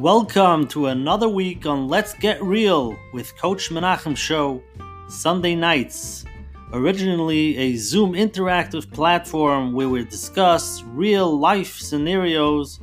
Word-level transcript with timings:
Welcome 0.00 0.66
to 0.68 0.86
another 0.86 1.28
week 1.28 1.66
on 1.66 1.86
Let's 1.86 2.14
Get 2.14 2.42
Real 2.42 2.96
with 3.12 3.36
Coach 3.36 3.68
Menachem 3.68 4.16
Show, 4.16 4.62
Sunday 5.10 5.54
nights. 5.54 6.24
Originally 6.72 7.54
a 7.58 7.76
Zoom 7.76 8.14
interactive 8.14 8.90
platform 8.90 9.74
where 9.74 9.90
we 9.90 10.02
discuss 10.06 10.82
real 10.84 11.38
life 11.38 11.76
scenarios 11.76 12.80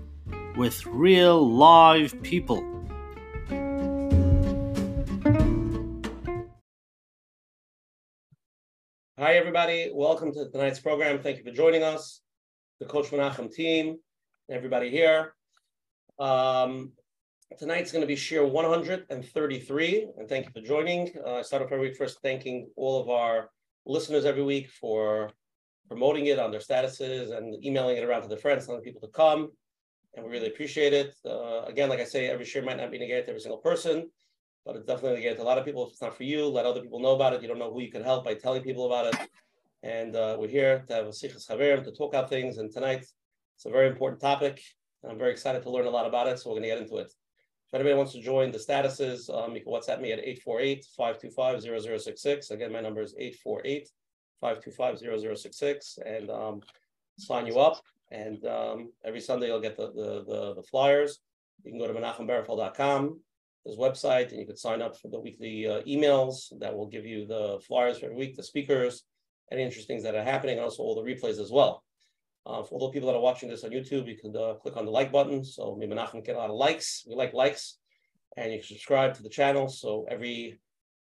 with 0.58 0.86
real 0.86 1.50
live 1.50 2.22
people. 2.22 2.64
Hi, 9.18 9.34
everybody. 9.34 9.90
Welcome 9.92 10.32
to 10.34 10.52
tonight's 10.52 10.80
program. 10.80 11.24
Thank 11.24 11.40
you 11.40 11.44
for 11.44 11.50
joining 11.50 11.82
us, 11.82 12.22
the 12.80 12.86
Coach 12.86 13.08
Menachem 13.08 13.52
team, 13.52 13.98
everybody 14.52 14.92
here. 14.92 15.34
Um, 16.20 16.92
tonight's 17.56 17.92
going 17.92 18.02
to 18.02 18.08
be 18.08 18.16
share 18.16 18.46
133, 18.46 20.08
and 20.18 20.30
thank 20.30 20.46
you 20.46 20.52
for 20.52 20.62
joining. 20.62 21.12
Uh, 21.26 21.36
I 21.36 21.42
start 21.42 21.64
off 21.64 21.72
every 21.72 21.88
week 21.88 21.98
first 21.98 22.22
thanking 22.22 22.70
all 22.76 23.02
of 23.02 23.10
our 23.10 23.50
listeners 23.86 24.26
every 24.26 24.44
week 24.44 24.70
for 24.70 25.32
promoting 25.88 26.26
it 26.26 26.40
on 26.40 26.52
their 26.52 26.60
statuses 26.60 27.36
and 27.36 27.64
emailing 27.66 27.98
it 27.98 28.04
around 28.04 28.22
to 28.24 28.28
their 28.28 28.38
friends, 28.38 28.66
telling 28.66 28.82
people 28.82 29.02
to 29.02 29.08
come, 29.08 29.50
and 30.16 30.26
we 30.26 30.32
really 30.32 30.48
appreciate 30.48 30.94
it. 30.94 31.16
Uh, 31.26 31.64
again, 31.64 31.90
like 31.90 32.00
I 32.00 32.04
say, 32.04 32.28
every 32.28 32.46
share 32.46 32.64
might 32.64 32.78
not 32.78 32.92
be 32.92 33.00
negated 33.00 33.26
to 33.26 33.30
every 33.30 33.42
single 33.42 33.60
person, 33.60 34.10
but 34.66 34.76
it's 34.76 34.86
definitely 34.86 35.18
negated 35.18 35.38
to 35.38 35.44
a 35.44 35.46
lot 35.46 35.58
of 35.58 35.66
people. 35.66 35.86
If 35.86 35.94
it's 35.94 36.02
not 36.02 36.16
for 36.16 36.24
you, 36.24 36.48
let 36.48 36.66
other 36.66 36.82
people 36.82 37.00
know 37.00 37.16
about 37.16 37.34
it. 37.34 37.42
You 37.42 37.48
don't 37.48 37.60
know 37.60 37.72
who 37.72 37.82
you 37.82 37.92
can 37.92 38.04
help 38.04 38.26
by 38.26 38.34
telling 38.34 38.62
people 38.62 38.86
about 38.86 39.14
it. 39.14 39.30
And 39.84 40.16
uh, 40.16 40.36
we're 40.38 40.50
here 40.50 40.84
to 40.88 40.94
have 40.94 41.06
a 41.06 41.10
sichas 41.10 41.50
chaverim 41.50 41.84
to 41.86 41.92
talk 41.92 42.14
about 42.14 42.30
things. 42.30 42.58
And 42.58 42.72
tonight, 42.72 43.06
it's 43.56 43.66
a 43.66 43.70
very 43.70 43.88
important 43.88 44.20
topic. 44.20 44.62
I'm 45.10 45.18
very 45.18 45.32
excited 45.32 45.64
to 45.64 45.70
learn 45.72 45.86
a 45.86 45.90
lot 45.90 46.06
about 46.06 46.28
it. 46.28 46.40
So 46.40 46.50
we're 46.50 46.60
going 46.60 46.64
to 46.64 46.70
get 46.70 46.80
into 46.80 46.98
it. 46.98 47.14
If 47.68 47.74
anybody 47.74 47.96
wants 47.96 48.14
to 48.14 48.22
join 48.22 48.52
the 48.52 48.60
statuses, 48.60 49.30
um, 49.30 49.54
you 49.54 49.62
can 49.62 49.74
WhatsApp 49.74 50.00
me 50.00 50.14
at 50.14 50.24
848-525-0066. 50.48 52.52
Again, 52.52 52.72
my 52.72 52.80
number 52.80 53.02
is 53.02 53.14
848-525-0066 54.42 56.00
and 56.06 56.30
um, 56.30 56.62
sign 57.20 57.46
you 57.46 57.60
up. 57.60 57.82
And 58.10 58.46
um, 58.46 58.94
every 59.04 59.20
Sunday 59.20 59.48
you'll 59.48 59.60
get 59.60 59.76
the, 59.76 59.92
the, 59.92 60.24
the, 60.26 60.54
the, 60.56 60.64
flyers. 60.64 61.20
You 61.66 61.72
can 61.72 61.80
go 61.80 61.88
to 61.88 61.94
menachemberfeld.com, 61.94 63.20
this 63.66 63.76
website, 63.76 64.30
and 64.30 64.40
you 64.40 64.46
can 64.46 64.56
sign 64.56 64.82
up 64.82 64.98
for 64.98 65.10
the 65.10 65.20
weekly 65.20 65.68
uh, 65.68 65.82
emails 65.82 66.58
that 66.62 66.74
will 66.74 66.88
give 66.88 67.06
you 67.06 67.28
the 67.28 67.60
flyers 67.68 68.00
for 68.00 68.06
every 68.06 68.16
week, 68.16 68.38
the 68.38 68.44
speakers, 68.44 69.04
any 69.52 69.64
interesting 69.64 69.96
things 69.96 70.04
that 70.04 70.16
are 70.16 70.24
happening, 70.24 70.56
and 70.56 70.64
also 70.64 70.84
all 70.84 70.96
the 70.96 71.02
replays 71.02 71.38
as 71.38 71.52
well. 71.52 71.84
Uh, 72.48 72.64
for 72.64 72.80
all 72.80 72.88
the 72.88 72.94
people 72.94 73.08
that 73.10 73.18
are 73.18 73.22
watching 73.22 73.50
this 73.50 73.66
on 73.66 73.72
YouTube, 73.72 74.08
you 74.08 74.18
can 74.18 74.34
uh, 74.36 74.54
click 74.54 74.78
on 74.78 74.86
the 74.86 74.92
like 74.92 75.12
button. 75.12 75.44
So 75.44 75.76
me 75.76 75.86
Menachem 75.86 76.24
get 76.24 76.36
a 76.36 76.40
lot 76.40 76.50
of 76.50 76.56
likes. 76.56 77.04
We 77.06 77.14
like 77.14 77.34
likes. 77.34 77.78
And 78.38 78.54
you 78.54 78.60
can 78.60 78.68
subscribe 78.68 79.16
to 79.16 79.24
the 79.24 79.30
channel. 79.30 79.68
So 79.68 80.06
every 80.10 80.58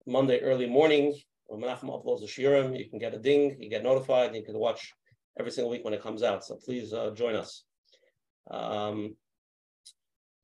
Monday 0.06 0.38
early 0.40 0.68
morning, 0.68 1.18
when 1.46 1.60
Menachem 1.60 1.90
uploads 1.90 2.20
the 2.20 2.26
shiurim, 2.26 2.78
you 2.78 2.88
can 2.88 3.00
get 3.00 3.14
a 3.14 3.18
ding, 3.18 3.56
you 3.58 3.68
get 3.68 3.82
notified, 3.82 4.28
and 4.28 4.36
you 4.36 4.44
can 4.44 4.56
watch 4.56 4.92
every 5.38 5.50
single 5.50 5.70
week 5.70 5.84
when 5.84 5.94
it 5.94 6.02
comes 6.02 6.22
out. 6.22 6.44
So 6.44 6.56
please 6.64 6.92
uh, 6.92 7.10
join 7.10 7.34
us. 7.34 7.64
Um, 8.48 9.16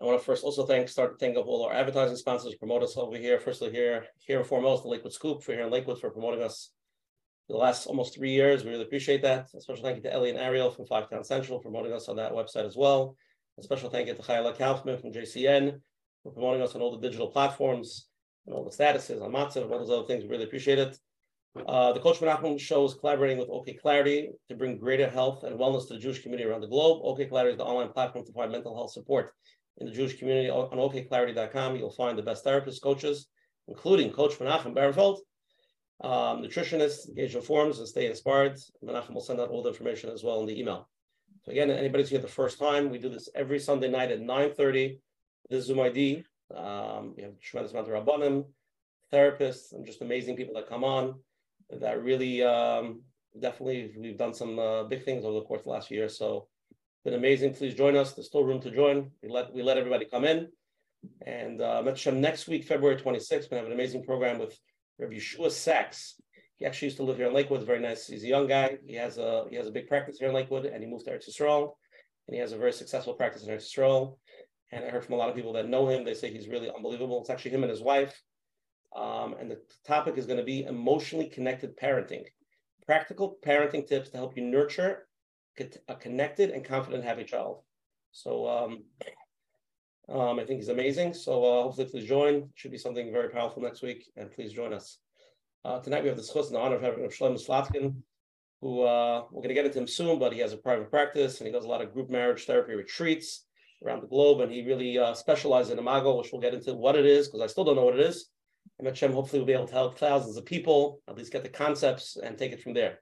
I 0.01 0.05
want 0.05 0.19
to 0.19 0.25
first 0.25 0.45
also 0.45 0.67
thank, 0.67 0.89
start 0.89 1.19
to 1.19 1.25
thank 1.25 1.37
all 1.37 1.65
our 1.65 1.75
advertising 1.75 2.17
sponsors, 2.17 2.55
promote 2.57 2.83
us 2.83 2.97
over 2.97 3.17
here. 3.17 3.39
Firstly, 3.39 3.71
here, 3.71 4.07
here 4.19 4.39
and 4.39 4.47
foremost, 4.47 4.83
the 4.83 4.89
Lakewood 4.89 5.13
Scoop 5.13 5.43
for 5.43 5.53
here 5.53 5.63
in 5.63 5.71
Lakewood 5.71 6.01
for 6.01 6.11
promoting 6.11 6.43
us 6.43 6.71
the 7.49 7.57
last 7.57 7.87
almost 7.87 8.15
three 8.15 8.31
years. 8.31 8.65
We 8.65 8.71
really 8.71 8.85
appreciate 8.85 9.23
that. 9.23 9.49
A 9.55 9.61
special 9.61 9.83
thank 9.83 9.97
you 9.97 10.03
to 10.03 10.13
Ellie 10.13 10.31
and 10.31 10.39
Ariel 10.39 10.71
from 10.71 10.87
Five 10.87 11.09
Town 11.09 11.25
Central 11.25 11.59
for 11.59 11.71
promoting 11.71 11.93
us 11.93 12.09
on 12.09 12.17
that 12.17 12.33
website 12.33 12.67
as 12.67 12.77
well. 12.77 13.17
A 13.59 13.63
special 13.63 13.91
thank 13.91 14.09
you 14.09 14.15
to 14.15 14.23
Chayla 14.23 14.57
Kaufman 14.57 14.99
from 14.99 15.13
JCN 15.13 15.81
for 16.23 16.33
promoting 16.33 16.63
us 16.63 16.75
on 16.75 16.81
all 16.81 16.97
the 16.97 17.07
digital 17.07 17.29
platforms 17.29 18.09
and 18.47 18.55
all 18.55 18.65
the 18.65 18.71
statuses 18.71 19.23
on 19.23 19.33
Matzah 19.33 19.63
and 19.63 19.73
all 19.73 19.79
those 19.79 19.91
other 19.91 20.07
things. 20.07 20.23
We 20.23 20.31
really 20.31 20.45
appreciate 20.45 20.79
it. 20.79 20.99
Uh, 21.67 21.93
the 21.93 22.01
Coach 22.01 22.21
Menachem 22.21 22.61
show 22.61 22.85
is 22.85 22.95
collaborating 22.95 23.39
with 23.39 23.49
OK 23.51 23.75
Clarity 23.75 24.31
to 24.49 24.55
bring 24.55 24.79
greater 24.79 25.09
health 25.09 25.43
and 25.43 25.59
wellness 25.59 25.89
to 25.89 25.95
the 25.95 26.01
Jewish 26.01 26.23
community 26.23 26.49
around 26.49 26.61
the 26.61 26.69
globe. 26.69 27.01
OK 27.03 27.27
Clarity 27.27 27.53
is 27.53 27.59
the 27.59 27.65
online 27.65 27.89
platform 27.89 28.25
to 28.25 28.33
provide 28.33 28.53
mental 28.53 28.77
health 28.77 28.93
support 28.93 29.33
in 29.79 29.87
the 29.87 29.93
Jewish 29.93 30.19
community. 30.19 30.51
On 30.51 30.71
okclarity.com, 30.71 31.77
you'll 31.77 31.91
find 31.91 32.19
the 32.19 32.23
best 32.23 32.45
therapists, 32.45 32.83
coaches, 32.83 33.29
including 33.67 34.13
Coach 34.13 34.39
Menachem 34.39 34.75
Berenfeld, 34.75 35.19
um, 36.03 36.43
nutritionists, 36.43 37.09
engage 37.09 37.35
in 37.35 37.43
forums, 37.43 37.79
and 37.79 37.89
stay 37.89 38.07
inspired. 38.07 38.59
Menachem 38.85 39.15
will 39.15 39.21
send 39.21 39.41
out 39.41 39.51
all 39.51 39.63
the 39.63 39.71
information 39.71 40.11
as 40.11 40.23
well 40.23 40.41
in 40.41 40.47
the 40.47 40.59
email. 40.59 40.89
So 41.43 41.53
again, 41.53 41.71
anybody's 41.71 42.09
here 42.09 42.21
the 42.21 42.29
first 42.29 42.59
time, 42.59 42.91
we 42.91 42.99
do 42.99 43.09
this 43.09 43.29
every 43.35 43.59
Sunday 43.59 43.91
night 43.91 44.11
at 44.11 44.21
9.30. 44.21 44.99
This 45.51 45.67
Zoom 45.67 45.81
ID. 45.81 46.25
Um, 46.55 47.15
we 47.17 47.23
have 47.23 47.39
tremendous 47.41 47.73
amount 47.73 47.89
of 47.89 47.95
rabbanim, 47.95 48.45
therapists, 49.13 49.73
and 49.73 49.85
just 49.85 50.03
amazing 50.03 50.37
people 50.37 50.55
that 50.55 50.69
come 50.69 50.85
on 50.85 51.15
that 51.71 52.03
really 52.03 52.43
um, 52.43 53.03
definitely 53.41 53.93
we've 53.99 54.19
done 54.19 54.35
some 54.35 54.59
uh, 54.59 54.85
big 54.85 55.05
things 55.05 55.25
over 55.25 55.39
the 55.39 55.45
course 55.45 55.61
of 55.61 55.65
the 55.65 55.71
last 55.71 55.91
year. 55.91 56.09
So 56.09 56.49
it's 56.71 57.05
been 57.05 57.15
amazing. 57.15 57.55
Please 57.55 57.75
join 57.75 57.97
us. 57.97 58.13
There's 58.13 58.27
still 58.27 58.45
room 58.45 58.61
to 58.63 58.71
join. 58.71 59.11
We 59.23 59.29
let 59.29 59.53
we 59.53 59.63
let 59.63 59.79
everybody 59.79 60.05
come 60.05 60.25
in. 60.25 60.49
And 61.25 61.61
uh, 61.61 61.83
next 62.13 62.49
week, 62.49 62.65
February 62.65 62.97
26th, 62.97 63.31
we're 63.31 63.49
gonna 63.51 63.63
have 63.63 63.67
an 63.67 63.73
amazing 63.73 64.05
program 64.05 64.39
with 64.39 64.59
Rabbi 64.99 65.15
Yeshua 65.15 65.51
Sachs. 65.51 66.21
He 66.57 66.67
actually 66.67 66.87
used 66.87 66.97
to 66.97 67.05
live 67.05 67.17
here 67.19 67.29
in 67.29 67.35
Lakewood. 67.35 67.65
Very 67.65 67.81
nice. 67.81 68.07
He's 68.07 68.25
a 68.25 68.29
young 68.29 68.49
guy. 68.49 68.79
He 68.87 68.95
has 68.97 69.17
a 69.19 69.45
he 69.49 69.57
has 69.57 69.67
a 69.67 69.71
big 69.71 69.87
practice 69.87 70.19
here 70.19 70.29
in 70.29 70.35
Lakewood, 70.35 70.67
and 70.67 70.83
he 70.83 70.91
moved 70.91 71.05
to 71.05 71.13
Eretz 71.13 71.29
Yisrael, 71.29 71.75
and 72.27 72.35
he 72.35 72.41
has 72.41 72.53
a 72.53 72.59
very 72.59 72.73
successful 72.73 73.15
practice 73.15 73.45
in 73.45 73.51
Eretz 73.51 73.69
Yisrael. 73.69 74.17
And 74.73 74.85
I 74.85 74.91
heard 74.91 75.05
from 75.05 75.15
a 75.15 75.19
lot 75.19 75.29
of 75.29 75.37
people 75.37 75.53
that 75.55 75.69
know 75.69 75.89
him. 75.89 76.05
They 76.05 76.15
say 76.15 76.31
he's 76.31 76.49
really 76.49 76.71
unbelievable. 76.71 77.21
It's 77.21 77.31
actually 77.31 77.53
him 77.53 77.63
and 77.63 77.71
his 77.71 77.81
wife. 77.81 78.21
Um, 78.95 79.35
and 79.39 79.51
the 79.51 79.61
topic 79.87 80.19
is 80.19 80.27
going 80.27 80.39
to 80.39 80.45
be 80.45 80.65
emotionally 80.65 81.27
connected 81.27 81.77
parenting, 81.77 82.25
practical 82.87 83.39
parenting 83.45 83.87
tips 83.87 84.11
to 84.11 84.17
help 84.17 84.37
you 84.37 84.45
nurture 84.45 85.07
a 85.89 85.95
connected 85.97 86.51
and 86.51 86.65
confident, 86.65 87.05
happy 87.05 87.25
child. 87.25 87.63
So 88.13 88.49
um, 88.49 88.85
um, 90.09 90.39
I 90.39 90.45
think 90.45 90.61
he's 90.61 90.69
amazing. 90.69 91.13
So 91.13 91.45
uh, 91.45 91.63
hopefully 91.65 91.89
please 91.91 92.09
join. 92.09 92.49
Should 92.55 92.71
be 92.71 92.79
something 92.79 93.13
very 93.13 93.29
powerful 93.29 93.63
next 93.63 93.83
week, 93.83 94.05
and 94.17 94.31
please 94.31 94.53
join 94.53 94.73
us. 94.73 94.99
Uh, 95.65 95.81
tonight 95.81 96.03
we 96.03 96.09
have 96.09 96.17
the 96.17 96.23
schus 96.23 96.51
the 96.51 96.59
honor 96.59 96.77
of 96.77 96.83
having 96.83 97.05
Shlomo 97.05 97.39
Slatkin, 97.39 97.95
who 98.61 98.83
uh, 98.83 99.25
we're 99.31 99.43
going 99.43 99.49
to 99.49 99.55
get 99.55 99.67
into 99.67 99.79
him 99.79 99.87
soon, 99.87 100.19
but 100.19 100.33
he 100.33 100.39
has 100.39 100.53
a 100.53 100.57
private 100.57 100.91
practice 100.91 101.39
and 101.39 101.47
he 101.47 101.53
does 101.53 101.65
a 101.65 101.69
lot 101.69 101.83
of 101.83 101.93
group 101.93 102.09
marriage 102.09 102.47
therapy 102.47 102.75
retreats 102.75 103.45
around 103.85 104.03
the 104.03 104.09
globe, 104.09 104.41
and 104.41 104.51
he 104.51 104.65
really 104.65 104.99
uh, 104.99 105.15
specializes 105.15 105.73
in 105.73 105.79
imago, 105.79 106.17
which 106.17 106.31
we'll 106.33 106.41
get 106.41 106.55
into 106.55 106.75
what 106.75 106.97
it 106.97 107.07
is 107.07 107.29
because 107.29 107.43
I 107.43 107.47
still 107.47 107.65
don't 107.65 107.77
know 107.77 107.85
what 107.85 107.99
it 107.99 108.07
is. 108.07 108.29
And 108.79 108.87
Hashem 108.87 109.13
hopefully 109.13 109.41
will 109.41 109.47
be 109.47 109.53
able 109.53 109.67
to 109.67 109.73
help 109.73 109.99
thousands 109.99 110.37
of 110.37 110.45
people, 110.45 111.01
at 111.09 111.17
least 111.17 111.33
get 111.33 111.43
the 111.43 111.49
concepts 111.49 112.17
and 112.17 112.37
take 112.37 112.53
it 112.53 112.63
from 112.63 112.75
there. 112.75 113.01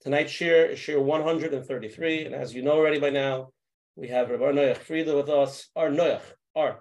Tonight's 0.00 0.32
share 0.32 0.66
is 0.66 0.78
share 0.78 1.00
133, 1.00 2.26
and 2.26 2.34
as 2.34 2.54
you 2.54 2.62
know 2.62 2.72
already 2.72 3.00
by 3.00 3.10
now, 3.10 3.50
we 3.96 4.08
have 4.08 4.30
Rabbi 4.30 4.44
Noach 4.44 4.78
Frieda 4.78 5.14
with 5.16 5.28
us, 5.28 5.68
our 5.76 5.88
Noach, 5.88 6.22
our, 6.56 6.80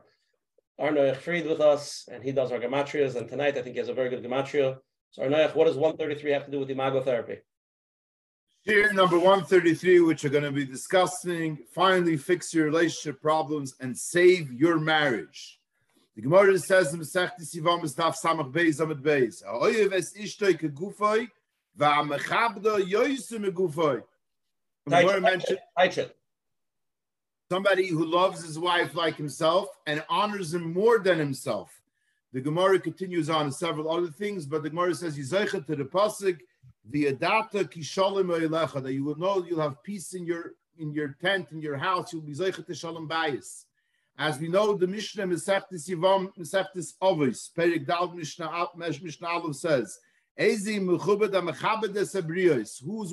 our 0.79 1.15
Fried 1.15 1.45
with 1.45 1.61
us, 1.61 2.07
and 2.11 2.23
he 2.23 2.31
does 2.31 2.51
our 2.51 2.59
gematrias. 2.59 3.15
And 3.15 3.27
tonight, 3.27 3.57
I 3.57 3.61
think 3.61 3.75
he 3.75 3.79
has 3.79 3.89
a 3.89 3.93
very 3.93 4.09
good 4.09 4.23
gematria. 4.23 4.77
So, 5.11 5.23
our 5.23 5.29
Noach, 5.29 5.55
what 5.55 5.65
does 5.65 5.75
133 5.75 6.31
have 6.31 6.45
to 6.45 6.51
do 6.51 6.59
with 6.59 6.71
imago 6.71 7.01
therapy? 7.01 7.39
Here, 8.63 8.91
number 8.93 9.17
133, 9.17 9.99
which 10.01 10.25
are 10.25 10.29
going 10.29 10.43
to 10.43 10.51
be 10.51 10.65
discussing 10.65 11.59
finally 11.75 12.17
fix 12.17 12.53
your 12.53 12.65
relationship 12.65 13.21
problems 13.21 13.75
and 13.79 13.95
save 13.95 14.51
your 14.53 14.79
marriage. 14.79 15.59
The 16.15 16.21
Gemara 16.21 16.57
says 16.59 16.93
in 16.93 16.99
Masech 16.99 17.31
Sivam 17.41 17.83
is 17.83 17.95
Daf 17.95 18.15
Samach 18.23 18.51
Beis 18.51 18.79
Amid 18.79 18.99
Beis. 18.99 19.43
Oyev 19.43 19.93
es 19.93 20.13
ishtoi 20.13 20.59
kegufoi 20.59 21.27
va'amechabdo 21.77 22.79
yoysu 22.87 23.43
megufoi. 23.43 24.01
The 24.85 25.01
Gemara 25.01 25.21
mentioned 25.21 25.59
somebody 27.49 27.87
who 27.87 28.05
loves 28.05 28.43
his 28.43 28.57
wife 28.57 28.95
like 28.95 29.15
himself 29.15 29.67
and 29.85 30.03
honors 30.09 30.53
him 30.53 30.73
more 30.73 30.99
than 30.99 31.19
himself. 31.19 31.81
The 32.31 32.41
Gemara 32.41 32.79
continues 32.79 33.29
on 33.29 33.51
several 33.51 33.91
other 33.91 34.07
things, 34.07 34.45
but 34.45 34.63
the 34.63 34.69
Gemara 34.69 34.95
says, 34.95 35.17
"Yizaycha 35.17 35.65
to 35.67 35.75
the 35.75 35.85
pasuk, 35.85 36.39
the 36.89 37.13
adata 37.13 37.63
kishalim 37.71 38.27
elecha," 38.27 38.81
that 38.81 38.93
you 38.93 39.03
will 39.03 39.17
know 39.17 39.45
you'll 39.45 39.61
have 39.61 39.83
peace 39.83 40.13
in 40.13 40.25
your 40.25 40.55
in 40.77 40.91
your 40.91 41.15
tent 41.21 41.51
in 41.51 41.61
your 41.61 41.77
house. 41.77 42.11
You'll 42.11 42.23
be 42.23 42.33
zaycha 42.33 42.65
to 42.65 42.73
shalom 42.73 43.07
bayis. 43.07 43.65
As 44.17 44.39
we 44.39 44.47
know, 44.47 44.75
the 44.75 44.87
Mishnah 44.87 45.25
Mesechtes 45.25 45.89
Yivam 45.89 46.35
Mesechtes 46.37 46.93
Ovis 47.01 47.49
Perik 47.55 47.87
Dal 47.87 48.13
Mishnah 48.13 48.69
Mishnah 48.75 49.53
says. 49.53 49.99
Who's 50.35 50.73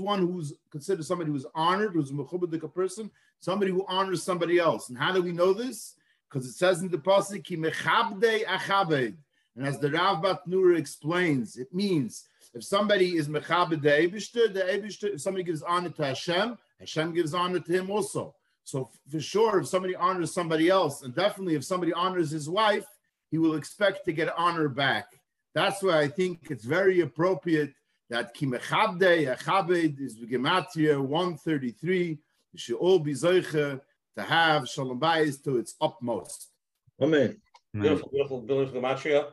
one 0.00 0.20
who's 0.20 0.54
considered 0.70 1.04
somebody 1.04 1.30
who's 1.30 1.46
honored, 1.54 1.92
who's 1.92 2.10
a 2.10 2.68
person, 2.68 3.10
somebody 3.40 3.70
who 3.70 3.84
honors 3.88 4.22
somebody 4.22 4.58
else. 4.58 4.88
And 4.88 4.98
how 4.98 5.12
do 5.12 5.22
we 5.22 5.32
know 5.32 5.52
this? 5.52 5.94
Because 6.28 6.46
it 6.46 6.52
says 6.52 6.82
in 6.82 6.88
the 6.88 6.98
pasuk, 6.98 7.50
and 9.56 9.66
as 9.66 9.78
the 9.78 9.90
Rav 9.90 10.22
Bartenura 10.22 10.78
explains, 10.78 11.56
it 11.56 11.74
means 11.74 12.28
if 12.54 12.64
somebody 12.64 13.16
is 13.16 13.28
mechabed 13.28 13.82
the 13.82 13.90
Eibishter, 13.90 14.52
the 14.52 14.60
Eibishter, 14.60 15.14
if 15.14 15.20
somebody 15.20 15.44
gives 15.44 15.62
honor 15.62 15.90
to 15.90 16.04
Hashem, 16.04 16.56
Hashem 16.78 17.14
gives 17.14 17.34
honor 17.34 17.60
to 17.60 17.72
him 17.72 17.90
also. 17.90 18.34
So 18.64 18.90
for 19.10 19.20
sure, 19.20 19.60
if 19.60 19.68
somebody 19.68 19.96
honors 19.96 20.32
somebody 20.32 20.68
else, 20.68 21.02
and 21.02 21.14
definitely 21.14 21.56
if 21.56 21.64
somebody 21.64 21.92
honors 21.92 22.30
his 22.30 22.48
wife, 22.48 22.86
he 23.30 23.38
will 23.38 23.56
expect 23.56 24.04
to 24.04 24.12
get 24.12 24.32
honor 24.36 24.68
back. 24.68 25.06
That's 25.54 25.82
why 25.82 26.00
I 26.00 26.08
think 26.08 26.46
it's 26.50 26.64
very 26.64 27.00
appropriate 27.00 27.74
that 28.08 28.36
Kimechabde, 28.36 29.36
Achabed 29.36 30.00
is 30.00 30.18
Gematria 30.18 31.00
133. 31.00 32.18
We 32.52 32.58
should 32.58 32.78
all 32.78 32.98
be 32.98 33.12
Zeiche 33.12 33.80
to 34.16 34.22
have 34.22 34.68
Shalom 34.68 34.98
Bayis 34.98 35.42
to 35.44 35.58
its 35.58 35.76
utmost. 35.80 36.48
Amen. 37.00 37.40
Beautiful, 37.72 38.10
beautiful, 38.10 38.40
beautiful 38.40 38.80
Gematria. 38.80 39.26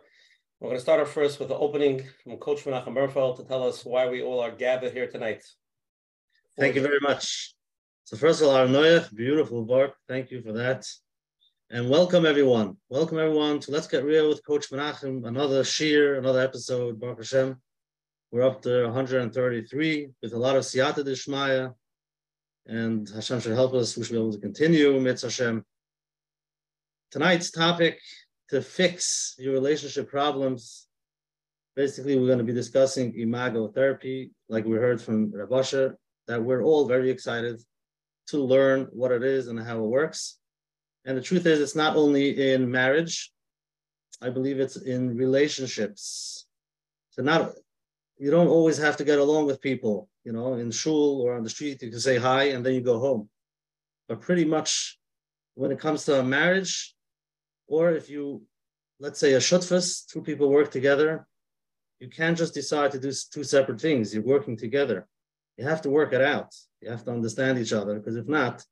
We're 0.60 0.69
going 0.69 0.78
to 0.78 0.81
start 0.81 1.02
off 1.02 1.12
first 1.12 1.40
with 1.40 1.50
the 1.50 1.56
opening 1.56 2.04
from 2.24 2.38
Coach 2.38 2.66
Menachem 2.66 2.94
Bernfeld 2.94 3.38
to 3.38 3.44
tell 3.44 3.68
us 3.68 3.84
why 3.84 4.08
we 4.08 4.22
all 4.22 4.40
are 4.40 4.52
gathered 4.52 4.94
here 4.94 5.08
tonight. 5.08 5.44
Thank 6.60 6.75
you 6.75 6.81
very 6.81 7.00
much. 7.02 7.56
So 8.04 8.18
first 8.18 8.42
of 8.42 8.50
all, 8.50 8.56
Arnoyach, 8.56 9.14
beautiful 9.16 9.66
Bart. 9.66 9.94
Thank 10.08 10.30
you 10.30 10.44
for 10.44 10.54
that. 10.54 10.86
And 11.72 11.90
welcome 11.90 12.24
everyone. 12.24 12.78
Welcome 12.90 13.18
everyone 13.18 13.60
to 13.62 13.72
Let's 13.72 13.88
Get 13.88 14.06
Real 14.06 14.30
with 14.30 14.46
Coach 14.46 14.69
Menachem. 14.69 15.25
Another 15.28 15.64
sheer, 15.64 16.19
another 16.19 16.42
episode, 16.42 17.00
Baruch 17.00 17.18
Hashem. 17.18 17.60
We're 18.31 18.44
up 18.44 18.62
to 18.62 18.84
133 18.86 20.10
with 20.22 20.34
a 20.34 20.38
lot 20.38 20.56
of 20.56 20.64
Siyata 20.64 21.04
Dishmaya. 21.04 21.74
And 22.68 23.10
Hashem 23.10 23.40
should 23.40 23.54
help 23.54 23.74
us. 23.74 23.96
We 23.96 24.04
should 24.04 24.14
be 24.14 24.19
able 24.19 24.34
to 24.34 24.40
continue, 24.40 25.00
Mitzvah 25.00 25.28
Hashem. 25.28 25.66
Tonight's 27.12 27.52
topic 27.52 28.00
to 28.50 28.62
fix 28.62 29.36
your 29.38 29.54
relationship 29.54 30.10
problems. 30.10 30.88
Basically, 31.75 32.18
we're 32.18 32.28
going 32.28 32.40
to 32.40 32.44
be 32.44 32.54
discussing 32.54 33.18
imago 33.18 33.69
therapy, 33.69 34.31
like 34.50 34.66
we 34.66 34.75
heard 34.78 35.02
from 35.02 35.31
Rabasha, 35.31 35.96
that 36.28 36.44
we're 36.44 36.64
all 36.64 36.88
very 36.88 37.10
excited 37.10 37.62
to 38.28 38.40
learn 38.40 38.88
what 38.92 39.12
it 39.12 39.24
is 39.24 39.48
and 39.48 39.60
how 39.60 39.78
it 39.78 39.88
works. 39.88 40.40
And 41.06 41.18
the 41.18 41.22
truth 41.22 41.46
is, 41.46 41.62
it's 41.62 41.75
not 41.75 41.96
only 41.96 42.52
in 42.52 42.69
marriage, 42.69 43.31
I 44.22 44.30
believe 44.30 44.60
it's 44.60 44.75
in 44.75 45.16
relationships. 45.16 46.48
So 47.12 47.22
not 47.22 47.54
you 48.18 48.31
don't 48.31 48.48
always 48.48 48.78
have 48.78 48.98
to 48.98 49.04
get 49.04 49.19
along 49.19 49.46
with 49.46 49.62
people, 49.62 50.10
you 50.28 50.34
know, 50.34 50.56
in 50.56 50.70
shul 50.72 51.22
or 51.22 51.38
on 51.38 51.44
the 51.44 51.50
street, 51.50 51.82
you 51.82 51.90
can 51.90 52.02
say 52.02 52.18
hi 52.18 52.44
and 52.54 52.66
then 52.66 52.74
you 52.74 52.82
go 52.82 53.00
home. 53.00 53.30
But 54.10 54.20
pretty 54.20 54.44
much 54.44 55.00
when 55.56 55.72
it 55.72 55.80
comes 55.80 56.04
to 56.04 56.20
a 56.20 56.24
marriage, 56.38 56.94
or 57.66 57.92
if 57.92 58.10
you, 58.10 58.42
let's 59.00 59.22
say 59.22 59.36
a 59.36 59.38
shutfas, 59.40 60.06
two 60.06 60.22
people 60.22 60.50
work 60.50 60.70
together, 60.70 61.26
you 62.02 62.10
can't 62.10 62.38
just 62.38 62.54
decide 62.54 62.92
to 62.92 63.00
do 63.00 63.14
two 63.32 63.46
separate 63.46 63.80
things. 63.80 64.14
You're 64.14 64.34
working 64.36 64.58
together. 64.58 65.08
You 65.58 65.64
have 65.64 65.82
to 65.84 65.90
work 65.90 66.12
it 66.12 66.22
out. 66.22 66.54
You 66.82 66.90
have 66.90 67.06
to 67.06 67.12
understand 67.12 67.58
each 67.58 67.72
other 67.72 67.96
because 67.96 68.18
if 68.18 68.28
not, 68.28 68.66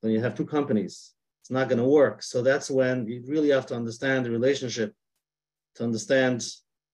then 0.00 0.12
you 0.12 0.20
have 0.22 0.34
two 0.34 0.46
companies. 0.46 1.12
It's 1.42 1.50
not 1.50 1.68
going 1.68 1.82
to 1.82 1.94
work. 2.02 2.22
So 2.22 2.40
that's 2.40 2.70
when 2.70 3.06
you 3.06 3.22
really 3.26 3.50
have 3.50 3.66
to 3.66 3.76
understand 3.76 4.24
the 4.24 4.30
relationship 4.30 4.94
to 5.74 5.84
understand 5.84 6.46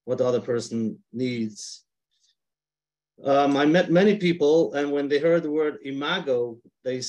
what 0.04 0.18
the 0.18 0.26
other 0.26 0.40
person 0.40 0.98
needs. 1.12 1.83
Um, 3.22 3.56
I 3.56 3.64
met 3.64 3.90
many 3.90 4.16
people, 4.16 4.74
and 4.74 4.90
when 4.90 5.08
they 5.08 5.18
heard 5.18 5.44
the 5.44 5.50
word 5.50 5.78
imago, 5.84 6.58
they 6.82 7.00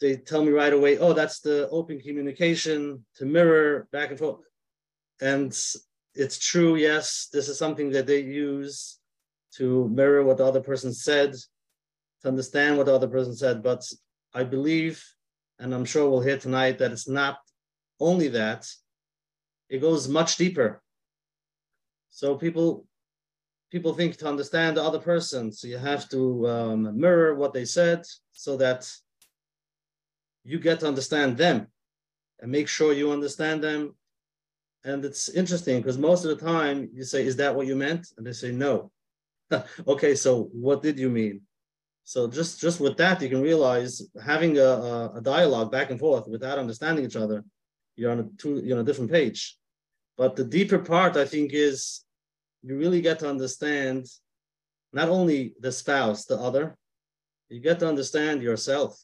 they 0.00 0.16
tell 0.16 0.44
me 0.44 0.52
right 0.52 0.72
away, 0.72 0.98
"Oh, 0.98 1.14
that's 1.14 1.40
the 1.40 1.68
open 1.70 2.00
communication 2.00 3.04
to 3.16 3.24
mirror 3.24 3.88
back 3.90 4.10
and 4.10 4.18
forth." 4.18 4.44
And 5.20 5.56
it's 6.14 6.38
true, 6.38 6.76
yes, 6.76 7.28
this 7.32 7.48
is 7.48 7.58
something 7.58 7.90
that 7.90 8.06
they 8.06 8.20
use 8.20 8.98
to 9.56 9.88
mirror 9.88 10.22
what 10.22 10.36
the 10.36 10.44
other 10.44 10.60
person 10.60 10.92
said, 10.92 11.32
to 12.22 12.28
understand 12.28 12.76
what 12.76 12.86
the 12.86 12.94
other 12.94 13.08
person 13.08 13.34
said. 13.34 13.62
But 13.62 13.82
I 14.34 14.44
believe, 14.44 15.02
and 15.58 15.74
I'm 15.74 15.84
sure 15.86 16.08
we'll 16.08 16.20
hear 16.20 16.38
tonight, 16.38 16.78
that 16.78 16.92
it's 16.92 17.08
not 17.08 17.38
only 18.00 18.28
that; 18.28 18.68
it 19.70 19.78
goes 19.78 20.08
much 20.08 20.36
deeper. 20.36 20.82
So 22.10 22.36
people 22.36 22.86
people 23.74 23.92
think 23.92 24.16
to 24.16 24.28
understand 24.28 24.76
the 24.76 24.82
other 24.88 25.00
person, 25.00 25.50
so 25.50 25.66
you 25.66 25.76
have 25.76 26.08
to 26.08 26.48
um, 26.48 26.80
mirror 26.96 27.34
what 27.34 27.52
they 27.52 27.64
said 27.64 28.00
so 28.30 28.56
that 28.56 28.88
you 30.44 30.60
get 30.60 30.78
to 30.78 30.86
understand 30.86 31.36
them 31.36 31.66
and 32.38 32.52
make 32.52 32.68
sure 32.68 32.92
you 32.92 33.10
understand 33.10 33.64
them. 33.64 33.96
And 34.84 35.04
it's 35.04 35.28
interesting 35.28 35.78
because 35.80 35.98
most 35.98 36.24
of 36.24 36.30
the 36.30 36.44
time 36.52 36.88
you 36.94 37.02
say, 37.02 37.26
"Is 37.26 37.34
that 37.40 37.54
what 37.56 37.66
you 37.66 37.74
meant?" 37.74 38.04
And 38.16 38.24
they 38.24 38.36
say, 38.42 38.52
"No." 38.52 38.92
okay, 39.92 40.14
so 40.14 40.30
what 40.66 40.80
did 40.80 40.96
you 40.96 41.10
mean? 41.10 41.40
So 42.04 42.28
just 42.28 42.60
just 42.60 42.78
with 42.78 42.96
that, 42.98 43.22
you 43.22 43.28
can 43.28 43.42
realize 43.42 43.92
having 44.32 44.56
a, 44.58 44.70
a, 45.18 45.20
dialogue 45.34 45.72
back 45.72 45.90
and 45.90 45.98
forth 45.98 46.28
without 46.28 46.60
understanding 46.64 47.04
each 47.04 47.16
other, 47.24 47.38
you're 47.96 48.12
on 48.12 48.20
a 48.20 48.26
two, 48.40 48.62
you're 48.64 48.78
on 48.78 48.84
a 48.84 48.88
different 48.88 49.10
page. 49.10 49.58
But 50.16 50.36
the 50.36 50.44
deeper 50.44 50.78
part, 50.78 51.16
I 51.16 51.24
think, 51.24 51.50
is 51.52 52.03
you 52.64 52.78
really 52.78 53.00
get 53.00 53.18
to 53.20 53.28
understand 53.28 54.06
not 54.92 55.08
only 55.08 55.54
the 55.60 55.72
spouse, 55.72 56.24
the 56.24 56.36
other, 56.36 56.76
you 57.48 57.60
get 57.60 57.78
to 57.80 57.88
understand 57.88 58.42
yourself. 58.42 58.98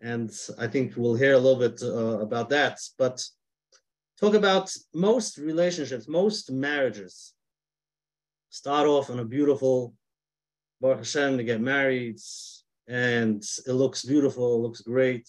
And 0.00 0.30
I 0.58 0.66
think 0.66 0.94
we'll 0.96 1.14
hear 1.14 1.34
a 1.34 1.38
little 1.38 1.58
bit 1.58 1.82
uh, 1.82 2.20
about 2.20 2.50
that. 2.50 2.80
But 2.98 3.24
talk 4.18 4.34
about 4.34 4.74
most 4.94 5.38
relationships, 5.38 6.08
most 6.08 6.50
marriages 6.50 7.32
start 8.50 8.86
off 8.86 9.10
on 9.10 9.20
a 9.20 9.24
beautiful 9.24 9.94
Baruch 10.80 10.98
Hashem 10.98 11.36
to 11.36 11.44
get 11.44 11.60
married, 11.60 12.18
and 12.88 13.42
it 13.66 13.72
looks 13.72 14.04
beautiful, 14.04 14.56
it 14.56 14.62
looks 14.62 14.80
great. 14.80 15.28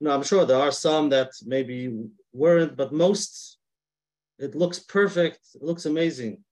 No, 0.00 0.10
I'm 0.10 0.24
sure 0.24 0.44
there 0.44 0.58
are 0.58 0.72
some 0.72 1.08
that 1.10 1.30
maybe 1.46 1.96
weren't, 2.32 2.76
but 2.76 2.92
most 2.92 3.53
it 4.38 4.54
looks 4.54 4.78
perfect, 4.78 5.40
it 5.54 5.62
looks 5.62 5.86
amazing. 5.86 6.42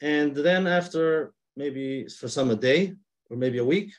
And 0.00 0.34
then 0.34 0.66
after 0.66 1.32
maybe 1.56 2.06
for 2.08 2.28
some 2.28 2.50
a 2.50 2.56
day 2.56 2.94
or 3.30 3.36
maybe 3.36 3.58
a 3.58 3.64
week, 3.64 3.92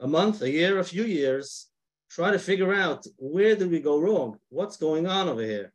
a 0.00 0.06
month, 0.06 0.42
a 0.42 0.50
year, 0.50 0.78
a 0.78 0.84
few 0.84 1.04
years, 1.04 1.68
try 2.10 2.30
to 2.30 2.38
figure 2.38 2.72
out 2.72 3.06
where 3.18 3.54
did 3.56 3.70
we 3.70 3.80
go 3.80 3.98
wrong? 3.98 4.38
What's 4.48 4.76
going 4.76 5.06
on 5.06 5.28
over 5.28 5.42
here? 5.42 5.72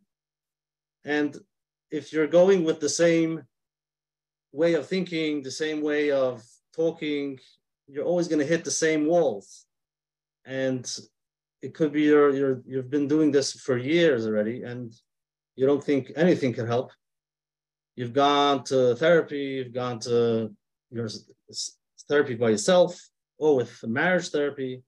And 1.05 1.37
if 1.91 2.13
you're 2.13 2.27
going 2.27 2.63
with 2.63 2.79
the 2.79 2.89
same 2.89 3.43
way 4.51 4.73
of 4.73 4.87
thinking, 4.87 5.41
the 5.41 5.51
same 5.51 5.81
way 5.81 6.11
of 6.11 6.43
talking, 6.75 7.39
you're 7.88 8.05
always 8.05 8.27
going 8.27 8.39
to 8.39 8.45
hit 8.45 8.63
the 8.63 8.71
same 8.71 9.05
walls. 9.05 9.65
And 10.45 10.89
it 11.62 11.74
could 11.74 11.93
be 11.93 12.03
you're, 12.03 12.31
you're, 12.31 12.62
you've 12.65 12.89
been 12.89 13.07
doing 13.07 13.31
this 13.31 13.53
for 13.53 13.77
years 13.77 14.25
already, 14.25 14.63
and 14.63 14.93
you 15.55 15.65
don't 15.65 15.83
think 15.83 16.12
anything 16.15 16.53
can 16.53 16.67
help. 16.67 16.91
You've 17.95 18.13
gone 18.13 18.63
to 18.65 18.95
therapy, 18.95 19.45
you've 19.57 19.74
gone 19.74 20.00
to 20.01 20.51
your 20.91 21.10
therapy 22.07 22.36
by 22.36 22.50
yourself 22.50 23.00
or 23.38 23.55
with 23.55 23.83
marriage 23.83 24.29
therapy, 24.29 24.83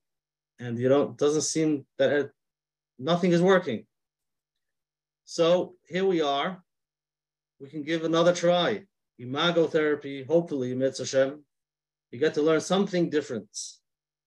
and 0.59 0.77
you 0.79 0.89
don't 0.89 1.17
doesn't 1.17 1.41
seem 1.41 1.85
that 1.97 2.11
it, 2.11 2.31
nothing 2.97 3.31
is 3.31 3.41
working. 3.41 3.85
So 5.25 5.75
here 5.87 6.05
we 6.05 6.21
are. 6.21 6.63
We 7.59 7.69
can 7.69 7.83
give 7.83 8.03
another 8.03 8.33
try. 8.33 8.83
Imago 9.17 9.67
therapy, 9.67 10.23
hopefully, 10.23 10.75
Mitzvah 10.75 11.03
Hashem, 11.03 11.43
you 12.11 12.19
get 12.19 12.33
to 12.33 12.41
learn 12.41 12.61
something 12.61 13.09
different. 13.09 13.47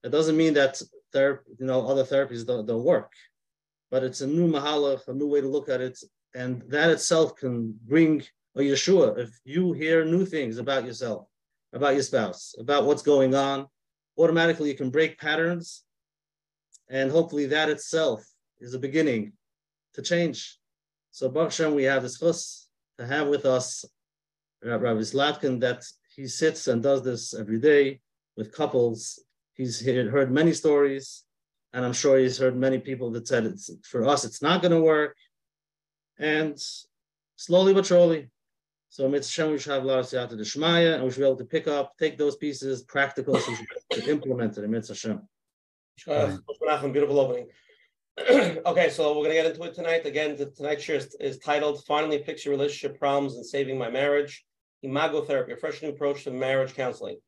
It 0.02 0.10
doesn't 0.10 0.36
mean 0.36 0.54
that 0.54 0.80
therapy, 1.12 1.50
you 1.58 1.66
know, 1.66 1.86
other 1.86 2.04
therapies 2.04 2.46
don't, 2.46 2.66
don't 2.66 2.84
work, 2.84 3.12
but 3.90 4.02
it's 4.02 4.22
a 4.22 4.26
new 4.26 4.50
mahalach, 4.50 5.06
a 5.08 5.12
new 5.12 5.26
way 5.26 5.40
to 5.40 5.48
look 5.48 5.68
at 5.68 5.80
it, 5.80 5.98
and 6.38 6.62
that 6.68 6.90
itself 6.90 7.34
can 7.34 7.74
bring 7.84 8.22
a 8.56 8.60
Yeshua. 8.60 9.18
If 9.18 9.30
you 9.44 9.72
hear 9.72 10.04
new 10.04 10.24
things 10.24 10.58
about 10.58 10.86
yourself, 10.86 11.26
about 11.72 11.94
your 11.94 12.04
spouse, 12.04 12.54
about 12.60 12.84
what's 12.86 13.02
going 13.02 13.34
on, 13.34 13.66
automatically 14.16 14.68
you 14.70 14.76
can 14.76 14.90
break 14.90 15.18
patterns. 15.18 15.82
And 16.88 17.10
hopefully 17.10 17.46
that 17.46 17.68
itself 17.68 18.24
is 18.60 18.72
a 18.72 18.78
beginning 18.78 19.32
to 19.94 20.00
change. 20.00 20.58
So 21.10 21.28
Baruch 21.28 21.58
we 21.74 21.82
have 21.92 22.04
this 22.04 22.20
chus 22.20 22.68
to 22.98 23.04
have 23.06 23.26
with 23.26 23.44
us 23.44 23.84
Rabbi 24.62 25.02
Slatkin 25.02 25.58
that 25.60 25.82
he 26.14 26.28
sits 26.28 26.68
and 26.68 26.80
does 26.82 27.02
this 27.02 27.34
every 27.34 27.58
day 27.58 28.00
with 28.36 28.52
couples. 28.52 29.00
He's 29.54 29.84
heard 29.84 30.30
many 30.30 30.52
stories, 30.52 31.24
and 31.72 31.84
I'm 31.84 31.92
sure 31.92 32.16
he's 32.16 32.38
heard 32.38 32.56
many 32.56 32.78
people 32.78 33.10
that 33.12 33.26
said 33.26 33.44
it's 33.44 33.70
for 33.90 34.06
us 34.06 34.24
it's 34.24 34.42
not 34.42 34.62
going 34.62 34.76
to 34.78 34.80
work 34.96 35.16
and 36.18 36.58
slowly 37.36 37.74
but 37.74 37.86
surely. 37.86 38.28
So 38.90 39.08
Mitzvah 39.08 39.50
we 39.50 39.58
should 39.58 39.72
have 39.72 39.84
a 39.84 39.86
lot 39.86 39.98
of 39.98 40.06
siyata 40.06 40.32
Shmaya, 40.32 40.94
and 40.94 41.04
we 41.04 41.10
should 41.10 41.20
be 41.20 41.26
able 41.26 41.36
to 41.36 41.44
pick 41.44 41.68
up, 41.68 41.96
take 41.98 42.16
those 42.16 42.36
pieces, 42.36 42.82
practical, 42.82 43.38
so 43.38 43.52
to 43.92 44.10
implement 44.10 44.56
it 44.56 44.64
in 44.64 44.70
Mitzvah 44.70 44.94
Shem. 44.94 45.28
Beautiful 46.92 47.20
opening. 47.20 47.48
okay, 48.66 48.90
so 48.90 49.10
we're 49.10 49.24
going 49.24 49.30
to 49.30 49.34
get 49.34 49.46
into 49.46 49.62
it 49.62 49.74
tonight. 49.74 50.06
Again, 50.06 50.36
the, 50.36 50.46
tonight's 50.46 50.82
share 50.82 50.96
is, 50.96 51.14
is, 51.20 51.38
titled 51.38 51.84
Finally 51.84 52.22
Fix 52.24 52.44
Your 52.44 52.52
Relationship 52.54 52.98
Problems 52.98 53.36
and 53.36 53.46
Saving 53.46 53.78
My 53.78 53.90
Marriage 53.90 54.44
Imago 54.82 55.22
Therapy, 55.22 55.52
a 55.52 55.56
fresh 55.56 55.82
new 55.82 55.90
approach 55.90 56.24
to 56.24 56.30
marriage 56.30 56.74
counseling. 56.74 57.18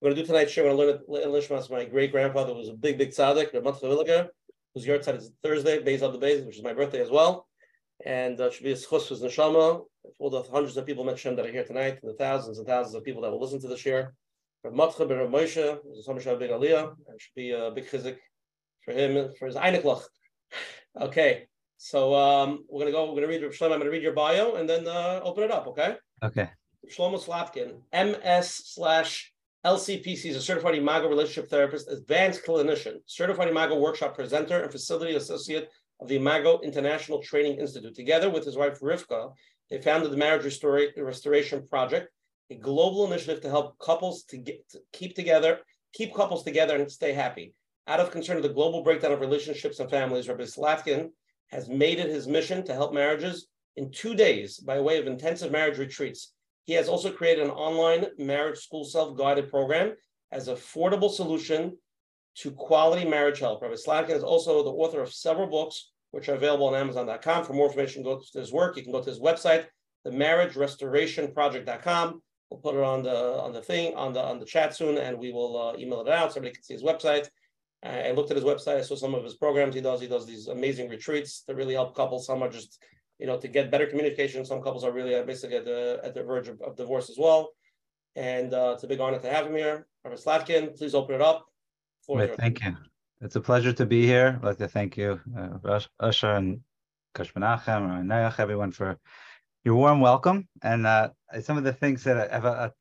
We're 0.00 0.10
going 0.10 0.16
to 0.16 0.22
do 0.22 0.26
tonight's 0.26 0.50
show. 0.50 0.64
We're 0.64 0.76
going 0.76 0.98
to 0.98 1.04
learn 1.06 1.28
Lishmas. 1.28 1.70
My 1.70 1.84
great 1.84 2.10
grandfather 2.10 2.54
was 2.54 2.68
a 2.68 2.72
big, 2.72 2.98
big 2.98 3.10
tzaddik, 3.10 3.54
Ramat 3.54 3.80
Chavilga, 3.80 4.28
yard 4.74 5.04
side 5.04 5.16
is 5.16 5.30
Thursday, 5.42 5.80
Beis 5.82 6.02
of 6.02 6.12
the 6.12 6.18
Beis, 6.18 6.44
which 6.44 6.56
is 6.56 6.64
my 6.64 6.72
birthday 6.72 7.00
as 7.00 7.10
well. 7.10 7.46
And 8.04 8.40
uh, 8.40 8.50
should 8.50 8.64
be 8.64 8.72
a 8.72 8.76
schus 8.76 9.08
for 9.08 9.14
neshama. 9.14 9.84
All 10.18 10.30
the 10.30 10.42
hundreds 10.42 10.76
of 10.76 10.86
people 10.86 11.04
mentioned 11.04 11.38
that 11.38 11.46
are 11.46 11.52
here 11.52 11.64
tonight, 11.64 11.98
and 12.02 12.10
the 12.10 12.16
thousands 12.16 12.58
and 12.58 12.66
thousands 12.66 12.94
of 12.94 13.04
people 13.04 13.22
that 13.22 13.30
will 13.30 13.40
listen 13.40 13.60
to 13.60 13.68
this 13.68 13.86
year. 13.86 14.14
Rav 14.64 14.74
Matcha 14.74 15.08
ben 15.08 15.18
Moshe, 15.18 15.78
is 15.96 16.08
a 16.08 16.36
big 16.36 16.50
aliyah, 16.50 16.94
and 17.08 17.20
should 17.20 17.34
be 17.34 17.50
a 17.52 17.70
big 17.70 17.86
chizik 17.86 18.16
for 18.84 18.92
him, 18.92 19.30
for 19.38 19.46
his 19.46 19.56
einiklach. 19.56 20.02
Okay, 21.00 21.46
so 21.78 22.14
um, 22.14 22.66
we're 22.68 22.80
gonna 22.80 22.92
go. 22.92 23.08
We're 23.08 23.14
gonna 23.14 23.28
read 23.28 23.42
Rav 23.42 23.52
Shlomo. 23.52 23.72
I'm 23.72 23.78
gonna 23.78 23.90
read 23.90 24.02
your 24.02 24.12
bio 24.12 24.56
and 24.56 24.68
then 24.68 24.86
uh, 24.86 25.20
open 25.24 25.44
it 25.44 25.50
up. 25.50 25.66
Okay. 25.68 25.96
Okay. 26.22 26.50
Shlomo 26.94 27.18
Slatkin, 27.18 27.80
MS 27.94 28.60
slash 28.66 29.32
LCPC 29.64 30.26
is 30.26 30.36
a 30.36 30.42
certified 30.42 30.74
Imago 30.74 31.08
relationship 31.08 31.48
therapist, 31.48 31.88
advanced 31.90 32.44
clinician, 32.44 32.96
certified 33.06 33.48
Imago 33.48 33.78
workshop 33.78 34.14
presenter, 34.14 34.62
and 34.62 34.72
facility 34.72 35.14
associate 35.14 35.70
of 36.02 36.08
the 36.08 36.16
Imago 36.16 36.58
International 36.62 37.22
Training 37.22 37.58
Institute. 37.58 37.94
Together 37.94 38.28
with 38.28 38.44
his 38.44 38.56
wife 38.56 38.80
Rivka, 38.80 39.32
they 39.70 39.80
founded 39.80 40.10
the 40.10 40.16
Marriage 40.16 40.44
Restoration 40.96 41.66
Project, 41.68 42.08
a 42.50 42.56
global 42.56 43.06
initiative 43.06 43.40
to 43.42 43.48
help 43.48 43.78
couples 43.78 44.24
to, 44.24 44.36
get, 44.36 44.68
to 44.70 44.80
keep 44.92 45.14
together, 45.14 45.60
keep 45.94 46.12
couples 46.12 46.42
together, 46.42 46.76
and 46.76 46.90
stay 46.90 47.12
happy. 47.12 47.54
Out 47.86 48.00
of 48.00 48.10
concern 48.10 48.36
of 48.36 48.42
the 48.42 48.48
global 48.48 48.82
breakdown 48.82 49.12
of 49.12 49.20
relationships 49.20 49.78
and 49.78 49.88
families, 49.88 50.28
Rabbi 50.28 50.42
Slatkin 50.42 51.10
has 51.50 51.68
made 51.68 52.00
it 52.00 52.08
his 52.08 52.26
mission 52.26 52.64
to 52.64 52.74
help 52.74 52.92
marriages 52.92 53.46
in 53.76 53.92
two 53.92 54.14
days 54.14 54.58
by 54.58 54.80
way 54.80 54.98
of 54.98 55.06
intensive 55.06 55.52
marriage 55.52 55.78
retreats. 55.78 56.32
He 56.64 56.72
has 56.74 56.88
also 56.88 57.12
created 57.12 57.44
an 57.44 57.50
online 57.50 58.06
marriage 58.18 58.58
school 58.58 58.84
self-guided 58.84 59.50
program 59.50 59.94
as 60.32 60.48
affordable 60.48 61.10
solution 61.10 61.76
to 62.38 62.50
quality 62.50 63.08
marriage 63.08 63.38
help. 63.38 63.62
Rabbi 63.62 63.74
Slatkin 63.74 64.16
is 64.16 64.24
also 64.24 64.64
the 64.64 64.70
author 64.70 65.00
of 65.00 65.12
several 65.12 65.46
books, 65.46 65.91
which 66.12 66.28
are 66.28 66.34
available 66.34 66.68
on 66.68 66.74
Amazon.com. 66.74 67.44
For 67.44 67.52
more 67.52 67.66
information, 67.66 68.04
go 68.04 68.20
to 68.20 68.38
his 68.38 68.52
work. 68.52 68.76
You 68.76 68.84
can 68.84 68.92
go 68.92 69.02
to 69.02 69.10
his 69.10 69.18
website, 69.18 69.66
the 70.04 70.10
marriagerestorationproject.com. 70.10 72.22
We'll 72.50 72.60
put 72.60 72.76
it 72.76 72.84
on 72.84 73.02
the 73.02 73.40
on 73.40 73.52
the 73.52 73.62
thing 73.62 73.96
on 73.96 74.12
the 74.12 74.22
on 74.22 74.38
the 74.38 74.44
chat 74.44 74.76
soon, 74.76 74.98
and 74.98 75.18
we 75.18 75.32
will 75.32 75.60
uh, 75.60 75.74
email 75.78 76.02
it 76.02 76.08
out 76.08 76.32
so 76.32 76.38
everybody 76.38 76.54
can 76.54 76.62
see 76.62 76.74
his 76.74 76.82
website. 76.82 77.28
I 77.84 78.12
looked 78.12 78.30
at 78.30 78.36
his 78.36 78.44
website. 78.44 78.76
I 78.76 78.82
saw 78.82 78.94
some 78.94 79.12
of 79.14 79.24
his 79.24 79.34
programs. 79.34 79.74
He 79.74 79.80
does. 79.80 80.00
He 80.00 80.06
does 80.06 80.24
these 80.24 80.46
amazing 80.46 80.88
retreats 80.88 81.42
that 81.48 81.56
really 81.56 81.74
help 81.74 81.96
couples. 81.96 82.26
Some 82.26 82.40
are 82.42 82.48
just, 82.48 82.80
you 83.18 83.26
know, 83.26 83.38
to 83.38 83.48
get 83.48 83.72
better 83.72 83.86
communication. 83.86 84.44
Some 84.44 84.62
couples 84.62 84.84
are 84.84 84.92
really 84.92 85.16
uh, 85.16 85.24
basically 85.24 85.56
at 85.56 85.64
the 85.64 85.98
at 86.04 86.14
the 86.14 86.22
verge 86.22 86.46
of, 86.48 86.60
of 86.60 86.76
divorce 86.76 87.10
as 87.10 87.18
well. 87.18 87.50
And 88.14 88.54
uh, 88.54 88.72
it's 88.74 88.84
a 88.84 88.86
big 88.86 89.00
honor 89.00 89.18
to 89.18 89.30
have 89.30 89.46
him 89.46 89.56
here. 89.56 89.88
Rabbi 90.04 90.16
Slatkin, 90.16 90.76
please 90.76 90.94
open 90.94 91.16
it 91.16 91.22
up. 91.22 91.44
Thank 92.36 92.62
you. 92.62 92.76
It's 93.24 93.36
a 93.36 93.40
pleasure 93.40 93.72
to 93.74 93.86
be 93.86 94.04
here. 94.04 94.36
I'd 94.40 94.44
like 94.44 94.58
to 94.58 94.66
thank 94.66 94.96
you, 94.96 95.20
uh, 95.38 95.78
Usher 96.00 96.32
and 96.32 96.60
Coach 97.14 97.32
Menachem 97.34 98.00
and 98.00 98.10
Nayach, 98.10 98.40
everyone 98.40 98.72
for 98.72 98.98
your 99.62 99.76
warm 99.76 100.00
welcome. 100.00 100.48
And 100.60 100.84
uh, 100.84 101.10
some 101.40 101.56
of 101.56 101.62
the 101.62 101.72
things 101.72 102.02
that 102.02 102.16
I 102.16 102.34
have 102.34 102.44
a, 102.44 102.74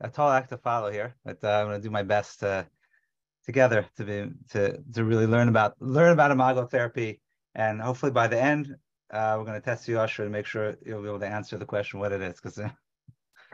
a, 0.00 0.06
a 0.06 0.10
tall 0.10 0.30
act 0.30 0.50
to 0.50 0.58
follow 0.58 0.92
here, 0.92 1.16
but 1.24 1.42
uh, 1.42 1.48
I'm 1.48 1.66
going 1.66 1.80
to 1.80 1.82
do 1.82 1.90
my 1.90 2.04
best 2.04 2.38
to 2.40 2.68
together 3.44 3.84
to 3.96 4.04
be 4.04 4.30
to 4.50 4.78
to 4.94 5.04
really 5.04 5.26
learn 5.26 5.48
about 5.48 5.74
learn 5.80 6.12
about 6.12 6.30
imago 6.30 6.66
therapy, 6.66 7.20
and 7.56 7.82
hopefully 7.82 8.12
by 8.12 8.28
the 8.28 8.40
end, 8.40 8.76
uh, 9.10 9.34
we're 9.36 9.44
going 9.44 9.60
to 9.60 9.64
test 9.64 9.88
you, 9.88 9.98
Usher, 9.98 10.22
to 10.22 10.30
make 10.30 10.46
sure 10.46 10.76
you'll 10.86 11.02
be 11.02 11.08
able 11.08 11.18
to 11.18 11.26
answer 11.26 11.58
the 11.58 11.66
question 11.66 11.98
what 11.98 12.12
it 12.12 12.22
is. 12.22 12.36
Because 12.36 12.58
uh, 12.60 12.70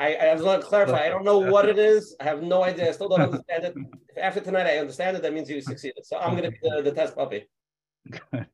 I, 0.01 0.17
I 0.17 0.33
just 0.33 0.45
want 0.45 0.63
to 0.63 0.67
clarify. 0.67 1.05
I 1.05 1.09
don't 1.11 1.25
know 1.25 1.39
what 1.55 1.69
it 1.69 1.79
is. 1.79 2.17
I 2.21 2.25
have 2.25 2.43
no 2.43 2.65
idea. 2.65 2.89
I 2.89 2.93
still 2.93 3.09
don't 3.09 3.21
understand 3.21 3.65
it. 3.65 3.75
If 4.09 4.19
after 4.19 4.41
tonight 4.41 4.67
I 4.67 4.79
understand 4.79 5.17
it, 5.17 5.23
that 5.23 5.35
means 5.35 5.51
you 5.51 5.61
succeeded. 5.61 6.05
So 6.07 6.19
I'm 6.19 6.37
going 6.37 6.45
to 6.45 6.51
be 6.51 6.59
the, 6.63 6.83
the 6.83 6.93
test 6.93 7.15
puppy. 7.15 7.49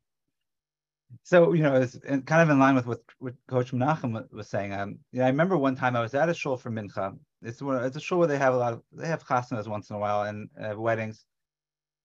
So 1.22 1.52
you 1.54 1.62
know, 1.62 1.74
it's 1.74 1.98
kind 2.04 2.42
of 2.42 2.50
in 2.50 2.58
line 2.60 2.76
with 2.76 2.86
what, 2.86 3.00
what 3.18 3.34
Coach 3.48 3.72
Menachem 3.72 4.32
was 4.32 4.48
saying. 4.48 4.72
Um, 4.72 4.98
yeah, 5.12 5.24
I 5.24 5.28
remember 5.28 5.56
one 5.56 5.74
time 5.74 5.96
I 5.96 6.00
was 6.00 6.14
at 6.14 6.28
a 6.28 6.34
shul 6.34 6.56
for 6.56 6.70
mincha, 6.70 7.16
it's 7.42 7.60
one, 7.60 7.82
it's 7.84 7.96
a 7.96 8.00
show 8.00 8.18
where 8.18 8.28
they 8.28 8.38
have 8.38 8.54
a 8.54 8.56
lot 8.56 8.72
of 8.72 8.82
they 8.92 9.08
have 9.08 9.24
chasnas 9.24 9.66
once 9.66 9.90
in 9.90 9.96
a 9.96 9.98
while 9.98 10.22
and 10.22 10.48
uh, 10.60 10.78
weddings, 10.78 11.24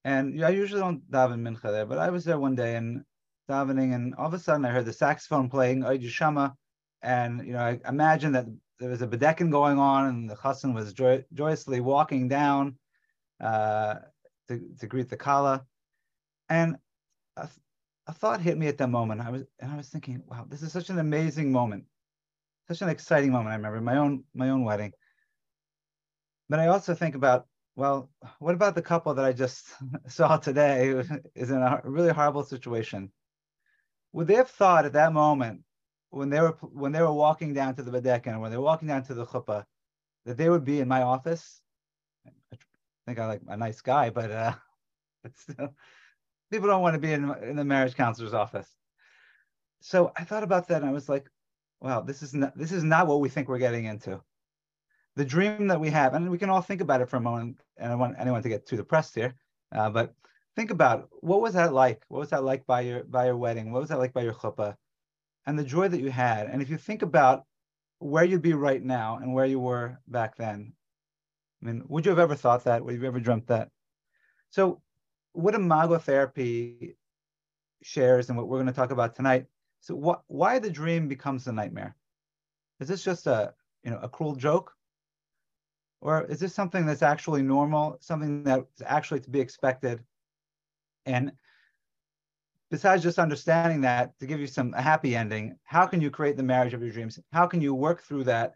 and 0.06 0.36
yeah, 0.36 0.48
I 0.48 0.52
usually 0.52 0.82
don't 0.82 1.10
daven 1.12 1.42
mincha 1.42 1.72
there, 1.72 1.86
but 1.86 2.00
I 2.00 2.10
was 2.10 2.26
there 2.26 2.40
one 2.40 2.56
day 2.56 2.76
and 2.76 3.04
davening, 3.50 3.94
and 3.94 4.16
all 4.16 4.28
of 4.28 4.34
a 4.34 4.40
sudden 4.40 4.66
I 4.66 4.70
heard 4.70 4.86
the 4.86 4.94
saxophone 4.94 5.50
playing 5.50 5.82
Oid 5.82 6.08
Shama, 6.10 6.56
and 7.02 7.46
you 7.46 7.54
know 7.54 7.60
I 7.60 7.80
imagine 7.88 8.32
that 8.34 8.46
there 8.82 8.90
was 8.90 9.02
a 9.02 9.08
bedekin 9.08 9.50
going 9.50 9.80
on, 9.80 10.08
and 10.08 10.30
the 10.30 10.36
chassan 10.36 10.74
was 10.74 10.92
joy, 10.92 11.24
joyously 11.34 11.80
walking 11.80 12.28
down 12.28 12.78
uh, 13.40 13.96
to 14.50 14.62
to 14.80 14.88
greet 14.88 15.10
the 15.10 15.18
kala, 15.18 15.66
and 16.50 16.76
a, 17.38 17.48
a 18.08 18.14
thought 18.14 18.42
hit 18.42 18.58
me 18.58 18.68
at 18.68 18.78
that 18.80 18.90
moment. 18.90 19.22
I 19.22 19.30
was 19.30 19.44
and 19.60 19.72
I 19.72 19.78
was 19.78 19.88
thinking, 19.88 20.22
wow, 20.28 20.46
this 20.50 20.64
is 20.64 20.74
such 20.74 20.90
an 20.90 21.00
amazing 21.00 21.54
moment, 21.54 21.86
such 22.68 22.82
an 22.82 22.90
exciting 22.90 23.32
moment. 23.32 23.54
I 23.54 23.56
remember 23.56 23.80
my 23.80 23.98
own 23.98 24.26
my 24.34 24.50
own 24.50 24.66
wedding 24.66 24.92
but 26.52 26.60
I 26.60 26.68
also 26.68 26.94
think 26.94 27.16
about, 27.16 27.48
well, 27.78 28.12
what 28.40 28.56
about 28.56 28.76
the 28.76 28.82
couple 28.82 29.14
that 29.14 29.24
I 29.24 29.32
just 29.32 29.68
saw 30.10 30.36
today 30.36 30.90
is 31.34 31.50
in 31.50 31.62
a 31.62 31.80
really 31.86 32.12
horrible 32.12 32.44
situation? 32.44 33.10
Would 34.12 34.28
they 34.28 34.36
have 34.36 34.50
thought 34.50 34.84
at 34.84 34.92
that 34.92 35.14
moment 35.14 35.62
when 36.12 36.30
they 36.30 36.40
were 36.40 36.52
when 36.62 36.92
they 36.92 37.02
were 37.02 37.12
walking 37.12 37.54
down 37.54 37.76
to 37.76 37.84
the 37.84 37.92
Badekin, 37.92 38.40
when 38.40 38.52
they 38.52 38.58
were 38.58 38.64
walking 38.64 38.88
down 38.88 39.04
to 39.04 39.14
the 39.14 39.26
chuppah, 39.26 39.66
that 40.26 40.38
they 40.38 40.50
would 40.50 40.64
be 40.64 40.80
in 40.80 40.88
my 40.88 41.02
office? 41.02 41.62
I 42.52 42.58
think 43.06 43.20
I 43.20 43.26
like 43.26 43.42
a 43.48 43.58
nice 43.58 43.82
guy, 43.82 44.10
but 44.10 44.30
uh, 44.30 44.54
but 45.24 45.36
still, 45.38 45.74
people 46.52 46.68
don't 46.68 46.82
want 46.82 46.96
to 46.96 47.00
be 47.00 47.14
in, 47.14 47.34
in 47.44 47.56
the 47.56 47.66
marriage 47.66 47.96
counselor's 47.96 48.34
office. 48.34 48.70
So 49.80 50.12
I 50.16 50.24
thought 50.24 50.44
about 50.44 50.68
that, 50.68 50.82
and 50.82 50.90
I 50.90 50.94
was 50.94 51.10
like, 51.10 51.28
wow, 51.80 52.02
this 52.02 52.22
is 52.22 52.34
not 52.34 52.58
this 52.58 52.72
is 52.72 52.84
not 52.84 53.08
what 53.08 53.22
we 53.22 53.30
think 53.30 53.48
we're 53.48 53.58
getting 53.58 53.86
into 53.86 54.22
the 55.16 55.26
dream 55.26 55.68
that 55.68 55.80
we 55.80 55.90
have, 55.90 56.14
and 56.14 56.30
we 56.30 56.38
can 56.38 56.50
all 56.50 56.62
think 56.62 56.82
about 56.82 57.02
it 57.02 57.10
for 57.10 57.18
a 57.18 57.22
moment. 57.22 57.62
And 57.78 57.88
I 57.88 57.90
don't 57.90 58.00
want 58.00 58.16
anyone 58.20 58.44
to 58.44 58.50
get 58.50 58.68
too 58.68 58.78
depressed 58.78 59.16
here, 59.16 59.34
uh, 59.72 59.90
but 59.90 60.14
think 60.58 60.72
about 60.72 61.10
what 61.22 61.42
was 61.42 61.54
that 61.54 61.74
like? 61.74 62.04
What 62.10 62.20
was 62.20 62.30
that 62.30 62.44
like 62.44 62.66
by 62.66 62.82
your 62.82 63.04
by 63.06 63.26
your 63.26 63.38
wedding? 63.38 63.72
What 63.72 63.80
was 63.80 63.90
that 63.90 64.00
like 64.00 64.14
by 64.14 64.24
your 64.24 64.34
chuppah? 64.34 64.76
And 65.46 65.58
the 65.58 65.64
joy 65.64 65.88
that 65.88 66.02
you 66.02 66.12
had. 66.12 66.48
And 66.48 66.62
if 66.62 66.70
you 66.70 66.78
think 66.78 67.02
about 67.02 67.46
where 68.00 68.24
you'd 68.24 68.42
be 68.42 68.54
right 68.54 68.84
now 68.84 69.18
and 69.18 69.34
where 69.34 69.46
you 69.46 69.60
were 69.60 70.00
back 70.08 70.36
then, 70.36 70.74
I 71.62 71.66
mean, 71.66 71.84
would 71.88 72.06
you 72.06 72.10
have 72.12 72.20
ever 72.20 72.36
thought 72.36 72.64
that? 72.66 72.84
Would 72.84 72.96
you 72.96 73.08
ever 73.08 73.20
dreamt 73.20 73.48
that? 73.48 73.70
So, 74.50 74.82
what 75.34 75.56
imago 75.56 75.98
therapy 75.98 76.96
shares 77.84 78.30
and 78.30 78.38
what 78.38 78.48
we're 78.48 78.58
going 78.58 78.68
to 78.68 78.74
talk 78.74 78.92
about 78.92 79.16
tonight. 79.16 79.46
So, 79.82 79.96
what, 79.96 80.24
why 80.28 80.60
the 80.60 80.70
dream 80.70 81.08
becomes 81.08 81.48
a 81.48 81.52
nightmare? 81.52 81.96
Is 82.80 82.88
this 82.88 83.04
just 83.04 83.28
a 83.28 83.54
you 83.84 83.92
know 83.92 84.00
a 84.02 84.10
cruel 84.10 84.36
joke? 84.36 84.74
Or 86.02 86.26
is 86.26 86.40
this 86.40 86.54
something 86.54 86.86
that's 86.86 87.04
actually 87.04 87.44
normal, 87.44 87.98
something 88.00 88.44
that's 88.44 88.82
actually 88.84 89.20
to 89.22 89.30
be 89.30 89.40
expected? 89.40 90.04
And 91.06 91.32
besides 92.72 93.04
just 93.04 93.20
understanding 93.20 93.82
that, 93.82 94.18
to 94.20 94.26
give 94.26 94.40
you 94.40 94.48
some 94.48 94.74
a 94.74 94.82
happy 94.82 95.16
ending, 95.16 95.58
how 95.64 95.86
can 95.86 96.02
you 96.02 96.10
create 96.10 96.38
the 96.38 96.44
marriage 96.44 96.74
of 96.74 96.82
your 96.82 96.92
dreams? 96.92 97.20
How 97.34 97.46
can 97.46 97.62
you 97.62 97.76
work 97.76 98.02
through 98.02 98.24
that, 98.24 98.56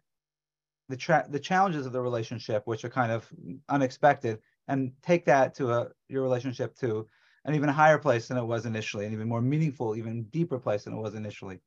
the 0.90 0.98
tra- 0.98 1.28
the 1.30 1.40
challenges 1.40 1.86
of 1.86 1.92
the 1.92 2.02
relationship, 2.02 2.64
which 2.66 2.86
are 2.86 2.90
kind 2.90 3.12
of 3.12 3.30
unexpected, 3.70 4.40
and 4.68 4.92
take 5.04 5.26
that 5.26 5.54
to 5.56 5.72
a 5.72 5.90
your 6.08 6.24
relationship 6.24 6.76
to 6.78 7.08
an 7.44 7.54
even 7.54 7.70
higher 7.70 8.00
place 8.00 8.28
than 8.28 8.38
it 8.38 8.44
was 8.46 8.66
initially, 8.66 9.06
an 9.06 9.14
even 9.14 9.28
more 9.28 9.42
meaningful, 9.42 9.96
even 9.96 10.24
deeper 10.24 10.58
place 10.58 10.86
than 10.86 10.94
it 10.94 11.02
was 11.02 11.14
initially. 11.14 11.60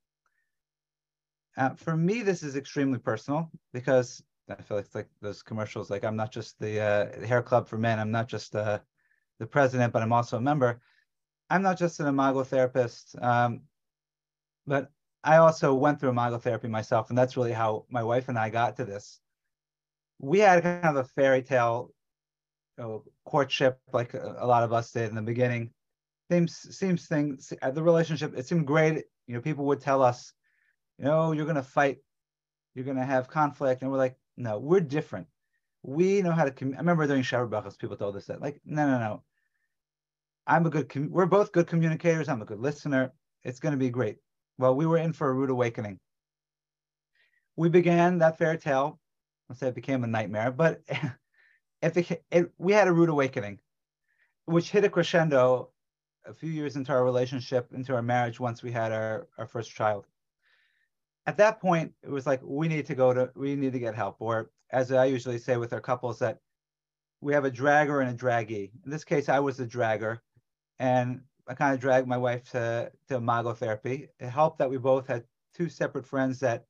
Uh, 1.56 1.70
for 1.74 1.96
me, 1.96 2.22
this 2.22 2.42
is 2.42 2.56
extremely 2.56 2.98
personal 2.98 3.50
because 3.72 4.22
I 4.48 4.62
feel 4.62 4.76
like 4.78 4.86
it's 4.86 4.94
like 4.94 5.08
those 5.20 5.42
commercials. 5.42 5.90
Like 5.90 6.04
I'm 6.04 6.16
not 6.16 6.32
just 6.32 6.58
the 6.58 6.80
uh, 6.80 7.26
hair 7.26 7.42
club 7.42 7.68
for 7.68 7.78
men. 7.78 7.98
I'm 7.98 8.10
not 8.10 8.28
just 8.28 8.56
uh, 8.56 8.78
the 9.38 9.46
president, 9.46 9.92
but 9.92 10.02
I'm 10.02 10.12
also 10.12 10.38
a 10.38 10.40
member. 10.40 10.80
I'm 11.50 11.62
not 11.62 11.78
just 11.78 12.00
an 12.00 12.06
imago 12.06 12.44
therapist, 12.44 13.16
um, 13.20 13.62
but 14.66 14.90
I 15.24 15.38
also 15.38 15.74
went 15.74 16.00
through 16.00 16.10
imago 16.10 16.38
therapy 16.38 16.68
myself, 16.68 17.08
and 17.08 17.18
that's 17.18 17.36
really 17.36 17.52
how 17.52 17.86
my 17.90 18.02
wife 18.02 18.28
and 18.28 18.38
I 18.38 18.50
got 18.50 18.76
to 18.76 18.84
this. 18.84 19.20
We 20.18 20.40
had 20.40 20.62
kind 20.62 20.84
of 20.84 20.96
a 20.96 21.04
fairy 21.04 21.42
tale 21.42 21.92
you 22.76 22.84
know, 22.84 23.04
courtship, 23.24 23.80
like 23.92 24.14
a, 24.14 24.36
a, 24.38 24.46
lot 24.46 24.62
of 24.62 24.72
us 24.72 24.92
did 24.92 25.08
in 25.08 25.14
the 25.14 25.22
beginning. 25.22 25.70
Seems 26.30 26.76
seems 26.76 27.06
things 27.06 27.52
the 27.72 27.82
relationship. 27.82 28.36
It 28.36 28.46
seemed 28.46 28.66
great. 28.66 29.04
You 29.26 29.34
know, 29.34 29.40
people 29.40 29.64
would 29.66 29.80
tell 29.80 30.02
us, 30.02 30.32
you 30.98 31.06
know, 31.06 31.32
you're 31.32 31.46
gonna 31.46 31.62
fight, 31.62 31.98
you're 32.74 32.84
gonna 32.84 33.04
have 33.04 33.28
conflict, 33.28 33.82
and 33.82 33.90
we're 33.90 33.98
like, 33.98 34.16
no, 34.36 34.58
we're 34.58 34.80
different. 34.80 35.26
We 35.82 36.22
know 36.22 36.32
how 36.32 36.44
to. 36.44 36.50
Com- 36.50 36.74
I 36.74 36.78
remember 36.78 37.06
during 37.06 37.22
brachas, 37.22 37.78
people 37.78 37.96
told 37.96 38.16
us 38.16 38.26
that. 38.26 38.40
Like, 38.40 38.60
no, 38.64 38.86
no, 38.86 38.98
no. 38.98 39.22
I'm 40.48 40.64
a 40.64 40.70
good. 40.70 41.10
We're 41.10 41.26
both 41.26 41.52
good 41.52 41.66
communicators. 41.66 42.28
I'm 42.28 42.40
a 42.40 42.46
good 42.46 42.58
listener. 42.58 43.12
It's 43.44 43.60
going 43.60 43.72
to 43.72 43.78
be 43.78 43.90
great. 43.90 44.16
Well, 44.56 44.74
we 44.74 44.86
were 44.86 44.96
in 44.96 45.12
for 45.12 45.28
a 45.28 45.32
rude 45.32 45.50
awakening. 45.50 46.00
We 47.56 47.68
began 47.68 48.18
that 48.18 48.38
fairy 48.38 48.56
tale. 48.56 48.98
Let's 49.48 49.60
say 49.60 49.68
it 49.68 49.74
became 49.74 50.04
a 50.04 50.06
nightmare, 50.06 50.50
but 50.50 50.80
if 51.82 51.96
it, 51.96 52.24
it, 52.30 52.50
we 52.58 52.72
had 52.72 52.88
a 52.88 52.92
rude 52.92 53.08
awakening, 53.10 53.60
which 54.46 54.70
hit 54.70 54.84
a 54.84 54.88
crescendo 54.88 55.70
a 56.26 56.32
few 56.32 56.50
years 56.50 56.76
into 56.76 56.92
our 56.92 57.04
relationship, 57.04 57.68
into 57.72 57.94
our 57.94 58.02
marriage, 58.02 58.40
once 58.40 58.62
we 58.62 58.72
had 58.72 58.90
our, 58.90 59.28
our 59.38 59.46
first 59.46 59.70
child. 59.70 60.06
At 61.26 61.36
that 61.36 61.60
point, 61.60 61.92
it 62.02 62.10
was 62.10 62.26
like 62.26 62.40
we 62.42 62.68
need 62.68 62.86
to 62.86 62.94
go 62.94 63.12
to 63.12 63.30
we 63.36 63.54
need 63.54 63.74
to 63.74 63.78
get 63.78 63.94
help, 63.94 64.16
or 64.18 64.50
as 64.70 64.92
I 64.92 65.04
usually 65.04 65.38
say 65.38 65.58
with 65.58 65.74
our 65.74 65.80
couples, 65.80 66.18
that 66.20 66.38
we 67.20 67.34
have 67.34 67.44
a 67.44 67.50
dragger 67.50 68.00
and 68.00 68.10
a 68.10 68.14
draggy. 68.14 68.70
In 68.84 68.90
this 68.90 69.04
case, 69.04 69.28
I 69.28 69.40
was 69.40 69.58
the 69.58 69.66
dragger, 69.66 70.20
and 70.78 71.20
I 71.46 71.54
kind 71.54 71.74
of 71.74 71.80
dragged 71.80 72.06
my 72.06 72.18
wife 72.18 72.50
to 72.50 72.90
to 73.08 73.16
Imago 73.16 73.54
therapy. 73.54 74.08
It 74.18 74.28
helped 74.28 74.58
that 74.58 74.70
we 74.70 74.78
both 74.78 75.06
had 75.06 75.24
two 75.54 75.68
separate 75.68 76.06
friends 76.06 76.38
that, 76.40 76.64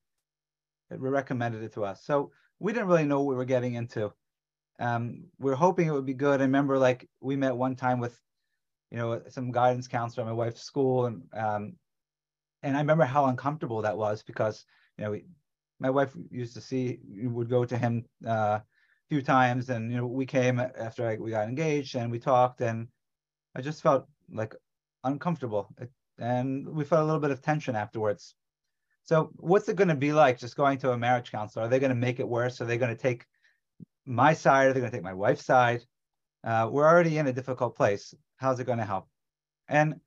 that 0.89 1.01
recommended 1.01 1.63
it 1.63 1.73
to 1.75 1.85
us. 1.85 2.05
So 2.05 2.31
we 2.59 2.73
didn't 2.73 2.89
really 2.89 3.05
know 3.05 3.21
what 3.21 3.31
we 3.31 3.37
were 3.37 3.45
getting 3.45 3.75
into. 3.75 4.13
Um, 4.81 5.25
we 5.39 5.53
are 5.53 5.57
hoping 5.57 5.89
it 5.89 5.93
would 5.93 6.07
be 6.07 6.15
good. 6.15 6.41
I 6.41 6.45
remember 6.45 6.79
like 6.79 7.09
we 7.21 7.37
met 7.37 7.57
one 7.57 7.75
time 7.75 7.99
with, 7.99 8.19
you 8.91 8.99
know, 8.99 9.21
some 9.29 9.51
guidance 9.51 9.89
counselor 9.89 10.25
at 10.25 10.29
my 10.29 10.33
wife's 10.33 10.63
school, 10.63 11.07
and 11.07 11.23
um, 11.35 11.73
and 12.63 12.77
I 12.77 12.81
remember 12.81 13.05
how 13.05 13.27
uncomfortable 13.27 13.83
that 13.83 13.97
was 13.97 14.23
because 14.23 14.65
you 14.97 15.05
know 15.05 15.11
we, 15.13 15.25
my 15.81 15.91
wife 15.91 16.17
used 16.31 16.55
to 16.55 16.61
see 16.61 17.01
would 17.25 17.51
go 17.51 17.65
to 17.65 17.77
him 17.77 18.05
uh, 18.27 18.61
a 18.61 18.65
few 19.09 19.21
times, 19.21 19.69
and 19.69 19.91
you 19.91 19.99
know 19.99 20.07
we 20.07 20.27
came 20.27 20.61
after 20.61 21.07
I, 21.09 21.17
we 21.17 21.31
got 21.31 21.49
engaged 21.49 21.97
and 21.97 22.11
we 22.11 22.21
talked, 22.21 22.61
and 22.61 22.89
I 23.55 23.61
just 23.61 23.83
felt 23.83 24.07
like 24.33 24.55
uncomfortable, 25.05 25.75
and 26.19 26.69
we 26.69 26.85
felt 26.85 27.03
a 27.03 27.05
little 27.05 27.21
bit 27.21 27.31
of 27.31 27.43
tension 27.43 27.77
afterwards. 27.77 28.35
So 29.05 29.31
what's 29.37 29.69
it 29.69 29.77
going 29.77 29.89
to 29.89 29.95
be 29.95 30.13
like 30.13 30.39
just 30.39 30.57
going 30.57 30.79
to 30.79 30.93
a 30.93 30.99
marriage 30.99 31.33
counselor? 31.33 31.65
Are 31.65 31.69
they 31.69 31.79
going 31.79 31.91
to 31.91 31.97
make 31.97 32.21
it 32.21 32.29
worse? 32.29 32.61
Are 32.61 32.67
they 32.67 32.77
going 32.77 32.95
to 32.95 33.03
take 33.03 33.25
my 34.05 34.35
side? 34.35 34.69
Are 34.69 34.73
they 34.73 34.81
going 34.81 34.91
to 34.91 34.97
take 34.97 35.05
my 35.05 35.15
wife's 35.15 35.47
side? 35.47 35.83
Uh, 36.45 36.69
we're 36.71 36.87
already 36.87 37.19
in 37.19 37.27
a 37.27 37.33
difficult 37.33 37.75
place. 37.75 38.15
How's 38.37 38.61
it 38.61 38.65
going 38.65 38.79
to 38.79 38.85
help? 38.85 39.09
And 39.69 40.01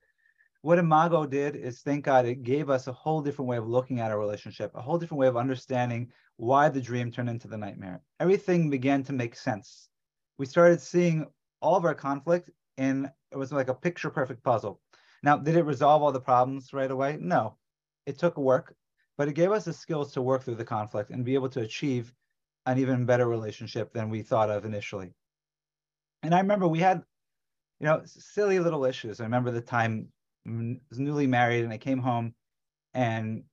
what 0.62 0.78
Imago 0.78 1.26
did 1.26 1.56
is, 1.56 1.82
thank 1.82 2.06
God, 2.06 2.26
it 2.26 2.44
gave 2.44 2.70
us 2.70 2.86
a 2.86 2.94
whole 2.94 3.22
different 3.22 3.50
way 3.50 3.58
of 3.58 3.68
looking 3.68 4.00
at 4.00 4.12
our 4.12 4.20
relationship, 4.20 4.72
a 4.76 4.82
whole 4.82 5.00
different 5.00 5.20
way 5.20 5.28
of 5.28 5.36
understanding 5.36 6.12
why 6.38 6.70
the 6.70 6.80
dream 6.80 7.12
turned 7.12 7.30
into 7.30 7.48
the 7.48 7.58
nightmare. 7.58 8.02
Everything 8.20 8.70
began 8.70 9.04
to 9.04 9.14
make 9.14 9.36
sense. 9.36 9.90
We 10.38 10.46
started 10.46 10.80
seeing 10.80 11.26
all 11.62 11.76
of 11.76 11.86
our 11.86 11.96
conflict 11.96 12.52
in 12.78 13.10
it 13.32 13.38
was 13.38 13.52
like 13.52 13.70
a 13.70 13.74
picture 13.74 14.10
perfect 14.10 14.44
puzzle. 14.44 14.82
Now, 15.24 15.38
did 15.38 15.56
it 15.56 15.64
resolve 15.64 16.02
all 16.02 16.12
the 16.12 16.20
problems 16.20 16.74
right 16.74 16.92
away? 16.92 17.18
No. 17.20 17.58
It 18.06 18.18
took 18.18 18.38
work 18.38 18.76
but 19.22 19.28
it 19.28 19.34
gave 19.34 19.52
us 19.52 19.66
the 19.66 19.74
skills 19.74 20.12
to 20.14 20.22
work 20.22 20.42
through 20.42 20.56
the 20.56 20.66
conflict 20.66 21.12
and 21.12 21.24
be 21.24 21.36
able 21.36 21.48
to 21.50 21.62
achieve 21.62 22.12
an 22.66 22.80
even 22.80 23.06
better 23.06 23.28
relationship 23.28 23.94
than 23.94 24.10
we 24.10 24.24
thought 24.24 24.50
of 24.50 24.66
initially. 24.66 25.14
And 26.24 26.34
I 26.34 26.40
remember 26.40 26.68
we 26.68 26.80
had, 26.80 27.04
you 27.80 27.86
know, 27.86 28.02
silly 28.06 28.60
little 28.60 28.84
issues. 28.84 29.20
I 29.20 29.26
remember 29.26 29.52
the 29.52 29.62
time 29.62 30.12
I 30.48 30.78
was 30.90 30.98
newly 30.98 31.28
married 31.28 31.64
and 31.64 31.72
I 31.72 31.78
came 31.78 32.00
home 32.00 32.34
and, 32.96 33.44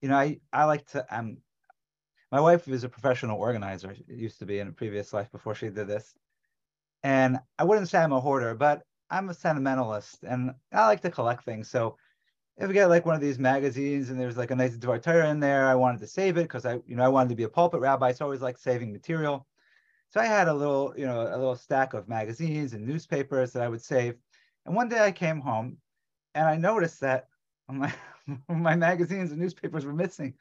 you 0.00 0.08
know, 0.08 0.16
I, 0.16 0.40
I 0.50 0.64
like 0.64 0.86
to, 0.92 1.04
um, 1.14 1.36
my 2.32 2.40
wife 2.40 2.66
was 2.66 2.84
a 2.84 2.88
professional 2.88 3.38
organizer, 3.38 3.94
used 4.06 4.38
to 4.38 4.46
be 4.46 4.60
in 4.60 4.68
a 4.68 4.72
previous 4.72 5.12
life 5.12 5.30
before 5.30 5.54
she 5.54 5.68
did 5.68 5.88
this. 5.88 6.14
And 7.02 7.38
I 7.58 7.64
wouldn't 7.64 7.90
say 7.90 7.98
I'm 7.98 8.12
a 8.12 8.20
hoarder, 8.20 8.54
but 8.54 8.82
I'm 9.10 9.28
a 9.28 9.34
sentimentalist 9.34 10.22
and 10.22 10.54
I 10.72 10.86
like 10.86 11.00
to 11.02 11.10
collect 11.10 11.44
things. 11.44 11.68
So 11.68 11.96
if 12.56 12.68
we 12.68 12.74
get 12.74 12.88
like 12.88 13.06
one 13.06 13.14
of 13.14 13.20
these 13.20 13.38
magazines 13.38 14.10
and 14.10 14.20
there's 14.20 14.36
like 14.36 14.50
a 14.50 14.56
nice 14.56 14.76
Dvar 14.76 15.00
Torah 15.00 15.30
in 15.30 15.40
there, 15.40 15.66
I 15.66 15.74
wanted 15.74 16.00
to 16.00 16.06
save 16.06 16.36
it 16.36 16.42
because 16.42 16.66
I, 16.66 16.74
you 16.86 16.96
know, 16.96 17.04
I 17.04 17.08
wanted 17.08 17.30
to 17.30 17.36
be 17.36 17.44
a 17.44 17.48
pulpit 17.48 17.80
rabbi. 17.80 18.12
So 18.12 18.24
I 18.24 18.26
always 18.26 18.42
like 18.42 18.58
saving 18.58 18.92
material. 18.92 19.46
So 20.10 20.20
I 20.20 20.24
had 20.24 20.48
a 20.48 20.54
little, 20.54 20.94
you 20.96 21.06
know, 21.06 21.22
a 21.22 21.36
little 21.36 21.56
stack 21.56 21.94
of 21.94 22.08
magazines 22.08 22.72
and 22.72 22.86
newspapers 22.86 23.52
that 23.52 23.62
I 23.62 23.68
would 23.68 23.82
save. 23.82 24.16
And 24.66 24.74
one 24.74 24.88
day 24.88 25.00
I 25.04 25.12
came 25.12 25.40
home 25.40 25.78
and 26.34 26.46
I 26.46 26.56
noticed 26.56 27.00
that 27.00 27.28
my, 27.68 27.92
my 28.48 28.74
magazines 28.74 29.30
and 29.30 29.40
newspapers 29.40 29.84
were 29.84 29.92
missing. 29.92 30.34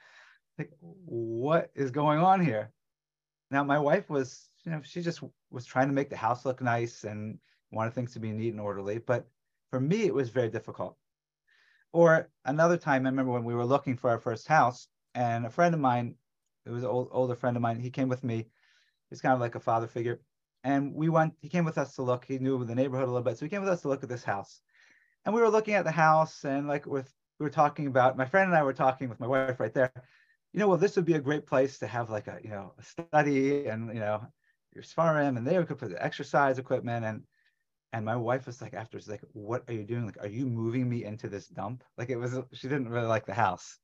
Like, 0.58 0.72
what 0.80 1.70
is 1.76 1.92
going 1.92 2.20
on 2.20 2.44
here? 2.44 2.72
Now 3.52 3.64
my 3.64 3.80
wife 3.80 4.10
was, 4.10 4.50
you 4.66 4.72
know, 4.72 4.82
she 4.84 5.02
just 5.02 5.22
was 5.52 5.66
trying 5.66 5.88
to 5.88 5.94
make 5.94 6.10
the 6.10 6.18
house 6.18 6.46
look 6.46 6.62
nice 6.62 7.04
and 7.04 7.38
wanted 7.72 7.94
things 7.94 8.14
to 8.14 8.20
be 8.20 8.32
neat 8.32 8.54
and 8.54 8.62
orderly. 8.62 8.98
But 8.98 9.28
for 9.70 9.80
me, 9.80 10.04
it 10.04 10.14
was 10.14 10.30
very 10.30 10.50
difficult 10.50 10.98
or 11.98 12.30
another 12.46 12.78
time, 12.78 13.06
I 13.06 13.10
remember 13.10 13.32
when 13.32 13.44
we 13.44 13.56
were 13.56 13.66
looking 13.66 13.98
for 13.98 14.10
our 14.10 14.20
first 14.20 14.48
house, 14.48 14.88
and 15.16 15.46
a 15.46 15.50
friend 15.50 15.74
of 15.74 15.80
mine, 15.80 16.16
it 16.66 16.70
was 16.70 16.84
an 16.84 16.90
old, 16.90 17.10
older 17.12 17.36
friend 17.36 17.56
of 17.56 17.62
mine, 17.62 17.80
he 17.80 17.90
came 17.90 18.10
with 18.10 18.24
me. 18.24 18.46
He's 19.10 19.22
kind 19.22 19.34
of 19.34 19.40
like 19.40 19.56
a 19.56 19.60
father 19.60 19.88
figure. 19.88 20.20
And 20.64 20.94
we 20.94 21.10
went, 21.10 21.34
he 21.40 21.50
came 21.50 21.66
with 21.66 21.78
us 21.78 21.96
to 21.96 22.04
look. 22.04 22.26
He 22.26 22.40
knew 22.40 22.64
the 22.66 22.76
neighborhood 22.76 23.08
a 23.08 23.12
little 23.12 23.24
bit. 23.24 23.38
So 23.38 23.46
he 23.46 23.50
came 23.50 23.62
with 23.62 23.70
us 23.70 23.82
to 23.82 23.88
look 23.88 24.04
at 24.04 24.10
this 24.10 24.24
house. 24.24 24.62
And 25.26 25.34
we 25.34 25.42
were 25.42 25.50
looking 25.50 25.76
at 25.76 25.86
the 25.86 25.92
house 25.92 26.44
and 26.44 26.68
like 26.68 26.86
with, 26.86 27.12
we 27.40 27.46
were 27.46 27.50
talking 27.50 27.88
about, 27.88 28.18
my 28.18 28.26
friend 28.26 28.50
and 28.50 28.58
I 28.58 28.64
were 28.64 28.74
talking 28.74 29.10
with 29.10 29.20
my 29.20 29.28
wife 29.28 29.60
right 29.60 29.74
there. 29.74 29.92
You 30.54 30.60
know, 30.60 30.68
well, 30.68 30.78
this 30.78 30.98
would 30.98 31.06
be 31.06 31.14
a 31.14 31.20
great 31.20 31.48
place 31.48 31.80
to 31.80 31.88
have 31.88 32.10
like 32.10 32.28
a, 32.28 32.40
you 32.44 32.50
know, 32.50 32.74
a 32.78 32.84
study 32.84 33.68
and, 33.68 33.88
you 33.94 34.02
know, 34.02 34.28
your 34.76 34.84
sparring 34.84 35.38
and 35.38 35.46
we 35.48 35.66
could 35.66 35.80
put 35.80 35.90
the 35.90 36.04
exercise 36.04 36.60
equipment. 36.60 37.06
And 37.06 37.24
and 37.94 38.06
my 38.06 38.16
wife 38.16 38.46
was 38.46 38.62
like 38.62 38.74
after 38.74 39.00
she's 39.00 39.08
like 39.10 39.24
what 39.34 39.64
are 39.68 39.74
you 39.74 39.84
doing? 39.84 40.06
Like 40.06 40.22
are 40.22 40.28
you 40.28 40.46
moving 40.46 40.90
me 40.90 41.06
into 41.06 41.30
this 41.30 41.48
dump? 41.48 41.84
Like 41.98 42.10
it 42.10 42.18
was 42.18 42.38
she 42.54 42.68
didn't 42.68 42.90
really 42.90 43.08
like 43.08 43.26
the 43.26 43.34
house. 43.34 43.78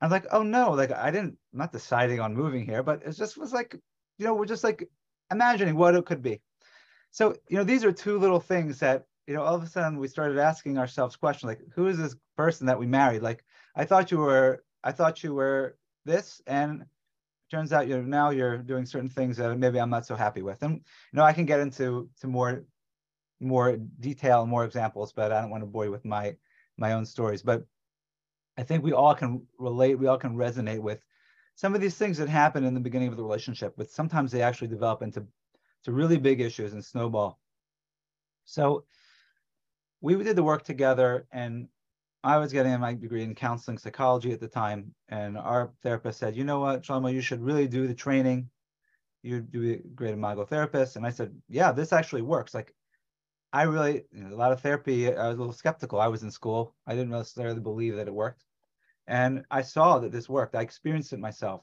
I'm 0.00 0.10
like 0.10 0.26
oh 0.32 0.42
no 0.42 0.70
like 0.72 0.92
i 0.92 1.10
didn't 1.10 1.36
I'm 1.52 1.58
not 1.58 1.72
deciding 1.72 2.20
on 2.20 2.34
moving 2.34 2.64
here 2.64 2.82
but 2.82 3.02
it 3.04 3.12
just 3.12 3.36
was 3.36 3.52
like 3.52 3.76
you 4.18 4.24
know 4.24 4.34
we're 4.34 4.46
just 4.46 4.64
like 4.64 4.88
imagining 5.30 5.76
what 5.76 5.94
it 5.94 6.06
could 6.06 6.22
be. 6.22 6.40
So 7.10 7.34
you 7.48 7.56
know 7.56 7.64
these 7.64 7.84
are 7.84 7.92
two 7.92 8.18
little 8.18 8.40
things 8.40 8.78
that 8.80 9.04
you 9.26 9.34
know 9.34 9.42
all 9.42 9.54
of 9.54 9.62
a 9.62 9.66
sudden 9.66 9.98
we 9.98 10.08
started 10.08 10.38
asking 10.38 10.78
ourselves 10.78 11.16
questions 11.16 11.48
like 11.48 11.60
who 11.74 11.86
is 11.88 11.98
this 11.98 12.16
person 12.36 12.66
that 12.66 12.78
we 12.78 12.86
married? 12.86 13.22
Like 13.22 13.44
i 13.76 13.84
thought 13.84 14.10
you 14.10 14.18
were 14.18 14.64
i 14.84 14.92
thought 14.92 15.22
you 15.22 15.34
were 15.34 15.76
this 16.04 16.40
and 16.46 16.84
turns 17.50 17.72
out 17.72 17.88
you're 17.88 18.02
now 18.02 18.30
you're 18.30 18.58
doing 18.58 18.86
certain 18.86 19.08
things 19.08 19.36
that 19.36 19.58
maybe 19.58 19.80
i'm 19.80 19.90
not 19.90 20.06
so 20.06 20.14
happy 20.14 20.42
with. 20.42 20.62
And 20.62 20.74
you 20.76 21.16
know 21.16 21.24
i 21.24 21.32
can 21.32 21.46
get 21.46 21.60
into 21.60 22.08
to 22.20 22.26
more 22.26 22.64
more 23.40 23.76
detail, 24.00 24.46
more 24.46 24.64
examples, 24.64 25.12
but 25.12 25.32
I 25.32 25.40
don't 25.40 25.50
want 25.50 25.62
to 25.62 25.66
bore 25.66 25.86
you 25.86 25.90
with 25.90 26.04
my 26.04 26.36
my 26.76 26.92
own 26.92 27.04
stories. 27.04 27.42
But 27.42 27.64
I 28.56 28.62
think 28.62 28.84
we 28.84 28.92
all 28.92 29.14
can 29.14 29.46
relate, 29.58 29.98
we 29.98 30.06
all 30.06 30.18
can 30.18 30.36
resonate 30.36 30.80
with 30.80 31.04
some 31.54 31.74
of 31.74 31.80
these 31.80 31.96
things 31.96 32.18
that 32.18 32.28
happen 32.28 32.64
in 32.64 32.74
the 32.74 32.80
beginning 32.80 33.08
of 33.08 33.16
the 33.16 33.22
relationship, 33.22 33.74
but 33.76 33.90
sometimes 33.90 34.32
they 34.32 34.42
actually 34.42 34.68
develop 34.68 35.02
into 35.02 35.26
to 35.84 35.92
really 35.92 36.18
big 36.18 36.40
issues 36.40 36.72
and 36.72 36.84
snowball. 36.84 37.38
So 38.44 38.84
we 40.00 40.14
did 40.22 40.36
the 40.36 40.42
work 40.42 40.64
together 40.64 41.26
and 41.32 41.68
I 42.22 42.36
was 42.38 42.52
getting 42.52 42.78
my 42.80 42.94
degree 42.94 43.22
in 43.22 43.34
counseling 43.34 43.78
psychology 43.78 44.32
at 44.32 44.40
the 44.40 44.48
time. 44.48 44.94
And 45.08 45.38
our 45.38 45.72
therapist 45.82 46.18
said, 46.18 46.36
you 46.36 46.44
know 46.44 46.60
what, 46.60 46.82
Shlomo, 46.82 47.12
you 47.12 47.22
should 47.22 47.42
really 47.42 47.66
do 47.66 47.86
the 47.86 47.94
training. 47.94 48.50
You'd 49.22 49.50
be 49.50 49.74
a 49.74 49.78
great 49.94 50.12
imago 50.12 50.44
therapist. 50.44 50.96
And 50.96 51.06
I 51.06 51.10
said, 51.10 51.34
yeah, 51.48 51.72
this 51.72 51.92
actually 51.92 52.22
works. 52.22 52.54
Like 52.54 52.74
I 53.52 53.62
really, 53.64 54.04
a 54.16 54.34
lot 54.34 54.52
of 54.52 54.60
therapy, 54.60 55.08
I 55.08 55.28
was 55.28 55.36
a 55.36 55.40
little 55.40 55.52
skeptical. 55.52 56.00
I 56.00 56.08
was 56.08 56.22
in 56.22 56.30
school. 56.30 56.74
I 56.86 56.94
didn't 56.94 57.10
necessarily 57.10 57.60
believe 57.60 57.96
that 57.96 58.06
it 58.06 58.14
worked. 58.14 58.44
And 59.06 59.44
I 59.50 59.62
saw 59.62 59.98
that 59.98 60.12
this 60.12 60.28
worked. 60.28 60.54
I 60.54 60.62
experienced 60.62 61.12
it 61.12 61.18
myself. 61.18 61.62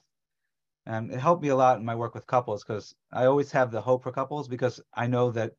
And 0.84 1.10
it 1.12 1.20
helped 1.20 1.42
me 1.42 1.48
a 1.48 1.56
lot 1.56 1.78
in 1.78 1.84
my 1.84 1.94
work 1.94 2.14
with 2.14 2.26
couples 2.26 2.62
because 2.62 2.94
I 3.12 3.26
always 3.26 3.50
have 3.52 3.70
the 3.70 3.80
hope 3.80 4.02
for 4.02 4.12
couples 4.12 4.48
because 4.48 4.80
I 4.94 5.06
know 5.06 5.30
that 5.32 5.52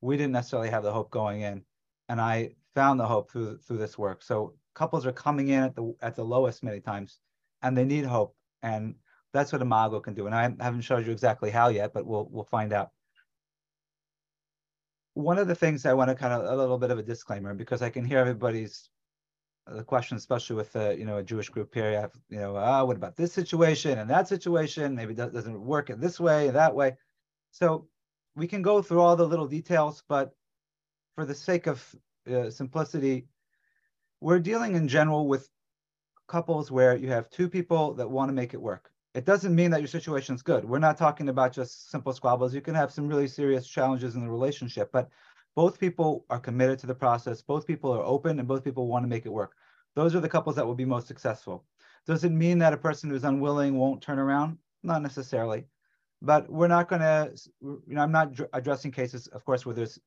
we 0.00 0.16
didn't 0.16 0.32
necessarily 0.32 0.70
have 0.70 0.82
the 0.82 0.92
hope 0.92 1.10
going 1.10 1.42
in. 1.42 1.64
And 2.08 2.20
I 2.20 2.50
found 2.74 2.98
the 2.98 3.06
hope 3.06 3.30
through 3.30 3.58
through 3.58 3.78
this 3.78 3.98
work. 3.98 4.22
So 4.22 4.54
couples 4.74 5.06
are 5.06 5.12
coming 5.12 5.48
in 5.48 5.62
at 5.62 5.74
the 5.74 5.94
at 6.02 6.16
the 6.16 6.24
lowest 6.24 6.62
many 6.62 6.80
times 6.80 7.18
and 7.62 7.76
they 7.76 7.84
need 7.84 8.04
hope. 8.04 8.36
And 8.62 8.96
that's 9.32 9.52
what 9.52 9.62
Imago 9.62 10.00
can 10.00 10.14
do. 10.14 10.26
And 10.26 10.34
I 10.34 10.42
haven't 10.42 10.82
showed 10.82 11.06
you 11.06 11.12
exactly 11.12 11.50
how 11.50 11.68
yet, 11.68 11.92
but 11.92 12.06
we'll 12.06 12.28
we'll 12.30 12.44
find 12.44 12.72
out 12.72 12.90
one 15.14 15.38
of 15.38 15.48
the 15.48 15.54
things 15.54 15.84
I 15.84 15.92
want 15.92 16.08
to 16.08 16.14
kind 16.14 16.32
of 16.32 16.44
a 16.44 16.56
little 16.56 16.78
bit 16.78 16.90
of 16.90 16.98
a 16.98 17.02
disclaimer 17.02 17.54
because 17.54 17.82
I 17.82 17.90
can 17.90 18.04
hear 18.04 18.18
everybody's 18.18 18.88
uh, 19.66 19.76
the 19.76 19.84
question, 19.84 20.16
especially 20.16 20.56
with 20.56 20.72
the 20.72 20.96
you 20.98 21.04
know 21.04 21.18
a 21.18 21.22
Jewish 21.22 21.48
group 21.48 21.74
here. 21.74 21.90
You 21.90 21.96
have 21.96 22.12
you 22.28 22.38
know, 22.38 22.56
ah, 22.56 22.84
what 22.84 22.96
about 22.96 23.16
this 23.16 23.32
situation 23.32 23.98
and 23.98 24.08
that 24.10 24.28
situation? 24.28 24.94
Maybe 24.94 25.14
that 25.14 25.32
doesn't 25.32 25.60
work 25.60 25.90
in 25.90 26.00
this 26.00 26.18
way 26.18 26.48
and 26.48 26.56
that 26.56 26.74
way. 26.74 26.96
So 27.50 27.86
we 28.34 28.46
can 28.46 28.62
go 28.62 28.80
through 28.80 29.00
all 29.00 29.16
the 29.16 29.26
little 29.26 29.46
details, 29.46 30.02
but 30.08 30.34
for 31.14 31.24
the 31.26 31.34
sake 31.34 31.66
of 31.66 31.94
uh, 32.30 32.50
simplicity, 32.50 33.26
we're 34.20 34.40
dealing 34.40 34.74
in 34.76 34.88
general 34.88 35.28
with 35.28 35.48
couples 36.26 36.70
where 36.70 36.96
you 36.96 37.08
have 37.08 37.28
two 37.28 37.48
people 37.48 37.94
that 37.94 38.10
want 38.10 38.30
to 38.30 38.32
make 38.32 38.54
it 38.54 38.62
work 38.62 38.91
it 39.14 39.24
doesn't 39.26 39.54
mean 39.54 39.70
that 39.70 39.80
your 39.80 39.88
situation 39.88 40.34
is 40.34 40.42
good. 40.42 40.64
We're 40.64 40.78
not 40.78 40.96
talking 40.98 41.28
about 41.28 41.52
just 41.52 41.90
simple 41.90 42.12
squabbles. 42.12 42.54
You 42.54 42.60
can 42.62 42.74
have 42.74 42.92
some 42.92 43.08
really 43.08 43.28
serious 43.28 43.66
challenges 43.66 44.14
in 44.14 44.22
the 44.22 44.30
relationship, 44.30 44.90
but 44.92 45.10
both 45.54 45.78
people 45.80 46.24
are 46.30 46.40
committed 46.40 46.78
to 46.80 46.86
the 46.86 46.94
process. 46.94 47.42
Both 47.42 47.66
people 47.66 47.92
are 47.92 48.02
open 48.04 48.38
and 48.38 48.48
both 48.48 48.64
people 48.64 48.86
want 48.88 49.04
to 49.04 49.08
make 49.08 49.26
it 49.26 49.32
work. 49.32 49.54
Those 49.94 50.14
are 50.14 50.20
the 50.20 50.28
couples 50.28 50.56
that 50.56 50.66
will 50.66 50.74
be 50.74 50.86
most 50.86 51.06
successful. 51.08 51.64
Does 52.06 52.24
it 52.24 52.32
mean 52.32 52.58
that 52.58 52.72
a 52.72 52.78
person 52.78 53.10
who's 53.10 53.24
unwilling 53.24 53.76
won't 53.78 54.02
turn 54.02 54.18
around? 54.18 54.58
Not 54.82 55.02
necessarily. 55.02 55.66
but 56.22 56.48
we're 56.50 56.68
not 56.68 56.88
going 56.88 57.00
to, 57.02 57.32
you 57.60 57.82
know, 57.88 58.02
I'm 58.02 58.12
not 58.12 58.38
addressing 58.52 58.92
cases, 58.92 59.26
of 59.28 59.44
course, 59.44 59.66
where 59.66 59.74
there's 59.74 59.98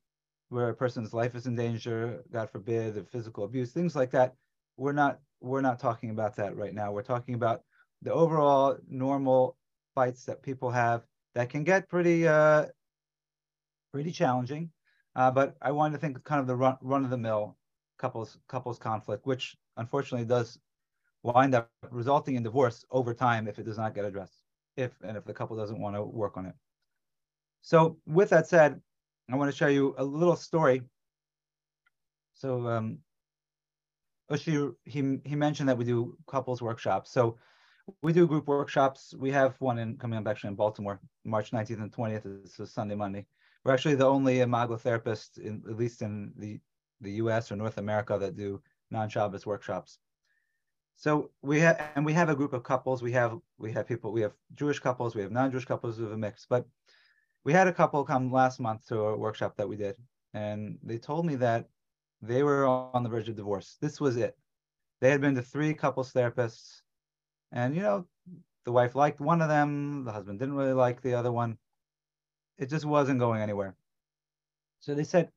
where 0.49 0.69
a 0.69 0.75
person's 0.75 1.13
life 1.13 1.35
is 1.35 1.47
in 1.47 1.55
danger, 1.55 2.23
God 2.31 2.49
forbid, 2.49 3.07
physical 3.09 3.43
abuse, 3.43 3.71
things 3.71 3.95
like 3.95 4.11
that. 4.11 4.35
We're 4.77 4.93
not 4.93 5.19
we're 5.41 5.61
not 5.61 5.79
talking 5.79 6.09
about 6.11 6.35
that 6.37 6.55
right 6.55 6.73
now. 6.73 6.91
We're 6.91 7.03
talking 7.03 7.35
about 7.35 7.63
the 8.05 8.13
overall 8.13 8.77
normal 8.87 9.57
fights 9.95 10.25
that 10.25 10.41
people 10.43 10.69
have 10.69 11.01
that 11.33 11.49
can 11.49 11.63
get 11.63 11.89
pretty 11.89 12.27
uh, 12.27 12.67
pretty 13.91 14.11
challenging. 14.11 14.69
Uh, 15.15 15.31
but 15.31 15.55
I 15.61 15.71
wanted 15.71 15.93
to 15.93 15.99
think 15.99 16.15
of 16.15 16.23
kind 16.23 16.39
of 16.39 16.47
the 16.47 16.55
run, 16.55 16.77
run 16.81 17.03
of 17.03 17.09
the 17.09 17.17
mill 17.17 17.57
couples 17.97 18.37
couples 18.47 18.77
conflict, 18.77 19.25
which 19.25 19.57
unfortunately 19.75 20.25
does 20.25 20.59
wind 21.23 21.55
up 21.55 21.69
resulting 21.89 22.35
in 22.35 22.43
divorce 22.43 22.85
over 22.91 23.13
time 23.13 23.47
if 23.47 23.57
it 23.57 23.65
does 23.65 23.77
not 23.77 23.95
get 23.95 24.05
addressed, 24.05 24.43
if 24.77 24.91
and 25.03 25.17
if 25.17 25.25
the 25.25 25.33
couple 25.33 25.57
doesn't 25.57 25.81
want 25.81 25.95
to 25.95 26.03
work 26.03 26.37
on 26.37 26.45
it. 26.45 26.53
So 27.61 27.97
with 28.05 28.29
that 28.29 28.47
said, 28.47 28.79
I 29.31 29.35
want 29.35 29.51
to 29.51 29.57
show 29.57 29.67
you 29.67 29.95
a 29.97 30.03
little 30.03 30.35
story. 30.35 30.83
So 32.35 32.67
um, 32.67 32.99
Ushi, 34.29 34.75
he, 34.83 35.17
he 35.23 35.35
mentioned 35.35 35.69
that 35.69 35.77
we 35.77 35.85
do 35.85 36.15
couples 36.27 36.61
workshops. 36.61 37.11
So 37.11 37.37
we 38.01 38.13
do 38.13 38.27
group 38.27 38.47
workshops. 38.47 39.13
We 39.17 39.31
have 39.31 39.55
one 39.59 39.77
in 39.79 39.97
coming 39.97 40.17
up 40.17 40.27
actually 40.27 40.49
in 40.49 40.55
Baltimore, 40.55 40.99
March 41.23 41.51
19th 41.51 41.81
and 41.81 41.91
20th. 41.91 42.43
It's 42.45 42.59
a 42.59 42.67
Sunday, 42.67 42.95
Monday. 42.95 43.25
We're 43.63 43.73
actually 43.73 43.95
the 43.95 44.05
only 44.05 44.41
imago 44.41 44.77
therapist, 44.77 45.37
in, 45.37 45.63
at 45.69 45.77
least 45.77 46.01
in 46.01 46.31
the, 46.37 46.59
the 47.01 47.13
US 47.13 47.51
or 47.51 47.55
North 47.55 47.77
America, 47.77 48.17
that 48.19 48.35
do 48.35 48.61
non-Shabbos 48.91 49.45
workshops. 49.45 49.99
So 50.97 51.31
we 51.41 51.59
have, 51.59 51.81
and 51.95 52.05
we 52.05 52.13
have 52.13 52.29
a 52.29 52.35
group 52.35 52.53
of 52.53 52.63
couples. 52.63 53.01
We 53.01 53.11
have, 53.13 53.37
we 53.57 53.71
have 53.73 53.87
people, 53.87 54.11
we 54.11 54.21
have 54.21 54.33
Jewish 54.53 54.79
couples, 54.79 55.15
we 55.15 55.21
have 55.21 55.31
non-Jewish 55.31 55.65
couples, 55.65 55.97
we 55.97 56.05
have 56.05 56.13
a 56.13 56.17
mix. 56.17 56.45
But 56.49 56.65
we 57.43 57.53
had 57.53 57.67
a 57.67 57.73
couple 57.73 58.03
come 58.03 58.31
last 58.31 58.59
month 58.59 58.87
to 58.87 58.99
a 58.99 59.17
workshop 59.17 59.57
that 59.57 59.67
we 59.67 59.75
did, 59.75 59.95
and 60.33 60.77
they 60.83 60.97
told 60.97 61.25
me 61.25 61.35
that 61.35 61.69
they 62.21 62.43
were 62.43 62.65
on 62.65 63.03
the 63.03 63.09
verge 63.09 63.29
of 63.29 63.35
divorce. 63.35 63.77
This 63.81 63.99
was 63.99 64.17
it. 64.17 64.37
They 65.01 65.11
had 65.11 65.21
been 65.21 65.35
to 65.35 65.41
three 65.41 65.73
couples 65.73 66.13
therapists, 66.13 66.81
and 67.55 67.75
you 67.75 67.81
know, 67.81 68.05
the 68.65 68.71
wife 68.71 68.95
liked 68.95 69.19
one 69.19 69.41
of 69.41 69.49
them, 69.49 70.03
the 70.03 70.11
husband 70.11 70.37
didn't 70.37 70.55
really 70.55 70.73
like 70.73 71.01
the 71.01 71.15
other 71.15 71.31
one. 71.31 71.57
It 72.59 72.69
just 72.69 72.85
wasn't 72.85 73.19
going 73.19 73.41
anywhere. 73.41 73.75
So 74.81 74.93
they 74.93 75.03
said, 75.03 75.29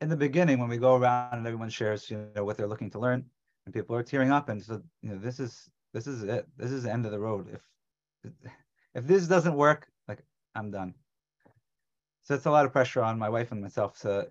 in 0.00 0.08
the 0.08 0.16
beginning, 0.16 0.58
when 0.58 0.68
we 0.68 0.78
go 0.78 0.96
around 0.96 1.38
and 1.38 1.46
everyone 1.46 1.70
shares, 1.70 2.10
you 2.10 2.26
know, 2.34 2.44
what 2.44 2.56
they're 2.56 2.66
looking 2.66 2.90
to 2.90 2.98
learn, 2.98 3.24
and 3.64 3.74
people 3.74 3.94
are 3.94 4.02
tearing 4.02 4.32
up, 4.32 4.48
and 4.48 4.62
so 4.62 4.82
you 5.02 5.10
know, 5.10 5.18
this 5.18 5.38
is 5.38 5.70
this 5.94 6.06
is 6.06 6.22
it. 6.24 6.46
This 6.56 6.72
is 6.72 6.82
the 6.82 6.92
end 6.92 7.06
of 7.06 7.12
the 7.12 7.20
road. 7.20 7.46
If 7.52 8.32
if 8.94 9.06
this 9.06 9.28
doesn't 9.28 9.54
work, 9.54 9.88
like 10.08 10.22
I'm 10.54 10.70
done. 10.70 10.94
So 12.22 12.34
it's 12.34 12.46
a 12.46 12.50
lot 12.50 12.66
of 12.66 12.72
pressure 12.72 13.02
on 13.02 13.18
my 13.18 13.28
wife 13.28 13.52
and 13.52 13.62
myself 13.62 14.00
to 14.00 14.28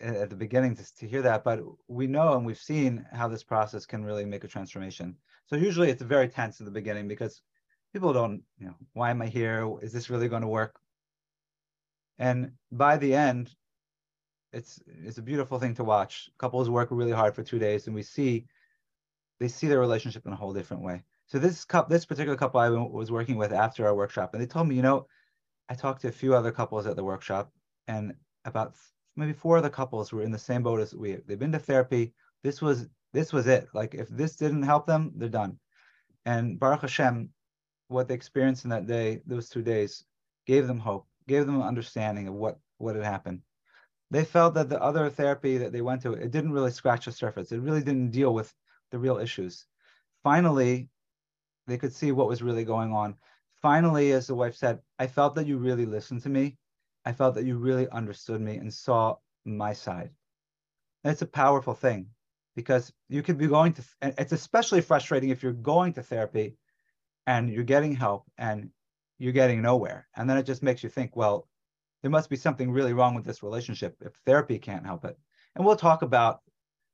at 0.00 0.30
the 0.30 0.36
beginning 0.36 0.74
to, 0.76 0.96
to 0.96 1.06
hear 1.06 1.22
that, 1.22 1.44
but 1.44 1.60
we 1.88 2.06
know 2.06 2.34
and 2.34 2.46
we've 2.46 2.58
seen 2.58 3.04
how 3.12 3.28
this 3.28 3.42
process 3.42 3.84
can 3.84 4.04
really 4.04 4.24
make 4.24 4.44
a 4.44 4.48
transformation. 4.48 5.14
So 5.50 5.56
usually 5.56 5.90
it's 5.90 6.02
very 6.02 6.28
tense 6.28 6.60
in 6.60 6.64
the 6.64 6.70
beginning 6.70 7.08
because 7.08 7.42
people 7.92 8.12
don't, 8.12 8.42
you 8.58 8.66
know, 8.66 8.76
why 8.92 9.10
am 9.10 9.20
I 9.20 9.26
here? 9.26 9.68
Is 9.82 9.92
this 9.92 10.08
really 10.08 10.28
going 10.28 10.42
to 10.42 10.48
work? 10.48 10.78
And 12.18 12.52
by 12.70 12.96
the 12.98 13.14
end, 13.14 13.50
it's 14.52 14.80
it's 14.86 15.18
a 15.18 15.22
beautiful 15.22 15.58
thing 15.58 15.74
to 15.74 15.84
watch. 15.84 16.30
Couples 16.38 16.70
work 16.70 16.88
really 16.90 17.12
hard 17.12 17.34
for 17.34 17.42
two 17.42 17.58
days, 17.58 17.86
and 17.86 17.94
we 17.94 18.02
see 18.02 18.46
they 19.40 19.48
see 19.48 19.66
their 19.68 19.80
relationship 19.80 20.26
in 20.26 20.32
a 20.32 20.36
whole 20.36 20.52
different 20.52 20.82
way. 20.82 21.02
So 21.26 21.38
this 21.38 21.64
cup, 21.64 21.88
this 21.88 22.04
particular 22.04 22.36
couple 22.36 22.60
I 22.60 22.68
was 22.68 23.10
working 23.10 23.36
with 23.36 23.52
after 23.52 23.86
our 23.86 23.94
workshop, 23.94 24.34
and 24.34 24.42
they 24.42 24.46
told 24.46 24.68
me, 24.68 24.76
you 24.76 24.82
know, 24.82 25.06
I 25.68 25.74
talked 25.74 26.02
to 26.02 26.08
a 26.08 26.12
few 26.12 26.34
other 26.34 26.52
couples 26.52 26.86
at 26.86 26.96
the 26.96 27.04
workshop, 27.04 27.52
and 27.88 28.14
about 28.44 28.74
maybe 29.16 29.32
four 29.32 29.58
other 29.58 29.70
couples 29.70 30.12
were 30.12 30.22
in 30.22 30.32
the 30.32 30.38
same 30.38 30.62
boat 30.62 30.80
as 30.80 30.94
we. 30.94 31.16
They've 31.26 31.38
been 31.38 31.52
to 31.52 31.58
therapy. 31.58 32.12
This 32.42 32.60
was 32.60 32.88
this 33.12 33.32
was 33.32 33.46
it. 33.46 33.68
Like 33.74 33.94
if 33.94 34.08
this 34.08 34.36
didn't 34.36 34.62
help 34.62 34.86
them, 34.86 35.12
they're 35.16 35.28
done. 35.28 35.58
And 36.24 36.58
Baruch 36.58 36.82
Hashem, 36.82 37.30
what 37.88 38.08
they 38.08 38.14
experienced 38.14 38.64
in 38.64 38.70
that 38.70 38.86
day, 38.86 39.22
those 39.26 39.48
two 39.48 39.62
days, 39.62 40.04
gave 40.46 40.66
them 40.66 40.78
hope, 40.78 41.06
gave 41.26 41.46
them 41.46 41.56
an 41.56 41.66
understanding 41.66 42.28
of 42.28 42.34
what 42.34 42.58
what 42.78 42.96
had 42.96 43.04
happened. 43.04 43.42
They 44.10 44.24
felt 44.24 44.54
that 44.54 44.68
the 44.68 44.82
other 44.82 45.08
therapy 45.08 45.58
that 45.58 45.72
they 45.72 45.82
went 45.82 46.02
to, 46.02 46.12
it 46.12 46.30
didn't 46.30 46.52
really 46.52 46.72
scratch 46.72 47.04
the 47.04 47.12
surface. 47.12 47.52
It 47.52 47.60
really 47.60 47.82
didn't 47.82 48.10
deal 48.10 48.34
with 48.34 48.52
the 48.90 48.98
real 48.98 49.18
issues. 49.18 49.66
Finally, 50.24 50.88
they 51.66 51.78
could 51.78 51.92
see 51.92 52.10
what 52.10 52.26
was 52.26 52.42
really 52.42 52.64
going 52.64 52.92
on 52.92 53.16
finally, 53.60 54.12
as 54.12 54.26
the 54.26 54.34
wife 54.34 54.56
said, 54.56 54.80
I 54.98 55.06
felt 55.06 55.34
that 55.34 55.46
you 55.46 55.58
really 55.58 55.86
listened 55.86 56.22
to 56.22 56.28
me. 56.28 56.56
I 57.04 57.12
felt 57.12 57.34
that 57.34 57.44
you 57.44 57.56
really 57.56 57.88
understood 57.90 58.40
me 58.40 58.56
and 58.56 58.72
saw 58.72 59.16
my 59.44 59.72
side. 59.72 60.10
It's 61.04 61.22
a 61.22 61.26
powerful 61.26 61.74
thing 61.74 62.06
because 62.60 62.92
you 63.08 63.22
could 63.22 63.38
be 63.38 63.46
going 63.46 63.72
to, 63.72 63.82
it's 64.02 64.32
especially 64.32 64.82
frustrating 64.82 65.30
if 65.30 65.42
you're 65.42 65.52
going 65.52 65.92
to 65.94 66.02
therapy 66.02 66.56
and 67.26 67.48
you're 67.48 67.64
getting 67.64 67.94
help 67.94 68.24
and 68.36 68.70
you're 69.18 69.32
getting 69.32 69.62
nowhere. 69.62 70.06
And 70.16 70.28
then 70.28 70.36
it 70.36 70.44
just 70.44 70.62
makes 70.62 70.82
you 70.82 70.90
think, 70.90 71.16
well, 71.16 71.48
there 72.02 72.10
must 72.10 72.30
be 72.30 72.36
something 72.36 72.70
really 72.70 72.92
wrong 72.92 73.14
with 73.14 73.24
this 73.24 73.42
relationship 73.42 73.96
if 74.00 74.12
therapy 74.26 74.58
can't 74.58 74.84
help 74.84 75.04
it. 75.04 75.18
And 75.54 75.64
we'll 75.64 75.76
talk 75.76 76.02
about, 76.02 76.40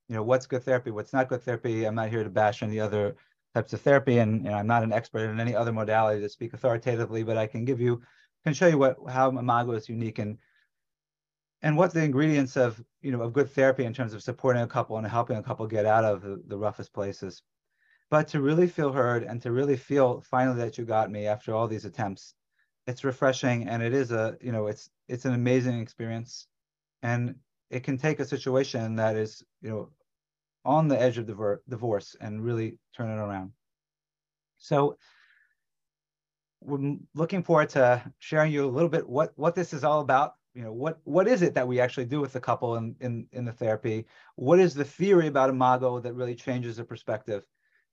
you 0.08 0.14
know, 0.14 0.22
what's 0.22 0.46
good 0.46 0.62
therapy, 0.62 0.90
what's 0.92 1.12
not 1.12 1.28
good 1.28 1.42
therapy. 1.42 1.84
I'm 1.84 1.94
not 1.96 2.10
here 2.10 2.24
to 2.24 2.30
bash 2.30 2.62
any 2.62 2.78
other 2.78 3.16
types 3.54 3.72
of 3.72 3.80
therapy, 3.80 4.18
and 4.18 4.48
I'm 4.48 4.66
not 4.66 4.84
an 4.84 4.92
expert 4.92 5.30
in 5.30 5.40
any 5.40 5.54
other 5.54 5.72
modality 5.72 6.20
to 6.20 6.28
speak 6.28 6.54
authoritatively, 6.54 7.22
but 7.22 7.36
I 7.36 7.46
can 7.46 7.64
give 7.64 7.80
you, 7.80 8.02
can 8.44 8.54
show 8.54 8.66
you 8.66 8.78
what 8.78 8.96
how 9.08 9.30
Imago 9.30 9.72
is 9.72 9.88
unique 9.88 10.18
and 10.18 10.38
and 11.62 11.76
what 11.76 11.92
the 11.92 12.02
ingredients 12.04 12.56
of 12.56 12.82
you 13.02 13.12
know 13.12 13.22
of 13.22 13.32
good 13.32 13.50
therapy 13.50 13.84
in 13.84 13.94
terms 13.94 14.14
of 14.14 14.22
supporting 14.22 14.62
a 14.62 14.66
couple 14.66 14.96
and 14.96 15.06
helping 15.06 15.36
a 15.36 15.42
couple 15.42 15.66
get 15.66 15.86
out 15.86 16.04
of 16.04 16.22
the, 16.22 16.42
the 16.46 16.58
roughest 16.58 16.92
places. 16.92 17.42
But 18.10 18.28
to 18.28 18.40
really 18.40 18.68
feel 18.68 18.92
heard 18.92 19.24
and 19.24 19.42
to 19.42 19.50
really 19.50 19.76
feel 19.76 20.20
finally 20.20 20.58
that 20.58 20.78
you 20.78 20.84
got 20.84 21.10
me 21.10 21.26
after 21.26 21.54
all 21.54 21.66
these 21.66 21.84
attempts, 21.84 22.34
it's 22.86 23.04
refreshing 23.04 23.68
and 23.68 23.82
it 23.82 23.92
is 23.92 24.12
a 24.12 24.36
you 24.40 24.52
know 24.52 24.66
it's 24.66 24.90
it's 25.08 25.24
an 25.24 25.34
amazing 25.34 25.80
experience, 25.80 26.46
and 27.02 27.34
it 27.70 27.82
can 27.82 27.98
take 27.98 28.20
a 28.20 28.24
situation 28.24 28.96
that 28.96 29.16
is 29.16 29.42
you 29.62 29.70
know 29.70 29.90
on 30.64 30.88
the 30.88 31.00
edge 31.00 31.16
of 31.18 31.26
divorce 31.68 32.16
and 32.20 32.44
really 32.44 32.78
turn 32.96 33.08
it 33.08 33.22
around. 33.22 33.52
So 34.58 34.96
we're 36.60 36.96
looking 37.14 37.42
forward 37.42 37.68
to 37.70 38.02
sharing 38.18 38.52
you 38.52 38.66
a 38.66 38.68
little 38.70 38.88
bit 38.88 39.08
what 39.08 39.32
what 39.36 39.54
this 39.54 39.72
is 39.72 39.84
all 39.84 40.00
about. 40.00 40.34
You 40.56 40.62
know, 40.62 40.72
what 40.72 40.98
what 41.04 41.28
is 41.28 41.42
it 41.42 41.52
that 41.52 41.68
we 41.68 41.80
actually 41.80 42.06
do 42.06 42.18
with 42.18 42.32
the 42.32 42.40
couple 42.40 42.76
in 42.76 42.96
in, 43.00 43.26
in 43.32 43.44
the 43.44 43.52
therapy? 43.52 44.06
What 44.36 44.58
is 44.58 44.72
the 44.72 44.84
theory 44.84 45.26
about 45.26 45.50
imago 45.50 46.00
that 46.00 46.14
really 46.14 46.34
changes 46.34 46.78
the 46.78 46.84
perspective? 46.84 47.46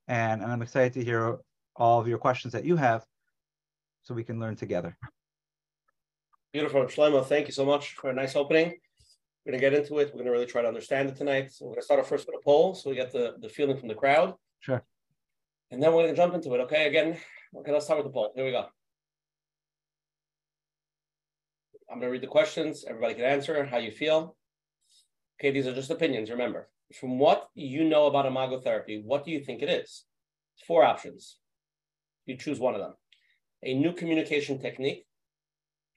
And, 0.08 0.41
and 0.41 0.49
I'm 0.49 0.62
excited 0.62 0.93
to 0.93 1.04
hear 1.04 1.39
all 1.76 1.99
of 1.99 2.08
your 2.08 2.17
questions 2.17 2.54
that 2.54 2.63
you 2.63 2.78
have 2.78 3.06
so 4.04 4.13
we 4.13 4.23
can 4.23 4.39
learn 4.39 4.56
together. 4.56 4.97
Beautiful. 6.54 6.84
Shlomo, 6.86 7.26
thank 7.26 7.47
you 7.47 7.54
so 7.54 7.65
much 7.65 7.95
for 7.95 8.10
a 8.12 8.13
nice 8.13 8.34
opening. 8.34 8.67
We're 9.45 9.52
going 9.52 9.60
to 9.60 9.69
get 9.69 9.73
into 9.73 9.99
it. 9.99 10.08
We're 10.08 10.23
going 10.23 10.26
to 10.26 10.32
really 10.32 10.45
try 10.45 10.62
to 10.62 10.67
understand 10.69 11.10
it 11.10 11.17
tonight. 11.17 11.52
So 11.52 11.65
we're 11.65 11.71
going 11.71 11.82
to 11.82 11.86
start 11.86 11.99
off 11.99 12.08
first 12.08 12.28
with 12.28 12.38
a 12.39 12.43
poll, 12.43 12.76
so 12.76 12.89
we 12.89 12.95
get 12.95 13.12
the, 13.12 13.36
the 13.41 13.49
feeling 13.49 13.78
from 13.78 13.89
the 13.89 13.95
crowd. 13.95 14.36
Sure. 14.62 14.82
And 15.71 15.84
then 15.84 15.91
we're 15.91 16.04
going 16.04 16.15
to 16.15 16.21
jump 16.21 16.34
into 16.34 16.54
it. 16.54 16.62
Okay, 16.62 16.88
again, 16.88 17.17
okay, 17.58 17.73
let's 17.73 17.86
start 17.86 17.97
with 17.97 18.08
the 18.08 18.13
poll. 18.13 18.32
Here 18.36 18.45
we 18.45 18.52
go. 18.52 18.67
I'm 21.94 22.00
going 22.00 22.10
to 22.10 22.14
read 22.14 22.24
the 22.24 22.28
questions. 22.28 22.86
Everybody 22.88 23.14
can 23.14 23.26
answer 23.26 23.64
how 23.66 23.78
you 23.78 23.92
feel. 23.92 24.36
Okay, 25.40 25.52
these 25.52 25.68
are 25.68 25.76
just 25.76 25.92
opinions, 25.92 26.32
remember. 26.32 26.68
From 27.00 27.20
what 27.20 27.50
you 27.54 27.84
know 27.84 28.08
about 28.08 28.26
imago 28.26 28.60
therapy, 28.60 29.04
what 29.06 29.24
do 29.24 29.30
you 29.30 29.40
think 29.40 29.62
it 29.62 29.70
is? 29.70 30.06
Four 30.66 30.84
options. 30.84 31.38
You 32.26 32.36
choose 32.36 32.60
one 32.60 32.74
of 32.74 32.82
them. 32.82 32.96
A 33.62 33.76
new 33.76 33.94
communication 33.94 34.58
technique, 34.58 35.06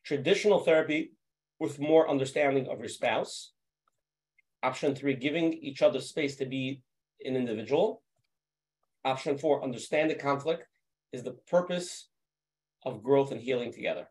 traditional 0.05 0.59
therapy 0.59 1.13
with 1.59 1.81
more 1.81 2.11
understanding 2.11 2.69
of 2.69 2.79
your 2.79 2.91
spouse. 2.91 3.55
Option 4.63 4.95
three, 4.95 5.15
giving 5.15 5.55
each 5.55 5.81
other 5.81 6.01
space 6.03 6.37
to 6.37 6.45
be 6.45 6.83
an 7.25 7.37
individual. 7.37 8.03
Option 9.03 9.39
four, 9.39 9.65
understand 9.65 10.11
the 10.11 10.15
conflict 10.15 10.65
is 11.15 11.23
the 11.23 11.39
purpose 11.49 12.11
of 12.85 13.03
growth 13.03 13.33
and 13.33 13.41
healing 13.41 13.73
together. 13.73 14.09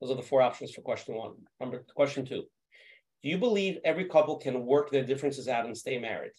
Those 0.00 0.10
are 0.10 0.16
the 0.16 0.22
four 0.22 0.42
options 0.42 0.72
for 0.72 0.82
question 0.82 1.14
one. 1.14 1.32
Number 1.60 1.84
question 1.94 2.24
two. 2.24 2.44
Do 3.22 3.28
you 3.28 3.38
believe 3.38 3.78
every 3.84 4.04
couple 4.04 4.36
can 4.36 4.66
work 4.66 4.90
their 4.90 5.04
differences 5.04 5.48
out 5.48 5.66
and 5.66 5.76
stay 5.76 5.98
married? 5.98 6.32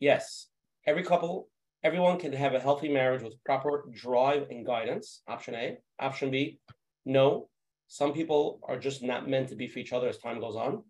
Yes. 0.00 0.48
Every 0.86 1.02
couple, 1.02 1.48
everyone 1.82 2.18
can 2.18 2.32
have 2.32 2.54
a 2.54 2.60
healthy 2.60 2.88
marriage 2.88 3.22
with 3.22 3.42
proper 3.44 3.84
drive 3.92 4.48
and 4.50 4.66
guidance. 4.66 5.22
Option 5.26 5.54
A. 5.54 5.78
Option 5.98 6.30
B. 6.30 6.60
No. 7.04 7.48
Some 7.88 8.12
people 8.12 8.60
are 8.64 8.78
just 8.78 9.02
not 9.02 9.28
meant 9.28 9.48
to 9.48 9.56
be 9.56 9.68
for 9.68 9.78
each 9.78 9.92
other 9.92 10.08
as 10.08 10.18
time 10.18 10.40
goes 10.40 10.56
on. 10.56 10.82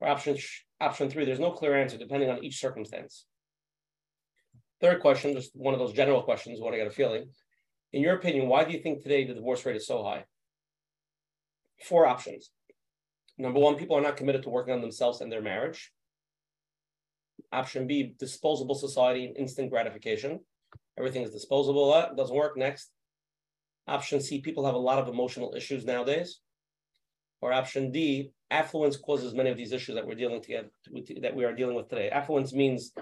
Or 0.00 0.08
option, 0.08 0.38
option 0.80 1.10
three, 1.10 1.24
there's 1.24 1.40
no 1.40 1.50
clear 1.50 1.76
answer 1.76 1.98
depending 1.98 2.30
on 2.30 2.42
each 2.42 2.60
circumstance. 2.60 3.26
Third 4.80 5.00
question, 5.00 5.34
just 5.34 5.50
one 5.54 5.74
of 5.74 5.80
those 5.80 5.92
general 5.92 6.22
questions, 6.22 6.60
what 6.60 6.72
I 6.72 6.78
got 6.78 6.86
a 6.86 6.90
feeling. 6.90 7.30
In 7.92 8.02
your 8.02 8.14
opinion, 8.14 8.46
why 8.46 8.64
do 8.64 8.72
you 8.72 8.78
think 8.78 9.02
today 9.02 9.24
the 9.24 9.34
divorce 9.34 9.66
rate 9.66 9.76
is 9.76 9.86
so 9.86 10.04
high? 10.04 10.24
Four 11.82 12.06
options. 12.06 12.50
Number 13.38 13.60
one, 13.60 13.76
people 13.76 13.96
are 13.96 14.02
not 14.02 14.16
committed 14.16 14.42
to 14.42 14.50
working 14.50 14.74
on 14.74 14.80
themselves 14.80 15.20
and 15.20 15.30
their 15.30 15.42
marriage. 15.42 15.92
Option 17.52 17.86
B, 17.86 18.14
disposable 18.18 18.74
society 18.74 19.26
and 19.26 19.36
instant 19.36 19.70
gratification. 19.70 20.40
Everything 20.98 21.22
is 21.22 21.30
disposable. 21.30 21.92
That 21.92 22.16
doesn't 22.16 22.34
work. 22.34 22.56
Next. 22.56 22.90
Option 23.86 24.20
C, 24.20 24.40
people 24.40 24.66
have 24.66 24.74
a 24.74 24.78
lot 24.78 24.98
of 24.98 25.08
emotional 25.08 25.54
issues 25.56 25.84
nowadays. 25.84 26.40
Or 27.40 27.52
option 27.52 27.92
D, 27.92 28.32
affluence 28.50 28.96
causes 28.96 29.34
many 29.34 29.50
of 29.50 29.56
these 29.56 29.72
issues 29.72 29.94
that 29.94 30.06
we're 30.06 30.16
dealing 30.16 30.42
together 30.42 30.70
that 31.22 31.36
we 31.36 31.44
are 31.44 31.54
dealing 31.54 31.76
with 31.76 31.88
today. 31.88 32.10
Affluence 32.10 32.52
means 32.52 32.92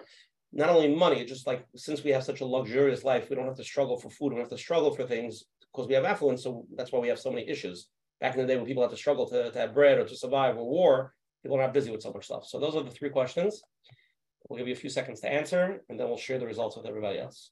not 0.53 0.69
only 0.69 0.95
money, 0.95 1.25
just 1.25 1.47
like 1.47 1.67
since 1.75 2.05
we 2.05 2.11
have 2.11 2.23
such 2.23 2.43
a 2.43 2.47
luxurious 2.47 3.05
life, 3.05 3.29
we 3.31 3.37
don't 3.37 3.47
have 3.47 3.57
to 3.57 3.65
struggle 3.65 3.99
for 3.99 4.11
food, 4.11 4.33
we 4.33 4.37
don't 4.37 4.41
have 4.41 4.51
to 4.51 4.59
struggle 4.59 4.95
for 4.95 5.05
things 5.05 5.45
because 5.73 5.89
we 5.89 5.95
have 5.95 6.05
affluence. 6.05 6.43
So 6.43 6.67
that's 6.77 6.93
why 6.93 6.99
we 6.99 7.09
have 7.09 7.19
so 7.19 7.31
many 7.31 7.49
issues. 7.49 7.89
Back 8.21 8.35
in 8.35 8.41
the 8.41 8.47
day 8.47 8.57
when 8.57 8.67
people 8.67 8.83
had 8.83 8.91
to 8.91 8.97
struggle 8.97 9.29
to, 9.29 9.51
to 9.51 9.59
have 9.59 9.75
bread 9.75 9.99
or 9.99 10.07
to 10.07 10.17
survive 10.17 10.57
a 10.57 10.65
war, 10.65 11.13
people 11.43 11.59
are 11.59 11.63
not 11.63 11.75
busy 11.75 11.91
with 11.91 12.03
so 12.03 12.13
much 12.13 12.25
stuff. 12.25 12.47
So 12.47 12.59
those 12.59 12.75
are 12.75 12.83
the 12.83 12.91
three 12.91 13.11
questions. 13.11 13.63
We'll 14.49 14.59
give 14.59 14.69
you 14.69 14.75
a 14.75 14.77
few 14.77 14.91
seconds 14.91 15.21
to 15.21 15.33
answer, 15.33 15.83
and 15.89 15.99
then 15.99 16.09
we'll 16.09 16.17
share 16.17 16.39
the 16.39 16.47
results 16.47 16.77
with 16.77 16.87
everybody 16.87 17.19
else. 17.19 17.51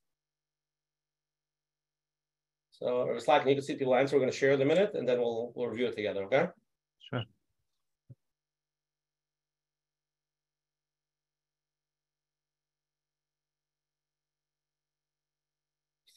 So, 2.71 3.17
Slack, 3.19 3.43
and 3.43 3.51
you 3.51 3.57
can 3.57 3.65
see 3.65 3.77
people 3.77 3.95
answer. 3.95 4.17
We're 4.17 4.21
going 4.21 4.33
to 4.33 4.37
share 4.37 4.53
in 4.53 4.63
a 4.63 4.65
minute, 4.65 4.93
and 4.95 5.09
then 5.09 5.19
we'll 5.19 5.53
we'll 5.55 5.69
review 5.69 5.87
it 5.87 5.97
together. 5.97 6.25
Okay. 6.25 6.49
Sure. 7.11 7.23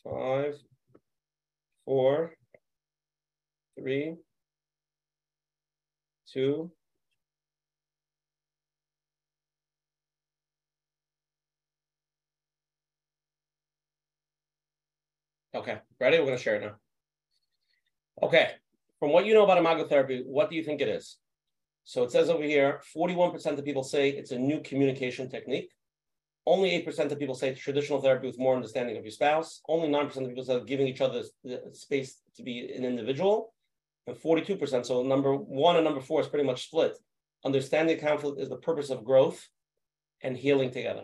Five, 0.03 0.55
four, 1.85 2.33
three, 3.79 4.15
two, 6.37 6.71
Okay, 15.55 15.79
ready? 15.99 16.19
We're 16.19 16.31
to 16.31 16.37
share 16.37 16.57
it 16.57 16.61
now. 16.61 16.75
Okay, 18.21 18.51
from 18.99 19.11
what 19.11 19.25
you 19.25 19.33
know 19.33 19.43
about 19.43 19.57
imago 19.57 19.87
therapy, 19.87 20.23
what 20.23 20.51
do 20.51 20.55
you 20.55 20.63
think 20.63 20.81
it 20.81 20.87
is? 20.87 21.17
So 21.83 22.03
it 22.03 22.11
says 22.11 22.29
over 22.29 22.43
here 22.43 22.81
41% 22.95 23.57
of 23.57 23.65
people 23.65 23.83
say 23.83 24.09
it's 24.09 24.29
a 24.29 24.37
new 24.37 24.59
communication 24.61 25.31
technique. 25.31 25.71
Only 26.45 26.69
8% 26.85 27.11
of 27.11 27.17
people 27.17 27.33
say 27.33 27.55
traditional 27.55 27.99
therapy 27.99 28.27
with 28.27 28.37
more 28.37 28.55
understanding 28.55 28.97
of 28.97 29.03
your 29.03 29.11
spouse. 29.11 29.61
Only 29.67 29.89
9% 29.89 30.15
of 30.15 30.27
people 30.27 30.45
say 30.45 30.61
giving 30.67 30.87
each 30.87 31.01
other 31.01 31.23
the 31.43 31.63
space 31.73 32.21
to 32.35 32.43
be 32.43 32.71
an 32.75 32.85
individual. 32.85 33.53
And 34.07 34.15
42%, 34.15 34.85
so 34.85 35.03
number 35.03 35.35
one 35.35 35.75
and 35.75 35.85
number 35.85 35.99
four 35.99 36.21
is 36.21 36.27
pretty 36.27 36.45
much 36.45 36.65
split. 36.65 36.97
Understanding 37.45 37.99
conflict 37.99 38.39
is 38.39 38.49
the 38.49 38.55
purpose 38.55 38.89
of 38.89 39.03
growth 39.03 39.47
and 40.23 40.35
healing 40.35 40.71
together. 40.71 41.03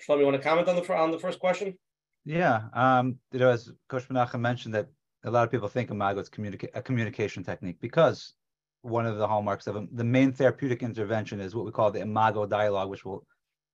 Shlomo, 0.00 0.20
you 0.20 0.24
want 0.24 0.36
to 0.36 0.42
comment 0.42 0.68
on 0.68 0.76
the, 0.76 0.94
on 0.94 1.10
the 1.10 1.18
first 1.18 1.40
question? 1.40 1.76
Yeah, 2.24 2.62
um, 2.72 3.18
you 3.32 3.40
know, 3.40 3.50
as 3.50 3.70
Coach 3.88 4.08
Menachem 4.08 4.40
mentioned, 4.40 4.74
that 4.74 4.88
a 5.24 5.30
lot 5.30 5.44
of 5.44 5.50
people 5.50 5.68
think 5.68 5.90
Imago 5.90 6.20
is 6.20 6.30
communica- 6.30 6.70
a 6.74 6.82
communication 6.82 7.42
technique 7.42 7.76
because 7.80 8.34
one 8.82 9.06
of 9.06 9.16
the 9.16 9.26
hallmarks 9.26 9.66
of 9.66 9.88
the 9.92 10.04
main 10.04 10.32
therapeutic 10.32 10.82
intervention 10.82 11.40
is 11.40 11.54
what 11.54 11.64
we 11.64 11.72
call 11.72 11.90
the 11.90 12.00
Imago 12.00 12.46
dialogue, 12.46 12.88
which 12.88 13.04
we'll 13.04 13.26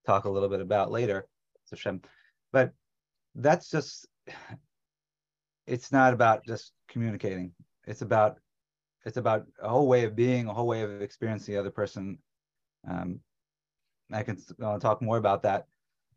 talk 0.06 0.24
a 0.24 0.30
little 0.30 0.48
bit 0.48 0.60
about 0.60 0.90
later. 0.90 1.26
But 2.52 2.72
that's 3.34 3.70
just, 3.70 4.08
it's 5.66 5.92
not 5.92 6.12
about 6.12 6.44
just 6.44 6.72
communicating. 6.88 7.52
It's 7.90 8.02
about, 8.02 8.38
it's 9.04 9.16
about 9.16 9.46
a 9.62 9.68
whole 9.68 9.88
way 9.88 10.04
of 10.04 10.14
being, 10.14 10.46
a 10.46 10.54
whole 10.54 10.66
way 10.66 10.82
of 10.82 11.02
experiencing 11.02 11.54
the 11.54 11.60
other 11.60 11.70
person. 11.70 12.18
Um, 12.88 13.20
I 14.12 14.22
can 14.22 14.38
I'll 14.62 14.80
talk 14.80 15.02
more 15.02 15.18
about 15.18 15.42
that. 15.42 15.66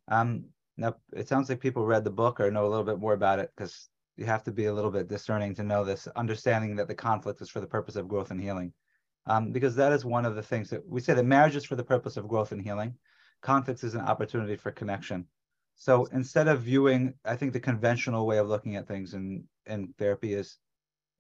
Um, 0.08 0.46
now, 0.78 0.96
it 1.12 1.28
sounds 1.28 1.50
like 1.50 1.60
people 1.60 1.86
read 1.86 2.04
the 2.04 2.10
book 2.10 2.40
or 2.40 2.50
know 2.50 2.66
a 2.66 2.72
little 2.74 2.86
bit 2.86 3.00
more 3.00 3.14
about 3.14 3.40
it 3.40 3.52
because 3.56 3.90
you 4.18 4.26
have 4.26 4.44
to 4.44 4.52
be 4.52 4.66
a 4.66 4.74
little 4.74 4.92
bit 4.92 5.08
discerning 5.08 5.56
to 5.56 5.64
know 5.64 5.84
this, 5.84 6.08
understanding 6.16 6.76
that 6.76 6.88
the 6.88 6.96
conflict 6.96 7.42
is 7.42 7.50
for 7.50 7.60
the 7.60 7.68
purpose 7.68 7.96
of 7.96 8.08
growth 8.08 8.32
and 8.32 8.42
healing. 8.42 8.74
Um, 9.26 9.52
because 9.52 9.76
that 9.76 9.94
is 9.94 10.04
one 10.04 10.26
of 10.26 10.36
the 10.36 10.44
things 10.44 10.70
that 10.70 10.88
we 10.88 11.00
say 11.00 11.14
that 11.14 11.26
marriage 11.26 11.56
is 11.56 11.64
for 11.64 11.76
the 11.76 11.84
purpose 11.84 12.18
of 12.18 12.28
growth 12.28 12.52
and 12.52 12.62
healing. 12.62 12.96
Conflict 13.42 13.84
is 13.84 13.96
an 13.96 14.02
opportunity 14.02 14.56
for 14.56 14.72
connection. 14.72 15.26
So 15.76 16.06
instead 16.12 16.48
of 16.48 16.62
viewing, 16.62 17.14
I 17.26 17.36
think 17.36 17.54
the 17.54 17.60
conventional 17.60 18.28
way 18.28 18.38
of 18.38 18.48
looking 18.48 18.76
at 18.76 18.88
things 18.88 19.14
in, 19.14 19.46
in 19.66 19.94
therapy 19.98 20.34
is 20.34 20.58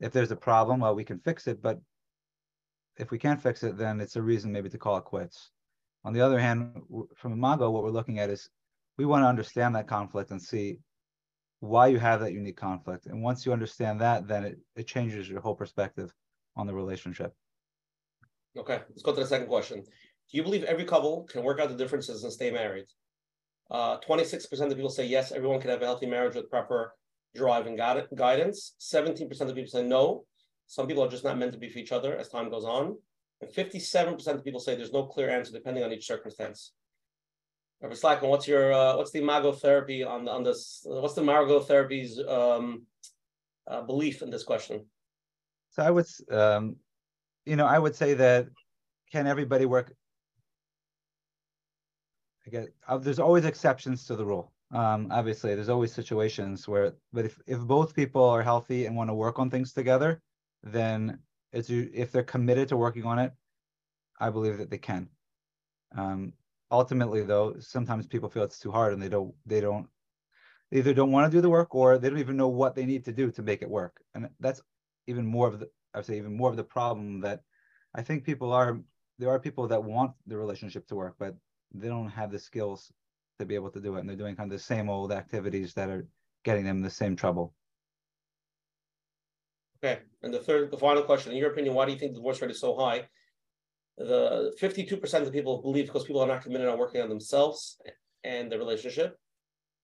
if 0.03 0.11
there's 0.11 0.31
a 0.31 0.35
problem, 0.35 0.81
well, 0.81 0.93
we 0.93 1.05
can 1.05 1.17
fix 1.17 1.47
it. 1.47 1.61
But 1.61 1.79
if 2.97 3.09
we 3.09 3.17
can't 3.17 3.41
fix 3.41 3.63
it, 3.63 3.77
then 3.77 4.01
it's 4.01 4.17
a 4.17 4.21
reason 4.21 4.51
maybe 4.51 4.69
to 4.69 4.77
call 4.77 4.97
it 4.97 5.05
quits. 5.05 5.51
On 6.03 6.11
the 6.11 6.19
other 6.19 6.37
hand, 6.37 6.81
from 7.15 7.31
Imago, 7.31 7.71
what 7.71 7.83
we're 7.83 7.89
looking 7.89 8.19
at 8.19 8.29
is 8.29 8.49
we 8.97 9.05
want 9.05 9.23
to 9.23 9.27
understand 9.27 9.73
that 9.75 9.87
conflict 9.87 10.31
and 10.31 10.41
see 10.41 10.79
why 11.61 11.87
you 11.87 11.99
have 11.99 12.19
that 12.19 12.33
unique 12.33 12.57
conflict. 12.57 13.05
And 13.05 13.23
once 13.23 13.45
you 13.45 13.53
understand 13.53 14.01
that, 14.01 14.27
then 14.27 14.43
it, 14.43 14.57
it 14.75 14.87
changes 14.87 15.29
your 15.29 15.39
whole 15.39 15.55
perspective 15.55 16.13
on 16.57 16.67
the 16.67 16.73
relationship. 16.73 17.33
Okay, 18.57 18.81
let's 18.89 19.03
go 19.03 19.15
to 19.15 19.21
the 19.21 19.25
second 19.25 19.47
question. 19.47 19.79
Do 19.79 20.37
you 20.37 20.43
believe 20.43 20.65
every 20.65 20.83
couple 20.83 21.23
can 21.31 21.43
work 21.43 21.61
out 21.61 21.69
the 21.69 21.77
differences 21.77 22.25
and 22.25 22.33
stay 22.33 22.51
married? 22.51 22.87
Uh, 23.71 23.99
26% 24.01 24.51
of 24.61 24.75
people 24.75 24.89
say 24.89 25.05
yes, 25.05 25.31
everyone 25.31 25.61
can 25.61 25.69
have 25.69 25.81
a 25.81 25.85
healthy 25.85 26.05
marriage 26.05 26.35
with 26.35 26.49
proper 26.49 26.93
drive 27.35 27.67
and 27.67 27.77
guidance. 27.77 28.75
17% 28.79 29.41
of 29.41 29.55
people 29.55 29.69
say 29.69 29.83
no. 29.83 30.25
Some 30.67 30.87
people 30.87 31.03
are 31.03 31.09
just 31.09 31.23
not 31.23 31.37
meant 31.37 31.51
to 31.53 31.57
be 31.57 31.69
for 31.69 31.79
each 31.79 31.91
other 31.91 32.15
as 32.17 32.29
time 32.29 32.49
goes 32.49 32.65
on. 32.65 32.97
And 33.41 33.51
57% 33.51 34.27
of 34.27 34.43
people 34.43 34.59
say 34.59 34.75
there's 34.75 34.93
no 34.93 35.05
clear 35.05 35.29
answer 35.29 35.51
depending 35.51 35.83
on 35.83 35.91
each 35.91 36.07
circumstance. 36.07 36.73
Rabbi 37.81 37.95
Slatkin, 37.95 38.29
what's 38.29 38.47
your 38.47 38.71
uh, 38.71 38.95
what's 38.95 39.11
the 39.11 39.19
imago 39.19 39.51
therapy 39.51 40.03
on 40.03 40.23
the, 40.23 40.31
on 40.31 40.43
this? 40.43 40.81
What's 40.85 41.15
the 41.15 41.21
imago 41.21 41.59
therapy's 41.59 42.17
um, 42.17 42.83
uh, 43.67 43.81
belief 43.81 44.21
in 44.21 44.29
this 44.29 44.43
question? 44.43 44.85
So 45.71 45.83
I 45.83 45.91
would, 45.91 46.05
um, 46.31 46.77
you 47.45 47.57
know, 47.57 47.65
I 47.65 47.77
would 47.77 47.93
say 47.93 48.13
that 48.13 48.47
can 49.11 49.27
everybody 49.27 49.65
work? 49.65 49.93
Again, 52.47 52.69
uh, 52.87 52.97
there's 52.97 53.19
always 53.19 53.43
exceptions 53.43 54.05
to 54.05 54.15
the 54.15 54.25
rule. 54.25 54.52
Um, 54.73 55.07
obviously, 55.11 55.55
there's 55.55 55.69
always 55.69 55.93
situations 55.93 56.67
where, 56.67 56.93
but 57.13 57.25
if 57.25 57.39
if 57.45 57.59
both 57.59 57.95
people 57.95 58.23
are 58.23 58.41
healthy 58.41 58.85
and 58.85 58.95
want 58.95 59.09
to 59.09 59.13
work 59.13 59.39
on 59.39 59.49
things 59.49 59.71
together, 59.71 60.21
then 60.63 61.19
it's 61.51 61.69
if 61.69 62.11
they're 62.11 62.23
committed 62.23 62.69
to 62.69 62.77
working 62.77 63.05
on 63.05 63.19
it, 63.19 63.33
I 64.19 64.29
believe 64.31 64.57
that 64.57 64.71
they 64.71 64.79
can. 64.79 65.09
Um, 65.95 66.33
ultimately 66.73 67.21
though 67.21 67.55
sometimes 67.59 68.07
people 68.07 68.27
feel 68.27 68.43
it's 68.43 68.59
too 68.59 68.71
hard 68.71 68.93
and 68.93 69.01
they 69.01 69.07
don't 69.07 69.33
they 69.45 69.61
don't 69.61 69.87
they 70.71 70.79
either 70.79 70.93
don't 70.93 71.11
want 71.11 71.31
to 71.31 71.37
do 71.37 71.39
the 71.39 71.49
work 71.49 71.73
or 71.75 71.97
they 71.97 72.09
don't 72.09 72.25
even 72.25 72.35
know 72.35 72.47
what 72.47 72.73
they 72.73 72.85
need 72.85 73.05
to 73.05 73.13
do 73.13 73.31
to 73.31 73.43
make 73.43 73.61
it 73.61 73.69
work 73.69 74.01
and 74.15 74.27
that's 74.39 74.61
even 75.05 75.25
more 75.25 75.47
of 75.47 75.59
the 75.59 75.67
i 75.93 75.99
would 75.99 76.05
say 76.05 76.17
even 76.17 76.35
more 76.35 76.49
of 76.49 76.57
the 76.57 76.63
problem 76.63 77.21
that 77.21 77.41
i 77.93 78.01
think 78.01 78.23
people 78.23 78.51
are 78.51 78.79
there 79.19 79.29
are 79.29 79.39
people 79.39 79.67
that 79.67 79.83
want 79.83 80.11
the 80.25 80.35
relationship 80.35 80.87
to 80.87 80.95
work 80.95 81.15
but 81.19 81.35
they 81.75 81.87
don't 81.87 82.09
have 82.09 82.31
the 82.31 82.39
skills 82.39 82.91
to 83.39 83.45
be 83.45 83.55
able 83.55 83.69
to 83.71 83.81
do 83.81 83.95
it 83.95 83.99
and 83.99 84.09
they're 84.09 84.15
doing 84.15 84.35
kind 84.35 84.51
of 84.51 84.57
the 84.57 84.63
same 84.63 84.89
old 84.89 85.11
activities 85.11 85.73
that 85.73 85.89
are 85.89 86.05
getting 86.43 86.63
them 86.63 86.81
the 86.81 86.89
same 86.89 87.15
trouble 87.15 87.53
okay 89.83 90.01
and 90.21 90.33
the 90.33 90.39
third 90.39 90.71
the 90.71 90.77
final 90.77 91.03
question 91.03 91.31
in 91.31 91.37
your 91.37 91.51
opinion 91.51 91.73
why 91.73 91.85
do 91.85 91.91
you 91.91 91.97
think 91.97 92.13
the 92.13 92.19
divorce 92.19 92.41
rate 92.41 92.51
is 92.51 92.59
so 92.59 92.75
high 92.75 93.05
the 93.97 94.53
52% 94.59 95.21
of 95.21 95.31
people 95.31 95.61
believe 95.61 95.85
because 95.85 96.03
people 96.03 96.21
are 96.21 96.27
not 96.27 96.41
committed 96.41 96.67
on 96.67 96.79
working 96.79 97.01
on 97.01 97.09
themselves 97.09 97.79
and 98.23 98.51
the 98.51 98.57
relationship. 98.57 99.17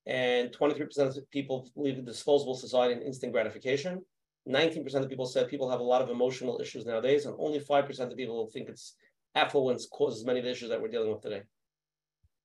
And 0.07 0.51
23% 0.51 1.17
of 1.17 1.29
people 1.29 1.69
believe 1.75 1.97
in 1.97 2.05
disposable 2.05 2.55
society 2.55 2.93
and 2.93 3.03
instant 3.03 3.33
gratification. 3.33 4.03
19% 4.47 4.95
of 4.95 5.09
people 5.09 5.25
said 5.25 5.47
people 5.47 5.69
have 5.69 5.81
a 5.81 5.83
lot 5.83 6.01
of 6.01 6.09
emotional 6.09 6.59
issues 6.59 6.85
nowadays, 6.85 7.25
and 7.25 7.35
only 7.37 7.59
5% 7.59 7.99
of 7.99 8.17
people 8.17 8.49
think 8.51 8.69
it's 8.69 8.95
affluence 9.35 9.87
causes 9.91 10.25
many 10.25 10.39
of 10.39 10.45
the 10.45 10.51
issues 10.51 10.69
that 10.69 10.81
we're 10.81 10.87
dealing 10.87 11.11
with 11.11 11.21
today. 11.21 11.43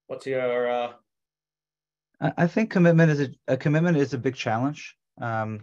What's 0.07 0.27
your 0.27 0.71
uh... 0.71 0.93
I 2.21 2.47
think 2.47 2.71
commitment 2.71 3.11
is 3.11 3.21
a, 3.21 3.29
a, 3.49 3.57
commitment 3.57 3.97
is 3.97 4.15
a 4.15 4.19
big 4.19 4.35
challenge. 4.35 4.97
Um, 5.21 5.61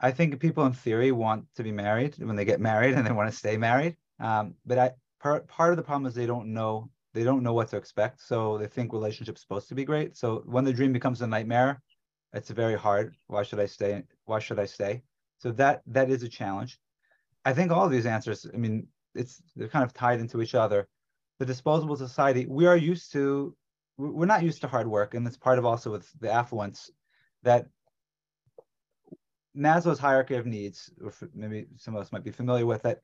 I 0.00 0.10
think 0.10 0.38
people 0.40 0.64
in 0.64 0.72
theory 0.72 1.12
want 1.12 1.44
to 1.56 1.62
be 1.62 1.72
married 1.72 2.14
when 2.18 2.36
they 2.36 2.44
get 2.44 2.60
married 2.60 2.94
and 2.94 3.06
they 3.06 3.12
want 3.12 3.30
to 3.30 3.36
stay 3.36 3.56
married. 3.56 3.96
Um, 4.20 4.54
but 4.64 4.78
I, 4.78 4.90
part 5.20 5.46
part 5.48 5.72
of 5.72 5.76
the 5.76 5.82
problem 5.82 6.06
is 6.06 6.14
they 6.14 6.26
don't 6.26 6.52
know 6.52 6.90
they 7.14 7.24
don't 7.24 7.42
know 7.42 7.52
what 7.52 7.68
to 7.68 7.76
expect. 7.76 8.20
So 8.22 8.58
they 8.58 8.66
think 8.66 8.92
relationship's 8.92 9.42
supposed 9.42 9.68
to 9.68 9.74
be 9.74 9.84
great. 9.84 10.16
So 10.16 10.42
when 10.46 10.64
the 10.64 10.72
dream 10.72 10.92
becomes 10.92 11.20
a 11.20 11.26
nightmare 11.26 11.82
it's 12.32 12.50
very 12.50 12.78
hard. 12.78 13.14
Why 13.26 13.42
should 13.42 13.60
i 13.60 13.66
stay? 13.66 14.02
Why 14.24 14.38
should 14.38 14.58
i 14.58 14.64
stay? 14.64 15.02
So 15.38 15.52
that 15.52 15.82
that 15.86 16.10
is 16.10 16.22
a 16.22 16.28
challenge. 16.28 16.78
I 17.44 17.52
think 17.52 17.70
all 17.70 17.84
of 17.84 17.90
these 17.90 18.06
answers 18.06 18.46
i 18.52 18.56
mean 18.56 18.86
it's 19.14 19.42
they're 19.56 19.68
kind 19.68 19.84
of 19.84 19.92
tied 19.92 20.20
into 20.20 20.40
each 20.40 20.54
other. 20.54 20.88
The 21.38 21.46
disposable 21.46 21.96
society 21.96 22.46
we 22.46 22.66
are 22.66 22.76
used 22.76 23.12
to 23.12 23.54
we're 24.10 24.26
not 24.26 24.42
used 24.42 24.60
to 24.62 24.68
hard 24.68 24.86
work 24.86 25.14
and 25.14 25.26
it's 25.26 25.36
part 25.36 25.58
of 25.58 25.64
also 25.64 25.90
with 25.92 26.10
the 26.20 26.32
affluence 26.32 26.90
that 27.42 27.66
Maslow's 29.56 29.98
hierarchy 29.98 30.34
of 30.34 30.46
needs, 30.46 30.90
or 31.02 31.12
maybe 31.34 31.66
some 31.76 31.94
of 31.94 32.00
us 32.00 32.12
might 32.12 32.24
be 32.24 32.30
familiar 32.30 32.64
with 32.64 32.86
it. 32.86 33.02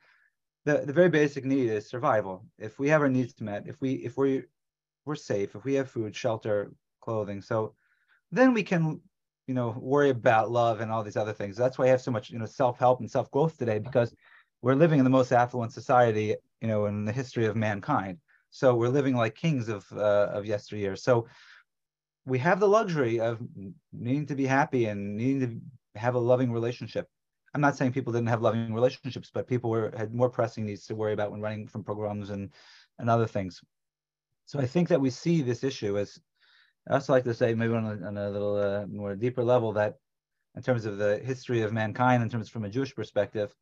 The, 0.64 0.78
the 0.78 0.92
very 0.92 1.10
basic 1.10 1.44
need 1.44 1.68
is 1.70 1.88
survival. 1.88 2.44
If 2.58 2.78
we 2.78 2.88
have 2.88 3.02
our 3.02 3.08
needs 3.08 3.40
met, 3.40 3.66
if 3.66 3.80
we 3.80 3.94
if 3.94 4.16
we 4.16 4.44
we're 5.04 5.14
safe, 5.14 5.54
if 5.54 5.64
we 5.64 5.74
have 5.74 5.90
food, 5.90 6.14
shelter, 6.14 6.72
clothing, 7.00 7.40
so 7.42 7.74
then 8.30 8.52
we 8.52 8.62
can, 8.62 9.00
you 9.46 9.54
know, 9.54 9.74
worry 9.78 10.10
about 10.10 10.50
love 10.50 10.80
and 10.80 10.90
all 10.90 11.02
these 11.02 11.16
other 11.16 11.32
things. 11.32 11.56
That's 11.56 11.78
why 11.78 11.86
I 11.86 11.88
have 11.88 12.02
so 12.02 12.10
much, 12.10 12.30
you 12.30 12.38
know, 12.38 12.46
self-help 12.46 13.00
and 13.00 13.10
self-growth 13.10 13.56
today 13.56 13.78
because 13.78 14.14
we're 14.60 14.74
living 14.74 14.98
in 14.98 15.04
the 15.04 15.10
most 15.10 15.32
affluent 15.32 15.72
society, 15.72 16.34
you 16.60 16.68
know, 16.68 16.86
in 16.86 17.04
the 17.04 17.12
history 17.12 17.46
of 17.46 17.56
mankind. 17.56 18.18
So 18.50 18.74
we're 18.74 18.88
living 18.88 19.14
like 19.14 19.34
kings 19.34 19.68
of 19.68 19.86
uh, 19.92 20.28
of 20.32 20.46
yesteryear. 20.46 20.96
So 20.96 21.26
we 22.26 22.38
have 22.38 22.60
the 22.60 22.68
luxury 22.68 23.20
of 23.20 23.40
needing 23.92 24.26
to 24.26 24.34
be 24.34 24.46
happy 24.46 24.86
and 24.86 25.16
needing 25.16 25.40
to 25.94 26.00
have 26.00 26.14
a 26.14 26.18
loving 26.18 26.52
relationship. 26.52 27.06
I'm 27.54 27.60
not 27.60 27.76
saying 27.76 27.92
people 27.92 28.12
didn't 28.12 28.28
have 28.28 28.42
loving 28.42 28.74
relationships, 28.74 29.30
but 29.32 29.48
people 29.48 29.70
were 29.70 29.92
had 29.96 30.14
more 30.14 30.28
pressing 30.28 30.66
needs 30.66 30.86
to 30.86 30.94
worry 30.94 31.12
about 31.12 31.30
when 31.30 31.40
running 31.40 31.66
from 31.66 31.84
pogroms 31.84 32.30
and 32.30 32.52
and 32.98 33.08
other 33.08 33.26
things. 33.26 33.60
So 34.46 34.58
I 34.58 34.66
think 34.66 34.88
that 34.88 35.00
we 35.00 35.10
see 35.10 35.42
this 35.42 35.64
issue 35.64 35.98
as 35.98 36.18
I 36.88 36.94
also 36.94 37.12
like 37.12 37.24
to 37.24 37.34
say 37.34 37.54
maybe 37.54 37.74
on 37.74 37.84
a, 37.84 38.06
on 38.06 38.16
a 38.16 38.30
little 38.30 38.56
uh, 38.56 38.86
more 38.86 39.14
deeper 39.14 39.44
level 39.44 39.72
that 39.74 39.96
in 40.56 40.62
terms 40.62 40.86
of 40.86 40.96
the 40.96 41.18
history 41.18 41.62
of 41.62 41.72
mankind, 41.72 42.22
in 42.22 42.28
terms 42.30 42.48
from 42.48 42.64
a 42.64 42.70
Jewish 42.70 42.94
perspective, 42.94 43.54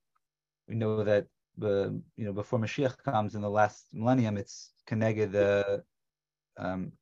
we 0.68 0.76
know 0.76 1.02
that 1.02 1.26
you 1.60 2.02
know 2.16 2.32
before 2.32 2.58
Mashiach 2.58 3.02
comes 3.02 3.34
in 3.34 3.40
the 3.40 3.50
last 3.50 3.86
millennium, 3.92 4.36
it's 4.36 4.70
connected 4.86 5.32
the 5.32 5.82
um, 6.58 6.92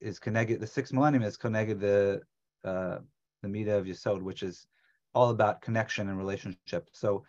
is 0.00 0.18
connected 0.18 0.60
the 0.60 0.66
sixth 0.66 0.92
millennium 0.92 1.22
is 1.22 1.36
connected 1.36 1.80
the 1.80 2.22
uh, 2.64 2.98
the 3.42 3.48
Mida 3.48 3.76
of 3.76 3.86
Yesod, 3.86 4.22
which 4.22 4.42
is 4.42 4.66
all 5.14 5.30
about 5.30 5.60
connection 5.60 6.08
and 6.08 6.18
relationship. 6.18 6.88
So 6.92 7.24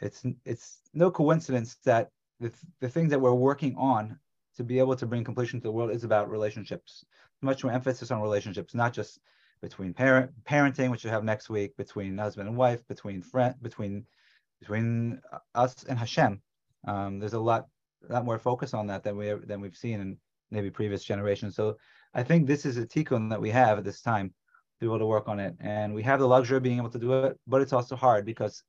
it's 0.00 0.24
it's 0.44 0.80
no 0.94 1.10
coincidence 1.10 1.76
that 1.84 2.10
the, 2.40 2.52
the 2.80 2.88
things 2.88 3.10
that 3.10 3.20
we're 3.20 3.34
working 3.34 3.74
on 3.76 4.18
to 4.56 4.64
be 4.64 4.78
able 4.78 4.96
to 4.96 5.06
bring 5.06 5.24
completion 5.24 5.60
to 5.60 5.64
the 5.64 5.72
world 5.72 5.90
is 5.90 6.04
about 6.04 6.30
relationships. 6.30 7.04
Much 7.42 7.62
more 7.62 7.72
emphasis 7.72 8.10
on 8.10 8.20
relationships, 8.20 8.74
not 8.74 8.92
just 8.92 9.20
between 9.60 9.94
parent 9.94 10.30
parenting, 10.44 10.90
which 10.90 11.04
you 11.04 11.10
have 11.10 11.24
next 11.24 11.50
week, 11.50 11.76
between 11.76 12.18
husband 12.18 12.48
and 12.48 12.56
wife, 12.56 12.86
between 12.88 13.22
friend, 13.22 13.54
between 13.62 14.04
between 14.60 15.20
us 15.54 15.84
and 15.84 15.98
Hashem. 15.98 16.40
Um, 16.86 17.18
there's 17.18 17.34
a 17.34 17.40
lot 17.40 17.66
lot 18.08 18.24
more 18.24 18.38
focus 18.38 18.74
on 18.74 18.86
that 18.86 19.02
than 19.02 19.16
we 19.16 19.32
than 19.46 19.60
we've 19.60 19.76
seen 19.76 20.00
in 20.00 20.16
maybe 20.50 20.70
previous 20.70 21.04
generations. 21.04 21.56
So 21.56 21.76
I 22.14 22.22
think 22.22 22.46
this 22.46 22.64
is 22.64 22.78
a 22.78 22.86
tikkun 22.86 23.30
that 23.30 23.40
we 23.40 23.50
have 23.50 23.78
at 23.78 23.84
this 23.84 24.00
time 24.00 24.28
to 24.28 24.34
be 24.80 24.86
able 24.86 24.98
to 24.98 25.06
work 25.06 25.28
on 25.28 25.40
it, 25.40 25.54
and 25.60 25.94
we 25.94 26.02
have 26.04 26.20
the 26.20 26.28
luxury 26.28 26.56
of 26.56 26.62
being 26.62 26.78
able 26.78 26.90
to 26.90 26.98
do 26.98 27.12
it. 27.24 27.38
But 27.46 27.60
it's 27.60 27.72
also 27.72 27.96
hard 27.96 28.24
because 28.24 28.62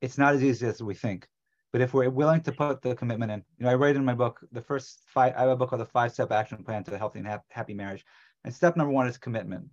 it's 0.00 0.18
not 0.18 0.34
as 0.34 0.42
easy 0.42 0.66
as 0.66 0.82
we 0.82 0.94
think. 0.94 1.26
But 1.72 1.80
if 1.80 1.92
we're 1.92 2.08
willing 2.10 2.42
to 2.42 2.52
put 2.52 2.82
the 2.82 2.94
commitment 2.94 3.32
in, 3.32 3.42
you 3.58 3.64
know, 3.64 3.72
I 3.72 3.74
write 3.74 3.96
in 3.96 4.04
my 4.04 4.14
book 4.14 4.40
the 4.52 4.62
first 4.62 5.00
five. 5.06 5.34
I 5.36 5.40
have 5.40 5.50
a 5.50 5.56
book 5.56 5.70
called 5.70 5.80
the 5.80 5.86
Five 5.86 6.12
Step 6.12 6.30
Action 6.30 6.62
Plan 6.62 6.84
to 6.84 6.94
a 6.94 6.98
Healthy 6.98 7.20
and 7.20 7.40
Happy 7.48 7.74
Marriage, 7.74 8.04
and 8.44 8.54
step 8.54 8.76
number 8.76 8.92
one 8.92 9.08
is 9.08 9.18
commitment, 9.18 9.66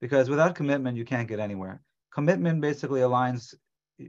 because 0.00 0.30
without 0.30 0.54
commitment 0.54 0.96
you 0.96 1.04
can't 1.04 1.26
get 1.26 1.40
anywhere. 1.40 1.80
Commitment 2.12 2.60
basically 2.60 3.00
aligns 3.00 3.54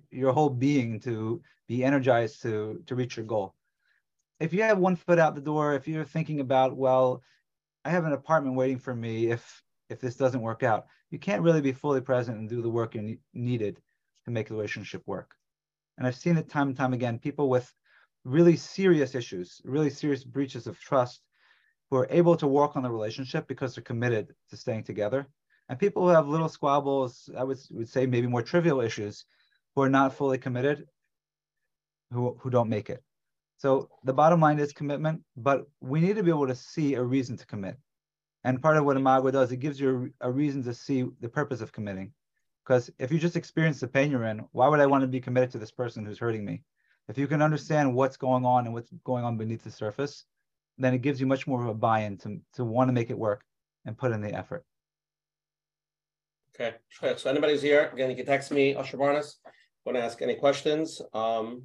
your 0.09 0.33
whole 0.33 0.49
being 0.49 0.99
to 1.01 1.41
be 1.67 1.83
energized 1.83 2.41
to 2.43 2.81
to 2.87 2.95
reach 2.95 3.17
your 3.17 3.25
goal. 3.25 3.55
If 4.39 4.53
you 4.53 4.63
have 4.63 4.77
one 4.79 4.95
foot 4.95 5.19
out 5.19 5.35
the 5.35 5.41
door, 5.41 5.75
if 5.75 5.87
you're 5.87 6.05
thinking 6.05 6.39
about, 6.39 6.75
well, 6.75 7.21
I 7.85 7.89
have 7.89 8.05
an 8.05 8.13
apartment 8.13 8.55
waiting 8.55 8.79
for 8.79 8.95
me 8.95 9.31
if 9.31 9.63
if 9.89 9.99
this 9.99 10.15
doesn't 10.15 10.41
work 10.41 10.63
out, 10.63 10.87
you 11.09 11.19
can't 11.19 11.43
really 11.43 11.61
be 11.61 11.73
fully 11.73 12.01
present 12.01 12.37
and 12.37 12.49
do 12.49 12.61
the 12.61 12.69
work 12.69 12.95
you 12.95 13.17
needed 13.33 13.81
to 14.25 14.31
make 14.31 14.47
the 14.47 14.53
relationship 14.53 15.03
work 15.05 15.35
and 16.01 16.07
I've 16.07 16.15
seen 16.15 16.37
it 16.37 16.49
time 16.49 16.67
and 16.67 16.75
time 16.75 16.93
again, 16.93 17.19
people 17.19 17.47
with 17.47 17.71
really 18.23 18.55
serious 18.55 19.13
issues, 19.13 19.61
really 19.63 19.91
serious 19.91 20.23
breaches 20.23 20.65
of 20.65 20.79
trust, 20.79 21.21
who 21.91 21.97
are 21.97 22.07
able 22.09 22.35
to 22.37 22.47
work 22.47 22.75
on 22.75 22.81
the 22.81 22.89
relationship 22.89 23.47
because 23.47 23.75
they're 23.75 23.83
committed 23.83 24.33
to 24.49 24.57
staying 24.57 24.83
together. 24.83 25.27
And 25.69 25.77
people 25.77 26.01
who 26.01 26.09
have 26.09 26.27
little 26.27 26.49
squabbles, 26.49 27.29
I 27.37 27.43
would, 27.43 27.59
would 27.69 27.87
say 27.87 28.07
maybe 28.07 28.25
more 28.25 28.41
trivial 28.41 28.81
issues, 28.81 29.25
who 29.75 29.81
are 29.81 29.89
not 29.89 30.13
fully 30.13 30.37
committed, 30.37 30.87
who, 32.11 32.37
who 32.39 32.49
don't 32.49 32.69
make 32.69 32.89
it. 32.89 33.03
So 33.57 33.89
the 34.03 34.13
bottom 34.13 34.41
line 34.41 34.59
is 34.59 34.73
commitment, 34.73 35.21
but 35.37 35.65
we 35.81 36.01
need 36.01 36.15
to 36.15 36.23
be 36.23 36.31
able 36.31 36.47
to 36.47 36.55
see 36.55 36.95
a 36.95 37.03
reason 37.03 37.37
to 37.37 37.45
commit. 37.45 37.77
And 38.43 38.61
part 38.61 38.77
of 38.77 38.85
what 38.85 38.97
Imago 38.97 39.29
does, 39.29 39.51
it 39.51 39.57
gives 39.57 39.79
you 39.79 40.11
a, 40.19 40.27
a 40.27 40.31
reason 40.31 40.63
to 40.63 40.73
see 40.73 41.05
the 41.19 41.29
purpose 41.29 41.61
of 41.61 41.71
committing. 41.71 42.11
Because 42.65 42.89
if 42.99 43.11
you 43.11 43.19
just 43.19 43.35
experience 43.35 43.79
the 43.79 43.87
pain 43.87 44.11
you're 44.11 44.25
in, 44.25 44.43
why 44.51 44.67
would 44.67 44.79
I 44.79 44.87
want 44.87 45.03
to 45.03 45.07
be 45.07 45.21
committed 45.21 45.51
to 45.51 45.57
this 45.57 45.71
person 45.71 46.05
who's 46.05 46.17
hurting 46.17 46.43
me? 46.43 46.63
If 47.07 47.17
you 47.17 47.27
can 47.27 47.41
understand 47.41 47.93
what's 47.93 48.17
going 48.17 48.45
on 48.45 48.65
and 48.65 48.73
what's 48.73 48.91
going 49.03 49.23
on 49.23 49.37
beneath 49.37 49.63
the 49.63 49.71
surface, 49.71 50.25
then 50.77 50.93
it 50.93 51.01
gives 51.01 51.19
you 51.19 51.27
much 51.27 51.47
more 51.47 51.61
of 51.61 51.67
a 51.67 51.73
buy-in 51.73 52.17
to, 52.19 52.39
to 52.53 52.65
want 52.65 52.87
to 52.87 52.93
make 52.93 53.09
it 53.09 53.17
work 53.17 53.43
and 53.85 53.97
put 53.97 54.11
in 54.11 54.21
the 54.21 54.33
effort. 54.33 54.63
Okay, 56.55 56.75
so 57.17 57.29
anybody's 57.29 57.61
here, 57.61 57.89
again, 57.93 58.09
you 58.09 58.15
can 58.15 58.25
text 58.25 58.51
me, 58.51 58.75
Usher 58.75 58.97
Barnes, 58.97 59.37
want 59.85 59.97
to 59.97 60.03
ask 60.03 60.21
any 60.21 60.35
questions. 60.35 61.01
Um, 61.13 61.63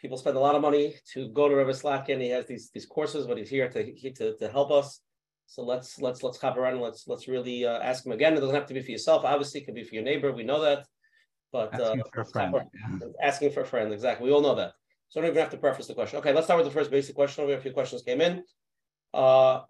people 0.00 0.16
spend 0.18 0.36
a 0.36 0.40
lot 0.40 0.54
of 0.54 0.62
money 0.62 0.94
to 1.12 1.28
go 1.28 1.48
to 1.48 1.54
River 1.54 1.72
Slatkin. 1.72 2.20
He 2.20 2.30
has 2.30 2.46
these 2.46 2.70
these 2.70 2.86
courses, 2.86 3.26
but 3.26 3.38
he's 3.38 3.48
here 3.48 3.68
to, 3.68 4.12
to, 4.12 4.36
to 4.36 4.48
help 4.48 4.70
us. 4.70 5.00
So 5.46 5.62
let's 5.62 6.00
let's 6.00 6.22
let's 6.22 6.40
hop 6.40 6.56
around 6.56 6.74
and 6.74 6.82
let's 6.82 7.06
let's 7.06 7.28
really 7.28 7.66
uh, 7.66 7.78
ask 7.80 8.04
him 8.04 8.12
again. 8.12 8.34
It 8.34 8.40
doesn't 8.40 8.54
have 8.54 8.66
to 8.66 8.74
be 8.74 8.82
for 8.82 8.90
yourself. 8.90 9.24
Obviously, 9.24 9.60
it 9.60 9.64
could 9.64 9.74
be 9.74 9.84
for 9.84 9.94
your 9.94 10.04
neighbor. 10.04 10.32
We 10.32 10.42
know 10.42 10.60
that, 10.62 10.86
but 11.52 11.72
asking 11.74 12.00
uh, 12.00 12.04
for 12.12 12.20
a 12.22 12.26
friend. 12.26 12.54
Yeah. 12.54 13.06
Asking 13.22 13.52
for 13.52 13.60
a 13.62 13.66
friend, 13.66 13.92
exactly. 13.92 14.26
We 14.26 14.32
all 14.32 14.40
know 14.40 14.54
that. 14.54 14.72
So 15.08 15.20
I 15.20 15.22
don't 15.22 15.30
even 15.30 15.42
have 15.42 15.52
to 15.52 15.58
preface 15.58 15.86
the 15.86 15.94
question. 15.94 16.18
Okay, 16.18 16.32
let's 16.32 16.46
start 16.46 16.58
with 16.58 16.66
the 16.66 16.78
first 16.78 16.90
basic 16.90 17.14
question. 17.14 17.44
We 17.44 17.52
have 17.52 17.60
a 17.60 17.62
few 17.62 17.72
questions 17.72 18.02
came 18.02 18.20
in. 18.20 18.42
Uh, 19.12 19.60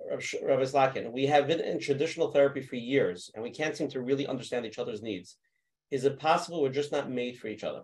Rabbi 0.43 0.63
Slatkin, 0.63 1.13
we 1.13 1.27
have 1.27 1.47
been 1.47 1.61
in 1.61 1.79
traditional 1.79 2.31
therapy 2.31 2.63
for 2.63 2.77
years, 2.77 3.31
and 3.35 3.43
we 3.43 3.51
can't 3.51 3.77
seem 3.77 3.89
to 3.89 4.01
really 4.01 4.27
understand 4.27 4.65
each 4.65 4.79
other's 4.79 5.03
needs. 5.03 5.37
Is 5.91 6.05
it 6.05 6.19
possible 6.19 6.63
we're 6.63 6.71
just 6.71 6.93
not 6.93 7.11
made 7.11 7.39
for 7.39 7.49
each 7.49 7.65
other? 7.65 7.83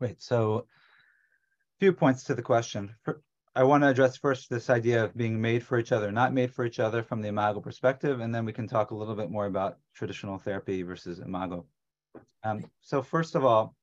Wait, 0.00 0.20
so 0.20 0.58
a 0.58 0.64
few 1.78 1.92
points 1.92 2.24
to 2.24 2.34
the 2.34 2.42
question. 2.42 2.94
I 3.54 3.64
want 3.64 3.84
to 3.84 3.88
address 3.88 4.16
first 4.16 4.48
this 4.48 4.70
idea 4.70 5.04
of 5.04 5.16
being 5.16 5.40
made 5.40 5.62
for 5.62 5.78
each 5.78 5.92
other, 5.92 6.10
not 6.10 6.32
made 6.32 6.52
for 6.52 6.64
each 6.64 6.80
other 6.80 7.02
from 7.02 7.20
the 7.20 7.28
imago 7.28 7.60
perspective, 7.60 8.20
and 8.20 8.34
then 8.34 8.44
we 8.44 8.52
can 8.52 8.66
talk 8.66 8.90
a 8.90 8.94
little 8.94 9.14
bit 9.14 9.30
more 9.30 9.46
about 9.46 9.78
traditional 9.94 10.38
therapy 10.38 10.82
versus 10.82 11.20
imago. 11.20 11.66
Um, 12.44 12.64
so 12.80 13.02
first 13.02 13.34
of 13.34 13.44
all, 13.44 13.76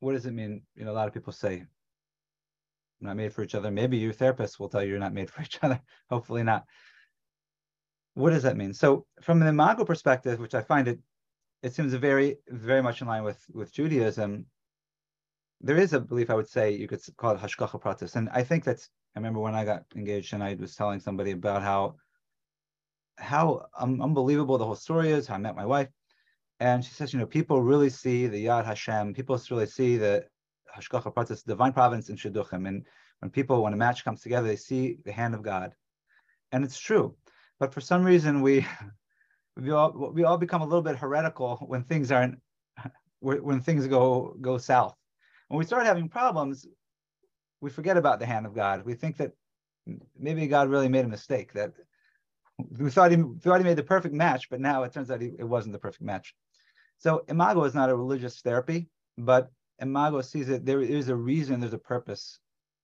what 0.00 0.12
does 0.12 0.26
it 0.26 0.32
mean? 0.32 0.62
You 0.74 0.84
know, 0.84 0.92
a 0.92 0.94
lot 0.94 1.08
of 1.08 1.14
people 1.14 1.32
say 1.32 1.64
not 3.00 3.16
made 3.16 3.32
for 3.32 3.42
each 3.42 3.54
other. 3.54 3.70
Maybe 3.70 3.98
your 3.98 4.12
therapist 4.12 4.58
will 4.58 4.68
tell 4.68 4.82
you 4.82 4.90
you're 4.90 4.98
not 4.98 5.14
made 5.14 5.30
for 5.30 5.42
each 5.42 5.58
other. 5.62 5.80
Hopefully 6.10 6.42
not. 6.42 6.64
What 8.18 8.30
does 8.30 8.42
that 8.42 8.56
mean? 8.56 8.72
So 8.74 9.06
from 9.22 9.40
an 9.42 9.48
imago 9.48 9.84
perspective, 9.84 10.40
which 10.40 10.54
I 10.54 10.62
find 10.62 10.88
it, 10.88 10.98
it 11.62 11.74
seems 11.74 11.92
very, 11.94 12.38
very 12.48 12.82
much 12.82 13.00
in 13.00 13.08
line 13.08 13.24
with 13.24 13.40
with 13.52 13.72
Judaism 13.72 14.46
there 15.60 15.76
is 15.76 15.92
a 15.92 16.00
belief 16.00 16.30
I 16.30 16.34
would 16.34 16.48
say 16.48 16.70
you 16.70 16.86
could 16.86 17.00
call 17.16 17.32
it 17.34 17.40
hashgacha 17.40 17.80
pratis, 17.80 18.16
and 18.16 18.28
I 18.32 18.42
think 18.42 18.64
that's. 18.64 18.90
I 19.16 19.18
remember 19.18 19.40
when 19.40 19.54
I 19.54 19.64
got 19.64 19.84
engaged 19.96 20.32
and 20.34 20.44
I 20.44 20.54
was 20.54 20.76
telling 20.76 21.00
somebody 21.00 21.32
about 21.32 21.62
how 21.62 21.96
how 23.16 23.66
um, 23.76 24.00
unbelievable 24.00 24.58
the 24.58 24.64
whole 24.64 24.76
story 24.76 25.10
is. 25.10 25.26
How 25.26 25.34
I 25.34 25.38
met 25.38 25.56
my 25.56 25.66
wife, 25.66 25.88
and 26.60 26.84
she 26.84 26.92
says, 26.92 27.12
you 27.12 27.18
know, 27.18 27.26
people 27.26 27.60
really 27.62 27.90
see 27.90 28.28
the 28.28 28.44
Yad 28.46 28.64
Hashem. 28.64 29.14
People 29.14 29.40
really 29.50 29.66
see 29.66 29.96
the 29.96 30.24
hashgacha 30.76 31.12
pratis, 31.12 31.44
divine 31.44 31.72
providence 31.72 32.08
in 32.08 32.16
shidduchim, 32.16 32.68
and 32.68 32.86
when 33.18 33.30
people 33.30 33.62
when 33.62 33.72
a 33.72 33.76
match 33.76 34.04
comes 34.04 34.20
together, 34.20 34.46
they 34.46 34.56
see 34.56 34.98
the 35.04 35.12
hand 35.12 35.34
of 35.34 35.42
God, 35.42 35.74
and 36.52 36.62
it's 36.62 36.78
true. 36.78 37.16
But 37.60 37.74
for 37.74 37.80
some 37.80 38.04
reason, 38.04 38.42
we 38.42 38.66
we 39.56 39.70
all 39.70 40.12
we 40.14 40.24
all 40.24 40.38
become 40.38 40.62
a 40.62 40.66
little 40.66 40.82
bit 40.82 40.96
heretical 40.96 41.56
when 41.66 41.82
things 41.82 42.12
aren't 42.12 42.38
when 43.20 43.60
things 43.60 43.86
go 43.86 44.36
go 44.40 44.58
south 44.58 44.94
when 45.48 45.58
we 45.58 45.64
start 45.64 45.86
having 45.86 46.08
problems, 46.08 46.66
we 47.60 47.70
forget 47.70 47.96
about 47.96 48.20
the 48.20 48.26
hand 48.26 48.46
of 48.46 48.54
God. 48.54 48.84
We 48.84 48.94
think 48.94 49.16
that 49.16 49.32
maybe 50.18 50.46
God 50.46 50.68
really 50.68 50.88
made 50.88 51.04
a 51.04 51.08
mistake, 51.08 51.52
that 51.54 51.72
we 52.78 52.90
thought 52.90 53.10
he, 53.10 53.16
thought 53.40 53.58
he 53.58 53.64
made 53.64 53.78
the 53.78 53.82
perfect 53.82 54.14
match, 54.14 54.48
but 54.50 54.60
now 54.60 54.82
it 54.82 54.92
turns 54.92 55.10
out 55.10 55.20
he, 55.20 55.32
it 55.38 55.44
wasn't 55.44 55.72
the 55.72 55.78
perfect 55.78 56.02
match. 56.02 56.34
So 56.98 57.24
Imago 57.28 57.64
is 57.64 57.74
not 57.74 57.90
a 57.90 57.96
religious 57.96 58.40
therapy, 58.40 58.88
but 59.16 59.50
Imago 59.80 60.20
sees 60.20 60.48
that 60.48 60.66
there 60.66 60.82
is 60.82 61.08
a 61.08 61.16
reason, 61.16 61.60
there's 61.60 61.72
a 61.72 61.78
purpose. 61.78 62.38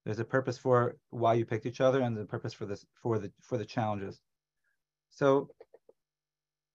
There's 0.05 0.18
a 0.18 0.25
purpose 0.25 0.59
for 0.59 0.97
why 1.11 1.35
you 1.35 1.47
picked 1.47 1.66
each 1.66 1.81
other 1.81 2.03
and 2.03 2.16
the 2.16 2.27
purpose 2.27 2.53
for 2.53 2.66
this 2.66 2.85
for 3.03 3.18
the 3.18 3.33
for 3.41 3.57
the 3.57 3.64
challenges. 3.64 4.20
So 5.14 5.48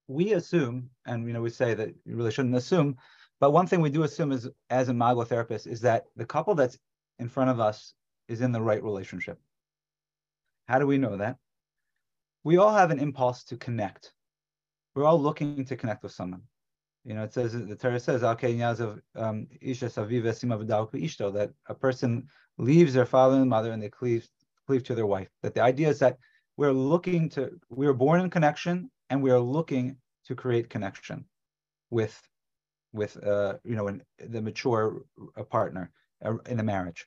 we 0.08 0.32
assume, 0.32 0.90
and 1.06 1.26
you 1.26 1.32
know, 1.32 1.42
we 1.42 1.50
say 1.50 1.74
that 1.74 1.90
you 2.04 2.16
really 2.16 2.32
shouldn't 2.32 2.56
assume, 2.56 2.96
but 3.38 3.52
one 3.52 3.66
thing 3.66 3.80
we 3.80 3.90
do 3.90 4.02
assume 4.02 4.32
is, 4.32 4.48
as 4.68 4.88
Imago 4.88 5.24
therapist, 5.24 5.66
is 5.66 5.80
that 5.82 6.04
the 6.16 6.26
couple 6.26 6.54
that's 6.54 6.78
in 7.18 7.28
front 7.28 7.50
of 7.50 7.60
us 7.60 7.94
is 8.28 8.40
in 8.40 8.52
the 8.52 8.60
right 8.60 8.82
relationship. 8.82 9.38
How 10.68 10.78
do 10.78 10.86
we 10.86 10.98
know 10.98 11.16
that? 11.16 11.36
We 12.44 12.56
all 12.56 12.72
have 12.72 12.90
an 12.90 12.98
impulse 12.98 13.44
to 13.44 13.56
connect. 13.56 14.12
We're 14.94 15.04
all 15.04 15.20
looking 15.20 15.64
to 15.64 15.76
connect 15.76 16.02
with 16.02 16.12
someone. 16.12 16.42
You 17.04 17.14
know, 17.14 17.24
it 17.24 17.32
says 17.32 17.52
the 17.52 17.76
Torah 17.76 18.00
says 18.00 18.22
of 18.22 19.00
um, 19.16 19.46
that 21.32 21.50
a 21.66 21.74
person 21.74 22.28
leaves 22.58 22.92
their 22.92 23.06
father 23.06 23.36
and 23.36 23.48
mother 23.48 23.72
and 23.72 23.82
they 23.82 23.88
cleave 23.88 24.28
cleave 24.66 24.84
to 24.84 24.94
their 24.94 25.06
wife. 25.06 25.28
That 25.42 25.54
the 25.54 25.62
idea 25.62 25.88
is 25.88 25.98
that 26.00 26.18
we're 26.60 26.72
looking 26.72 27.30
to 27.30 27.58
we 27.70 27.86
are 27.86 27.94
born 27.94 28.20
in 28.20 28.28
connection 28.28 28.90
and 29.08 29.22
we 29.22 29.30
are 29.30 29.40
looking 29.40 29.96
to 30.26 30.34
create 30.34 30.68
connection 30.68 31.24
with 31.88 32.14
with 32.92 33.12
uh, 33.24 33.54
you 33.64 33.76
know 33.76 33.88
in, 33.88 34.02
the 34.28 34.42
mature 34.42 35.02
uh, 35.38 35.42
partner 35.42 35.90
in 36.50 36.60
a 36.60 36.62
marriage. 36.62 37.06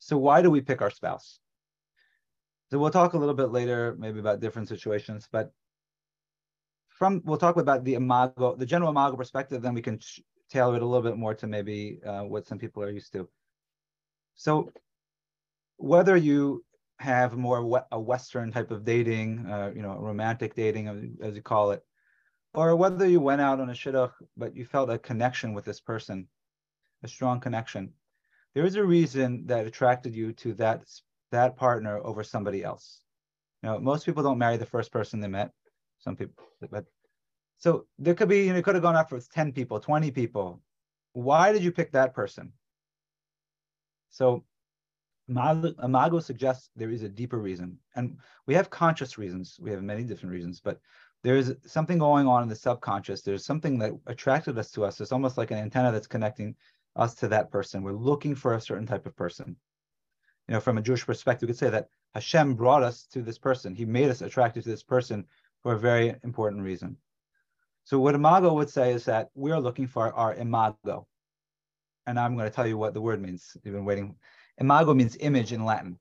So 0.00 0.18
why 0.18 0.42
do 0.42 0.50
we 0.50 0.62
pick 0.62 0.82
our 0.82 0.90
spouse? 0.90 1.38
So 2.70 2.80
we'll 2.80 2.90
talk 2.90 3.12
a 3.12 3.18
little 3.22 3.38
bit 3.42 3.50
later, 3.52 3.94
maybe 4.00 4.18
about 4.18 4.40
different 4.40 4.68
situations, 4.68 5.28
but 5.30 5.52
from 6.88 7.22
we'll 7.24 7.44
talk 7.46 7.56
about 7.56 7.84
the 7.84 7.94
imago, 7.94 8.56
the 8.56 8.66
general 8.66 8.90
imago 8.90 9.16
perspective, 9.16 9.62
then 9.62 9.74
we 9.74 9.82
can 9.88 10.00
tailor 10.50 10.74
it 10.74 10.82
a 10.82 10.86
little 10.86 11.08
bit 11.08 11.16
more 11.16 11.34
to 11.36 11.46
maybe 11.46 12.00
uh, 12.04 12.22
what 12.22 12.48
some 12.48 12.58
people 12.58 12.82
are 12.82 12.90
used 12.90 13.12
to. 13.12 13.28
So 14.34 14.72
whether 15.76 16.16
you 16.16 16.64
have 16.98 17.36
more 17.36 17.84
a 17.90 18.00
Western 18.00 18.52
type 18.52 18.70
of 18.70 18.84
dating, 18.84 19.46
uh, 19.46 19.72
you 19.74 19.82
know, 19.82 19.96
romantic 19.96 20.54
dating, 20.54 21.16
as 21.22 21.34
you 21.34 21.42
call 21.42 21.72
it, 21.72 21.82
or 22.54 22.76
whether 22.76 23.06
you 23.06 23.20
went 23.20 23.40
out 23.40 23.60
on 23.60 23.70
a 23.70 23.72
shidduch, 23.72 24.12
but 24.36 24.54
you 24.54 24.64
felt 24.64 24.90
a 24.90 24.98
connection 24.98 25.54
with 25.54 25.64
this 25.64 25.80
person, 25.80 26.28
a 27.02 27.08
strong 27.08 27.40
connection. 27.40 27.92
There 28.54 28.64
is 28.64 28.76
a 28.76 28.84
reason 28.84 29.46
that 29.46 29.66
attracted 29.66 30.14
you 30.14 30.32
to 30.34 30.54
that 30.54 30.84
that 31.32 31.56
partner 31.56 31.98
over 32.04 32.22
somebody 32.22 32.62
else. 32.62 33.00
You 33.62 33.70
know, 33.70 33.80
most 33.80 34.06
people 34.06 34.22
don't 34.22 34.38
marry 34.38 34.56
the 34.56 34.66
first 34.66 34.92
person 34.92 35.18
they 35.18 35.28
met. 35.28 35.50
Some 35.98 36.16
people, 36.16 36.44
but 36.70 36.84
so 37.58 37.86
there 37.98 38.14
could 38.14 38.28
be, 38.28 38.44
you 38.44 38.52
know, 38.52 38.62
could 38.62 38.74
have 38.74 38.82
gone 38.82 38.94
out 38.94 39.08
for 39.08 39.18
10 39.18 39.52
people, 39.52 39.80
20 39.80 40.10
people. 40.10 40.60
Why 41.14 41.52
did 41.52 41.62
you 41.62 41.72
pick 41.72 41.92
that 41.92 42.14
person? 42.14 42.52
So 44.10 44.44
Imago 45.28 46.20
suggests 46.20 46.70
there 46.76 46.90
is 46.90 47.02
a 47.02 47.08
deeper 47.08 47.38
reason. 47.38 47.78
And 47.96 48.18
we 48.46 48.54
have 48.54 48.70
conscious 48.70 49.16
reasons. 49.18 49.58
We 49.60 49.70
have 49.70 49.82
many 49.82 50.04
different 50.04 50.32
reasons, 50.32 50.60
but 50.60 50.80
there 51.22 51.36
is 51.36 51.54
something 51.64 51.98
going 51.98 52.26
on 52.26 52.42
in 52.42 52.48
the 52.48 52.54
subconscious. 52.54 53.22
There's 53.22 53.46
something 53.46 53.78
that 53.78 53.92
attracted 54.06 54.58
us 54.58 54.70
to 54.72 54.84
us. 54.84 55.00
It's 55.00 55.12
almost 55.12 55.38
like 55.38 55.50
an 55.50 55.58
antenna 55.58 55.90
that's 55.90 56.06
connecting 56.06 56.54
us 56.96 57.14
to 57.16 57.28
that 57.28 57.50
person. 57.50 57.82
We're 57.82 57.92
looking 57.92 58.34
for 58.34 58.54
a 58.54 58.60
certain 58.60 58.86
type 58.86 59.06
of 59.06 59.16
person. 59.16 59.56
You 60.48 60.54
know, 60.54 60.60
from 60.60 60.76
a 60.76 60.82
Jewish 60.82 61.06
perspective, 61.06 61.48
we 61.48 61.52
could 61.54 61.58
say 61.58 61.70
that 61.70 61.88
Hashem 62.14 62.54
brought 62.54 62.82
us 62.82 63.06
to 63.12 63.22
this 63.22 63.38
person. 63.38 63.74
He 63.74 63.86
made 63.86 64.10
us 64.10 64.20
attracted 64.20 64.64
to 64.64 64.68
this 64.68 64.82
person 64.82 65.24
for 65.62 65.72
a 65.72 65.78
very 65.78 66.14
important 66.22 66.62
reason. 66.62 66.98
So 67.84 67.98
what 67.98 68.14
Imago 68.14 68.52
would 68.52 68.68
say 68.68 68.92
is 68.92 69.06
that 69.06 69.30
we 69.34 69.50
are 69.52 69.60
looking 69.60 69.86
for 69.86 70.12
our 70.12 70.34
imago. 70.34 71.06
And 72.06 72.20
I'm 72.20 72.36
going 72.36 72.48
to 72.48 72.54
tell 72.54 72.66
you 72.66 72.76
what 72.76 72.92
the 72.92 73.00
word 73.00 73.22
means. 73.22 73.56
You've 73.64 73.74
been 73.74 73.86
waiting. 73.86 74.14
Imago 74.58 74.94
means 74.94 75.16
image 75.20 75.52
in 75.52 75.64
Latin. 75.64 75.98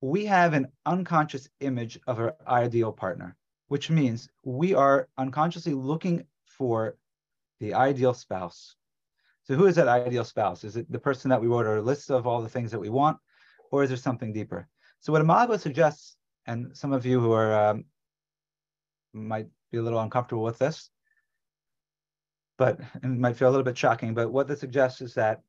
We 0.00 0.26
have 0.26 0.52
an 0.52 0.68
unconscious 0.84 1.48
image 1.60 1.98
of 2.06 2.20
our 2.20 2.36
ideal 2.46 2.92
partner 2.92 3.36
which 3.68 3.90
means 3.90 4.28
we 4.44 4.74
are 4.74 5.08
unconsciously 5.18 5.74
looking 5.74 6.24
for 6.46 6.96
the 7.60 7.74
ideal 7.74 8.14
spouse. 8.14 8.76
So, 9.44 9.54
who 9.54 9.66
is 9.66 9.76
that 9.76 9.88
ideal 9.88 10.24
spouse? 10.24 10.64
Is 10.64 10.76
it 10.76 10.90
the 10.90 10.98
person 10.98 11.28
that 11.30 11.40
we 11.40 11.48
wrote 11.48 11.66
our 11.66 11.80
list 11.80 12.10
of 12.10 12.26
all 12.26 12.42
the 12.42 12.48
things 12.48 12.70
that 12.70 12.80
we 12.80 12.88
want, 12.88 13.18
or 13.70 13.82
is 13.82 13.90
there 13.90 13.96
something 13.96 14.32
deeper? 14.32 14.68
So, 15.00 15.12
what 15.12 15.20
Imago 15.20 15.56
suggests, 15.56 16.16
and 16.46 16.76
some 16.76 16.92
of 16.92 17.06
you 17.06 17.20
who 17.20 17.32
are 17.32 17.70
um, 17.70 17.84
might 19.12 19.48
be 19.70 19.78
a 19.78 19.82
little 19.82 20.00
uncomfortable 20.00 20.42
with 20.42 20.58
this, 20.58 20.90
but 22.56 22.80
and 23.02 23.20
might 23.20 23.36
feel 23.36 23.48
a 23.48 23.50
little 23.52 23.64
bit 23.64 23.78
shocking, 23.78 24.14
but 24.14 24.32
what 24.32 24.48
this 24.48 24.60
suggests 24.60 25.00
is 25.00 25.14
that 25.14 25.42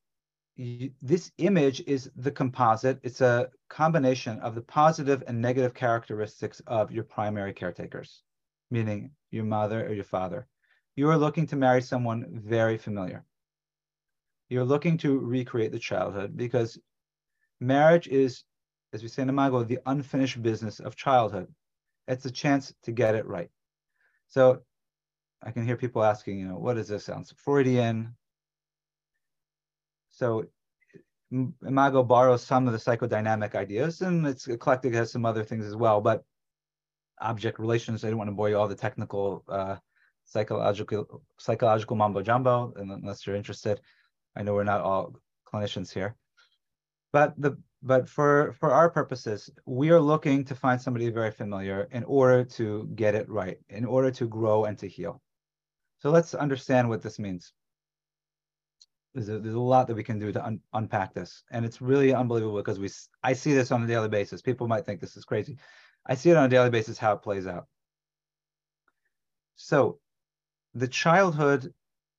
this 0.58 1.32
image 1.38 1.84
is 1.86 2.10
the 2.16 2.32
composite. 2.32 3.00
It's 3.04 3.22
a 3.22 3.50
combination 3.70 4.40
of 4.40 4.56
the 4.56 4.62
positive 4.62 5.24
and 5.28 5.40
negative 5.42 5.74
characteristics 5.74 6.62
of 6.66 6.92
your 6.92 7.04
primary 7.04 7.54
caretakers, 7.54 8.24
meaning 8.72 9.12
your 9.30 9.46
mother 9.46 9.86
or 9.86 9.94
your 9.94 10.04
father. 10.04 10.48
You 10.96 11.10
are 11.10 11.18
looking 11.18 11.46
to 11.48 11.56
marry 11.56 11.82
someone 11.82 12.26
very 12.32 12.78
familiar. 12.78 13.24
You're 14.50 14.66
looking 14.66 14.98
to 15.00 15.20
recreate 15.20 15.72
the 15.72 15.80
childhood 15.80 16.36
because 16.36 16.80
marriage 17.60 18.08
is, 18.08 18.44
as 18.94 19.04
we 19.04 19.10
say 19.10 19.22
in 19.22 19.30
Imago, 19.30 19.64
the 19.64 19.80
unfinished 19.86 20.42
business 20.42 20.80
of 20.80 20.96
childhood. 20.96 21.54
It's 22.08 22.26
a 22.26 22.32
chance 22.32 22.74
to 22.84 22.92
get 22.92 23.14
it 23.14 23.28
right. 23.28 23.50
So 24.30 24.62
I 25.44 25.52
can 25.52 25.66
hear 25.66 25.78
people 25.78 26.04
asking, 26.04 26.40
you 26.40 26.48
know, 26.48 26.58
what 26.58 26.76
does 26.76 26.88
this 26.88 27.04
sound? 27.04 27.32
Freudian, 27.36 28.16
so 30.18 30.48
Imago 31.32 32.02
borrows 32.04 32.42
some 32.42 32.66
of 32.68 32.74
the 32.74 32.80
psychodynamic 32.80 33.54
ideas, 33.54 34.02
and 34.02 34.26
it's 34.26 34.48
eclectic, 34.48 34.94
has 34.96 35.12
some 35.12 35.26
other 35.26 35.44
things 35.44 35.64
as 35.64 35.76
well. 35.76 36.02
But 36.02 36.24
object 37.22 37.60
relations, 37.60 38.04
I 38.04 38.10
don't 38.10 38.18
want 38.18 38.30
to 38.30 38.36
bore 38.36 38.50
you 38.50 38.58
all 38.58 38.68
the 38.68 38.76
technical 38.76 39.44
uh, 39.48 39.76
psychological 40.26 41.22
psychological 41.38 41.96
mumbo 41.96 42.24
jumbo, 42.24 42.74
unless 42.78 43.28
you're 43.28 43.36
interested. 43.36 43.80
I 44.36 44.42
know 44.42 44.56
we're 44.56 44.64
not 44.64 44.82
all 44.82 45.14
clinicians 45.46 45.94
here, 45.94 46.16
but 47.14 47.36
the 47.38 47.56
but 47.84 48.10
for 48.10 48.54
for 48.60 48.72
our 48.72 48.90
purposes, 48.90 49.52
we 49.68 49.92
are 49.92 50.02
looking 50.02 50.44
to 50.46 50.56
find 50.56 50.82
somebody 50.82 51.12
very 51.12 51.32
familiar 51.32 51.88
in 51.92 52.04
order 52.06 52.44
to 52.58 52.90
get 52.96 53.14
it 53.14 53.30
right, 53.30 53.60
in 53.70 53.86
order 53.86 54.10
to 54.10 54.28
grow 54.28 54.66
and 54.66 54.80
to 54.80 54.88
heal. 54.88 55.22
So 56.00 56.10
let's 56.10 56.34
understand 56.34 56.90
what 56.90 57.04
this 57.04 57.20
means 57.20 57.54
there's 59.18 59.30
a, 59.30 59.40
there's 59.40 59.56
a 59.56 59.60
lot 59.60 59.88
that 59.88 59.96
we 59.96 60.04
can 60.04 60.20
do 60.20 60.32
to 60.32 60.46
un, 60.46 60.60
unpack 60.74 61.12
this. 61.16 61.44
And 61.50 61.66
it's 61.66 61.82
really 61.82 62.14
unbelievable 62.14 62.58
because 62.58 62.78
we 62.78 62.88
i 63.24 63.34
see 63.34 63.52
this 63.52 63.72
on 63.72 63.82
a 63.82 63.88
daily 63.88 64.10
basis. 64.10 64.44
People 64.44 64.68
might 64.68 64.86
think 64.86 65.02
this 65.02 65.18
is 65.18 65.26
crazy. 65.26 65.58
I 66.06 66.14
see 66.14 66.30
it 66.30 66.38
on 66.38 66.46
a 66.46 66.50
daily 66.50 66.70
basis 66.70 67.00
how 67.00 67.14
it 67.14 67.24
plays 67.24 67.48
out. 67.48 67.66
So 69.56 69.98
the 70.76 70.88
childhood 70.88 71.74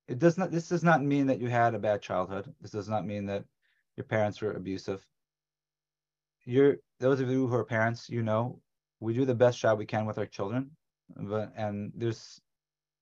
it 0.08 0.18
does 0.18 0.36
not 0.36 0.50
this 0.50 0.68
does 0.68 0.82
not 0.82 1.04
mean 1.04 1.28
that 1.28 1.40
you 1.40 1.48
had 1.48 1.76
a 1.76 1.78
bad 1.78 2.02
childhood. 2.02 2.52
This 2.60 2.72
does 2.72 2.88
not 2.88 3.06
mean 3.06 3.26
that 3.26 3.44
your 3.96 4.04
parents 4.04 4.40
were 4.40 4.52
abusive. 4.52 5.06
You're 6.44 6.78
those 6.98 7.20
of 7.20 7.30
you 7.30 7.46
who 7.46 7.54
are 7.54 7.64
parents 7.64 8.10
you 8.10 8.24
know 8.24 8.60
we 8.98 9.14
do 9.14 9.24
the 9.24 9.36
best 9.36 9.60
job 9.60 9.78
we 9.78 9.86
can 9.86 10.04
with 10.04 10.18
our 10.18 10.26
children 10.26 10.72
but 11.14 11.52
and 11.56 11.92
there's 11.94 12.40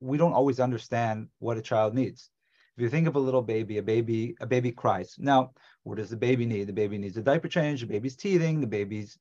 we 0.00 0.18
don't 0.18 0.34
always 0.34 0.60
understand 0.60 1.28
what 1.38 1.56
a 1.56 1.62
child 1.62 1.94
needs 1.94 2.30
if 2.76 2.82
you 2.82 2.90
think 2.90 3.06
of 3.06 3.16
a 3.16 3.20
little 3.20 3.42
baby, 3.42 3.78
a 3.78 3.82
baby, 3.82 4.36
a 4.40 4.46
baby 4.46 4.70
cries. 4.70 5.16
Now, 5.18 5.52
what 5.84 5.96
does 5.96 6.10
the 6.10 6.16
baby 6.16 6.44
need? 6.44 6.66
The 6.66 6.74
baby 6.74 6.98
needs 6.98 7.16
a 7.16 7.22
diaper 7.22 7.48
change. 7.48 7.80
The 7.80 7.86
baby's 7.86 8.16
teething. 8.16 8.60
The 8.60 8.66
baby's 8.66 9.18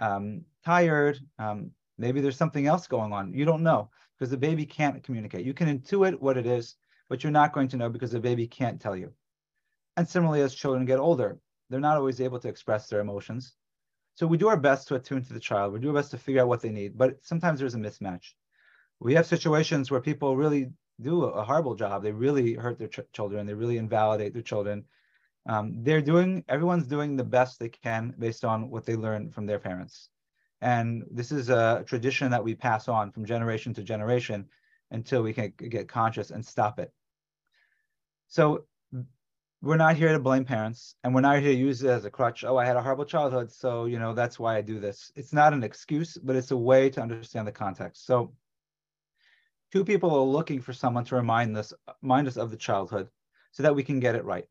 um, 0.00 0.42
tired. 0.64 1.20
Um, 1.38 1.70
maybe 1.98 2.20
there's 2.20 2.36
something 2.36 2.66
else 2.66 2.88
going 2.88 3.12
on. 3.12 3.32
You 3.32 3.44
don't 3.44 3.62
know 3.62 3.90
because 4.18 4.30
the 4.30 4.36
baby 4.36 4.66
can't 4.66 5.04
communicate. 5.04 5.46
You 5.46 5.54
can 5.54 5.78
intuit 5.78 6.18
what 6.20 6.36
it 6.36 6.46
is, 6.46 6.76
but 7.08 7.22
you're 7.22 7.30
not 7.30 7.52
going 7.52 7.68
to 7.68 7.76
know 7.76 7.88
because 7.88 8.10
the 8.10 8.18
baby 8.18 8.46
can't 8.46 8.80
tell 8.80 8.96
you. 8.96 9.12
And 9.96 10.08
similarly, 10.08 10.42
as 10.42 10.54
children 10.54 10.84
get 10.84 10.98
older, 10.98 11.38
they're 11.70 11.80
not 11.80 11.96
always 11.96 12.20
able 12.20 12.40
to 12.40 12.48
express 12.48 12.88
their 12.88 13.00
emotions. 13.00 13.54
So 14.14 14.26
we 14.26 14.38
do 14.38 14.48
our 14.48 14.56
best 14.56 14.88
to 14.88 14.96
attune 14.96 15.22
to 15.24 15.32
the 15.32 15.40
child. 15.40 15.72
We 15.72 15.78
do 15.78 15.88
our 15.88 15.94
best 15.94 16.10
to 16.10 16.18
figure 16.18 16.42
out 16.42 16.48
what 16.48 16.60
they 16.60 16.70
need, 16.70 16.98
but 16.98 17.16
sometimes 17.22 17.60
there's 17.60 17.74
a 17.74 17.78
mismatch. 17.78 18.32
We 18.98 19.14
have 19.14 19.26
situations 19.26 19.90
where 19.90 20.00
people 20.00 20.36
really 20.36 20.70
do 21.00 21.24
a 21.24 21.44
horrible 21.44 21.74
job. 21.74 22.02
They 22.02 22.12
really 22.12 22.54
hurt 22.54 22.78
their 22.78 22.88
ch- 22.88 23.00
children. 23.12 23.46
They 23.46 23.54
really 23.54 23.78
invalidate 23.78 24.32
their 24.32 24.42
children. 24.42 24.84
Um, 25.48 25.82
they're 25.82 26.02
doing, 26.02 26.44
everyone's 26.48 26.86
doing 26.86 27.16
the 27.16 27.24
best 27.24 27.58
they 27.58 27.68
can 27.68 28.14
based 28.18 28.44
on 28.44 28.70
what 28.70 28.84
they 28.84 28.96
learn 28.96 29.30
from 29.30 29.46
their 29.46 29.58
parents. 29.58 30.08
And 30.60 31.04
this 31.10 31.32
is 31.32 31.50
a 31.50 31.84
tradition 31.86 32.30
that 32.30 32.42
we 32.42 32.54
pass 32.54 32.88
on 32.88 33.12
from 33.12 33.26
generation 33.26 33.74
to 33.74 33.82
generation 33.82 34.46
until 34.90 35.22
we 35.22 35.32
can 35.32 35.52
get 35.56 35.88
conscious 35.88 36.30
and 36.30 36.44
stop 36.44 36.78
it. 36.78 36.92
So 38.28 38.64
we're 39.62 39.76
not 39.76 39.96
here 39.96 40.12
to 40.12 40.18
blame 40.18 40.44
parents 40.44 40.94
and 41.02 41.14
we're 41.14 41.20
not 41.20 41.40
here 41.40 41.52
to 41.52 41.58
use 41.58 41.82
it 41.82 41.90
as 41.90 42.04
a 42.04 42.10
crutch. 42.10 42.44
Oh, 42.44 42.56
I 42.56 42.64
had 42.64 42.76
a 42.76 42.82
horrible 42.82 43.04
childhood. 43.04 43.52
So, 43.52 43.84
you 43.84 43.98
know, 43.98 44.14
that's 44.14 44.38
why 44.38 44.56
I 44.56 44.62
do 44.62 44.80
this. 44.80 45.12
It's 45.14 45.32
not 45.32 45.52
an 45.52 45.62
excuse, 45.62 46.16
but 46.16 46.36
it's 46.36 46.50
a 46.50 46.56
way 46.56 46.90
to 46.90 47.02
understand 47.02 47.46
the 47.46 47.52
context. 47.52 48.06
So 48.06 48.32
two 49.76 49.84
people 49.84 50.10
are 50.10 50.20
looking 50.20 50.58
for 50.58 50.72
someone 50.72 51.04
to 51.04 51.16
remind 51.16 51.54
us, 51.54 51.70
remind 52.00 52.26
us 52.26 52.38
of 52.38 52.50
the 52.50 52.56
childhood 52.56 53.10
so 53.52 53.62
that 53.62 53.74
we 53.74 53.82
can 53.82 54.00
get 54.00 54.14
it 54.14 54.24
right. 54.24 54.46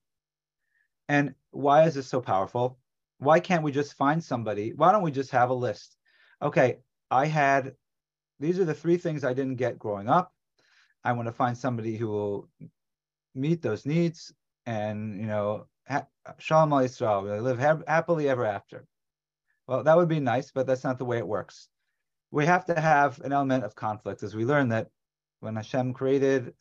And 1.09 1.33
why 1.49 1.85
is 1.85 1.95
this 1.95 2.05
so 2.05 2.21
powerful? 2.21 2.77
Why 3.17 3.39
can't 3.39 3.63
we 3.63 3.71
just 3.71 3.95
find 3.95 4.23
somebody? 4.23 4.73
Why 4.73 4.91
don't 4.91 5.01
we 5.01 5.09
just 5.09 5.31
have 5.31 5.49
a 5.49 5.53
list? 5.55 5.97
Okay, 6.43 6.77
I 7.09 7.25
had, 7.25 7.73
these 8.39 8.59
are 8.59 8.65
the 8.65 8.75
three 8.75 8.97
things 8.97 9.23
I 9.23 9.33
didn't 9.33 9.55
get 9.55 9.79
growing 9.79 10.07
up. 10.07 10.31
I 11.03 11.13
want 11.13 11.27
to 11.27 11.31
find 11.31 11.57
somebody 11.57 11.97
who 11.97 12.07
will 12.07 12.49
meet 13.33 13.63
those 13.63 13.83
needs 13.83 14.31
and, 14.67 15.19
you 15.19 15.25
know, 15.25 15.65
Shalom 16.37 16.71
al 16.71 16.81
Yisrael, 16.81 17.41
live 17.41 17.57
ha- 17.57 17.81
happily 17.87 18.29
ever 18.29 18.45
after. 18.45 18.85
Well, 19.65 19.81
that 19.83 19.97
would 19.97 20.07
be 20.07 20.19
nice, 20.19 20.51
but 20.51 20.67
that's 20.67 20.83
not 20.83 20.99
the 20.99 21.05
way 21.05 21.17
it 21.17 21.27
works. 21.27 21.67
We 22.29 22.45
have 22.45 22.65
to 22.65 22.79
have 22.79 23.19
an 23.21 23.33
element 23.33 23.63
of 23.63 23.73
conflict 23.73 24.21
as 24.21 24.35
we 24.35 24.45
learn 24.45 24.69
that 24.69 24.89
when 25.39 25.55
Hashem 25.55 25.93
created 25.93 26.53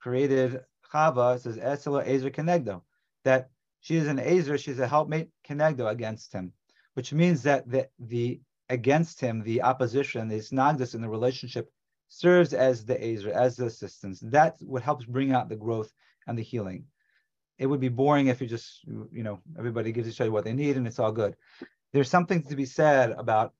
created 0.00 0.60
Chava, 0.92 1.36
it 1.36 1.42
says 1.42 1.56
Esela 1.56 2.06
Ezer 2.06 2.30
Kenegdo, 2.30 2.82
that 3.24 3.50
she 3.80 3.96
is 3.96 4.08
an 4.08 4.18
Ezer, 4.18 4.58
she's 4.58 4.78
a 4.78 4.88
helpmate 4.88 5.28
Kenegdo 5.46 5.90
against 5.90 6.32
him, 6.32 6.52
which 6.94 7.12
means 7.12 7.42
that 7.42 7.68
the, 7.70 7.88
the 7.98 8.40
against 8.68 9.20
him, 9.20 9.42
the 9.42 9.62
opposition, 9.62 10.28
the 10.28 10.38
Snagdus 10.38 10.94
in 10.94 11.02
the 11.02 11.08
relationship 11.08 11.70
serves 12.08 12.52
as 12.54 12.84
the 12.84 13.02
Ezer, 13.02 13.32
as 13.32 13.56
the 13.56 13.66
assistance. 13.66 14.20
That's 14.20 14.62
what 14.62 14.82
helps 14.82 15.04
bring 15.04 15.32
out 15.32 15.48
the 15.48 15.56
growth 15.56 15.92
and 16.26 16.38
the 16.38 16.42
healing. 16.42 16.84
It 17.58 17.66
would 17.66 17.80
be 17.80 17.88
boring 17.88 18.28
if 18.28 18.40
you 18.40 18.46
just, 18.46 18.84
you 18.84 19.22
know, 19.22 19.40
everybody 19.58 19.92
gives 19.92 20.08
each 20.08 20.20
other 20.20 20.30
what 20.30 20.44
they 20.44 20.52
need 20.52 20.76
and 20.76 20.86
it's 20.86 20.98
all 20.98 21.12
good. 21.12 21.36
There's 21.92 22.08
something 22.08 22.42
to 22.44 22.56
be 22.56 22.64
said 22.64 23.10
about 23.10 23.52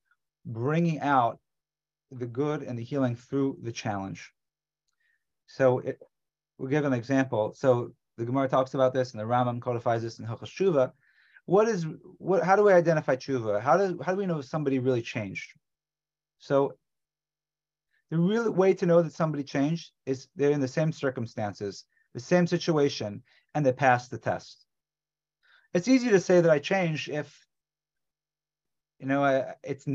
bringing 0.47 1.01
out 1.01 1.39
the 2.11 2.27
good 2.27 2.63
and 2.63 2.79
the 2.79 2.85
healing 2.85 3.15
through 3.15 3.59
the 3.63 3.73
challenge. 3.73 4.33
So 5.51 5.81
it, 5.81 6.01
we'll 6.59 6.71
give 6.71 6.85
an 6.85 6.93
example. 6.93 7.55
So 7.55 7.93
the 8.17 8.25
Gemara 8.25 8.49
talks 8.49 8.75
about 8.75 8.95
this, 8.95 9.13
and 9.13 9.21
the 9.21 9.25
Rambam 9.25 9.61
codifies 9.61 10.03
this 10.03 10.19
in 10.19 10.27
Hilchos 10.27 10.55
Tshuva. 10.55 10.93
What 11.47 11.67
is 11.67 11.87
what? 12.19 12.45
How 12.45 12.55
do 12.55 12.63
we 12.63 12.73
identify 12.73 13.17
tshuva? 13.17 13.61
How 13.61 13.77
do 13.77 13.99
how 14.05 14.13
do 14.13 14.19
we 14.19 14.27
know 14.27 14.39
if 14.39 14.45
somebody 14.45 14.79
really 14.79 15.03
changed? 15.03 15.53
So 16.39 16.75
the 18.11 18.19
real 18.19 18.51
way 18.53 18.75
to 18.75 18.87
know 18.87 19.03
that 19.03 19.13
somebody 19.13 19.43
changed 19.43 19.91
is 20.07 20.29
they're 20.37 20.53
in 20.53 20.61
the 20.61 20.69
same 20.69 20.93
circumstances, 20.93 21.85
the 22.15 22.21
same 22.21 22.47
situation, 22.47 23.23
and 23.55 23.67
they 23.67 23.73
passed 23.73 24.11
the 24.11 24.19
test. 24.19 24.65
It's 25.75 25.89
easy 25.89 26.11
to 26.11 26.21
say 26.21 26.41
that 26.41 26.51
I 26.51 26.59
changed 26.61 27.09
if 27.09 27.29
you 29.01 29.07
know 29.07 29.53
it's 29.65 29.87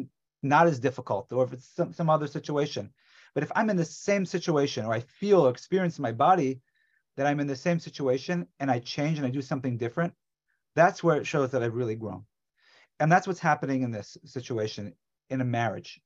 not 0.43 0.67
as 0.67 0.79
difficult, 0.79 1.31
or 1.31 1.45
if 1.45 1.53
it's 1.53 1.69
some, 1.75 1.93
some 1.93 2.09
other 2.09 2.27
situation. 2.27 2.91
But 3.35 3.43
if 3.43 3.51
I'm 3.55 3.69
in 3.69 3.77
the 3.77 3.85
same 3.85 4.25
situation, 4.25 4.85
or 4.85 4.93
I 4.93 5.01
feel 5.01 5.41
or 5.45 5.51
experience 5.51 5.99
in 5.99 6.03
my 6.03 6.13
body 6.13 6.61
that 7.17 7.27
I'm 7.27 7.39
in 7.39 7.47
the 7.47 7.55
same 7.55 7.79
situation, 7.79 8.47
and 8.59 8.71
I 8.71 8.79
change 8.79 9.19
and 9.19 9.27
I 9.27 9.29
do 9.29 9.41
something 9.41 9.77
different, 9.77 10.13
that's 10.75 11.03
where 11.03 11.17
it 11.17 11.27
shows 11.27 11.51
that 11.51 11.61
I've 11.61 11.75
really 11.75 11.95
grown. 11.95 12.25
And 12.99 13.11
that's 13.11 13.27
what's 13.27 13.39
happening 13.39 13.83
in 13.83 13.91
this 13.91 14.17
situation 14.25 14.93
in 15.29 15.41
a 15.41 15.45
marriage. 15.45 16.01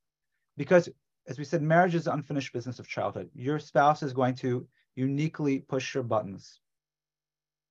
Because 0.58 0.90
as 1.30 1.38
we 1.38 1.46
said, 1.46 1.62
marriage 1.62 1.94
is 1.94 2.08
unfinished 2.08 2.52
business 2.52 2.80
of 2.80 2.88
childhood. 2.88 3.30
Your 3.36 3.60
spouse 3.60 4.02
is 4.02 4.14
going 4.14 4.34
to 4.36 4.68
uniquely 4.96 5.60
push 5.60 5.94
your 5.94 6.04
buttons. 6.04 6.60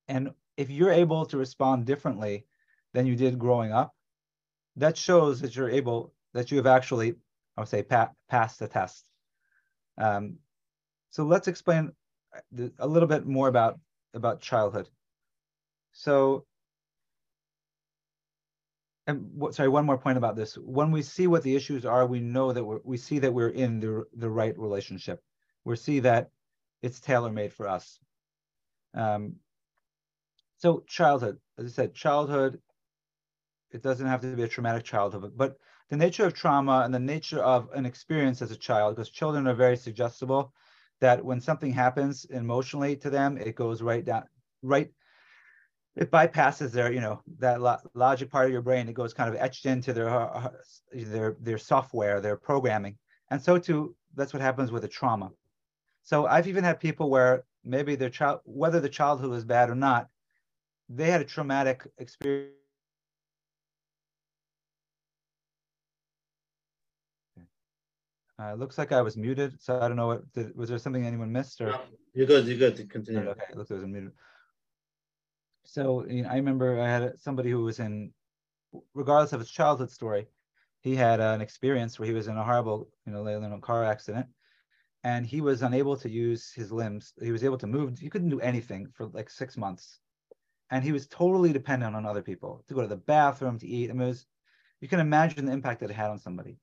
And 0.07 0.31
if 0.57 0.71
you're 0.71 0.93
able 0.93 1.27
to 1.27 1.37
respond 1.37 1.85
differently 1.85 2.47
than 2.95 3.07
you 3.07 3.17
did 3.17 3.39
growing 3.39 3.73
up, 3.73 3.95
that 4.77 4.97
shows 4.97 5.41
that 5.41 5.57
you're 5.57 5.69
able, 5.69 6.15
that 6.35 6.53
you 6.53 6.57
have 6.59 6.69
actually, 6.69 7.17
I 7.57 7.63
would 7.63 7.69
say, 7.69 7.83
pa- 7.83 8.13
passed 8.29 8.61
the 8.61 8.69
test. 8.69 9.05
Um, 9.99 10.37
so 11.11 11.25
let's 11.25 11.49
explain 11.49 11.93
a 12.79 12.87
little 12.87 13.09
bit 13.09 13.27
more 13.27 13.49
about 13.49 13.79
about 14.15 14.41
childhood. 14.41 14.89
So, 15.93 16.47
and 19.07 19.43
sorry, 19.51 19.69
one 19.69 19.87
more 19.87 19.99
point 19.99 20.19
about 20.19 20.37
this. 20.37 20.55
When 20.57 20.91
we 20.91 21.03
see 21.03 21.27
what 21.27 21.43
the 21.43 21.57
issues 21.57 21.85
are, 21.85 22.07
we 22.07 22.21
know 22.21 22.53
that 22.53 22.65
we're, 22.65 22.81
we 22.85 22.97
see 22.97 23.19
that 23.19 23.33
we're 23.33 23.49
in 23.49 23.81
the 23.81 24.05
the 24.15 24.31
right 24.31 24.57
relationship. 24.59 25.21
We 25.65 25.77
see 25.77 26.01
that 26.01 26.31
it's 26.83 27.01
tailor 27.01 27.33
made 27.33 27.53
for 27.53 27.69
us. 27.69 27.99
Um, 28.95 29.37
so 30.59 30.85
childhood, 30.87 31.39
as 31.59 31.67
I 31.67 31.69
said, 31.69 31.95
childhood. 31.95 32.61
It 33.71 33.83
doesn't 33.83 34.07
have 34.07 34.23
to 34.23 34.35
be 34.35 34.45
a 34.45 34.49
traumatic 34.49 34.85
childhood, 34.85 35.33
but 35.37 35.59
the 35.89 35.97
nature 35.97 36.27
of 36.27 36.35
trauma 36.35 36.83
and 36.85 36.93
the 36.93 36.99
nature 36.99 37.41
of 37.41 37.69
an 37.75 37.87
experience 37.87 38.43
as 38.43 38.51
a 38.51 38.57
child, 38.57 38.97
because 38.97 39.11
children 39.11 39.47
are 39.47 39.55
very 39.55 39.77
suggestible, 39.77 40.53
that 41.01 41.25
when 41.25 41.41
something 41.41 41.73
happens 41.73 42.25
emotionally 42.27 42.97
to 42.97 43.11
them, 43.11 43.39
it 43.39 43.55
goes 43.55 43.83
right 43.83 44.05
down, 44.05 44.25
right, 44.63 44.91
it 45.97 46.11
bypasses 46.11 46.71
their, 46.71 46.93
you 46.93 47.01
know, 47.01 47.21
that 47.39 47.61
lo- 47.61 47.79
logic 47.95 48.31
part 48.31 48.47
of 48.47 48.53
your 48.53 48.63
brain. 48.63 48.89
It 48.89 48.95
goes 48.95 49.15
kind 49.15 49.29
of 49.33 49.41
etched 49.41 49.67
into 49.67 49.93
their 49.93 50.53
their 50.93 51.37
their 51.41 51.59
software, 51.59 52.21
their 52.21 52.37
programming, 52.37 52.97
and 53.31 53.41
so 53.41 53.59
too, 53.59 53.97
that's 54.15 54.33
what 54.33 54.43
happens 54.43 54.71
with 54.71 54.85
a 54.85 54.89
trauma. 54.89 55.31
So 56.03 56.27
I've 56.27 56.49
even 56.49 56.65
had 56.65 56.81
people 56.81 57.11
where 57.11 57.45
maybe 57.65 57.97
their 57.97 58.11
child, 58.11 58.41
whether 58.45 58.81
the 58.81 58.89
childhood 58.89 59.31
was 59.31 59.45
bad 59.45 59.71
or 59.71 59.75
not, 59.75 60.09
they 60.89 61.11
had 61.11 61.21
a 61.21 61.25
traumatic 61.25 61.87
experience 61.99 62.55
Uh, 68.41 68.53
it 68.53 68.59
looks 68.59 68.79
like 68.79 68.93
I 68.93 69.03
was 69.03 69.17
muted, 69.17 69.61
so 69.61 69.81
I 69.81 69.89
don't 69.89 69.97
know 69.97 70.07
what 70.07 70.33
did, 70.33 70.57
was 70.57 70.69
there 70.69 70.79
something 70.79 71.05
anyone 71.05 71.33
missed 71.33 71.61
or? 71.61 71.79
You're 72.15 72.27
good. 72.27 72.47
You're 72.47 72.57
good. 72.57 72.89
Continue. 72.89 73.29
Okay, 73.31 73.43
it 73.51 73.57
looks 73.57 73.71
like 73.71 73.79
I 73.79 73.83
was 73.83 73.91
muted. 73.91 74.13
So 75.65 76.07
you 76.07 76.23
know, 76.23 76.29
I 76.29 76.37
remember 76.37 76.81
I 76.81 76.89
had 76.89 77.21
somebody 77.21 77.51
who 77.51 77.65
was 77.65 77.81
in, 77.81 78.13
regardless 78.95 79.33
of 79.33 79.41
his 79.41 79.51
childhood 79.51 79.91
story, 79.91 80.29
he 80.81 80.95
had 80.95 81.21
uh, 81.21 81.33
an 81.35 81.41
experience 81.41 81.99
where 81.99 82.07
he 82.07 82.15
was 82.15 82.29
in 82.29 82.37
a 82.37 82.45
horrible, 82.45 82.89
you 83.07 83.13
know, 83.13 83.27
in 83.27 83.53
a 83.53 83.61
car 83.61 83.85
accident, 83.85 84.27
and 85.03 85.27
he 85.27 85.41
was 85.41 85.63
unable 85.63 85.97
to 85.97 86.09
use 86.09 86.53
his 86.53 86.71
limbs. 86.71 87.13
He 87.21 87.33
was 87.33 87.43
able 87.43 87.59
to 87.59 87.67
move. 87.67 87.99
He 87.99 88.09
couldn't 88.09 88.31
do 88.31 88.41
anything 88.41 88.87
for 88.95 89.07
like 89.07 89.31
six 89.31 89.57
months, 89.57 89.99
and 90.71 90.85
he 90.85 90.93
was 90.93 91.09
totally 91.09 91.53
dependent 91.53 91.97
on 91.97 92.07
other 92.07 92.23
people 92.23 92.65
to 92.69 92.75
go 92.75 92.83
to 92.83 92.87
the 92.87 92.97
bathroom, 92.97 93.59
to 93.59 93.67
eat. 93.67 93.91
I 93.91 93.95
mean, 93.95 94.03
it 94.03 94.11
was, 94.11 94.27
you 94.81 94.87
can 94.87 95.01
imagine 95.01 95.45
the 95.45 95.53
impact 95.53 95.81
that 95.81 95.91
it 95.91 95.95
had 95.95 96.11
on 96.11 96.21
somebody. 96.21 96.57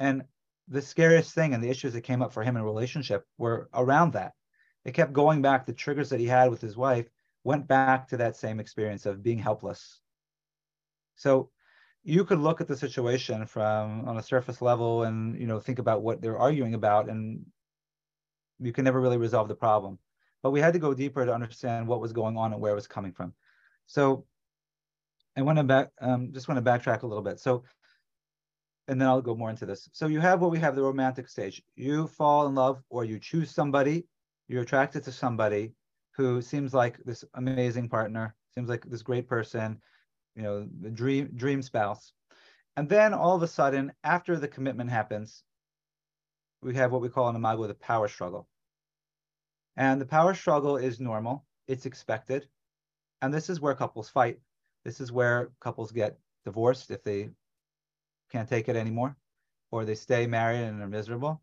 And 0.00 0.24
the 0.68 0.82
scariest 0.82 1.34
thing 1.34 1.54
and 1.54 1.62
the 1.62 1.70
issues 1.70 1.92
that 1.92 2.02
came 2.02 2.22
up 2.22 2.32
for 2.32 2.42
him 2.42 2.56
in 2.56 2.62
a 2.62 2.64
relationship 2.64 3.24
were 3.38 3.68
around 3.74 4.12
that. 4.14 4.32
It 4.84 4.94
kept 4.94 5.12
going 5.12 5.42
back. 5.42 5.66
The 5.66 5.72
triggers 5.72 6.10
that 6.10 6.20
he 6.20 6.26
had 6.26 6.50
with 6.50 6.60
his 6.60 6.76
wife 6.76 7.06
went 7.44 7.66
back 7.66 8.08
to 8.08 8.16
that 8.16 8.36
same 8.36 8.58
experience 8.58 9.06
of 9.06 9.22
being 9.22 9.38
helpless. 9.38 10.00
So 11.16 11.50
you 12.06 12.24
could 12.24 12.38
look 12.38 12.60
at 12.60 12.68
the 12.68 12.76
situation 12.76 13.46
from 13.46 14.08
on 14.08 14.16
a 14.16 14.22
surface 14.22 14.62
level 14.62 15.02
and 15.02 15.38
you 15.38 15.46
know 15.48 15.58
think 15.58 15.80
about 15.80 16.02
what 16.02 16.22
they're 16.22 16.38
arguing 16.38 16.74
about 16.74 17.08
and 17.08 17.44
you 18.60 18.72
can 18.72 18.84
never 18.84 19.00
really 19.00 19.16
resolve 19.18 19.48
the 19.48 19.54
problem 19.54 19.98
but 20.40 20.52
we 20.52 20.60
had 20.60 20.72
to 20.72 20.78
go 20.78 20.94
deeper 20.94 21.26
to 21.26 21.34
understand 21.34 21.86
what 21.86 22.00
was 22.00 22.12
going 22.12 22.36
on 22.36 22.52
and 22.52 22.62
where 22.62 22.70
it 22.70 22.76
was 22.76 22.86
coming 22.86 23.12
from 23.12 23.34
so 23.86 24.24
i 25.36 25.42
want 25.42 25.58
to 25.58 25.64
back 25.64 25.90
um, 26.00 26.30
just 26.32 26.46
want 26.46 26.64
to 26.64 26.70
backtrack 26.70 27.02
a 27.02 27.06
little 27.06 27.24
bit 27.24 27.40
so 27.40 27.64
and 28.88 29.00
then 29.00 29.08
I'll 29.08 29.22
go 29.22 29.34
more 29.34 29.50
into 29.50 29.66
this. 29.66 29.88
So 29.92 30.06
you 30.06 30.20
have 30.20 30.40
what 30.40 30.50
we 30.50 30.58
have 30.58 30.76
the 30.76 30.82
romantic 30.82 31.28
stage. 31.28 31.62
You 31.74 32.06
fall 32.06 32.46
in 32.46 32.54
love 32.54 32.82
or 32.88 33.04
you 33.04 33.18
choose 33.18 33.50
somebody, 33.50 34.06
you're 34.48 34.62
attracted 34.62 35.02
to 35.04 35.12
somebody 35.12 35.72
who 36.12 36.40
seems 36.40 36.72
like 36.72 36.98
this 37.04 37.24
amazing 37.34 37.88
partner, 37.88 38.34
seems 38.54 38.68
like 38.68 38.84
this 38.84 39.02
great 39.02 39.28
person, 39.28 39.80
you 40.34 40.42
know, 40.42 40.66
the 40.80 40.90
dream 40.90 41.30
dream 41.34 41.62
spouse. 41.62 42.12
And 42.76 42.88
then 42.88 43.14
all 43.14 43.34
of 43.34 43.42
a 43.42 43.48
sudden, 43.48 43.92
after 44.04 44.36
the 44.36 44.48
commitment 44.48 44.90
happens, 44.90 45.42
we 46.62 46.74
have 46.74 46.92
what 46.92 47.00
we 47.00 47.08
call 47.08 47.28
in 47.28 47.36
Imago 47.36 47.66
the 47.66 47.74
power 47.74 48.08
struggle. 48.08 48.48
And 49.76 50.00
the 50.00 50.06
power 50.06 50.34
struggle 50.34 50.76
is 50.76 51.00
normal, 51.00 51.44
it's 51.68 51.86
expected. 51.86 52.48
And 53.22 53.32
this 53.32 53.50
is 53.50 53.60
where 53.60 53.74
couples 53.74 54.08
fight. 54.08 54.38
This 54.84 55.00
is 55.00 55.10
where 55.10 55.50
couples 55.60 55.90
get 55.90 56.18
divorced 56.44 56.90
if 56.90 57.02
they 57.02 57.30
can't 58.30 58.48
take 58.48 58.68
it 58.68 58.76
anymore, 58.76 59.16
or 59.70 59.84
they 59.84 59.94
stay 59.94 60.26
married 60.26 60.62
and 60.62 60.82
are 60.82 60.88
miserable. 60.88 61.42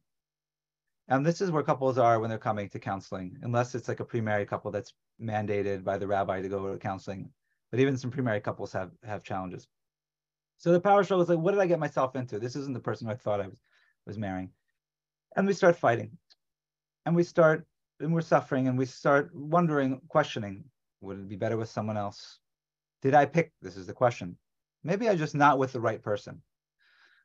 And 1.07 1.25
this 1.25 1.41
is 1.41 1.51
where 1.51 1.63
couples 1.63 1.97
are 1.97 2.19
when 2.19 2.29
they're 2.29 2.39
coming 2.39 2.69
to 2.69 2.79
counseling, 2.79 3.37
unless 3.41 3.75
it's 3.75 3.87
like 3.87 3.99
a 3.99 4.05
pre-married 4.05 4.47
couple 4.47 4.71
that's 4.71 4.93
mandated 5.21 5.83
by 5.83 5.97
the 5.97 6.07
rabbi 6.07 6.41
to 6.41 6.49
go 6.49 6.71
to 6.71 6.79
counseling. 6.79 7.29
But 7.71 7.79
even 7.79 7.97
some 7.97 8.11
pre-married 8.11 8.43
couples 8.43 8.71
have 8.73 8.91
have 9.03 9.23
challenges. 9.23 9.67
So 10.57 10.71
the 10.71 10.79
power 10.79 11.03
struggle 11.03 11.23
is 11.23 11.29
like, 11.29 11.39
what 11.39 11.51
did 11.51 11.59
I 11.59 11.67
get 11.67 11.79
myself 11.79 12.15
into? 12.15 12.39
This 12.39 12.55
isn't 12.55 12.73
the 12.73 12.79
person 12.79 13.09
I 13.09 13.15
thought 13.15 13.41
I 13.41 13.47
was 13.47 13.61
was 14.05 14.17
marrying. 14.17 14.51
And 15.35 15.47
we 15.47 15.53
start 15.53 15.75
fighting. 15.75 16.17
And 17.05 17.15
we 17.15 17.23
start 17.23 17.65
and 17.99 18.13
we're 18.13 18.21
suffering 18.21 18.67
and 18.67 18.77
we 18.77 18.85
start 18.85 19.29
wondering, 19.33 19.99
questioning, 20.07 20.63
would 21.01 21.19
it 21.19 21.29
be 21.29 21.35
better 21.35 21.57
with 21.57 21.69
someone 21.69 21.97
else? 21.97 22.39
Did 23.01 23.13
I 23.13 23.25
pick? 23.25 23.51
This 23.61 23.75
is 23.75 23.87
the 23.87 23.93
question. 23.93 24.37
Maybe 24.83 25.09
I 25.09 25.15
just 25.15 25.35
not 25.35 25.59
with 25.59 25.73
the 25.73 25.81
right 25.81 26.01
person. 26.01 26.41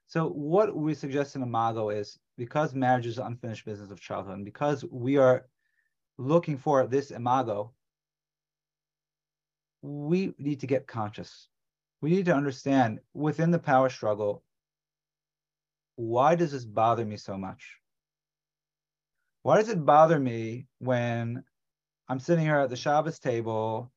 So 0.09 0.27
what 0.27 0.75
we 0.75 0.95
suggest 0.95 1.37
in 1.37 1.43
Imago 1.43 1.91
is 1.91 2.19
because 2.39 2.75
marriage 2.75 3.07
is 3.07 3.19
unfinished 3.19 3.67
business 3.67 3.91
of 3.91 4.01
childhood, 4.01 4.37
and 4.37 4.45
because 4.45 4.83
we 4.91 5.19
are 5.19 5.47
looking 6.17 6.57
for 6.57 6.87
this 6.87 7.11
Imago, 7.11 7.75
we 9.83 10.33
need 10.39 10.61
to 10.61 10.67
get 10.67 10.87
conscious. 10.87 11.49
We 12.01 12.09
need 12.09 12.25
to 12.25 12.35
understand 12.35 13.01
within 13.13 13.51
the 13.51 13.59
power 13.59 13.91
struggle, 13.91 14.43
why 15.97 16.37
does 16.37 16.53
this 16.53 16.65
bother 16.65 17.05
me 17.05 17.19
so 17.19 17.37
much? 17.37 17.77
Why 19.43 19.59
does 19.59 19.69
it 19.69 19.85
bother 19.85 20.19
me 20.19 20.69
when 20.79 21.45
I'm 22.09 22.19
sitting 22.19 22.47
here 22.47 22.57
at 22.57 22.71
the 22.71 22.77
Shabbos 22.77 23.19
table 23.19 23.93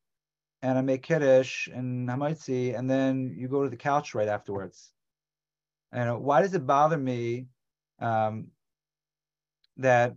and 0.60 0.76
I 0.76 0.82
make 0.82 1.04
Kiddush 1.04 1.68
and 1.68 2.06
Hamaitzi, 2.06 2.78
and 2.78 2.88
then 2.88 3.34
you 3.34 3.48
go 3.48 3.64
to 3.64 3.70
the 3.70 3.76
couch 3.76 4.14
right 4.14 4.28
afterwards? 4.28 4.91
And 5.92 6.22
why 6.22 6.40
does 6.40 6.54
it 6.54 6.66
bother 6.66 6.96
me 6.96 7.48
um, 8.00 8.48
that 9.76 10.14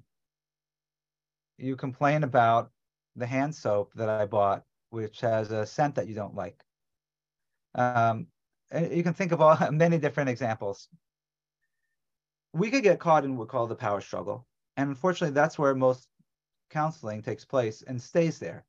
you 1.57 1.75
complain 1.75 2.23
about 2.23 2.71
the 3.15 3.25
hand 3.25 3.55
soap 3.55 3.93
that 3.95 4.09
I 4.09 4.25
bought, 4.25 4.63
which 4.89 5.21
has 5.21 5.51
a 5.51 5.65
scent 5.65 5.95
that 5.95 6.07
you 6.07 6.15
don't 6.15 6.35
like. 6.35 6.63
Um, 7.75 8.27
you 8.73 9.03
can 9.03 9.13
think 9.13 9.31
of 9.31 9.41
all 9.41 9.57
many 9.71 9.97
different 9.97 10.29
examples. 10.29 10.89
We 12.53 12.71
could 12.71 12.83
get 12.83 12.99
caught 12.99 13.25
in 13.25 13.35
what 13.35 13.47
we 13.47 13.51
call 13.51 13.67
the 13.67 13.75
power 13.75 14.01
struggle. 14.01 14.45
And 14.77 14.89
unfortunately, 14.89 15.33
that's 15.33 15.57
where 15.59 15.75
most 15.75 16.07
counseling 16.69 17.21
takes 17.21 17.45
place 17.45 17.81
and 17.81 18.01
stays 18.01 18.39
there. 18.39 18.65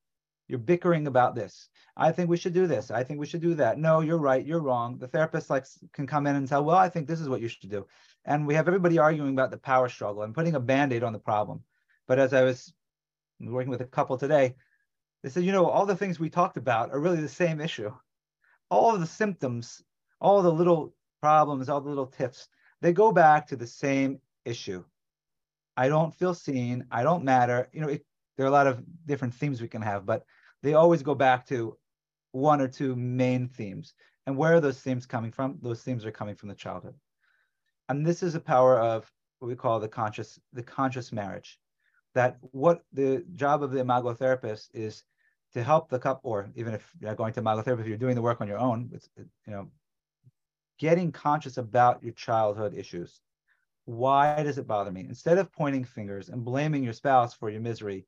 You're 0.49 0.59
bickering 0.59 1.07
about 1.07 1.35
this. 1.35 1.69
I 1.97 2.13
think 2.13 2.29
we 2.29 2.37
should 2.37 2.53
do 2.53 2.67
this. 2.67 2.91
I 2.91 3.03
think 3.03 3.19
we 3.19 3.27
should 3.27 3.41
do 3.41 3.55
that. 3.55 3.79
No, 3.79 4.01
you're 4.01 4.19
right. 4.19 4.45
You're 4.45 4.61
wrong. 4.61 4.99
The 4.99 5.09
therapist 5.09 5.51
like 5.51 5.65
can 5.93 6.07
come 6.07 6.27
in 6.27 6.37
and 6.37 6.47
tell, 6.47 6.65
well, 6.65 6.77
I 6.77 6.89
think 6.89 7.07
this 7.07 7.21
is 7.21 7.29
what 7.29 7.41
you 7.41 7.49
should 7.49 7.71
do. 7.71 7.87
And 8.25 8.47
we 8.47 8.55
have 8.55 8.69
everybody 8.69 8.99
arguing 8.99 9.33
about 9.33 9.51
the 9.51 9.59
power 9.59 9.89
struggle 9.89 10.23
and 10.23 10.35
putting 10.35 10.55
a 10.55 10.61
band-aid 10.61 11.03
on 11.03 11.13
the 11.13 11.19
problem. 11.19 11.63
But 12.07 12.19
as 12.19 12.33
I 12.33 12.43
was 12.43 12.73
working 13.41 13.71
with 13.71 13.81
a 13.81 13.87
couple 13.87 14.17
today, 14.19 14.55
they 15.23 15.31
said, 15.31 15.45
you 15.45 15.53
know, 15.53 15.67
all 15.67 15.87
the 15.87 15.97
things 15.97 16.21
we 16.21 16.31
talked 16.31 16.57
about 16.57 16.93
are 16.93 17.01
really 17.01 17.21
the 17.21 17.29
same 17.29 17.61
issue. 17.61 17.93
All 18.71 18.95
of 18.95 19.01
the 19.01 19.07
symptoms, 19.07 19.83
all 20.21 20.43
the 20.43 20.53
little 20.53 20.95
problems, 21.21 21.69
all 21.69 21.81
the 21.81 21.89
little 21.89 22.07
tips, 22.07 22.49
they 22.83 22.93
go 22.93 23.11
back 23.11 23.47
to 23.49 23.57
the 23.57 23.67
same 23.67 24.21
issue. 24.45 24.85
I 25.77 25.89
don't 25.89 26.15
feel 26.15 26.35
seen. 26.35 26.87
I 26.91 27.03
don't 27.03 27.25
matter. 27.25 27.69
You 27.73 27.81
know, 27.81 27.89
it, 27.89 28.05
there 28.37 28.47
are 28.47 28.49
a 28.51 28.53
lot 28.53 28.67
of 28.67 28.83
different 29.07 29.35
themes 29.35 29.61
we 29.61 29.69
can 29.69 29.83
have, 29.83 30.05
but 30.07 30.25
they 30.63 30.75
always 30.75 31.03
go 31.03 31.15
back 31.15 31.47
to 31.47 31.77
one 32.33 32.61
or 32.61 32.69
two 32.69 32.97
main 32.97 33.49
themes. 33.49 33.95
And 34.27 34.37
where 34.37 34.55
are 34.55 34.61
those 34.61 34.81
themes 34.81 35.07
coming 35.07 35.31
from? 35.31 35.59
Those 35.63 35.83
themes 35.83 36.05
are 36.05 36.11
coming 36.11 36.35
from 36.35 36.49
the 36.49 36.55
childhood. 36.55 36.95
And 37.89 38.05
this 38.05 38.23
is 38.23 38.35
a 38.35 38.41
power 38.41 38.79
of 38.79 39.11
what 39.39 39.49
we 39.49 39.55
call 39.55 39.79
the 39.79 39.89
conscious, 39.89 40.41
the 40.53 40.63
conscious 40.63 41.13
marriage. 41.13 41.59
That 42.15 42.39
what 42.41 42.83
the 42.93 43.25
job 43.35 43.63
of 43.63 43.71
the 43.71 43.81
imago 43.81 44.15
therapist 44.15 44.71
is 44.75 45.05
to 45.53 45.63
help 45.63 45.89
the 45.89 45.99
couple, 45.99 46.31
or 46.31 46.51
even 46.55 46.75
if 46.75 46.91
you're 47.01 47.15
going 47.15 47.33
to 47.35 47.41
imago 47.41 47.63
therapy, 47.63 47.83
if 47.83 47.89
you're 47.89 47.97
doing 47.97 48.15
the 48.15 48.23
work 48.23 48.41
on 48.41 48.49
your 48.49 48.59
own, 48.59 48.91
it's 48.93 49.09
you 49.17 49.27
know, 49.47 49.71
getting 50.79 51.13
conscious 51.13 51.59
about 51.59 52.03
your 52.03 52.13
childhood 52.15 52.75
issues. 52.75 53.21
Why 53.85 54.43
does 54.43 54.59
it 54.59 54.67
bother 54.67 54.91
me? 54.91 55.03
Instead 55.03 55.39
of 55.39 55.53
pointing 55.53 55.85
fingers 55.85 56.29
and 56.29 56.45
blaming 56.45 56.83
your 56.83 56.93
spouse 56.93 57.35
for 57.35 57.51
your 57.51 57.61
misery, 57.61 58.07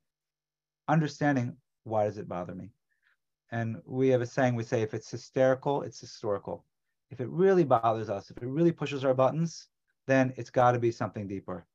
understanding 0.87 1.55
why 1.89 2.05
does 2.05 2.17
it 2.17 2.27
bother 2.27 2.55
me? 2.55 2.71
And 3.51 3.81
we 3.85 4.09
have 4.09 4.21
a 4.21 4.25
saying 4.25 4.55
we 4.55 4.63
say, 4.63 4.81
if 4.81 4.93
it's 4.93 5.09
hysterical, 5.09 5.81
it's 5.81 5.99
historical. 5.99 6.65
If 7.09 7.19
it 7.19 7.29
really 7.29 7.63
bothers 7.63 8.09
us, 8.09 8.29
if 8.29 8.37
it 8.37 8.45
really 8.45 8.71
pushes 8.71 9.03
our 9.03 9.13
buttons, 9.13 9.67
then 10.05 10.33
it's 10.37 10.51
got 10.51 10.73
to 10.73 10.79
be 10.79 10.91
something 10.91 11.27
deeper. 11.27 11.65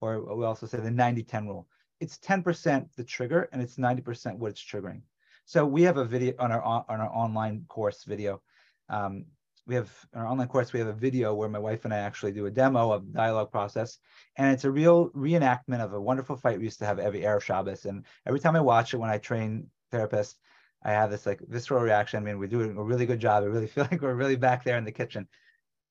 Or 0.00 0.36
we 0.36 0.44
also 0.44 0.66
say 0.66 0.78
the 0.78 0.90
90 0.90 1.22
10 1.22 1.48
rule. 1.48 1.68
It's 2.00 2.18
10% 2.18 2.86
the 2.94 3.04
trigger 3.04 3.48
and 3.52 3.62
it's 3.62 3.76
90% 3.76 4.36
what 4.36 4.50
it's 4.50 4.64
triggering. 4.64 5.00
So 5.46 5.64
we 5.64 5.82
have 5.82 5.96
a 5.96 6.04
video 6.04 6.34
on 6.38 6.52
our 6.52 6.62
on 6.62 7.00
our 7.00 7.10
online 7.10 7.64
course 7.68 8.04
video. 8.04 8.42
Um, 8.88 9.24
we 9.66 9.74
have 9.74 9.90
in 10.14 10.20
our 10.20 10.26
online 10.26 10.48
course 10.48 10.72
we 10.72 10.78
have 10.78 10.88
a 10.88 10.92
video 10.92 11.34
where 11.34 11.48
my 11.48 11.58
wife 11.58 11.84
and 11.84 11.92
I 11.92 11.98
actually 11.98 12.32
do 12.32 12.46
a 12.46 12.50
demo 12.50 12.92
of 12.92 13.12
dialogue 13.12 13.50
process, 13.50 13.98
and 14.36 14.52
it's 14.52 14.64
a 14.64 14.70
real 14.70 15.10
reenactment 15.10 15.80
of 15.80 15.92
a 15.92 16.00
wonderful 16.00 16.36
fight 16.36 16.58
we 16.58 16.64
used 16.64 16.78
to 16.78 16.86
have 16.86 16.98
every 16.98 17.22
Erev 17.22 17.42
Shabbos. 17.42 17.84
And 17.84 18.04
every 18.26 18.40
time 18.40 18.56
I 18.56 18.60
watch 18.60 18.94
it 18.94 18.98
when 18.98 19.10
I 19.10 19.18
train 19.18 19.68
therapists, 19.92 20.36
I 20.84 20.92
have 20.92 21.10
this 21.10 21.26
like 21.26 21.40
visceral 21.48 21.82
reaction. 21.82 22.22
I 22.22 22.24
mean, 22.24 22.38
we're 22.38 22.46
doing 22.46 22.76
a 22.76 22.82
really 22.82 23.06
good 23.06 23.20
job. 23.20 23.42
I 23.42 23.46
really 23.46 23.66
feel 23.74 23.88
like 23.90 24.00
we're 24.00 24.14
really 24.14 24.36
back 24.36 24.64
there 24.64 24.78
in 24.78 24.84
the 24.84 24.92
kitchen. 24.92 25.26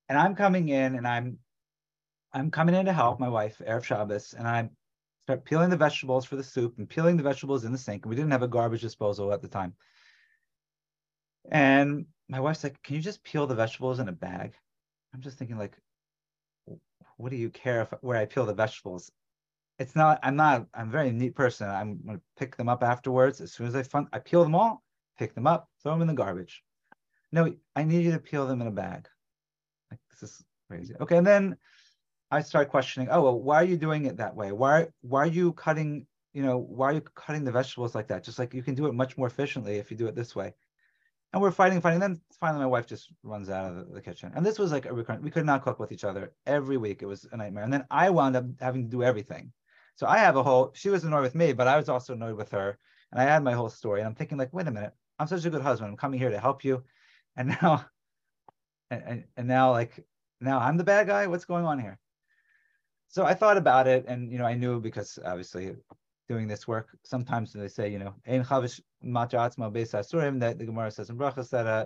And 0.08 0.18
I'm 0.18 0.36
coming 0.36 0.70
in 0.70 0.96
and 0.96 1.08
I'm 1.08 1.40
I'm 2.34 2.52
coming 2.52 2.76
in 2.76 2.86
to 2.86 2.94
help 2.94 3.20
my 3.20 3.30
wife, 3.30 3.62
Erev 3.66 3.84
Shabbos, 3.84 4.34
and 4.38 4.48
I 4.48 4.70
start 5.24 5.46
peeling 5.46 5.70
the 5.70 5.78
vegetables 5.78 6.26
for 6.26 6.36
the 6.36 6.44
soup 6.44 6.78
and 6.78 6.88
peeling 6.88 7.18
the 7.18 7.24
vegetables 7.24 7.66
in 7.66 7.72
the 7.72 7.78
sink. 7.78 8.04
And 8.04 8.10
we 8.10 8.16
didn't 8.16 8.32
have 8.32 8.44
a 8.44 8.48
garbage 8.48 8.82
disposal 8.82 9.34
at 9.34 9.42
the 9.42 9.48
time. 9.48 9.74
And 11.50 12.06
my 12.28 12.40
wife's 12.40 12.64
like, 12.64 12.82
"Can 12.84 12.96
you 12.96 13.02
just 13.02 13.24
peel 13.24 13.48
the 13.48 13.56
vegetables 13.56 14.00
in 14.00 14.10
a 14.10 14.14
bag?" 14.14 14.56
I'm 15.14 15.22
just 15.22 15.38
thinking 15.38 15.58
like, 15.58 15.78
what 17.18 17.30
do 17.30 17.38
you 17.38 17.50
care 17.50 17.82
if 17.82 17.94
where 18.02 18.18
I 18.18 18.26
peel 18.26 18.46
the 18.46 18.54
vegetables? 18.54 19.12
It's 19.80 19.96
not. 19.96 20.20
I'm 20.24 20.36
not. 20.36 20.68
I'm 20.74 20.90
a 20.90 20.92
very 20.92 21.12
neat 21.12 21.36
person. 21.36 21.70
I'm 21.70 22.00
gonna 22.06 22.22
pick 22.38 22.56
them 22.56 22.70
up 22.70 22.84
afterwards 22.84 23.42
as 23.42 23.54
soon 23.54 23.68
as 23.68 23.76
I 23.76 23.84
fun. 23.84 24.08
I 24.14 24.20
peel 24.20 24.44
them 24.44 24.56
all, 24.56 24.84
pick 25.18 25.34
them 25.34 25.48
up, 25.48 25.70
throw 25.82 25.94
them 25.94 26.02
in 26.02 26.08
the 26.08 26.14
garbage. 26.14 26.64
No, 27.32 27.54
I 27.76 27.84
need 27.84 28.06
you 28.06 28.12
to 28.12 28.20
peel 28.20 28.48
them 28.48 28.62
in 28.62 28.68
a 28.68 28.72
bag. 28.72 29.08
Like 29.92 30.00
this 30.12 30.30
is 30.30 30.44
crazy. 30.70 30.96
Okay, 31.00 31.18
and 31.18 31.28
then 31.28 31.58
I 32.32 32.42
start 32.42 32.70
questioning. 32.70 33.10
Oh 33.12 33.22
well, 33.22 33.40
why 33.40 33.58
are 33.58 33.66
you 33.66 33.78
doing 33.78 34.06
it 34.06 34.18
that 34.18 34.36
way? 34.36 34.52
Why 34.52 34.88
why 35.02 35.22
are 35.24 35.28
you 35.28 35.54
cutting? 35.54 36.08
You 36.34 36.44
know, 36.44 36.58
why 36.58 36.90
are 36.90 36.94
you 36.94 37.02
cutting 37.02 37.46
the 37.46 37.52
vegetables 37.52 37.96
like 37.96 38.08
that? 38.10 38.24
Just 38.24 38.40
like 38.40 38.54
you 38.54 38.64
can 38.64 38.76
do 38.76 38.88
it 38.88 38.94
much 38.94 39.18
more 39.18 39.28
efficiently 39.28 39.78
if 39.78 39.90
you 39.90 39.96
do 39.96 40.08
it 40.08 40.16
this 40.16 40.36
way 40.36 40.54
and 41.36 41.42
we're 41.42 41.52
fighting, 41.52 41.82
fighting. 41.82 42.00
Then 42.00 42.22
finally, 42.40 42.62
my 42.62 42.66
wife 42.66 42.88
just 42.88 43.12
runs 43.22 43.50
out 43.50 43.70
of 43.70 43.94
the, 43.94 44.00
kitchen, 44.00 44.32
and 44.36 44.46
this 44.46 44.58
was 44.58 44.72
like 44.72 44.86
a 44.86 44.94
recurrent. 44.94 45.22
We 45.22 45.30
could 45.30 45.46
not 45.46 45.64
cook 45.64 45.80
with 45.80 45.92
each 45.92 46.06
other 46.06 46.32
every 46.46 46.78
week. 46.78 47.04
It 47.04 47.08
was 47.08 47.28
a 47.30 47.36
nightmare. 47.36 47.66
And 47.66 47.74
then 47.74 47.86
I 47.92 48.10
wound 48.10 48.38
up 48.38 48.46
having 48.62 48.86
to 48.86 48.90
do 48.90 49.04
everything. 49.04 49.52
So 49.98 50.08
I 50.08 50.18
have 50.20 50.38
a 50.38 50.44
whole. 50.44 50.72
She 50.76 50.90
was 50.90 51.04
annoyed 51.04 51.24
with 51.24 51.36
me, 51.36 51.52
but 51.52 51.68
I 51.68 51.76
was 51.76 51.90
also 51.90 52.14
annoyed 52.14 52.38
with 52.38 52.52
her, 52.52 52.80
and 53.12 53.22
I 53.22 53.26
had 53.26 53.44
my 53.44 53.52
whole 53.52 53.70
story. 53.70 54.00
And 54.00 54.08
I'm 54.08 54.16
thinking, 54.16 54.38
like, 54.38 54.54
wait 54.54 54.68
a 54.68 54.72
minute, 54.72 54.94
I'm 55.20 55.28
such 55.28 55.44
a 55.44 55.50
good 55.50 55.62
husband. 55.62 55.92
I'm 55.92 55.98
coming 55.98 56.20
here 56.20 56.30
to 56.30 56.40
help 56.40 56.64
you, 56.64 56.86
and 57.36 57.50
now, 57.50 57.86
and, 58.90 59.26
and 59.36 59.48
now, 59.48 59.72
like, 59.72 60.06
now 60.40 60.60
I'm 60.60 60.78
the 60.78 60.86
bad 60.86 61.08
guy. 61.08 61.28
What's 61.28 61.44
going 61.44 61.66
on 61.66 61.80
here? 61.80 62.00
So 63.10 63.26
I 63.26 63.34
thought 63.34 63.58
about 63.58 63.88
it, 63.88 64.06
and 64.08 64.32
you 64.32 64.38
know, 64.38 64.46
I 64.46 64.54
knew 64.54 64.80
because 64.80 65.20
obviously 65.26 65.76
doing 66.28 66.48
this 66.48 66.68
work. 66.68 66.98
Sometimes 67.04 67.54
they 67.54 67.68
say, 67.68 67.90
you 67.90 68.00
know, 68.00 68.14
ein 68.28 68.44
chavush 68.44 68.82
asurim, 69.04 70.40
that 70.40 70.58
the 70.58 70.66
Gemara 70.66 70.92
says 70.92 71.10
in 71.10 71.18
Brachas 71.18 71.50
that 71.50 71.68
uh, 71.68 71.86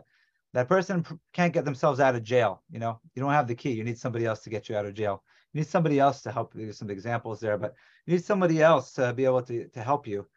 that 0.53 0.67
person 0.67 1.05
can't 1.33 1.53
get 1.53 1.65
themselves 1.65 1.99
out 1.99 2.15
of 2.15 2.23
jail. 2.23 2.63
You 2.71 2.79
know, 2.79 2.99
you 3.13 3.21
don't 3.21 3.31
have 3.31 3.47
the 3.47 3.55
key. 3.55 3.71
You 3.71 3.83
need 3.83 3.97
somebody 3.97 4.25
else 4.25 4.39
to 4.41 4.49
get 4.49 4.69
you 4.69 4.75
out 4.75 4.85
of 4.85 4.93
jail. 4.93 5.23
You 5.53 5.61
need 5.61 5.67
somebody 5.67 5.99
else 5.99 6.21
to 6.21 6.31
help. 6.31 6.53
There's 6.53 6.77
some 6.77 6.89
examples 6.89 7.39
there, 7.39 7.57
but 7.57 7.73
you 8.05 8.13
need 8.13 8.23
somebody 8.23 8.61
else 8.61 8.93
to 8.93 9.13
be 9.13 9.25
able 9.25 9.41
to, 9.43 9.67
to 9.67 9.83
help 9.83 10.07
you 10.07 10.27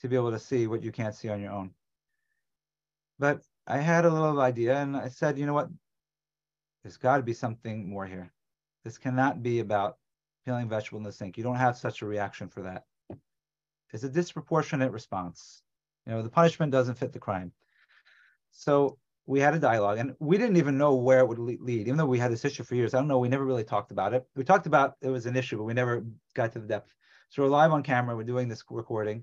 to 0.00 0.08
be 0.08 0.16
able 0.16 0.30
to 0.30 0.38
see 0.38 0.66
what 0.66 0.82
you 0.82 0.92
can't 0.92 1.14
see 1.14 1.28
on 1.28 1.40
your 1.40 1.52
own. 1.52 1.70
But 3.18 3.42
I 3.66 3.78
had 3.78 4.04
a 4.04 4.10
little 4.10 4.40
idea 4.40 4.78
and 4.78 4.96
I 4.96 5.08
said, 5.08 5.38
you 5.38 5.46
know 5.46 5.52
what? 5.52 5.68
There's 6.82 6.96
got 6.96 7.18
to 7.18 7.22
be 7.22 7.34
something 7.34 7.88
more 7.88 8.06
here. 8.06 8.32
This 8.84 8.96
cannot 8.96 9.42
be 9.42 9.60
about 9.60 9.98
peeling 10.46 10.70
vegetable 10.70 10.98
in 10.98 11.04
the 11.04 11.12
sink. 11.12 11.36
You 11.36 11.44
don't 11.44 11.56
have 11.56 11.76
such 11.76 12.00
a 12.00 12.06
reaction 12.06 12.48
for 12.48 12.62
that 12.62 12.84
is 13.92 14.04
a 14.04 14.08
disproportionate 14.08 14.92
response. 14.92 15.62
You 16.06 16.12
know, 16.12 16.22
the 16.22 16.30
punishment 16.30 16.72
doesn't 16.72 16.96
fit 16.96 17.12
the 17.12 17.18
crime. 17.18 17.52
So 18.50 18.98
we 19.26 19.40
had 19.40 19.54
a 19.54 19.58
dialogue 19.58 19.98
and 19.98 20.14
we 20.18 20.38
didn't 20.38 20.56
even 20.56 20.76
know 20.78 20.94
where 20.94 21.20
it 21.20 21.28
would 21.28 21.38
lead, 21.38 21.70
even 21.70 21.96
though 21.96 22.06
we 22.06 22.18
had 22.18 22.32
this 22.32 22.44
issue 22.44 22.64
for 22.64 22.74
years. 22.74 22.94
I 22.94 22.98
don't 22.98 23.08
know. 23.08 23.18
We 23.18 23.28
never 23.28 23.44
really 23.44 23.64
talked 23.64 23.92
about 23.92 24.12
it. 24.12 24.26
We 24.34 24.44
talked 24.44 24.66
about 24.66 24.96
it 25.02 25.08
was 25.08 25.26
an 25.26 25.36
issue, 25.36 25.56
but 25.58 25.64
we 25.64 25.74
never 25.74 26.04
got 26.34 26.52
to 26.52 26.58
the 26.58 26.66
depth. 26.66 26.94
So 27.28 27.42
we're 27.42 27.48
live 27.48 27.72
on 27.72 27.82
camera. 27.82 28.16
We're 28.16 28.24
doing 28.24 28.48
this 28.48 28.64
recording. 28.70 29.22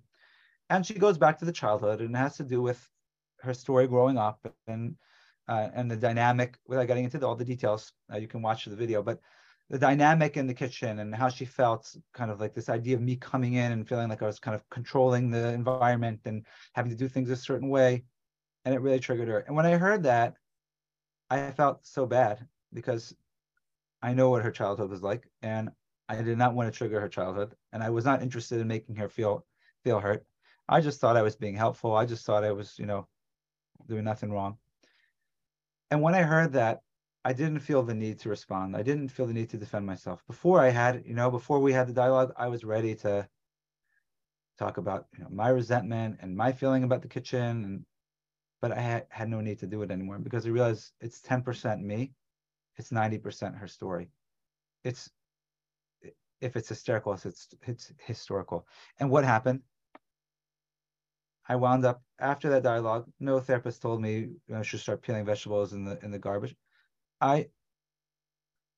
And 0.69 0.85
she 0.85 0.93
goes 0.93 1.17
back 1.17 1.39
to 1.39 1.45
the 1.45 1.51
childhood 1.51 2.01
and 2.01 2.15
it 2.15 2.17
has 2.17 2.37
to 2.37 2.43
do 2.43 2.61
with 2.61 2.87
her 3.41 3.53
story 3.53 3.87
growing 3.87 4.17
up 4.17 4.39
and 4.67 4.95
uh, 5.47 5.69
and 5.73 5.89
the 5.89 5.95
dynamic 5.95 6.57
without 6.67 6.87
getting 6.87 7.05
into 7.05 7.17
the, 7.17 7.27
all 7.27 7.35
the 7.35 7.45
details. 7.45 7.93
Uh, 8.11 8.17
you 8.17 8.27
can 8.27 8.41
watch 8.41 8.65
the 8.65 8.75
video, 8.75 9.01
but 9.01 9.19
the 9.69 9.77
dynamic 9.77 10.37
in 10.37 10.47
the 10.47 10.53
kitchen 10.53 10.99
and 10.99 11.13
how 11.13 11.27
she 11.27 11.43
felt 11.43 11.93
kind 12.13 12.31
of 12.31 12.39
like 12.39 12.53
this 12.53 12.69
idea 12.69 12.95
of 12.95 13.01
me 13.01 13.17
coming 13.17 13.55
in 13.55 13.71
and 13.71 13.87
feeling 13.87 14.07
like 14.07 14.21
I 14.21 14.25
was 14.25 14.39
kind 14.39 14.55
of 14.55 14.67
controlling 14.69 15.29
the 15.29 15.49
environment 15.49 16.21
and 16.25 16.45
having 16.73 16.91
to 16.91 16.97
do 16.97 17.07
things 17.07 17.29
a 17.29 17.35
certain 17.35 17.69
way. 17.69 18.03
And 18.63 18.73
it 18.73 18.81
really 18.81 18.99
triggered 18.99 19.27
her. 19.27 19.39
And 19.39 19.55
when 19.55 19.65
I 19.65 19.77
heard 19.77 20.03
that, 20.03 20.35
I 21.29 21.51
felt 21.51 21.85
so 21.85 22.05
bad 22.05 22.47
because 22.73 23.13
I 24.01 24.13
know 24.13 24.29
what 24.29 24.43
her 24.43 24.51
childhood 24.51 24.89
was 24.89 25.03
like. 25.03 25.29
And 25.41 25.69
I 26.07 26.21
did 26.21 26.37
not 26.37 26.53
want 26.53 26.71
to 26.71 26.77
trigger 26.77 27.01
her 27.01 27.09
childhood. 27.09 27.53
And 27.73 27.83
I 27.83 27.89
was 27.89 28.05
not 28.05 28.21
interested 28.21 28.61
in 28.61 28.67
making 28.67 28.95
her 28.95 29.09
feel 29.09 29.45
feel 29.83 29.99
hurt. 29.99 30.25
I 30.69 30.81
just 30.81 30.99
thought 30.99 31.17
I 31.17 31.21
was 31.21 31.35
being 31.35 31.55
helpful. 31.55 31.95
I 31.95 32.05
just 32.05 32.25
thought 32.25 32.43
I 32.43 32.51
was, 32.51 32.77
you 32.79 32.85
know, 32.85 33.07
doing 33.87 34.03
nothing 34.03 34.31
wrong. 34.31 34.57
And 35.91 36.01
when 36.01 36.15
I 36.15 36.23
heard 36.23 36.53
that, 36.53 36.81
I 37.27 37.33
didn't 37.33 37.59
feel 37.59 37.83
the 37.83 37.93
need 37.93 38.19
to 38.19 38.29
respond. 38.29 38.73
I 38.73 38.83
didn't 38.83 39.09
feel 39.09 39.25
the 39.25 39.33
need 39.33 39.49
to 39.49 39.57
defend 39.57 39.85
myself. 39.85 40.25
Before 40.27 40.61
I 40.61 40.69
had, 40.69 41.03
you 41.05 41.13
know, 41.13 41.29
before 41.29 41.59
we 41.59 41.73
had 41.73 41.85
the 41.89 41.91
dialogue, 41.91 42.31
I 42.37 42.47
was 42.47 42.63
ready 42.63 42.95
to 43.03 43.27
talk 44.57 44.77
about 44.77 45.07
you 45.17 45.25
know, 45.25 45.29
my 45.29 45.49
resentment 45.49 46.19
and 46.21 46.37
my 46.37 46.53
feeling 46.53 46.85
about 46.85 47.01
the 47.01 47.09
kitchen. 47.09 47.65
And 47.65 47.85
but 48.61 48.71
I 48.71 48.79
had, 48.79 49.07
had 49.09 49.27
no 49.27 49.41
need 49.41 49.59
to 49.59 49.67
do 49.67 49.81
it 49.81 49.91
anymore 49.91 50.19
because 50.19 50.45
I 50.45 50.51
realized 50.51 50.93
it's 51.01 51.19
10% 51.19 51.81
me, 51.81 52.13
it's 52.77 52.91
90% 52.91 53.57
her 53.57 53.67
story. 53.67 54.09
It's 54.85 55.09
if 56.39 56.55
it's 56.55 56.69
hysterical, 56.69 57.11
it's 57.11 57.49
it's 57.63 57.91
historical. 58.05 58.65
And 59.01 59.09
what 59.09 59.25
happened? 59.25 59.63
I 61.49 61.57
wound 61.57 61.83
up 61.83 62.01
after 62.19 62.49
that 62.51 62.63
dialogue. 62.63 63.05
No 63.19 63.41
therapist 63.41 63.81
told 63.81 64.01
me 64.01 64.13
you 64.13 64.39
know, 64.47 64.59
I 64.59 64.61
should 64.61 64.79
start 64.79 65.01
peeling 65.01 65.25
vegetables 65.25 65.73
in 65.73 65.83
the 65.83 65.99
in 66.05 66.11
the 66.11 66.19
garbage. 66.19 66.55
I 67.21 67.47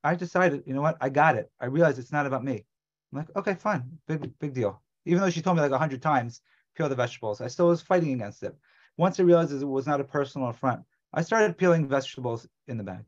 I 0.04 0.16
decided, 0.16 0.64
you 0.66 0.74
know 0.74 0.82
what, 0.82 0.98
I 1.02 1.10
got 1.10 1.36
it. 1.36 1.52
I 1.60 1.66
realized 1.66 2.00
it's 2.00 2.12
not 2.12 2.26
about 2.26 2.44
me. 2.44 2.66
I'm 3.12 3.18
like, 3.18 3.36
okay, 3.36 3.56
fine, 3.56 3.84
big 4.08 4.38
big 4.40 4.54
deal. 4.54 4.82
Even 5.06 5.22
though 5.22 5.30
she 5.30 5.42
told 5.42 5.58
me 5.58 5.62
like 5.62 5.72
a 5.72 5.78
hundred 5.78 6.02
times, 6.02 6.42
peel 6.76 6.90
the 6.90 6.96
vegetables, 6.96 7.42
I 7.42 7.48
still 7.48 7.68
was 7.68 7.82
fighting 7.82 8.14
against 8.14 8.44
it. 8.44 8.56
Once 8.98 9.20
I 9.20 9.24
realized 9.24 9.52
it 9.52 9.66
was 9.66 9.88
not 9.88 10.02
a 10.02 10.04
personal 10.04 10.50
affront, 10.50 10.82
I 11.14 11.22
started 11.22 11.58
peeling 11.58 11.88
vegetables 11.88 12.48
in 12.68 12.78
the 12.78 12.84
bag. 12.84 13.06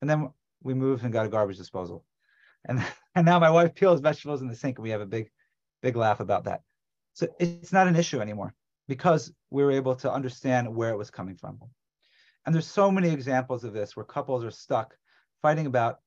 And 0.00 0.08
then 0.08 0.30
we 0.62 0.74
moved 0.74 1.04
and 1.04 1.12
got 1.12 1.26
a 1.26 1.28
garbage 1.28 1.58
disposal. 1.58 2.04
And, 2.64 2.82
and 3.14 3.26
now 3.26 3.38
my 3.38 3.50
wife 3.50 3.74
peels 3.74 4.00
vegetables 4.00 4.42
in 4.42 4.48
the 4.48 4.54
sink 4.54 4.78
and 4.78 4.82
we 4.82 4.90
have 4.90 5.00
a 5.00 5.06
big, 5.06 5.30
big 5.82 5.96
laugh 5.96 6.20
about 6.20 6.44
that. 6.44 6.62
So 7.12 7.28
it's 7.38 7.72
not 7.72 7.86
an 7.86 7.96
issue 7.96 8.20
anymore 8.20 8.54
because 8.88 9.32
we 9.50 9.62
were 9.62 9.72
able 9.72 9.94
to 9.96 10.12
understand 10.12 10.74
where 10.74 10.90
it 10.90 10.98
was 10.98 11.10
coming 11.10 11.36
from. 11.36 11.60
And 12.46 12.54
there's 12.54 12.66
so 12.66 12.90
many 12.90 13.10
examples 13.10 13.64
of 13.64 13.72
this 13.72 13.96
where 13.96 14.04
couples 14.04 14.44
are 14.44 14.50
stuck 14.50 14.96
fighting 15.42 15.66
about. 15.66 16.00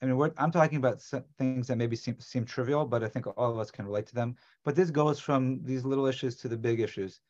I 0.00 0.06
mean, 0.06 0.32
I'm 0.36 0.50
talking 0.50 0.78
about 0.78 1.00
things 1.38 1.68
that 1.68 1.76
maybe 1.76 1.94
seem, 1.94 2.18
seem 2.18 2.44
trivial, 2.44 2.84
but 2.84 3.04
I 3.04 3.08
think 3.08 3.26
all 3.26 3.52
of 3.52 3.58
us 3.58 3.70
can 3.70 3.86
relate 3.86 4.06
to 4.08 4.14
them. 4.14 4.36
But 4.64 4.74
this 4.74 4.90
goes 4.90 5.20
from 5.20 5.60
these 5.64 5.84
little 5.84 6.06
issues 6.06 6.36
to 6.38 6.48
the 6.48 6.56
big 6.56 6.80
issues. 6.80 7.20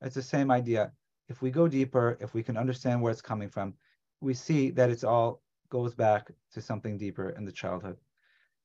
It's 0.00 0.14
the 0.14 0.22
same 0.22 0.50
idea. 0.50 0.92
If 1.28 1.42
we 1.42 1.50
go 1.50 1.66
deeper, 1.66 2.16
if 2.20 2.32
we 2.32 2.42
can 2.42 2.56
understand 2.56 3.02
where 3.02 3.10
it's 3.10 3.20
coming 3.20 3.48
from, 3.48 3.74
we 4.20 4.34
see 4.34 4.70
that 4.70 4.90
it's 4.90 5.02
all 5.04 5.42
goes 5.68 5.94
back 5.94 6.30
to 6.52 6.60
something 6.60 6.96
deeper 6.96 7.30
in 7.30 7.44
the 7.44 7.52
childhood. 7.52 7.96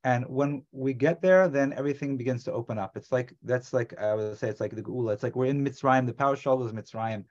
And 0.04 0.26
when 0.28 0.64
we 0.72 0.94
get 0.94 1.22
there, 1.22 1.48
then 1.48 1.74
everything 1.74 2.16
begins 2.16 2.44
to 2.44 2.54
open 2.54 2.78
up. 2.78 2.96
It's 2.96 3.12
like 3.12 3.34
that's 3.44 3.74
like 3.74 4.00
I 4.00 4.14
would 4.14 4.38
say 4.38 4.50
it's 4.50 4.62
like 4.62 4.76
the 4.76 4.84
Geula. 4.84 5.14
It's 5.14 5.24
like 5.24 5.36
we're 5.36 5.48
in 5.48 5.66
Mitzrayim. 5.66 6.06
The 6.06 6.14
power 6.14 6.36
struggle 6.36 6.66
is 6.66 6.74
Mitzrayim. 6.74 7.26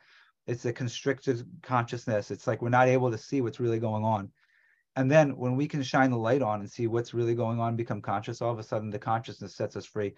It's 0.47 0.64
a 0.64 0.72
constricted 0.72 1.44
consciousness. 1.62 2.30
It's 2.30 2.47
like 2.47 2.62
we're 2.62 2.68
not 2.68 2.88
able 2.88 3.11
to 3.11 3.18
see 3.18 3.40
what's 3.40 3.61
really 3.61 3.80
going 3.80 4.05
on. 4.05 4.30
And 4.94 5.11
then 5.11 5.36
when 5.36 5.57
we 5.57 5.68
can 5.68 5.82
shine 5.82 6.11
the 6.11 6.16
light 6.16 6.42
on 6.42 6.61
and 6.61 6.70
see 6.70 6.86
what's 6.86 7.12
really 7.12 7.34
going 7.34 7.61
on, 7.61 7.76
become 7.76 8.01
conscious, 8.01 8.40
all 8.40 8.53
of 8.53 8.59
a 8.59 8.62
sudden 8.62 8.90
the 8.90 8.99
consciousness 8.99 9.55
sets 9.55 9.76
us 9.76 9.84
free. 9.84 10.14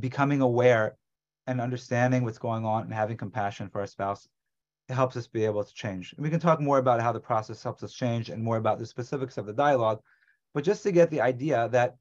Becoming 0.00 0.42
aware 0.42 0.96
and 1.46 1.60
understanding 1.60 2.24
what's 2.24 2.38
going 2.38 2.66
on 2.66 2.82
and 2.82 2.92
having 2.92 3.16
compassion 3.16 3.70
for 3.70 3.80
our 3.80 3.86
spouse 3.86 4.28
helps 4.90 5.16
us 5.16 5.26
be 5.26 5.44
able 5.44 5.64
to 5.64 5.74
change. 5.74 6.12
And 6.12 6.24
we 6.24 6.30
can 6.30 6.40
talk 6.40 6.60
more 6.60 6.78
about 6.78 7.00
how 7.00 7.12
the 7.12 7.20
process 7.20 7.62
helps 7.62 7.82
us 7.82 7.92
change 7.92 8.28
and 8.28 8.42
more 8.42 8.56
about 8.56 8.78
the 8.78 8.86
specifics 8.86 9.38
of 9.38 9.46
the 9.46 9.52
dialogue. 9.52 10.00
But 10.54 10.64
just 10.64 10.82
to 10.82 10.92
get 10.92 11.10
the 11.10 11.20
idea 11.20 11.68
that 11.72 11.96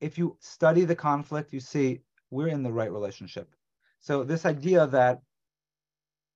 if 0.00 0.18
you 0.18 0.36
study 0.40 0.84
the 0.84 0.94
conflict, 0.94 1.52
you 1.52 1.60
see 1.60 2.00
we're 2.30 2.48
in 2.48 2.62
the 2.62 2.72
right 2.72 2.92
relationship. 2.92 3.48
So 4.00 4.24
this 4.24 4.44
idea 4.44 4.86
that, 4.88 5.20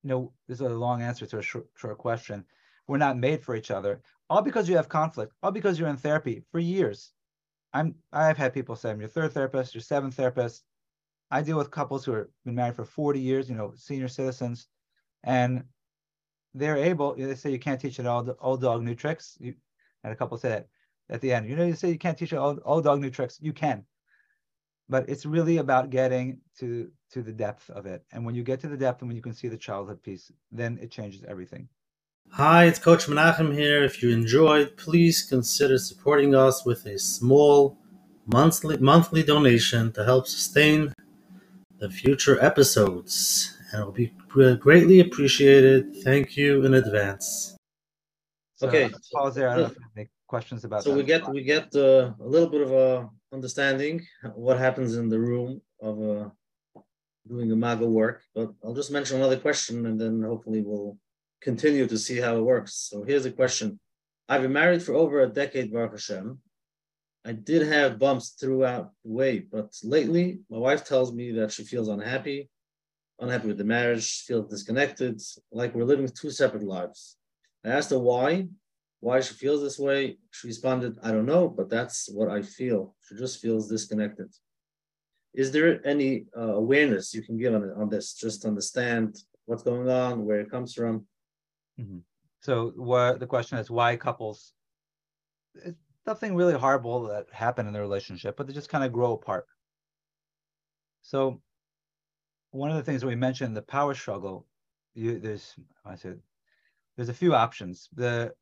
you 0.03 0.11
know, 0.11 0.33
this 0.47 0.61
is 0.61 0.67
a 0.67 0.69
long 0.69 1.03
answer 1.03 1.27
to 1.27 1.39
a 1.39 1.43
short, 1.43 1.67
short 1.77 1.99
question. 1.99 2.45
We're 2.87 2.99
not 2.99 3.19
made 3.19 3.45
for 3.45 3.55
each 3.55 3.71
other, 3.71 4.01
all 4.31 4.43
because 4.43 4.69
you 4.69 4.77
have 4.77 4.89
conflict, 4.89 5.35
all 5.43 5.51
because 5.51 5.79
you're 5.79 5.89
in 5.89 5.97
therapy 5.97 6.45
for 6.51 6.59
years. 6.59 7.13
I'm 7.73 7.95
I've 8.13 8.39
had 8.39 8.55
people 8.55 8.77
say 8.77 8.91
I'm 8.91 9.01
your 9.01 9.11
third 9.11 9.33
therapist, 9.33 9.75
your 9.75 9.83
seventh 9.83 10.15
therapist. 10.15 10.65
I 11.31 11.43
deal 11.43 11.59
with 11.59 11.71
couples 11.71 12.05
who 12.05 12.13
have 12.13 12.27
been 12.47 12.55
married 12.55 12.77
for 12.77 12.85
40 12.85 13.21
years, 13.21 13.51
you 13.51 13.57
know, 13.57 13.73
senior 13.77 14.09
citizens 14.09 14.69
and 15.25 15.65
they're 16.55 16.77
able. 16.77 17.15
They 17.15 17.35
say 17.35 17.51
you 17.51 17.59
can't 17.59 17.81
teach 17.81 17.99
an 17.99 18.07
old, 18.07 18.35
old 18.41 18.61
dog 18.63 18.83
new 18.83 18.95
tricks. 18.95 19.37
You, 19.41 19.55
and 20.05 20.13
a 20.13 20.17
couple 20.17 20.39
say 20.39 20.49
that 20.49 20.69
at 21.11 21.21
the 21.21 21.33
end. 21.33 21.49
You 21.49 21.57
know, 21.57 21.65
you 21.65 21.75
say 21.75 21.91
you 21.91 21.99
can't 21.99 22.19
teach 22.19 22.33
an 22.33 22.39
old, 22.39 22.61
old 22.65 22.85
dog 22.85 23.01
new 23.01 23.11
tricks. 23.11 23.39
You 23.41 23.53
can, 23.53 23.85
but 24.89 25.09
it's 25.09 25.26
really 25.26 25.59
about 25.59 25.91
getting 25.91 26.41
to 26.59 26.91
to 27.11 27.22
the 27.22 27.32
depth 27.32 27.70
of 27.70 27.86
it. 27.86 28.05
And 28.12 28.24
when 28.24 28.34
you 28.34 28.43
get 28.43 28.61
to 28.61 28.68
the 28.68 28.76
depth 28.76 29.01
and 29.01 29.09
when 29.09 29.16
you 29.16 29.22
can 29.22 29.34
see 29.34 29.49
the 29.49 29.57
childhood 29.57 30.03
piece, 30.03 30.30
then 30.53 30.78
it 30.80 30.91
changes 30.91 31.24
everything. 31.26 31.68
Hi, 32.32 32.64
it's 32.64 32.78
Coach 32.78 33.07
Menachem 33.07 33.55
here. 33.55 33.82
If 33.82 34.03
you 34.03 34.11
enjoyed, 34.11 34.76
please 34.76 35.22
consider 35.22 35.78
supporting 35.78 36.34
us 36.34 36.64
with 36.64 36.84
a 36.86 36.99
small 36.99 37.78
monthly 38.26 38.76
monthly 38.76 39.22
donation 39.22 39.93
to 39.93 40.05
help 40.05 40.26
sustain 40.26 40.93
the 41.78 41.89
future 41.89 42.43
episodes 42.43 43.57
and 43.72 43.82
it 43.82 43.84
will 43.84 43.93
be 43.93 44.12
greatly 44.57 45.01
appreciated. 45.01 45.97
Thank 46.03 46.36
you 46.36 46.64
in 46.64 46.74
advance. 46.74 47.57
So 48.57 48.68
okay, 48.68 48.91
pause 49.14 49.34
there. 49.34 49.49
I 49.49 49.57
don't 49.57 49.62
know 49.62 49.66
if 49.68 49.76
you 49.76 49.82
have 49.82 49.93
any 49.97 50.09
questions 50.26 50.64
about. 50.64 50.82
So 50.82 50.91
that. 50.91 50.97
we 50.97 51.05
get 51.05 51.28
we 51.28 51.43
get 51.43 51.74
uh, 51.76 52.12
a 52.20 52.26
little 52.26 52.49
bit 52.49 52.62
of 52.62 52.72
a 52.72 53.09
understanding 53.33 54.07
what 54.35 54.59
happens 54.59 54.97
in 54.97 55.09
the 55.09 55.18
room 55.18 55.61
of 55.81 56.03
uh, 56.03 56.29
doing 57.26 57.51
imago 57.51 57.87
work, 57.87 58.22
but 58.35 58.53
I'll 58.64 58.74
just 58.74 58.91
mention 58.91 59.18
another 59.18 59.39
question, 59.39 59.87
and 59.87 60.01
then 60.01 60.22
hopefully 60.22 60.62
we'll 60.62 60.97
continue 61.41 61.87
to 61.87 61.99
see 61.99 62.18
how 62.18 62.37
it 62.37 62.43
works. 62.43 62.74
So 62.91 63.05
here's 63.05 63.26
a 63.26 63.33
question: 63.33 63.79
I've 64.29 64.43
been 64.43 64.53
married 64.53 64.83
for 64.83 64.95
over 64.95 65.20
a 65.20 65.29
decade, 65.29 65.72
Baruch 65.72 65.93
Hashem. 65.93 66.39
I 67.24 67.33
did 67.33 67.66
have 67.66 67.99
bumps 67.99 68.31
throughout 68.31 68.93
the 69.05 69.12
way, 69.12 69.41
but 69.41 69.76
lately 69.83 70.41
my 70.49 70.59
wife 70.59 70.85
tells 70.85 71.12
me 71.12 71.33
that 71.33 71.53
she 71.53 71.64
feels 71.64 71.89
unhappy 71.89 72.49
unhappy 73.20 73.49
with 73.49 73.59
the 73.59 73.64
marriage, 73.64 74.22
feels 74.22 74.49
disconnected, 74.49 75.20
like 75.51 75.74
we're 75.74 75.85
living 75.85 76.09
two 76.09 76.31
separate 76.31 76.62
lives. 76.62 77.16
I 77.64 77.70
asked 77.70 77.91
her 77.91 77.99
why, 77.99 78.49
why 79.01 79.21
she 79.21 79.35
feels 79.35 79.63
this 79.63 79.79
way. 79.79 80.19
She 80.31 80.49
responded, 80.49 80.99
I 81.03 81.13
don't 81.13 81.27
know, 81.27 81.49
but 81.49 81.71
that's 81.71 82.09
what 82.13 82.29
I 82.29 82.43
feel. 82.43 82.95
She 83.01 83.15
just 83.17 83.41
feels 83.41 83.69
disconnected. 83.69 84.29
Is 85.35 85.53
there 85.53 85.87
any 85.87 86.27
uh, 86.37 86.55
awareness 86.55 87.15
you 87.15 87.23
can 87.23 87.39
give 87.39 87.55
on, 87.55 87.71
on 87.77 87.89
this, 87.89 88.15
just 88.15 88.45
understand 88.45 89.17
what's 89.47 89.63
going 89.63 89.89
on, 89.89 90.25
where 90.25 90.41
it 90.41 90.51
comes 90.51 90.75
from? 90.75 91.07
Mm-hmm. 91.81 91.99
So, 92.41 92.73
what 92.77 93.21
the 93.21 93.27
question 93.27 93.59
is, 93.59 93.71
why 93.71 93.97
couples? 93.97 94.53
It's 95.55 95.77
nothing 96.07 96.35
really 96.35 96.55
horrible 96.55 97.09
that 97.09 97.27
happened 97.33 97.69
in 97.69 97.75
the 97.75 97.81
relationship, 97.81 98.37
but 98.37 98.47
they 98.47 98.53
just 98.53 98.69
kind 98.69 98.85
of 98.85 98.93
grow 98.93 99.13
apart. 99.13 99.47
So, 101.03 101.41
one 102.51 102.71
of 102.71 102.77
the 102.77 102.83
things 102.83 103.05
we 103.05 103.15
mentioned, 103.15 103.57
the 103.57 103.63
power 103.63 103.95
struggle, 103.95 104.47
you, 104.95 105.19
there's 105.19 105.55
I 105.85 105.95
said 105.95 106.19
there's 106.97 107.09
a 107.09 107.15
few 107.15 107.35
options. 107.35 107.89
The 107.95 108.33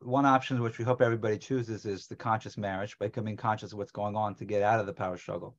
one 0.00 0.26
option 0.26 0.62
which 0.62 0.78
we 0.78 0.84
hope 0.84 1.02
everybody 1.02 1.38
chooses 1.38 1.84
is 1.84 2.06
the 2.06 2.16
conscious 2.16 2.56
marriage, 2.56 2.98
becoming 2.98 3.36
conscious 3.36 3.72
of 3.72 3.78
what's 3.78 3.92
going 3.92 4.16
on 4.16 4.34
to 4.36 4.44
get 4.44 4.62
out 4.62 4.80
of 4.80 4.86
the 4.86 4.92
power 4.92 5.16
struggle. 5.16 5.56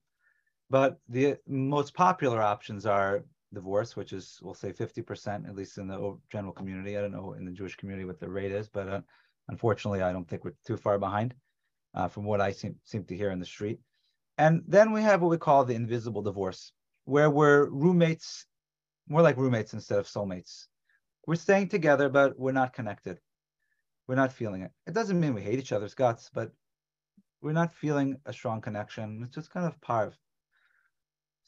But 0.69 0.99
the 1.07 1.37
most 1.47 1.93
popular 1.93 2.41
options 2.41 2.85
are 2.85 3.23
divorce, 3.53 3.95
which 3.95 4.13
is 4.13 4.39
we'll 4.41 4.53
say 4.53 4.73
50%, 4.73 5.47
at 5.47 5.55
least 5.55 5.77
in 5.77 5.87
the 5.87 6.17
general 6.31 6.53
community. 6.53 6.97
I 6.97 7.01
don't 7.01 7.11
know 7.11 7.33
in 7.33 7.45
the 7.45 7.51
Jewish 7.51 7.75
community 7.75 8.05
what 8.05 8.19
the 8.19 8.29
rate 8.29 8.51
is, 8.51 8.67
but 8.67 8.87
uh, 8.87 9.01
unfortunately, 9.47 10.01
I 10.01 10.11
don't 10.11 10.27
think 10.27 10.43
we're 10.43 10.55
too 10.65 10.77
far 10.77 10.99
behind 10.99 11.33
uh, 11.93 12.07
from 12.07 12.25
what 12.25 12.41
I 12.41 12.51
seem, 12.51 12.75
seem 12.83 13.05
to 13.05 13.15
hear 13.15 13.31
in 13.31 13.39
the 13.39 13.45
street. 13.45 13.79
And 14.37 14.61
then 14.67 14.91
we 14.91 15.01
have 15.01 15.21
what 15.21 15.31
we 15.31 15.37
call 15.37 15.63
the 15.63 15.73
invisible 15.75 16.21
divorce, 16.21 16.71
where 17.05 17.29
we're 17.29 17.69
roommates, 17.69 18.45
more 19.07 19.21
like 19.21 19.37
roommates 19.37 19.73
instead 19.73 19.99
of 19.99 20.07
soulmates. 20.07 20.65
We're 21.25 21.35
staying 21.35 21.69
together, 21.69 22.09
but 22.09 22.37
we're 22.37 22.51
not 22.51 22.73
connected. 22.73 23.19
We're 24.07 24.15
not 24.15 24.31
feeling 24.31 24.61
it. 24.61 24.71
It 24.85 24.93
doesn't 24.93 25.19
mean 25.19 25.33
we 25.33 25.41
hate 25.41 25.59
each 25.59 25.73
other's 25.73 25.93
guts, 25.93 26.29
but 26.33 26.51
we're 27.41 27.51
not 27.51 27.73
feeling 27.73 28.17
a 28.25 28.33
strong 28.33 28.61
connection. 28.61 29.21
It's 29.23 29.35
just 29.35 29.51
kind 29.51 29.65
of 29.65 29.79
parv. 29.81 30.13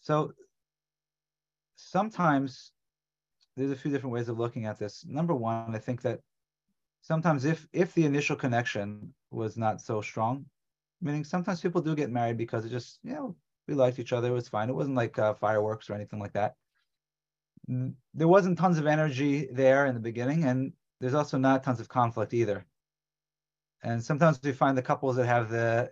So 0.01 0.34
sometimes 1.76 2.72
there's 3.55 3.72
a 3.72 3.76
few 3.76 3.91
different 3.91 4.14
ways 4.14 4.30
of 4.30 4.38
looking 4.38 4.66
at 4.66 4.78
this. 4.78 5.05
Number 5.07 5.34
one, 5.34 5.76
I 5.76 5.80
think 5.80 6.01
that 6.01 6.20
sometimes 7.01 7.45
if 7.45 7.68
if 7.74 7.93
the 7.93 8.05
initial 8.05 8.36
connection 8.36 9.14
was 9.32 9.57
not 9.57 9.82
so 9.82 10.01
strong, 10.01 10.45
meaning 11.01 11.24
sometimes 11.24 11.62
people 11.62 11.82
do 11.82 11.95
get 11.95 12.12
married 12.12 12.38
because 12.38 12.66
it 12.66 12.70
just 12.70 12.99
you 13.03 13.14
know 13.14 13.36
we 13.68 13.74
liked 13.74 13.99
each 13.99 14.14
other. 14.14 14.30
It 14.30 14.34
was 14.34 14.49
fine. 14.49 14.70
It 14.70 14.76
wasn't 14.76 14.97
like 14.97 15.18
uh, 15.18 15.34
fireworks 15.34 15.89
or 15.89 15.93
anything 15.93 16.20
like 16.20 16.34
that. 16.34 16.55
There 17.68 18.28
wasn't 18.28 18.57
tons 18.57 18.80
of 18.80 18.88
energy 18.88 19.47
there 19.51 19.86
in 19.86 19.93
the 19.93 19.99
beginning, 19.99 20.43
and 20.45 20.74
there's 20.99 21.13
also 21.13 21.37
not 21.37 21.63
tons 21.63 21.79
of 21.79 21.89
conflict 21.89 22.33
either. 22.33 22.65
And 23.83 24.03
sometimes 24.03 24.39
we 24.43 24.51
find 24.51 24.77
the 24.77 24.81
couples 24.81 25.15
that 25.15 25.25
have 25.25 25.49
the 25.49 25.89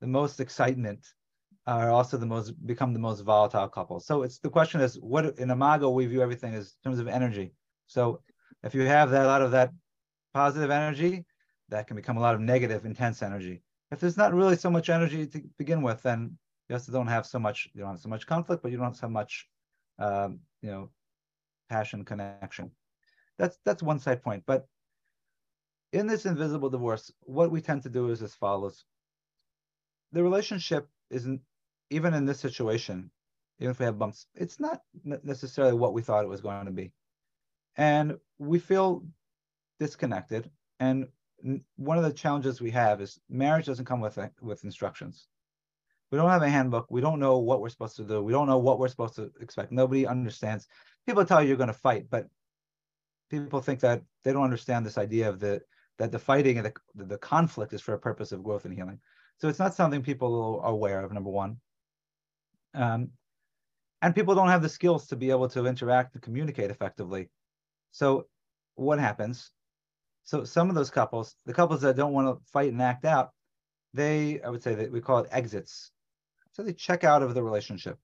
the 0.00 0.06
most 0.06 0.40
excitement 0.40 1.06
are 1.66 1.90
also 1.90 2.16
the 2.16 2.26
most 2.26 2.52
become 2.66 2.92
the 2.92 2.98
most 2.98 3.20
volatile 3.20 3.68
couples. 3.68 4.06
So 4.06 4.22
it's 4.22 4.38
the 4.38 4.50
question 4.50 4.80
is 4.80 4.96
what 4.96 5.38
in 5.38 5.50
Imago 5.50 5.90
we 5.90 6.06
view 6.06 6.22
everything 6.22 6.54
as 6.54 6.74
in 6.84 6.90
terms 6.90 7.00
of 7.00 7.08
energy. 7.08 7.52
So 7.86 8.20
if 8.62 8.74
you 8.74 8.82
have 8.82 9.10
that 9.10 9.24
a 9.24 9.28
lot 9.28 9.42
of 9.42 9.52
that 9.52 9.72
positive 10.34 10.70
energy, 10.70 11.24
that 11.68 11.86
can 11.86 11.96
become 11.96 12.16
a 12.16 12.20
lot 12.20 12.34
of 12.34 12.40
negative, 12.40 12.84
intense 12.84 13.22
energy. 13.22 13.62
If 13.90 14.00
there's 14.00 14.16
not 14.16 14.34
really 14.34 14.56
so 14.56 14.70
much 14.70 14.90
energy 14.90 15.26
to 15.26 15.42
begin 15.56 15.80
with, 15.80 16.02
then 16.02 16.36
you 16.68 16.74
also 16.74 16.92
don't 16.92 17.06
have 17.06 17.26
so 17.26 17.38
much 17.38 17.68
you 17.74 17.80
don't 17.80 17.90
have 17.90 18.00
so 18.00 18.08
much 18.08 18.26
conflict 18.26 18.62
but 18.62 18.70
you 18.70 18.78
don't 18.78 18.86
have 18.86 18.96
so 18.96 19.08
much 19.08 19.48
um, 19.98 20.40
you 20.62 20.70
know 20.70 20.90
passion 21.68 22.04
connection 22.04 22.70
that's 23.38 23.58
that's 23.64 23.82
one 23.82 24.00
side 24.00 24.22
point 24.22 24.44
but 24.46 24.68
in 25.92 26.06
this 26.06 26.26
invisible 26.26 26.70
divorce 26.70 27.12
what 27.22 27.50
we 27.52 27.60
tend 27.62 27.82
to 27.82 27.90
do 27.90 28.10
is 28.10 28.22
as 28.22 28.34
follows 28.34 28.84
the 30.12 30.22
relationship 30.22 30.88
isn't 31.10 31.42
even 31.90 32.14
in 32.14 32.26
this 32.26 32.40
situation 32.40 33.10
even 33.60 33.72
if 33.72 33.80
we 33.80 33.86
have 33.86 33.98
bumps 33.98 34.26
it's 34.34 34.60
not 34.60 34.82
necessarily 35.24 35.74
what 35.74 35.94
we 35.94 36.02
thought 36.02 36.24
it 36.24 36.28
was 36.28 36.42
going 36.42 36.66
to 36.66 36.72
be 36.72 36.92
and 37.76 38.18
we 38.38 38.58
feel 38.58 39.04
disconnected 39.80 40.50
and 40.80 41.08
one 41.76 41.98
of 41.98 42.04
the 42.04 42.12
challenges 42.12 42.60
we 42.60 42.70
have 42.72 43.00
is 43.02 43.20
marriage 43.30 43.66
doesn't 43.66 43.86
come 43.86 44.00
with 44.00 44.18
with 44.42 44.64
instructions 44.64 45.26
We 46.10 46.18
don't 46.18 46.30
have 46.30 46.42
a 46.42 46.50
handbook. 46.50 46.86
We 46.90 47.02
don't 47.02 47.20
know 47.20 47.38
what 47.38 47.60
we're 47.60 47.70
supposed 47.70 47.96
to 47.98 48.04
do. 48.04 48.22
We 48.22 48.32
don't 48.32 48.48
know 48.48 48.58
what 48.58 48.78
we're 48.80 48.88
supposed 48.88 49.16
to 49.16 49.32
expect. 49.42 49.72
Nobody 49.72 50.06
understands. 50.06 50.68
People 51.06 51.26
tell 51.26 51.42
you 51.42 51.48
you're 51.48 51.58
going 51.58 51.68
to 51.68 51.74
fight, 51.74 52.06
but 52.10 52.28
people 53.40 53.60
think 53.60 53.80
that 53.80 54.02
they 54.22 54.32
don't 54.32 54.44
understand 54.44 54.84
this 54.84 54.98
idea 54.98 55.28
of 55.28 55.40
the 55.40 55.60
that 55.98 56.10
the 56.10 56.18
fighting 56.18 56.58
and 56.58 56.66
the, 56.66 57.04
the 57.04 57.18
conflict 57.18 57.72
is 57.72 57.80
for 57.80 57.94
a 57.94 57.98
purpose 57.98 58.32
of 58.32 58.42
growth 58.42 58.64
and 58.64 58.74
healing. 58.74 58.98
So 59.38 59.48
it's 59.48 59.60
not 59.60 59.74
something 59.74 60.02
people 60.02 60.60
are 60.64 60.70
aware 60.70 61.00
of. 61.04 61.12
Number 61.12 61.30
one, 61.30 61.58
um, 62.74 63.10
and 64.02 64.14
people 64.14 64.34
don't 64.34 64.48
have 64.48 64.62
the 64.62 64.68
skills 64.68 65.06
to 65.08 65.16
be 65.16 65.30
able 65.30 65.48
to 65.48 65.66
interact 65.66 66.14
and 66.14 66.22
communicate 66.22 66.70
effectively. 66.70 67.30
So 67.92 68.26
what 68.74 68.98
happens? 68.98 69.50
So 70.24 70.44
some 70.44 70.68
of 70.68 70.74
those 70.74 70.90
couples, 70.90 71.36
the 71.46 71.54
couples 71.54 71.82
that 71.82 71.96
don't 71.96 72.12
want 72.12 72.28
to 72.28 72.44
fight 72.50 72.72
and 72.72 72.82
act 72.82 73.04
out, 73.04 73.30
they, 73.92 74.40
I 74.42 74.50
would 74.50 74.62
say 74.62 74.74
that 74.74 74.90
we 74.90 75.00
call 75.00 75.18
it 75.18 75.28
exits. 75.30 75.90
So 76.52 76.62
they 76.62 76.72
check 76.72 77.04
out 77.04 77.22
of 77.22 77.34
the 77.34 77.42
relationship. 77.42 77.98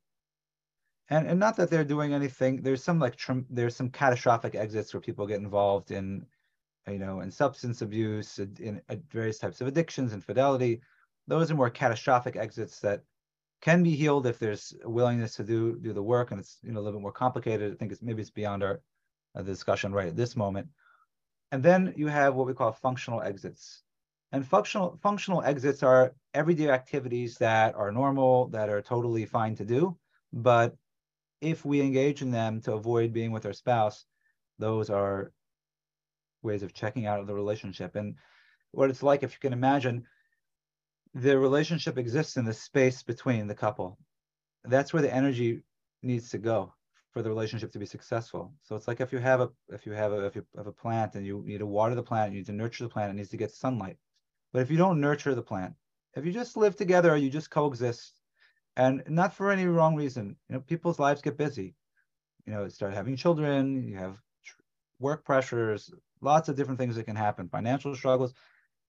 And, 1.10 1.26
and 1.26 1.40
not 1.40 1.56
that 1.56 1.70
they're 1.70 1.84
doing 1.84 2.14
anything. 2.14 2.62
There's 2.62 2.82
some 2.82 3.00
like 3.00 3.20
there's 3.50 3.74
some 3.74 3.90
catastrophic 3.90 4.54
exits 4.54 4.94
where 4.94 5.00
people 5.00 5.26
get 5.26 5.40
involved 5.40 5.90
in, 5.90 6.24
you 6.86 6.98
know, 6.98 7.20
in 7.20 7.30
substance 7.32 7.82
abuse, 7.82 8.38
in, 8.38 8.80
in 8.88 9.02
various 9.10 9.38
types 9.38 9.60
of 9.60 9.66
addictions, 9.66 10.12
infidelity. 10.12 10.80
Those 11.26 11.50
are 11.50 11.56
more 11.56 11.70
catastrophic 11.70 12.36
exits 12.36 12.78
that 12.80 13.02
can 13.60 13.82
be 13.82 13.94
healed 13.94 14.26
if 14.26 14.38
there's 14.38 14.72
a 14.84 14.88
willingness 14.88 15.34
to 15.36 15.44
do 15.44 15.78
do 15.80 15.92
the 15.92 16.02
work, 16.02 16.30
and 16.30 16.40
it's 16.40 16.58
you 16.62 16.72
know 16.72 16.78
a 16.78 16.82
little 16.82 17.00
bit 17.00 17.02
more 17.02 17.12
complicated. 17.12 17.72
I 17.72 17.76
think 17.76 17.90
it's 17.90 18.02
maybe 18.02 18.22
it's 18.22 18.30
beyond 18.30 18.62
our 18.62 18.80
uh, 19.34 19.42
discussion 19.42 19.92
right 19.92 20.08
at 20.08 20.16
this 20.16 20.36
moment. 20.36 20.68
And 21.52 21.62
then 21.62 21.92
you 21.96 22.06
have 22.06 22.36
what 22.36 22.46
we 22.46 22.54
call 22.54 22.70
functional 22.72 23.20
exits. 23.20 23.82
And 24.32 24.46
functional 24.46 24.96
functional 25.02 25.42
exits 25.42 25.82
are 25.82 26.14
everyday 26.34 26.70
activities 26.70 27.36
that 27.38 27.74
are 27.74 27.90
normal, 27.90 28.46
that 28.48 28.68
are 28.68 28.80
totally 28.80 29.24
fine 29.24 29.56
to 29.56 29.64
do. 29.64 29.98
But 30.32 30.76
if 31.40 31.64
we 31.64 31.80
engage 31.80 32.22
in 32.22 32.30
them 32.30 32.60
to 32.62 32.74
avoid 32.74 33.12
being 33.12 33.32
with 33.32 33.46
our 33.46 33.52
spouse, 33.52 34.04
those 34.58 34.90
are 34.90 35.32
ways 36.42 36.62
of 36.62 36.74
checking 36.74 37.06
out 37.06 37.20
of 37.20 37.26
the 37.26 37.34
relationship. 37.34 37.96
And 37.96 38.14
what 38.72 38.90
it's 38.90 39.02
like, 39.02 39.22
if 39.22 39.32
you 39.32 39.40
can 39.40 39.52
imagine, 39.52 40.04
the 41.14 41.38
relationship 41.38 41.98
exists 41.98 42.36
in 42.36 42.44
the 42.44 42.52
space 42.52 43.02
between 43.02 43.46
the 43.46 43.54
couple. 43.54 43.98
That's 44.64 44.92
where 44.92 45.02
the 45.02 45.12
energy 45.12 45.62
needs 46.02 46.30
to 46.30 46.38
go 46.38 46.72
for 47.12 47.22
the 47.22 47.28
relationship 47.28 47.72
to 47.72 47.78
be 47.78 47.86
successful. 47.86 48.52
So 48.62 48.76
it's 48.76 48.86
like 48.86 49.00
if 49.00 49.12
you 49.12 49.18
have 49.18 49.40
a 49.40 49.50
if 49.68 49.84
you 49.86 49.92
have 49.92 50.12
a 50.12 50.26
if 50.26 50.36
you 50.36 50.46
have 50.56 50.68
a 50.68 50.72
plant 50.72 51.14
and 51.16 51.26
you 51.26 51.42
need 51.44 51.58
to 51.58 51.66
water 51.66 51.94
the 51.94 52.02
plant, 52.02 52.32
you 52.32 52.38
need 52.38 52.46
to 52.46 52.52
nurture 52.52 52.84
the 52.84 52.90
plant, 52.90 53.10
it 53.10 53.16
needs 53.16 53.30
to 53.30 53.36
get 53.36 53.50
sunlight. 53.50 53.96
But 54.52 54.62
if 54.62 54.70
you 54.70 54.76
don't 54.76 55.00
nurture 55.00 55.34
the 55.34 55.42
plant, 55.42 55.74
if 56.14 56.24
you 56.24 56.32
just 56.32 56.56
live 56.56 56.76
together 56.76 57.12
or 57.12 57.16
you 57.16 57.30
just 57.30 57.50
coexist, 57.50 58.19
and 58.76 59.02
not 59.08 59.34
for 59.34 59.50
any 59.50 59.66
wrong 59.66 59.94
reason, 59.94 60.36
you 60.48 60.54
know, 60.54 60.60
people's 60.60 60.98
lives 60.98 61.22
get 61.22 61.36
busy. 61.36 61.74
You 62.46 62.52
know, 62.52 62.68
start 62.68 62.94
having 62.94 63.16
children, 63.16 63.86
you 63.86 63.96
have 63.96 64.18
work 64.98 65.24
pressures, 65.24 65.90
lots 66.20 66.48
of 66.48 66.56
different 66.56 66.78
things 66.78 66.96
that 66.96 67.04
can 67.04 67.16
happen, 67.16 67.48
financial 67.48 67.94
struggles, 67.94 68.34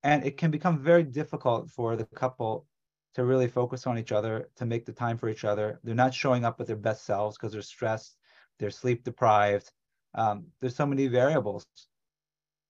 and 0.04 0.26
it 0.26 0.38
can 0.38 0.52
become 0.52 0.80
very 0.80 1.04
difficult 1.04 1.70
for 1.70 1.96
the 1.96 2.06
couple 2.06 2.66
to 3.14 3.26
really 3.26 3.48
focus 3.48 3.88
on 3.88 3.98
each 3.98 4.12
other, 4.12 4.50
to 4.56 4.66
make 4.66 4.86
the 4.86 4.94
time 4.94 5.18
for 5.18 5.30
each 5.30 5.44
other. 5.44 5.80
They're 5.84 5.96
not 5.96 6.14
showing 6.14 6.46
up 6.46 6.58
with 6.60 6.68
their 6.68 6.78
best 6.78 7.06
selves 7.06 7.38
because 7.38 7.52
they're 7.54 7.62
stressed, 7.62 8.18
they're 8.60 8.72
sleep 8.72 9.04
deprived. 9.04 9.72
Um, 10.16 10.48
there's 10.60 10.76
so 10.76 10.86
many 10.86 11.08
variables. 11.08 11.66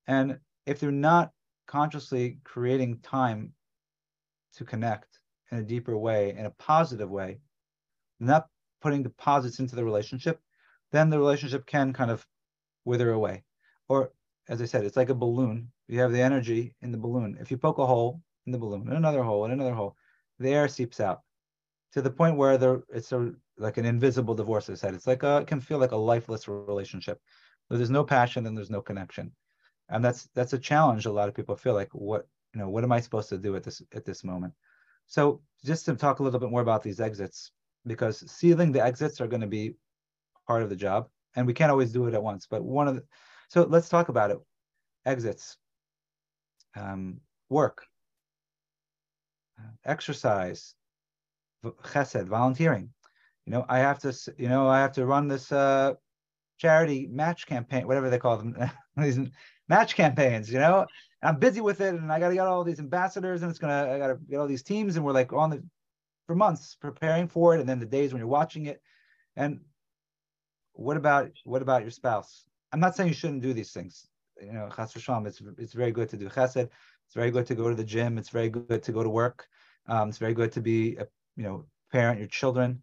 And 0.07 0.39
if 0.65 0.79
they're 0.79 0.91
not 0.91 1.31
consciously 1.67 2.39
creating 2.43 2.99
time 2.99 3.53
to 4.55 4.65
connect 4.65 5.10
in 5.51 5.59
a 5.59 5.63
deeper 5.63 5.97
way, 5.97 6.35
in 6.37 6.45
a 6.45 6.51
positive 6.51 7.09
way, 7.09 7.39
not 8.19 8.47
putting 8.81 9.03
deposits 9.03 9.59
into 9.59 9.75
the 9.75 9.83
relationship, 9.83 10.39
then 10.91 11.09
the 11.09 11.19
relationship 11.19 11.65
can 11.65 11.93
kind 11.93 12.11
of 12.11 12.25
wither 12.85 13.11
away. 13.11 13.43
Or, 13.87 14.11
as 14.49 14.61
I 14.61 14.65
said, 14.65 14.85
it's 14.85 14.97
like 14.97 15.09
a 15.09 15.15
balloon. 15.15 15.71
You 15.87 15.99
have 15.99 16.11
the 16.11 16.21
energy 16.21 16.75
in 16.81 16.91
the 16.91 16.97
balloon. 16.97 17.37
If 17.39 17.51
you 17.51 17.57
poke 17.57 17.77
a 17.77 17.85
hole 17.85 18.21
in 18.45 18.51
the 18.51 18.57
balloon, 18.57 18.87
and 18.87 18.97
another 18.97 19.23
hole, 19.23 19.43
and 19.43 19.53
another 19.53 19.73
hole, 19.73 19.95
the 20.39 20.49
air 20.49 20.67
seeps 20.67 20.99
out 20.99 21.21
to 21.93 22.01
the 22.01 22.09
point 22.09 22.37
where 22.37 22.57
there 22.57 22.83
it's 22.89 23.11
a 23.11 23.33
like 23.57 23.77
an 23.77 23.85
invisible 23.85 24.33
divorce. 24.33 24.69
I 24.69 24.75
said 24.75 24.93
it's 24.93 25.07
like 25.07 25.23
a 25.23 25.37
it 25.37 25.47
can 25.47 25.61
feel 25.61 25.77
like 25.77 25.91
a 25.91 25.97
lifeless 25.97 26.47
relationship. 26.47 27.19
There's 27.69 27.89
no 27.89 28.03
passion 28.03 28.45
and 28.45 28.57
there's 28.57 28.69
no 28.69 28.81
connection, 28.81 29.31
and 29.89 30.03
that's 30.03 30.29
that's 30.33 30.53
a 30.53 30.59
challenge. 30.59 31.05
A 31.05 31.11
lot 31.11 31.29
of 31.29 31.35
people 31.35 31.55
feel 31.55 31.73
like 31.73 31.89
what 31.93 32.27
you 32.53 32.59
know 32.59 32.69
what 32.69 32.83
am 32.83 32.91
I 32.91 32.99
supposed 32.99 33.29
to 33.29 33.37
do 33.37 33.55
at 33.55 33.63
this 33.63 33.81
at 33.93 34.05
this 34.05 34.23
moment? 34.23 34.53
So 35.11 35.41
just 35.65 35.83
to 35.85 35.95
talk 35.95 36.19
a 36.19 36.23
little 36.23 36.39
bit 36.39 36.49
more 36.49 36.61
about 36.61 36.83
these 36.83 37.01
exits, 37.01 37.51
because 37.85 38.23
sealing 38.31 38.71
the 38.71 38.81
exits 38.81 39.19
are 39.19 39.27
going 39.27 39.41
to 39.41 39.47
be 39.47 39.75
part 40.47 40.63
of 40.63 40.69
the 40.69 40.75
job, 40.77 41.09
and 41.35 41.45
we 41.45 41.53
can't 41.53 41.69
always 41.69 41.91
do 41.91 42.07
it 42.07 42.13
at 42.13 42.23
once. 42.23 42.47
But 42.49 42.63
one 42.63 42.87
of 42.87 42.95
the 42.95 43.03
so 43.49 43.63
let's 43.63 43.89
talk 43.89 44.07
about 44.07 44.31
it. 44.31 44.37
Exits, 45.05 45.57
um, 46.77 47.19
work, 47.49 47.85
exercise, 49.83 50.75
chesed, 51.65 52.27
volunteering. 52.27 52.89
You 53.45 53.51
know, 53.51 53.65
I 53.67 53.79
have 53.79 53.99
to, 53.99 54.17
you 54.37 54.47
know, 54.47 54.69
I 54.69 54.79
have 54.79 54.93
to 54.93 55.05
run 55.05 55.27
this 55.27 55.51
uh, 55.51 55.95
charity 56.57 57.09
match 57.11 57.47
campaign, 57.47 57.85
whatever 57.85 58.09
they 58.09 58.17
call 58.17 58.37
them, 58.37 58.55
these 58.95 59.19
match 59.67 59.95
campaigns. 59.95 60.49
You 60.49 60.59
know, 60.59 60.85
I'm 61.23 61.37
busy 61.37 61.61
with 61.61 61.81
it, 61.81 61.93
and 61.93 62.11
I 62.11 62.19
got 62.19 62.29
to 62.29 62.33
get 62.35 62.47
all 62.47 62.63
these 62.63 62.79
ambassadors, 62.79 63.41
and 63.41 63.49
it's 63.49 63.59
gonna, 63.59 63.91
I 63.91 63.97
got 63.97 64.07
to 64.07 64.15
get 64.29 64.37
all 64.37 64.47
these 64.47 64.63
teams, 64.63 64.95
and 64.95 65.05
we're 65.05 65.11
like 65.11 65.33
on 65.33 65.49
the 65.51 65.63
for 66.27 66.35
months 66.35 66.75
preparing 66.79 67.27
for 67.27 67.55
it, 67.55 67.59
and 67.59 67.69
then 67.69 67.79
the 67.79 67.85
days 67.85 68.11
when 68.11 68.19
you're 68.19 68.27
watching 68.27 68.65
it, 68.65 68.81
and 69.35 69.61
what 70.73 70.97
about 70.97 71.31
what 71.43 71.61
about 71.61 71.81
your 71.81 71.91
spouse? 71.91 72.45
I'm 72.71 72.79
not 72.79 72.95
saying 72.95 73.09
you 73.09 73.15
shouldn't 73.15 73.41
do 73.41 73.53
these 73.53 73.71
things. 73.71 74.07
You 74.41 74.53
know, 74.53 74.69
chas 74.75 74.93
v'shalom, 74.93 75.27
it's 75.27 75.41
it's 75.57 75.73
very 75.73 75.91
good 75.91 76.09
to 76.09 76.17
do 76.17 76.29
chesed. 76.29 76.69
It's 77.05 77.15
very 77.15 77.29
good 77.29 77.45
to 77.47 77.55
go 77.55 77.69
to 77.69 77.75
the 77.75 77.83
gym. 77.83 78.17
It's 78.17 78.29
very 78.29 78.49
good 78.49 78.81
to 78.83 78.91
go 78.91 79.03
to 79.03 79.09
work. 79.09 79.47
Um, 79.87 80.09
it's 80.09 80.17
very 80.17 80.33
good 80.33 80.51
to 80.53 80.61
be, 80.61 80.95
a, 80.95 81.07
you 81.35 81.43
know, 81.43 81.65
parent 81.91 82.19
your 82.19 82.29
children. 82.29 82.81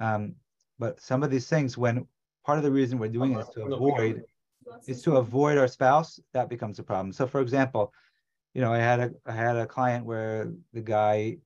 Um, 0.00 0.34
but 0.78 1.00
some 1.00 1.22
of 1.22 1.30
these 1.30 1.48
things, 1.48 1.78
when 1.78 2.06
part 2.44 2.58
of 2.58 2.64
the 2.64 2.70
reason 2.70 2.98
we're 2.98 3.08
doing 3.08 3.32
it 3.32 3.40
is 3.40 3.48
to 3.50 3.62
avoid, 3.62 4.24
is 4.86 5.02
to 5.02 5.16
avoid 5.16 5.58
our 5.58 5.68
spouse, 5.68 6.20
that 6.32 6.48
becomes 6.48 6.78
a 6.78 6.82
problem. 6.82 7.12
So, 7.12 7.26
for 7.26 7.40
example, 7.40 7.92
you 8.54 8.60
know, 8.60 8.72
I 8.72 8.78
had 8.78 9.00
a 9.00 9.10
I 9.26 9.32
had 9.32 9.56
a 9.56 9.66
client 9.66 10.04
where 10.04 10.50
the 10.72 10.80
guy, 10.80 11.38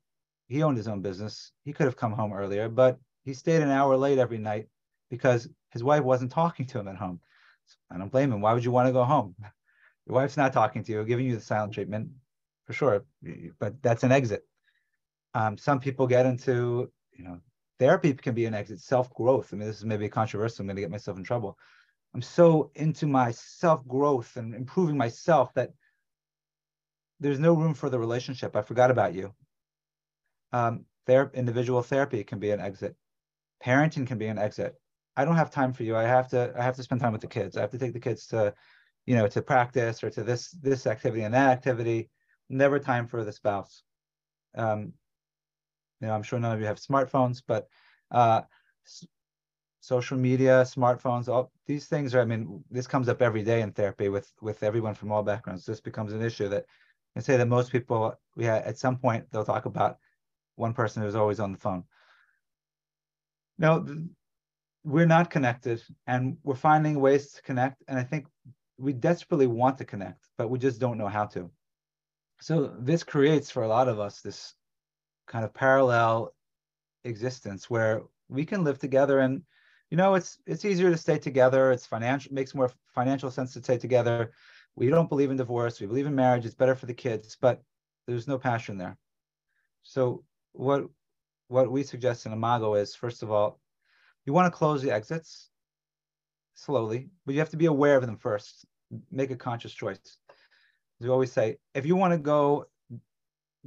he 0.48 0.62
owned 0.62 0.76
his 0.76 0.88
own 0.88 1.02
business. 1.02 1.52
He 1.64 1.72
could 1.72 1.86
have 1.86 1.96
come 1.96 2.12
home 2.12 2.32
earlier, 2.32 2.68
but 2.68 2.98
he 3.24 3.34
stayed 3.34 3.62
an 3.62 3.70
hour 3.70 3.96
late 3.96 4.18
every 4.18 4.38
night 4.38 4.68
because 5.10 5.48
his 5.70 5.84
wife 5.84 6.02
wasn't 6.02 6.32
talking 6.32 6.66
to 6.66 6.78
him 6.78 6.88
at 6.88 6.96
home. 6.96 7.20
I 7.90 7.98
don't 7.98 8.10
blame 8.10 8.32
him. 8.32 8.40
Why 8.40 8.52
would 8.52 8.64
you 8.64 8.70
want 8.70 8.88
to 8.88 8.92
go 8.92 9.04
home? 9.04 9.34
Your 10.06 10.16
wife's 10.16 10.36
not 10.36 10.52
talking 10.52 10.82
to 10.84 10.92
you, 10.92 11.04
giving 11.04 11.26
you 11.26 11.36
the 11.36 11.40
silent 11.40 11.72
treatment, 11.72 12.08
for 12.66 12.72
sure. 12.72 13.04
But 13.60 13.80
that's 13.82 14.02
an 14.02 14.10
exit. 14.10 14.44
Um, 15.34 15.56
some 15.56 15.78
people 15.78 16.06
get 16.06 16.26
into, 16.26 16.90
you 17.16 17.24
know, 17.24 17.38
therapy 17.78 18.12
can 18.14 18.34
be 18.34 18.46
an 18.46 18.54
exit, 18.54 18.80
self 18.80 19.12
growth. 19.14 19.50
I 19.52 19.56
mean, 19.56 19.68
this 19.68 19.78
is 19.78 19.84
maybe 19.84 20.08
controversial. 20.08 20.62
I'm 20.62 20.66
going 20.66 20.76
to 20.76 20.82
get 20.82 20.90
myself 20.90 21.16
in 21.18 21.24
trouble. 21.24 21.56
I'm 22.14 22.22
so 22.22 22.70
into 22.74 23.06
my 23.06 23.30
self 23.32 23.86
growth 23.86 24.36
and 24.36 24.54
improving 24.54 24.96
myself 24.96 25.52
that 25.54 25.70
there's 27.20 27.38
no 27.38 27.54
room 27.54 27.74
for 27.74 27.88
the 27.88 27.98
relationship. 27.98 28.56
I 28.56 28.62
forgot 28.62 28.90
about 28.90 29.14
you. 29.14 29.32
Um, 30.52 30.84
ther- 31.06 31.30
individual 31.34 31.82
therapy 31.82 32.24
can 32.24 32.38
be 32.38 32.50
an 32.50 32.60
exit. 32.60 32.96
Parenting 33.64 34.06
can 34.06 34.18
be 34.18 34.26
an 34.26 34.38
exit. 34.38 34.74
I 35.16 35.24
don't 35.24 35.36
have 35.36 35.50
time 35.50 35.72
for 35.72 35.84
you. 35.84 35.96
I 35.96 36.02
have 36.02 36.28
to. 36.28 36.52
I 36.56 36.62
have 36.62 36.76
to 36.76 36.82
spend 36.82 37.00
time 37.00 37.12
with 37.12 37.20
the 37.20 37.26
kids. 37.26 37.56
I 37.56 37.60
have 37.60 37.70
to 37.70 37.78
take 37.78 37.92
the 37.92 38.00
kids 38.00 38.26
to 38.28 38.54
you 39.06 39.16
know, 39.16 39.26
to 39.28 39.42
practice 39.42 40.02
or 40.02 40.10
to 40.10 40.22
this 40.22 40.50
this 40.50 40.86
activity 40.86 41.22
and 41.22 41.34
that 41.34 41.50
activity. 41.50 42.10
Never 42.48 42.78
time 42.78 43.06
for 43.06 43.24
the 43.24 43.32
spouse. 43.32 43.82
Um, 44.56 44.92
you 46.00 46.08
know, 46.08 46.14
I'm 46.14 46.22
sure 46.22 46.38
none 46.38 46.52
of 46.52 46.60
you 46.60 46.66
have 46.66 46.78
smartphones, 46.78 47.42
but 47.46 47.68
uh, 48.10 48.42
social 49.82 50.16
media, 50.16 50.62
smartphones, 50.62 51.28
all 51.28 51.50
these 51.66 51.86
things 51.86 52.14
are. 52.14 52.20
I 52.20 52.24
mean, 52.24 52.62
this 52.70 52.86
comes 52.86 53.08
up 53.08 53.20
every 53.20 53.42
day 53.42 53.62
in 53.62 53.72
therapy 53.72 54.08
with 54.08 54.32
with 54.40 54.62
everyone 54.62 54.94
from 54.94 55.10
all 55.10 55.24
backgrounds. 55.24 55.66
This 55.66 55.80
becomes 55.80 56.12
an 56.12 56.22
issue 56.22 56.48
that 56.48 56.66
I 57.16 57.20
say 57.20 57.36
that 57.36 57.48
most 57.48 57.72
people, 57.72 58.14
yeah, 58.36 58.62
at 58.64 58.78
some 58.78 58.96
point 58.96 59.26
they'll 59.30 59.44
talk 59.44 59.66
about 59.66 59.98
one 60.54 60.72
person 60.72 61.02
who's 61.02 61.16
always 61.16 61.40
on 61.40 61.50
the 61.50 61.58
phone. 61.58 61.82
Now, 63.58 63.84
we're 64.84 65.06
not 65.06 65.30
connected, 65.30 65.82
and 66.06 66.36
we're 66.44 66.54
finding 66.54 67.00
ways 67.00 67.32
to 67.32 67.42
connect. 67.42 67.82
And 67.88 67.98
I 67.98 68.04
think 68.04 68.26
we 68.78 68.92
desperately 68.92 69.48
want 69.48 69.78
to 69.78 69.84
connect, 69.84 70.28
but 70.38 70.48
we 70.48 70.60
just 70.60 70.80
don't 70.80 70.98
know 70.98 71.08
how 71.08 71.26
to. 71.26 71.50
So 72.40 72.72
this 72.78 73.02
creates 73.02 73.50
for 73.50 73.64
a 73.64 73.68
lot 73.68 73.88
of 73.88 73.98
us 73.98 74.20
this 74.20 74.54
kind 75.26 75.44
of 75.44 75.52
parallel 75.52 76.34
existence 77.04 77.68
where 77.68 78.02
we 78.28 78.44
can 78.44 78.62
live 78.62 78.78
together 78.78 79.18
and 79.18 79.42
you 79.92 79.96
know 79.96 80.14
it's 80.14 80.38
it's 80.46 80.64
easier 80.64 80.90
to 80.90 80.96
stay 80.96 81.18
together 81.18 81.70
it's 81.70 81.86
financial 81.86 82.32
makes 82.32 82.54
more 82.54 82.70
financial 83.00 83.30
sense 83.30 83.52
to 83.52 83.62
stay 83.62 83.78
together 83.78 84.32
we 84.74 84.88
don't 84.88 85.10
believe 85.10 85.30
in 85.30 85.36
divorce 85.36 85.80
we 85.80 85.86
believe 85.86 86.06
in 86.06 86.14
marriage 86.14 86.46
it's 86.46 86.62
better 86.62 86.74
for 86.74 86.86
the 86.86 87.00
kids 87.04 87.36
but 87.40 87.62
there's 88.06 88.26
no 88.26 88.38
passion 88.38 88.78
there 88.78 88.96
so 89.82 90.24
what 90.52 90.84
what 91.52 91.70
we 91.70 91.82
suggest 91.82 92.24
in 92.24 92.32
Imago 92.32 92.74
is 92.74 92.94
first 92.94 93.22
of 93.22 93.30
all, 93.30 93.60
you 94.24 94.32
want 94.32 94.46
to 94.46 94.56
close 94.56 94.82
the 94.82 94.90
exits 94.90 95.50
slowly, 96.54 97.10
but 97.26 97.34
you 97.34 97.40
have 97.40 97.50
to 97.50 97.56
be 97.58 97.66
aware 97.66 97.96
of 97.96 98.06
them 98.06 98.16
first. 98.16 98.64
Make 99.10 99.30
a 99.30 99.36
conscious 99.36 99.74
choice. 99.74 100.00
As 101.00 101.06
we 101.06 101.10
always 101.10 101.32
say, 101.32 101.58
if 101.74 101.84
you 101.84 101.94
want 101.96 102.12
to 102.12 102.18
go 102.18 102.66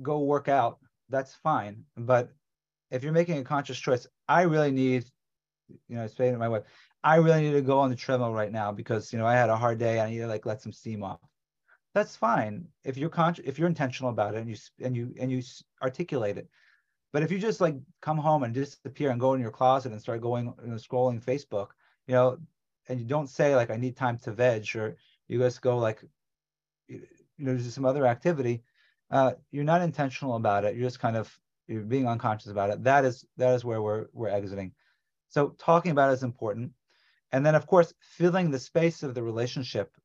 go 0.01 0.19
work 0.19 0.47
out, 0.47 0.79
that's 1.09 1.35
fine. 1.35 1.83
But 1.95 2.31
if 2.89 3.03
you're 3.03 3.13
making 3.13 3.37
a 3.37 3.43
conscious 3.43 3.77
choice, 3.77 4.07
I 4.27 4.43
really 4.43 4.71
need, 4.71 5.05
you 5.69 5.95
know, 5.95 6.03
I 6.03 6.07
saying 6.07 6.33
to 6.33 6.39
my 6.39 6.49
wife, 6.49 6.63
I 7.03 7.17
really 7.17 7.41
need 7.41 7.53
to 7.53 7.61
go 7.61 7.79
on 7.79 7.89
the 7.89 7.95
treadmill 7.95 8.33
right 8.33 8.51
now 8.51 8.71
because 8.71 9.13
you 9.13 9.19
know 9.19 9.25
I 9.25 9.33
had 9.33 9.49
a 9.49 9.57
hard 9.57 9.77
day. 9.77 9.99
I 9.99 10.09
need 10.09 10.19
to 10.19 10.27
like 10.27 10.45
let 10.45 10.61
some 10.61 10.71
steam 10.71 11.03
off. 11.03 11.19
That's 11.93 12.15
fine 12.15 12.67
if 12.83 12.97
you're 12.97 13.09
con- 13.09 13.35
if 13.43 13.57
you're 13.57 13.67
intentional 13.67 14.11
about 14.11 14.35
it 14.35 14.39
and 14.39 14.49
you 14.49 14.57
and 14.81 14.95
you 14.95 15.13
and 15.19 15.31
you 15.31 15.41
articulate 15.81 16.37
it. 16.37 16.47
But 17.13 17.23
if 17.23 17.31
you 17.31 17.39
just 17.39 17.61
like 17.61 17.75
come 18.01 18.17
home 18.17 18.43
and 18.43 18.53
disappear 18.53 19.11
and 19.11 19.19
go 19.19 19.33
in 19.33 19.41
your 19.41 19.51
closet 19.51 19.91
and 19.91 20.01
start 20.01 20.21
going 20.21 20.53
you 20.61 20.69
know, 20.69 20.75
scrolling 20.75 21.23
Facebook, 21.23 21.69
you 22.07 22.13
know, 22.13 22.37
and 22.89 22.99
you 22.99 23.05
don't 23.05 23.29
say 23.29 23.55
like 23.55 23.69
I 23.69 23.77
need 23.77 23.95
time 23.95 24.17
to 24.19 24.31
veg 24.31 24.75
or 24.75 24.97
you 25.27 25.39
just 25.39 25.61
go 25.61 25.77
like 25.77 26.03
you 26.87 27.01
know 27.37 27.55
do 27.55 27.63
some 27.63 27.85
other 27.85 28.05
activity, 28.05 28.63
uh, 29.11 29.33
you're 29.51 29.63
not 29.63 29.81
intentional 29.81 30.35
about 30.35 30.65
it. 30.65 30.75
You're 30.75 30.87
just 30.87 30.99
kind 30.99 31.15
of 31.15 31.37
you're 31.67 31.81
being 31.81 32.07
unconscious 32.07 32.51
about 32.51 32.69
it. 32.69 32.83
That 32.83 33.05
is 33.05 33.25
that 33.37 33.53
is 33.53 33.63
where 33.63 33.81
we're 33.81 34.07
we're 34.13 34.29
exiting. 34.29 34.73
So 35.29 35.49
talking 35.57 35.91
about 35.91 36.11
it 36.11 36.13
is 36.13 36.23
important, 36.23 36.71
and 37.31 37.45
then 37.45 37.55
of 37.55 37.67
course 37.67 37.93
filling 37.99 38.51
the 38.51 38.59
space 38.59 39.03
of 39.03 39.13
the 39.13 39.23
relationship 39.23 39.95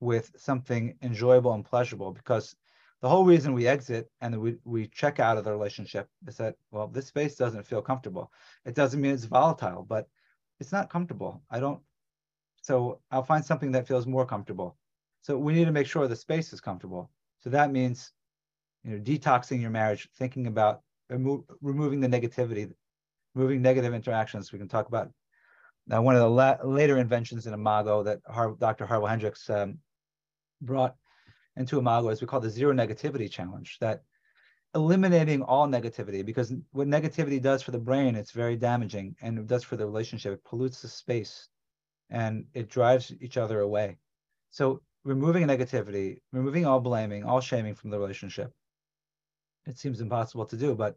with 0.00 0.32
something 0.36 0.96
enjoyable 1.02 1.52
and 1.52 1.64
pleasurable 1.64 2.12
because 2.12 2.56
the 3.02 3.08
whole 3.08 3.24
reason 3.24 3.54
we 3.54 3.66
exit 3.66 4.10
and 4.20 4.38
we, 4.38 4.56
we 4.64 4.86
check 4.88 5.20
out 5.20 5.38
of 5.38 5.44
the 5.44 5.52
relationship 5.52 6.08
is 6.26 6.36
that 6.36 6.56
well 6.70 6.86
this 6.86 7.06
space 7.06 7.36
doesn't 7.36 7.66
feel 7.66 7.82
comfortable 7.82 8.32
it 8.64 8.74
doesn't 8.74 9.00
mean 9.00 9.12
it's 9.12 9.24
volatile 9.24 9.84
but 9.88 10.08
it's 10.58 10.72
not 10.72 10.90
comfortable 10.90 11.42
i 11.50 11.60
don't 11.60 11.80
so 12.62 13.00
I'll 13.10 13.22
find 13.22 13.44
something 13.44 13.72
that 13.72 13.88
feels 13.88 14.06
more 14.06 14.26
comfortable. 14.26 14.76
So 15.22 15.36
we 15.36 15.52
need 15.52 15.64
to 15.66 15.72
make 15.72 15.86
sure 15.86 16.06
the 16.06 16.16
space 16.16 16.52
is 16.52 16.60
comfortable. 16.60 17.10
So 17.40 17.50
that 17.50 17.72
means, 17.72 18.12
you 18.84 18.92
know, 18.92 18.98
detoxing 18.98 19.60
your 19.60 19.70
marriage, 19.70 20.08
thinking 20.16 20.46
about 20.46 20.82
remo- 21.08 21.44
removing 21.60 22.00
the 22.00 22.08
negativity, 22.08 22.72
removing 23.34 23.62
negative 23.62 23.94
interactions. 23.94 24.52
We 24.52 24.58
can 24.58 24.68
talk 24.68 24.88
about 24.88 25.10
now 25.86 26.02
one 26.02 26.14
of 26.14 26.20
the 26.20 26.30
la- 26.30 26.58
later 26.64 26.98
inventions 26.98 27.46
in 27.46 27.54
Imago 27.54 28.02
that 28.02 28.20
Har- 28.26 28.56
Dr. 28.58 28.86
Harville 28.86 29.08
Hendrix 29.08 29.48
um, 29.50 29.78
brought 30.60 30.94
into 31.56 31.78
Imago 31.78 32.08
is 32.08 32.20
we 32.20 32.26
call 32.26 32.40
the 32.40 32.50
zero 32.50 32.72
negativity 32.72 33.30
challenge. 33.30 33.78
That 33.80 34.02
eliminating 34.74 35.42
all 35.42 35.66
negativity 35.66 36.24
because 36.24 36.52
what 36.70 36.86
negativity 36.86 37.42
does 37.42 37.62
for 37.62 37.72
the 37.72 37.78
brain, 37.78 38.14
it's 38.14 38.30
very 38.30 38.56
damaging, 38.56 39.16
and 39.20 39.38
it 39.38 39.46
does 39.46 39.64
for 39.64 39.76
the 39.76 39.86
relationship. 39.86 40.32
It 40.34 40.44
pollutes 40.44 40.82
the 40.82 40.88
space 40.88 41.48
and 42.10 42.44
it 42.54 42.68
drives 42.68 43.12
each 43.20 43.36
other 43.36 43.60
away. 43.60 43.98
So 44.50 44.82
removing 45.04 45.46
negativity, 45.46 46.18
removing 46.32 46.66
all 46.66 46.80
blaming, 46.80 47.24
all 47.24 47.40
shaming 47.40 47.74
from 47.74 47.90
the 47.90 47.98
relationship, 47.98 48.52
it 49.66 49.78
seems 49.78 50.00
impossible 50.00 50.46
to 50.46 50.56
do, 50.56 50.74
but 50.74 50.96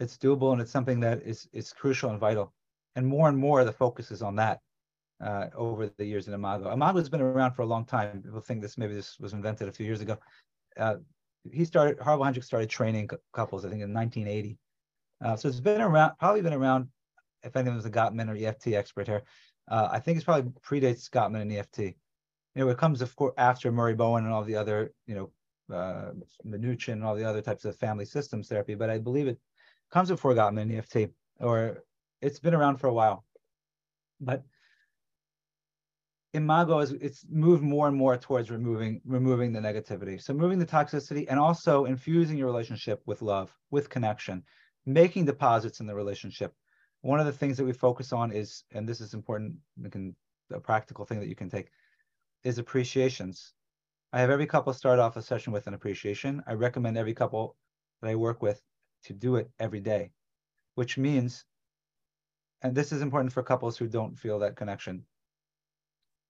it's 0.00 0.16
doable 0.16 0.52
and 0.52 0.60
it's 0.60 0.70
something 0.70 1.00
that 1.00 1.22
is 1.22 1.48
is 1.52 1.72
crucial 1.72 2.10
and 2.10 2.20
vital. 2.20 2.52
And 2.96 3.06
more 3.06 3.28
and 3.28 3.38
more 3.38 3.64
the 3.64 3.72
focus 3.72 4.10
is 4.10 4.22
on 4.22 4.36
that 4.36 4.60
uh, 5.20 5.46
over 5.54 5.88
the 5.88 6.04
years 6.04 6.28
in 6.28 6.34
Imago. 6.34 6.72
Imago 6.72 6.98
has 6.98 7.08
been 7.08 7.20
around 7.20 7.52
for 7.52 7.62
a 7.62 7.66
long 7.66 7.84
time. 7.84 8.22
People 8.22 8.40
think 8.40 8.62
this 8.62 8.78
maybe 8.78 8.94
this 8.94 9.18
was 9.18 9.32
invented 9.32 9.68
a 9.68 9.72
few 9.72 9.86
years 9.86 10.00
ago. 10.00 10.18
Uh, 10.78 10.96
he 11.50 11.64
started 11.64 11.98
Harville 12.00 12.24
Hendrix 12.24 12.46
started 12.46 12.68
training 12.68 13.08
couples, 13.32 13.64
I 13.64 13.70
think, 13.70 13.82
in 13.82 13.92
1980. 13.92 14.58
Uh, 15.24 15.36
so 15.36 15.48
it's 15.48 15.60
been 15.60 15.80
around, 15.80 16.12
probably 16.18 16.42
been 16.42 16.52
around. 16.52 16.88
If 17.42 17.56
anyone's 17.56 17.84
a 17.84 17.90
Gottman 17.90 18.28
or 18.28 18.36
EFT 18.36 18.68
expert 18.68 19.06
here, 19.06 19.22
uh, 19.70 19.88
I 19.90 20.00
think 20.00 20.16
it's 20.16 20.24
probably 20.24 20.50
predates 20.60 21.08
Gottman 21.08 21.42
and 21.42 21.52
EFT. 21.52 21.78
You 21.78 21.94
know, 22.64 22.68
it 22.68 22.78
comes 22.78 23.02
of 23.02 23.14
course 23.14 23.34
after 23.38 23.70
Murray 23.70 23.94
Bowen 23.94 24.24
and 24.24 24.32
all 24.32 24.42
the 24.42 24.56
other, 24.56 24.92
you 25.06 25.14
know, 25.14 25.30
uh, 25.74 26.12
Minuchin 26.46 26.94
and 26.94 27.04
all 27.04 27.14
the 27.14 27.24
other 27.24 27.42
types 27.42 27.64
of 27.64 27.76
family 27.76 28.04
systems 28.04 28.48
therapy, 28.48 28.74
but 28.74 28.90
I 28.90 28.98
believe 28.98 29.28
it 29.28 29.38
comes 29.90 30.08
before 30.10 30.34
Gottman 30.34 30.62
and 30.62 30.72
EFT, 30.72 31.10
or 31.40 31.84
it's 32.20 32.38
been 32.38 32.54
around 32.54 32.76
for 32.78 32.88
a 32.88 32.94
while. 32.94 33.24
But 34.20 34.44
Imago 36.34 36.80
is 36.80 36.92
it's 36.92 37.24
moved 37.28 37.62
more 37.62 37.88
and 37.88 37.96
more 37.96 38.16
towards 38.16 38.50
removing 38.50 39.00
removing 39.04 39.52
the 39.52 39.60
negativity. 39.60 40.20
So 40.20 40.34
moving 40.34 40.58
the 40.58 40.66
toxicity 40.66 41.26
and 41.28 41.38
also 41.40 41.86
infusing 41.86 42.36
your 42.36 42.48
relationship 42.48 43.00
with 43.06 43.22
love, 43.22 43.54
with 43.70 43.88
connection, 43.88 44.42
making 44.84 45.24
deposits 45.24 45.80
in 45.80 45.86
the 45.86 45.94
relationship, 45.94 46.54
one 47.00 47.20
of 47.20 47.26
the 47.26 47.32
things 47.32 47.56
that 47.56 47.64
we 47.64 47.72
focus 47.72 48.12
on 48.12 48.32
is, 48.32 48.64
and 48.72 48.88
this 48.88 49.00
is 49.00 49.14
important, 49.14 49.54
can, 49.90 50.14
a 50.52 50.60
practical 50.60 51.04
thing 51.04 51.20
that 51.20 51.28
you 51.28 51.36
can 51.36 51.48
take, 51.48 51.68
is 52.44 52.58
appreciations. 52.58 53.54
I 54.12 54.20
have 54.20 54.30
every 54.30 54.46
couple 54.46 54.72
start 54.72 54.98
off 54.98 55.16
a 55.16 55.22
session 55.22 55.52
with 55.52 55.66
an 55.66 55.74
appreciation. 55.74 56.42
I 56.46 56.54
recommend 56.54 56.96
every 56.96 57.14
couple 57.14 57.56
that 58.00 58.08
I 58.08 58.14
work 58.14 58.42
with 58.42 58.60
to 59.04 59.12
do 59.12 59.36
it 59.36 59.50
every 59.58 59.80
day, 59.80 60.12
which 60.74 60.98
means, 60.98 61.44
and 62.62 62.74
this 62.74 62.92
is 62.92 63.02
important 63.02 63.32
for 63.32 63.42
couples 63.42 63.76
who 63.76 63.88
don't 63.88 64.18
feel 64.18 64.38
that 64.40 64.56
connection. 64.56 65.04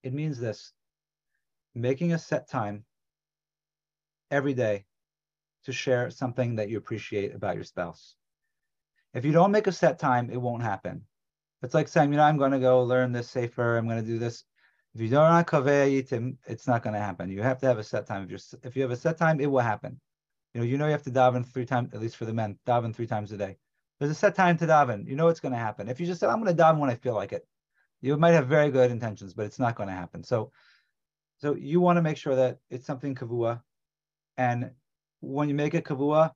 It 0.02 0.12
means 0.12 0.38
this 0.38 0.72
making 1.74 2.12
a 2.12 2.18
set 2.18 2.48
time 2.48 2.84
every 4.30 4.54
day 4.54 4.84
to 5.64 5.72
share 5.72 6.10
something 6.10 6.56
that 6.56 6.68
you 6.68 6.78
appreciate 6.78 7.34
about 7.34 7.54
your 7.54 7.64
spouse. 7.64 8.14
If 9.14 9.24
you 9.24 9.32
don't 9.32 9.52
make 9.52 9.66
a 9.66 9.72
set 9.72 9.98
time, 9.98 10.30
it 10.30 10.40
won't 10.40 10.62
happen. 10.62 11.02
It's 11.62 11.74
like 11.74 11.88
saying, 11.88 12.12
you 12.12 12.18
know, 12.18 12.24
I'm 12.24 12.38
going 12.38 12.52
to 12.52 12.58
go 12.58 12.82
learn 12.82 13.12
this 13.12 13.30
sefer. 13.30 13.76
I'm 13.76 13.88
going 13.88 14.00
to 14.00 14.06
do 14.06 14.18
this. 14.18 14.44
If 14.94 15.00
you 15.00 15.08
don't 15.08 15.30
it's 16.46 16.66
not 16.66 16.82
going 16.82 16.94
to 16.94 17.00
happen. 17.00 17.30
You 17.30 17.42
have 17.42 17.58
to 17.58 17.66
have 17.66 17.78
a 17.78 17.84
set 17.84 18.06
time. 18.06 18.24
If 18.24 18.30
you 18.30 18.38
if 18.62 18.76
you 18.76 18.82
have 18.82 18.90
a 18.90 18.96
set 18.96 19.18
time, 19.18 19.40
it 19.40 19.50
will 19.50 19.60
happen. 19.60 20.00
You 20.54 20.60
know, 20.60 20.66
you 20.66 20.78
know 20.78 20.86
you 20.86 20.92
have 20.92 21.02
to 21.02 21.10
daven 21.10 21.46
three 21.46 21.66
times, 21.66 21.92
at 21.92 22.00
least 22.00 22.16
for 22.16 22.24
the 22.24 22.32
men, 22.32 22.58
daven 22.66 22.94
three 22.94 23.06
times 23.06 23.32
a 23.32 23.36
day. 23.36 23.56
There's 23.98 24.10
a 24.10 24.14
set 24.14 24.34
time 24.34 24.56
to 24.58 24.66
daven. 24.66 25.06
You 25.06 25.16
know 25.16 25.26
what's 25.26 25.40
going 25.40 25.52
to 25.52 25.58
happen. 25.58 25.88
If 25.88 26.00
you 26.00 26.06
just 26.06 26.20
said, 26.20 26.30
I'm 26.30 26.42
going 26.42 26.54
to 26.54 26.62
daven 26.62 26.78
when 26.78 26.90
I 26.90 26.94
feel 26.94 27.14
like 27.14 27.32
it, 27.32 27.46
you 28.00 28.16
might 28.16 28.32
have 28.32 28.46
very 28.46 28.70
good 28.70 28.90
intentions, 28.90 29.34
but 29.34 29.46
it's 29.46 29.58
not 29.58 29.74
going 29.74 29.88
to 29.88 29.94
happen. 29.94 30.22
So, 30.22 30.52
so 31.38 31.54
you 31.54 31.80
want 31.80 31.96
to 31.96 32.02
make 32.02 32.16
sure 32.16 32.36
that 32.36 32.58
it's 32.70 32.86
something 32.86 33.14
kavua, 33.14 33.60
and 34.36 34.70
when 35.20 35.48
you 35.48 35.54
make 35.54 35.74
it 35.74 35.84
kavua, 35.84 36.32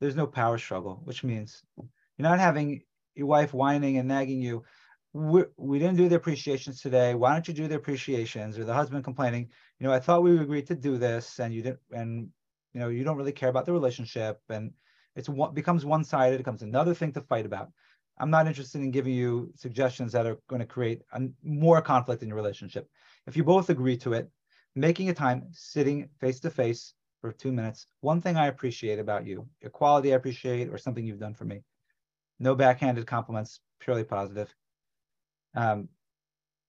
there's 0.00 0.16
no 0.16 0.26
power 0.26 0.58
struggle, 0.58 1.00
which 1.04 1.24
means 1.24 1.62
you're 1.76 2.28
not 2.28 2.38
having 2.38 2.82
your 3.14 3.26
wife 3.26 3.52
whining 3.52 3.98
and 3.98 4.08
nagging 4.08 4.40
you. 4.40 4.64
We're, 5.12 5.50
we 5.56 5.78
did 5.78 5.86
not 5.86 5.96
do 5.96 6.08
the 6.08 6.16
appreciations 6.16 6.80
today. 6.80 7.14
Why 7.14 7.32
don't 7.32 7.46
you 7.46 7.54
do 7.54 7.68
the 7.68 7.76
appreciations? 7.76 8.58
Or 8.58 8.64
the 8.64 8.74
husband 8.74 9.04
complaining, 9.04 9.50
you 9.78 9.86
know, 9.86 9.92
I 9.92 10.00
thought 10.00 10.24
we 10.24 10.38
agreed 10.38 10.66
to 10.68 10.74
do 10.74 10.98
this, 10.98 11.38
and 11.38 11.54
you 11.54 11.62
didn't, 11.62 11.80
and 11.92 12.28
you 12.74 12.80
know, 12.80 12.88
you 12.88 13.04
don't 13.04 13.16
really 13.16 13.32
care 13.32 13.48
about 13.48 13.64
the 13.64 13.72
relationship, 13.72 14.40
and 14.50 14.72
it's 15.16 15.28
what 15.28 15.54
becomes 15.54 15.84
one-sided. 15.84 16.34
It 16.34 16.38
becomes 16.38 16.62
another 16.62 16.92
thing 16.92 17.12
to 17.12 17.20
fight 17.22 17.46
about. 17.46 17.70
I'm 18.18 18.30
not 18.30 18.46
interested 18.46 18.82
in 18.82 18.90
giving 18.90 19.14
you 19.14 19.52
suggestions 19.56 20.12
that 20.12 20.26
are 20.26 20.38
going 20.48 20.60
to 20.60 20.66
create 20.66 21.02
a, 21.12 21.22
more 21.42 21.80
conflict 21.80 22.22
in 22.22 22.28
your 22.28 22.36
relationship. 22.36 22.88
If 23.26 23.36
you 23.36 23.44
both 23.44 23.70
agree 23.70 23.96
to 23.98 24.12
it, 24.12 24.30
making 24.74 25.08
a 25.08 25.14
time, 25.14 25.44
sitting 25.52 26.08
face 26.20 26.40
to 26.40 26.50
face, 26.50 26.94
for 27.24 27.32
two 27.32 27.52
minutes. 27.52 27.86
One 28.02 28.20
thing 28.20 28.36
I 28.36 28.48
appreciate 28.48 28.98
about 28.98 29.26
you, 29.26 29.48
a 29.64 29.70
quality 29.70 30.12
I 30.12 30.16
appreciate, 30.16 30.68
or 30.68 30.76
something 30.76 31.06
you've 31.06 31.18
done 31.18 31.32
for 31.32 31.46
me. 31.46 31.62
No 32.38 32.54
backhanded 32.54 33.06
compliments, 33.06 33.60
purely 33.80 34.04
positive. 34.04 34.54
Um, 35.54 35.88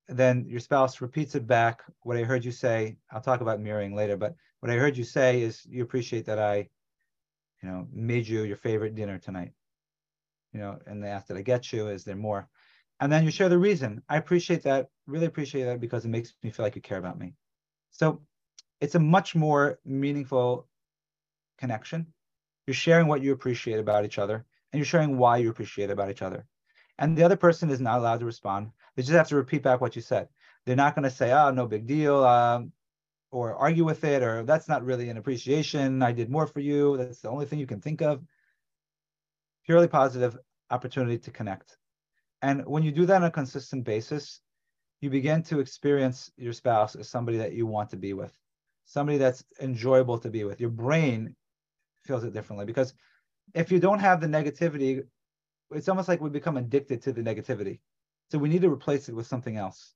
then 0.07 0.45
your 0.47 0.61
spouse 0.61 1.01
repeats 1.01 1.35
it 1.35 1.45
back. 1.45 1.81
What 2.03 2.15
I 2.15 2.23
heard 2.23 2.45
you 2.45 2.53
say, 2.53 2.95
I'll 3.11 3.19
talk 3.19 3.41
about 3.41 3.59
mirroring 3.59 3.93
later, 3.93 4.15
but 4.15 4.35
what 4.66 4.74
I 4.74 4.80
heard 4.80 4.97
you 4.97 5.03
say 5.03 5.43
is 5.43 5.63
you 5.70 5.84
appreciate 5.84 6.26
that 6.26 6.39
I, 6.39 6.68
you 7.61 7.70
know, 7.70 7.88
made 7.93 8.28
you 8.28 8.41
your 8.41 8.57
favorite 8.57 8.95
dinner 8.95 9.20
tonight. 9.20 9.51
You 10.53 10.59
know, 10.59 10.80
and 10.88 11.03
they 11.03 11.09
ask, 11.09 11.28
did 11.28 11.38
I 11.38 11.43
get 11.43 11.72
you? 11.72 11.89
Is 11.89 12.03
there 12.03 12.16
more? 12.16 12.49
And 12.99 13.11
then 13.11 13.26
you 13.26 13.30
share 13.30 13.47
the 13.47 13.59
reason. 13.59 14.01
I 14.09 14.18
appreciate 14.18 14.63
that, 14.63 14.89
really 15.05 15.28
appreciate 15.28 15.66
that 15.66 15.80
because 15.80 16.03
it 16.03 16.07
makes 16.07 16.34
me 16.41 16.49
feel 16.49 16.66
like 16.66 16.76
you 16.76 16.82
care 16.82 16.97
about 16.97 17.20
me. 17.20 17.36
So 17.91 18.24
it's 18.82 18.95
a 18.95 18.99
much 18.99 19.36
more 19.36 19.78
meaningful 19.86 20.68
connection. 21.59 22.07
You're 22.66 22.74
sharing 22.74 23.05
what 23.05 23.22
you 23.22 23.34
appreciate 23.34 23.78
about 23.78 24.03
each 24.03 24.18
other, 24.18 24.47
and 24.74 24.80
you're 24.80 24.86
sharing 24.86 25.20
why 25.20 25.38
you 25.38 25.51
appreciate 25.51 25.91
about 25.91 26.09
each 26.09 26.24
other. 26.24 26.47
And 26.97 27.16
the 27.16 27.24
other 27.24 27.38
person 27.38 27.70
is 27.70 27.82
not 27.82 27.99
allowed 27.99 28.22
to 28.22 28.26
respond. 28.26 28.72
They 28.95 29.03
just 29.03 29.13
have 29.13 29.28
to 29.28 29.36
repeat 29.36 29.61
back 29.61 29.80
what 29.80 29.95
you 29.95 30.01
said. 30.01 30.28
They're 30.66 30.76
not 30.76 30.95
going 30.95 31.03
to 31.03 31.16
say, 31.16 31.32
"Oh, 31.32 31.51
no 31.51 31.68
big 31.68 31.86
deal," 31.86 32.24
um, 32.24 32.72
or 33.36 33.55
argue 33.55 33.86
with 33.86 34.03
it, 34.03 34.23
or 34.23 34.43
"That's 34.43 34.67
not 34.67 34.83
really 34.83 35.09
an 35.09 35.17
appreciation. 35.17 36.01
I 36.01 36.11
did 36.11 36.29
more 36.29 36.47
for 36.47 36.61
you. 36.61 36.97
That's 36.97 37.21
the 37.21 37.29
only 37.29 37.45
thing 37.45 37.59
you 37.59 37.67
can 37.67 37.81
think 37.81 38.01
of." 38.01 38.23
Purely 39.65 39.88
positive 39.88 40.38
opportunity 40.69 41.17
to 41.19 41.31
connect. 41.31 41.77
And 42.41 42.65
when 42.65 42.83
you 42.83 42.91
do 42.91 43.05
that 43.07 43.21
on 43.21 43.23
a 43.23 43.31
consistent 43.31 43.83
basis, 43.83 44.41
you 45.01 45.09
begin 45.09 45.43
to 45.43 45.59
experience 45.59 46.31
your 46.38 46.53
spouse 46.53 46.95
as 46.95 47.09
somebody 47.09 47.38
that 47.38 47.53
you 47.53 47.65
want 47.65 47.89
to 47.89 47.97
be 47.97 48.13
with 48.13 48.33
somebody 48.86 49.17
that's 49.17 49.43
enjoyable 49.59 50.19
to 50.19 50.29
be 50.29 50.43
with. 50.43 50.61
Your 50.61 50.69
brain 50.69 51.36
feels 52.03 52.23
it 52.23 52.33
differently 52.33 52.65
because 52.65 52.93
if 53.53 53.71
you 53.71 53.79
don't 53.79 53.99
have 53.99 54.21
the 54.21 54.27
negativity 54.27 55.03
it's 55.71 55.89
almost 55.89 56.07
like 56.07 56.21
we 56.21 56.29
become 56.29 56.57
addicted 56.57 57.01
to 57.01 57.11
the 57.11 57.21
negativity. 57.21 57.79
So 58.31 58.38
we 58.38 58.49
need 58.49 58.61
to 58.61 58.71
replace 58.71 59.09
it 59.09 59.15
with 59.15 59.27
something 59.27 59.57
else. 59.57 59.93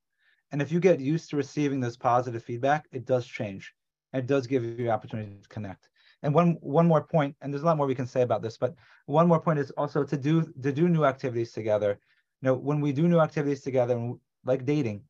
And 0.51 0.61
if 0.61 0.71
you 0.71 0.79
get 0.79 0.99
used 0.99 1.29
to 1.29 1.37
receiving 1.37 1.79
this 1.79 1.97
positive 1.97 2.43
feedback, 2.43 2.87
it 2.91 3.05
does 3.05 3.25
change. 3.25 3.73
And 4.13 4.23
it 4.23 4.27
does 4.27 4.47
give 4.47 4.63
you 4.63 4.77
opportunity 4.77 5.23
to 5.25 5.33
connect. 5.33 5.75
And 6.07 6.21
one 6.21 6.43
one 6.45 6.75
more 6.75 6.89
point, 6.89 7.23
and 7.29 7.43
there's 7.43 7.53
a 7.55 7.65
lot 7.65 7.77
more 7.77 7.81
we 7.81 7.89
can 7.89 8.05
say 8.07 8.21
about 8.21 8.41
this, 8.41 8.57
but 8.57 8.75
one 9.05 9.27
more 9.27 9.39
point 9.39 9.59
is 9.59 9.71
also 9.71 10.03
to 10.03 10.17
do 10.17 10.41
to 10.61 10.71
do 10.71 10.87
new 10.89 11.05
activities 11.05 11.51
together. 11.53 11.99
You 12.41 12.47
know, 12.47 12.55
when 12.55 12.81
we 12.81 12.91
do 12.91 13.07
new 13.07 13.19
activities 13.19 13.61
together, 13.61 14.13
like 14.45 14.65
dating, 14.65 15.03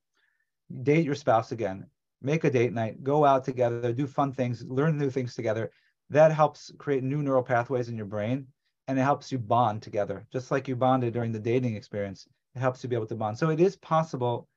date 0.84 1.06
your 1.06 1.16
spouse 1.16 1.52
again, 1.52 1.86
make 2.22 2.44
a 2.44 2.50
date 2.52 2.74
night, 2.74 3.04
go 3.04 3.26
out 3.26 3.44
together, 3.46 3.82
do 3.82 3.96
fun 3.96 4.22
things, 4.22 4.54
learn 4.54 4.86
new 4.88 5.00
things 5.00 5.24
together. 5.24 5.62
That 6.04 6.32
helps 6.32 6.72
create 6.78 7.04
new 7.04 7.22
neural 7.22 7.44
pathways 7.44 7.88
in 7.90 7.96
your 7.98 8.06
brain 8.06 8.48
and 8.88 8.98
it 8.98 9.04
helps 9.04 9.32
you 9.32 9.38
bond 9.38 9.82
together, 9.82 10.26
just 10.32 10.52
like 10.52 10.68
you 10.68 10.76
bonded 10.76 11.14
during 11.14 11.32
the 11.32 11.40
dating 11.40 11.76
experience. 11.76 12.28
It 12.56 12.60
helps 12.60 12.84
you 12.84 12.90
be 12.90 12.96
able 12.96 13.08
to 13.08 13.16
bond. 13.16 13.38
So 13.38 13.50
it 13.50 13.60
is 13.60 13.76
possible, 13.76 14.48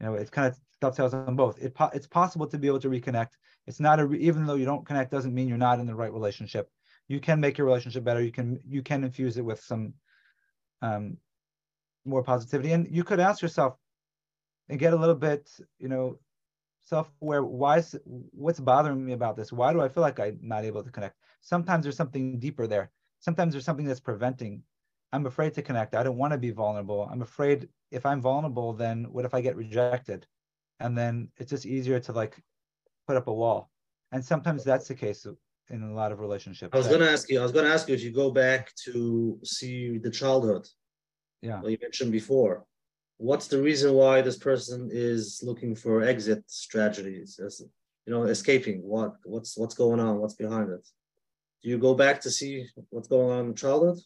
you 0.00 0.06
know, 0.06 0.14
it 0.14 0.30
kind 0.30 0.46
of 0.48 0.58
dovetails 0.80 1.14
on 1.14 1.36
both. 1.36 1.58
It 1.58 1.74
po- 1.74 1.90
it's 1.94 2.06
possible 2.06 2.46
to 2.46 2.58
be 2.58 2.66
able 2.66 2.80
to 2.80 2.90
reconnect. 2.90 3.30
It's 3.66 3.80
not 3.80 4.00
a 4.00 4.06
re- 4.06 4.20
even 4.20 4.46
though 4.46 4.54
you 4.54 4.64
don't 4.64 4.86
connect 4.86 5.10
doesn't 5.10 5.34
mean 5.34 5.48
you're 5.48 5.58
not 5.58 5.80
in 5.80 5.86
the 5.86 5.94
right 5.94 6.12
relationship. 6.12 6.70
You 7.08 7.20
can 7.20 7.40
make 7.40 7.56
your 7.56 7.66
relationship 7.66 8.04
better. 8.04 8.22
You 8.22 8.32
can 8.32 8.60
you 8.66 8.82
can 8.82 9.04
infuse 9.04 9.36
it 9.36 9.44
with 9.44 9.60
some 9.60 9.94
um, 10.82 11.16
more 12.04 12.22
positivity, 12.22 12.72
and 12.72 12.86
you 12.90 13.04
could 13.04 13.20
ask 13.20 13.42
yourself 13.42 13.76
and 14.68 14.78
get 14.78 14.92
a 14.92 14.96
little 14.96 15.14
bit, 15.14 15.48
you 15.78 15.88
know, 15.88 16.18
self-aware. 16.82 17.44
Why 17.44 17.78
is 17.78 17.96
what's 18.04 18.60
bothering 18.60 19.04
me 19.04 19.12
about 19.12 19.36
this? 19.36 19.52
Why 19.52 19.72
do 19.72 19.80
I 19.80 19.88
feel 19.88 20.02
like 20.02 20.20
I'm 20.20 20.38
not 20.42 20.64
able 20.64 20.82
to 20.82 20.90
connect? 20.90 21.16
Sometimes 21.40 21.84
there's 21.84 21.96
something 21.96 22.38
deeper 22.38 22.66
there 22.66 22.90
sometimes 23.20 23.52
there's 23.52 23.64
something 23.64 23.86
that's 23.86 24.00
preventing. 24.00 24.62
I'm 25.12 25.26
afraid 25.26 25.54
to 25.54 25.62
connect. 25.62 25.94
I 25.94 26.02
don't 26.02 26.18
want 26.18 26.32
to 26.32 26.38
be 26.38 26.50
vulnerable. 26.50 27.08
I'm 27.10 27.22
afraid 27.22 27.68
if 27.90 28.06
I'm 28.06 28.20
vulnerable, 28.20 28.72
then 28.72 29.04
what 29.10 29.24
if 29.24 29.34
I 29.34 29.40
get 29.40 29.56
rejected? 29.56 30.26
And 30.80 30.96
then 30.96 31.28
it's 31.36 31.50
just 31.50 31.66
easier 31.66 32.00
to 32.00 32.12
like 32.12 32.36
put 33.06 33.16
up 33.16 33.28
a 33.28 33.32
wall. 33.32 33.70
And 34.12 34.24
sometimes 34.24 34.64
that's 34.64 34.88
the 34.88 34.94
case 34.94 35.26
in 35.70 35.82
a 35.82 35.94
lot 35.94 36.12
of 36.12 36.20
relationships. 36.20 36.70
I 36.74 36.78
was 36.78 36.88
going 36.88 37.00
to 37.00 37.10
ask 37.10 37.28
you. 37.30 37.40
I 37.40 37.42
was 37.42 37.52
going 37.52 37.64
to 37.64 37.72
ask 37.72 37.88
you 37.88 37.94
if 37.94 38.02
you 38.02 38.12
go 38.12 38.30
back 38.30 38.72
to 38.84 39.38
see 39.42 39.98
the 39.98 40.10
childhood. 40.10 40.66
Yeah. 41.42 41.62
you 41.64 41.78
mentioned 41.80 42.12
before. 42.12 42.64
What's 43.18 43.48
the 43.48 43.62
reason 43.62 43.94
why 43.94 44.20
this 44.20 44.36
person 44.36 44.90
is 44.92 45.40
looking 45.42 45.74
for 45.74 46.02
exit 46.02 46.44
strategies? 46.46 47.38
As 47.44 47.62
you 48.04 48.12
know, 48.12 48.24
escaping. 48.24 48.82
What? 48.82 49.14
What's 49.24 49.56
what's 49.56 49.74
going 49.74 50.00
on? 50.00 50.18
What's 50.18 50.34
behind 50.34 50.70
it? 50.70 50.86
do 51.66 51.70
you 51.70 51.78
go 51.78 51.94
back 51.94 52.20
to 52.20 52.30
see 52.30 52.64
what's 52.90 53.08
going 53.08 53.36
on 53.36 53.46
in 53.46 53.54
childhood? 53.54 53.98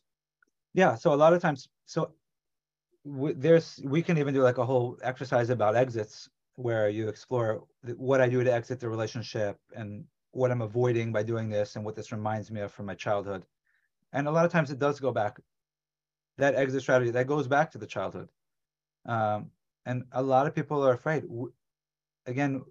Yeah. 0.72 0.94
So 0.94 1.12
a 1.12 1.14
lot 1.14 1.34
of 1.34 1.42
times, 1.42 1.68
so 1.84 2.12
there's 3.04 3.80
we 3.84 4.02
can 4.02 4.18
even 4.18 4.34
do 4.34 4.42
like 4.42 4.58
a 4.58 4.64
whole 4.64 4.98
exercise 5.02 5.50
about 5.50 5.76
exits 5.76 6.28
where 6.56 6.88
you 6.88 7.08
explore 7.08 7.64
what 7.96 8.20
I 8.20 8.28
do 8.28 8.44
to 8.44 8.52
exit 8.52 8.80
the 8.80 8.88
relationship 8.88 9.58
and 9.74 10.04
what 10.32 10.50
I'm 10.50 10.60
avoiding 10.60 11.12
by 11.12 11.22
doing 11.22 11.48
this 11.48 11.76
and 11.76 11.84
what 11.84 11.96
this 11.96 12.12
reminds 12.12 12.50
me 12.50 12.60
of 12.60 12.72
from 12.72 12.86
my 12.86 12.94
childhood. 12.94 13.44
And 14.12 14.28
a 14.28 14.30
lot 14.30 14.44
of 14.44 14.52
times 14.52 14.70
it 14.70 14.78
does 14.78 15.00
go 15.00 15.12
back. 15.12 15.40
That 16.36 16.54
exit 16.54 16.82
strategy 16.82 17.10
that 17.12 17.26
goes 17.26 17.48
back 17.48 17.70
to 17.72 17.78
the 17.78 17.86
childhood. 17.86 18.28
Um, 19.06 19.50
and 19.86 20.04
a 20.12 20.22
lot 20.22 20.46
of 20.46 20.54
people 20.54 20.84
are 20.84 20.92
afraid. 20.92 21.24
Again, 22.26 22.62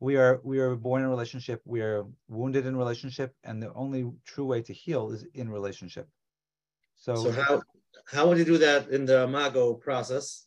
we 0.00 0.16
are 0.16 0.40
we 0.44 0.58
are 0.58 0.76
born 0.76 1.02
in 1.02 1.08
relationship 1.08 1.60
we 1.64 1.80
are 1.80 2.04
wounded 2.28 2.66
in 2.66 2.76
relationship 2.76 3.34
and 3.44 3.62
the 3.62 3.72
only 3.74 4.10
true 4.24 4.44
way 4.46 4.62
to 4.62 4.72
heal 4.72 5.10
is 5.10 5.26
in 5.34 5.50
relationship 5.50 6.08
so 6.94 7.14
so 7.16 7.32
how 7.32 7.62
how 8.06 8.26
would 8.26 8.38
you 8.38 8.44
do 8.44 8.58
that 8.58 8.88
in 8.88 9.04
the 9.04 9.24
imago 9.24 9.74
process 9.74 10.46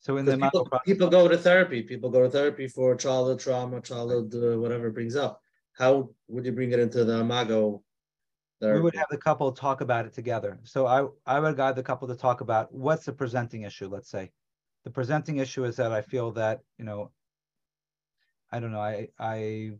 so 0.00 0.16
in 0.16 0.24
the 0.24 0.36
people, 0.36 0.64
process, 0.64 0.84
people 0.86 1.08
go 1.08 1.28
to 1.28 1.36
therapy 1.36 1.82
people 1.82 2.10
go 2.10 2.22
to 2.22 2.30
therapy 2.30 2.68
for 2.68 2.94
childhood 2.94 3.38
trauma 3.38 3.80
childhood 3.80 4.34
uh, 4.34 4.58
whatever 4.58 4.90
brings 4.90 5.16
up 5.16 5.40
how 5.72 6.08
would 6.28 6.44
you 6.44 6.52
bring 6.52 6.72
it 6.72 6.78
into 6.78 7.04
the 7.04 7.20
imago 7.20 7.82
therapy? 8.60 8.78
we 8.78 8.82
would 8.82 8.94
have 8.94 9.08
the 9.10 9.18
couple 9.18 9.50
talk 9.52 9.80
about 9.80 10.06
it 10.06 10.12
together 10.12 10.58
so 10.64 10.86
i 10.86 11.06
i 11.26 11.38
would 11.40 11.56
guide 11.56 11.76
the 11.76 11.82
couple 11.82 12.08
to 12.08 12.16
talk 12.16 12.40
about 12.40 12.72
what's 12.72 13.04
the 13.04 13.12
presenting 13.12 13.62
issue 13.62 13.88
let's 13.88 14.10
say 14.10 14.30
the 14.84 14.90
presenting 14.90 15.38
issue 15.38 15.64
is 15.64 15.76
that 15.76 15.92
i 15.92 16.00
feel 16.00 16.30
that 16.32 16.60
you 16.78 16.84
know 16.84 17.10
I 18.52 18.60
don't 18.60 18.72
know. 18.72 18.80
I 18.80 19.08
I 19.18 19.72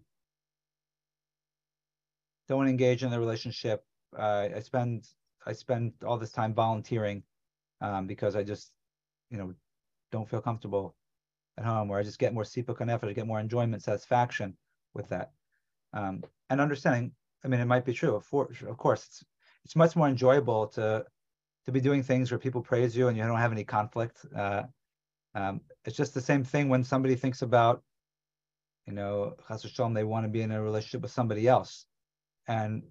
don't 2.48 2.68
engage 2.68 3.02
in 3.02 3.10
the 3.10 3.18
relationship. 3.18 3.84
Uh, 4.16 4.48
I 4.54 4.60
spend 4.60 5.06
I 5.46 5.52
spend 5.52 5.92
all 6.06 6.18
this 6.18 6.32
time 6.32 6.54
volunteering 6.54 7.22
um, 7.80 8.06
because 8.06 8.36
I 8.36 8.42
just 8.42 8.72
you 9.30 9.38
know 9.38 9.54
don't 10.12 10.28
feel 10.28 10.40
comfortable 10.40 10.94
at 11.58 11.64
home, 11.64 11.88
where 11.88 11.98
I 11.98 12.02
just 12.02 12.18
get 12.18 12.34
more 12.34 12.44
sipuk 12.44 12.80
and 12.80 12.90
effort, 12.90 13.08
I 13.08 13.12
get 13.12 13.26
more 13.26 13.40
enjoyment, 13.40 13.82
satisfaction 13.82 14.56
with 14.94 15.08
that, 15.08 15.32
um, 15.92 16.22
and 16.48 16.60
understanding. 16.60 17.12
I 17.44 17.48
mean, 17.48 17.60
it 17.60 17.66
might 17.66 17.84
be 17.84 17.94
true. 17.94 18.14
Of 18.14 18.28
course, 18.30 18.62
of 18.62 18.76
course, 18.76 19.06
it's 19.06 19.24
it's 19.64 19.76
much 19.76 19.96
more 19.96 20.08
enjoyable 20.08 20.66
to 20.68 21.04
to 21.66 21.72
be 21.72 21.80
doing 21.80 22.02
things 22.02 22.30
where 22.30 22.38
people 22.38 22.62
praise 22.62 22.96
you 22.96 23.08
and 23.08 23.16
you 23.16 23.24
don't 23.24 23.38
have 23.38 23.52
any 23.52 23.64
conflict. 23.64 24.24
Uh, 24.34 24.64
um, 25.34 25.60
it's 25.84 25.96
just 25.96 26.14
the 26.14 26.20
same 26.20 26.44
thing 26.44 26.68
when 26.68 26.82
somebody 26.84 27.14
thinks 27.14 27.42
about 27.42 27.82
you 28.90 28.96
know, 28.96 29.36
Shalom, 29.56 29.94
they 29.94 30.04
want 30.04 30.24
to 30.24 30.28
be 30.28 30.42
in 30.42 30.50
a 30.50 30.60
relationship 30.60 31.02
with 31.02 31.12
somebody 31.12 31.46
else. 31.46 31.86
And 32.48 32.82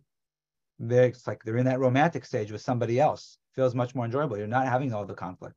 they're 0.80 1.08
it's 1.08 1.28
like 1.28 1.44
they're 1.44 1.58
in 1.58 1.66
that 1.66 1.80
romantic 1.80 2.26
stage 2.26 2.52
with 2.52 2.62
somebody 2.62 3.00
else. 3.00 3.38
Feels 3.56 3.76
much 3.76 3.96
more 3.96 4.06
enjoyable. 4.06 4.38
You're 4.38 4.48
not 4.48 4.68
having 4.68 4.94
all 4.94 5.06
the 5.06 5.14
conflict. 5.14 5.56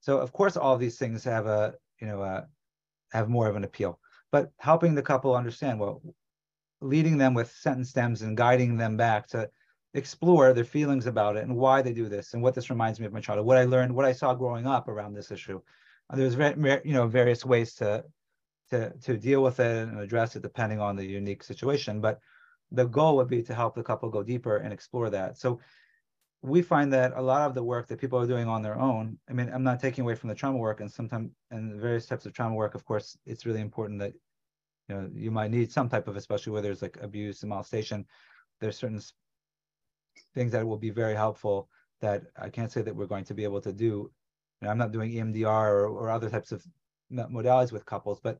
So 0.00 0.18
of 0.18 0.32
course 0.32 0.56
all 0.56 0.74
of 0.74 0.80
these 0.80 0.98
things 0.98 1.24
have 1.24 1.46
a, 1.46 1.74
you 2.00 2.06
know, 2.06 2.22
a, 2.22 2.46
have 3.12 3.28
more 3.28 3.48
of 3.48 3.56
an 3.56 3.64
appeal. 3.64 3.98
But 4.32 4.50
helping 4.58 4.94
the 4.94 5.02
couple 5.02 5.34
understand, 5.34 5.78
well, 5.78 6.02
leading 6.80 7.18
them 7.18 7.34
with 7.34 7.52
sentence 7.52 7.90
stems 7.90 8.22
and 8.22 8.36
guiding 8.36 8.76
them 8.76 8.96
back 8.96 9.28
to 9.28 9.48
explore 9.94 10.52
their 10.52 10.64
feelings 10.64 11.06
about 11.06 11.36
it 11.36 11.44
and 11.44 11.56
why 11.56 11.80
they 11.82 11.92
do 11.92 12.08
this 12.08 12.34
and 12.34 12.42
what 12.42 12.54
this 12.54 12.70
reminds 12.70 12.98
me 12.98 13.06
of 13.06 13.12
my 13.12 13.20
childhood, 13.20 13.46
what 13.46 13.58
I 13.58 13.64
learned, 13.64 13.94
what 13.94 14.04
I 14.04 14.12
saw 14.12 14.34
growing 14.34 14.66
up 14.66 14.88
around 14.88 15.14
this 15.14 15.30
issue. 15.30 15.60
There's, 16.12 16.36
you 16.36 16.92
know, 16.92 17.06
various 17.06 17.44
ways 17.44 17.74
to 17.76 18.04
to, 18.70 18.90
to 19.02 19.16
deal 19.16 19.42
with 19.42 19.60
it 19.60 19.88
and 19.88 20.00
address 20.00 20.36
it 20.36 20.42
depending 20.42 20.80
on 20.80 20.96
the 20.96 21.04
unique 21.04 21.42
situation. 21.42 22.00
But 22.00 22.18
the 22.74 22.86
goal 22.86 23.16
would 23.16 23.28
be 23.28 23.42
to 23.42 23.54
help 23.54 23.74
the 23.74 23.82
couple 23.82 24.08
go 24.10 24.22
deeper 24.22 24.56
and 24.58 24.72
explore 24.72 25.10
that. 25.10 25.38
So 25.38 25.60
we 26.42 26.60
find 26.60 26.92
that 26.92 27.12
a 27.16 27.22
lot 27.22 27.42
of 27.42 27.54
the 27.54 27.62
work 27.62 27.86
that 27.88 28.00
people 28.00 28.18
are 28.18 28.26
doing 28.26 28.48
on 28.48 28.62
their 28.62 28.78
own, 28.78 29.18
I 29.30 29.32
mean, 29.32 29.50
I'm 29.52 29.62
not 29.62 29.80
taking 29.80 30.02
away 30.02 30.14
from 30.14 30.28
the 30.28 30.34
trauma 30.34 30.58
work 30.58 30.80
and 30.80 30.90
sometimes 30.90 31.30
and 31.50 31.80
various 31.80 32.06
types 32.06 32.26
of 32.26 32.32
trauma 32.32 32.54
work, 32.54 32.74
of 32.74 32.84
course, 32.84 33.16
it's 33.24 33.46
really 33.46 33.60
important 33.60 33.98
that 34.00 34.12
you 34.88 34.94
know 34.94 35.10
you 35.14 35.30
might 35.30 35.50
need 35.50 35.72
some 35.72 35.88
type 35.88 36.08
of, 36.08 36.16
especially 36.16 36.52
where 36.52 36.60
there's 36.60 36.82
like 36.82 36.98
abuse 37.00 37.42
and 37.42 37.50
molestation, 37.50 38.04
there's 38.60 38.76
certain 38.76 39.00
things 40.34 40.52
that 40.52 40.66
will 40.66 40.76
be 40.76 40.90
very 40.90 41.14
helpful 41.14 41.68
that 42.00 42.24
I 42.36 42.50
can't 42.50 42.70
say 42.70 42.82
that 42.82 42.94
we're 42.94 43.06
going 43.06 43.24
to 43.24 43.34
be 43.34 43.44
able 43.44 43.60
to 43.62 43.72
do. 43.72 44.10
You 44.60 44.66
know, 44.66 44.70
I'm 44.70 44.78
not 44.78 44.92
doing 44.92 45.10
EMDR 45.12 45.46
or, 45.46 45.86
or 45.86 46.10
other 46.10 46.28
types 46.28 46.52
of 46.52 46.62
modalities 47.10 47.72
with 47.72 47.86
couples, 47.86 48.20
but 48.22 48.38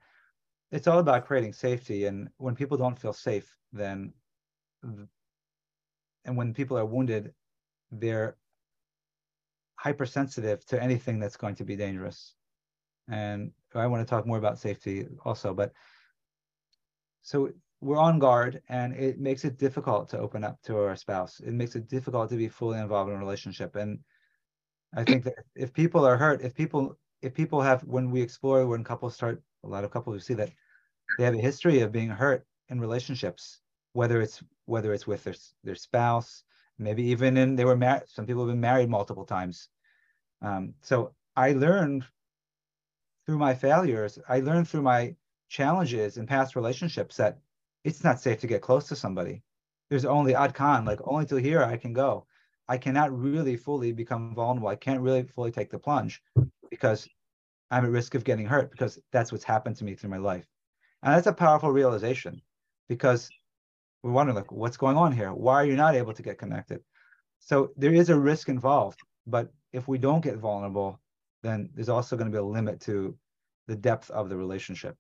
it's 0.70 0.89
all 0.89 0.98
about 0.98 1.27
creating 1.27 1.52
safety 1.52 2.06
and 2.06 2.28
when 2.39 2.55
people 2.55 2.77
don't 2.77 2.98
feel 2.98 3.12
safe 3.12 3.48
then 3.73 4.12
and 6.24 6.36
when 6.36 6.55
people 6.55 6.78
are 6.78 6.86
wounded 6.86 7.32
they're 7.93 8.36
hypersensitive 9.77 10.65
to 10.66 10.82
anything 10.82 11.19
that's 11.19 11.36
going 11.36 11.55
to 11.55 11.65
be 11.65 11.77
dangerous. 11.77 12.35
And 13.09 13.52
i 13.74 13.86
want 13.86 14.06
to 14.06 14.11
talk 14.11 14.27
more 14.27 14.39
about 14.39 14.59
safety 14.59 15.06
also 15.24 15.52
but 15.52 15.73
so 17.23 17.51
we're 17.81 17.98
on 17.98 18.19
guard 18.19 18.62
and 18.69 18.94
it 18.94 19.19
makes 19.19 19.44
it 19.44 19.59
difficult 19.59 20.09
to 20.11 20.19
open 20.19 20.44
up 20.44 20.62
to 20.62 20.78
our 20.78 20.97
spouse. 20.97 21.40
It 21.40 21.52
makes 21.52 21.74
it 21.74 21.89
difficult 21.89 22.31
to 22.31 22.36
be 22.36 22.48
fully 22.48 22.78
involved 22.78 23.11
in 23.11 23.16
a 23.16 23.19
relationship. 23.19 23.77
And 23.77 23.98
i 24.97 25.02
think 25.05 25.24
that 25.24 25.35
if 25.56 25.73
people 25.73 26.06
are 26.06 26.16
hurt 26.16 26.40
if 26.43 26.55
people 26.55 26.97
if 27.20 27.35
people 27.35 27.61
have 27.61 27.82
when 27.82 28.11
we 28.11 28.23
explore 28.23 28.66
when 28.66 28.85
couples 28.85 29.15
start 29.15 29.43
a 29.65 29.69
lot 29.69 29.85
of 29.85 29.90
couples 29.90 30.24
see 30.24 30.35
that 30.35 30.51
they 31.16 31.24
have 31.24 31.35
a 31.35 31.39
history 31.39 31.81
of 31.81 31.93
being 31.93 32.09
hurt 32.09 32.47
in 32.69 32.81
relationships, 32.81 33.61
whether 33.93 34.20
it's 34.20 34.43
whether 34.66 34.93
it's 34.93 35.07
with 35.07 35.24
their 35.24 35.35
their 35.62 35.74
spouse, 35.74 36.45
maybe 36.78 37.03
even 37.05 37.36
in 37.36 37.57
they 37.57 37.65
were 37.65 37.77
married. 37.77 38.09
Some 38.09 38.27
people 38.27 38.47
have 38.47 38.53
been 38.53 38.61
married 38.61 38.89
multiple 38.89 39.24
times. 39.24 39.69
Um, 40.43 40.74
so 40.81 41.15
I 41.36 41.53
learned 41.53 42.05
through 43.27 43.39
my 43.39 43.55
failures. 43.55 44.19
I 44.28 44.41
learned 44.41 44.69
through 44.69 44.82
my 44.82 45.15
challenges 45.49 46.16
in 46.16 46.27
past 46.27 46.57
relationships 46.57 47.16
that 47.16 47.39
it's 47.85 48.05
not 48.05 48.20
safe 48.20 48.41
to 48.41 48.47
get 48.47 48.62
close 48.62 48.89
to 48.89 48.97
somebody. 48.97 49.43
There's 49.91 50.05
only 50.05 50.35
ad 50.35 50.55
kan, 50.55 50.85
like 50.85 51.01
only 51.05 51.27
till 51.27 51.39
here 51.39 51.62
I 51.62 51.77
can 51.77 51.93
go. 51.93 52.27
I 52.69 52.78
cannot 52.78 53.16
really 53.16 53.57
fully 53.57 53.93
become 53.93 54.35
vulnerable. 54.35 54.69
I 54.69 54.77
can't 54.77 55.03
really 55.03 55.23
fully 55.23 55.53
take 55.53 55.70
the 55.70 55.78
plunge 55.78 56.23
because 56.70 57.07
I'm 57.70 57.85
at 57.85 57.91
risk 57.91 58.15
of 58.15 58.24
getting 58.24 58.47
hurt 58.47 58.70
because 58.70 58.99
that's 59.12 59.32
what's 59.32 59.45
happened 59.45 59.77
to 59.77 59.85
me 59.85 59.95
through 59.95 60.11
my 60.11 60.19
life. 60.19 60.47
And 61.03 61.15
that's 61.15 61.27
a 61.27 61.32
powerful 61.32 61.70
realization 61.70 62.41
because 62.89 63.31
we 64.05 64.11
wonder 64.11 64.35
like 64.35 64.53
what's 64.53 64.77
going 64.77 64.99
on 64.99 65.13
here? 65.13 65.33
Why 65.33 65.55
are 65.55 65.65
you 65.65 65.77
not 65.77 65.95
able 65.95 66.13
to 66.13 66.23
get 66.23 66.39
connected? 66.39 66.81
So 67.41 67.71
there 67.77 67.95
is 67.95 68.11
a 68.11 68.19
risk 68.19 68.49
involved 68.49 69.01
But 69.27 69.49
if 69.73 69.89
we 69.89 69.97
don't 69.97 70.23
get 70.23 70.37
vulnerable, 70.37 71.01
then 71.43 71.71
there's 71.75 71.89
also 71.89 72.17
going 72.17 72.31
to 72.31 72.33
be 72.33 72.39
a 72.39 72.45
limit 72.45 72.81
to 72.83 73.17
the 73.67 73.77
depth 73.77 74.11
of 74.11 74.29
the 74.29 74.37
relationship. 74.37 74.95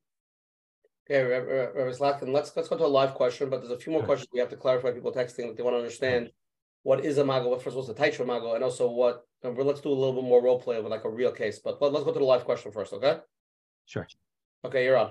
Okay, 1.04 1.22
Rabbi 1.22 1.92
Slatkin, 1.92 2.32
let's 2.32 2.56
let's 2.56 2.68
go 2.70 2.78
to 2.78 2.86
a 2.86 2.96
live 3.00 3.12
question, 3.12 3.50
but 3.50 3.60
there's 3.60 3.70
a 3.78 3.78
few 3.78 3.92
more 3.92 4.00
Sure. 4.00 4.06
questions 4.06 4.30
we 4.32 4.40
have 4.40 4.48
to 4.48 4.56
clarify. 4.56 4.90
People 4.90 5.12
texting 5.12 5.46
that 5.48 5.56
they 5.56 5.62
want 5.62 5.74
to 5.74 5.78
understand 5.84 6.30
what 6.82 7.04
is 7.04 7.18
imago, 7.18 7.50
what 7.50 7.62
first 7.62 7.76
is 7.76 7.90
a 7.90 7.94
taitra 7.94 8.26
mago, 8.26 8.54
and 8.54 8.64
also 8.64 8.90
what. 8.90 9.26
and 9.42 9.58
let's 9.58 9.82
do 9.82 9.90
a 9.90 9.98
little 10.00 10.14
bit 10.14 10.24
more 10.24 10.42
role 10.42 10.58
play 10.58 10.80
with 10.80 10.90
like 10.90 11.04
a 11.04 11.10
real 11.10 11.32
case. 11.32 11.58
But 11.58 11.80
let, 11.82 11.94
us 11.94 12.04
go 12.04 12.12
to 12.12 12.18
the 12.18 12.24
live 12.24 12.46
question 12.46 12.72
first, 12.72 12.94
okay? 12.94 13.18
Sure. 13.84 14.06
Okay, 14.64 14.84
you're 14.84 14.96
on. 14.96 15.10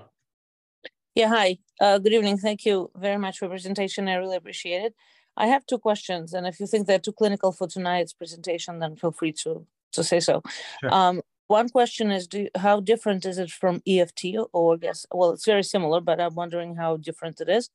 Yeah, 1.14 1.28
hi. 1.28 1.58
Uh, 1.80 1.98
good 1.98 2.12
evening. 2.12 2.38
Thank 2.38 2.64
you 2.64 2.90
very 2.96 3.18
much 3.18 3.38
for 3.38 3.48
presentation. 3.48 4.08
I 4.08 4.14
really 4.14 4.36
appreciate 4.36 4.82
it. 4.82 4.94
I 5.36 5.46
have 5.46 5.64
two 5.64 5.78
questions, 5.78 6.34
and 6.34 6.44
if 6.44 6.58
you 6.58 6.66
think 6.66 6.86
they're 6.86 6.98
too 6.98 7.12
clinical 7.12 7.52
for 7.52 7.68
tonight's 7.68 8.12
presentation, 8.12 8.80
then 8.80 8.96
feel 8.96 9.12
free 9.12 9.32
to 9.44 9.64
to 9.92 10.02
say 10.02 10.18
so. 10.18 10.42
Sure. 10.80 10.92
Um, 10.92 11.22
one 11.46 11.68
question 11.68 12.10
is, 12.10 12.26
do 12.26 12.48
how 12.56 12.80
different 12.80 13.24
is 13.26 13.38
it 13.38 13.50
from 13.50 13.80
EFT? 13.86 14.36
Or 14.52 14.74
I 14.74 14.76
guess, 14.78 15.06
well, 15.12 15.30
it's 15.30 15.44
very 15.44 15.62
similar, 15.62 16.00
but 16.00 16.20
I'm 16.20 16.34
wondering 16.34 16.74
how 16.74 16.96
different 16.96 17.40
it 17.40 17.48
is. 17.48 17.70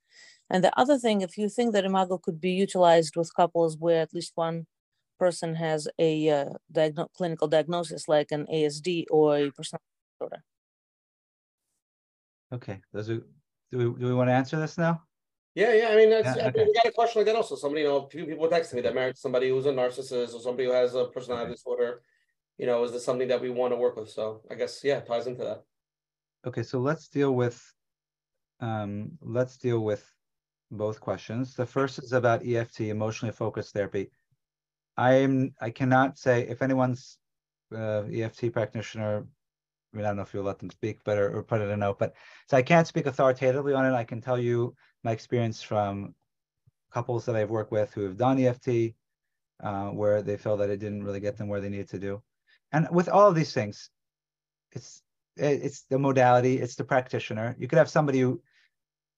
And 0.49 0.64
the 0.64 0.78
other 0.78 0.98
thing, 0.98 1.22
if 1.22 1.38
you 1.38 1.48
think 1.48 1.74
that 1.74 1.86
Imago 1.86 2.18
could 2.18 2.41
be 2.41 2.52
utilized 2.52 3.16
with 3.16 3.34
couples 3.36 3.78
where 3.78 4.02
at 4.02 4.14
least 4.14 4.34
one 4.36 4.66
person 5.18 5.56
has 5.56 5.88
a 5.99 6.30
uh, 6.30 6.49
diagno- 6.74 7.14
clinical 7.16 7.48
diagnosis 7.48 8.07
like 8.10 8.32
an 8.32 8.48
ASD 8.52 9.06
or 9.11 9.38
a 9.38 9.52
personality 9.52 9.86
disorder. 10.20 10.44
Okay, 12.51 12.81
those 12.93 13.09
are, 13.09 13.21
do 13.71 13.77
we, 13.77 13.84
do 13.84 14.07
we 14.07 14.13
want 14.13 14.30
to 14.30 14.34
answer 14.34 14.59
this 14.59 14.77
now? 14.77 15.03
Yeah, 15.55 15.73
yeah. 15.73 15.89
I 15.89 15.95
mean, 15.95 16.09
that's, 16.09 16.38
Yeah, 16.38 16.43
I 16.43 16.45
mean, 16.45 16.47
okay. 16.47 16.65
we 16.65 16.73
got 16.73 16.85
a 16.85 16.91
question 16.91 17.19
like 17.19 17.26
that 17.27 17.35
also. 17.35 17.55
Somebody, 17.55 17.81
you 17.81 17.88
know, 17.88 18.05
a 18.05 18.09
few 18.09 18.26
people 18.26 18.47
texting 18.47 18.76
me 18.76 18.81
that 18.81 18.95
married 18.95 19.17
somebody 19.17 19.49
who's 19.49 19.65
a 19.65 19.71
narcissist 19.71 20.34
or 20.34 20.39
somebody 20.39 20.65
who 20.65 20.71
has 20.71 20.95
a 20.95 21.05
personality 21.05 21.51
disorder. 21.51 22.01
You 22.57 22.65
know, 22.65 22.84
is 22.84 22.91
this 22.91 23.05
something 23.05 23.27
that 23.27 23.41
we 23.41 23.49
want 23.49 23.73
to 23.73 23.77
work 23.77 23.95
with? 23.95 24.09
So 24.09 24.41
I 24.49 24.55
guess 24.55 24.81
yeah, 24.84 24.97
it 24.97 25.07
ties 25.07 25.27
into 25.27 25.43
that. 25.43 25.63
Okay, 26.47 26.63
so 26.63 26.80
let's 26.80 27.07
deal 27.07 27.34
with, 27.34 27.61
um, 28.59 29.11
let's 29.21 29.57
deal 29.57 29.80
with 29.81 30.05
both 30.71 30.99
questions. 31.01 31.55
The 31.55 31.65
first 31.65 31.99
is 31.99 32.13
about 32.13 32.45
EFT, 32.45 32.81
emotionally 32.81 33.34
focused 33.34 33.73
therapy. 33.73 34.11
I'm, 34.97 35.53
I 35.59 35.69
cannot 35.69 36.17
say 36.17 36.47
if 36.47 36.61
anyone's 36.61 37.17
uh, 37.76 38.03
EFT 38.13 38.53
practitioner, 38.53 39.26
I 39.94 39.98
mean, 39.98 40.06
I 40.06 40.10
don't 40.10 40.18
know 40.18 40.24
if 40.24 40.34
you'll 40.34 40.44
let 40.44 40.60
them 40.60 40.70
speak, 40.70 40.99
but 41.03 41.18
or, 41.18 41.38
or 41.38 41.44
put 41.44 41.61
it 41.61 41.66
in 41.66 41.72
a 41.72 41.78
note, 41.78 41.98
but 41.99 42.14
so 42.48 42.57
I 42.57 42.61
can't 42.61 42.88
speak 42.88 43.06
authoritatively 43.07 43.74
on 43.74 43.86
it. 43.86 43.94
I 43.94 44.03
can 44.03 44.22
tell 44.22 44.38
you 44.38 44.76
my 45.03 45.11
experience 45.11 45.61
from 45.61 46.14
couples 46.91 47.26
that 47.26 47.36
I've 47.36 47.49
worked 47.49 47.72
with 47.72 47.94
who 47.94 48.03
have 48.03 48.18
done 48.18 48.40
EFT, 48.40 48.95
uh, 49.64 49.90
where 49.90 50.22
they 50.22 50.38
feel 50.38 50.57
that 50.57 50.70
it 50.70 50.80
didn't 50.80 51.03
really 51.03 51.20
get 51.20 51.38
them 51.38 51.48
where 51.48 51.61
they 51.61 51.70
needed 51.70 51.90
to 51.90 51.99
do. 51.99 52.22
And 52.72 52.88
with 52.91 53.10
all 53.10 53.28
of 53.28 53.36
these 53.36 53.53
things, 53.53 53.90
it's 54.72 55.02
it- 55.38 55.64
it's 55.64 55.84
the 55.84 55.98
modality, 55.99 56.60
it's 56.60 56.76
the 56.76 56.84
practitioner. 56.84 57.56
You 57.57 57.68
could 57.68 57.78
have 57.78 57.90
somebody 57.90 58.20
who 58.20 58.41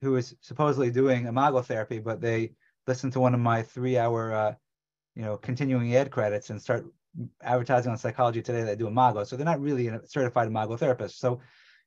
who 0.01 0.15
is 0.15 0.35
supposedly 0.41 0.91
doing 0.91 1.25
imago 1.27 1.61
therapy, 1.61 1.99
but 1.99 2.21
they 2.21 2.53
listen 2.87 3.11
to 3.11 3.19
one 3.19 3.33
of 3.33 3.39
my 3.39 3.61
three-hour, 3.63 4.33
uh, 4.33 4.55
you 5.15 5.21
know, 5.23 5.37
continuing 5.37 5.95
ed 5.95 6.11
credits 6.11 6.49
and 6.49 6.61
start 6.61 6.85
advertising 7.41 7.91
on 7.91 7.97
Psychology 7.97 8.41
Today 8.41 8.63
that 8.63 8.77
do 8.77 8.87
imago. 8.87 9.23
So 9.23 9.35
they're 9.35 9.45
not 9.45 9.61
really 9.61 9.87
a 9.87 10.01
certified 10.05 10.47
imago 10.47 10.77
therapist. 10.77 11.19
So, 11.19 11.41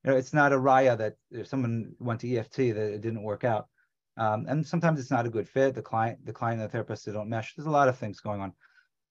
you 0.05 0.11
know, 0.11 0.17
it's 0.17 0.33
not 0.33 0.53
a 0.53 0.57
raya 0.57 0.97
that 0.99 1.15
if 1.31 1.47
someone 1.47 1.95
went 1.99 2.21
to 2.21 2.37
EFT 2.37 2.57
that 2.57 2.95
it 2.95 3.01
didn't 3.01 3.23
work 3.23 3.45
out. 3.45 3.69
Um, 4.17 4.47
and 4.49 4.67
sometimes 4.67 5.01
it's 5.01 5.11
not 5.11 5.27
a 5.27 5.31
good 5.31 5.49
fit. 5.49 5.75
The 5.75 5.83
client, 5.83 6.25
the 6.25 6.33
client 6.33 6.61
and 6.61 6.69
the 6.69 6.73
therapist, 6.73 7.07
they 7.07 7.13
don't 7.13 7.29
mesh. 7.29 7.55
There's 7.55 7.67
a 7.67 7.71
lot 7.71 7.89
of 7.89 7.99
things 7.99 8.21
going 8.21 8.41
on. 8.41 8.53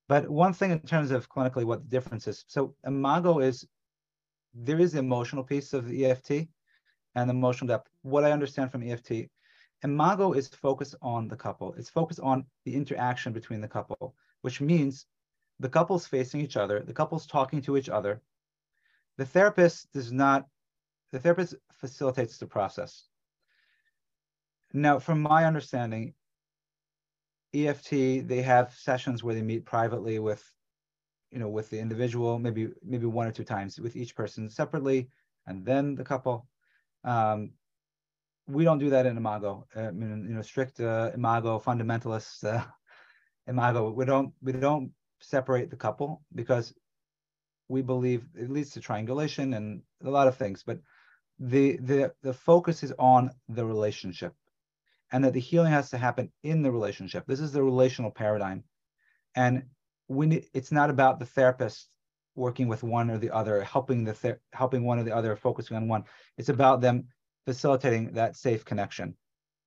But 0.07 0.30
one 0.30 0.53
thing 0.53 0.72
in 0.72 0.80
terms 0.80 1.11
of 1.11 1.30
clinically 1.30 1.65
what 1.65 1.84
the 1.84 1.90
difference 1.90 2.27
is. 2.27 2.45
So 2.48 2.76
imago 2.85 3.40
is 3.40 3.65
there 4.53 4.80
is 4.80 4.94
the 4.94 4.99
emotional 4.99 5.44
piece 5.44 5.73
of 5.73 5.91
EFT 5.91 6.48
and 7.15 7.30
emotional 7.30 7.68
depth. 7.68 7.90
What 8.02 8.23
I 8.23 8.31
understand 8.31 8.72
from 8.72 8.84
EFT, 8.84 9.30
Imago 9.84 10.31
is 10.31 10.48
focused 10.48 10.95
on 11.02 11.27
the 11.27 11.35
couple. 11.35 11.73
It's 11.73 11.90
focused 11.90 12.22
on 12.22 12.45
the 12.64 12.73
interaction 12.73 13.34
between 13.34 13.60
the 13.60 13.68
couple, 13.68 14.15
which 14.41 14.61
means 14.61 15.06
the 15.60 15.70
couple's 15.70 16.06
facing 16.06 16.42
each 16.42 16.58
other, 16.58 16.80
the 16.80 16.94
couple's 16.94 17.26
talking 17.26 17.62
to 17.64 17.78
each 17.78 17.90
other. 17.90 18.22
The 19.18 19.26
therapist 19.26 19.92
does 19.94 20.12
not, 20.12 20.48
the 21.12 21.20
therapist 21.20 21.56
facilitates 21.74 22.38
the 22.38 22.48
process. 22.48 23.04
Now, 24.74 24.98
from 24.98 25.22
my 25.22 25.46
understanding, 25.46 26.16
EFT, 27.54 28.28
they 28.28 28.42
have 28.42 28.74
sessions 28.74 29.24
where 29.24 29.36
they 29.36 29.44
meet 29.44 29.66
privately 29.66 30.18
with, 30.18 30.44
you 31.32 31.38
know, 31.38 31.50
with 31.50 31.70
the 31.70 31.80
individual, 31.80 32.40
maybe 32.40 32.70
maybe 32.84 33.06
one 33.06 33.28
or 33.28 33.32
two 33.32 33.44
times 33.44 33.80
with 33.80 33.96
each 33.96 34.16
person 34.16 34.50
separately, 34.50 35.10
and 35.46 35.64
then 35.64 35.94
the 35.94 36.04
couple. 36.04 36.48
Um, 37.04 37.52
we 38.48 38.64
don't 38.64 38.80
do 38.80 38.90
that 38.90 39.06
in 39.06 39.18
Imago. 39.18 39.68
Uh, 39.76 39.82
I 39.82 39.92
mean, 39.92 40.26
you 40.28 40.36
know, 40.36 40.42
strict 40.42 40.80
uh, 40.80 41.12
Imago 41.14 41.60
fundamentalists, 41.60 42.44
uh, 42.44 42.64
Imago. 43.48 43.92
We 43.92 44.06
don't 44.06 44.34
we 44.42 44.54
don't 44.54 44.92
separate 45.24 45.70
the 45.70 45.76
couple 45.76 46.22
because 46.36 46.74
we 47.70 47.82
believe 47.82 48.26
it 48.36 48.50
leads 48.50 48.72
to 48.72 48.82
triangulation 48.82 49.54
and 49.54 49.82
a 50.04 50.10
lot 50.10 50.28
of 50.28 50.38
things. 50.38 50.64
But 50.64 50.80
the 51.40 51.78
the 51.78 52.14
the 52.22 52.34
focus 52.34 52.84
is 52.84 52.94
on 53.00 53.32
the 53.50 53.66
relationship, 53.66 54.34
and 55.12 55.24
that 55.24 55.34
the 55.34 55.40
healing 55.40 55.72
has 55.72 55.90
to 55.91 55.98
happen 55.98 56.32
in 56.44 56.62
the 56.62 56.72
relationship. 56.72 57.26
This 57.26 57.40
is 57.40 57.52
the 57.52 57.64
relational 57.64 58.12
paradigm, 58.12 58.64
and 59.36 59.64
need, 60.10 60.45
it's 60.54 60.72
not 60.72 60.90
about 60.90 61.20
the 61.20 61.26
therapist 61.26 61.90
working 62.36 62.68
with 62.68 62.84
one 62.84 63.10
or 63.10 63.18
the 63.18 63.32
other, 63.32 63.64
helping 63.64 64.04
the 64.04 64.14
ther- 64.14 64.41
helping 64.52 64.84
one 64.84 65.00
or 65.00 65.04
the 65.04 65.16
other, 65.16 65.36
focusing 65.36 65.78
on 65.78 65.88
one. 65.88 66.04
It's 66.38 66.50
about 66.50 66.82
them 66.82 67.08
facilitating 67.45 68.14
that 68.14 68.36
safe 68.36 68.64
connection. 68.66 69.16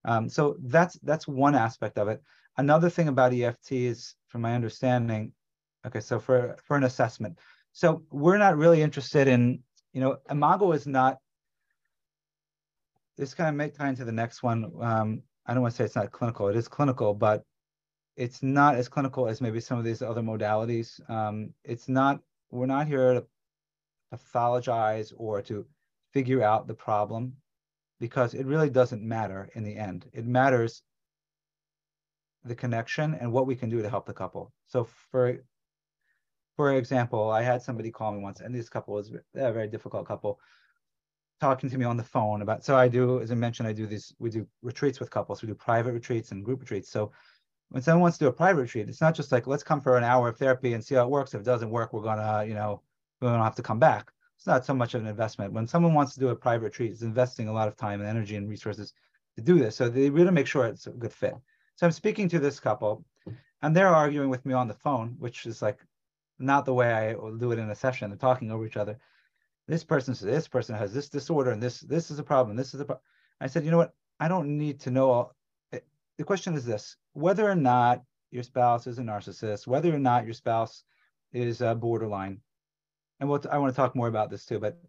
Um, 0.04 0.28
so 0.28 0.56
that's 0.62 0.98
that's 1.02 1.26
one 1.26 1.54
aspect 1.54 1.98
of 1.98 2.08
it. 2.08 2.22
Another 2.56 2.88
thing 2.88 3.08
about 3.08 3.34
EFT 3.34 3.72
is, 3.72 4.14
from 4.28 4.42
my 4.42 4.54
understanding, 4.54 5.32
okay, 5.86 6.00
so 6.00 6.18
for 6.18 6.56
for 6.64 6.76
an 6.76 6.84
assessment, 6.84 7.38
so 7.72 8.02
we're 8.10 8.38
not 8.38 8.56
really 8.56 8.82
interested 8.82 9.28
in, 9.28 9.60
you 9.92 10.00
know, 10.00 10.16
Imago 10.30 10.72
is 10.72 10.86
not. 10.86 11.18
This 13.16 13.34
kind 13.34 13.48
of 13.48 13.54
may 13.54 13.70
tie 13.70 13.88
into 13.88 14.04
the 14.04 14.12
next 14.12 14.42
one. 14.42 14.70
Um, 14.80 15.22
I 15.46 15.54
don't 15.54 15.62
want 15.62 15.74
to 15.74 15.76
say 15.76 15.84
it's 15.84 15.96
not 15.96 16.12
clinical. 16.12 16.48
It 16.48 16.56
is 16.56 16.68
clinical, 16.68 17.14
but 17.14 17.44
it's 18.16 18.42
not 18.42 18.74
as 18.74 18.88
clinical 18.88 19.28
as 19.28 19.40
maybe 19.40 19.60
some 19.60 19.78
of 19.78 19.84
these 19.84 20.02
other 20.02 20.22
modalities. 20.22 21.00
Um, 21.10 21.54
it's 21.64 21.88
not. 21.88 22.20
We're 22.50 22.66
not 22.66 22.86
here 22.86 23.14
to 23.14 23.24
pathologize 24.12 25.12
or 25.16 25.42
to 25.42 25.66
figure 26.12 26.42
out 26.42 26.66
the 26.66 26.74
problem 26.74 27.34
because 28.00 28.34
it 28.34 28.46
really 28.46 28.70
doesn't 28.70 29.02
matter 29.02 29.50
in 29.54 29.64
the 29.64 29.76
end. 29.76 30.06
It 30.12 30.26
matters 30.26 30.82
the 32.44 32.54
connection 32.54 33.14
and 33.14 33.32
what 33.32 33.46
we 33.46 33.56
can 33.56 33.68
do 33.68 33.82
to 33.82 33.90
help 33.90 34.06
the 34.06 34.14
couple. 34.14 34.52
So 34.66 34.88
for 35.10 35.38
for 36.56 36.72
example, 36.74 37.30
I 37.30 37.42
had 37.42 37.62
somebody 37.62 37.90
call 37.90 38.12
me 38.12 38.20
once, 38.20 38.40
and 38.40 38.54
this 38.54 38.68
couple 38.68 38.94
was 38.94 39.12
a 39.34 39.52
very 39.52 39.68
difficult 39.68 40.06
couple, 40.06 40.40
talking 41.38 41.68
to 41.68 41.78
me 41.78 41.84
on 41.84 41.96
the 41.96 42.02
phone 42.02 42.40
about. 42.42 42.64
So 42.64 42.76
I 42.76 42.88
do, 42.88 43.20
as 43.20 43.30
I 43.30 43.34
mentioned, 43.34 43.68
I 43.68 43.72
do 43.72 43.86
these. 43.86 44.14
We 44.18 44.30
do 44.30 44.46
retreats 44.62 44.98
with 44.98 45.10
couples. 45.10 45.42
We 45.42 45.48
do 45.48 45.54
private 45.54 45.92
retreats 45.92 46.32
and 46.32 46.44
group 46.44 46.60
retreats. 46.60 46.90
So 46.90 47.12
when 47.68 47.82
someone 47.82 48.02
wants 48.02 48.18
to 48.18 48.24
do 48.24 48.28
a 48.28 48.32
private 48.32 48.62
retreat, 48.62 48.88
it's 48.88 49.00
not 49.00 49.14
just 49.14 49.32
like 49.32 49.46
let's 49.46 49.62
come 49.62 49.80
for 49.80 49.98
an 49.98 50.04
hour 50.04 50.28
of 50.28 50.38
therapy 50.38 50.72
and 50.72 50.82
see 50.82 50.94
how 50.94 51.04
it 51.04 51.10
works. 51.10 51.34
If 51.34 51.42
it 51.42 51.44
doesn't 51.44 51.70
work, 51.70 51.92
we're 51.92 52.02
gonna, 52.02 52.44
you 52.46 52.54
know, 52.54 52.80
we 53.20 53.28
don't 53.28 53.40
have 53.40 53.56
to 53.56 53.62
come 53.62 53.78
back. 53.78 54.10
It's 54.36 54.46
not 54.46 54.64
so 54.64 54.74
much 54.74 54.94
of 54.94 55.02
an 55.02 55.08
investment. 55.08 55.52
When 55.52 55.66
someone 55.66 55.94
wants 55.94 56.14
to 56.14 56.20
do 56.20 56.28
a 56.28 56.36
private 56.36 56.64
retreat, 56.64 56.92
it's 56.92 57.02
investing 57.02 57.48
a 57.48 57.52
lot 57.52 57.68
of 57.68 57.76
time 57.76 58.00
and 58.00 58.08
energy 58.08 58.36
and 58.36 58.48
resources 58.48 58.92
to 59.36 59.42
do 59.42 59.58
this. 59.58 59.76
So 59.76 59.88
they 59.88 60.08
really 60.10 60.30
make 60.30 60.46
sure 60.46 60.66
it's 60.66 60.86
a 60.86 60.90
good 60.90 61.12
fit. 61.12 61.34
So 61.74 61.86
I'm 61.86 61.92
speaking 61.92 62.28
to 62.30 62.38
this 62.38 62.60
couple, 62.60 63.04
and 63.62 63.74
they're 63.74 63.88
arguing 63.88 64.30
with 64.30 64.46
me 64.46 64.54
on 64.54 64.68
the 64.68 64.74
phone, 64.74 65.16
which 65.18 65.44
is 65.46 65.60
like 65.60 65.78
not 66.38 66.64
the 66.64 66.74
way 66.74 66.92
I 66.92 67.14
will 67.14 67.36
do 67.36 67.52
it 67.52 67.58
in 67.58 67.70
a 67.70 67.74
session. 67.74 68.10
They're 68.10 68.18
talking 68.18 68.50
over 68.50 68.66
each 68.66 68.76
other. 68.76 68.98
This 69.68 69.84
person 69.84 70.14
says 70.14 70.26
this 70.26 70.48
person 70.48 70.76
has 70.76 70.92
this 70.92 71.08
disorder, 71.08 71.50
and 71.50 71.62
this 71.62 71.80
this 71.80 72.10
is 72.10 72.18
a 72.18 72.22
problem. 72.22 72.56
This 72.56 72.74
is 72.74 72.80
a 72.80 72.84
problem. 72.84 73.04
I 73.40 73.46
said, 73.48 73.64
you 73.64 73.70
know 73.70 73.78
what? 73.78 73.94
I 74.20 74.28
don't 74.28 74.56
need 74.58 74.80
to 74.80 74.90
know 74.90 75.10
all. 75.10 75.36
Eh, 75.72 75.80
the 76.18 76.24
question 76.24 76.54
is 76.54 76.64
this: 76.64 76.96
whether 77.14 77.48
or 77.48 77.56
not 77.56 78.02
your 78.30 78.42
spouse 78.42 78.86
is 78.86 78.98
a 78.98 79.02
narcissist, 79.02 79.66
whether 79.66 79.94
or 79.94 79.98
not 79.98 80.24
your 80.24 80.34
spouse 80.34 80.84
is 81.32 81.60
a 81.60 81.74
borderline, 81.74 82.40
and 83.20 83.28
what 83.28 83.46
I 83.46 83.58
want 83.58 83.72
to 83.72 83.76
talk 83.76 83.96
more 83.96 84.08
about 84.08 84.30
this 84.30 84.46
too. 84.46 84.60
But 84.60 84.80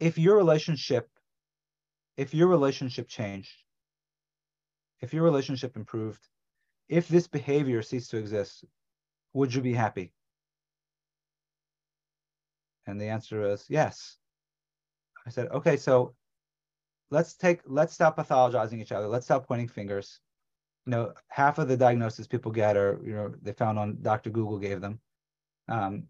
if 0.00 0.18
your 0.18 0.36
relationship, 0.36 1.08
if 2.16 2.34
your 2.34 2.48
relationship 2.48 3.08
changed, 3.08 3.52
if 5.00 5.12
your 5.12 5.22
relationship 5.22 5.76
improved, 5.76 6.26
if 6.88 7.08
this 7.08 7.28
behavior 7.28 7.82
ceased 7.82 8.10
to 8.10 8.16
exist, 8.16 8.64
would 9.32 9.54
you 9.54 9.62
be 9.62 9.72
happy? 9.72 10.12
And 12.86 13.00
the 13.00 13.08
answer 13.08 13.42
is 13.44 13.66
yes. 13.68 14.16
I 15.26 15.30
said, 15.30 15.48
okay, 15.48 15.76
so 15.76 16.14
let's 17.10 17.34
take 17.34 17.60
let's 17.66 17.94
stop 17.94 18.16
pathologizing 18.16 18.80
each 18.80 18.92
other. 18.92 19.06
Let's 19.06 19.26
stop 19.26 19.46
pointing 19.46 19.68
fingers. 19.68 20.20
you 20.86 20.90
know, 20.92 21.12
half 21.28 21.58
of 21.58 21.68
the 21.68 21.76
diagnoses 21.76 22.26
people 22.26 22.50
get 22.50 22.76
are, 22.76 23.00
you 23.04 23.14
know, 23.14 23.34
they 23.42 23.52
found 23.52 23.78
on 23.78 23.98
Dr. 24.02 24.30
Google 24.30 24.58
gave 24.58 24.80
them. 24.80 25.00
Um, 25.68 26.04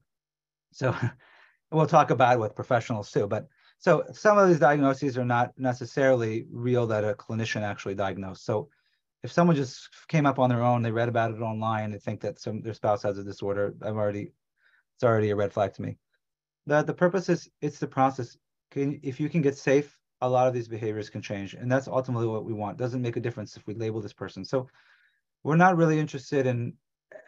so 0.73 0.97
we'll 1.71 1.87
talk 1.87 2.11
about 2.11 2.35
it 2.35 2.41
with 2.41 2.55
professionals 2.55 3.11
too. 3.11 3.27
But 3.27 3.49
so 3.79 4.05
some 4.13 4.39
of 4.39 4.49
these 4.49 4.61
diagnoses 4.61 5.19
are 5.19 5.25
not 5.25 5.53
necessarily 5.59 6.47
real 6.51 6.87
that 6.87 7.05
a 7.05 7.15
clinician 7.15 7.63
actually 7.63 7.97
diagnosed. 7.97 8.45
So 8.45 8.69
if 9.23 9.33
someone 9.33 9.57
just 9.57 9.89
came 10.09 10.27
up 10.27 10.39
on 10.39 10.49
their 10.49 10.63
own, 10.63 10.83
they 10.83 10.91
read 10.91 11.09
about 11.09 11.33
it 11.33 11.41
online, 11.41 11.93
they 11.93 11.99
think 11.99 12.21
that 12.21 12.41
some 12.41 12.61
their 12.63 12.75
spouse 12.75 13.03
has 13.03 13.19
a 13.19 13.25
disorder, 13.25 13.75
I'm 13.83 13.97
already 13.97 14.33
it's 14.95 15.05
already 15.05 15.31
a 15.31 15.37
red 15.37 15.53
flag 15.53 15.75
to 15.75 15.83
me. 15.83 15.97
The 16.67 16.83
the 16.83 16.95
purpose 16.95 17.29
is 17.29 17.49
it's 17.61 17.79
the 17.79 17.87
process. 17.87 18.37
Can, 18.71 19.01
if 19.03 19.21
you 19.21 19.29
can 19.29 19.43
get 19.43 19.57
safe, 19.57 19.99
a 20.23 20.29
lot 20.29 20.49
of 20.49 20.55
these 20.55 20.69
behaviors 20.69 21.11
can 21.11 21.21
change, 21.21 21.55
and 21.55 21.71
that's 21.71 21.89
ultimately 21.89 22.27
what 22.27 22.45
we 22.45 22.53
want. 22.53 22.79
Doesn't 22.79 23.03
make 23.03 23.17
a 23.17 23.21
difference 23.21 23.57
if 23.57 23.67
we 23.67 23.75
label 23.75 24.01
this 24.01 24.13
person. 24.13 24.45
So 24.45 24.69
we're 25.43 25.57
not 25.57 25.77
really 25.77 25.99
interested 25.99 26.47
in 26.47 26.75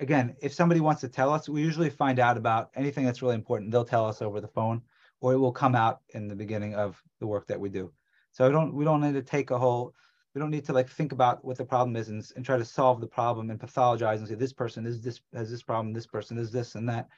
again, 0.00 0.34
if 0.42 0.52
somebody 0.52 0.80
wants 0.80 1.00
to 1.02 1.08
tell 1.08 1.32
us, 1.32 1.48
we 1.48 1.62
usually 1.62 1.90
find 1.90 2.18
out 2.18 2.36
about 2.36 2.70
anything 2.74 3.04
that's 3.04 3.22
really 3.22 3.34
important. 3.34 3.70
They'll 3.70 3.84
tell 3.84 4.06
us 4.06 4.22
over 4.22 4.40
the 4.40 4.48
phone, 4.48 4.82
or 5.20 5.32
it 5.32 5.38
will 5.38 5.52
come 5.52 5.74
out 5.74 6.00
in 6.10 6.28
the 6.28 6.36
beginning 6.36 6.74
of 6.74 7.00
the 7.20 7.26
work 7.26 7.46
that 7.48 7.60
we 7.60 7.68
do. 7.68 7.92
So 8.32 8.46
we 8.46 8.52
don't 8.52 8.74
we 8.74 8.84
don't 8.84 9.00
need 9.00 9.14
to 9.14 9.22
take 9.22 9.50
a 9.50 9.58
whole 9.58 9.94
we 10.34 10.40
don't 10.40 10.50
need 10.50 10.64
to 10.64 10.72
like 10.72 10.88
think 10.88 11.12
about 11.12 11.44
what 11.44 11.56
the 11.56 11.64
problem 11.64 11.94
is 11.96 12.08
and, 12.08 12.24
and 12.34 12.44
try 12.44 12.58
to 12.58 12.64
solve 12.64 13.00
the 13.00 13.06
problem 13.06 13.50
and 13.50 13.60
pathologize 13.60 14.18
and 14.18 14.26
say 14.26 14.34
this 14.34 14.52
person 14.52 14.84
is 14.84 15.00
this 15.00 15.20
has 15.32 15.50
this 15.50 15.62
problem, 15.62 15.92
this 15.92 16.06
person 16.06 16.38
is 16.38 16.50
this 16.50 16.74
and 16.74 16.88
that. 16.88 17.08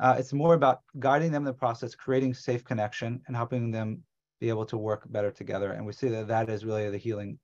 Uh, 0.00 0.16
it's 0.18 0.32
more 0.32 0.54
about 0.54 0.82
guiding 0.98 1.32
them 1.32 1.42
in 1.42 1.46
the 1.46 1.52
process, 1.52 1.94
creating 1.94 2.32
safe 2.32 2.64
connection, 2.64 3.20
and 3.26 3.34
helping 3.34 3.70
them 3.70 4.02
be 4.40 4.48
able 4.48 4.64
to 4.64 4.76
work 4.76 5.02
better 5.10 5.30
together. 5.30 5.72
And 5.72 5.84
we 5.84 5.92
see 5.92 6.08
that 6.08 6.28
that 6.28 6.48
is 6.48 6.64
really 6.64 6.88
the 6.90 6.98
healing, 6.98 7.38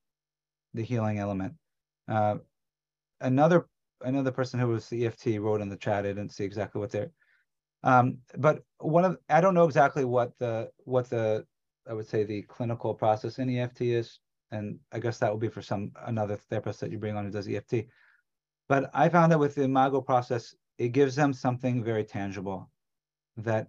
the 0.72 0.82
healing 0.82 1.18
element. 1.18 1.54
Uh, 2.08 2.36
another 3.20 3.66
another 4.02 4.32
person 4.32 4.60
who 4.60 4.68
was 4.68 4.88
the 4.88 5.06
EFT 5.06 5.38
wrote 5.38 5.60
in 5.60 5.68
the 5.68 5.76
chat. 5.76 6.04
I 6.04 6.08
didn't 6.08 6.30
see 6.30 6.44
exactly 6.44 6.80
what 6.80 6.90
they're. 6.90 7.10
Um, 7.82 8.18
but 8.36 8.62
one 8.78 9.04
of 9.04 9.18
I 9.28 9.40
don't 9.40 9.54
know 9.54 9.64
exactly 9.64 10.04
what 10.04 10.32
the 10.38 10.70
what 10.84 11.08
the 11.10 11.44
I 11.88 11.92
would 11.92 12.06
say 12.06 12.24
the 12.24 12.42
clinical 12.42 12.94
process 12.94 13.38
in 13.38 13.50
EFT 13.50 13.82
is, 13.82 14.18
and 14.54 14.78
I 14.92 14.98
guess 14.98 15.18
that 15.18 15.30
will 15.30 15.38
be 15.38 15.48
for 15.48 15.62
some 15.62 15.92
another 16.06 16.36
therapist 16.36 16.80
that 16.80 16.90
you 16.90 16.98
bring 16.98 17.16
on 17.16 17.24
who 17.24 17.30
does 17.30 17.48
EFT. 17.48 17.86
But 18.68 18.90
I 18.94 19.08
found 19.08 19.32
that 19.32 19.38
with 19.38 19.54
the 19.54 19.64
Imago 19.64 20.00
process, 20.00 20.54
it 20.78 20.90
gives 20.90 21.14
them 21.16 21.32
something 21.32 21.84
very 21.84 22.04
tangible 22.04 22.70
that 23.36 23.68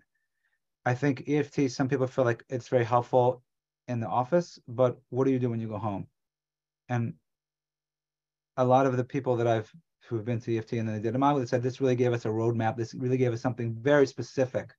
I 0.86 0.94
think 0.94 1.28
EFT, 1.28 1.72
some 1.72 1.90
people 1.90 2.08
feel 2.08 2.26
like 2.26 2.44
it's 2.50 2.68
very 2.68 2.86
helpful 2.86 3.42
in 3.88 4.00
the 4.00 4.08
office, 4.08 4.60
but 4.68 4.98
what 5.10 5.26
do 5.26 5.32
you 5.32 5.40
do 5.40 5.50
when 5.50 5.60
you 5.60 5.68
go 5.68 5.78
home? 5.78 6.08
And 6.90 7.14
a 8.58 8.66
lot 8.66 8.86
of 8.86 8.96
the 8.96 9.04
people 9.04 9.36
that 9.38 9.48
I've 9.48 9.72
who 10.08 10.16
have 10.16 10.26
been 10.26 10.40
to 10.40 10.56
EFT 10.56 10.74
and 10.74 10.88
then 10.88 10.96
they 10.96 11.02
did 11.02 11.18
model 11.18 11.40
that 11.40 11.50
said 11.50 11.64
this 11.64 11.82
really 11.82 11.96
gave 11.96 12.14
us 12.14 12.26
a 12.26 12.30
roadmap. 12.30 12.78
This 12.78 12.94
really 12.94 13.18
gave 13.18 13.34
us 13.34 13.42
something 13.42 13.74
very 13.74 14.06
specific, 14.06 14.72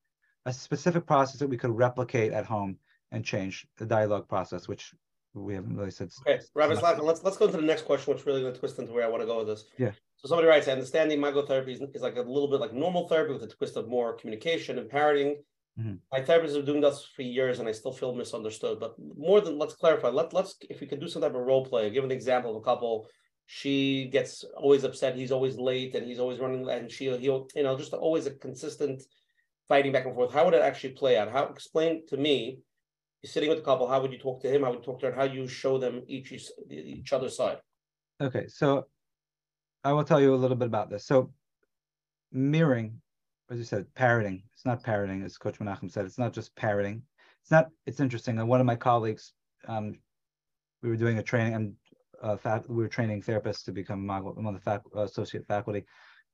a 0.45 0.53
specific 0.53 1.05
process 1.05 1.41
that 1.41 1.49
we 1.49 1.57
could 1.57 1.77
replicate 1.77 2.33
at 2.33 2.47
home 2.47 2.79
and 3.11 3.25
change 3.25 3.67
the 3.77 3.87
dialogue 3.87 4.29
process, 4.29 4.69
which 4.69 4.95
we 5.43 5.55
haven't 5.55 5.77
really 5.77 5.91
said. 5.91 6.11
Okay, 6.27 6.41
Rabbi 6.55 6.75
Slack, 6.75 7.03
let's 7.03 7.23
let's 7.23 7.37
go 7.37 7.47
to 7.47 7.57
the 7.57 7.63
next 7.63 7.83
question, 7.83 8.13
which 8.13 8.25
really 8.27 8.41
going 8.41 8.55
to 8.55 8.59
twist 8.59 8.79
into 8.79 8.93
where 8.93 9.05
I 9.05 9.09
want 9.09 9.23
to 9.23 9.27
go 9.27 9.39
with 9.39 9.49
this. 9.49 9.65
Yeah. 9.79 9.93
So 10.17 10.29
somebody 10.29 10.49
writes, 10.49 10.67
I 10.67 10.73
understand 10.73 11.11
therapy 11.47 11.73
is, 11.73 11.81
is 11.95 12.03
like 12.03 12.17
a 12.17 12.23
little 12.23 12.49
bit 12.49 12.61
like 12.61 12.73
normal 12.73 13.07
therapy 13.09 13.35
with 13.35 13.43
a 13.43 13.49
twist 13.49 13.77
of 13.77 13.89
more 13.89 14.17
communication 14.17 14.79
and 14.79 14.89
parroting. 14.89 15.37
Mm-hmm. 15.79 15.97
My 16.11 16.21
therapists 16.21 16.55
have 16.55 16.65
been 16.65 16.65
doing 16.65 16.81
this 16.81 17.07
for 17.15 17.23
years, 17.23 17.59
and 17.59 17.69
I 17.69 17.73
still 17.73 17.93
feel 17.93 18.15
misunderstood. 18.15 18.81
But 18.81 18.95
more 19.17 19.43
than 19.43 19.59
let's 19.59 19.75
clarify. 19.75 20.09
Let 20.09 20.33
let's 20.33 20.57
if 20.71 20.81
we 20.81 20.87
could 20.87 21.01
do 21.01 21.09
some 21.09 21.23
type 21.23 21.35
of 21.35 21.41
role 21.43 21.65
play. 21.65 21.91
Give 21.91 22.05
an 22.05 22.11
example 22.11 22.53
of 22.53 22.63
a 22.63 22.65
couple. 22.65 23.09
She 23.45 24.09
gets 24.11 24.45
always 24.57 24.85
upset. 24.85 25.17
He's 25.17 25.33
always 25.33 25.57
late, 25.57 25.95
and 25.95 26.07
he's 26.07 26.19
always 26.19 26.39
running. 26.39 26.69
And 26.69 26.91
she 26.91 27.15
he'll 27.19 27.47
you 27.55 27.63
know 27.63 27.77
just 27.77 27.93
always 27.93 28.27
a 28.27 28.31
consistent 28.31 29.03
fighting 29.69 29.93
back 29.93 30.07
and 30.07 30.15
forth. 30.15 30.33
How 30.33 30.47
would 30.47 30.55
it 30.55 30.63
actually 30.63 30.95
play 30.95 31.19
out? 31.19 31.31
How 31.31 31.45
explain 31.45 32.07
to 32.07 32.17
me? 32.17 32.61
Sitting 33.27 33.49
with 33.49 33.59
the 33.59 33.65
couple. 33.65 33.89
How 33.89 34.01
would 34.01 34.13
you 34.13 34.19
talk 34.19 34.41
to 34.43 34.49
him? 34.49 34.63
How 34.63 34.71
would 34.71 34.81
you 34.81 34.85
talk 34.85 35.01
to 35.01 35.07
her? 35.07 35.13
How 35.13 35.25
you 35.25 35.47
show 35.47 35.79
them 35.79 36.03
each 36.07 36.33
each 36.71 37.13
other's 37.13 37.37
side? 37.37 37.59
Okay, 38.21 38.47
so 38.49 38.87
I 39.85 39.93
will 39.93 40.05
tell 40.05 40.21
you 40.21 40.35
a 40.35 40.37
little 40.37 40.57
bit 40.57 40.67
about 40.67 40.91
this. 40.91 41.07
So 41.07 41.33
mirroring 42.33 43.01
as 43.51 43.59
you 43.59 43.65
said, 43.65 43.87
parroting. 43.95 44.43
It's 44.55 44.65
not 44.65 44.83
parroting, 44.83 45.23
as 45.23 45.39
Coach 45.39 45.59
Menachem 45.59 45.91
said. 45.91 46.05
It's 46.05 46.19
not 46.19 46.33
just 46.33 46.55
parroting. 46.57 47.03
It's 47.43 47.51
not. 47.51 47.69
It's 47.87 48.01
interesting. 48.01 48.39
And 48.39 48.49
one 48.49 48.61
of 48.61 48.67
my 48.67 48.77
colleagues, 48.77 49.33
um, 49.69 49.95
we 50.83 50.89
were 50.89 50.97
doing 50.97 51.19
a 51.19 51.23
training, 51.23 51.55
and 51.55 51.75
uh, 52.23 52.37
fac- 52.37 52.69
we 52.69 52.77
were 52.77 52.89
training 52.89 53.23
therapists 53.23 53.65
to 53.65 53.73
become 53.73 54.07
one 54.07 54.47
of 54.47 54.55
the 54.55 54.61
fac- 54.61 54.83
associate 54.95 55.47
faculty. 55.47 55.85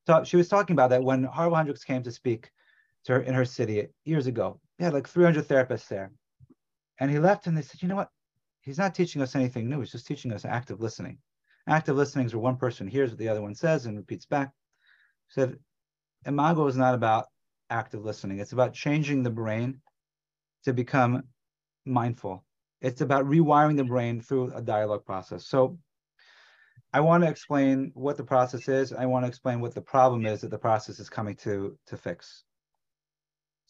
So 0.06 0.24
she 0.24 0.36
was 0.36 0.48
talking 0.48 0.74
about 0.74 0.90
that 0.90 1.02
when 1.02 1.24
Harville 1.24 1.56
Hendrix 1.56 1.84
came 1.84 2.02
to 2.02 2.10
speak 2.10 2.50
to 3.04 3.14
her 3.14 3.20
in 3.20 3.34
her 3.34 3.44
city 3.44 3.88
years 4.04 4.26
ago. 4.26 4.60
He 4.78 4.84
had 4.84 4.94
like 4.94 5.06
300 5.06 5.46
therapists 5.46 5.88
there, 5.88 6.10
and 7.00 7.10
he 7.10 7.18
left, 7.18 7.46
and 7.46 7.56
they 7.56 7.62
said, 7.62 7.82
you 7.82 7.88
know 7.88 7.96
what? 7.96 8.10
He's 8.60 8.78
not 8.78 8.94
teaching 8.94 9.22
us 9.22 9.34
anything 9.34 9.68
new. 9.68 9.80
He's 9.80 9.92
just 9.92 10.06
teaching 10.06 10.32
us 10.32 10.44
active 10.44 10.80
listening. 10.80 11.18
Active 11.68 11.96
listening 11.96 12.26
is 12.26 12.34
where 12.34 12.42
one 12.42 12.56
person 12.56 12.86
hears 12.86 13.10
what 13.10 13.18
the 13.18 13.28
other 13.28 13.42
one 13.42 13.54
says 13.54 13.86
and 13.86 13.96
repeats 13.96 14.26
back. 14.26 14.50
He 15.28 15.32
said 15.32 15.56
Imago 16.26 16.66
is 16.66 16.76
not 16.76 16.94
about 16.94 17.26
active 17.70 18.04
listening. 18.04 18.38
It's 18.38 18.52
about 18.52 18.72
changing 18.72 19.22
the 19.22 19.30
brain 19.30 19.80
to 20.64 20.72
become 20.72 21.24
mindful. 21.84 22.44
It's 22.80 23.00
about 23.00 23.26
rewiring 23.26 23.76
the 23.76 23.84
brain 23.84 24.20
through 24.20 24.52
a 24.54 24.62
dialogue 24.62 25.04
process. 25.04 25.46
So 25.46 25.78
I 26.92 27.00
want 27.00 27.24
to 27.24 27.30
explain 27.30 27.90
what 27.94 28.16
the 28.16 28.24
process 28.24 28.68
is. 28.68 28.92
I 28.92 29.06
want 29.06 29.24
to 29.24 29.28
explain 29.28 29.60
what 29.60 29.74
the 29.74 29.80
problem 29.80 30.26
is 30.26 30.42
that 30.42 30.50
the 30.50 30.58
process 30.58 30.98
is 30.98 31.08
coming 31.08 31.36
to 31.36 31.78
to 31.86 31.96
fix. 31.96 32.44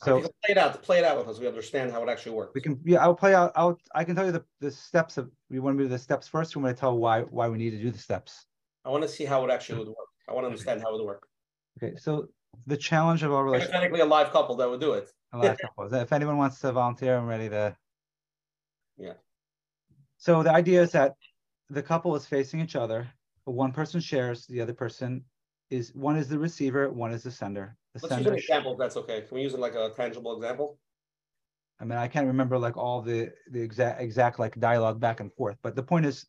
So 0.02 0.20
play 0.20 0.30
it 0.48 0.58
out. 0.58 0.82
Play 0.82 0.98
it 0.98 1.04
out 1.04 1.16
with 1.16 1.28
us. 1.28 1.38
We 1.38 1.46
understand 1.46 1.92
how 1.92 2.02
it 2.02 2.08
actually 2.08 2.32
works. 2.32 2.52
We 2.54 2.60
can. 2.60 2.80
Yeah, 2.84 3.02
I'll 3.02 3.14
play 3.14 3.34
out. 3.34 3.52
I'll. 3.54 3.78
I 3.94 4.02
can 4.04 4.16
tell 4.16 4.26
you 4.26 4.32
the, 4.32 4.44
the 4.60 4.70
steps 4.70 5.16
of. 5.16 5.30
You 5.48 5.62
want 5.62 5.78
to 5.78 5.84
do 5.84 5.88
the 5.88 5.98
steps 5.98 6.26
first. 6.26 6.56
We 6.56 6.62
want 6.62 6.76
to 6.76 6.80
tell 6.80 6.98
why 6.98 7.20
why 7.22 7.48
we 7.48 7.58
need 7.58 7.70
to 7.70 7.78
do 7.78 7.90
the 7.90 7.98
steps. 7.98 8.46
I 8.84 8.90
want 8.90 9.02
to 9.02 9.08
see 9.08 9.24
how 9.24 9.44
it 9.44 9.50
actually 9.50 9.78
would 9.78 9.88
work. 9.88 10.08
I 10.28 10.32
want 10.32 10.44
to 10.44 10.48
understand 10.48 10.82
how 10.82 10.88
it 10.88 10.98
would 10.98 11.06
work. 11.06 11.28
Okay, 11.82 11.96
so 11.96 12.28
the 12.66 12.76
challenge 12.76 13.22
of 13.22 13.32
our 13.32 13.44
relationship. 13.44 13.72
Technically, 13.72 14.00
a 14.00 14.04
live 14.06 14.32
couple 14.32 14.56
that 14.56 14.68
would 14.68 14.80
do 14.80 14.94
it. 14.94 15.08
a 15.32 15.38
live 15.38 15.56
couple. 15.58 15.92
If 15.94 16.12
anyone 16.12 16.36
wants 16.36 16.58
to 16.60 16.72
volunteer, 16.72 17.16
I'm 17.16 17.26
ready 17.26 17.48
to. 17.48 17.76
Yeah. 18.98 19.14
So 20.18 20.42
the 20.42 20.52
idea 20.52 20.82
is 20.82 20.92
that 20.92 21.14
the 21.70 21.82
couple 21.82 22.14
is 22.16 22.26
facing 22.26 22.60
each 22.60 22.76
other. 22.76 23.08
One 23.44 23.72
person 23.72 24.00
shares, 24.00 24.46
the 24.46 24.60
other 24.60 24.74
person 24.74 25.24
is 25.72 25.94
one 25.94 26.16
is 26.16 26.28
the 26.28 26.38
receiver, 26.38 26.90
one 26.90 27.12
is 27.12 27.22
the 27.22 27.30
sender. 27.30 27.76
The 27.94 28.00
Let's 28.02 28.14
sender 28.14 28.30
use 28.30 28.32
an 28.32 28.38
example 28.38 28.72
if 28.72 28.78
that's 28.78 28.96
okay. 28.98 29.22
Can 29.22 29.36
we 29.36 29.42
use 29.42 29.54
it 29.54 29.60
like 29.60 29.74
a 29.74 29.90
tangible 29.96 30.36
example? 30.36 30.78
I 31.80 31.84
mean, 31.84 31.98
I 31.98 32.08
can't 32.08 32.26
remember 32.26 32.58
like 32.58 32.76
all 32.76 33.00
the 33.00 33.32
the 33.50 33.60
exact 33.60 34.00
exact 34.00 34.38
like 34.38 34.58
dialogue 34.60 35.00
back 35.00 35.20
and 35.20 35.32
forth, 35.32 35.56
but 35.62 35.74
the 35.74 35.82
point 35.82 36.06
is, 36.06 36.26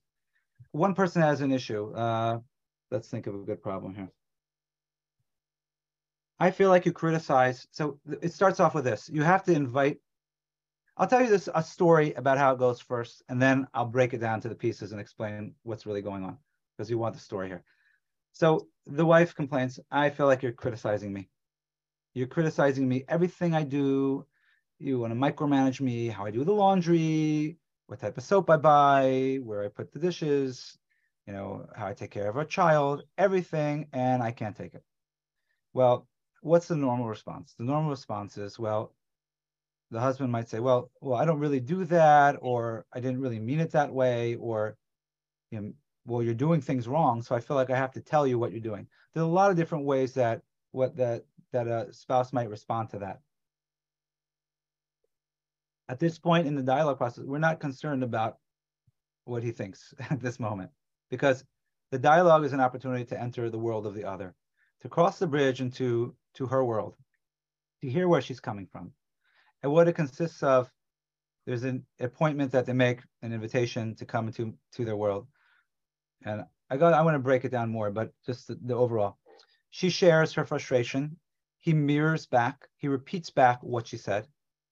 one 0.71 0.95
person 0.95 1.21
has 1.21 1.41
an 1.41 1.51
issue. 1.51 1.93
Uh, 1.93 2.39
let's 2.89 3.09
think 3.09 3.27
of 3.27 3.35
a 3.35 3.39
good 3.39 3.61
problem 3.61 3.93
here. 3.93 4.09
I 6.39 6.49
feel 6.49 6.69
like 6.69 6.85
you 6.85 6.91
criticize. 6.93 7.67
So 7.71 7.99
it 8.21 8.33
starts 8.33 8.59
off 8.59 8.73
with 8.73 8.85
this. 8.85 9.09
You 9.11 9.23
have 9.23 9.43
to 9.43 9.53
invite. 9.53 9.99
I'll 10.97 11.07
tell 11.07 11.21
you 11.21 11.29
this 11.29 11.49
a 11.53 11.63
story 11.63 12.13
about 12.13 12.37
how 12.37 12.53
it 12.53 12.59
goes 12.59 12.79
first, 12.79 13.23
and 13.27 13.41
then 13.41 13.67
I'll 13.73 13.85
break 13.85 14.13
it 14.13 14.19
down 14.19 14.39
to 14.41 14.49
the 14.49 14.55
pieces 14.55 14.91
and 14.91 15.01
explain 15.01 15.53
what's 15.63 15.85
really 15.85 16.01
going 16.01 16.23
on 16.23 16.37
because 16.77 16.89
you 16.89 16.97
want 16.97 17.13
the 17.13 17.19
story 17.19 17.49
here. 17.49 17.63
So 18.33 18.67
the 18.85 19.05
wife 19.05 19.35
complains, 19.35 19.79
I 19.91 20.09
feel 20.09 20.25
like 20.25 20.43
you're 20.43 20.51
criticizing 20.51 21.13
me. 21.13 21.29
You're 22.13 22.27
criticizing 22.27 22.87
me. 22.87 23.05
Everything 23.07 23.53
I 23.55 23.63
do, 23.63 24.25
you 24.79 24.99
want 24.99 25.13
to 25.13 25.19
micromanage 25.19 25.79
me, 25.79 26.07
how 26.07 26.25
I 26.25 26.31
do 26.31 26.43
the 26.43 26.51
laundry, 26.51 27.57
what 27.87 27.99
type 27.99 28.17
of 28.17 28.23
soap 28.23 28.49
I 28.49 28.57
buy, 28.57 29.39
where 29.43 29.63
I 29.63 29.67
put 29.67 29.91
the 29.91 29.99
dishes, 29.99 30.77
you 31.27 31.33
know, 31.33 31.67
how 31.75 31.87
I 31.87 31.93
take 31.93 32.11
care 32.11 32.27
of 32.27 32.37
our 32.37 32.45
child, 32.45 33.03
everything, 33.17 33.87
and 33.93 34.21
I 34.21 34.31
can't 34.31 34.55
take 34.55 34.73
it. 34.73 34.83
Well, 35.73 36.07
what's 36.41 36.67
the 36.67 36.75
normal 36.75 37.07
response? 37.07 37.53
The 37.57 37.63
normal 37.63 37.91
response 37.91 38.37
is, 38.37 38.59
well, 38.59 38.93
the 39.91 39.99
husband 39.99 40.31
might 40.31 40.49
say, 40.49 40.59
well, 40.59 40.91
well, 41.01 41.19
I 41.19 41.25
don't 41.25 41.39
really 41.39 41.59
do 41.59 41.85
that, 41.85 42.37
or 42.41 42.85
I 42.91 42.99
didn't 42.99 43.21
really 43.21 43.39
mean 43.39 43.59
it 43.59 43.71
that 43.71 43.93
way, 43.93 44.35
or 44.35 44.75
you 45.51 45.61
know, 45.61 45.73
well, 46.05 46.21
you're 46.21 46.33
doing 46.33 46.61
things 46.61 46.87
wrong, 46.87 47.21
so 47.21 47.35
I 47.35 47.39
feel 47.39 47.55
like 47.55 47.69
I 47.69 47.77
have 47.77 47.93
to 47.93 48.01
tell 48.01 48.27
you 48.27 48.37
what 48.37 48.51
you're 48.51 48.59
doing. 48.59 48.87
There's 49.13 49.23
a 49.23 49.27
lot 49.27 49.51
of 49.51 49.57
different 49.57 49.85
ways 49.85 50.13
that 50.13 50.41
what 50.71 50.95
that 50.97 51.25
that 51.51 51.67
a 51.67 51.93
spouse 51.93 52.33
might 52.33 52.49
respond 52.49 52.89
to 52.89 52.99
that. 52.99 53.21
At 55.87 55.99
this 55.99 56.17
point 56.17 56.47
in 56.47 56.55
the 56.55 56.63
dialogue 56.63 56.97
process, 56.97 57.25
we're 57.25 57.37
not 57.37 57.59
concerned 57.59 58.03
about 58.03 58.37
what 59.25 59.43
he 59.43 59.51
thinks 59.51 59.93
at 60.09 60.19
this 60.19 60.39
moment 60.39 60.71
because 61.09 61.43
the 61.91 61.99
dialogue 61.99 62.43
is 62.43 62.53
an 62.53 62.59
opportunity 62.59 63.05
to 63.05 63.21
enter 63.21 63.49
the 63.49 63.59
world 63.59 63.85
of 63.85 63.93
the 63.93 64.03
other, 64.03 64.33
to 64.81 64.89
cross 64.89 65.19
the 65.19 65.27
bridge 65.27 65.61
into 65.61 66.15
to 66.33 66.47
her 66.47 66.65
world, 66.65 66.95
to 67.81 67.89
hear 67.89 68.07
where 68.07 68.21
she's 68.21 68.39
coming 68.39 68.65
from. 68.65 68.91
And 69.61 69.71
what 69.71 69.87
it 69.87 69.93
consists 69.93 70.41
of, 70.41 70.71
there's 71.45 71.63
an 71.63 71.85
appointment 71.99 72.51
that 72.53 72.65
they 72.65 72.73
make, 72.73 73.01
an 73.21 73.31
invitation 73.31 73.95
to 73.95 74.05
come 74.05 74.27
into 74.27 74.55
to 74.73 74.85
their 74.85 74.95
world. 74.95 75.27
And 76.25 76.43
I 76.69 76.77
got 76.77 76.93
I 76.93 77.01
want 77.01 77.15
to 77.15 77.19
break 77.19 77.45
it 77.45 77.51
down 77.51 77.69
more, 77.69 77.91
but 77.91 78.11
just 78.25 78.47
the, 78.47 78.57
the 78.63 78.75
overall. 78.75 79.17
She 79.69 79.89
shares 79.89 80.33
her 80.33 80.45
frustration. 80.45 81.17
He 81.59 81.73
mirrors 81.73 82.25
back. 82.25 82.67
He 82.77 82.87
repeats 82.87 83.29
back 83.29 83.61
what 83.63 83.87
she 83.87 83.97
said. 83.97 84.27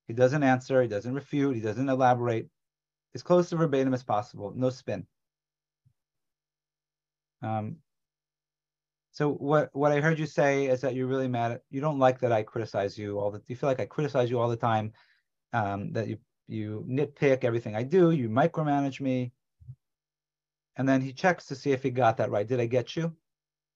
He 0.07 0.14
doesn't 0.14 0.44
answer. 0.44 0.82
He 0.82 0.88
doesn't 0.88 1.14
refute. 1.14 1.56
He 1.56 1.61
doesn't 1.61 1.90
elaborate. 1.90 2.49
As 3.14 3.23
close 3.23 3.49
to 3.49 3.56
verbatim 3.57 3.94
as 3.94 4.03
possible. 4.03 4.53
No 4.56 4.69
spin. 4.69 5.06
Um, 7.41 7.78
so 9.11 9.34
what 9.34 9.69
what 9.73 9.91
I 9.91 9.99
heard 9.99 10.19
you 10.19 10.26
say 10.26 10.68
is 10.68 10.82
that 10.82 10.95
you're 10.95 11.07
really 11.07 11.28
mad 11.28 11.52
at 11.52 11.64
you 11.69 11.82
don't 11.82 11.99
like 11.99 12.19
that 12.22 12.32
I 12.32 12.44
criticize 12.44 12.98
you 12.98 13.19
all 13.19 13.32
the 13.32 13.41
you 13.48 13.56
feel 13.56 13.68
like 13.68 13.80
I 13.80 13.86
criticize 13.86 14.30
you 14.30 14.40
all 14.40 14.49
the 14.49 14.56
time, 14.56 14.94
um, 15.53 15.91
that 15.94 16.07
you 16.07 16.18
you 16.48 16.86
nitpick 16.88 17.44
everything 17.44 17.76
I 17.76 17.84
do, 17.84 18.11
you 18.11 18.30
micromanage 18.30 19.02
me. 19.02 19.34
And 20.77 20.88
then 20.88 21.02
he 21.02 21.14
checks 21.14 21.45
to 21.48 21.56
see 21.56 21.72
if 21.72 21.84
he 21.84 21.89
got 21.89 22.18
that 22.18 22.31
right. 22.31 22.48
Did 22.48 22.60
I 22.60 22.65
get 22.65 22.95
you? 22.95 23.14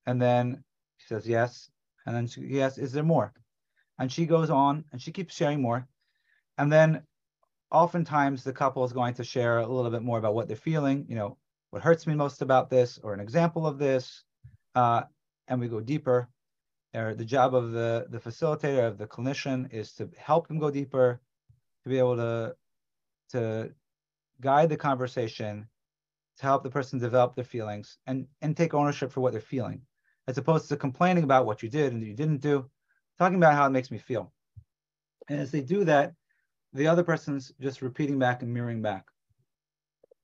And 0.06 0.22
then 0.22 0.64
she 0.98 1.08
says 1.08 1.28
yes. 1.28 1.70
And 2.06 2.16
then 2.16 2.28
she, 2.28 2.42
he 2.48 2.62
asks, 2.62 2.78
is 2.78 2.92
there 2.92 3.04
more? 3.04 3.34
And 4.00 4.12
she 4.12 4.26
goes 4.26 4.50
on 4.50 4.86
and 4.92 5.02
she 5.02 5.12
keeps 5.12 5.36
sharing 5.36 5.62
more. 5.62 5.88
And 6.58 6.72
then 6.72 7.04
oftentimes 7.72 8.44
the 8.44 8.54
couple 8.54 8.84
is 8.86 8.94
going 8.94 9.14
to 9.16 9.24
share 9.24 9.60
a 9.60 9.68
little 9.68 9.92
bit 9.92 10.04
more 10.04 10.18
about 10.18 10.36
what 10.36 10.48
they're 10.48 10.56
feeling, 10.56 11.06
you 11.10 11.16
know, 11.16 11.38
what 11.72 11.82
hurts 11.82 12.08
me 12.08 12.16
most 12.16 12.42
about 12.42 12.70
this, 12.70 13.00
or 13.04 13.14
an 13.14 13.20
example 13.20 13.68
of 13.68 13.78
this. 13.78 14.24
Uh, 14.76 15.04
and 15.48 15.60
we 15.60 15.68
go 15.68 15.82
deeper. 15.82 16.30
Or 16.94 17.14
the 17.14 17.26
job 17.26 17.54
of 17.54 17.74
the, 17.74 18.06
the 18.10 18.20
facilitator, 18.20 18.88
of 18.88 18.98
the 18.98 19.06
clinician, 19.06 19.74
is 19.74 19.92
to 19.94 20.10
help 20.18 20.48
them 20.48 20.60
go 20.60 20.72
deeper, 20.72 21.20
to 21.84 21.90
be 21.90 21.98
able 21.98 22.16
to, 22.16 22.56
to 23.32 23.72
guide 24.40 24.70
the 24.70 24.78
conversation, 24.78 25.68
to 26.38 26.44
help 26.44 26.64
the 26.64 26.70
person 26.70 27.00
develop 27.00 27.36
their 27.36 27.44
feelings 27.44 27.98
and, 28.08 28.28
and 28.42 28.56
take 28.56 28.74
ownership 28.74 29.12
for 29.12 29.22
what 29.22 29.32
they're 29.32 29.42
feeling, 29.42 29.82
as 30.28 30.38
opposed 30.38 30.70
to 30.70 30.78
complaining 30.78 31.24
about 31.24 31.46
what 31.46 31.64
you 31.64 31.70
did 31.70 31.94
and 31.94 32.04
you 32.04 32.14
didn't 32.14 32.42
do, 32.42 32.70
talking 33.18 33.38
about 33.38 33.54
how 33.54 33.66
it 33.66 33.72
makes 33.72 33.92
me 33.92 33.98
feel. 33.98 34.32
And 35.28 35.40
as 35.40 35.52
they 35.52 35.62
do 35.62 35.86
that, 35.86 36.14
the 36.74 36.88
other 36.88 37.04
person's 37.04 37.52
just 37.60 37.82
repeating 37.82 38.20
back 38.20 38.42
and 38.42 38.54
mirroring 38.54 38.82
back. 38.82 39.06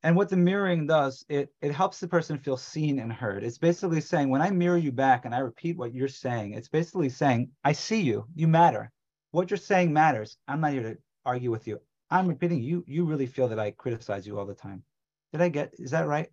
And 0.03 0.15
what 0.15 0.29
the 0.29 0.37
mirroring 0.37 0.87
does, 0.87 1.23
it 1.29 1.53
it 1.61 1.71
helps 1.71 1.99
the 1.99 2.07
person 2.07 2.39
feel 2.39 2.57
seen 2.57 2.99
and 2.99 3.13
heard. 3.13 3.43
It's 3.43 3.59
basically 3.59 4.01
saying 4.01 4.29
when 4.29 4.41
I 4.41 4.49
mirror 4.49 4.77
you 4.77 4.91
back 4.91 5.25
and 5.25 5.33
I 5.33 5.39
repeat 5.39 5.77
what 5.77 5.93
you're 5.93 6.07
saying, 6.07 6.53
it's 6.53 6.69
basically 6.69 7.09
saying, 7.09 7.51
I 7.63 7.73
see 7.73 8.01
you, 8.01 8.25
you 8.35 8.47
matter. 8.47 8.91
What 9.29 9.49
you're 9.49 9.57
saying 9.57 9.93
matters. 9.93 10.37
I'm 10.47 10.59
not 10.59 10.73
here 10.73 10.83
to 10.83 10.97
argue 11.23 11.51
with 11.51 11.67
you. 11.67 11.79
I'm 12.09 12.27
repeating 12.27 12.61
you, 12.61 12.83
you 12.87 13.05
really 13.05 13.27
feel 13.27 13.47
that 13.47 13.59
I 13.59 13.71
criticize 13.71 14.27
you 14.27 14.37
all 14.37 14.45
the 14.45 14.55
time. 14.55 14.83
Did 15.31 15.41
I 15.41 15.49
get 15.49 15.73
is 15.77 15.91
that 15.91 16.07
right? 16.07 16.29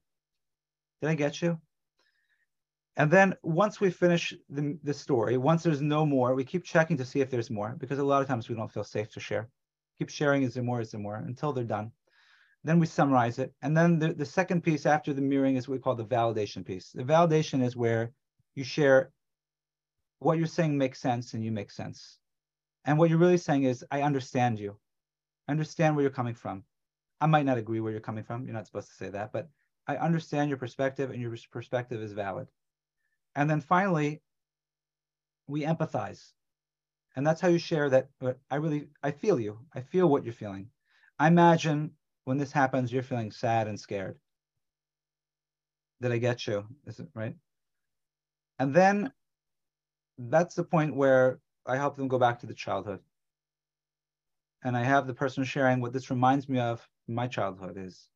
Did 1.00 1.10
I 1.10 1.14
get 1.14 1.40
you? 1.42 1.60
And 2.96 3.10
then 3.10 3.36
once 3.44 3.80
we 3.80 3.90
finish 3.90 4.34
the, 4.50 4.76
the 4.82 4.92
story, 4.92 5.36
once 5.36 5.62
there's 5.62 5.80
no 5.80 6.04
more, 6.04 6.34
we 6.34 6.44
keep 6.44 6.64
checking 6.64 6.96
to 6.96 7.04
see 7.04 7.20
if 7.20 7.30
there's 7.30 7.48
more 7.48 7.76
because 7.78 8.00
a 8.00 8.04
lot 8.04 8.22
of 8.22 8.26
times 8.26 8.48
we 8.48 8.56
don't 8.56 8.72
feel 8.72 8.82
safe 8.82 9.08
to 9.10 9.20
share. 9.20 9.48
Keep 9.98 10.10
sharing, 10.10 10.42
is 10.42 10.54
there 10.54 10.64
more, 10.64 10.80
is 10.80 10.90
there 10.90 11.00
more, 11.00 11.14
until 11.14 11.52
they're 11.52 11.62
done. 11.62 11.92
Then 12.64 12.80
we 12.80 12.86
summarize 12.86 13.38
it. 13.38 13.54
And 13.62 13.76
then 13.76 14.00
the, 14.00 14.14
the 14.14 14.26
second 14.26 14.62
piece 14.62 14.84
after 14.84 15.12
the 15.12 15.22
mirroring 15.22 15.54
is 15.54 15.68
what 15.68 15.74
we 15.74 15.80
call 15.80 15.94
the 15.94 16.04
validation 16.04 16.66
piece. 16.66 16.90
The 16.90 17.04
validation 17.04 17.62
is 17.62 17.76
where 17.76 18.10
you 18.56 18.64
share 18.64 19.12
what 20.18 20.38
you're 20.38 20.48
saying 20.48 20.76
makes 20.76 21.00
sense 21.00 21.34
and 21.34 21.44
you 21.44 21.52
make 21.52 21.70
sense. 21.70 22.18
And 22.84 22.98
what 22.98 23.10
you're 23.10 23.18
really 23.20 23.38
saying 23.38 23.62
is, 23.62 23.84
I 23.92 24.02
understand 24.02 24.58
you. 24.58 24.76
I 25.46 25.52
understand 25.52 25.94
where 25.94 26.02
you're 26.02 26.10
coming 26.10 26.34
from. 26.34 26.64
I 27.20 27.26
might 27.26 27.46
not 27.46 27.58
agree 27.58 27.80
where 27.80 27.92
you're 27.92 28.00
coming 28.00 28.24
from. 28.24 28.44
You're 28.44 28.54
not 28.54 28.66
supposed 28.66 28.88
to 28.88 28.94
say 28.94 29.08
that, 29.10 29.32
but 29.32 29.48
I 29.86 29.96
understand 29.96 30.48
your 30.48 30.58
perspective 30.58 31.10
and 31.10 31.20
your 31.20 31.34
perspective 31.50 32.00
is 32.00 32.12
valid. 32.12 32.48
And 33.34 33.48
then 33.48 33.60
finally, 33.60 34.22
we 35.46 35.62
empathize. 35.62 36.32
And 37.16 37.26
that's 37.26 37.40
how 37.40 37.48
you 37.48 37.58
share 37.58 37.90
that 37.90 38.08
I 38.50 38.56
really, 38.56 38.88
I 39.02 39.10
feel 39.10 39.40
you. 39.40 39.58
I 39.74 39.80
feel 39.80 40.08
what 40.08 40.24
you're 40.24 40.32
feeling. 40.32 40.68
I 41.18 41.26
imagine 41.26 41.92
when 42.24 42.38
this 42.38 42.52
happens, 42.52 42.92
you're 42.92 43.02
feeling 43.02 43.32
sad 43.32 43.66
and 43.66 43.80
scared. 43.80 44.18
Did 46.00 46.12
I 46.12 46.18
get 46.18 46.46
you? 46.46 46.64
Is 46.86 47.00
it 47.00 47.08
right? 47.14 47.34
And 48.60 48.72
then 48.72 49.12
that's 50.18 50.54
the 50.54 50.64
point 50.64 50.94
where 50.94 51.40
I 51.66 51.76
help 51.76 51.96
them 51.96 52.08
go 52.08 52.18
back 52.18 52.40
to 52.40 52.46
the 52.46 52.54
childhood. 52.54 53.00
And 54.62 54.76
I 54.76 54.82
have 54.82 55.06
the 55.06 55.14
person 55.14 55.44
sharing 55.44 55.80
what 55.80 55.92
this 55.92 56.10
reminds 56.10 56.48
me 56.48 56.58
of 56.58 56.86
my 57.08 57.26
childhood 57.26 57.76
is. 57.76 58.08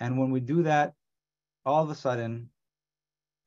And 0.00 0.18
when 0.18 0.30
we 0.30 0.40
do 0.40 0.62
that, 0.64 0.94
all 1.66 1.82
of 1.82 1.90
a 1.90 1.94
sudden, 1.94 2.50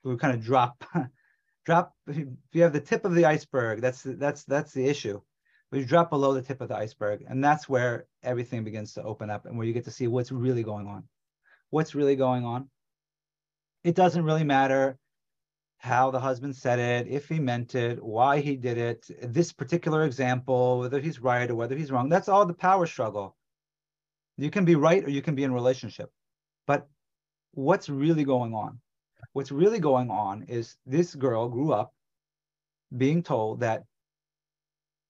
we 0.03 0.17
kind 0.17 0.35
of 0.35 0.43
drop, 0.43 0.83
drop. 1.65 1.93
If 2.07 2.27
you 2.53 2.63
have 2.63 2.73
the 2.73 2.81
tip 2.81 3.05
of 3.05 3.15
the 3.15 3.25
iceberg, 3.25 3.81
that's 3.81 4.03
that's 4.03 4.43
that's 4.43 4.73
the 4.73 4.85
issue 4.85 5.21
we 5.71 5.85
drop 5.85 6.09
below 6.09 6.33
the 6.33 6.41
tip 6.41 6.61
of 6.61 6.67
the 6.67 6.75
iceberg 6.75 7.25
and 7.27 7.43
that's 7.43 7.67
where 7.67 8.05
everything 8.23 8.63
begins 8.63 8.93
to 8.93 9.03
open 9.03 9.29
up 9.29 9.45
and 9.45 9.57
where 9.57 9.65
you 9.65 9.73
get 9.73 9.85
to 9.85 9.91
see 9.91 10.07
what's 10.07 10.31
really 10.31 10.63
going 10.63 10.87
on 10.87 11.03
what's 11.69 11.95
really 11.95 12.15
going 12.15 12.45
on 12.45 12.69
it 13.83 13.95
doesn't 13.95 14.25
really 14.25 14.43
matter 14.43 14.97
how 15.77 16.11
the 16.11 16.19
husband 16.19 16.55
said 16.55 16.77
it 16.77 17.07
if 17.07 17.27
he 17.27 17.39
meant 17.39 17.73
it 17.73 18.03
why 18.03 18.39
he 18.39 18.55
did 18.55 18.77
it 18.77 19.09
this 19.23 19.51
particular 19.51 20.03
example 20.05 20.79
whether 20.79 20.99
he's 20.99 21.19
right 21.19 21.49
or 21.49 21.55
whether 21.55 21.75
he's 21.75 21.91
wrong 21.91 22.09
that's 22.09 22.29
all 22.29 22.45
the 22.45 22.53
power 22.53 22.85
struggle 22.85 23.35
you 24.37 24.49
can 24.49 24.65
be 24.65 24.75
right 24.75 25.03
or 25.03 25.09
you 25.09 25.21
can 25.21 25.35
be 25.35 25.43
in 25.43 25.53
relationship 25.53 26.11
but 26.67 26.87
what's 27.53 27.89
really 27.89 28.23
going 28.23 28.53
on 28.53 28.79
what's 29.33 29.51
really 29.51 29.79
going 29.79 30.09
on 30.09 30.43
is 30.43 30.77
this 30.85 31.15
girl 31.15 31.47
grew 31.47 31.71
up 31.71 31.93
being 32.95 33.23
told 33.23 33.61
that 33.61 33.83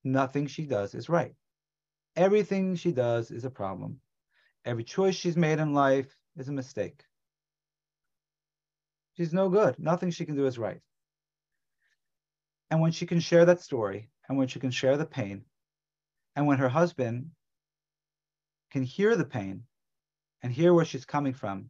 nothing 0.03 0.47
she 0.47 0.65
does 0.65 0.93
is 0.93 1.09
right. 1.09 1.33
Everything 2.15 2.75
she 2.75 2.91
does 2.91 3.31
is 3.31 3.45
a 3.45 3.49
problem. 3.49 3.99
Every 4.65 4.83
choice 4.83 5.15
she's 5.15 5.37
made 5.37 5.59
in 5.59 5.73
life 5.73 6.15
is 6.37 6.49
a 6.49 6.51
mistake. 6.51 7.03
She's 9.17 9.33
no 9.33 9.49
good. 9.49 9.77
Nothing 9.79 10.11
she 10.11 10.25
can 10.25 10.35
do 10.35 10.45
is 10.45 10.57
right. 10.57 10.81
And 12.69 12.79
when 12.79 12.91
she 12.91 13.05
can 13.05 13.19
share 13.19 13.45
that 13.45 13.61
story, 13.61 14.09
and 14.29 14.37
when 14.37 14.47
she 14.47 14.59
can 14.59 14.71
share 14.71 14.97
the 14.97 15.05
pain, 15.05 15.43
and 16.35 16.47
when 16.47 16.59
her 16.59 16.69
husband 16.69 17.31
can 18.71 18.83
hear 18.83 19.15
the 19.15 19.25
pain 19.25 19.63
and 20.41 20.51
hear 20.51 20.73
where 20.73 20.85
she's 20.85 21.05
coming 21.05 21.33
from, 21.33 21.69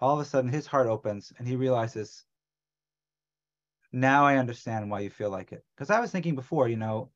all 0.00 0.14
of 0.14 0.20
a 0.20 0.28
sudden 0.28 0.50
his 0.50 0.66
heart 0.66 0.86
opens 0.86 1.32
and 1.38 1.48
he 1.48 1.56
realizes 1.56 2.24
now 3.92 4.26
I 4.26 4.36
understand 4.36 4.90
why 4.90 5.00
you 5.00 5.10
feel 5.10 5.30
like 5.30 5.52
it. 5.52 5.64
Because 5.74 5.90
I 5.90 6.00
was 6.00 6.10
thinking 6.10 6.34
before, 6.34 6.68
you 6.68 6.76
know, 6.76 7.10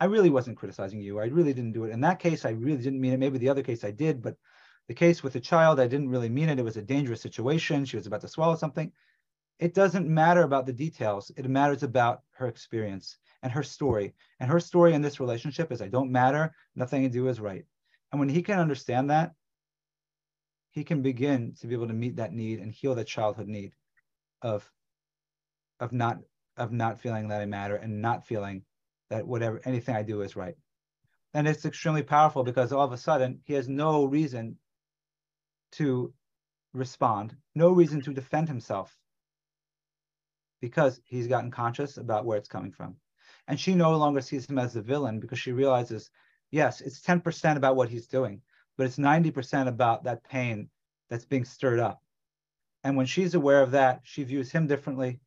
I 0.00 0.04
really 0.04 0.30
wasn't 0.30 0.56
criticizing 0.56 1.00
you. 1.00 1.18
I 1.18 1.26
really 1.26 1.52
didn't 1.54 1.72
do 1.72 1.84
it. 1.84 1.90
In 1.90 2.00
that 2.02 2.18
case, 2.18 2.44
I 2.44 2.50
really 2.50 2.82
didn't 2.82 3.00
mean 3.00 3.12
it. 3.12 3.18
Maybe 3.18 3.38
the 3.38 3.48
other 3.48 3.62
case 3.62 3.84
I 3.84 3.90
did, 3.90 4.22
but 4.22 4.36
the 4.88 4.94
case 4.94 5.22
with 5.22 5.32
the 5.32 5.40
child, 5.40 5.78
I 5.78 5.86
didn't 5.86 6.08
really 6.08 6.28
mean 6.28 6.48
it. 6.48 6.58
It 6.58 6.64
was 6.64 6.76
a 6.76 6.82
dangerous 6.82 7.20
situation. 7.20 7.84
She 7.84 7.96
was 7.96 8.06
about 8.06 8.22
to 8.22 8.28
swallow 8.28 8.56
something. 8.56 8.92
It 9.58 9.74
doesn't 9.74 10.08
matter 10.08 10.42
about 10.42 10.66
the 10.66 10.72
details. 10.72 11.30
It 11.36 11.48
matters 11.48 11.82
about 11.82 12.22
her 12.32 12.48
experience 12.48 13.18
and 13.42 13.52
her 13.52 13.62
story. 13.62 14.14
And 14.40 14.50
her 14.50 14.60
story 14.60 14.94
in 14.94 15.02
this 15.02 15.20
relationship 15.20 15.70
is 15.70 15.82
I 15.82 15.88
don't 15.88 16.10
matter. 16.10 16.54
Nothing 16.74 17.04
I 17.04 17.08
do 17.08 17.28
is 17.28 17.40
right. 17.40 17.64
And 18.10 18.20
when 18.20 18.28
he 18.28 18.42
can 18.42 18.58
understand 18.58 19.10
that, 19.10 19.34
he 20.70 20.84
can 20.84 21.02
begin 21.02 21.54
to 21.60 21.66
be 21.66 21.74
able 21.74 21.88
to 21.88 21.92
meet 21.92 22.16
that 22.16 22.32
need 22.32 22.60
and 22.60 22.72
heal 22.72 22.94
that 22.94 23.06
childhood 23.06 23.48
need 23.48 23.72
of 24.42 24.70
of 25.80 25.92
not 25.92 26.18
of 26.56 26.72
not 26.72 27.00
feeling 27.00 27.28
that 27.28 27.40
I 27.40 27.46
matter 27.46 27.76
and 27.76 28.02
not 28.02 28.26
feeling 28.26 28.62
that 29.08 29.26
whatever 29.26 29.60
anything 29.64 29.96
I 29.96 30.02
do 30.02 30.22
is 30.22 30.36
right. 30.36 30.54
And 31.34 31.46
it's 31.48 31.64
extremely 31.64 32.02
powerful 32.02 32.42
because 32.44 32.72
all 32.72 32.84
of 32.84 32.92
a 32.92 32.98
sudden 32.98 33.40
he 33.44 33.54
has 33.54 33.68
no 33.68 34.04
reason 34.04 34.56
to 35.72 36.12
respond, 36.72 37.36
no 37.54 37.70
reason 37.70 38.00
to 38.02 38.12
defend 38.12 38.48
himself 38.48 38.96
because 40.60 41.00
he's 41.04 41.26
gotten 41.26 41.50
conscious 41.50 41.96
about 41.96 42.24
where 42.24 42.38
it's 42.38 42.48
coming 42.48 42.72
from. 42.72 42.96
And 43.48 43.58
she 43.58 43.74
no 43.74 43.96
longer 43.96 44.20
sees 44.20 44.46
him 44.46 44.58
as 44.58 44.74
the 44.74 44.82
villain 44.82 45.20
because 45.20 45.38
she 45.38 45.52
realizes, 45.52 46.10
yes, 46.50 46.80
it's 46.80 47.00
10% 47.00 47.56
about 47.56 47.76
what 47.76 47.88
he's 47.88 48.06
doing, 48.06 48.40
but 48.76 48.86
it's 48.86 48.98
90% 48.98 49.68
about 49.68 50.04
that 50.04 50.24
pain 50.24 50.68
that's 51.08 51.24
being 51.24 51.44
stirred 51.44 51.80
up. 51.80 52.00
And 52.84 52.96
when 52.96 53.06
she's 53.06 53.34
aware 53.34 53.62
of 53.62 53.72
that, 53.72 54.00
she 54.04 54.24
views 54.24 54.50
him 54.50 54.66
differently 54.66 55.20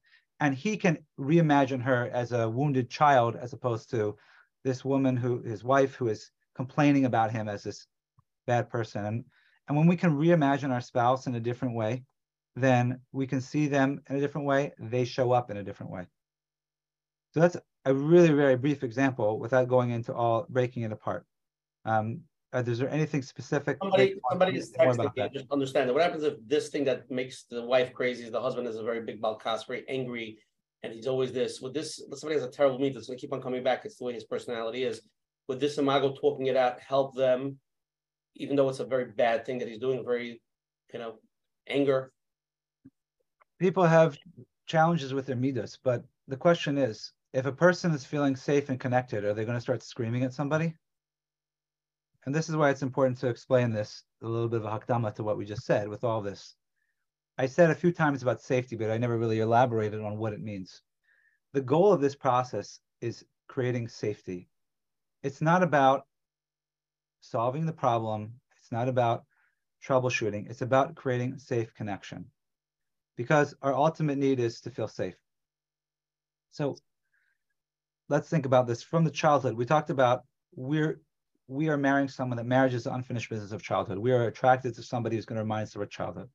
and 0.43 0.53
he 0.53 0.75
can 0.75 0.97
reimagine 1.17 1.81
her 1.81 2.09
as 2.11 2.33
a 2.33 2.49
wounded 2.49 2.89
child 2.89 3.37
as 3.37 3.53
opposed 3.53 3.89
to 3.91 4.17
this 4.65 4.83
woman 4.83 5.15
who 5.15 5.41
his 5.41 5.63
wife 5.63 5.95
who 5.95 6.09
is 6.09 6.31
complaining 6.55 7.05
about 7.05 7.31
him 7.31 7.47
as 7.47 7.63
this 7.63 7.87
bad 8.45 8.69
person 8.69 9.05
and 9.05 9.25
and 9.69 9.77
when 9.77 9.87
we 9.87 9.95
can 9.95 10.17
reimagine 10.17 10.71
our 10.71 10.81
spouse 10.81 11.27
in 11.27 11.35
a 11.35 11.39
different 11.39 11.75
way 11.75 12.03
then 12.57 12.99
we 13.13 13.25
can 13.25 13.39
see 13.39 13.67
them 13.67 14.01
in 14.09 14.17
a 14.17 14.19
different 14.19 14.45
way 14.45 14.73
they 14.77 15.05
show 15.05 15.31
up 15.31 15.49
in 15.49 15.57
a 15.57 15.63
different 15.63 15.91
way 15.91 16.05
so 17.33 17.39
that's 17.39 17.57
a 17.85 17.93
really 17.93 18.29
very 18.29 18.55
brief 18.55 18.83
example 18.83 19.39
without 19.39 19.67
going 19.67 19.91
into 19.91 20.13
all 20.13 20.45
breaking 20.49 20.83
it 20.83 20.91
apart 20.91 21.25
um, 21.85 22.21
uh, 22.53 22.63
is 22.67 22.77
there 22.77 22.89
anything 22.91 23.23
specific? 23.23 23.79
Somebody, 23.81 24.13
somebody 24.29 24.57
is 24.59 24.71
texting 24.71 25.15
me, 25.15 25.29
just 25.33 25.51
understand 25.51 25.89
that 25.89 25.93
what 25.93 26.03
happens 26.03 26.23
if 26.23 26.35
this 26.45 26.69
thing 26.69 26.83
that 26.83 27.09
makes 27.09 27.45
the 27.49 27.63
wife 27.63 27.91
crazy 27.93 28.25
is 28.25 28.31
the 28.31 28.39
husband 28.39 28.67
is 28.67 28.75
a 28.75 28.83
very 28.83 29.01
big 29.01 29.19
baal 29.19 29.35
kaas, 29.35 29.63
very 29.63 29.83
angry, 29.89 30.37
and 30.83 30.93
he's 30.93 31.07
always 31.07 31.31
this, 31.31 31.61
with 31.61 31.73
this, 31.73 31.99
somebody 32.13 32.39
has 32.39 32.47
a 32.47 32.51
terrible 32.51 32.77
meat 32.77 32.93
that's 32.93 33.07
gonna 33.07 33.17
keep 33.17 33.33
on 33.33 33.41
coming 33.41 33.63
back, 33.63 33.85
it's 33.85 33.97
the 33.97 34.03
way 34.03 34.13
his 34.13 34.25
personality 34.25 34.83
is. 34.83 35.01
Would 35.47 35.59
this 35.59 35.79
imago 35.79 36.13
talking 36.13 36.45
it 36.45 36.55
out 36.55 36.79
help 36.79 37.15
them, 37.15 37.57
even 38.35 38.55
though 38.55 38.69
it's 38.69 38.79
a 38.79 38.85
very 38.85 39.05
bad 39.05 39.47
thing 39.47 39.57
that 39.57 39.67
he's 39.67 39.79
doing, 39.79 40.05
very, 40.05 40.39
you 40.93 40.99
know, 40.99 41.15
anger? 41.67 42.13
people 43.63 43.85
have 43.85 44.17
challenges 44.65 45.13
with 45.13 45.25
their 45.25 45.37
midas, 45.37 45.79
but 45.83 46.03
the 46.27 46.35
question 46.35 46.77
is, 46.77 47.13
if 47.33 47.47
a 47.47 47.51
person 47.51 47.91
is 47.91 48.05
feeling 48.05 48.35
safe 48.35 48.69
and 48.69 48.79
connected, 48.79 49.25
are 49.25 49.33
they 49.33 49.43
going 49.43 49.57
to 49.57 49.61
start 49.61 49.81
screaming 49.81 50.23
at 50.23 50.33
somebody? 50.33 50.75
And 52.25 52.33
this 52.33 52.47
is 52.47 52.55
why 52.55 52.69
it's 52.69 52.83
important 52.83 53.17
to 53.19 53.27
explain 53.27 53.71
this 53.71 54.03
a 54.21 54.27
little 54.27 54.47
bit 54.47 54.61
of 54.61 54.65
a 54.65 54.79
hakdama 54.79 55.13
to 55.15 55.23
what 55.23 55.37
we 55.37 55.45
just 55.45 55.65
said 55.65 55.89
with 55.89 56.03
all 56.03 56.21
this. 56.21 56.55
I 57.37 57.47
said 57.47 57.71
a 57.71 57.75
few 57.75 57.91
times 57.91 58.21
about 58.21 58.41
safety, 58.41 58.75
but 58.75 58.91
I 58.91 58.97
never 58.97 59.17
really 59.17 59.39
elaborated 59.39 59.99
on 59.99 60.17
what 60.17 60.33
it 60.33 60.41
means. 60.41 60.81
The 61.53 61.61
goal 61.61 61.91
of 61.91 61.99
this 61.99 62.15
process 62.15 62.79
is 63.01 63.25
creating 63.47 63.87
safety. 63.87 64.47
It's 65.23 65.41
not 65.41 65.63
about 65.63 66.05
solving 67.21 67.65
the 67.65 67.73
problem. 67.73 68.33
It's 68.57 68.71
not 68.71 68.87
about 68.87 69.25
troubleshooting. 69.83 70.49
It's 70.49 70.61
about 70.61 70.95
creating 70.95 71.39
safe 71.39 71.73
connection 71.73 72.25
because 73.17 73.55
our 73.61 73.73
ultimate 73.73 74.17
need 74.17 74.39
is 74.39 74.61
to 74.61 74.69
feel 74.69 74.87
safe. 74.87 75.15
So 76.51 76.77
let's 78.09 78.29
think 78.29 78.45
about 78.45 78.67
this 78.67 78.83
from 78.83 79.03
the 79.03 79.11
childhood. 79.11 79.55
We 79.55 79.65
talked 79.65 79.89
about 79.89 80.23
we're 80.55 81.01
we 81.47 81.69
are 81.69 81.77
marrying 81.77 82.07
someone 82.07 82.37
that 82.37 82.45
marriage 82.45 82.73
is 82.73 82.85
the 82.85 82.93
unfinished 82.93 83.29
business 83.29 83.51
of 83.51 83.61
childhood. 83.61 83.97
We 83.97 84.11
are 84.11 84.27
attracted 84.27 84.73
to 84.75 84.83
somebody 84.83 85.15
who's 85.15 85.25
going 85.25 85.37
to 85.37 85.43
remind 85.43 85.63
us 85.63 85.75
of 85.75 85.81
our 85.81 85.87
childhood. 85.87 86.29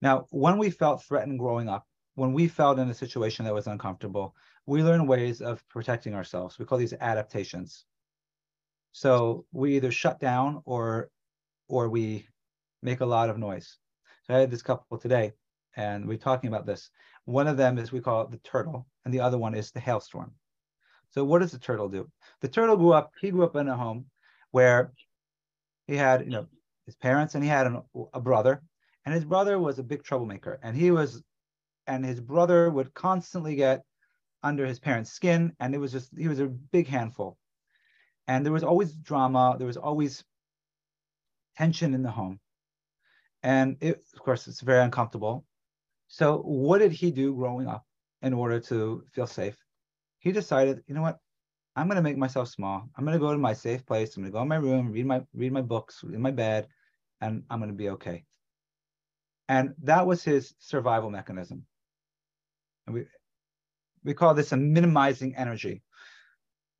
Now, 0.00 0.26
when 0.30 0.58
we 0.58 0.70
felt 0.70 1.04
threatened 1.04 1.38
growing 1.38 1.68
up, 1.68 1.86
when 2.14 2.32
we 2.32 2.48
felt 2.48 2.78
in 2.78 2.88
a 2.88 2.94
situation 2.94 3.44
that 3.44 3.54
was 3.54 3.66
uncomfortable, 3.66 4.34
we 4.66 4.82
learn 4.82 5.06
ways 5.06 5.40
of 5.40 5.66
protecting 5.68 6.14
ourselves. 6.14 6.58
We 6.58 6.64
call 6.64 6.78
these 6.78 6.94
adaptations. 6.94 7.84
So 8.92 9.44
we 9.52 9.76
either 9.76 9.90
shut 9.90 10.18
down 10.20 10.62
or 10.64 11.10
or 11.68 11.88
we 11.88 12.26
make 12.82 13.00
a 13.00 13.06
lot 13.06 13.30
of 13.30 13.38
noise. 13.38 13.78
So 14.24 14.34
I 14.34 14.38
had 14.38 14.50
this 14.50 14.62
couple 14.62 14.98
today 14.98 15.32
and 15.76 16.06
we're 16.06 16.18
talking 16.18 16.48
about 16.48 16.66
this. 16.66 16.90
One 17.24 17.46
of 17.46 17.56
them 17.56 17.78
is 17.78 17.92
we 17.92 18.00
call 18.00 18.22
it 18.22 18.30
the 18.30 18.38
turtle, 18.38 18.86
and 19.04 19.14
the 19.14 19.20
other 19.20 19.38
one 19.38 19.54
is 19.54 19.70
the 19.70 19.80
hailstorm. 19.80 20.32
So 21.12 21.24
what 21.24 21.40
does 21.40 21.52
the 21.52 21.58
turtle 21.58 21.88
do? 21.88 22.10
The 22.40 22.48
turtle 22.48 22.76
grew 22.76 22.92
up. 22.92 23.12
He 23.20 23.30
grew 23.30 23.44
up 23.44 23.56
in 23.56 23.68
a 23.68 23.76
home 23.76 24.06
where 24.50 24.92
he 25.86 25.96
had, 25.96 26.24
you 26.24 26.30
know, 26.30 26.46
his 26.86 26.96
parents, 26.96 27.34
and 27.34 27.44
he 27.44 27.50
had 27.50 27.66
an, 27.66 27.82
a 28.12 28.20
brother, 28.20 28.62
and 29.04 29.14
his 29.14 29.24
brother 29.24 29.58
was 29.58 29.78
a 29.78 29.82
big 29.82 30.02
troublemaker, 30.02 30.58
and 30.62 30.76
he 30.76 30.90
was, 30.90 31.22
and 31.86 32.04
his 32.04 32.20
brother 32.20 32.70
would 32.70 32.92
constantly 32.94 33.54
get 33.54 33.84
under 34.42 34.66
his 34.66 34.80
parents' 34.80 35.12
skin, 35.12 35.54
and 35.60 35.74
it 35.74 35.78
was 35.78 35.92
just 35.92 36.10
he 36.16 36.28
was 36.28 36.40
a 36.40 36.46
big 36.46 36.88
handful, 36.88 37.36
and 38.26 38.44
there 38.44 38.52
was 38.52 38.64
always 38.64 38.92
drama. 38.94 39.56
There 39.58 39.66
was 39.66 39.76
always 39.76 40.24
tension 41.56 41.94
in 41.94 42.02
the 42.02 42.10
home, 42.10 42.40
and 43.42 43.76
it, 43.80 44.02
of 44.14 44.20
course, 44.20 44.48
it's 44.48 44.60
very 44.60 44.82
uncomfortable. 44.82 45.44
So, 46.08 46.38
what 46.38 46.78
did 46.78 46.92
he 46.92 47.10
do 47.10 47.34
growing 47.34 47.68
up 47.68 47.84
in 48.22 48.32
order 48.32 48.60
to 48.60 49.04
feel 49.12 49.26
safe? 49.26 49.61
He 50.22 50.30
decided, 50.30 50.82
you 50.86 50.94
know 50.94 51.02
what? 51.02 51.18
I'm 51.74 51.88
going 51.88 51.96
to 51.96 52.02
make 52.02 52.16
myself 52.16 52.48
small. 52.48 52.88
I'm 52.96 53.04
going 53.04 53.18
to 53.18 53.24
go 53.24 53.32
to 53.32 53.38
my 53.38 53.52
safe 53.52 53.84
place. 53.84 54.16
I'm 54.16 54.22
going 54.22 54.32
to 54.32 54.36
go 54.36 54.42
in 54.42 54.48
my 54.48 54.56
room, 54.56 54.92
read 54.92 55.06
my 55.06 55.22
read 55.34 55.52
my 55.52 55.62
books 55.62 56.02
in 56.04 56.20
my 56.22 56.30
bed, 56.30 56.68
and 57.20 57.42
I'm 57.50 57.58
going 57.58 57.70
to 57.70 57.76
be 57.76 57.90
okay. 57.90 58.24
And 59.48 59.74
that 59.82 60.06
was 60.06 60.22
his 60.22 60.54
survival 60.58 61.10
mechanism. 61.10 61.66
And 62.86 62.94
we 62.94 63.04
we 64.04 64.14
call 64.14 64.32
this 64.32 64.52
a 64.52 64.56
minimizing 64.56 65.34
energy. 65.34 65.82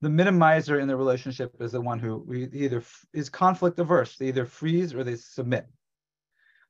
The 0.03 0.09
minimizer 0.09 0.81
in 0.81 0.87
the 0.87 0.97
relationship 0.97 1.55
is 1.61 1.73
the 1.73 1.81
one 1.81 1.99
who 1.99 2.33
either 2.53 2.83
is 3.13 3.29
conflict 3.29 3.79
averse. 3.81 4.17
They 4.17 4.29
either 4.29 4.47
freeze 4.47 4.95
or 4.95 5.03
they 5.03 5.17
submit. 5.17 5.67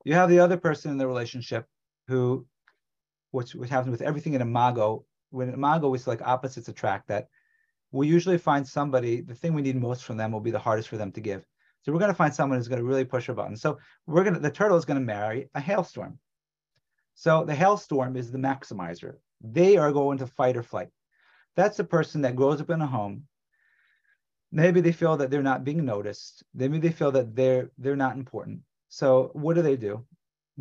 You 0.05 0.15
have 0.15 0.31
the 0.31 0.39
other 0.39 0.57
person 0.57 0.91
in 0.91 0.99
the 0.99 1.07
relationship 1.07 1.67
who 2.09 2.47
which, 3.31 3.55
which 3.55 3.71
happens 3.71 3.91
with 3.91 4.03
everything 4.03 4.35
in 4.35 4.43
Imago. 4.43 5.05
When 5.33 5.53
Imago 5.53 5.93
is 5.95 6.07
like 6.07 6.23
opposites 6.23 6.69
attract, 6.69 7.09
that 7.09 7.29
we 7.91 8.07
usually 8.07 8.39
find 8.39 8.67
somebody, 8.67 9.21
the 9.21 9.35
thing 9.35 9.55
we 9.55 9.63
need 9.63 9.77
most 9.77 10.05
from 10.05 10.17
them 10.17 10.33
will 10.33 10.41
be 10.41 10.51
the 10.51 10.59
hardest 10.59 10.89
for 10.89 10.97
them 10.97 11.13
to 11.13 11.21
give. 11.21 11.45
So 11.83 11.93
we're 11.93 11.99
going 11.99 12.11
to 12.11 12.17
find 12.17 12.33
someone 12.33 12.59
who's 12.59 12.69
going 12.69 12.81
to 12.81 12.87
really 12.87 13.05
push 13.05 13.29
a 13.29 13.35
button. 13.35 13.57
So 13.57 13.79
we're 14.07 14.23
going 14.23 14.35
to, 14.35 14.41
the 14.41 14.51
turtle 14.51 14.77
is 14.77 14.85
going 14.85 15.01
to 15.01 15.05
marry 15.05 15.51
a 15.55 15.61
hailstorm. 15.61 16.19
So 17.15 17.45
the 17.45 17.55
hailstorm 17.55 18.17
is 18.17 18.31
the 18.31 18.39
maximizer. 18.39 19.17
They 19.41 19.77
are 19.77 19.93
going 19.93 20.19
to 20.19 20.27
fight 20.27 20.57
or 20.57 20.63
flight. 20.63 20.89
That's 21.57 21.77
the 21.77 21.85
person 21.85 22.23
that 22.23 22.37
grows 22.37 22.61
up 22.61 22.71
in 22.71 22.81
a 22.81 22.87
home. 22.87 23.25
Maybe 24.53 24.81
they 24.81 24.93
feel 24.93 25.17
that 25.17 25.31
they're 25.31 25.43
not 25.43 25.65
being 25.65 25.85
noticed. 25.85 26.45
Maybe 26.55 26.79
they 26.79 26.93
feel 26.93 27.11
that 27.13 27.35
they're 27.35 27.71
they're 27.79 27.97
not 27.97 28.17
important. 28.17 28.61
So 28.89 29.31
what 29.33 29.55
do 29.55 29.63
they 29.63 29.77
do? 29.77 30.05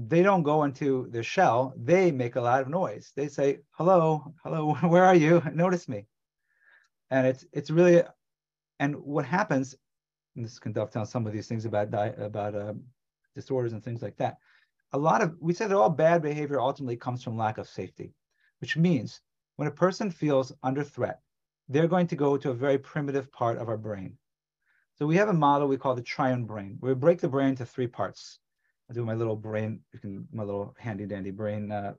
They 0.08 0.24
don't 0.24 0.44
go 0.44 0.64
into 0.64 1.08
their 1.12 1.24
shell, 1.24 1.74
they 1.78 2.12
make 2.12 2.36
a 2.36 2.42
lot 2.42 2.62
of 2.62 2.70
noise. 2.70 3.12
They 3.16 3.28
say, 3.28 3.60
hello, 3.72 4.34
hello, 4.44 4.74
where 4.88 5.06
are 5.06 5.16
you? 5.16 5.42
Notice 5.54 5.88
me. 5.88 6.06
And 7.10 7.28
it's 7.28 7.46
it's 7.52 7.70
really, 7.70 8.04
and 8.80 8.96
what 8.96 9.26
happens, 9.26 9.76
and 10.36 10.46
this 10.46 10.60
can 10.60 10.72
dovetail 10.72 11.06
some 11.06 11.28
of 11.28 11.34
these 11.34 11.48
things 11.48 11.66
about 11.66 11.94
about 12.20 12.56
um, 12.56 12.84
disorders 13.36 13.74
and 13.74 13.84
things 13.84 14.02
like 14.02 14.18
that. 14.18 14.38
A 14.94 14.98
lot 14.98 15.22
of 15.22 15.36
we 15.40 15.54
say 15.54 15.68
that 15.68 15.76
all 15.76 15.90
bad 15.90 16.22
behavior 16.22 16.60
ultimately 16.60 16.96
comes 16.96 17.24
from 17.24 17.38
lack 17.38 17.58
of 17.58 17.68
safety, 17.68 18.14
which 18.60 18.78
means 18.78 19.22
when 19.58 19.68
a 19.68 19.72
person 19.72 20.10
feels 20.10 20.54
under 20.64 20.84
threat, 20.84 21.20
they're 21.68 21.88
going 21.88 22.08
to 22.08 22.16
go 22.16 22.38
to 22.38 22.52
a 22.52 22.54
very 22.54 22.78
primitive 22.78 23.32
part 23.32 23.58
of 23.58 23.68
our 23.68 23.78
brain. 23.78 24.18
So 24.96 25.06
we 25.06 25.18
have 25.18 25.30
a 25.30 25.34
model 25.34 25.68
we 25.68 25.78
call 25.78 25.96
the 25.96 26.02
triune 26.02 26.46
brain, 26.46 26.78
where 26.80 26.94
we 26.94 27.00
break 27.00 27.20
the 27.20 27.28
brain 27.28 27.50
into 27.50 27.66
three 27.66 27.88
parts. 27.88 28.40
I 28.92 28.94
do 28.94 29.06
my 29.06 29.14
little 29.14 29.38
brain, 29.38 29.80
you 29.94 30.00
can 30.00 30.28
my 30.34 30.44
little 30.44 30.76
handy 30.78 31.06
dandy 31.06 31.32
brain 31.32 31.72
uh, 31.72 31.94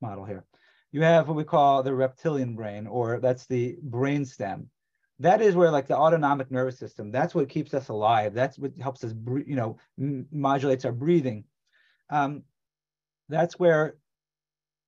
model 0.00 0.24
here. 0.24 0.44
You 0.92 1.02
have 1.02 1.26
what 1.26 1.36
we 1.36 1.42
call 1.42 1.82
the 1.82 1.92
reptilian 1.92 2.54
brain, 2.54 2.86
or 2.86 3.18
that's 3.18 3.46
the 3.46 3.76
brain 3.82 4.24
stem. 4.24 4.70
That 5.18 5.42
is 5.42 5.56
where 5.56 5.72
like 5.72 5.88
the 5.88 5.96
autonomic 5.96 6.52
nervous 6.52 6.78
system. 6.78 7.10
That's 7.10 7.34
what 7.34 7.48
keeps 7.48 7.74
us 7.74 7.88
alive. 7.88 8.32
That's 8.32 8.58
what 8.58 8.72
helps 8.80 9.02
us, 9.02 9.12
you 9.44 9.56
know, 9.56 9.76
modulates 10.30 10.84
our 10.84 10.92
breathing. 10.92 11.44
Um, 12.10 12.44
that's 13.28 13.58
where, 13.58 13.96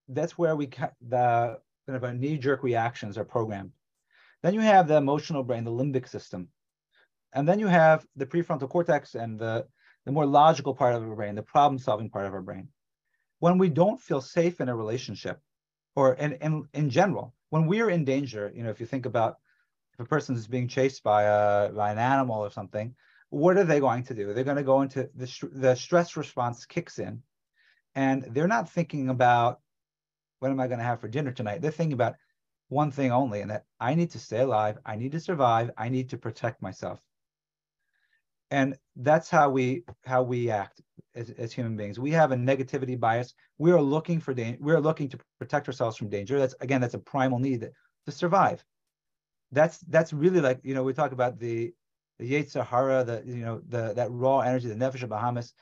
that's 0.09 0.39
where 0.39 0.55
we 0.55 0.67
the 0.67 1.59
kind 1.87 1.97
of 1.97 2.05
our 2.05 2.15
knee-jerk 2.15 2.63
reactions 2.63 3.19
are 3.19 3.25
programmed. 3.25 3.73
Then 4.45 4.55
you 4.55 4.61
have 4.61 4.87
the 4.87 4.97
emotional 4.97 5.43
brain, 5.43 5.65
the 5.65 5.73
limbic 5.73 6.09
system, 6.09 6.49
and 7.33 7.49
then 7.49 7.59
you 7.59 7.67
have 7.67 8.07
the 8.15 8.27
prefrontal 8.27 8.69
cortex 8.69 9.17
and 9.17 9.41
the 9.41 9.67
the 10.05 10.13
more 10.13 10.27
logical 10.27 10.75
part 10.75 10.95
of 10.95 11.03
our 11.03 11.15
brain, 11.15 11.35
the 11.35 11.43
problem 11.43 11.79
solving 11.79 12.11
part 12.11 12.27
of 12.27 12.35
our 12.35 12.43
brain. 12.43 12.69
When 13.39 13.59
we 13.59 13.69
don't 13.69 14.01
feel 14.01 14.21
safe 14.21 14.61
in 14.61 14.69
a 14.69 14.77
relationship, 14.77 15.41
or 15.97 16.15
in, 16.15 16.33
in, 16.35 16.65
in 16.75 16.91
general, 16.91 17.35
when 17.51 17.67
we're 17.67 17.91
in 17.91 18.05
danger, 18.05 18.53
you 18.55 18.63
know, 18.63 18.71
if 18.71 18.81
you 18.81 18.87
think 18.87 19.07
about 19.07 19.39
if 19.93 20.01
a 20.01 20.09
person 20.09 20.35
is 20.35 20.47
being 20.47 20.67
chased 20.67 21.03
by 21.05 21.23
a 21.23 21.73
by 21.73 21.93
an 21.93 21.99
animal 21.99 22.41
or 22.41 22.51
something, 22.51 22.95
what 23.31 23.57
are 23.57 23.65
they 23.65 23.79
going 23.79 24.03
to 24.05 24.15
do? 24.15 24.33
They're 24.33 24.45
going 24.45 24.57
to 24.57 24.65
go 24.65 24.83
into 24.83 25.09
the 25.15 25.49
the 25.53 25.75
stress 25.77 26.17
response 26.17 26.67
kicks 26.67 26.99
in, 26.99 27.23
and 27.95 28.25
they're 28.31 28.49
not 28.49 28.69
thinking 28.69 29.09
about 29.09 29.61
what 30.41 30.51
am 30.51 30.59
I 30.59 30.67
going 30.67 30.81
to 30.81 30.85
have 30.85 31.01
for 31.01 31.09
dinner 31.09 31.31
tonight. 31.31 31.63
They're 31.63 31.71
thinking 31.71 31.95
about 31.95 32.17
one 32.69 32.91
thing 32.91 33.13
only, 33.13 33.41
and 33.41 33.51
that 33.51 33.67
I 33.79 33.95
need 33.95 34.11
to 34.11 34.19
stay 34.19 34.41
alive, 34.41 34.79
I 34.85 34.97
need 34.97 35.13
to 35.13 35.21
survive, 35.21 35.71
I 35.79 35.89
need 35.89 36.11
to 36.11 36.19
protect 36.19 36.61
myself 36.61 37.01
and 38.51 38.77
that's 38.97 39.31
how 39.31 39.49
we 39.49 39.83
how 40.05 40.23
we 40.23 40.51
act 40.51 40.81
as, 41.15 41.31
as 41.31 41.53
human 41.53 41.77
beings 41.77 41.99
we 41.99 42.11
have 42.11 42.33
a 42.33 42.37
negativity 42.37 42.99
bias 42.99 43.35
we 43.59 43.73
are 43.73 43.81
looking 43.81 44.21
for 44.21 44.35
danger 44.35 44.59
we're 44.61 44.81
looking 44.81 45.09
to 45.09 45.19
protect 45.39 45.67
ourselves 45.69 45.97
from 45.97 46.09
danger 46.09 46.39
that's 46.39 46.55
again 46.61 46.81
that's 46.81 46.95
a 46.95 46.99
primal 46.99 47.39
need 47.39 47.69
to 48.07 48.13
survive 48.13 48.65
that's 49.53 49.79
that's 49.89 50.13
really 50.13 50.41
like 50.41 50.61
you 50.63 50.75
know 50.75 50.83
we 50.83 50.93
talk 50.93 51.13
about 51.13 51.39
the 51.39 51.73
the 52.19 52.33
Yetzer 52.33 52.65
Hara, 52.65 53.05
the 53.05 53.23
you 53.27 53.45
know 53.45 53.61
the 53.69 53.93
that 53.95 54.11
raw 54.11 54.41
energy, 54.41 54.69
the 54.69 54.75
nefesh 54.75 55.07
habehamis. 55.07 55.53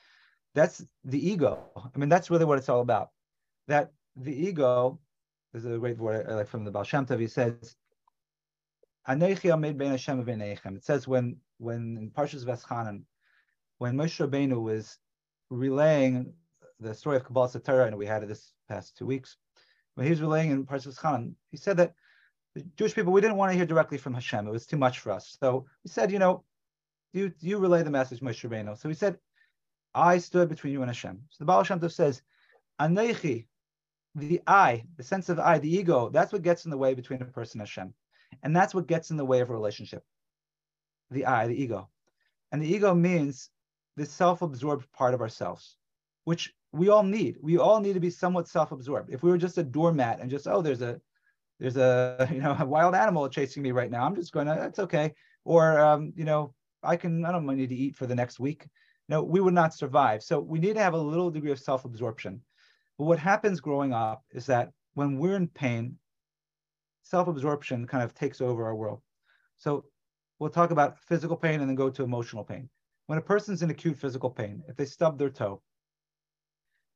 That's 0.54 0.84
the 1.04 1.30
ego. 1.30 1.60
I 1.76 1.98
mean, 1.98 2.08
that's 2.08 2.30
really 2.30 2.44
what 2.44 2.58
it's 2.58 2.68
all 2.68 2.80
about. 2.80 3.08
That 3.68 3.92
the 4.16 4.34
ego 4.34 4.98
is 5.54 5.64
a 5.64 5.78
great 5.78 5.98
word 5.98 6.26
like 6.28 6.48
from 6.48 6.64
the 6.64 6.70
Baal 6.70 6.84
Shem 6.84 7.06
Tov. 7.06 7.20
He 7.20 7.26
says, 7.26 7.74
It 9.08 10.84
says 10.84 11.08
when 11.08 11.36
when 11.58 11.96
in 11.96 12.10
Parshas 12.10 12.44
Veschanan, 12.44 13.02
when 13.78 13.96
Moshe 13.96 14.24
Rabbeinu 14.24 14.62
was 14.62 14.98
relaying 15.50 16.32
the 16.78 16.94
story 16.94 17.16
of 17.16 17.24
Kabbalas 17.24 17.60
HaTorah, 17.60 17.88
and 17.88 17.98
we 17.98 18.06
had 18.06 18.22
it 18.22 18.28
this 18.28 18.52
past 18.68 18.96
two 18.96 19.06
weeks, 19.06 19.36
when 19.94 20.06
he 20.06 20.10
was 20.10 20.20
relaying 20.20 20.50
in 20.50 20.64
Parshas 20.66 20.94
Veschanan, 20.94 21.34
he 21.50 21.56
said 21.56 21.76
that 21.78 21.94
the 22.54 22.62
Jewish 22.76 22.94
people, 22.94 23.12
we 23.12 23.20
didn't 23.20 23.36
want 23.36 23.50
to 23.50 23.56
hear 23.56 23.66
directly 23.66 23.98
from 23.98 24.14
Hashem. 24.14 24.46
It 24.46 24.52
was 24.52 24.66
too 24.66 24.76
much 24.76 25.00
for 25.00 25.10
us. 25.10 25.36
So 25.40 25.66
he 25.82 25.88
said, 25.88 26.12
you 26.12 26.18
know, 26.18 26.44
you 27.12 27.32
you 27.40 27.58
relay 27.58 27.82
the 27.82 27.90
message, 27.90 28.20
Moshe 28.20 28.48
Rabbeinu. 28.48 28.78
So 28.78 28.88
he 28.88 28.94
said, 28.94 29.18
I 29.94 30.18
stood 30.18 30.48
between 30.48 30.72
you 30.72 30.82
and 30.82 30.90
Hashem. 30.90 31.22
So 31.30 31.36
the 31.40 31.46
Baal 31.46 31.64
Shem 31.64 31.80
Tov 31.80 31.92
says, 31.92 32.22
Anechi, 32.80 33.46
the 34.14 34.40
I, 34.46 34.84
the 34.96 35.02
sense 35.02 35.28
of 35.28 35.38
I, 35.40 35.58
the 35.58 35.74
ego, 35.74 36.08
that's 36.10 36.32
what 36.32 36.42
gets 36.42 36.64
in 36.64 36.70
the 36.70 36.78
way 36.78 36.94
between 36.94 37.20
a 37.20 37.24
person 37.24 37.60
and 37.60 37.68
Hashem. 37.68 37.94
And 38.42 38.54
that's 38.54 38.74
what 38.74 38.86
gets 38.86 39.10
in 39.10 39.16
the 39.16 39.24
way 39.24 39.40
of 39.40 39.50
a 39.50 39.54
relationship. 39.54 40.04
The 41.10 41.26
I, 41.26 41.46
the 41.46 41.60
ego. 41.60 41.88
And 42.50 42.62
the 42.62 42.72
ego 42.72 42.94
means 42.94 43.50
the 43.96 44.06
self-absorbed 44.06 44.90
part 44.92 45.14
of 45.14 45.20
ourselves, 45.20 45.76
which 46.24 46.52
we 46.72 46.88
all 46.88 47.02
need. 47.02 47.36
We 47.40 47.58
all 47.58 47.80
need 47.80 47.94
to 47.94 48.00
be 48.00 48.10
somewhat 48.10 48.48
self-absorbed. 48.48 49.10
If 49.10 49.22
we 49.22 49.30
were 49.30 49.38
just 49.38 49.58
a 49.58 49.62
doormat 49.62 50.20
and 50.20 50.30
just, 50.30 50.46
oh, 50.46 50.62
there's 50.62 50.82
a 50.82 51.00
there's 51.60 51.76
a 51.76 52.28
you 52.32 52.40
know 52.40 52.56
a 52.58 52.66
wild 52.66 52.94
animal 52.94 53.28
chasing 53.28 53.62
me 53.62 53.72
right 53.72 53.90
now, 53.90 54.04
I'm 54.04 54.14
just 54.14 54.32
going 54.32 54.46
to, 54.46 54.54
that's 54.58 54.78
okay. 54.80 55.14
Or 55.44 55.78
um, 55.80 56.12
you 56.16 56.24
know, 56.24 56.54
I 56.82 56.96
can, 56.96 57.24
I 57.24 57.32
don't 57.32 57.46
need 57.46 57.68
to 57.68 57.74
eat 57.74 57.96
for 57.96 58.06
the 58.06 58.14
next 58.14 58.40
week. 58.40 58.66
No, 59.08 59.22
we 59.22 59.40
would 59.40 59.54
not 59.54 59.74
survive. 59.74 60.22
So 60.22 60.40
we 60.40 60.58
need 60.58 60.74
to 60.74 60.82
have 60.82 60.94
a 60.94 60.98
little 60.98 61.30
degree 61.30 61.50
of 61.50 61.58
self-absorption. 61.58 62.40
But 62.98 63.04
what 63.04 63.18
happens 63.18 63.60
growing 63.60 63.92
up 63.92 64.22
is 64.30 64.46
that 64.46 64.70
when 64.94 65.18
we're 65.18 65.36
in 65.36 65.48
pain, 65.48 65.98
self-absorption 67.02 67.86
kind 67.86 68.02
of 68.02 68.14
takes 68.14 68.40
over 68.40 68.64
our 68.64 68.74
world. 68.74 69.00
So 69.56 69.84
we'll 70.38 70.50
talk 70.50 70.70
about 70.70 70.98
physical 70.98 71.36
pain 71.36 71.60
and 71.60 71.68
then 71.68 71.76
go 71.76 71.90
to 71.90 72.02
emotional 72.02 72.44
pain. 72.44 72.68
When 73.06 73.18
a 73.18 73.22
person's 73.22 73.62
in 73.62 73.70
acute 73.70 73.96
physical 73.96 74.30
pain, 74.30 74.62
if 74.68 74.76
they 74.76 74.84
stub 74.84 75.18
their 75.18 75.30
toe, 75.30 75.62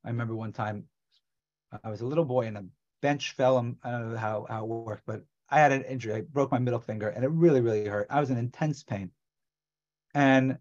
I 0.05 0.09
remember 0.09 0.35
one 0.35 0.53
time 0.53 0.85
I 1.83 1.89
was 1.89 2.01
a 2.01 2.05
little 2.05 2.25
boy 2.25 2.47
and 2.47 2.57
a 2.57 2.65
bench 3.01 3.33
fell. 3.33 3.57
And 3.57 3.75
I 3.83 3.91
don't 3.91 4.11
know 4.11 4.17
how, 4.17 4.45
how 4.49 4.63
it 4.63 4.67
worked, 4.67 5.03
but 5.05 5.23
I 5.49 5.59
had 5.59 5.71
an 5.71 5.83
injury. 5.83 6.13
I 6.15 6.21
broke 6.21 6.51
my 6.51 6.59
middle 6.59 6.79
finger 6.79 7.09
and 7.09 7.23
it 7.23 7.31
really, 7.31 7.61
really 7.61 7.85
hurt. 7.85 8.07
I 8.09 8.19
was 8.19 8.29
in 8.29 8.37
intense 8.37 8.83
pain. 8.83 9.11
And 10.13 10.57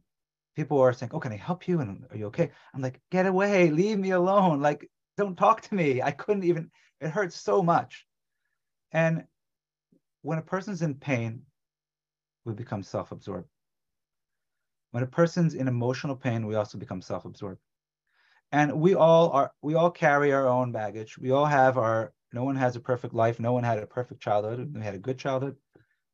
people 0.54 0.78
were 0.78 0.92
saying, 0.92 1.10
Oh, 1.14 1.20
can 1.20 1.32
I 1.32 1.36
help 1.36 1.68
you? 1.68 1.80
And 1.80 2.04
are 2.10 2.16
you 2.16 2.26
okay? 2.26 2.50
I'm 2.74 2.82
like, 2.82 3.00
Get 3.10 3.26
away, 3.26 3.70
leave 3.70 3.98
me 3.98 4.10
alone. 4.10 4.60
Like, 4.60 4.90
don't 5.16 5.36
talk 5.36 5.62
to 5.62 5.74
me. 5.74 6.02
I 6.02 6.10
couldn't 6.10 6.44
even, 6.44 6.70
it 7.00 7.10
hurts 7.10 7.40
so 7.40 7.62
much. 7.62 8.06
And 8.92 9.24
when 10.26 10.38
a 10.38 10.42
person's 10.42 10.82
in 10.82 10.94
pain, 10.94 11.42
we 12.44 12.52
become 12.52 12.82
self 12.82 13.12
absorbed. 13.12 13.48
When 14.90 15.02
a 15.02 15.06
person's 15.06 15.54
in 15.54 15.68
emotional 15.68 16.16
pain, 16.16 16.46
we 16.46 16.54
also 16.54 16.78
become 16.78 17.02
self 17.02 17.24
absorbed 17.24 17.60
and 18.52 18.80
we 18.80 18.94
all 18.94 19.30
are 19.30 19.52
we 19.62 19.74
all 19.74 19.90
carry 19.90 20.32
our 20.32 20.46
own 20.46 20.72
baggage. 20.72 21.18
We 21.18 21.30
all 21.30 21.46
have 21.46 21.78
our 21.78 22.12
no 22.32 22.44
one 22.44 22.56
has 22.56 22.76
a 22.76 22.80
perfect 22.80 23.14
life. 23.14 23.40
No 23.40 23.52
one 23.52 23.64
had 23.64 23.78
a 23.78 23.86
perfect 23.86 24.20
childhood. 24.20 24.72
We 24.74 24.82
had 24.82 24.94
a 24.94 24.98
good 24.98 25.18
childhood. 25.18 25.56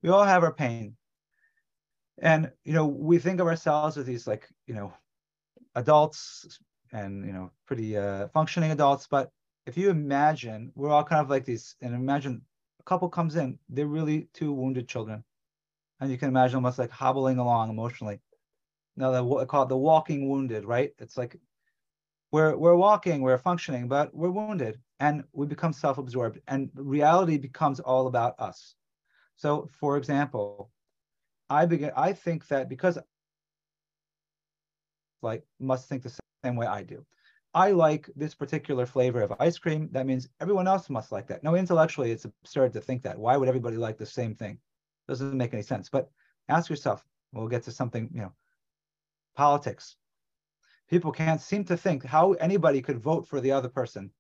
We 0.03 0.11
all 0.11 0.25
have 0.25 0.43
our 0.43 0.53
pain. 0.53 0.97
And 2.21 2.51
you 2.65 2.73
know 2.73 2.87
we 2.87 3.19
think 3.19 3.41
of 3.41 3.47
ourselves 3.47 3.99
as 3.99 4.07
these 4.07 4.27
like 4.27 4.49
you 4.67 4.75
know 4.75 4.93
adults 5.75 6.59
and 6.93 7.27
you 7.27 7.33
know 7.33 7.51
pretty 7.67 7.97
uh, 7.97 8.29
functioning 8.29 8.73
adults. 8.73 9.07
But 9.11 9.31
if 9.67 9.77
you 9.77 9.91
imagine 9.91 10.73
we're 10.75 10.91
all 10.91 11.05
kind 11.05 11.21
of 11.21 11.31
like 11.31 11.45
these 11.45 11.77
and 11.81 11.95
imagine 11.95 12.43
a 12.83 12.89
couple 12.89 13.09
comes 13.09 13.37
in 13.37 13.59
they're 13.69 13.87
really 13.87 14.29
two 14.35 14.53
wounded 14.53 14.89
children 14.89 15.25
and 16.01 16.11
you 16.11 16.19
can 16.19 16.29
imagine 16.29 16.57
almost 16.57 16.79
like 16.79 16.91
hobbling 16.91 17.39
along 17.39 17.71
emotionally 17.71 18.21
now 18.97 19.11
they 19.11 19.47
call 19.47 19.63
it 19.63 19.69
the 19.69 19.77
walking 19.77 20.29
wounded 20.29 20.65
right 20.65 20.93
it's 20.99 21.17
like 21.17 21.41
we're 22.33 22.57
we're 22.57 22.77
walking, 22.77 23.21
we're 23.21 23.39
functioning, 23.39 23.89
but 23.89 24.13
we're 24.15 24.31
wounded 24.31 24.81
and 25.01 25.23
we 25.33 25.47
become 25.47 25.73
self-absorbed 25.73 26.41
and 26.49 26.71
reality 26.75 27.37
becomes 27.39 27.79
all 27.79 28.07
about 28.07 28.35
us. 28.41 28.75
So 29.37 29.69
for 29.71 29.99
example, 29.99 30.71
I 31.51 31.67
begin 31.67 31.93
I 31.97 32.15
think 32.15 32.49
that 32.49 32.69
because 32.69 32.99
like 35.23 35.45
must 35.61 35.89
think 35.89 36.03
the 36.03 36.19
same 36.45 36.57
way 36.57 36.67
I 36.67 36.83
do. 36.83 37.05
I 37.55 37.73
like 37.73 38.09
this 38.17 38.35
particular 38.35 38.87
flavor 38.87 39.23
of 39.23 39.35
ice 39.39 39.59
cream. 39.59 39.89
That 39.93 40.07
means 40.07 40.29
everyone 40.41 40.67
else 40.67 40.89
must 40.89 41.13
like 41.13 41.27
that. 41.27 41.43
No, 41.43 41.55
intellectually, 41.55 42.11
it's 42.11 42.25
absurd 42.25 42.73
to 42.73 42.81
think 42.81 43.03
that. 43.03 43.19
Why 43.19 43.37
would 43.37 43.49
everybody 43.49 43.77
like 43.77 43.99
the 43.99 44.07
same 44.07 44.35
thing? 44.35 44.59
Doesn't 45.07 45.37
make 45.37 45.53
any 45.53 45.63
sense. 45.63 45.89
But 45.91 46.11
ask 46.49 46.71
yourself. 46.71 47.05
We'll 47.33 47.49
get 47.49 47.63
to 47.65 47.73
something, 47.73 48.11
you 48.13 48.23
know, 48.23 48.33
politics 49.37 49.97
people 50.93 51.11
can't 51.11 51.41
seem 51.41 51.65
to 51.65 51.75
think 51.75 52.05
how 52.05 52.33
anybody 52.33 52.83
could 52.83 52.99
vote 52.99 53.27
for 53.27 53.41
the 53.41 53.51
other 53.51 53.69
person, 53.71 54.11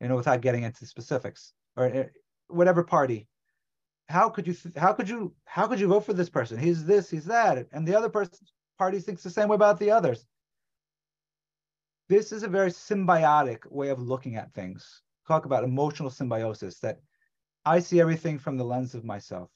you 0.00 0.08
know, 0.08 0.16
without 0.16 0.40
getting 0.40 0.62
into 0.62 0.86
specifics 0.86 1.52
or 1.76 1.84
uh, 1.94 2.04
whatever 2.48 2.82
party. 2.82 3.28
How 4.08 4.30
could 4.30 4.46
you? 4.46 4.56
How 4.76 4.94
could 4.94 5.08
you? 5.10 5.34
How 5.44 5.66
could 5.66 5.78
you 5.78 5.88
vote 5.88 6.06
for 6.06 6.14
this 6.14 6.30
person? 6.30 6.58
He's 6.58 6.86
this. 6.86 7.10
He's 7.10 7.26
that, 7.26 7.66
and 7.72 7.86
the 7.86 7.94
other 7.94 8.08
person 8.08 8.32
party 8.78 8.98
thinks 8.98 9.22
the 9.22 9.30
same 9.30 9.48
way 9.48 9.56
about 9.56 9.78
the 9.78 9.90
others. 9.90 10.24
This 12.08 12.32
is 12.32 12.42
a 12.42 12.48
very 12.48 12.70
symbiotic 12.70 13.70
way 13.70 13.88
of 13.88 14.00
looking 14.00 14.36
at 14.36 14.52
things. 14.52 15.02
Talk 15.26 15.44
about 15.44 15.64
emotional 15.64 16.10
symbiosis. 16.10 16.78
That 16.78 17.00
I 17.64 17.80
see 17.80 18.00
everything 18.00 18.38
from 18.38 18.56
the 18.56 18.64
lens 18.64 18.94
of 18.94 19.04
myself. 19.04 19.50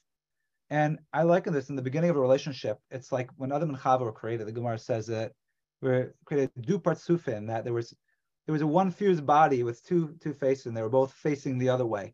And 0.69 0.99
I 1.13 1.23
liken 1.23 1.53
this 1.53 1.69
in 1.69 1.75
the 1.75 1.81
beginning 1.81 2.09
of 2.09 2.17
a 2.17 2.21
relationship. 2.21 2.79
It's 2.91 3.11
like 3.11 3.29
when 3.37 3.51
Adam 3.51 3.69
and 3.69 3.77
Chava 3.77 4.01
were 4.01 4.11
created, 4.11 4.47
the 4.47 4.53
Gemara 4.53 4.79
says 4.79 5.07
that 5.07 5.33
were 5.81 6.13
created 6.25 6.51
du 6.61 6.79
partsufin, 6.79 7.47
that 7.47 7.63
there 7.63 7.73
was 7.73 7.93
there 8.45 8.53
was 8.53 8.61
a 8.61 8.67
one 8.67 8.91
fused 8.91 9.25
body 9.25 9.63
with 9.63 9.83
two 9.85 10.15
two 10.19 10.33
faces, 10.33 10.67
and 10.67 10.75
they 10.75 10.81
were 10.81 10.89
both 10.89 11.13
facing 11.13 11.57
the 11.57 11.69
other 11.69 11.85
way. 11.85 12.13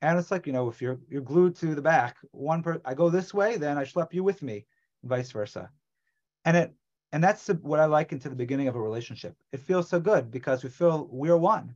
And 0.00 0.18
it's 0.18 0.30
like, 0.30 0.46
you 0.46 0.52
know, 0.52 0.68
if 0.68 0.82
you're 0.82 1.00
you're 1.08 1.22
glued 1.22 1.54
to 1.56 1.74
the 1.74 1.82
back, 1.82 2.16
one 2.32 2.62
per 2.62 2.80
I 2.84 2.94
go 2.94 3.08
this 3.10 3.32
way, 3.32 3.56
then 3.56 3.78
I 3.78 3.84
schlep 3.84 4.12
you 4.12 4.24
with 4.24 4.42
me, 4.42 4.66
vice 5.04 5.30
versa. 5.30 5.70
And 6.44 6.56
it 6.56 6.74
and 7.12 7.22
that's 7.22 7.48
what 7.48 7.80
I 7.80 7.84
like 7.84 8.12
into 8.12 8.28
the 8.28 8.34
beginning 8.34 8.68
of 8.68 8.76
a 8.76 8.80
relationship. 8.80 9.36
It 9.52 9.60
feels 9.60 9.88
so 9.88 10.00
good 10.00 10.30
because 10.30 10.64
we 10.64 10.70
feel 10.70 11.08
we're 11.10 11.36
one, 11.36 11.74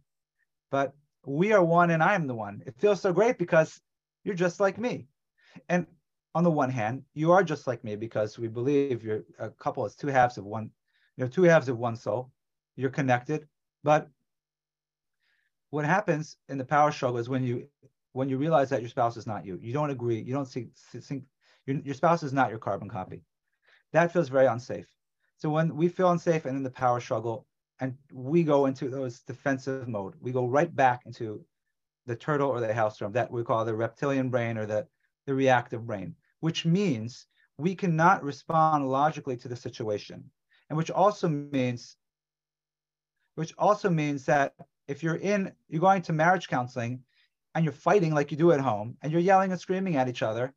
but 0.71 0.95
we 1.27 1.53
are 1.53 1.63
one 1.63 1.91
and 1.91 2.03
I 2.03 2.15
am 2.15 2.27
the 2.27 2.35
one. 2.35 2.63
It 2.67 2.75
feels 2.79 3.01
so 3.01 3.13
great 3.13 3.39
because 3.39 3.81
you're 4.25 4.35
just 4.35 4.61
like 4.61 4.79
me. 4.79 5.09
And 5.69 5.87
on 6.35 6.45
the 6.45 6.51
one 6.51 6.71
hand, 6.71 7.03
you 7.15 7.33
are 7.33 7.43
just 7.43 7.67
like 7.67 7.83
me 7.85 7.97
because 7.97 8.39
we 8.39 8.49
believe 8.49 9.03
you're 9.03 9.23
a 9.39 9.51
couple 9.51 9.85
is 9.87 9.95
two 9.95 10.09
halves 10.09 10.39
of 10.39 10.45
one 10.45 10.71
you 11.17 11.25
know, 11.25 11.31
two 11.31 11.45
halves 11.45 11.69
of 11.69 11.79
one 11.79 11.97
soul. 11.97 12.31
You're 12.77 12.91
connected, 12.91 13.49
but 13.83 14.09
what 15.71 15.85
happens 15.85 16.37
in 16.49 16.59
the 16.59 16.65
power 16.65 16.93
struggle 16.93 17.19
is 17.19 17.29
when 17.29 17.43
you 17.43 17.69
when 18.13 18.29
you 18.29 18.39
realize 18.39 18.71
that 18.71 18.81
your 18.81 18.89
spouse 18.89 19.17
is 19.17 19.27
not 19.27 19.45
you. 19.45 19.59
You 19.63 19.73
don't 19.73 19.91
agree. 19.91 20.21
You 20.21 20.33
don't 20.33 20.47
see, 20.47 20.69
think 20.75 21.25
your, 21.67 21.77
your 21.79 21.95
spouse 21.95 22.23
is 22.23 22.33
not 22.33 22.49
your 22.51 22.59
carbon 22.59 22.89
copy. 22.89 23.23
That 23.93 24.11
feels 24.11 24.29
very 24.29 24.47
unsafe. 24.47 24.87
So 25.39 25.51
when 25.51 25.77
we 25.77 25.89
feel 25.89 26.11
unsafe 26.11 26.47
and 26.47 26.57
in 26.57 26.63
the 26.63 26.71
power 26.71 27.01
struggle, 27.01 27.47
and 27.81 27.95
we 28.13 28.43
go 28.43 28.67
into 28.67 28.89
those 28.89 29.21
defensive 29.21 29.87
mode, 29.87 30.15
we 30.21 30.33
go 30.33 30.47
right 30.47 30.75
back 30.75 31.03
into 31.05 31.45
the 32.07 32.17
turtle 32.17 32.49
or 32.49 32.61
the 32.61 32.69
house 32.69 32.77
hailstorm 32.77 33.13
that 33.13 33.31
we 33.31 33.45
call 33.45 33.65
the 33.65 33.75
reptilian 33.75 34.31
brain 34.31 34.57
or 34.57 34.65
the, 34.65 34.87
the 35.27 35.35
reactive 35.35 35.87
brain, 35.87 36.15
which 36.41 36.65
means 36.65 37.27
we 37.59 37.75
cannot 37.75 38.23
respond 38.23 38.89
logically 38.89 39.37
to 39.37 39.49
the 39.49 39.57
situation. 39.57 40.25
And 40.71 40.77
which 40.77 40.91
also 40.91 41.29
means 41.29 41.97
which 43.35 43.53
also 43.59 43.91
means 43.91 44.25
that 44.25 44.55
if 44.89 45.03
you're 45.03 45.17
in 45.17 45.53
you're 45.69 45.81
going 45.81 46.03
to 46.03 46.13
marriage 46.13 46.49
counseling 46.49 47.03
and 47.55 47.65
you're 47.65 47.73
fighting 47.73 48.15
like 48.15 48.31
you 48.31 48.37
do 48.37 48.53
at 48.53 48.61
home 48.61 48.97
and 49.03 49.13
you're 49.13 49.21
yelling 49.21 49.53
and 49.53 49.61
screaming 49.61 49.97
at 49.97 50.09
each 50.09 50.23
other 50.23 50.55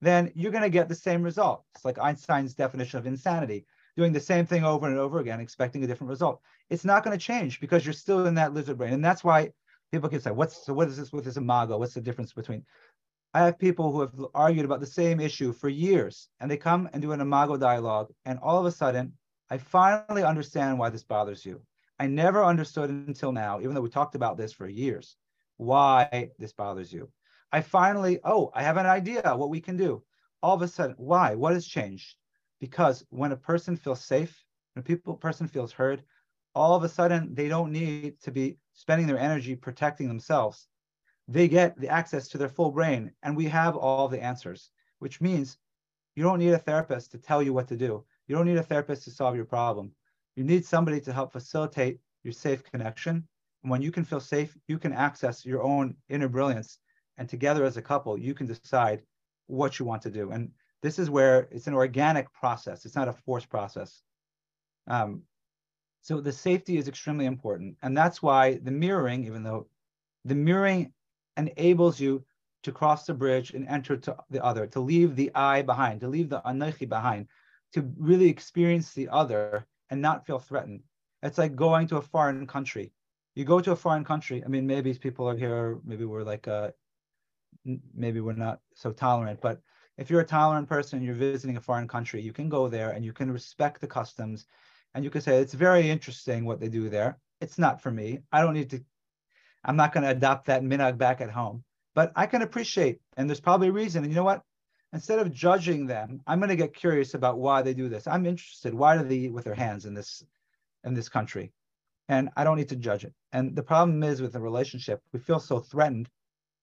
then 0.00 0.30
you're 0.36 0.52
going 0.52 0.62
to 0.62 0.70
get 0.70 0.88
the 0.88 0.94
same 0.94 1.22
result. 1.22 1.64
It's 1.74 1.84
like 1.84 1.98
einstein's 1.98 2.54
definition 2.54 2.98
of 2.98 3.06
insanity 3.06 3.66
doing 3.98 4.12
the 4.12 4.20
same 4.20 4.46
thing 4.46 4.64
over 4.64 4.86
and 4.86 4.96
over 4.96 5.18
again 5.18 5.40
expecting 5.40 5.84
a 5.84 5.86
different 5.86 6.08
result 6.08 6.40
it's 6.70 6.84
not 6.84 7.04
going 7.04 7.16
to 7.16 7.22
change 7.22 7.60
because 7.60 7.84
you're 7.84 7.92
still 7.92 8.26
in 8.26 8.34
that 8.34 8.54
lizard 8.54 8.78
brain 8.78 8.94
and 8.94 9.04
that's 9.04 9.24
why 9.24 9.50
people 9.92 10.08
can 10.08 10.20
say 10.20 10.30
what's 10.30 10.64
so 10.64 10.72
what 10.72 10.88
is 10.88 10.96
this 10.96 11.12
with 11.12 11.24
this 11.24 11.36
imago 11.36 11.76
what's 11.76 11.94
the 11.94 12.00
difference 12.00 12.32
between 12.32 12.64
I 13.34 13.44
have 13.44 13.58
people 13.58 13.92
who 13.92 14.00
have 14.00 14.14
argued 14.34 14.64
about 14.64 14.80
the 14.80 14.86
same 14.86 15.20
issue 15.20 15.52
for 15.52 15.68
years, 15.68 16.30
and 16.40 16.50
they 16.50 16.56
come 16.56 16.88
and 16.94 17.02
do 17.02 17.12
an 17.12 17.20
imago 17.20 17.58
dialogue, 17.58 18.10
and 18.24 18.38
all 18.38 18.58
of 18.58 18.64
a 18.64 18.72
sudden 18.72 19.12
I 19.50 19.58
finally 19.58 20.24
understand 20.24 20.78
why 20.78 20.88
this 20.88 21.04
bothers 21.04 21.44
you. 21.44 21.60
I 21.98 22.06
never 22.06 22.44
understood 22.44 22.90
until 22.90 23.32
now, 23.32 23.60
even 23.60 23.74
though 23.74 23.80
we 23.80 23.90
talked 23.90 24.14
about 24.14 24.36
this 24.36 24.52
for 24.52 24.68
years, 24.68 25.16
why 25.56 26.30
this 26.38 26.52
bothers 26.52 26.92
you. 26.92 27.10
I 27.52 27.60
finally, 27.60 28.20
oh, 28.24 28.50
I 28.54 28.62
have 28.62 28.76
an 28.76 28.86
idea 28.86 29.36
what 29.36 29.50
we 29.50 29.60
can 29.60 29.76
do. 29.76 30.02
All 30.42 30.54
of 30.54 30.62
a 30.62 30.68
sudden, 30.68 30.96
why? 30.98 31.34
What 31.34 31.54
has 31.54 31.66
changed? 31.66 32.16
Because 32.60 33.04
when 33.10 33.32
a 33.32 33.36
person 33.36 33.76
feels 33.76 34.04
safe, 34.04 34.44
when 34.74 34.80
a 34.82 34.84
people 34.84 35.14
person 35.14 35.48
feels 35.48 35.72
heard, 35.72 36.02
all 36.54 36.74
of 36.74 36.82
a 36.82 36.88
sudden 36.88 37.34
they 37.34 37.48
don't 37.48 37.72
need 37.72 38.20
to 38.22 38.30
be 38.30 38.58
spending 38.72 39.06
their 39.06 39.18
energy 39.18 39.54
protecting 39.54 40.08
themselves. 40.08 40.66
They 41.28 41.46
get 41.46 41.78
the 41.78 41.88
access 41.88 42.28
to 42.28 42.38
their 42.38 42.48
full 42.48 42.70
brain, 42.70 43.12
and 43.22 43.36
we 43.36 43.46
have 43.46 43.76
all 43.76 44.08
the 44.08 44.22
answers, 44.22 44.70
which 44.98 45.20
means 45.20 45.58
you 46.16 46.22
don't 46.22 46.38
need 46.38 46.54
a 46.54 46.58
therapist 46.58 47.12
to 47.12 47.18
tell 47.18 47.42
you 47.42 47.52
what 47.52 47.68
to 47.68 47.76
do. 47.76 48.04
You 48.26 48.34
don't 48.34 48.46
need 48.46 48.56
a 48.56 48.62
therapist 48.62 49.04
to 49.04 49.10
solve 49.10 49.36
your 49.36 49.44
problem. 49.44 49.92
You 50.36 50.44
need 50.44 50.64
somebody 50.64 51.00
to 51.02 51.12
help 51.12 51.32
facilitate 51.32 52.00
your 52.24 52.32
safe 52.32 52.64
connection. 52.64 53.26
And 53.62 53.70
when 53.70 53.82
you 53.82 53.90
can 53.90 54.04
feel 54.04 54.20
safe, 54.20 54.56
you 54.68 54.78
can 54.78 54.92
access 54.92 55.44
your 55.44 55.62
own 55.62 55.96
inner 56.08 56.28
brilliance. 56.28 56.78
And 57.18 57.28
together 57.28 57.64
as 57.64 57.76
a 57.76 57.82
couple, 57.82 58.18
you 58.18 58.34
can 58.34 58.46
decide 58.46 59.02
what 59.46 59.78
you 59.78 59.84
want 59.84 60.02
to 60.02 60.10
do. 60.10 60.30
And 60.30 60.50
This 60.82 60.98
is 60.98 61.10
where 61.10 61.48
it's 61.50 61.66
an 61.66 61.74
organic 61.74 62.32
process. 62.32 62.84
It's 62.84 62.94
not 62.94 63.08
a 63.08 63.12
forced 63.12 63.48
process. 63.48 64.02
Um, 64.86 65.22
so 66.02 66.20
the 66.20 66.32
safety 66.32 66.78
is 66.78 66.88
extremely 66.88 67.26
important. 67.26 67.76
And 67.82 67.96
that's 67.96 68.22
why 68.22 68.58
the 68.62 68.70
mirroring, 68.70 69.24
even 69.26 69.42
though 69.42 69.68
the 70.24 70.34
mirroring 70.34 70.92
enables 71.36 72.00
you 72.00 72.24
to 72.62 72.72
cross 72.72 73.06
the 73.06 73.14
bridge 73.14 73.52
and 73.52 73.68
enter 73.68 73.96
to 73.96 74.16
the 74.30 74.44
other, 74.44 74.66
to 74.68 74.80
leave 74.80 75.16
the 75.16 75.30
I 75.34 75.62
behind, 75.62 76.00
to 76.00 76.08
leave 76.08 76.28
the 76.28 76.40
anochi 76.42 76.88
behind, 76.88 77.26
to 77.72 77.92
really 77.98 78.28
experience 78.28 78.92
the 78.92 79.08
other 79.08 79.66
and 79.90 80.00
not 80.00 80.26
feel 80.26 80.38
threatened. 80.38 80.82
It's 81.22 81.38
like 81.38 81.56
going 81.56 81.88
to 81.88 81.96
a 81.96 82.02
foreign 82.02 82.46
country. 82.46 82.92
You 83.34 83.44
go 83.44 83.60
to 83.60 83.72
a 83.72 83.76
foreign 83.76 84.04
country. 84.04 84.42
I 84.44 84.48
mean, 84.48 84.66
maybe 84.66 84.94
people 84.94 85.28
are 85.28 85.36
here, 85.36 85.78
maybe 85.84 86.04
we're 86.04 86.24
like, 86.24 86.48
uh, 86.48 86.70
maybe 87.94 88.20
we're 88.20 88.32
not 88.32 88.60
so 88.74 88.92
tolerant, 88.92 89.40
but 89.40 89.60
if 89.98 90.08
you're 90.08 90.20
a 90.20 90.26
tolerant 90.26 90.68
person, 90.68 90.98
and 90.98 91.06
you're 91.06 91.14
visiting 91.14 91.56
a 91.56 91.60
foreign 91.60 91.88
country, 91.88 92.22
you 92.22 92.32
can 92.32 92.48
go 92.48 92.68
there 92.68 92.90
and 92.90 93.04
you 93.04 93.12
can 93.12 93.30
respect 93.30 93.80
the 93.80 93.86
customs 93.86 94.46
and 94.94 95.04
you 95.04 95.10
can 95.10 95.20
say, 95.20 95.38
it's 95.38 95.54
very 95.54 95.90
interesting 95.90 96.44
what 96.44 96.60
they 96.60 96.68
do 96.68 96.88
there. 96.88 97.18
It's 97.40 97.58
not 97.58 97.82
for 97.82 97.90
me. 97.90 98.20
I 98.32 98.40
don't 98.40 98.54
need 98.54 98.70
to, 98.70 98.82
I'm 99.64 99.76
not 99.76 99.92
going 99.92 100.04
to 100.04 100.10
adopt 100.10 100.46
that 100.46 100.62
minhag 100.62 100.96
back 100.96 101.20
at 101.20 101.30
home 101.30 101.64
but 101.98 102.12
I 102.14 102.26
can 102.26 102.42
appreciate, 102.42 103.00
and 103.16 103.28
there's 103.28 103.40
probably 103.40 103.70
a 103.70 103.72
reason. 103.72 104.04
And 104.04 104.12
you 104.12 104.16
know 104.16 104.22
what? 104.22 104.44
Instead 104.92 105.18
of 105.18 105.32
judging 105.32 105.84
them, 105.84 106.20
I'm 106.28 106.38
going 106.38 106.48
to 106.48 106.54
get 106.54 106.72
curious 106.72 107.14
about 107.14 107.38
why 107.40 107.60
they 107.60 107.74
do 107.74 107.88
this. 107.88 108.06
I'm 108.06 108.24
interested. 108.24 108.72
Why 108.72 108.96
do 108.96 109.02
they 109.02 109.16
eat 109.16 109.32
with 109.32 109.44
their 109.44 109.56
hands 109.56 109.84
in 109.84 109.94
this 109.94 110.22
in 110.84 110.94
this 110.94 111.08
country? 111.08 111.50
And 112.08 112.28
I 112.36 112.44
don't 112.44 112.56
need 112.56 112.68
to 112.68 112.76
judge 112.76 113.04
it. 113.04 113.14
And 113.32 113.56
the 113.56 113.64
problem 113.64 114.04
is 114.04 114.22
with 114.22 114.32
the 114.32 114.38
relationship, 114.38 115.02
we 115.12 115.18
feel 115.18 115.40
so 115.40 115.58
threatened. 115.58 116.08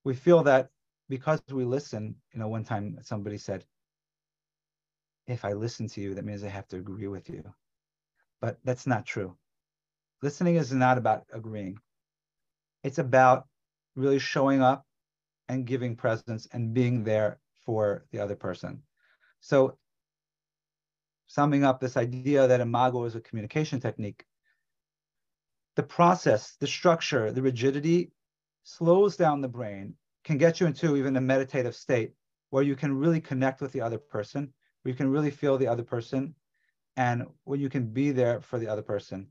We 0.06 0.14
feel 0.14 0.42
that 0.44 0.70
because 1.10 1.42
we 1.52 1.66
listen, 1.66 2.16
you 2.34 2.40
know, 2.40 2.48
one 2.48 2.64
time 2.64 2.98
somebody 3.02 3.38
said, 3.38 3.66
if 5.28 5.46
I 5.46 5.54
listen 5.54 5.88
to 5.90 6.02
you, 6.02 6.14
that 6.16 6.26
means 6.26 6.44
I 6.44 6.50
have 6.50 6.68
to 6.70 6.78
agree 6.78 7.08
with 7.08 7.30
you. 7.30 7.44
But 8.42 8.60
that's 8.64 8.86
not 8.86 9.06
true. 9.06 9.36
Listening 10.22 10.56
is 10.56 10.72
not 10.72 10.98
about 10.98 11.24
agreeing. 11.34 11.80
It's 12.84 13.00
about 13.00 13.48
really 13.96 14.20
showing 14.20 14.62
up 14.62 14.86
and 15.50 15.66
giving 15.66 15.96
presence 15.96 16.48
and 16.52 16.74
being 16.74 17.04
there 17.04 17.40
for 17.66 18.06
the 18.12 18.20
other 18.20 18.36
person. 18.36 18.82
So 19.40 19.78
summing 21.28 21.64
up 21.64 21.80
this 21.80 21.98
idea 21.98 22.48
that 22.48 22.62
imago 22.62 23.06
is 23.06 23.16
a 23.16 23.22
communication 23.22 23.80
technique, 23.80 24.26
the 25.76 25.84
process, 25.84 26.56
the 26.60 26.68
structure, 26.68 27.32
the 27.32 27.42
rigidity 27.42 28.12
slows 28.64 29.18
down 29.18 29.42
the 29.42 29.48
brain, 29.48 29.96
can 30.26 30.38
get 30.38 30.60
you 30.60 30.68
into 30.68 30.98
even 30.98 31.16
a 31.16 31.22
meditative 31.22 31.76
state 31.76 32.12
where 32.50 32.64
you 32.64 32.76
can 32.76 32.98
really 32.98 33.22
connect 33.22 33.62
with 33.62 33.72
the 33.72 33.82
other 33.82 33.98
person, 33.98 34.52
where 34.82 34.92
you 34.92 34.98
can 34.98 35.10
really 35.10 35.32
feel 35.32 35.58
the 35.58 35.68
other 35.68 35.84
person, 35.84 36.36
and 36.98 37.26
where 37.46 37.60
you 37.60 37.70
can 37.70 37.86
be 37.86 38.12
there 38.12 38.42
for 38.42 38.60
the 38.60 38.68
other 38.68 38.82
person. 38.82 39.28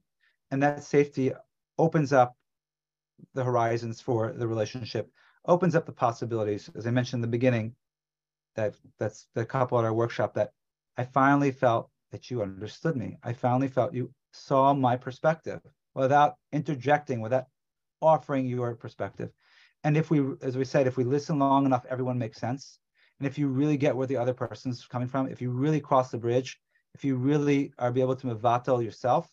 And 0.51 0.63
that 0.63 0.83
safety 0.83 1.33
opens 1.79 2.13
up 2.13 2.37
the 3.35 3.45
horizons 3.45 4.01
for 4.01 4.33
the 4.33 4.47
relationship 4.47 5.11
opens 5.47 5.75
up 5.75 5.87
the 5.87 5.93
possibilities. 5.93 6.71
As 6.75 6.87
I 6.87 6.91
mentioned 6.91 7.19
in 7.19 7.31
the 7.31 7.37
beginning, 7.37 7.75
that 8.57 8.75
that's 8.99 9.27
the 9.35 9.45
couple 9.45 9.79
at 9.79 9.85
our 9.85 9.93
workshop 9.93 10.35
that 10.35 10.53
I 10.97 11.05
finally 11.05 11.51
felt 11.51 11.91
that 12.13 12.31
you 12.31 12.43
understood 12.43 12.97
me. 12.97 13.17
I 13.23 13.33
finally 13.33 13.69
felt 13.69 13.95
you 13.95 14.11
saw 14.33 14.73
my 14.73 14.97
perspective 14.97 15.61
without 15.95 16.37
interjecting, 16.53 17.21
without 17.21 17.47
offering 18.01 18.47
your 18.47 18.75
perspective. 18.75 19.31
And 19.85 19.97
if 19.97 20.11
we, 20.11 20.25
as 20.43 20.57
we 20.57 20.65
said, 20.65 20.87
if 20.87 20.97
we 20.97 21.05
listen 21.05 21.39
long 21.39 21.67
enough, 21.67 21.85
everyone 21.89 22.19
makes 22.19 22.41
sense. 22.41 22.79
And 23.21 23.27
if 23.27 23.39
you 23.39 23.49
really 23.49 23.77
get 23.77 23.95
where 23.95 24.07
the 24.07 24.17
other 24.17 24.35
person's 24.35 24.87
coming 24.87 25.09
from, 25.09 25.29
if 25.29 25.41
you 25.41 25.51
really 25.51 25.81
cross 25.81 26.11
the 26.11 26.19
bridge, 26.19 26.59
if 26.95 27.05
you 27.05 27.17
really 27.17 27.73
are 27.79 27.93
be 27.93 28.01
able 28.01 28.17
to 28.17 28.27
mevatel 28.27 28.83
yourself 28.83 29.31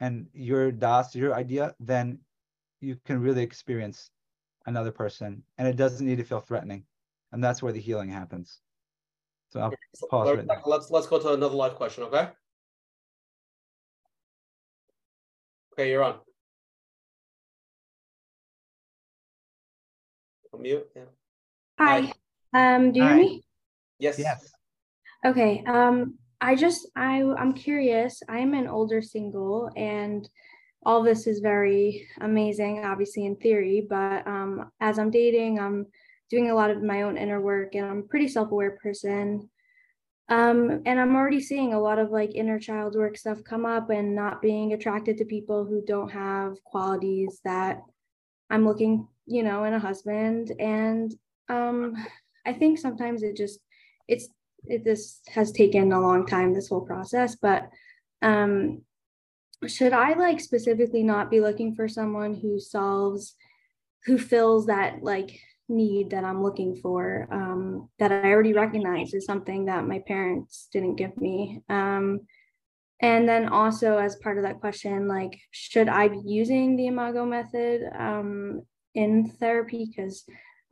and 0.00 0.26
your 0.32 0.72
das, 0.72 1.14
your 1.14 1.34
idea, 1.34 1.74
then 1.80 2.18
you 2.80 2.96
can 3.04 3.20
really 3.20 3.42
experience 3.42 4.10
another 4.66 4.92
person, 4.92 5.42
and 5.58 5.66
it 5.66 5.76
doesn't 5.76 6.06
need 6.06 6.18
to 6.18 6.24
feel 6.24 6.40
threatening, 6.40 6.84
and 7.32 7.42
that's 7.42 7.62
where 7.62 7.72
the 7.72 7.80
healing 7.80 8.08
happens. 8.08 8.60
So 9.50 9.60
I'll 9.60 9.74
pause 10.08 10.36
right 10.36 10.46
there. 10.46 10.62
Let's 10.66 10.90
let's 10.90 11.06
go 11.06 11.18
to 11.18 11.32
another 11.32 11.54
live 11.54 11.74
question, 11.74 12.04
okay? 12.04 12.28
Okay, 15.72 15.90
you're 15.90 16.04
on. 16.04 16.18
Mute. 20.62 20.88
Yeah. 20.94 21.02
Hi. 21.78 22.12
Hi. 22.54 22.74
Um, 22.76 22.92
do 22.92 23.00
you 23.00 23.06
Hi. 23.06 23.14
hear 23.14 23.22
me? 23.22 23.44
Yes. 23.98 24.18
Yes. 24.18 24.52
Okay. 25.24 25.64
Um, 25.66 26.18
I 26.40 26.54
just 26.54 26.88
I 26.96 27.22
I'm 27.38 27.52
curious. 27.52 28.22
I'm 28.28 28.54
an 28.54 28.68
older 28.68 29.02
single 29.02 29.70
and 29.76 30.28
all 30.84 31.02
this 31.02 31.26
is 31.26 31.38
very 31.38 32.08
amazing, 32.20 32.84
obviously 32.84 33.24
in 33.24 33.36
theory, 33.36 33.86
but 33.88 34.26
um, 34.26 34.70
as 34.80 34.98
I'm 34.98 35.10
dating, 35.12 35.60
I'm 35.60 35.86
doing 36.28 36.50
a 36.50 36.54
lot 36.54 36.70
of 36.70 36.82
my 36.82 37.02
own 37.02 37.16
inner 37.16 37.40
work 37.40 37.76
and 37.76 37.86
I'm 37.86 37.98
a 37.98 38.08
pretty 38.08 38.26
self-aware 38.26 38.78
person. 38.82 39.48
Um, 40.28 40.82
and 40.86 40.98
I'm 40.98 41.14
already 41.14 41.40
seeing 41.40 41.72
a 41.72 41.80
lot 41.80 42.00
of 42.00 42.10
like 42.10 42.34
inner 42.34 42.58
child 42.58 42.96
work 42.96 43.16
stuff 43.16 43.44
come 43.44 43.64
up 43.64 43.90
and 43.90 44.14
not 44.16 44.42
being 44.42 44.72
attracted 44.72 45.18
to 45.18 45.24
people 45.24 45.64
who 45.64 45.84
don't 45.84 46.10
have 46.10 46.56
qualities 46.64 47.40
that 47.44 47.82
I'm 48.50 48.66
looking, 48.66 49.06
you 49.26 49.42
know, 49.42 49.64
and 49.64 49.74
a 49.74 49.78
husband. 49.78 50.52
And 50.58 51.14
um, 51.48 51.94
I 52.46 52.52
think 52.52 52.78
sometimes 52.78 53.22
it 53.22 53.36
just, 53.36 53.60
it's, 54.08 54.28
it, 54.64 54.84
this 54.84 55.20
has 55.28 55.52
taken 55.52 55.92
a 55.92 56.00
long 56.00 56.26
time, 56.26 56.54
this 56.54 56.68
whole 56.68 56.82
process, 56.82 57.36
but 57.36 57.68
um, 58.22 58.82
should 59.66 59.92
I 59.92 60.14
like 60.14 60.40
specifically 60.40 61.02
not 61.02 61.30
be 61.30 61.40
looking 61.40 61.74
for 61.74 61.88
someone 61.88 62.34
who 62.34 62.58
solves, 62.58 63.34
who 64.06 64.18
fills 64.18 64.66
that 64.66 65.02
like 65.02 65.38
need 65.68 66.10
that 66.10 66.24
I'm 66.24 66.42
looking 66.42 66.76
for 66.76 67.28
um, 67.30 67.88
that 67.98 68.12
I 68.12 68.30
already 68.30 68.52
recognize 68.52 69.14
is 69.14 69.24
something 69.24 69.66
that 69.66 69.86
my 69.86 70.00
parents 70.00 70.68
didn't 70.72 70.96
give 70.96 71.16
me. 71.16 71.62
Um, 71.68 72.20
and 73.00 73.28
then 73.28 73.48
also 73.48 73.98
as 73.98 74.16
part 74.16 74.38
of 74.38 74.44
that 74.44 74.60
question, 74.60 75.08
like, 75.08 75.40
should 75.50 75.88
I 75.88 76.08
be 76.08 76.20
using 76.24 76.76
the 76.76 76.86
Imago 76.86 77.24
method 77.26 77.82
um, 77.98 78.62
in 78.94 79.28
therapy? 79.28 79.86
Because 79.86 80.24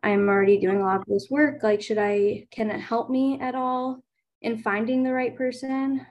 I'm 0.02 0.28
already 0.28 0.59
doing 0.59 0.80
a 0.80 0.84
lot 0.84 1.01
of 1.01 1.06
this 1.06 1.28
work. 1.30 1.62
Like, 1.62 1.82
should 1.82 1.98
I, 1.98 2.47
can 2.51 2.70
it 2.70 2.80
help 2.80 3.10
me 3.10 3.38
at 3.40 3.55
all 3.55 4.02
in 4.42 4.59
finding 4.59 5.02
the 5.02 5.12
right 5.12 5.36
person? 5.36 6.06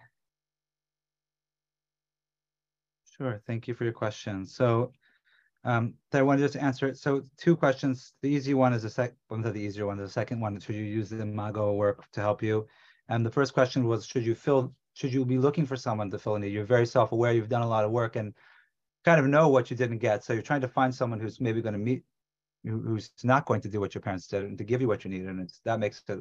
Sure. 3.18 3.42
Thank 3.46 3.68
you 3.68 3.74
for 3.74 3.84
your 3.84 3.94
question. 3.94 4.46
So 4.46 4.94
um, 5.66 5.96
I 6.14 6.22
wanted 6.22 6.42
just 6.42 6.54
to 6.54 6.64
answer 6.64 6.88
it. 6.88 6.98
So 6.98 7.24
two 7.38 7.56
questions. 7.56 8.14
The 8.22 8.30
easy 8.30 8.54
one 8.54 8.74
is 8.74 8.84
the 8.84 8.90
second 8.90 9.18
one 9.28 9.42
the 9.42 9.54
easier 9.56 9.86
ones. 9.86 10.00
The 10.00 10.10
second 10.10 10.40
one, 10.40 10.60
should 10.60 10.76
you 10.76 10.84
use 10.84 11.10
the 11.10 11.22
Imago 11.22 11.74
work 11.74 12.10
to 12.12 12.22
help 12.22 12.42
you? 12.42 12.68
And 13.10 13.26
the 13.26 13.32
first 13.32 13.54
question 13.54 13.86
was, 13.86 14.06
should 14.06 14.26
you 14.26 14.36
fill, 14.36 14.74
should 14.94 15.12
you 15.12 15.26
be 15.26 15.38
looking 15.38 15.66
for 15.66 15.76
someone 15.76 16.10
to 16.12 16.20
fill 16.20 16.36
a 16.36 16.40
need? 16.40 16.54
You're 16.54 16.64
very 16.64 16.86
self-aware, 16.86 17.34
you've 17.34 17.50
done 17.50 17.64
a 17.64 17.68
lot 17.68 17.84
of 17.84 17.92
work 17.92 18.16
and 18.16 18.34
kind 19.06 19.20
of 19.20 19.28
know 19.28 19.50
what 19.50 19.70
you 19.70 19.78
didn't 19.78 20.00
get. 20.00 20.24
So 20.24 20.34
you're 20.34 20.42
trying 20.42 20.62
to 20.62 20.68
find 20.68 20.94
someone 20.94 21.20
who's 21.20 21.40
maybe 21.40 21.62
going 21.62 21.74
to 21.74 21.80
meet, 21.80 22.04
who's 22.64 23.12
not 23.24 23.46
going 23.46 23.62
to 23.62 23.70
do 23.70 23.80
what 23.80 23.94
your 23.96 24.02
parents 24.02 24.28
did 24.28 24.44
and 24.44 24.58
to 24.58 24.64
give 24.64 24.82
you 24.82 24.88
what 24.88 25.04
you 25.04 25.10
need. 25.10 25.26
And 25.26 25.42
it's, 25.42 25.60
that 25.66 25.80
makes 25.80 26.04
it, 26.08 26.20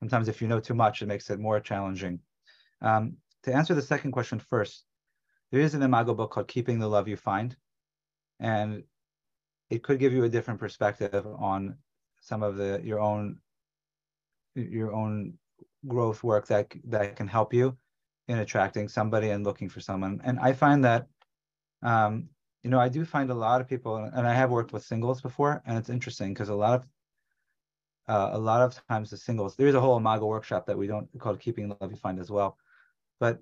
sometimes 0.00 0.28
if 0.28 0.42
you 0.42 0.48
know 0.48 0.60
too 0.60 0.74
much, 0.74 1.02
it 1.02 1.06
makes 1.06 1.30
it 1.30 1.40
more 1.40 1.60
challenging. 1.60 2.20
Um, 2.80 3.16
to 3.44 3.54
answer 3.54 3.74
the 3.74 3.82
second 3.82 4.12
question 4.12 4.38
first, 4.38 4.84
there 5.50 5.60
is 5.60 5.74
an 5.74 5.82
Imago 5.82 6.14
book 6.14 6.30
called 6.30 6.48
Keeping 6.48 6.78
the 6.78 6.88
Love 6.88 7.08
You 7.08 7.16
Find. 7.16 7.56
And 8.40 8.84
it 9.70 9.82
could 9.82 9.98
give 9.98 10.12
you 10.12 10.24
a 10.24 10.28
different 10.28 10.60
perspective 10.60 11.26
on 11.38 11.76
some 12.20 12.42
of 12.42 12.56
the 12.56 12.80
your 12.84 13.00
own 13.00 13.38
your 14.54 14.92
own 14.92 15.34
growth 15.88 16.22
work 16.22 16.46
that 16.48 16.72
that 16.84 17.16
can 17.16 17.26
help 17.26 17.54
you 17.54 17.76
in 18.28 18.38
attracting 18.38 18.88
somebody 18.88 19.30
and 19.30 19.44
looking 19.44 19.68
for 19.68 19.80
someone. 19.80 20.20
And 20.24 20.38
I 20.38 20.52
find 20.52 20.84
that 20.84 21.06
um, 21.82 22.28
you 22.62 22.70
know, 22.70 22.78
I 22.78 22.88
do 22.88 23.04
find 23.04 23.30
a 23.30 23.34
lot 23.34 23.60
of 23.60 23.68
people, 23.68 23.96
and 23.96 24.26
I 24.26 24.34
have 24.34 24.50
worked 24.50 24.72
with 24.72 24.84
singles 24.84 25.20
before, 25.20 25.62
and 25.66 25.76
it's 25.76 25.90
interesting 25.90 26.32
because 26.32 26.48
a 26.48 26.54
lot 26.54 26.74
of 26.74 26.86
uh, 28.08 28.30
a 28.32 28.38
lot 28.38 28.60
of 28.60 28.80
times 28.88 29.10
the 29.10 29.16
singles, 29.16 29.54
there's 29.56 29.74
a 29.74 29.80
whole 29.80 29.96
Imago 29.96 30.26
workshop 30.26 30.66
that 30.66 30.76
we 30.76 30.86
don't 30.86 31.08
called 31.18 31.40
Keeping 31.40 31.68
Love 31.68 31.90
You 31.90 31.96
Find 31.96 32.18
as 32.18 32.30
well. 32.30 32.56
But 33.20 33.38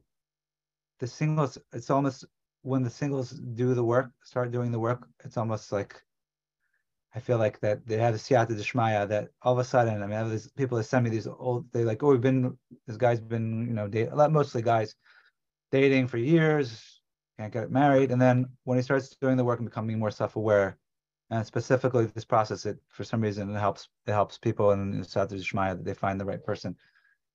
the 0.99 1.07
singles, 1.07 1.59
it's 1.73 1.91
almost 1.91 2.25
when 2.63 2.83
the 2.83 2.91
singles 2.91 3.31
do 3.31 3.75
the 3.75 3.85
work, 3.85 4.11
start 4.23 4.53
doing 4.53 4.71
the 4.71 4.79
work, 4.79 5.07
it's 5.25 5.37
almost 5.39 5.73
like 5.73 6.03
I 7.15 7.21
feel 7.21 7.39
like 7.39 7.59
that 7.61 7.87
they 7.87 7.97
have 7.97 8.13
the 8.13 8.19
siyata 8.19 8.51
dishmaya 8.51 9.09
that 9.09 9.31
all 9.43 9.53
of 9.53 9.59
a 9.59 9.65
sudden, 9.65 10.03
I 10.03 10.07
mean, 10.07 10.31
these 10.31 10.49
people 10.49 10.79
that 10.79 10.85
send 10.85 11.05
me 11.05 11.11
these 11.11 11.27
old, 11.27 11.67
they 11.73 11.85
like, 11.85 12.03
oh, 12.03 12.13
we've 12.13 12.21
been, 12.21 12.57
this 12.87 12.97
guy's 12.97 13.21
been, 13.21 13.67
you 13.67 13.75
know, 13.75 13.89
date, 13.89 14.11
mostly 14.31 14.63
guys 14.63 14.95
dating 15.73 16.07
for 16.07 16.19
years, 16.19 16.90
can't 17.41 17.53
get 17.53 17.71
married. 17.71 18.11
And 18.11 18.21
then 18.21 18.47
when 18.65 18.77
he 18.77 18.83
starts 18.83 19.17
doing 19.17 19.37
the 19.37 19.45
work 19.45 19.61
and 19.61 19.69
becoming 19.69 19.99
more 19.99 20.11
self-aware, 20.11 20.77
and 21.31 21.47
specifically 21.47 22.07
this 22.07 22.25
process, 22.25 22.67
it 22.67 22.79
for 22.89 23.05
some 23.05 23.21
reason 23.21 23.55
it 23.55 23.59
helps, 23.59 23.89
it 24.07 24.13
helps 24.13 24.37
people 24.37 24.73
in 24.73 24.91
the 24.91 25.07
siyata 25.07 25.33
dishmaya 25.33 25.77
that 25.77 25.85
they 25.85 25.95
find 25.95 26.21
the 26.21 26.25
right 26.25 26.45
person. 26.45 26.77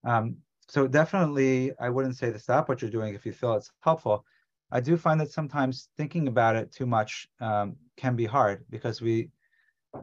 Um, 0.03 0.38
so 0.68 0.88
definitely, 0.88 1.72
I 1.80 1.90
wouldn't 1.90 2.18
say 2.18 2.32
to 2.32 2.40
stop 2.40 2.68
what 2.69 2.82
you're 2.82 2.91
doing 2.91 3.15
if 3.15 3.26
you 3.26 3.32
feel 3.32 3.53
it's 3.53 3.72
helpful. 3.82 4.26
I 4.72 4.80
do 4.80 4.98
find 4.98 5.19
that 5.22 5.32
sometimes 5.32 5.90
thinking 5.98 6.27
about 6.27 6.56
it 6.56 6.72
too 6.72 6.86
much 6.86 7.27
um, 7.40 7.77
can 7.98 8.15
be 8.15 8.26
hard 8.26 8.65
because 8.69 9.02
we 9.02 9.30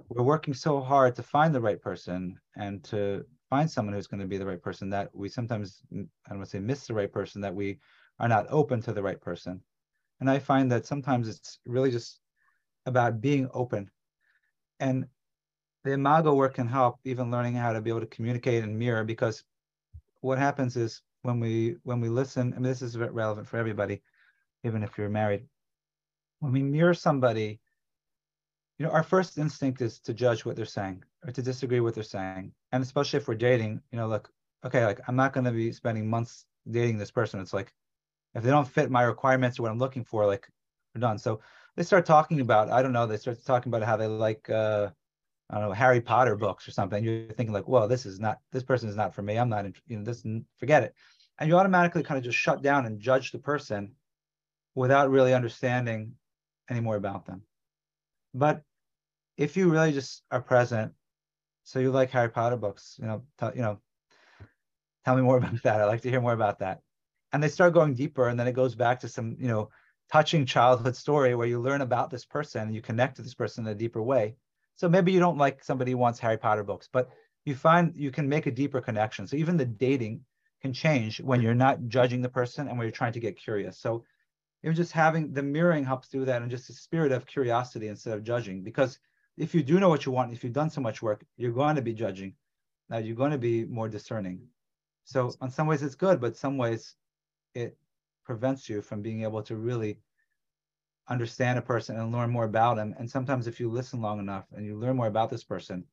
we're 0.08 0.22
working 0.24 0.54
so 0.54 0.80
hard 0.80 1.14
to 1.16 1.22
find 1.22 1.54
the 1.54 1.60
right 1.60 1.80
person 1.82 2.40
and 2.56 2.82
to 2.84 3.24
find 3.50 3.70
someone 3.70 3.94
who's 3.94 4.06
going 4.06 4.20
to 4.20 4.26
be 4.26 4.38
the 4.38 4.46
right 4.46 4.62
person 4.62 4.88
that 4.88 5.10
we 5.12 5.28
sometimes 5.28 5.82
I 5.92 5.96
don't 6.30 6.38
want 6.38 6.44
to 6.44 6.50
say 6.50 6.60
miss 6.60 6.86
the 6.86 6.94
right 6.94 7.12
person 7.12 7.42
that 7.42 7.54
we 7.54 7.78
are 8.18 8.28
not 8.28 8.46
open 8.48 8.80
to 8.82 8.92
the 8.92 9.02
right 9.02 9.20
person. 9.20 9.60
And 10.22 10.30
I 10.30 10.38
find 10.38 10.70
that 10.70 10.86
sometimes 10.86 11.28
it's 11.28 11.58
really 11.66 11.90
just 11.90 12.20
about 12.86 13.20
being 13.20 13.48
open. 13.52 13.90
And 14.78 15.06
the 15.82 15.94
imago 15.94 16.32
work 16.32 16.54
can 16.54 16.68
help 16.68 17.00
even 17.04 17.32
learning 17.32 17.54
how 17.54 17.72
to 17.72 17.80
be 17.80 17.90
able 17.90 18.02
to 18.02 18.06
communicate 18.06 18.62
and 18.62 18.78
mirror 18.78 19.02
because 19.02 19.42
what 20.20 20.38
happens 20.38 20.76
is 20.76 21.02
when 21.22 21.40
we 21.40 21.74
when 21.82 22.00
we 22.00 22.08
listen, 22.08 22.52
I 22.52 22.60
mean 22.60 22.70
this 22.70 22.82
is 22.82 22.96
relevant 22.96 23.48
for 23.48 23.56
everybody, 23.56 24.00
even 24.62 24.84
if 24.84 24.96
you're 24.96 25.08
married. 25.08 25.44
When 26.38 26.52
we 26.52 26.62
mirror 26.62 26.94
somebody, 26.94 27.58
you 28.78 28.86
know, 28.86 28.92
our 28.92 29.02
first 29.02 29.38
instinct 29.38 29.82
is 29.82 29.98
to 30.02 30.14
judge 30.14 30.44
what 30.44 30.54
they're 30.54 30.64
saying 30.66 31.02
or 31.26 31.32
to 31.32 31.42
disagree 31.42 31.80
with 31.80 31.86
what 31.88 31.94
they're 31.96 32.04
saying. 32.04 32.52
And 32.70 32.80
especially 32.80 33.16
if 33.16 33.26
we're 33.26 33.34
dating, 33.34 33.80
you 33.90 33.98
know, 33.98 34.06
look, 34.06 34.30
okay, 34.64 34.86
like 34.86 35.00
I'm 35.08 35.16
not 35.16 35.32
gonna 35.32 35.50
be 35.50 35.72
spending 35.72 36.08
months 36.08 36.46
dating 36.70 36.98
this 36.98 37.10
person. 37.10 37.40
It's 37.40 37.52
like 37.52 37.74
if 38.34 38.42
they 38.42 38.50
don't 38.50 38.68
fit 38.68 38.90
my 38.90 39.02
requirements 39.02 39.58
or 39.58 39.62
what 39.62 39.72
I'm 39.72 39.78
looking 39.78 40.04
for, 40.04 40.26
like 40.26 40.48
we're 40.94 41.00
done. 41.00 41.18
So 41.18 41.40
they 41.76 41.82
start 41.82 42.06
talking 42.06 42.40
about, 42.40 42.70
I 42.70 42.82
don't 42.82 42.92
know, 42.92 43.06
they 43.06 43.16
start 43.16 43.44
talking 43.44 43.72
about 43.72 43.86
how 43.86 43.96
they 43.96 44.06
like 44.06 44.48
uh 44.50 44.90
I 45.52 45.56
don't 45.58 45.68
know, 45.68 45.74
Harry 45.74 46.00
Potter 46.00 46.34
books 46.34 46.66
or 46.66 46.70
something. 46.70 47.04
You're 47.04 47.26
thinking 47.26 47.52
like, 47.52 47.68
well, 47.68 47.86
this 47.86 48.06
is 48.06 48.18
not, 48.18 48.38
this 48.52 48.62
person 48.62 48.88
is 48.88 48.96
not 48.96 49.14
for 49.14 49.20
me. 49.20 49.36
I'm 49.36 49.50
not, 49.50 49.66
you 49.86 49.98
know, 49.98 50.02
this, 50.02 50.24
forget 50.56 50.82
it. 50.82 50.94
And 51.38 51.48
you 51.48 51.56
automatically 51.58 52.02
kind 52.02 52.16
of 52.16 52.24
just 52.24 52.38
shut 52.38 52.62
down 52.62 52.86
and 52.86 52.98
judge 52.98 53.32
the 53.32 53.38
person 53.38 53.92
without 54.74 55.10
really 55.10 55.34
understanding 55.34 56.14
any 56.70 56.80
more 56.80 56.96
about 56.96 57.26
them. 57.26 57.42
But 58.32 58.62
if 59.36 59.54
you 59.56 59.70
really 59.70 59.92
just 59.92 60.22
are 60.30 60.40
present, 60.40 60.92
so 61.64 61.80
you 61.80 61.90
like 61.90 62.10
Harry 62.10 62.30
Potter 62.30 62.56
books, 62.56 62.96
you 62.98 63.06
know, 63.06 63.22
t- 63.38 63.56
you 63.56 63.62
know, 63.62 63.78
tell 65.04 65.16
me 65.16 65.22
more 65.22 65.36
about 65.38 65.62
that. 65.64 65.82
I'd 65.82 65.86
like 65.86 66.02
to 66.02 66.10
hear 66.10 66.20
more 66.22 66.32
about 66.32 66.60
that. 66.60 66.80
And 67.32 67.42
they 67.42 67.48
start 67.48 67.74
going 67.74 67.94
deeper, 67.94 68.28
and 68.28 68.38
then 68.38 68.46
it 68.46 68.52
goes 68.52 68.74
back 68.74 69.00
to 69.00 69.08
some, 69.08 69.36
you 69.38 69.48
know, 69.48 69.70
touching 70.10 70.44
childhood 70.44 70.96
story 70.96 71.34
where 71.34 71.46
you 71.46 71.60
learn 71.60 71.80
about 71.80 72.10
this 72.10 72.24
person 72.24 72.62
and 72.62 72.74
you 72.74 72.82
connect 72.82 73.16
to 73.16 73.22
this 73.22 73.34
person 73.34 73.66
in 73.66 73.72
a 73.72 73.74
deeper 73.74 74.02
way 74.02 74.36
so 74.74 74.88
maybe 74.88 75.12
you 75.12 75.20
don't 75.20 75.38
like 75.38 75.62
somebody 75.62 75.92
who 75.92 75.98
wants 75.98 76.18
Harry 76.18 76.38
Potter 76.38 76.64
books, 76.64 76.88
but 76.92 77.10
you 77.44 77.54
find 77.54 77.94
you 77.96 78.10
can 78.10 78.28
make 78.28 78.46
a 78.46 78.50
deeper 78.50 78.80
connection. 78.80 79.26
So 79.26 79.36
even 79.36 79.56
the 79.56 79.64
dating 79.64 80.24
can 80.60 80.72
change 80.72 81.20
when 81.20 81.40
you're 81.40 81.54
not 81.54 81.88
judging 81.88 82.22
the 82.22 82.28
person 82.28 82.68
and 82.68 82.78
when 82.78 82.86
you're 82.86 82.92
trying 82.92 83.12
to 83.12 83.20
get 83.20 83.36
curious. 83.36 83.78
So 83.78 84.04
even 84.62 84.76
just 84.76 84.92
having 84.92 85.32
the 85.32 85.42
mirroring 85.42 85.84
helps 85.84 86.08
do 86.08 86.24
that 86.24 86.40
and 86.40 86.50
just 86.50 86.68
the 86.68 86.72
spirit 86.72 87.12
of 87.12 87.26
curiosity 87.26 87.88
instead 87.88 88.14
of 88.14 88.24
judging. 88.24 88.62
Because 88.62 88.98
if 89.36 89.54
you 89.54 89.62
do 89.62 89.80
know 89.80 89.88
what 89.88 90.06
you 90.06 90.12
want, 90.12 90.32
if 90.32 90.44
you've 90.44 90.52
done 90.52 90.70
so 90.70 90.80
much 90.80 91.02
work, 91.02 91.24
you're 91.36 91.52
going 91.52 91.76
to 91.76 91.82
be 91.82 91.94
judging. 91.94 92.34
Now 92.88 92.98
you're 92.98 93.16
going 93.16 93.32
to 93.32 93.38
be 93.38 93.64
more 93.64 93.88
discerning. 93.88 94.46
So 95.04 95.32
in 95.42 95.50
some 95.50 95.66
ways 95.66 95.82
it's 95.82 95.96
good, 95.96 96.20
but 96.20 96.36
some 96.36 96.58
ways 96.58 96.94
it 97.54 97.76
prevents 98.24 98.68
you 98.68 98.82
from 98.82 99.02
being 99.02 99.22
able 99.22 99.42
to 99.42 99.56
really 99.56 99.98
understand 101.08 101.58
a 101.58 101.62
person 101.62 101.98
and 101.98 102.12
learn 102.12 102.30
more 102.30 102.44
about 102.44 102.76
them. 102.76 102.94
And 102.98 103.10
sometimes 103.10 103.46
if 103.46 103.58
you 103.60 103.70
listen 103.70 104.00
long 104.00 104.18
enough 104.18 104.46
and 104.52 104.64
you 104.64 104.78
learn 104.78 104.96
more 104.96 105.08
about 105.08 105.30
this 105.30 105.44
person, 105.44 105.84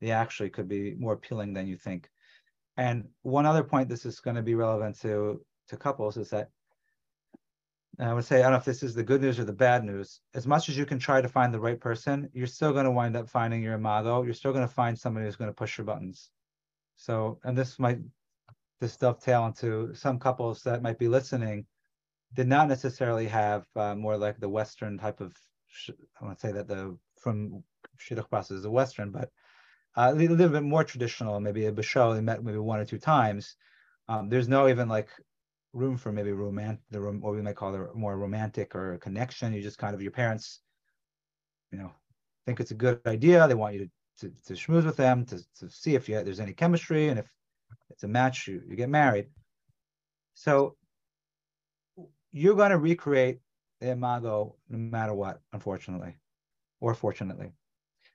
they 0.00 0.10
actually 0.10 0.50
could 0.50 0.68
be 0.68 0.94
more 0.94 1.14
appealing 1.14 1.54
than 1.54 1.66
you 1.66 1.76
think. 1.76 2.10
And 2.76 3.08
one 3.22 3.46
other 3.46 3.64
point 3.64 3.88
this 3.88 4.04
is 4.04 4.20
going 4.20 4.36
to 4.36 4.42
be 4.42 4.54
relevant 4.54 5.00
to, 5.00 5.40
to 5.68 5.76
couples 5.76 6.16
is 6.16 6.30
that 6.30 6.50
I 7.98 8.12
would 8.12 8.26
say, 8.26 8.40
I 8.40 8.42
don't 8.42 8.52
know 8.52 8.58
if 8.58 8.64
this 8.66 8.82
is 8.82 8.94
the 8.94 9.02
good 9.02 9.22
news 9.22 9.38
or 9.38 9.44
the 9.44 9.54
bad 9.54 9.82
news. 9.82 10.20
As 10.34 10.46
much 10.46 10.68
as 10.68 10.76
you 10.76 10.84
can 10.84 10.98
try 10.98 11.22
to 11.22 11.28
find 11.28 11.54
the 11.54 11.60
right 11.60 11.80
person, 11.80 12.28
you're 12.34 12.46
still 12.46 12.72
going 12.72 12.84
to 12.84 12.90
wind 12.90 13.16
up 13.16 13.26
finding 13.26 13.62
your 13.62 13.72
imago. 13.72 14.22
You're 14.22 14.34
still 14.34 14.52
going 14.52 14.68
to 14.68 14.74
find 14.74 14.98
somebody 14.98 15.24
who's 15.24 15.36
going 15.36 15.48
to 15.50 15.54
push 15.54 15.78
your 15.78 15.86
buttons. 15.86 16.30
So, 16.96 17.38
and 17.44 17.56
this 17.56 17.78
might 17.78 18.00
this 18.80 18.96
dovetail 18.96 19.46
into 19.46 19.94
some 19.94 20.18
couples 20.18 20.62
that 20.62 20.82
might 20.82 20.98
be 20.98 21.08
listening 21.08 21.66
did 22.34 22.48
not 22.48 22.68
necessarily 22.68 23.26
have 23.26 23.66
uh, 23.76 23.94
more 23.94 24.16
like 24.16 24.38
the 24.38 24.48
Western 24.48 24.98
type 24.98 25.20
of. 25.20 25.34
I 26.20 26.24
want 26.24 26.38
to 26.38 26.46
say 26.46 26.52
that 26.52 26.68
the 26.68 26.96
from 27.18 27.62
shidduch 27.98 28.28
process 28.28 28.58
is 28.58 28.64
a 28.64 28.70
Western, 28.70 29.10
but 29.10 29.30
uh, 29.96 30.10
a 30.12 30.14
little 30.14 30.36
bit 30.36 30.62
more 30.62 30.84
traditional. 30.84 31.40
Maybe 31.40 31.66
a 31.66 31.72
bishul 31.72 32.14
they 32.14 32.20
met 32.20 32.42
maybe 32.42 32.58
one 32.58 32.80
or 32.80 32.84
two 32.84 32.98
times. 32.98 33.56
Um, 34.08 34.28
there's 34.28 34.48
no 34.48 34.68
even 34.68 34.88
like 34.88 35.08
room 35.72 35.96
for 35.96 36.12
maybe 36.12 36.32
romantic, 36.32 36.82
the 36.90 37.00
room, 37.00 37.20
what 37.20 37.34
we 37.34 37.42
might 37.42 37.56
call 37.56 37.72
the 37.72 37.90
more 37.94 38.16
romantic 38.16 38.74
or 38.74 38.98
connection. 38.98 39.52
You 39.52 39.62
just 39.62 39.78
kind 39.78 39.94
of 39.94 40.02
your 40.02 40.12
parents, 40.12 40.60
you 41.72 41.78
know, 41.78 41.92
think 42.46 42.60
it's 42.60 42.70
a 42.70 42.74
good 42.74 43.00
idea. 43.06 43.46
They 43.46 43.54
want 43.54 43.74
you 43.74 43.80
to 43.84 43.90
to, 44.18 44.32
to 44.46 44.54
schmooze 44.54 44.84
with 44.84 44.96
them 44.96 45.24
to, 45.26 45.38
to 45.58 45.70
see 45.70 45.94
if 45.94 46.08
you, 46.08 46.22
there's 46.22 46.40
any 46.40 46.52
chemistry 46.52 47.08
and 47.08 47.18
if 47.18 47.26
it's 47.96 48.04
a 48.04 48.08
match, 48.08 48.46
you, 48.46 48.62
you 48.68 48.76
get 48.76 48.90
married. 48.90 49.26
So 50.34 50.76
you're 52.30 52.54
going 52.54 52.70
to 52.70 52.78
recreate 52.78 53.40
the 53.80 53.90
imago 53.90 54.54
no 54.68 54.76
matter 54.76 55.14
what, 55.14 55.40
unfortunately, 55.54 56.16
or 56.80 56.94
fortunately. 56.94 57.52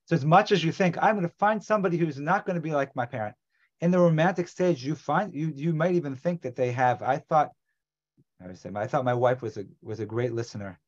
So 0.05 0.15
as 0.15 0.23
much 0.23 0.51
as 0.51 0.63
you 0.63 0.71
think 0.71 0.97
I'm 1.01 1.15
going 1.15 1.27
to 1.27 1.35
find 1.35 1.63
somebody 1.63 1.97
who's 1.97 2.19
not 2.19 2.45
going 2.45 2.57
to 2.57 2.61
be 2.61 2.71
like 2.71 2.95
my 2.95 3.07
parent, 3.07 3.35
in 3.79 3.89
the 3.89 3.99
romantic 3.99 4.47
stage, 4.47 4.85
you 4.85 4.93
find 4.93 5.33
you 5.33 5.51
you 5.55 5.73
might 5.73 5.95
even 5.95 6.15
think 6.15 6.43
that 6.43 6.55
they 6.55 6.71
have. 6.71 7.01
I 7.01 7.17
thought, 7.17 7.49
I 8.39 8.53
say, 8.53 8.69
I 8.75 8.85
thought 8.85 9.03
my 9.03 9.15
wife 9.15 9.41
was 9.41 9.57
a 9.57 9.65
was 9.81 9.99
a 9.99 10.05
great 10.05 10.33
listener. 10.33 10.79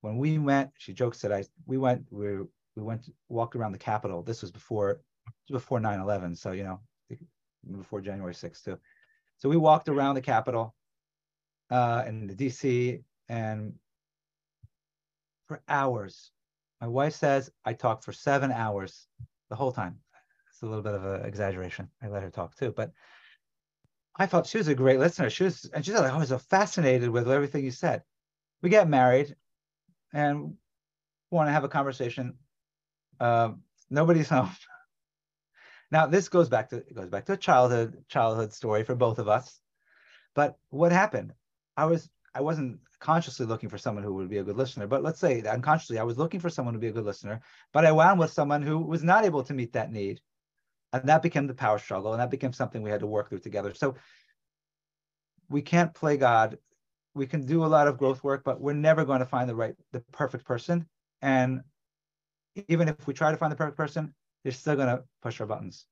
When 0.00 0.16
we 0.18 0.38
went, 0.38 0.70
she 0.76 0.92
jokes 0.92 1.20
that 1.20 1.32
I 1.32 1.44
we 1.66 1.78
went 1.78 2.06
we 2.10 2.38
we 2.74 2.82
went 2.82 3.08
walked 3.28 3.54
around 3.54 3.72
the 3.72 3.78
Capitol. 3.78 4.24
This 4.24 4.42
was 4.42 4.50
before 4.50 5.00
before 5.48 5.78
9/11, 5.78 6.36
so 6.36 6.50
you 6.50 6.64
know 6.64 6.80
before 7.76 8.00
January 8.00 8.34
6th 8.34 8.64
too. 8.64 8.78
So 9.38 9.48
we 9.48 9.56
walked 9.56 9.88
around 9.88 10.14
the 10.14 10.20
Capitol 10.20 10.74
uh, 11.70 12.04
in 12.06 12.26
the 12.26 12.34
DC 12.34 13.02
and 13.28 13.74
for 15.46 15.62
hours. 15.68 16.30
My 16.80 16.88
wife 16.88 17.14
says 17.14 17.50
I 17.64 17.72
talked 17.72 18.04
for 18.04 18.12
seven 18.12 18.52
hours 18.52 19.06
the 19.48 19.56
whole 19.56 19.72
time. 19.72 19.98
It's 20.50 20.62
a 20.62 20.66
little 20.66 20.82
bit 20.82 20.94
of 20.94 21.04
an 21.04 21.24
exaggeration. 21.24 21.88
I 22.02 22.08
let 22.08 22.22
her 22.22 22.30
talk 22.30 22.56
too, 22.56 22.72
but 22.76 22.92
I 24.16 24.26
thought 24.26 24.46
she 24.46 24.58
was 24.58 24.68
a 24.68 24.74
great 24.74 24.98
listener. 24.98 25.30
She 25.30 25.44
was, 25.44 25.64
and 25.72 25.84
she 25.84 25.92
said, 25.92 26.04
I 26.04 26.16
was 26.16 26.28
so 26.28 26.38
fascinated 26.38 27.08
with 27.08 27.30
everything 27.30 27.64
you 27.64 27.70
said. 27.70 28.02
We 28.62 28.68
get 28.68 28.88
married 28.88 29.34
and 30.12 30.54
want 31.30 31.48
to 31.48 31.52
have 31.52 31.64
a 31.64 31.68
conversation. 31.68 32.34
Uh, 33.18 33.52
nobody's 33.88 34.28
home. 34.36 34.50
Now 35.90 36.06
this 36.06 36.28
goes 36.28 36.48
back 36.48 36.70
to 36.70 36.84
goes 36.94 37.08
back 37.08 37.26
to 37.26 37.32
a 37.32 37.36
childhood 37.36 38.04
childhood 38.08 38.52
story 38.52 38.84
for 38.84 38.94
both 38.94 39.18
of 39.18 39.28
us. 39.28 39.60
But 40.34 40.56
what 40.70 40.92
happened? 40.92 41.34
I 41.76 41.86
was 41.86 42.08
I 42.34 42.42
wasn't 42.42 42.80
consciously 43.00 43.46
looking 43.46 43.68
for 43.68 43.78
someone 43.78 44.04
who 44.04 44.14
would 44.14 44.28
be 44.28 44.38
a 44.38 44.44
good 44.44 44.56
listener, 44.56 44.86
but 44.86 45.02
let's 45.02 45.18
say 45.18 45.42
unconsciously 45.42 45.98
I 45.98 46.04
was 46.04 46.18
looking 46.18 46.40
for 46.40 46.50
someone 46.50 46.74
to 46.74 46.80
be 46.80 46.88
a 46.88 46.92
good 46.92 47.04
listener, 47.04 47.40
but 47.72 47.84
I 47.84 47.92
wound 47.92 48.20
with 48.20 48.32
someone 48.32 48.62
who 48.62 48.78
was 48.78 49.02
not 49.02 49.24
able 49.24 49.42
to 49.44 49.54
meet 49.54 49.72
that 49.72 49.92
need. 49.92 50.20
And 50.92 51.08
that 51.08 51.22
became 51.22 51.46
the 51.46 51.54
power 51.54 51.78
struggle, 51.78 52.12
and 52.12 52.20
that 52.20 52.30
became 52.30 52.52
something 52.52 52.82
we 52.82 52.90
had 52.90 53.00
to 53.00 53.06
work 53.06 53.28
through 53.28 53.38
together. 53.38 53.74
So 53.74 53.94
we 55.48 55.62
can't 55.62 55.94
play 55.94 56.16
God. 56.16 56.58
We 57.14 57.26
can 57.26 57.46
do 57.46 57.64
a 57.64 57.66
lot 57.66 57.86
of 57.86 57.98
growth 57.98 58.24
work, 58.24 58.42
but 58.44 58.60
we're 58.60 58.72
never 58.72 59.04
going 59.04 59.20
to 59.20 59.26
find 59.26 59.48
the 59.48 59.54
right, 59.54 59.74
the 59.92 60.00
perfect 60.12 60.44
person. 60.44 60.88
And 61.22 61.62
even 62.68 62.88
if 62.88 63.06
we 63.06 63.14
try 63.14 63.30
to 63.30 63.36
find 63.36 63.52
the 63.52 63.56
perfect 63.56 63.76
person, 63.76 64.14
they're 64.42 64.52
still 64.52 64.76
going 64.76 64.88
to 64.88 65.02
push 65.22 65.40
our 65.40 65.46
buttons. 65.46 65.86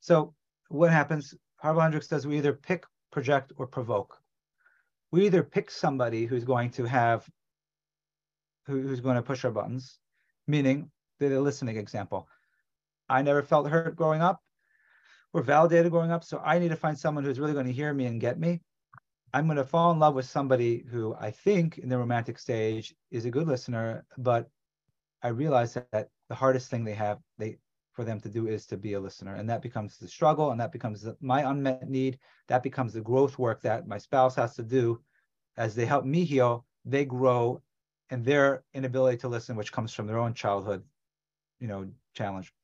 So 0.00 0.34
what 0.68 0.90
happens? 0.90 1.34
Harville 1.56 1.82
Hendrix 1.82 2.08
says 2.08 2.26
we 2.26 2.38
either 2.38 2.52
pick, 2.52 2.84
project, 3.10 3.52
or 3.56 3.66
provoke 3.66 4.20
we 5.12 5.26
either 5.26 5.42
pick 5.42 5.70
somebody 5.70 6.24
who's 6.24 6.44
going 6.44 6.70
to 6.70 6.84
have 6.84 7.28
who, 8.66 8.80
who's 8.80 9.00
going 9.00 9.16
to 9.16 9.22
push 9.22 9.44
our 9.44 9.50
buttons, 9.50 9.98
meaning 10.46 10.90
the 11.18 11.40
listening 11.40 11.76
example. 11.76 12.28
I 13.08 13.22
never 13.22 13.42
felt 13.42 13.68
hurt 13.68 13.96
growing 13.96 14.22
up 14.22 14.40
or 15.32 15.42
validated 15.42 15.90
growing 15.90 16.10
up, 16.10 16.24
so 16.24 16.40
I 16.44 16.58
need 16.58 16.68
to 16.68 16.76
find 16.76 16.98
someone 16.98 17.24
who's 17.24 17.40
really 17.40 17.52
going 17.52 17.66
to 17.66 17.72
hear 17.72 17.92
me 17.92 18.06
and 18.06 18.20
get 18.20 18.38
me. 18.38 18.60
I'm 19.32 19.46
going 19.46 19.58
to 19.58 19.64
fall 19.64 19.92
in 19.92 19.98
love 19.98 20.14
with 20.14 20.26
somebody 20.26 20.84
who 20.90 21.14
I 21.20 21.30
think 21.30 21.78
in 21.78 21.88
the 21.88 21.98
romantic 21.98 22.38
stage 22.38 22.94
is 23.10 23.24
a 23.24 23.30
good 23.30 23.46
listener, 23.46 24.04
but 24.18 24.48
I 25.22 25.28
realize 25.28 25.74
that 25.74 26.08
the 26.28 26.34
hardest 26.34 26.70
thing 26.70 26.84
they 26.84 26.94
have 26.94 27.18
they 27.38 27.58
for 28.00 28.04
them 28.06 28.18
to 28.18 28.30
do 28.30 28.48
is 28.48 28.64
to 28.64 28.78
be 28.78 28.94
a 28.94 29.00
listener. 29.00 29.34
And 29.34 29.46
that 29.50 29.60
becomes 29.60 29.98
the 29.98 30.08
struggle 30.08 30.52
and 30.52 30.60
that 30.60 30.72
becomes 30.72 31.02
the, 31.02 31.14
my 31.20 31.42
unmet 31.42 31.86
need. 31.86 32.18
That 32.48 32.62
becomes 32.62 32.94
the 32.94 33.02
growth 33.02 33.38
work 33.38 33.60
that 33.60 33.86
my 33.86 33.98
spouse 33.98 34.34
has 34.36 34.54
to 34.54 34.62
do 34.62 35.02
as 35.58 35.74
they 35.74 35.84
help 35.84 36.06
me 36.06 36.24
heal. 36.24 36.64
They 36.86 37.04
grow 37.04 37.60
and 38.08 38.24
their 38.24 38.64
inability 38.72 39.18
to 39.18 39.28
listen, 39.28 39.54
which 39.54 39.70
comes 39.70 39.92
from 39.92 40.06
their 40.06 40.18
own 40.18 40.32
childhood, 40.32 40.82
you 41.58 41.68
know, 41.68 41.90
challenge. 42.14 42.54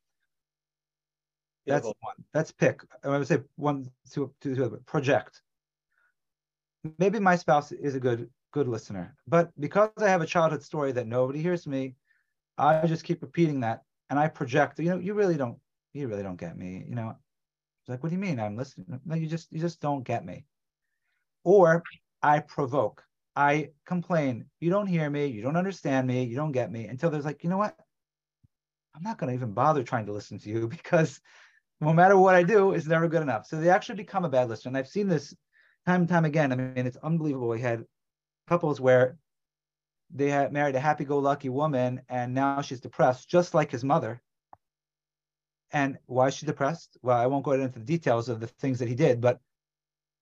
That's 1.66 1.82
Beautiful. 1.82 1.98
one. 2.00 2.24
That's 2.32 2.50
pick. 2.50 2.80
I 3.04 3.08
would 3.18 3.26
say 3.26 3.40
one, 3.56 3.90
two, 4.10 4.32
two, 4.40 4.56
two, 4.56 4.80
project. 4.86 5.42
Maybe 6.98 7.20
my 7.20 7.36
spouse 7.36 7.72
is 7.72 7.94
a 7.94 8.00
good 8.00 8.30
good 8.52 8.68
listener, 8.68 9.14
but 9.28 9.50
because 9.60 9.90
I 9.98 10.08
have 10.08 10.22
a 10.22 10.26
childhood 10.26 10.62
story 10.62 10.92
that 10.92 11.06
nobody 11.06 11.42
hears 11.42 11.66
me, 11.66 11.96
I 12.56 12.86
just 12.86 13.04
keep 13.04 13.20
repeating 13.20 13.60
that, 13.60 13.82
and 14.10 14.18
I 14.18 14.28
project. 14.28 14.78
You 14.78 14.90
know, 14.90 14.98
you 14.98 15.14
really 15.14 15.36
don't, 15.36 15.58
you 15.92 16.08
really 16.08 16.22
don't 16.22 16.38
get 16.40 16.56
me. 16.56 16.84
You 16.88 16.94
know, 16.94 17.10
it's 17.10 17.88
like, 17.88 18.02
what 18.02 18.10
do 18.10 18.14
you 18.14 18.20
mean? 18.20 18.40
I'm 18.40 18.56
listening. 18.56 19.00
No, 19.04 19.14
you 19.14 19.26
just, 19.26 19.52
you 19.52 19.60
just 19.60 19.80
don't 19.80 20.02
get 20.04 20.24
me. 20.24 20.44
Or 21.44 21.82
I 22.22 22.40
provoke. 22.40 23.02
I 23.34 23.70
complain. 23.84 24.46
You 24.60 24.70
don't 24.70 24.86
hear 24.86 25.08
me. 25.10 25.26
You 25.26 25.42
don't 25.42 25.56
understand 25.56 26.06
me. 26.06 26.24
You 26.24 26.36
don't 26.36 26.52
get 26.52 26.72
me. 26.72 26.86
Until 26.86 27.10
there's 27.10 27.24
like, 27.24 27.44
you 27.44 27.50
know 27.50 27.58
what? 27.58 27.76
I'm 28.94 29.02
not 29.02 29.18
going 29.18 29.28
to 29.28 29.34
even 29.34 29.52
bother 29.52 29.82
trying 29.82 30.06
to 30.06 30.12
listen 30.12 30.38
to 30.38 30.48
you 30.48 30.68
because 30.68 31.20
no 31.80 31.92
matter 31.92 32.16
what 32.16 32.34
I 32.34 32.42
do, 32.42 32.72
it's 32.72 32.86
never 32.86 33.08
good 33.08 33.22
enough. 33.22 33.46
So 33.46 33.60
they 33.60 33.68
actually 33.68 33.96
become 33.96 34.24
a 34.24 34.30
bad 34.30 34.48
listener. 34.48 34.70
And 34.70 34.78
I've 34.78 34.88
seen 34.88 35.08
this 35.08 35.34
time 35.86 36.02
and 36.02 36.08
time 36.08 36.24
again. 36.24 36.52
I 36.52 36.56
mean, 36.56 36.86
it's 36.86 36.96
unbelievable. 36.96 37.48
We 37.48 37.60
had 37.60 37.84
couples 38.48 38.80
where 38.80 39.18
they 40.10 40.30
had 40.30 40.52
married 40.52 40.76
a 40.76 40.80
happy-go-lucky 40.80 41.48
woman 41.48 42.02
and 42.08 42.34
now 42.34 42.60
she's 42.62 42.80
depressed, 42.80 43.28
just 43.28 43.54
like 43.54 43.70
his 43.70 43.84
mother. 43.84 44.22
And 45.72 45.98
why 46.06 46.28
is 46.28 46.34
she 46.34 46.46
depressed? 46.46 46.96
Well, 47.02 47.18
I 47.18 47.26
won't 47.26 47.44
go 47.44 47.52
into 47.52 47.78
the 47.78 47.84
details 47.84 48.28
of 48.28 48.40
the 48.40 48.46
things 48.46 48.78
that 48.78 48.88
he 48.88 48.94
did, 48.94 49.20
but 49.20 49.40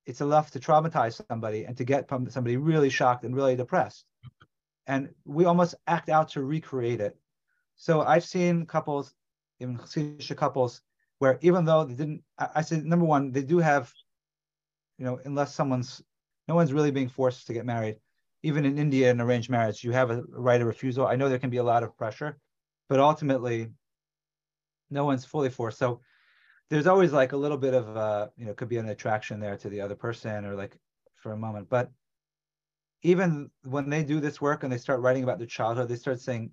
it's 0.06 0.20
enough 0.20 0.50
to 0.52 0.60
traumatize 0.60 1.20
somebody 1.28 1.64
and 1.64 1.76
to 1.76 1.84
get 1.84 2.08
somebody 2.08 2.56
really 2.56 2.90
shocked 2.90 3.24
and 3.24 3.36
really 3.36 3.56
depressed. 3.56 4.04
And 4.86 5.10
we 5.24 5.44
almost 5.44 5.74
act 5.86 6.08
out 6.08 6.30
to 6.30 6.42
recreate 6.42 7.00
it. 7.00 7.16
So 7.76 8.02
I've 8.02 8.24
seen 8.24 8.66
couples, 8.66 9.14
even 9.60 9.78
Hasidic 9.78 10.36
couples, 10.36 10.82
where 11.18 11.38
even 11.42 11.64
though 11.64 11.84
they 11.84 11.94
didn't, 11.94 12.22
I, 12.38 12.48
I 12.56 12.60
said 12.62 12.84
number 12.84 13.06
one, 13.06 13.32
they 13.32 13.42
do 13.42 13.58
have, 13.58 13.92
you 14.98 15.04
know, 15.04 15.20
unless 15.24 15.54
someone's, 15.54 16.02
no 16.48 16.54
one's 16.54 16.72
really 16.72 16.90
being 16.90 17.08
forced 17.08 17.46
to 17.46 17.54
get 17.54 17.64
married. 17.64 17.96
Even 18.44 18.64
in 18.64 18.78
India, 18.78 19.10
in 19.10 19.20
arranged 19.20 19.50
marriage, 19.50 19.82
you 19.82 19.92
have 19.92 20.10
a 20.10 20.22
right 20.28 20.60
of 20.60 20.66
refusal. 20.66 21.06
I 21.06 21.16
know 21.16 21.28
there 21.28 21.38
can 21.38 21.50
be 21.50 21.62
a 21.64 21.70
lot 21.72 21.82
of 21.82 21.96
pressure, 21.96 22.38
but 22.88 23.00
ultimately, 23.00 23.70
no 24.90 25.04
one's 25.04 25.24
fully 25.24 25.50
forced. 25.50 25.78
So 25.78 26.00
there's 26.68 26.86
always 26.86 27.12
like 27.12 27.32
a 27.32 27.42
little 27.44 27.58
bit 27.58 27.74
of 27.74 27.96
uh 27.96 28.28
you 28.36 28.46
know 28.46 28.54
could 28.54 28.68
be 28.68 28.78
an 28.78 28.88
attraction 28.88 29.40
there 29.40 29.56
to 29.56 29.68
the 29.68 29.80
other 29.80 29.96
person 29.96 30.44
or 30.44 30.54
like 30.54 30.76
for 31.16 31.32
a 31.32 31.36
moment. 31.36 31.68
But 31.68 31.90
even 33.02 33.50
when 33.62 33.90
they 33.90 34.04
do 34.04 34.20
this 34.20 34.40
work 34.40 34.62
and 34.62 34.72
they 34.72 34.78
start 34.78 35.00
writing 35.00 35.24
about 35.24 35.38
their 35.38 35.46
childhood 35.46 35.88
they 35.88 35.96
start 35.96 36.18
saying 36.18 36.50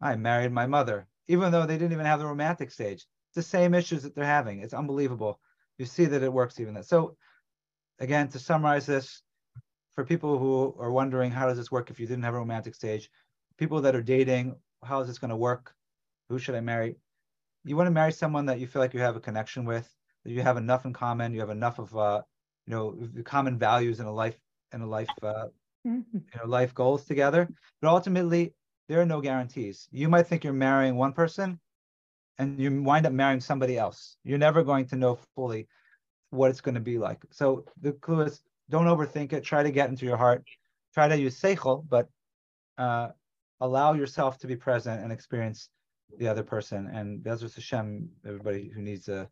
i 0.00 0.14
married 0.14 0.52
my 0.52 0.64
mother 0.64 1.08
even 1.28 1.52
though 1.52 1.66
they 1.66 1.78
didn't 1.78 1.92
even 1.92 2.06
have 2.06 2.18
the 2.18 2.26
romantic 2.26 2.70
stage. 2.70 3.06
It's 3.28 3.36
the 3.36 3.42
same 3.42 3.74
issues 3.74 4.02
that 4.02 4.14
they're 4.14 4.24
having. 4.24 4.60
It's 4.60 4.74
unbelievable. 4.74 5.40
You 5.78 5.86
see 5.86 6.04
that 6.06 6.22
it 6.22 6.32
works 6.32 6.60
even 6.60 6.74
that. 6.74 6.86
So 6.86 7.16
again 7.98 8.28
to 8.28 8.38
summarize 8.38 8.86
this 8.86 9.22
for 9.94 10.04
people 10.04 10.38
who 10.38 10.74
are 10.78 10.90
wondering 10.90 11.30
how 11.30 11.46
does 11.46 11.56
this 11.56 11.70
work 11.70 11.90
if 11.90 12.00
you 12.00 12.06
didn't 12.06 12.24
have 12.24 12.34
a 12.34 12.38
romantic 12.38 12.74
stage 12.74 13.10
people 13.58 13.80
that 13.80 13.94
are 13.94 14.02
dating 14.02 14.56
how 14.82 15.00
is 15.00 15.08
this 15.08 15.18
going 15.18 15.30
to 15.30 15.36
work 15.36 15.74
who 16.28 16.38
should 16.38 16.54
i 16.54 16.60
marry 16.60 16.96
you 17.64 17.76
want 17.76 17.86
to 17.86 17.92
marry 17.92 18.12
someone 18.12 18.46
that 18.46 18.60
you 18.60 18.66
feel 18.66 18.82
like 18.82 18.94
you 18.94 19.00
have 19.00 19.16
a 19.16 19.20
connection 19.20 19.64
with, 19.64 19.88
that 20.24 20.32
you 20.32 20.42
have 20.42 20.56
enough 20.56 20.84
in 20.84 20.92
common, 20.92 21.32
you 21.32 21.40
have 21.40 21.50
enough 21.50 21.78
of 21.78 21.96
uh, 21.96 22.22
you 22.66 22.74
know, 22.74 23.22
common 23.24 23.58
values 23.58 24.00
in 24.00 24.06
a 24.06 24.12
life 24.12 24.38
in 24.72 24.80
a 24.80 24.86
life 24.86 25.08
uh, 25.22 25.46
mm-hmm. 25.86 26.00
you 26.12 26.38
know, 26.38 26.46
life 26.46 26.74
goals 26.74 27.04
together. 27.04 27.48
But 27.80 27.88
ultimately, 27.88 28.54
there 28.88 29.00
are 29.00 29.06
no 29.06 29.20
guarantees. 29.20 29.88
You 29.90 30.08
might 30.08 30.26
think 30.26 30.44
you're 30.44 30.52
marrying 30.52 30.96
one 30.96 31.12
person 31.12 31.60
and 32.38 32.58
you 32.58 32.82
wind 32.82 33.06
up 33.06 33.12
marrying 33.12 33.40
somebody 33.40 33.78
else. 33.78 34.16
You're 34.24 34.38
never 34.38 34.62
going 34.62 34.86
to 34.86 34.96
know 34.96 35.18
fully 35.34 35.68
what 36.30 36.50
it's 36.50 36.60
going 36.60 36.74
to 36.74 36.80
be 36.80 36.98
like. 36.98 37.22
So 37.30 37.64
the 37.80 37.92
clue 37.92 38.22
is 38.22 38.42
don't 38.72 38.86
overthink 38.86 39.34
it. 39.34 39.44
Try 39.44 39.62
to 39.62 39.70
get 39.70 39.90
into 39.90 40.06
your 40.06 40.16
heart. 40.16 40.42
Try 40.94 41.06
to 41.06 41.16
use 41.16 41.38
seichel, 41.38 41.84
but 41.88 42.08
uh, 42.78 43.08
allow 43.60 43.92
yourself 43.92 44.38
to 44.38 44.46
be 44.46 44.56
present 44.56 45.02
and 45.02 45.12
experience 45.12 45.68
the 46.18 46.26
other 46.26 46.42
person. 46.42 46.90
And 46.92 47.22
Bezras 47.22 47.54
Hashem, 47.54 48.08
everybody 48.26 48.70
who 48.74 48.80
needs 48.80 49.08
a 49.08 49.28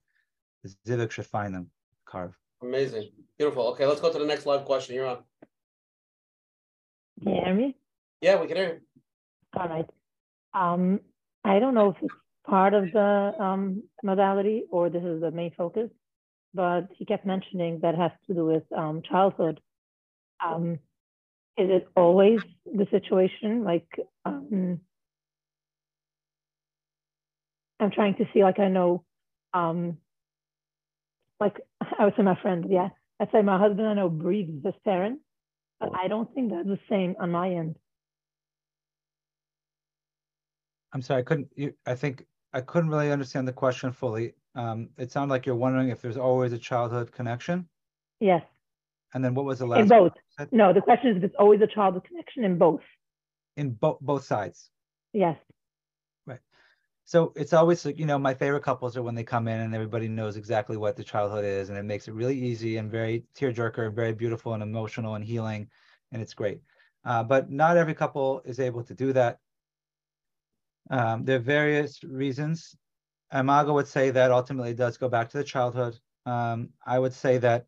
zivik 0.87 1.11
should 1.11 1.27
find 1.27 1.55
them, 1.55 1.71
carve. 2.05 2.37
Amazing. 2.63 3.11
Beautiful. 3.39 3.65
Okay, 3.69 3.87
let's 3.87 4.03
go 4.03 4.13
to 4.13 4.19
the 4.19 4.27
next 4.27 4.45
live 4.45 4.67
question. 4.67 4.95
You're 4.95 5.07
on. 5.07 5.19
Can 7.23 7.35
you 7.35 7.43
hear 7.43 7.55
me? 7.55 7.77
Yeah, 8.21 8.41
we 8.41 8.47
can 8.47 8.57
hear 8.59 8.69
you. 8.75 8.81
All 9.59 9.69
right. 9.69 9.87
Um, 10.53 11.01
I 11.45 11.59
don't 11.59 11.75
know 11.75 11.91
if 11.91 11.97
it's 12.03 12.15
part 12.47 12.75
of 12.75 12.93
the 12.93 13.33
um, 13.41 13.83
modality 14.03 14.65
or 14.71 14.91
this 14.91 15.03
is 15.03 15.23
the 15.23 15.31
main 15.31 15.53
focus, 15.57 15.89
but 16.55 16.89
he 16.97 17.05
kept 17.05 17.27
mentioning 17.27 17.81
that 17.83 17.97
has 17.97 18.13
to 18.27 18.35
do 18.35 18.45
with 18.47 18.65
um, 18.77 19.03
childhood. 19.03 19.61
Um, 20.45 20.79
is 21.57 21.69
it 21.71 21.89
always 21.97 22.41
the 22.65 22.87
situation? 22.91 23.65
Like, 23.65 23.89
um, 24.25 24.81
I'm 27.79 27.91
trying 27.91 28.15
to 28.17 28.27
see, 28.33 28.43
like, 28.43 28.59
I 28.59 28.69
know, 28.69 29.05
um, 29.53 29.99
like, 31.39 31.61
I 31.99 32.05
would 32.05 32.15
say 32.17 32.23
my 32.23 32.41
friend, 32.41 32.67
yeah. 32.69 32.89
I'd 33.19 33.31
say 33.33 33.43
my 33.43 33.59
husband, 33.59 33.87
I 33.87 33.95
know, 33.95 34.09
breathes 34.09 34.65
his 34.65 34.75
parents, 34.85 35.23
but 35.79 35.91
I 35.95 36.09
don't 36.09 36.33
think 36.35 36.51
that's 36.51 36.67
the 36.67 36.79
same 36.89 37.17
on 37.21 37.31
my 37.31 37.51
end. 37.51 37.77
I'm 40.93 41.03
sorry, 41.03 41.21
I 41.21 41.25
couldn't, 41.25 41.49
I 41.87 41.95
think 41.95 42.27
I 42.53 42.61
couldn't 42.61 42.91
really 42.91 43.13
understand 43.13 43.47
the 43.47 43.53
question 43.53 43.93
fully. 43.93 44.35
Um, 44.55 44.91
it 44.99 45.13
sounded 45.13 45.33
like 45.33 45.47
you're 45.47 45.55
wondering 45.55 45.91
if 45.91 46.03
there's 46.03 46.17
always 46.17 46.53
a 46.53 46.59
childhood 46.59 47.13
connection. 47.13 47.69
Yes. 48.19 48.43
And 49.15 49.25
then 49.25 49.35
what 49.35 49.45
was 49.45 49.59
the 49.59 49.67
last? 49.67 49.81
In 49.81 49.89
both. 49.89 50.13
No, 50.53 50.73
the 50.73 50.81
question 50.81 51.11
is 51.11 51.17
if 51.19 51.25
it's 51.25 51.37
always 51.39 51.61
a 51.61 51.67
childhood 51.67 52.05
connection 52.05 52.45
in 52.45 52.59
both. 52.59 52.81
In 53.57 53.71
both 53.71 53.99
both 54.01 54.25
sides. 54.25 54.71
Yes. 55.13 55.37
Right. 56.27 56.39
So 57.05 57.33
it's 57.37 57.53
always 57.53 57.85
you 57.85 58.07
know 58.07 58.19
my 58.19 58.35
favorite 58.35 58.63
couples 58.63 58.97
are 58.97 59.03
when 59.03 59.15
they 59.15 59.25
come 59.25 59.49
in 59.49 59.61
and 59.61 59.75
everybody 59.75 60.09
knows 60.09 60.37
exactly 60.37 60.77
what 60.77 60.97
the 60.97 61.05
childhood 61.05 61.45
is 61.45 61.69
and 61.69 61.79
it 61.79 61.83
makes 61.85 62.09
it 62.09 62.15
really 62.15 62.39
easy 62.39 62.77
and 62.77 62.91
very 62.91 63.25
tearjerker 63.37 63.87
and 63.87 63.97
very 63.97 64.13
beautiful 64.13 64.55
and 64.55 64.63
emotional 64.63 65.17
and 65.17 65.25
healing 65.25 65.69
and 66.13 66.23
it's 66.23 66.35
great. 66.35 66.61
Uh, 67.05 67.23
but 67.23 67.51
not 67.51 67.77
every 67.77 67.95
couple 67.95 68.43
is 68.45 68.61
able 68.61 68.83
to 68.85 68.95
do 68.95 69.13
that. 69.13 69.39
Um, 70.91 71.25
there 71.25 71.37
are 71.37 71.41
various 71.41 72.03
reasons. 72.03 72.77
Imago 73.33 73.73
would 73.75 73.89
say 73.89 74.11
that 74.11 74.31
ultimately 74.31 74.71
it 74.71 74.77
does 74.77 74.97
go 74.97 75.09
back 75.09 75.29
to 75.31 75.39
the 75.39 75.45
childhood. 75.45 75.99
Um, 76.27 76.71
I 76.85 76.99
would 76.99 77.13
say 77.13 77.39
that 77.39 77.67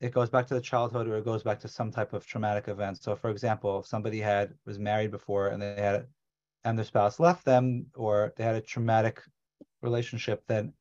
it 0.00 0.12
goes 0.12 0.28
back 0.28 0.46
to 0.48 0.54
the 0.54 0.60
childhood 0.60 1.08
or 1.08 1.16
it 1.16 1.24
goes 1.24 1.42
back 1.42 1.60
to 1.60 1.68
some 1.68 1.90
type 1.90 2.12
of 2.12 2.26
traumatic 2.26 2.68
event. 2.68 3.02
So, 3.02 3.16
for 3.16 3.30
example, 3.30 3.80
if 3.80 3.86
somebody 3.86 4.20
had 4.20 4.54
was 4.66 4.78
married 4.78 5.10
before 5.10 5.48
and 5.48 5.62
they 5.62 5.74
had 5.76 6.06
and 6.64 6.76
their 6.76 6.84
spouse 6.84 7.20
left 7.20 7.44
them 7.44 7.86
or 7.94 8.32
they 8.36 8.44
had 8.44 8.56
a 8.56 8.60
traumatic 8.60 9.22
relationship, 9.82 10.42
then 10.46 10.72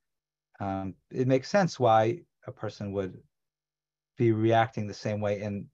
um, 0.59 0.95
it 1.11 1.27
makes 1.27 1.49
sense 1.49 1.79
why 1.79 2.21
a 2.47 2.51
person 2.51 2.91
would 2.93 3.21
be 4.17 4.31
reacting 4.31 4.87
the 4.87 4.93
same 4.93 5.21
way 5.21 5.41
in 5.41 5.67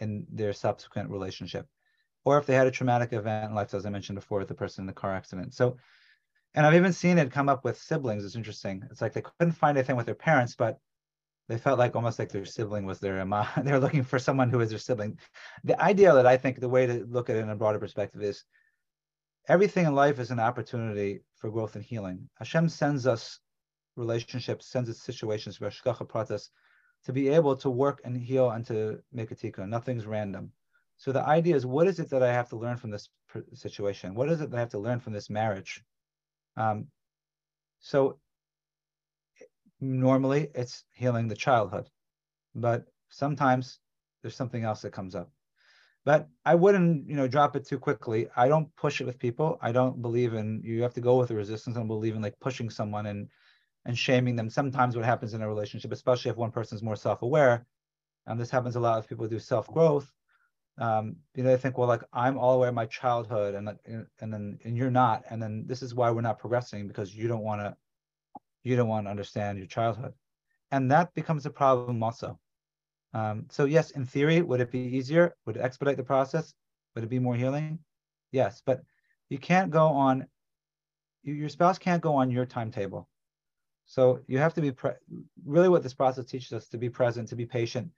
in 0.00 0.26
their 0.30 0.52
subsequent 0.52 1.10
relationship. 1.10 1.66
Or 2.24 2.38
if 2.38 2.46
they 2.46 2.54
had 2.54 2.66
a 2.66 2.70
traumatic 2.70 3.12
event 3.12 3.50
in 3.50 3.54
life, 3.54 3.74
as 3.74 3.84
I 3.84 3.90
mentioned 3.90 4.16
before, 4.16 4.38
with 4.38 4.48
the 4.48 4.54
person 4.54 4.82
in 4.82 4.86
the 4.86 4.92
car 4.92 5.14
accident. 5.14 5.54
So, 5.54 5.76
and 6.54 6.66
I've 6.66 6.74
even 6.74 6.92
seen 6.92 7.18
it 7.18 7.32
come 7.32 7.48
up 7.48 7.64
with 7.64 7.80
siblings. 7.80 8.24
It's 8.24 8.36
interesting. 8.36 8.82
It's 8.90 9.00
like 9.00 9.12
they 9.12 9.22
couldn't 9.22 9.52
find 9.52 9.76
anything 9.76 9.96
with 9.96 10.06
their 10.06 10.14
parents, 10.14 10.54
but 10.54 10.78
they 11.48 11.58
felt 11.58 11.78
like 11.78 11.96
almost 11.96 12.18
like 12.18 12.30
their 12.30 12.44
sibling 12.44 12.86
was 12.86 13.00
their 13.00 13.24
mom. 13.24 13.46
Uh, 13.56 13.62
they're 13.62 13.80
looking 13.80 14.04
for 14.04 14.18
someone 14.18 14.50
who 14.50 14.60
is 14.60 14.70
their 14.70 14.78
sibling. 14.78 15.18
The 15.64 15.80
idea 15.80 16.12
that 16.12 16.26
I 16.26 16.36
think 16.36 16.60
the 16.60 16.68
way 16.68 16.86
to 16.86 17.04
look 17.08 17.30
at 17.30 17.36
it 17.36 17.40
in 17.40 17.50
a 17.50 17.56
broader 17.56 17.78
perspective 17.78 18.22
is 18.22 18.44
everything 19.48 19.86
in 19.86 19.94
life 19.94 20.18
is 20.18 20.30
an 20.30 20.40
opportunity 20.40 21.20
for 21.36 21.50
growth 21.50 21.74
and 21.74 21.84
healing. 21.84 22.28
Hashem 22.38 22.68
sends 22.68 23.06
us 23.06 23.40
relationships, 23.96 24.66
sends 24.66 24.88
us 24.88 25.00
situations, 25.00 25.60
where 25.60 25.70
Shkacha 25.70 26.08
pratas, 26.08 26.48
to 27.04 27.12
be 27.12 27.28
able 27.28 27.56
to 27.56 27.70
work 27.70 28.00
and 28.04 28.16
heal 28.16 28.50
and 28.50 28.64
to 28.66 29.00
make 29.12 29.30
a 29.30 29.34
tikkun. 29.34 29.68
Nothing's 29.68 30.06
random. 30.06 30.52
So 30.96 31.12
the 31.12 31.26
idea 31.26 31.56
is, 31.56 31.66
what 31.66 31.88
is 31.88 31.98
it 31.98 32.10
that 32.10 32.22
I 32.22 32.32
have 32.32 32.48
to 32.50 32.56
learn 32.56 32.76
from 32.76 32.90
this 32.90 33.08
situation? 33.54 34.14
What 34.14 34.28
is 34.28 34.40
it 34.40 34.50
that 34.50 34.56
I 34.56 34.60
have 34.60 34.70
to 34.70 34.78
learn 34.78 35.00
from 35.00 35.12
this 35.12 35.28
marriage? 35.28 35.82
Um, 36.56 36.86
so 37.80 38.18
normally 39.80 40.48
it's 40.54 40.84
healing 40.94 41.28
the 41.28 41.36
childhood, 41.36 41.88
but 42.54 42.86
sometimes 43.10 43.80
there's 44.22 44.36
something 44.36 44.64
else 44.64 44.82
that 44.82 44.92
comes 44.92 45.14
up 45.14 45.30
but 46.04 46.28
I 46.44 46.54
wouldn't, 46.54 47.08
you 47.08 47.14
know, 47.14 47.28
drop 47.28 47.54
it 47.54 47.66
too 47.66 47.78
quickly. 47.78 48.26
I 48.36 48.48
don't 48.48 48.74
push 48.76 49.00
it 49.00 49.06
with 49.06 49.18
people. 49.18 49.58
I 49.62 49.70
don't 49.70 50.02
believe 50.02 50.34
in 50.34 50.60
you 50.64 50.82
have 50.82 50.94
to 50.94 51.00
go 51.00 51.18
with 51.18 51.28
the 51.28 51.36
resistance. 51.36 51.76
Don't 51.76 51.86
believe 51.86 52.16
in 52.16 52.22
like 52.22 52.38
pushing 52.40 52.70
someone 52.70 53.06
and 53.06 53.28
and 53.84 53.96
shaming 53.96 54.36
them. 54.36 54.50
Sometimes 54.50 54.96
what 54.96 55.04
happens 55.04 55.34
in 55.34 55.42
a 55.42 55.48
relationship, 55.48 55.92
especially 55.92 56.30
if 56.30 56.36
one 56.36 56.50
person 56.50 56.76
is 56.76 56.82
more 56.82 56.96
self-aware, 56.96 57.66
and 58.26 58.40
this 58.40 58.50
happens 58.50 58.76
a 58.76 58.80
lot 58.80 58.98
if 58.98 59.08
people 59.08 59.28
do 59.28 59.38
self-growth. 59.38 60.12
Um, 60.78 61.16
you 61.34 61.42
know, 61.42 61.50
they 61.50 61.58
think, 61.58 61.76
well, 61.76 61.88
like 61.88 62.02
I'm 62.12 62.38
all 62.38 62.54
aware 62.54 62.70
of 62.70 62.74
my 62.74 62.86
childhood, 62.86 63.54
and 63.54 63.68
and 64.20 64.32
then 64.32 64.58
and 64.64 64.76
you're 64.76 64.90
not, 64.90 65.24
and 65.30 65.42
then 65.42 65.64
this 65.66 65.82
is 65.82 65.94
why 65.94 66.10
we're 66.10 66.22
not 66.22 66.38
progressing 66.38 66.88
because 66.88 67.14
you 67.14 67.28
don't 67.28 67.42
want 67.42 67.60
to 67.60 67.76
you 68.62 68.76
don't 68.76 68.88
want 68.88 69.06
to 69.06 69.10
understand 69.10 69.58
your 69.58 69.66
childhood. 69.66 70.14
And 70.70 70.90
that 70.90 71.12
becomes 71.14 71.44
a 71.44 71.50
problem 71.50 72.02
also. 72.02 72.38
Um, 73.12 73.46
so 73.50 73.66
yes, 73.66 73.90
in 73.90 74.06
theory, 74.06 74.40
would 74.40 74.60
it 74.60 74.70
be 74.70 74.78
easier? 74.78 75.36
Would 75.44 75.56
it 75.56 75.62
expedite 75.62 75.98
the 75.98 76.02
process? 76.02 76.54
Would 76.94 77.04
it 77.04 77.10
be 77.10 77.18
more 77.18 77.34
healing? 77.34 77.78
Yes, 78.30 78.62
but 78.64 78.82
you 79.28 79.38
can't 79.38 79.70
go 79.70 79.86
on, 79.86 80.26
you, 81.22 81.34
your 81.34 81.48
spouse 81.50 81.78
can't 81.78 82.02
go 82.02 82.14
on 82.14 82.30
your 82.30 82.46
timetable. 82.46 83.08
So 83.84 84.20
you 84.26 84.38
have 84.38 84.54
to 84.54 84.62
be 84.62 84.72
pre- 84.72 84.92
really 85.44 85.68
what 85.68 85.82
this 85.82 85.92
process 85.92 86.24
teaches 86.24 86.52
us 86.52 86.68
to 86.68 86.78
be 86.78 86.88
present, 86.88 87.28
to 87.28 87.36
be 87.36 87.44
patient, 87.44 87.90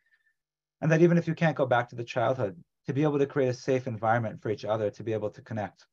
and 0.81 0.91
that 0.91 1.03
even 1.03 1.19
if 1.19 1.27
you 1.27 1.35
can't 1.35 1.57
go 1.57 1.67
back 1.67 1.89
to 1.89 1.97
the 1.97 2.05
childhood, 2.05 2.57
to 2.87 2.93
be 2.93 3.03
able 3.03 3.19
to 3.19 3.27
create 3.27 3.49
a 3.49 3.55
safe 3.55 3.87
environment 3.87 4.43
for 4.43 4.51
each 4.51 4.65
other 4.65 4.91
to 4.91 5.03
be 5.03 5.13
able 5.13 5.31
to 5.31 5.41
connect. 5.41 5.87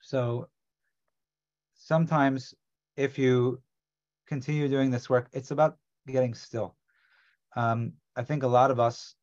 So 0.00 0.48
sometimes 1.74 2.54
if 2.96 3.18
you 3.18 3.60
continue 4.26 4.68
doing 4.68 4.90
this 4.90 5.10
work, 5.10 5.28
it's 5.32 5.50
about 5.50 5.76
getting 6.06 6.34
still. 6.34 6.76
Um, 7.56 7.94
I 8.14 8.22
think 8.22 8.42
a 8.42 8.48
lot 8.48 8.70
of 8.70 8.78
us, 8.78 9.14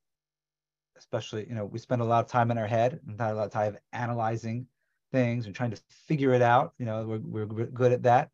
especially, 0.97 1.47
you 1.47 1.55
know, 1.55 1.65
we 1.65 1.79
spend 1.79 2.01
a 2.01 2.05
lot 2.05 2.23
of 2.23 2.29
time 2.29 2.51
in 2.51 2.57
our 2.57 2.67
head 2.67 2.99
and 3.07 3.17
not 3.17 3.31
a 3.31 3.35
lot 3.35 3.45
of 3.45 3.51
time 3.51 3.77
analyzing 3.93 4.67
things 5.11 5.45
and 5.45 5.55
trying 5.55 5.71
to 5.71 5.81
figure 6.07 6.33
it 6.33 6.41
out. 6.41 6.73
You 6.77 6.85
know, 6.85 7.05
we're, 7.05 7.45
we're 7.45 7.65
good 7.65 7.91
at 7.91 8.03
that. 8.03 8.29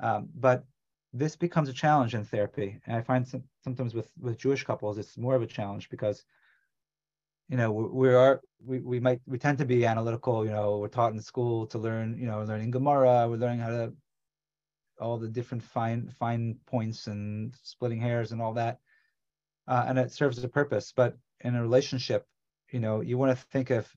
Um, 0.00 0.28
but 0.34 0.64
this 1.18 1.36
becomes 1.36 1.68
a 1.68 1.72
challenge 1.72 2.14
in 2.14 2.24
therapy. 2.24 2.80
And 2.86 2.96
I 2.96 3.02
find 3.02 3.26
some, 3.26 3.44
sometimes 3.62 3.94
with, 3.94 4.10
with 4.20 4.38
Jewish 4.38 4.64
couples, 4.64 4.98
it's 4.98 5.16
more 5.16 5.34
of 5.34 5.42
a 5.42 5.46
challenge 5.46 5.88
because, 5.88 6.24
you 7.48 7.56
know, 7.56 7.72
we, 7.72 7.84
we 7.84 8.14
are, 8.14 8.40
we, 8.64 8.80
we 8.80 9.00
might, 9.00 9.20
we 9.26 9.38
tend 9.38 9.58
to 9.58 9.64
be 9.64 9.86
analytical, 9.86 10.44
you 10.44 10.50
know, 10.50 10.78
we're 10.78 10.88
taught 10.88 11.12
in 11.12 11.20
school 11.20 11.66
to 11.68 11.78
learn, 11.78 12.18
you 12.18 12.26
know, 12.26 12.42
learning 12.42 12.70
Gemara, 12.70 13.26
we're 13.28 13.36
learning 13.36 13.60
how 13.60 13.68
to, 13.68 13.92
all 14.98 15.18
the 15.18 15.28
different 15.28 15.62
fine, 15.62 16.08
fine 16.18 16.56
points 16.66 17.06
and 17.06 17.54
splitting 17.62 18.00
hairs 18.00 18.32
and 18.32 18.40
all 18.40 18.54
that. 18.54 18.78
Uh, 19.68 19.84
and 19.88 19.98
it 19.98 20.12
serves 20.12 20.42
a 20.42 20.48
purpose. 20.48 20.92
But 20.94 21.16
in 21.40 21.54
a 21.54 21.62
relationship, 21.62 22.26
you 22.72 22.80
know, 22.80 23.00
you 23.00 23.18
want 23.18 23.36
to 23.36 23.44
think 23.46 23.70
of 23.70 23.88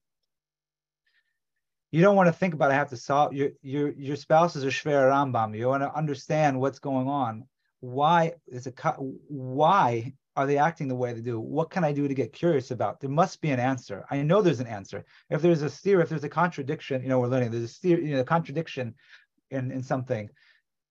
you 1.92 2.02
don't 2.02 2.16
want 2.16 2.28
to 2.28 2.34
think 2.34 2.54
about 2.54 2.72
I 2.72 2.76
have 2.76 2.90
to 2.90 2.98
solve 2.98 3.34
your 3.34 3.50
your 3.62 3.92
your 3.92 4.16
spouse 4.16 4.56
is 4.56 4.64
a 4.64 4.68
shver 4.68 5.10
Rambam. 5.10 5.58
You 5.58 5.68
want 5.68 5.84
to 5.84 5.96
understand 5.96 6.60
what's 6.60 6.80
going 6.80 7.08
on. 7.08 7.46
Why 7.80 8.34
is 8.48 8.68
it 8.68 8.80
why 9.28 10.14
are 10.36 10.46
they 10.46 10.58
acting 10.58 10.88
the 10.88 10.96
way 10.96 11.14
they 11.14 11.22
do? 11.22 11.40
What 11.40 11.70
can 11.70 11.84
I 11.84 11.92
do 11.92 12.08
to 12.08 12.14
get 12.14 12.32
curious 12.32 12.72
about? 12.72 13.00
There 13.00 13.10
must 13.10 13.42
be 13.42 13.50
an 13.50 13.60
answer. 13.60 14.06
I 14.10 14.22
know 14.22 14.42
there's 14.42 14.60
an 14.60 14.68
answer. 14.68 15.04
If 15.30 15.42
there's 15.42 15.64
a 15.64 15.66
stira, 15.66 16.04
if 16.04 16.10
there's 16.10 16.24
a 16.24 16.30
contradiction, 16.30 17.02
you 17.02 17.10
know, 17.10 17.20
we're 17.20 17.28
learning 17.28 17.52
there's 17.52 17.66
a 17.66 17.68
stira, 17.68 18.02
you 18.02 18.14
know, 18.14 18.22
a 18.22 18.26
contradiction 18.26 18.96
in, 19.52 19.72
in 19.72 19.84
something. 19.84 20.30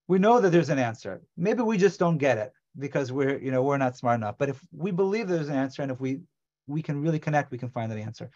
We 0.07 0.19
know 0.19 0.39
that 0.41 0.51
there's 0.51 0.69
an 0.69 0.79
answer. 0.79 1.21
Maybe 1.37 1.61
we 1.61 1.77
just 1.77 1.99
don't 1.99 2.17
get 2.17 2.37
it 2.37 2.51
because 2.77 3.11
we're, 3.11 3.39
you 3.39 3.51
know, 3.51 3.63
we're 3.63 3.77
not 3.77 3.97
smart 3.97 4.17
enough. 4.17 4.35
But 4.37 4.49
if 4.49 4.61
we 4.71 4.91
believe 4.91 5.27
there's 5.27 5.49
an 5.49 5.55
answer 5.55 5.81
and 5.81 5.91
if 5.91 5.99
we 5.99 6.19
we 6.67 6.83
can 6.83 7.01
really 7.01 7.19
connect, 7.19 7.51
we 7.51 7.57
can 7.57 7.69
find 7.69 7.91
that 7.91 7.97
answer. 7.97 8.29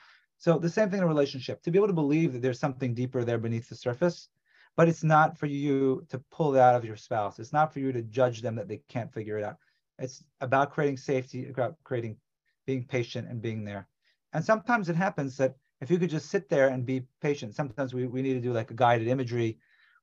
So 0.44 0.60
the 0.60 0.70
same 0.70 0.90
thing 0.90 0.98
in 0.98 1.06
a 1.06 1.08
relationship, 1.08 1.62
to 1.62 1.72
be 1.72 1.78
able 1.78 1.88
to 1.88 1.94
believe 1.94 2.34
that 2.34 2.42
there's 2.42 2.60
something 2.60 2.94
deeper 2.94 3.24
there 3.24 3.38
beneath 3.38 3.70
the 3.70 3.78
surface, 3.78 4.28
but 4.76 4.90
it's 4.90 5.02
not 5.02 5.38
for 5.38 5.46
you 5.46 6.06
to 6.10 6.20
pull 6.32 6.54
it 6.54 6.60
out 6.60 6.76
of 6.76 6.84
your 6.84 6.98
spouse. 6.98 7.40
It's 7.40 7.54
not 7.54 7.72
for 7.72 7.80
you 7.80 7.94
to 7.94 8.02
judge 8.02 8.42
them 8.42 8.56
that 8.58 8.68
they 8.68 8.82
can't 8.90 9.14
figure 9.14 9.38
it 9.38 9.46
out. 9.46 9.56
It's 10.00 10.22
about 10.42 10.74
creating 10.74 10.98
safety, 10.98 11.48
about 11.48 11.78
creating 11.86 12.18
being 12.66 12.84
patient 12.84 13.30
and 13.30 13.42
being 13.42 13.64
there. 13.64 13.88
And 14.34 14.44
sometimes 14.44 14.90
it 14.90 14.98
happens 14.98 15.38
that 15.38 15.56
if 15.80 15.90
you 15.90 15.98
could 15.98 16.10
just 16.10 16.30
sit 16.30 16.50
there 16.50 16.68
and 16.68 16.86
be 16.86 17.06
patient, 17.22 17.56
sometimes 17.56 17.94
we, 17.94 18.06
we 18.06 18.22
need 18.22 18.34
to 18.34 18.42
do 18.42 18.52
like 18.52 18.70
a 18.70 18.74
guided 18.74 19.08
imagery 19.08 19.60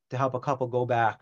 to 0.08 0.16
help 0.16 0.32
a 0.32 0.40
couple 0.40 0.68
go 0.68 0.86
back 0.86 1.20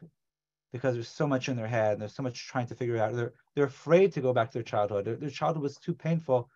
because 0.72 0.94
there's 0.94 1.08
so 1.08 1.26
much 1.26 1.48
in 1.48 1.56
their 1.56 1.66
head 1.66 1.94
and 1.94 2.02
there's 2.02 2.14
so 2.14 2.22
much 2.22 2.46
trying 2.46 2.68
to 2.68 2.76
figure 2.76 2.98
out. 2.98 3.16
They're 3.16 3.32
they're 3.56 3.64
afraid 3.64 4.12
to 4.12 4.20
go 4.20 4.32
back 4.32 4.52
to 4.52 4.58
their 4.58 4.62
childhood. 4.62 5.06
Their, 5.06 5.16
their 5.16 5.28
childhood 5.28 5.64
was 5.64 5.76
too 5.76 5.92
painful 5.92 6.48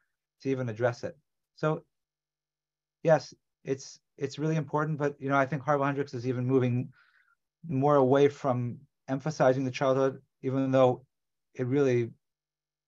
to 0.42 0.48
even 0.48 0.68
address 0.68 1.02
it. 1.02 1.18
So 1.56 1.82
yes, 3.02 3.34
it's 3.64 4.00
it's 4.18 4.38
really 4.38 4.56
important, 4.56 4.98
but 4.98 5.16
you 5.20 5.28
know, 5.28 5.36
I 5.36 5.46
think 5.46 5.62
Harville 5.62 5.86
Hendrix 5.86 6.14
is 6.14 6.26
even 6.26 6.46
moving 6.46 6.92
more 7.68 7.96
away 7.96 8.28
from 8.28 8.78
emphasizing 9.08 9.64
the 9.64 9.70
childhood, 9.70 10.20
even 10.42 10.70
though 10.70 11.04
it 11.54 11.66
really, 11.66 11.98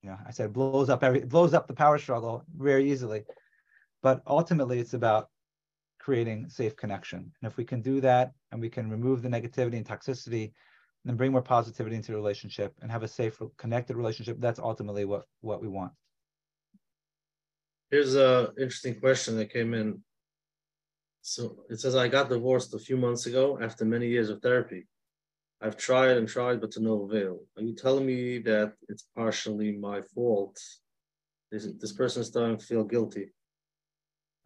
you 0.02 0.10
know, 0.10 0.18
I 0.26 0.30
said 0.30 0.52
blows 0.52 0.88
up 0.90 1.02
every 1.02 1.20
blows 1.20 1.54
up 1.54 1.66
the 1.66 1.74
power 1.74 1.98
struggle 1.98 2.44
very 2.56 2.90
easily. 2.90 3.24
But 4.02 4.22
ultimately 4.26 4.78
it's 4.80 4.94
about 4.94 5.30
creating 5.98 6.48
safe 6.48 6.76
connection. 6.76 7.32
And 7.40 7.50
if 7.50 7.56
we 7.56 7.64
can 7.64 7.80
do 7.80 8.00
that 8.02 8.32
and 8.52 8.60
we 8.60 8.68
can 8.68 8.90
remove 8.90 9.22
the 9.22 9.28
negativity 9.28 9.76
and 9.76 9.86
toxicity 9.86 10.52
and 11.06 11.16
bring 11.16 11.32
more 11.32 11.42
positivity 11.42 11.96
into 11.96 12.12
the 12.12 12.18
relationship 12.18 12.74
and 12.82 12.90
have 12.90 13.02
a 13.02 13.08
safe 13.08 13.40
connected 13.56 13.96
relationship, 13.96 14.36
that's 14.40 14.58
ultimately 14.58 15.04
what 15.04 15.26
what 15.40 15.62
we 15.62 15.68
want. 15.68 15.92
Here's 17.90 18.14
a 18.16 18.52
interesting 18.58 18.98
question 19.00 19.36
that 19.36 19.52
came 19.52 19.74
in. 19.74 20.00
So 21.22 21.64
it 21.70 21.80
says 21.80 21.96
I 21.96 22.08
got 22.08 22.28
divorced 22.28 22.74
a 22.74 22.78
few 22.78 22.96
months 22.96 23.26
ago 23.26 23.58
after 23.62 23.84
many 23.84 24.08
years 24.08 24.30
of 24.30 24.42
therapy. 24.42 24.86
I've 25.60 25.76
tried 25.76 26.16
and 26.18 26.28
tried, 26.28 26.60
but 26.60 26.70
to 26.72 26.80
no 26.80 27.02
avail. 27.02 27.40
Are 27.56 27.62
you 27.62 27.74
telling 27.74 28.04
me 28.04 28.38
that 28.40 28.74
it's 28.88 29.04
partially 29.16 29.72
my 29.72 30.02
fault? 30.14 30.58
This, 31.50 31.66
this 31.80 31.92
person 31.92 32.22
is 32.22 32.28
starting 32.28 32.58
to 32.58 32.66
feel 32.66 32.84
guilty. 32.84 33.32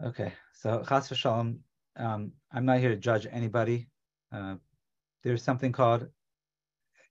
Okay, 0.04 0.32
so 0.52 0.84
chas 0.88 1.08
v'shalom, 1.08 1.58
um, 1.96 2.32
I'm 2.52 2.66
not 2.66 2.78
here 2.78 2.90
to 2.90 2.96
judge 2.96 3.26
anybody. 3.32 3.88
Uh, 4.30 4.56
there's 5.24 5.42
something 5.42 5.72
called 5.72 6.08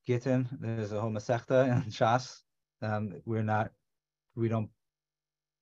Gittin. 0.06 0.48
There's 0.62 0.94
a 0.94 1.02
whole 1.02 1.12
masechta 1.12 1.68
in 1.68 1.92
Shas. 1.92 2.40
Um, 2.82 3.16
we're 3.26 3.44
not, 3.44 3.72
we 4.36 4.48
don't 4.48 4.70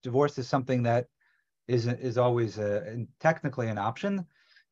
divorce 0.06 0.40
is 0.42 0.50
something 0.50 0.84
that 0.90 1.08
is 1.76 1.88
is 1.88 2.18
always 2.18 2.60
a, 2.60 3.06
technically 3.20 3.70
an 3.70 3.80
option, 3.80 4.26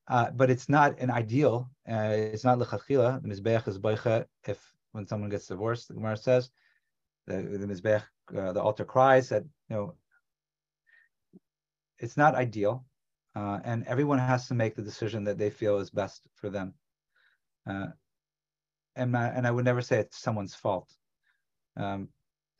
uh, 0.09 0.31
but 0.39 0.49
it's 0.51 0.69
not 0.69 0.99
an 0.99 1.11
ideal. 1.11 1.69
Uh, 1.89 2.15
it's 2.17 2.45
not 2.45 2.59
lechachila. 2.59 3.09
The 3.21 3.29
mizbeach 3.29 3.57
is 3.59 3.79
boicha 3.79 4.15
if 4.47 4.59
when 4.93 5.05
someone 5.07 5.29
gets 5.29 5.47
divorced. 5.47 5.87
The 5.87 5.95
Gemara 5.95 6.17
says 6.17 6.51
the, 7.27 7.35
the 7.61 7.67
mizbeach, 7.67 8.03
uh, 8.37 8.53
the 8.53 8.61
altar 8.61 8.85
cries 8.85 9.29
that 9.29 9.43
you 9.69 9.75
know 9.75 9.95
it's 11.99 12.17
not 12.17 12.35
ideal, 12.35 12.85
uh, 13.35 13.59
and 13.65 13.85
everyone 13.87 14.19
has 14.19 14.47
to 14.47 14.53
make 14.55 14.69
the 14.75 14.81
decision 14.81 15.17
that 15.19 15.31
they 15.33 15.43
feel 15.43 15.71
is 15.73 15.85
best 15.85 16.21
for 16.35 16.49
them. 16.49 16.73
Uh, 17.67 17.87
and 18.95 19.15
I, 19.15 19.27
and 19.27 19.47
I 19.47 19.51
would 19.51 19.65
never 19.65 19.81
say 19.81 19.99
it's 19.99 20.17
someone's 20.17 20.55
fault. 20.55 20.89
Um, 21.77 22.09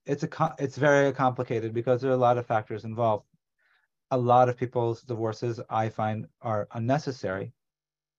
it's 0.06 0.24
a 0.24 0.56
it's 0.60 0.78
very 0.78 1.12
complicated 1.14 1.74
because 1.74 2.02
there 2.02 2.12
are 2.12 2.16
a 2.16 2.18
lot 2.28 2.38
of 2.38 2.46
factors 2.46 2.84
involved. 2.84 3.26
A 4.12 4.18
lot 4.18 4.50
of 4.50 4.58
people's 4.58 5.02
divorces 5.02 5.60
I 5.70 5.90
find 5.90 6.28
are 6.42 6.68
unnecessary, 6.74 7.54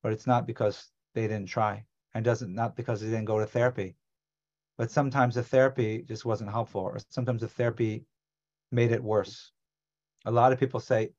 but 0.03 0.13
it's 0.13 0.27
not 0.27 0.47
because 0.47 0.91
they 1.15 1.23
didn't 1.23 1.49
try 1.49 1.85
and 2.15 2.25
doesn't 2.25 2.55
not 2.55 2.77
because 2.77 3.01
they 3.01 3.09
didn't 3.09 3.27
go 3.27 3.39
to 3.39 3.47
therapy. 3.47 3.97
But 4.77 4.91
sometimes 4.91 5.35
the 5.35 5.43
therapy 5.43 6.03
just 6.03 6.25
wasn't 6.25 6.51
helpful, 6.51 6.81
or 6.81 6.99
sometimes 7.11 7.43
the 7.43 7.49
therapy 7.49 8.07
made 8.73 8.91
it 8.91 9.03
worse. 9.03 9.53
A 10.25 10.31
lot 10.31 10.53
of 10.53 10.59
people 10.59 10.81
say, 10.81 11.13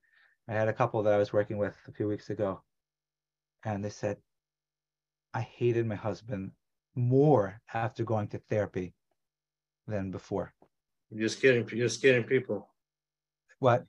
I 0.47 0.53
had 0.53 0.67
a 0.67 0.73
couple 0.73 1.03
that 1.03 1.13
I 1.13 1.17
was 1.17 1.31
working 1.31 1.57
with 1.57 1.77
a 1.87 1.91
few 1.91 2.07
weeks 2.07 2.29
ago, 2.29 2.61
and 3.63 3.83
they 3.83 3.89
said, 3.89 4.17
I 5.33 5.41
hated 5.41 5.85
my 5.85 5.95
husband 5.95 6.51
more 6.95 7.61
after 7.73 8.03
going 8.03 8.27
to 8.29 8.39
therapy 8.39 8.93
than 9.87 10.11
before. 10.11 10.54
You're 11.15 11.29
scaring. 11.29 11.67
You're 11.71 11.89
scaring 11.89 12.25
people. 12.25 12.67
What? 13.59 13.85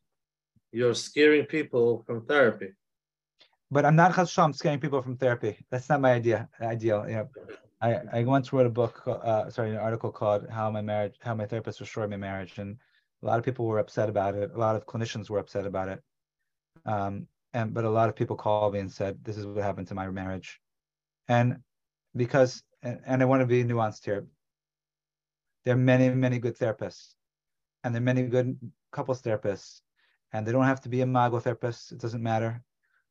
You're 0.70 0.94
scaring 0.94 1.44
people 1.46 2.04
from 2.06 2.24
therapy. 2.24 2.72
But 3.70 3.84
I'm 3.84 3.96
not 3.96 4.16
I'm 4.38 4.52
scaring 4.52 4.78
people 4.78 5.02
from 5.02 5.16
therapy. 5.16 5.58
That's 5.70 5.88
not 5.88 6.00
my 6.00 6.12
idea. 6.12 6.48
Ideal. 6.60 7.04
Know, 7.04 7.28
I, 7.80 8.00
I 8.12 8.24
once 8.24 8.52
wrote 8.52 8.66
a 8.66 8.70
book, 8.70 9.02
uh, 9.06 9.50
sorry, 9.50 9.70
an 9.70 9.76
article 9.76 10.12
called 10.12 10.48
"How 10.48 10.70
My 10.70 10.82
Marriage, 10.82 11.16
How 11.20 11.34
My 11.34 11.46
Therapist 11.46 11.80
Restored 11.80 12.10
My 12.10 12.16
Marriage," 12.16 12.58
and 12.58 12.76
a 13.22 13.26
lot 13.26 13.40
of 13.40 13.44
people 13.44 13.66
were 13.66 13.80
upset 13.80 14.08
about 14.08 14.36
it. 14.36 14.52
A 14.54 14.58
lot 14.58 14.76
of 14.76 14.86
clinicians 14.86 15.28
were 15.28 15.40
upset 15.40 15.66
about 15.66 15.88
it. 15.88 16.00
Um, 16.84 17.26
and 17.54 17.74
but 17.74 17.84
a 17.84 17.90
lot 17.90 18.08
of 18.08 18.14
people 18.14 18.36
called 18.36 18.74
me 18.74 18.80
and 18.80 18.92
said, 18.92 19.18
"This 19.24 19.36
is 19.36 19.46
what 19.46 19.64
happened 19.64 19.88
to 19.88 19.96
my 19.96 20.08
marriage," 20.08 20.60
and 21.26 21.56
because 22.14 22.62
and, 22.82 23.00
and 23.04 23.20
I 23.20 23.24
want 23.24 23.40
to 23.40 23.46
be 23.46 23.64
nuanced 23.64 24.04
here 24.04 24.26
there 25.66 25.74
are 25.74 25.78
many, 25.78 26.08
many 26.10 26.38
good 26.38 26.56
therapists, 26.56 27.15
and 27.86 27.94
there 27.94 28.02
are 28.02 28.12
many 28.12 28.24
good 28.24 28.58
couples 28.90 29.22
therapists, 29.22 29.80
and 30.32 30.44
they 30.44 30.50
don't 30.50 30.64
have 30.64 30.80
to 30.80 30.88
be 30.88 31.02
Imago 31.02 31.38
therapist. 31.38 31.92
It 31.92 32.00
doesn't 32.00 32.22
matter. 32.22 32.60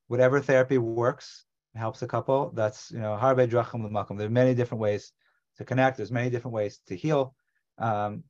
Whatever 0.07 0.41
therapy 0.41 0.77
works 0.77 1.45
helps 1.75 2.01
a 2.01 2.07
couple. 2.07 2.51
That's 2.53 2.91
you 2.91 2.99
know 2.99 3.17
harbe 3.19 3.49
drachim 3.49 3.85
l'makom. 3.85 4.17
There 4.17 4.27
are 4.27 4.41
many 4.43 4.53
different 4.53 4.81
ways 4.81 5.13
to 5.57 5.63
connect. 5.63 5.95
There's 5.95 6.11
many 6.11 6.29
different 6.29 6.53
ways 6.53 6.81
to 6.87 6.95
heal. 6.97 7.35
Um, 7.77 8.25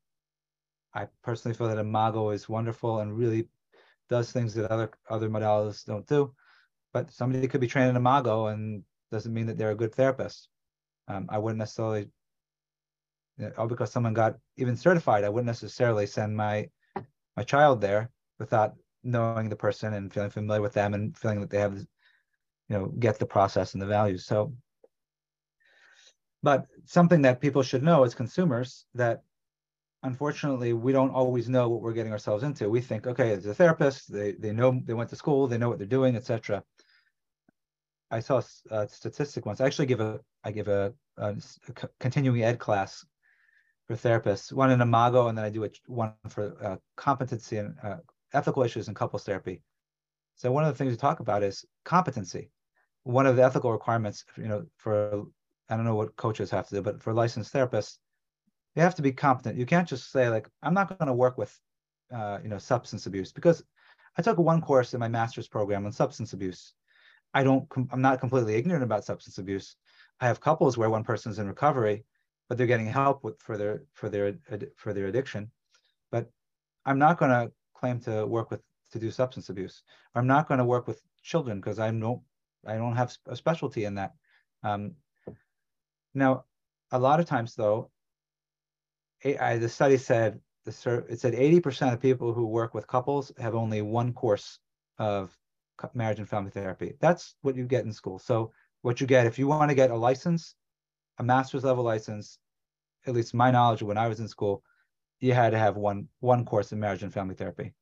I 0.94 1.08
personally 1.24 1.58
feel 1.58 1.68
that 1.70 1.80
Imago 1.80 2.30
is 2.30 2.48
wonderful 2.48 3.00
and 3.00 3.18
really 3.18 3.50
does 4.08 4.32
things 4.32 4.54
that 4.54 4.70
other 4.70 4.92
other 5.10 5.30
modalities 5.30 5.84
don't 5.84 6.08
do. 6.08 6.36
But 6.94 7.12
somebody 7.12 7.48
could 7.48 7.62
be 7.62 7.68
trained 7.68 7.90
in 7.90 7.96
Imago 7.96 8.48
and 8.48 8.84
doesn't 9.12 9.34
mean 9.34 9.48
that 9.48 9.58
they're 9.58 9.72
a 9.72 9.82
good 9.84 9.96
therapist. 9.96 10.48
Um, 11.08 11.26
I 11.28 11.40
wouldn't 11.40 11.60
necessarily, 11.60 12.10
Uh, 13.40 13.44
know, 13.44 13.52
oh, 13.58 13.68
because 13.68 13.92
someone 13.92 14.14
got 14.14 14.36
even 14.58 14.76
certified, 14.76 15.24
I 15.24 15.30
wouldn't 15.30 15.48
necessarily 15.48 16.06
send 16.06 16.36
my 16.36 16.70
my 17.36 17.44
child 17.44 17.82
there 17.82 18.10
without 18.40 18.76
knowing 19.04 19.50
the 19.50 19.56
person 19.56 19.94
and 19.94 20.14
feeling 20.14 20.30
familiar 20.30 20.62
with 20.62 20.74
them 20.74 20.94
and 20.94 21.18
feeling 21.18 21.42
that 21.42 21.50
they 21.50 21.60
have, 21.60 21.78
you 21.78 21.86
know, 22.70 22.86
get 23.00 23.20
the 23.20 23.26
process 23.26 23.74
and 23.74 23.82
the 23.82 23.86
values. 23.86 24.26
So, 24.26 24.54
but 26.42 26.66
something 26.86 27.22
that 27.24 27.42
people 27.42 27.62
should 27.62 27.84
know 27.84 28.04
as 28.04 28.16
consumers 28.16 28.86
that 28.96 29.24
unfortunately 30.04 30.74
we 30.74 30.94
don't 30.94 31.10
always 31.10 31.50
know 31.50 31.68
what 31.68 31.82
we're 31.82 31.94
getting 31.94 32.14
ourselves 32.14 32.44
into. 32.44 32.70
We 32.70 32.82
think, 32.82 33.06
okay, 33.08 33.32
as 33.32 33.46
a 33.46 33.54
therapist, 33.54 34.12
they 34.12 34.34
they 34.34 34.54
know 34.54 34.82
they 34.86 34.94
went 34.94 35.10
to 35.10 35.16
school, 35.16 35.48
they 35.48 35.58
know 35.58 35.70
what 35.70 35.78
they're 35.78 35.88
doing, 35.88 36.16
etc. 36.16 36.64
I 38.12 38.20
saw 38.22 38.42
a 38.72 38.88
statistic 38.88 39.46
once. 39.46 39.60
I 39.60 39.66
actually 39.66 39.88
give 39.88 40.00
a 40.00 40.22
I 40.44 40.52
give 40.52 40.68
a, 40.68 40.94
a 41.18 41.36
continuing 42.00 42.44
ed 42.44 42.60
class 42.60 43.04
for 43.88 43.96
therapists, 43.96 44.52
one 44.52 44.72
in 44.72 44.82
Imago, 44.82 45.28
and 45.28 45.38
then 45.38 45.46
I 45.46 45.50
do 45.50 45.64
a, 45.66 45.70
one 45.88 46.14
for 46.30 46.56
uh, 46.64 46.78
competency 46.96 47.58
and 47.58 47.76
uh, 47.84 47.98
ethical 48.34 48.64
issues 48.64 48.88
in 48.88 48.94
couples 48.94 49.24
therapy. 49.24 49.62
So 50.36 50.52
one 50.52 50.66
of 50.66 50.74
the 50.74 50.78
things 50.78 50.92
we 50.92 50.98
talk 50.98 51.20
about 51.20 51.44
is 51.44 51.66
competency. 51.84 52.50
One 53.04 53.26
of 53.26 53.36
the 53.36 53.44
ethical 53.44 53.72
requirements, 53.72 54.26
you 54.38 54.48
know, 54.48 54.66
for 54.78 55.26
I 55.70 55.76
don't 55.76 55.86
know 55.86 55.96
what 55.96 56.16
coaches 56.16 56.52
have 56.52 56.68
to 56.70 56.76
do, 56.76 56.82
but 56.82 57.02
for 57.02 57.14
licensed 57.14 57.54
therapists, 57.54 57.98
they 58.76 58.82
have 58.82 58.96
to 58.96 59.02
be 59.02 59.12
competent. 59.12 59.58
You 59.58 59.66
can't 59.66 59.88
just 59.88 60.12
say 60.12 60.30
like, 60.30 60.50
I'm 60.62 60.74
not 60.74 60.90
going 60.98 61.08
to 61.08 61.14
work 61.14 61.38
with, 61.38 61.58
uh, 62.14 62.40
you 62.44 62.50
know, 62.50 62.58
substance 62.58 63.06
abuse 63.06 63.32
because 63.32 63.64
I 64.18 64.22
took 64.22 64.38
one 64.38 64.62
course 64.62 64.94
in 64.94 65.00
my 65.00 65.08
master's 65.08 65.48
program 65.48 65.86
on 65.86 65.92
substance 65.92 66.34
abuse. 66.34 66.74
I 67.34 67.44
don't, 67.44 67.68
I'm 67.92 68.02
not 68.02 68.20
completely 68.20 68.56
ignorant 68.56 68.84
about 68.84 69.06
substance 69.06 69.38
abuse. 69.38 69.76
I 70.20 70.28
have 70.28 70.40
couples 70.40 70.78
where 70.78 70.90
one 70.90 71.04
person's 71.04 71.40
in 71.40 71.48
recovery, 71.48 72.06
but 72.48 72.58
they're 72.58 72.68
getting 72.68 72.88
help 72.88 73.24
with 73.24 73.40
for 73.42 73.58
their 73.58 73.84
for 73.94 74.10
their 74.10 74.36
for 74.76 74.94
their 74.94 75.08
addiction. 75.08 75.52
But 76.12 76.30
I'm 76.86 77.00
not 77.00 77.18
going 77.18 77.32
to 77.32 77.52
claim 77.74 78.00
to 78.02 78.26
work 78.26 78.52
with 78.52 78.62
to 78.92 79.00
do 79.00 79.12
substance 79.12 79.50
abuse. 79.50 79.84
I'm 80.14 80.28
not 80.28 80.48
going 80.48 80.60
to 80.60 80.66
work 80.66 80.88
with 80.88 81.02
children 81.24 81.60
because 81.60 81.80
I 81.80 81.92
don't 81.92 82.22
I 82.66 82.76
don't 82.76 82.96
have 82.96 83.16
a 83.28 83.36
specialty 83.36 83.86
in 83.86 83.96
that. 83.96 84.14
Um, 84.64 84.94
now, 86.14 86.46
a 86.92 87.00
lot 87.00 87.20
of 87.20 87.26
times 87.26 87.56
though, 87.56 87.92
I, 89.24 89.58
the 89.58 89.70
study 89.70 89.98
said 89.98 90.40
the 90.66 91.06
it 91.10 91.20
said 91.20 91.34
80% 91.34 91.94
of 91.94 92.02
people 92.02 92.34
who 92.34 92.48
work 92.48 92.74
with 92.74 92.88
couples 92.88 93.32
have 93.38 93.56
only 93.56 93.82
one 93.82 94.14
course 94.14 94.60
of 94.98 95.36
marriage 95.94 96.20
and 96.20 96.30
family 96.30 96.52
therapy. 96.52 96.94
That's 97.00 97.36
what 97.42 97.56
you 97.56 97.66
get 97.66 97.86
in 97.86 97.94
school. 97.94 98.20
So 98.20 98.52
what 98.82 99.02
you 99.02 99.08
get 99.08 99.28
if 99.28 99.38
you 99.38 99.48
want 99.48 99.70
to 99.70 99.76
get 99.76 99.92
a 99.92 99.96
license, 99.96 100.56
a 101.18 101.24
master's 101.24 101.64
level 101.64 101.84
license, 101.84 102.40
at 103.06 103.14
least 103.14 103.34
my 103.34 103.52
knowledge 103.52 103.82
when 103.82 103.98
I 103.98 104.08
was 104.08 104.20
in 104.20 104.28
school, 104.28 104.64
you 105.20 105.34
had 105.34 105.52
to 105.52 105.58
have 105.58 105.78
one 105.78 106.08
one 106.20 106.46
course 106.46 106.72
in 106.72 106.80
marriage 106.80 107.04
and 107.04 107.14
family 107.14 107.36
therapy. 107.36 107.74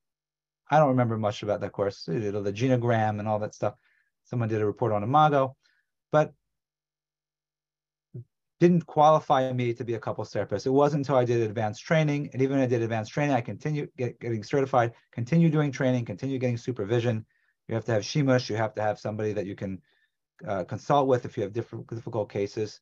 I 0.70 0.80
don't 0.80 0.90
remember 0.90 1.18
much 1.18 1.44
about 1.44 1.62
that 1.62 1.72
course, 1.72 2.08
you 2.08 2.32
know, 2.32 2.42
the 2.42 2.54
genogram 2.54 3.20
and 3.20 3.28
all 3.28 3.40
that 3.40 3.56
stuff. 3.56 3.76
Someone 4.24 4.50
did 4.50 4.62
a 4.62 4.66
report 4.66 4.94
on 4.94 5.04
Imago, 5.04 5.56
but 6.12 6.34
didn't 8.60 8.86
qualify 8.86 9.52
me 9.52 9.74
to 9.74 9.84
be 9.84 9.96
a 9.96 10.00
couples 10.00 10.32
therapist. 10.32 10.66
It 10.66 10.70
wasn't 10.70 11.02
until 11.02 11.18
I 11.18 11.26
did 11.26 11.42
advanced 11.42 11.84
training, 11.84 12.30
and 12.32 12.42
even 12.42 12.56
when 12.56 12.64
I 12.64 12.68
did 12.68 12.82
advanced 12.82 13.12
training, 13.12 13.36
I 13.36 13.42
continued 13.42 13.90
get, 13.98 14.20
getting 14.20 14.44
certified, 14.44 14.94
continue 15.12 15.50
doing 15.50 15.72
training, 15.72 16.06
continue 16.06 16.40
getting 16.40 16.58
supervision. 16.58 17.26
You 17.68 17.76
have 17.76 17.86
to 17.86 17.92
have 17.92 18.04
shimush. 18.04 18.50
You 18.50 18.56
have 18.56 18.74
to 18.76 18.82
have 18.82 19.00
somebody 19.00 19.34
that 19.34 19.46
you 19.46 19.56
can 19.56 19.82
uh, 20.48 20.64
consult 20.64 21.08
with 21.08 21.26
if 21.26 21.36
you 21.36 21.44
have 21.44 21.54
different 21.54 21.88
difficult 21.88 22.32
cases. 22.32 22.80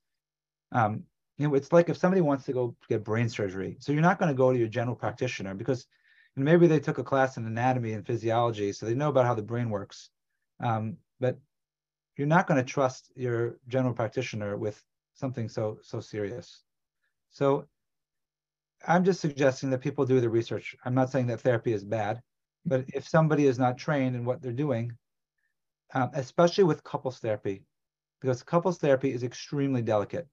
Um, 0.72 1.03
you 1.38 1.48
know, 1.48 1.56
it's 1.56 1.72
like 1.72 1.89
if 1.89 1.98
somebody 1.98 2.22
wants 2.22 2.45
to 2.45 2.53
go 2.53 2.76
get 2.88 3.03
brain 3.03 3.27
surgery, 3.30 3.77
so 3.80 3.91
you're 3.91 4.02
not 4.02 4.19
going 4.19 4.30
to 4.30 4.38
go 4.38 4.52
to 4.52 4.60
your 4.60 4.68
general 4.68 4.95
practitioner 4.95 5.53
because 5.53 5.88
maybe 6.35 6.68
they 6.68 6.80
took 6.80 6.98
a 6.98 7.03
class 7.03 7.38
in 7.38 7.45
anatomy 7.45 7.93
and 7.93 8.06
physiology, 8.06 8.72
so 8.72 8.85
they 8.85 8.95
know 8.95 9.10
about 9.10 9.26
how 9.26 9.34
the 9.34 9.41
brain 9.41 9.69
works. 9.69 10.10
Um, 10.64 10.98
but 11.19 11.38
you're 12.18 12.27
not 12.27 12.48
going 12.48 12.64
to 12.64 12.69
trust 12.69 13.11
your 13.15 13.57
general 13.68 13.93
practitioner 13.93 14.57
with 14.57 14.84
something 15.15 15.49
so 15.49 15.80
so 15.81 15.99
serious. 15.99 16.64
So 17.31 17.68
I'm 18.88 19.03
just 19.03 19.22
suggesting 19.22 19.69
that 19.72 19.81
people 19.81 20.06
do 20.06 20.19
the 20.19 20.30
research. 20.30 20.76
I'm 20.85 20.95
not 20.95 21.10
saying 21.10 21.27
that 21.27 21.41
therapy 21.41 21.73
is 21.73 21.84
bad, 21.84 22.22
but 22.65 22.85
if 22.93 23.07
somebody 23.07 23.45
is 23.45 23.60
not 23.60 23.77
trained 23.77 24.15
in 24.15 24.26
what 24.26 24.41
they're 24.41 24.52
doing, 24.52 24.98
um, 25.93 26.10
especially 26.14 26.64
with 26.64 26.84
couples 26.84 27.19
therapy, 27.19 27.64
because 28.19 28.43
couples 28.43 28.77
therapy 28.77 29.11
is 29.11 29.23
extremely 29.23 29.81
delicate, 29.81 30.27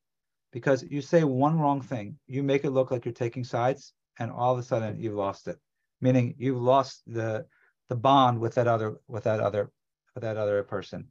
because 0.53 0.83
you 0.83 1.01
say 1.01 1.25
one 1.25 1.59
wrong 1.59 1.81
thing, 1.81 2.19
you 2.27 2.43
make 2.43 2.65
it 2.65 2.71
look 2.71 2.91
like 2.91 3.05
you're 3.05 3.15
taking 3.15 3.45
sides, 3.45 3.93
and 4.19 4.31
all 4.31 4.53
of 4.53 4.59
a 4.59 4.63
sudden 4.63 5.01
you've 5.01 5.15
lost 5.15 5.49
it, 5.49 5.59
meaning 6.01 6.35
you've 6.39 6.61
lost 6.61 7.03
the 7.07 7.47
the 7.89 7.97
bond 7.97 8.39
with 8.39 8.55
that 8.55 8.67
other 8.67 9.01
with 9.09 9.25
that 9.25 9.41
other 9.41 9.71
with 10.15 10.23
that 10.23 10.37
other 10.37 10.63
person. 10.63 11.09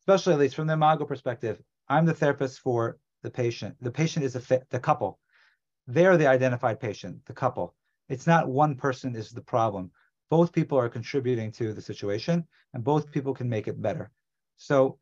Especially 0.00 0.32
at 0.32 0.38
least 0.38 0.54
from 0.54 0.66
the 0.66 0.74
Imago 0.74 1.04
perspective, 1.04 1.60
I'm 1.88 2.06
the 2.06 2.14
therapist 2.14 2.60
for 2.60 2.98
the 3.22 3.30
patient. 3.30 3.76
The 3.80 3.90
patient 3.90 4.24
is 4.24 4.32
the 4.34 4.80
couple. 4.80 5.18
They're 5.86 6.16
the 6.16 6.26
identified 6.26 6.80
patient, 6.80 7.24
the 7.26 7.32
couple. 7.32 7.74
It's 8.08 8.26
not 8.26 8.48
one 8.48 8.74
person 8.74 9.14
is 9.16 9.30
the 9.30 9.42
problem. 9.42 9.90
Both 10.30 10.52
people 10.52 10.78
are 10.78 10.88
contributing 10.88 11.50
to 11.52 11.72
the 11.72 11.82
situation, 11.82 12.46
and 12.74 12.84
both 12.84 13.10
people 13.10 13.34
can 13.34 13.48
make 13.48 13.68
it 13.68 13.80
better. 13.80 14.10
So 14.56 14.98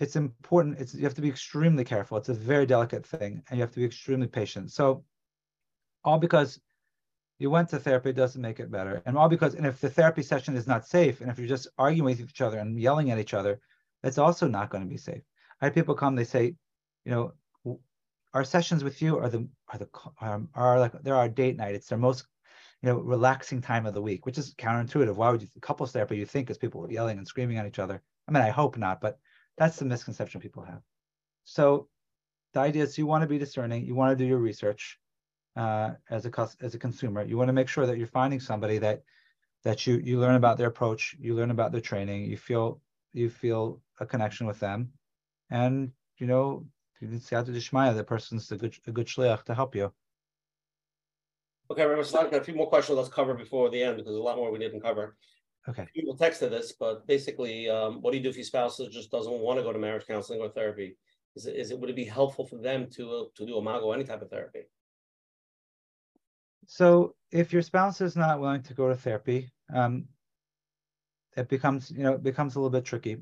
it's 0.00 0.16
important. 0.16 0.78
It's 0.78 0.94
you 0.94 1.04
have 1.04 1.14
to 1.14 1.20
be 1.20 1.28
extremely 1.28 1.84
careful. 1.84 2.18
It's 2.18 2.28
a 2.28 2.34
very 2.34 2.66
delicate 2.66 3.06
thing, 3.06 3.42
and 3.48 3.58
you 3.58 3.62
have 3.62 3.72
to 3.72 3.80
be 3.80 3.84
extremely 3.84 4.26
patient. 4.26 4.72
So 4.72 5.04
all 6.04 6.18
because 6.18 6.60
you 7.38 7.50
went 7.50 7.68
to 7.70 7.78
therapy 7.78 8.12
doesn't 8.12 8.40
make 8.40 8.60
it 8.60 8.70
better, 8.70 9.02
and 9.06 9.16
all 9.16 9.28
because 9.28 9.54
and 9.54 9.66
if 9.66 9.80
the 9.80 9.90
therapy 9.90 10.22
session 10.22 10.56
is 10.56 10.66
not 10.66 10.86
safe, 10.86 11.20
and 11.20 11.30
if 11.30 11.38
you're 11.38 11.48
just 11.48 11.68
arguing 11.78 12.04
with 12.04 12.20
each 12.20 12.40
other 12.40 12.58
and 12.58 12.80
yelling 12.80 13.10
at 13.10 13.18
each 13.18 13.34
other, 13.34 13.60
that's 14.02 14.18
also 14.18 14.46
not 14.46 14.70
going 14.70 14.84
to 14.84 14.90
be 14.90 14.96
safe. 14.96 15.22
I 15.60 15.66
had 15.66 15.74
people 15.74 15.94
come, 15.94 16.14
they 16.14 16.24
say, 16.24 16.54
you 17.04 17.10
know, 17.12 17.32
our 18.34 18.44
sessions 18.44 18.84
with 18.84 19.00
you 19.00 19.18
are 19.18 19.30
the 19.30 19.48
are 19.72 19.78
the 19.78 19.88
um, 20.20 20.48
are 20.54 20.78
like 20.78 20.92
they're 21.02 21.16
our 21.16 21.28
date 21.28 21.56
night. 21.56 21.74
It's 21.74 21.88
their 21.88 21.98
most 21.98 22.26
you 22.82 22.88
know 22.90 22.98
relaxing 22.98 23.62
time 23.62 23.86
of 23.86 23.94
the 23.94 24.02
week, 24.02 24.26
which 24.26 24.36
is 24.36 24.54
counterintuitive. 24.54 25.14
Why 25.14 25.30
would 25.30 25.42
you 25.42 25.48
couples 25.62 25.92
therapy? 25.92 26.18
You 26.18 26.26
think 26.26 26.50
is 26.50 26.58
people 26.58 26.86
yelling 26.90 27.16
and 27.18 27.26
screaming 27.26 27.56
at 27.56 27.66
each 27.66 27.78
other. 27.78 28.02
I 28.28 28.32
mean, 28.32 28.42
I 28.42 28.50
hope 28.50 28.76
not, 28.76 29.00
but 29.00 29.18
that's 29.56 29.78
the 29.78 29.84
misconception 29.84 30.40
people 30.40 30.62
have. 30.62 30.82
So 31.44 31.88
the 32.52 32.60
idea 32.60 32.82
is 32.82 32.98
you 32.98 33.06
want 33.06 33.22
to 33.22 33.28
be 33.28 33.38
discerning. 33.38 33.84
You 33.84 33.94
want 33.94 34.16
to 34.16 34.22
do 34.22 34.28
your 34.28 34.38
research 34.38 34.98
uh, 35.56 35.92
as 36.10 36.26
a 36.26 36.48
as 36.60 36.74
a 36.74 36.78
consumer. 36.78 37.24
You 37.24 37.36
want 37.36 37.48
to 37.48 37.52
make 37.52 37.68
sure 37.68 37.86
that 37.86 37.98
you're 37.98 38.06
finding 38.06 38.40
somebody 38.40 38.78
that 38.78 39.02
that 39.64 39.86
you 39.86 39.96
you 39.98 40.20
learn 40.20 40.34
about 40.34 40.58
their 40.58 40.68
approach, 40.68 41.16
you 41.18 41.34
learn 41.34 41.50
about 41.50 41.72
their 41.72 41.80
training, 41.80 42.24
you 42.24 42.36
feel 42.36 42.80
you 43.12 43.30
feel 43.30 43.80
a 44.00 44.06
connection 44.06 44.46
with 44.46 44.60
them, 44.60 44.92
and 45.50 45.92
you 46.18 46.26
know 46.26 46.66
you 47.00 47.08
didn't 47.08 47.22
say 47.22 47.36
Dishmaya, 47.36 47.94
the 47.94 48.04
person's 48.04 48.50
a 48.52 48.56
good 48.56 48.76
a 48.86 48.92
good 48.92 49.06
shliach 49.06 49.44
to 49.44 49.54
help 49.54 49.74
you. 49.74 49.92
Okay, 51.68 51.84
Rabbi 51.84 52.02
Salan, 52.02 52.30
got 52.30 52.42
a 52.42 52.44
few 52.44 52.54
more 52.54 52.68
questions 52.68 52.96
let's 52.96 53.08
cover 53.08 53.34
before 53.34 53.70
the 53.70 53.82
end 53.82 53.96
because 53.96 54.12
there's 54.12 54.20
a 54.20 54.22
lot 54.22 54.36
more 54.36 54.52
we 54.52 54.58
didn't 54.58 54.80
cover. 54.80 55.16
Okay. 55.68 55.86
People 55.94 56.16
texted 56.16 56.50
this, 56.50 56.72
but 56.72 57.06
basically, 57.06 57.68
um, 57.68 58.00
what 58.00 58.12
do 58.12 58.18
you 58.18 58.22
do 58.22 58.28
if 58.28 58.36
your 58.36 58.44
spouse 58.44 58.78
just 58.90 59.10
doesn't 59.10 59.40
want 59.40 59.58
to 59.58 59.64
go 59.64 59.72
to 59.72 59.78
marriage 59.78 60.06
counseling 60.06 60.40
or 60.40 60.48
therapy? 60.48 60.96
Is 61.34 61.46
it, 61.46 61.56
is 61.56 61.70
it 61.70 61.78
would 61.78 61.90
it 61.90 61.96
be 61.96 62.04
helpful 62.04 62.46
for 62.46 62.56
them 62.56 62.88
to 62.92 63.10
uh, 63.10 63.24
to 63.34 63.46
do 63.46 63.58
Imago 63.58 63.92
any 63.92 64.04
type 64.04 64.22
of 64.22 64.30
therapy? 64.30 64.60
So 66.66 67.14
if 67.32 67.52
your 67.52 67.62
spouse 67.62 68.00
is 68.00 68.16
not 68.16 68.40
willing 68.40 68.62
to 68.62 68.74
go 68.74 68.88
to 68.88 68.96
therapy, 68.96 69.50
um, 69.74 70.06
it 71.36 71.48
becomes 71.48 71.90
you 71.90 72.04
know 72.04 72.14
it 72.14 72.22
becomes 72.22 72.54
a 72.54 72.58
little 72.58 72.70
bit 72.70 72.84
tricky 72.84 73.18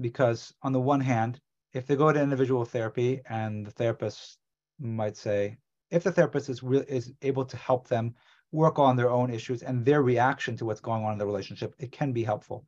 because 0.00 0.54
on 0.62 0.72
the 0.72 0.80
one 0.80 1.00
hand, 1.00 1.40
if 1.74 1.86
they 1.86 1.96
go 1.96 2.12
to 2.12 2.22
individual 2.22 2.64
therapy 2.64 3.20
and 3.28 3.66
the 3.66 3.72
therapist 3.72 4.38
might 4.80 5.16
say, 5.16 5.58
if 5.90 6.04
the 6.04 6.12
therapist 6.12 6.48
is 6.48 6.62
re- 6.62 6.84
is 6.88 7.12
able 7.22 7.44
to 7.44 7.56
help 7.56 7.88
them 7.88 8.14
work 8.52 8.78
on 8.78 8.96
their 8.96 9.10
own 9.10 9.30
issues 9.30 9.62
and 9.62 9.84
their 9.84 10.02
reaction 10.02 10.56
to 10.56 10.64
what's 10.64 10.80
going 10.80 11.04
on 11.04 11.12
in 11.12 11.18
the 11.18 11.26
relationship, 11.26 11.74
it 11.78 11.92
can 11.92 12.12
be 12.12 12.24
helpful. 12.24 12.66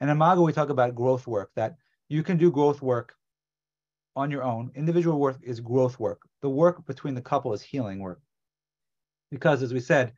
In 0.00 0.08
Imago, 0.08 0.42
we 0.42 0.52
talk 0.52 0.68
about 0.68 0.94
growth 0.94 1.26
work, 1.26 1.50
that 1.54 1.76
you 2.08 2.22
can 2.22 2.36
do 2.36 2.50
growth 2.50 2.82
work 2.82 3.14
on 4.14 4.30
your 4.30 4.42
own. 4.42 4.70
Individual 4.74 5.18
work 5.18 5.38
is 5.42 5.60
growth 5.60 5.98
work. 5.98 6.22
The 6.42 6.50
work 6.50 6.84
between 6.86 7.14
the 7.14 7.22
couple 7.22 7.52
is 7.54 7.62
healing 7.62 8.00
work. 8.00 8.20
Because 9.30 9.62
as 9.62 9.72
we 9.72 9.80
said, 9.80 10.12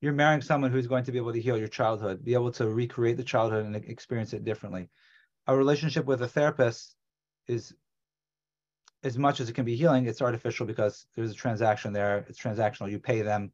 you're 0.00 0.12
marrying 0.12 0.40
someone 0.40 0.72
who's 0.72 0.86
going 0.86 1.04
to 1.04 1.12
be 1.12 1.18
able 1.18 1.32
to 1.32 1.40
heal 1.40 1.58
your 1.58 1.68
childhood, 1.68 2.24
be 2.24 2.34
able 2.34 2.50
to 2.52 2.68
recreate 2.68 3.16
the 3.16 3.22
childhood 3.22 3.66
and 3.66 3.76
experience 3.76 4.32
it 4.32 4.44
differently. 4.44 4.88
A 5.46 5.56
relationship 5.56 6.06
with 6.06 6.22
a 6.22 6.28
therapist 6.28 6.96
is 7.46 7.74
as 9.02 9.16
much 9.16 9.40
as 9.40 9.48
it 9.48 9.54
can 9.54 9.64
be 9.64 9.76
healing, 9.76 10.06
it's 10.06 10.22
artificial 10.22 10.66
because 10.66 11.06
there's 11.14 11.30
a 11.30 11.34
transaction 11.34 11.92
there. 11.92 12.24
It's 12.28 12.38
transactional. 12.38 12.90
You 12.90 12.98
pay 12.98 13.22
them, 13.22 13.52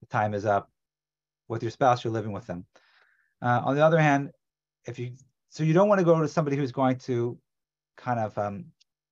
the 0.00 0.06
time 0.06 0.34
is 0.34 0.46
up. 0.46 0.70
With 1.48 1.62
your 1.62 1.70
spouse, 1.70 2.02
you're 2.02 2.12
living 2.12 2.32
with 2.32 2.46
them. 2.46 2.66
Uh, 3.40 3.62
on 3.64 3.76
the 3.76 3.84
other 3.84 4.00
hand, 4.00 4.32
if 4.86 4.98
you 4.98 5.12
so 5.50 5.62
you 5.62 5.72
don't 5.72 5.88
want 5.88 6.00
to 6.00 6.04
go 6.04 6.20
to 6.20 6.28
somebody 6.28 6.56
who's 6.56 6.72
going 6.72 6.98
to 6.98 7.38
kind 7.96 8.20
of 8.20 8.36
um, 8.36 8.66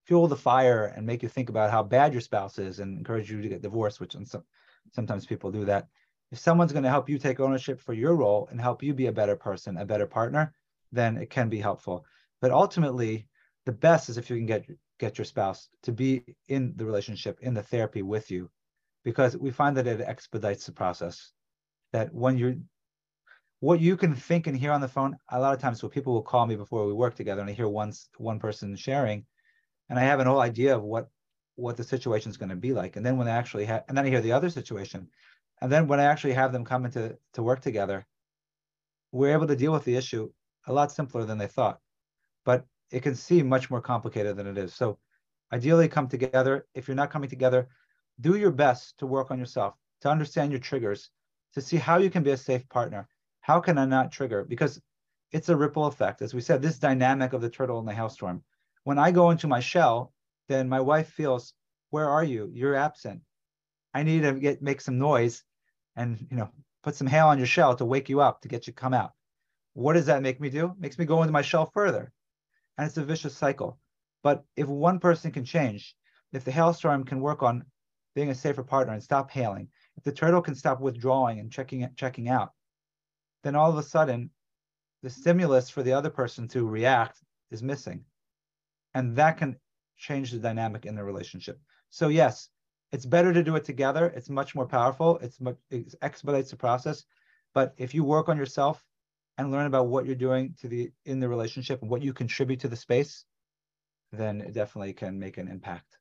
fuel 0.05 0.27
the 0.27 0.36
fire 0.36 0.93
and 0.97 1.06
make 1.06 1.23
you 1.23 1.28
think 1.28 1.48
about 1.48 1.70
how 1.70 1.82
bad 1.82 2.12
your 2.12 2.20
spouse 2.20 2.59
is 2.59 2.81
and 2.81 2.98
encourage 2.98 3.31
you 3.31 3.40
to 3.40 3.48
get 3.48 3.62
divorced, 3.62 4.01
which 4.01 4.12
some, 4.12 4.44
sometimes 4.93 5.27
people 5.27 5.51
do 5.51 5.65
that. 5.65 5.89
If 6.32 6.39
someone's 6.39 6.73
going 6.73 6.85
to 6.85 6.90
help 6.90 7.09
you 7.09 7.19
take 7.19 7.40
ownership 7.40 7.81
for 7.81 7.94
your 7.94 8.16
role 8.16 8.48
and 8.51 8.61
help 8.61 8.82
you 8.82 8.93
be 8.93 9.06
a 9.06 9.12
better 9.12 9.36
person, 9.36 9.78
a 9.78 9.85
better 9.85 10.06
partner, 10.06 10.52
then 10.93 11.16
it 11.16 11.31
can 11.31 11.48
be 11.48 11.59
helpful. 11.59 12.05
But 12.40 12.51
ultimately, 12.51 13.27
the 13.66 13.73
best 13.73 14.09
is 14.09 14.19
if 14.19 14.28
you 14.28 14.36
can 14.36 14.47
get 14.47 14.66
get 15.01 15.19
your 15.19 15.24
spouse 15.24 15.69
to 15.82 15.93
be 15.93 16.23
in 16.48 16.73
the 16.77 16.85
relationship, 16.85 17.39
in 17.40 17.55
the 17.55 17.62
therapy 17.62 18.02
with 18.02 18.31
you, 18.31 18.51
because 19.05 19.36
we 19.36 19.51
find 19.51 19.76
that 19.76 19.86
it 19.86 20.01
expedites 20.01 20.66
the 20.66 20.72
process. 20.72 21.32
That 21.93 22.12
when 22.12 22.39
you're 22.39 22.56
what 23.60 23.81
you 23.81 23.97
can 23.97 24.14
think 24.14 24.47
and 24.47 24.56
hear 24.56 24.72
on 24.72 24.81
the 24.81 24.89
phone, 24.89 25.16
a 25.31 25.40
lot 25.40 25.55
of 25.55 25.60
times 25.60 25.82
when 25.82 25.90
people 25.90 26.12
will 26.12 26.22
call 26.22 26.47
me 26.47 26.56
before 26.56 26.86
we 26.86 26.93
work 26.93 27.14
together 27.14 27.40
and 27.40 27.48
I 27.48 27.55
hear 27.55 27.68
one 27.68 27.93
one 28.18 28.39
person 28.39 28.74
sharing, 28.76 29.24
and 29.89 29.98
I 29.98 30.02
have 30.02 30.20
an 30.20 30.26
whole 30.26 30.40
idea 30.40 30.76
of 30.76 30.82
what 30.82 31.09
what 31.56 31.76
the 31.76 31.85
situation 31.85 32.31
is 32.31 32.36
going 32.36 32.48
to 32.51 32.56
be 32.56 32.72
like. 32.72 32.97
And 32.97 33.06
then 33.06 33.16
when 33.16 33.28
I 33.28 33.32
actually 33.32 33.64
have, 33.66 33.85
and 33.89 33.97
then 33.97 34.05
I 34.05 34.09
hear 34.09 34.20
the 34.20 34.32
other 34.32 34.51
situation, 34.51 35.09
and 35.60 35.70
then 35.70 35.86
when 35.86 36.01
I 36.01 36.05
actually 36.05 36.35
have 36.35 36.52
them 36.52 36.64
come 36.64 36.85
into 36.85 37.16
to 37.35 37.43
work 37.43 37.60
together, 37.60 38.06
we're 39.12 39.32
able 39.32 39.47
to 39.47 39.56
deal 39.56 39.72
with 39.72 39.85
the 39.85 39.97
issue 39.97 40.31
a 40.66 40.72
lot 40.72 40.90
simpler 40.90 41.24
than 41.24 41.39
they 41.39 41.47
thought. 41.47 41.78
But 42.44 42.64
it 42.90 43.02
can 43.02 43.14
seem 43.14 43.48
much 43.48 43.70
more 43.70 43.81
complicated 43.81 44.36
than 44.36 44.47
it 44.47 44.59
is. 44.59 44.74
So 44.74 44.98
ideally 45.52 45.89
come 45.89 46.09
together. 46.09 46.66
If 46.74 46.89
you're 46.89 46.97
not 46.97 47.10
coming 47.10 47.31
together, 47.31 47.68
do 48.20 48.36
your 48.36 48.50
best 48.50 48.98
to 48.98 49.06
work 49.06 49.30
on 49.30 49.38
yourself, 49.38 49.74
to 50.02 50.10
understand 50.10 50.52
your 50.52 50.60
triggers, 50.60 51.10
to 51.54 51.60
see 51.60 51.76
how 51.76 51.98
you 51.98 52.10
can 52.10 52.22
be 52.22 52.30
a 52.30 52.36
safe 52.36 52.68
partner. 52.68 53.08
How 53.40 53.60
can 53.60 53.78
I 53.78 53.84
not 53.84 54.12
trigger? 54.12 54.44
Because 54.44 54.80
it's 55.32 55.48
a 55.48 55.56
ripple 55.56 55.86
effect. 55.86 56.22
As 56.22 56.34
we 56.34 56.40
said, 56.40 56.62
this 56.62 56.78
dynamic 56.78 57.32
of 57.32 57.42
the 57.42 57.50
turtle 57.50 57.78
and 57.78 57.88
the 57.88 57.94
hailstorm. 57.94 58.42
When 58.84 58.98
I 58.98 59.10
go 59.10 59.30
into 59.30 59.48
my 59.48 59.60
shell, 59.60 60.12
then 60.48 60.68
my 60.68 60.80
wife 60.80 61.08
feels, 61.08 61.54
where 61.90 62.08
are 62.08 62.24
you? 62.24 62.50
You're 62.52 62.76
absent. 62.76 63.22
I 63.94 64.02
need 64.02 64.22
to 64.22 64.32
get 64.32 64.62
make 64.62 64.80
some 64.80 64.98
noise 64.98 65.44
and 65.96 66.26
you 66.30 66.36
know 66.36 66.50
put 66.82 66.96
some 66.96 67.06
hail 67.06 67.28
on 67.28 67.38
your 67.38 67.46
shell 67.46 67.76
to 67.76 67.84
wake 67.84 68.08
you 68.08 68.20
up 68.20 68.42
to 68.42 68.48
get 68.48 68.66
you 68.66 68.72
come 68.72 68.94
out. 68.94 69.12
What 69.72 69.94
does 69.94 70.06
that 70.06 70.22
make 70.22 70.40
me 70.40 70.50
do? 70.50 70.74
Makes 70.78 70.98
me 70.98 71.04
go 71.04 71.22
into 71.22 71.32
my 71.32 71.42
shell 71.42 71.66
further. 71.66 72.12
And 72.76 72.86
it's 72.86 72.96
a 72.96 73.04
vicious 73.04 73.36
cycle. 73.36 73.78
But 74.22 74.44
if 74.56 74.66
one 74.66 74.98
person 74.98 75.30
can 75.30 75.44
change, 75.44 75.94
if 76.32 76.44
the 76.44 76.50
hailstorm 76.50 77.04
can 77.04 77.20
work 77.20 77.42
on 77.42 77.64
being 78.14 78.30
a 78.30 78.34
safer 78.34 78.62
partner 78.62 78.92
and 78.92 79.02
stop 79.02 79.30
hailing, 79.30 79.68
if 79.96 80.04
the 80.04 80.12
turtle 80.12 80.42
can 80.42 80.54
stop 80.54 80.80
withdrawing 80.80 81.40
and 81.40 81.50
checking 81.50 81.88
checking 81.96 82.28
out, 82.28 82.52
then 83.42 83.54
all 83.54 83.70
of 83.70 83.78
a 83.78 83.82
sudden 83.82 84.30
the 85.02 85.10
stimulus 85.10 85.68
for 85.68 85.82
the 85.82 85.92
other 85.92 86.10
person 86.10 86.48
to 86.48 86.66
react 86.66 87.20
is 87.50 87.62
missing. 87.62 88.04
And 88.94 89.16
that 89.16 89.36
can 89.36 89.56
change 89.96 90.30
the 90.30 90.38
dynamic 90.38 90.86
in 90.86 90.94
the 90.94 91.04
relationship. 91.04 91.60
So 91.90 92.08
yes, 92.08 92.48
it's 92.92 93.06
better 93.06 93.32
to 93.32 93.42
do 93.42 93.56
it 93.56 93.64
together. 93.64 94.06
It's 94.16 94.30
much 94.30 94.54
more 94.54 94.66
powerful. 94.66 95.18
It's 95.18 95.40
much 95.40 95.56
it 95.70 95.94
expedites 96.00 96.50
the 96.50 96.56
process. 96.56 97.04
But 97.52 97.74
if 97.76 97.94
you 97.94 98.04
work 98.04 98.28
on 98.28 98.36
yourself 98.36 98.84
and 99.36 99.50
learn 99.50 99.66
about 99.66 99.88
what 99.88 100.06
you're 100.06 100.14
doing 100.14 100.54
to 100.60 100.68
the 100.68 100.90
in 101.04 101.20
the 101.20 101.28
relationship 101.28 101.82
and 101.82 101.90
what 101.90 102.02
you 102.02 102.12
contribute 102.12 102.60
to 102.60 102.68
the 102.68 102.76
space, 102.76 103.24
then 104.12 104.40
it 104.40 104.52
definitely 104.52 104.92
can 104.92 105.18
make 105.18 105.38
an 105.38 105.48
impact. 105.48 105.98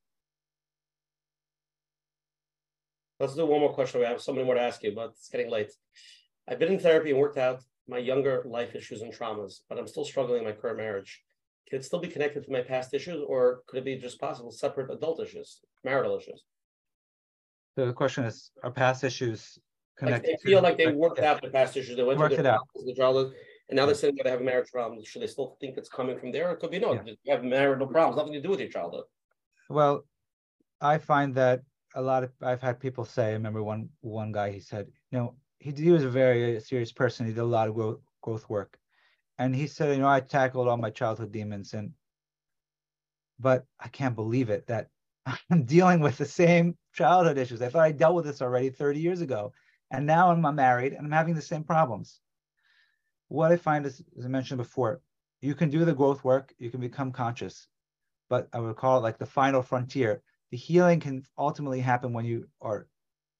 Let's 3.19 3.35
do 3.35 3.45
one 3.45 3.59
more 3.61 3.73
question. 3.73 3.99
We 3.99 4.05
have 4.07 4.21
so 4.21 4.33
many 4.33 4.45
more 4.45 4.55
to 4.55 4.61
ask 4.61 4.83
you, 4.83 4.93
but 4.93 5.09
it's 5.11 5.29
getting 5.29 5.49
late. 5.49 5.71
I've 6.47 6.59
been 6.59 6.73
in 6.73 6.79
therapy 6.79 7.11
and 7.11 7.19
worked 7.19 7.37
out 7.37 7.61
my 7.87 7.97
younger 7.97 8.43
life 8.45 8.75
issues 8.75 9.01
and 9.01 9.13
traumas, 9.13 9.61
but 9.69 9.77
I'm 9.77 9.87
still 9.87 10.05
struggling 10.05 10.39
in 10.39 10.45
my 10.45 10.51
current 10.51 10.77
marriage. 10.77 11.23
Can 11.69 11.79
it 11.79 11.85
still 11.85 11.99
be 11.99 12.07
connected 12.07 12.43
to 12.43 12.51
my 12.51 12.61
past 12.61 12.93
issues, 12.93 13.23
or 13.27 13.61
could 13.67 13.79
it 13.79 13.85
be 13.85 13.97
just 13.97 14.19
possible 14.19 14.51
separate 14.51 14.91
adult 14.91 15.21
issues, 15.21 15.61
marital 15.83 16.17
issues? 16.17 16.43
So 17.77 17.85
the 17.85 17.93
question 17.93 18.25
is, 18.25 18.51
are 18.63 18.71
past 18.71 19.03
issues 19.03 19.57
Like 20.01 20.23
they 20.23 20.37
feel 20.43 20.61
like 20.61 20.77
they 20.77 20.91
worked 20.91 21.19
out 21.19 21.41
the 21.41 21.49
past 21.49 21.77
issues, 21.77 21.95
they 21.95 22.03
went 22.03 22.19
Worked 22.19 22.35
through 22.35 22.43
it 22.45 22.47
out. 22.47 22.67
the 22.75 22.93
childhood, 22.95 23.33
and 23.69 23.77
now 23.77 23.85
they're 23.85 23.95
saying 23.95 24.15
that 24.17 24.23
they 24.25 24.29
have 24.31 24.41
a 24.41 24.43
marriage 24.43 24.71
problem. 24.71 25.03
Should 25.03 25.21
they 25.21 25.27
still 25.27 25.55
think 25.61 25.77
it's 25.77 25.89
coming 25.89 26.17
from 26.19 26.31
there? 26.31 26.51
It 26.51 26.59
could 26.59 26.71
be 26.71 26.79
no, 26.79 26.93
Yeah. 26.93 27.03
you 27.23 27.33
have 27.33 27.43
marital 27.43 27.87
problems, 27.87 28.17
nothing 28.17 28.33
to 28.33 28.41
do 28.41 28.49
with 28.49 28.59
your 28.59 28.69
childhood. 28.69 29.05
Well, 29.69 30.05
I 30.81 30.97
find 30.97 31.33
that 31.35 31.61
a 31.95 32.01
lot 32.01 32.23
of 32.23 32.31
I've 32.41 32.61
had 32.61 32.79
people 32.79 33.05
say. 33.05 33.29
I 33.29 33.33
remember 33.33 33.63
one 33.63 33.89
one 34.01 34.31
guy. 34.31 34.51
He 34.51 34.59
said, 34.59 34.87
you 35.11 35.17
know, 35.17 35.35
he 35.59 35.71
he 35.71 35.91
was 35.91 36.03
a 36.03 36.09
very 36.09 36.57
uh, 36.57 36.59
serious 36.59 36.91
person. 36.91 37.25
He 37.25 37.33
did 37.33 37.41
a 37.41 37.45
lot 37.45 37.67
of 37.67 37.75
growth 37.75 37.99
growth 38.21 38.49
work, 38.49 38.77
and 39.37 39.55
he 39.55 39.67
said, 39.67 39.95
you 39.95 40.01
know, 40.01 40.07
I 40.09 40.19
tackled 40.19 40.67
all 40.67 40.77
my 40.77 40.89
childhood 40.89 41.31
demons, 41.31 41.73
and 41.73 41.91
but 43.39 43.65
I 43.79 43.87
can't 43.89 44.15
believe 44.15 44.49
it 44.49 44.67
that 44.67 44.89
I'm 45.51 45.63
dealing 45.63 45.99
with 45.99 46.17
the 46.17 46.25
same 46.25 46.77
childhood 46.93 47.37
issues. 47.37 47.61
I 47.61 47.69
thought 47.69 47.83
I 47.83 47.91
dealt 47.91 48.15
with 48.15 48.25
this 48.25 48.41
already 48.41 48.69
30 48.69 48.99
years 48.99 49.21
ago, 49.21 49.53
and 49.91 50.05
now 50.05 50.31
I'm 50.31 50.55
married 50.55 50.93
and 50.93 51.05
I'm 51.05 51.11
having 51.11 51.35
the 51.35 51.41
same 51.41 51.63
problems. 51.63 52.19
What 53.27 53.51
I 53.51 53.57
find 53.57 53.85
is, 53.85 54.01
as 54.17 54.25
I 54.25 54.27
mentioned 54.27 54.57
before, 54.59 55.01
you 55.41 55.55
can 55.55 55.69
do 55.69 55.85
the 55.85 55.93
growth 55.93 56.23
work, 56.23 56.53
you 56.57 56.69
can 56.69 56.79
become 56.79 57.11
conscious, 57.11 57.67
but 58.29 58.47
I 58.53 58.59
would 58.59 58.75
call 58.75 58.97
it 58.97 59.01
like 59.01 59.17
the 59.17 59.25
final 59.25 59.61
frontier. 59.61 60.21
The 60.53 60.57
healing 60.57 60.99
can 60.99 61.25
ultimately 61.35 61.79
happen 61.79 62.13
when 62.13 62.25
you 62.25 62.47
are 62.61 62.85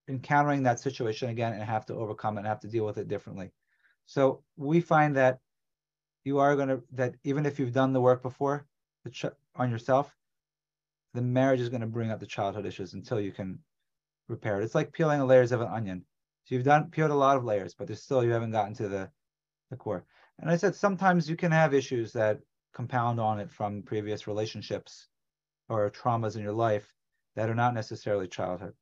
encountering 0.08 0.64
that 0.64 0.80
situation 0.80 1.28
again 1.28 1.52
and 1.52 1.62
have 1.62 1.86
to 1.86 1.94
overcome 1.94 2.36
it 2.36 2.40
and 2.40 2.48
have 2.48 2.58
to 2.62 2.66
deal 2.66 2.84
with 2.84 2.98
it 2.98 3.06
differently. 3.06 3.52
So 4.04 4.42
we 4.56 4.80
find 4.80 5.14
that 5.14 5.38
you 6.24 6.40
are 6.40 6.56
going 6.56 6.70
to 6.70 6.82
that 6.94 7.14
even 7.22 7.46
if 7.46 7.60
you've 7.60 7.72
done 7.72 7.92
the 7.92 8.00
work 8.00 8.20
before 8.20 8.66
the 9.04 9.10
ch- 9.10 9.36
on 9.54 9.70
yourself, 9.70 10.12
the 11.12 11.22
marriage 11.22 11.60
is 11.60 11.68
going 11.68 11.82
to 11.82 11.86
bring 11.86 12.10
up 12.10 12.18
the 12.18 12.26
childhood 12.26 12.66
issues 12.66 12.94
until 12.94 13.20
you 13.20 13.30
can 13.30 13.60
repair 14.26 14.60
it. 14.60 14.64
It's 14.64 14.74
like 14.74 14.92
peeling 14.92 15.20
the 15.20 15.24
layers 15.24 15.52
of 15.52 15.60
an 15.60 15.68
onion. 15.68 16.04
So 16.46 16.56
you've 16.56 16.64
done 16.64 16.90
peeled 16.90 17.12
a 17.12 17.14
lot 17.14 17.36
of 17.36 17.44
layers, 17.44 17.74
but 17.74 17.86
there's 17.86 18.02
still 18.02 18.24
you 18.24 18.32
haven't 18.32 18.50
gotten 18.50 18.74
to 18.74 18.88
the 18.88 19.08
the 19.70 19.76
core. 19.76 20.04
And 20.40 20.50
I 20.50 20.56
said 20.56 20.74
sometimes 20.74 21.30
you 21.30 21.36
can 21.36 21.52
have 21.52 21.74
issues 21.74 22.12
that 22.14 22.40
compound 22.72 23.20
on 23.20 23.38
it 23.38 23.52
from 23.52 23.84
previous 23.84 24.26
relationships 24.26 25.06
or 25.68 25.88
traumas 25.90 26.34
in 26.34 26.42
your 26.42 26.52
life 26.52 26.92
that 27.36 27.50
are 27.50 27.54
not 27.54 27.74
necessarily 27.74 28.28
childhood. 28.28 28.74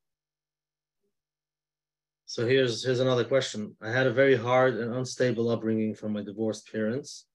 So 2.27 2.47
here's 2.47 2.85
here's 2.85 3.01
another 3.01 3.25
question. 3.25 3.77
I 3.83 3.91
had 3.91 4.07
a 4.07 4.13
very 4.13 4.37
hard 4.37 4.77
and 4.77 4.95
unstable 4.95 5.51
upbringing 5.51 5.95
from 5.95 6.13
my 6.13 6.23
divorced 6.23 6.71
parents. 6.73 7.27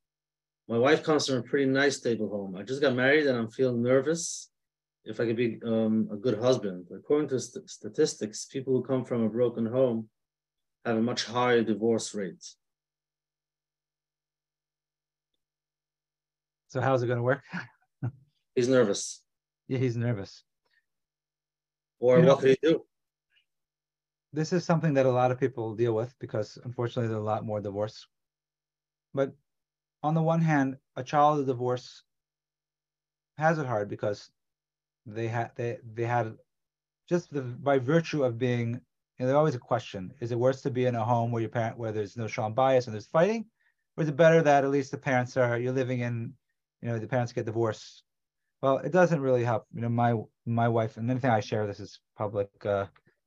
My 0.68 0.78
wife 0.78 1.04
comes 1.04 1.28
from 1.28 1.38
a 1.38 1.44
pretty 1.44 1.66
nice, 1.66 1.98
stable 1.98 2.30
home. 2.30 2.56
I 2.56 2.64
just 2.64 2.82
got 2.82 2.96
married 2.96 3.28
and 3.28 3.38
I'm 3.38 3.50
feeling 3.50 3.82
nervous 3.82 4.50
if 5.06 5.20
I 5.20 5.26
could 5.26 5.38
be 5.38 5.60
um, 5.66 6.10
a 6.12 6.18
good 6.18 6.38
husband. 6.40 6.88
According 6.94 7.30
to 7.30 7.40
st- 7.40 7.70
statistics, 7.70 8.46
people 8.46 8.74
who 8.74 8.84
come 8.84 9.06
from 9.06 9.24
a 9.24 9.30
broken 9.30 9.66
home 9.66 10.10
have 10.84 10.98
a 10.98 11.02
much 11.02 11.24
higher 11.26 11.64
divorce 11.64 12.14
rate. 12.14 12.44
So 16.68 16.82
how's 16.82 17.02
it 17.02 17.08
going 17.08 17.18
to 17.18 17.24
work? 17.24 17.44
He's 18.56 18.68
nervous. 18.68 19.24
Yeah, 19.68 19.80
he's 19.80 19.98
nervous. 19.98 20.44
Or 22.00 22.18
You 22.18 22.24
know- 22.24 22.30
what 22.34 22.40
could 22.40 22.50
he 22.50 22.58
do? 22.62 22.86
This 24.34 24.54
is 24.54 24.66
something 24.66 24.94
that 24.96 25.06
a 25.06 25.12
lot 25.12 25.32
of 25.32 25.40
people 25.40 25.76
deal 25.76 25.94
with 25.94 26.14
because 26.20 26.58
unfortunately 26.64 27.08
there's 27.08 27.20
a 27.22 27.24
lot 27.24 27.46
more 27.46 27.62
divorce. 27.62 28.08
But 29.14 29.34
on 30.04 30.14
the 30.14 30.22
one 30.22 30.42
hand, 30.42 30.78
a 30.96 31.04
child 31.04 31.40
of 31.40 31.48
divorce 31.48 32.04
has 33.38 33.58
it 33.58 33.66
hard 33.66 33.90
because 33.90 34.32
they 35.06 35.28
had 35.28 35.52
they 35.56 35.80
they 35.94 36.04
had 36.06 36.36
just 37.08 37.32
the, 37.32 37.42
by 37.42 37.80
virtue 37.80 38.24
of 38.24 38.38
being 38.38 38.72
you 38.74 38.80
know, 39.20 39.28
there's 39.28 39.36
always 39.36 39.56
a 39.56 39.60
question 39.60 40.14
is 40.20 40.32
it 40.32 40.40
worse 40.40 40.62
to 40.62 40.72
be 40.72 40.86
in 40.86 40.96
a 40.96 41.04
home 41.06 41.32
where 41.32 41.42
your 41.42 41.50
parent 41.50 41.78
where 41.78 41.92
there's 41.92 42.18
no 42.18 42.28
shalom 42.28 42.54
bayis 42.54 42.86
and 42.88 42.94
there's 42.94 43.08
fighting 43.08 43.46
or 43.96 44.04
is 44.04 44.10
it 44.10 44.18
better 44.18 44.42
that 44.42 44.64
at 44.64 44.70
least 44.72 44.92
the 44.92 44.98
parents 44.98 45.38
are 45.38 45.58
you're 45.58 45.74
living 45.74 46.02
in 46.02 46.34
you 46.82 46.90
know 46.90 47.00
the 47.00 47.08
parents 47.08 47.32
get 47.34 47.46
divorced 47.46 48.04
well 48.62 48.78
it 48.80 48.92
doesn't 48.92 49.22
really 49.22 49.44
help 49.44 49.66
you 49.74 49.82
know 49.82 49.90
my 49.90 50.14
my 50.48 50.68
wife 50.68 50.98
and 50.98 51.10
anything 51.12 51.30
i 51.30 51.40
share 51.40 51.68
this 51.68 51.80
is 51.80 52.00
public 52.18 52.50
uh 52.66 52.86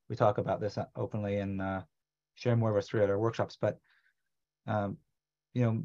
we 0.08 0.16
talk 0.16 0.38
about 0.38 0.60
this 0.60 0.78
openly 0.96 1.36
and 1.36 1.60
uh 1.60 1.80
share 2.34 2.56
more 2.56 2.70
of 2.70 2.74
our 2.76 2.82
story 2.82 3.02
at 3.02 3.10
our 3.10 3.18
workshops 3.18 3.58
but 3.60 3.78
um 4.66 4.96
you 5.54 5.62
know 5.62 5.84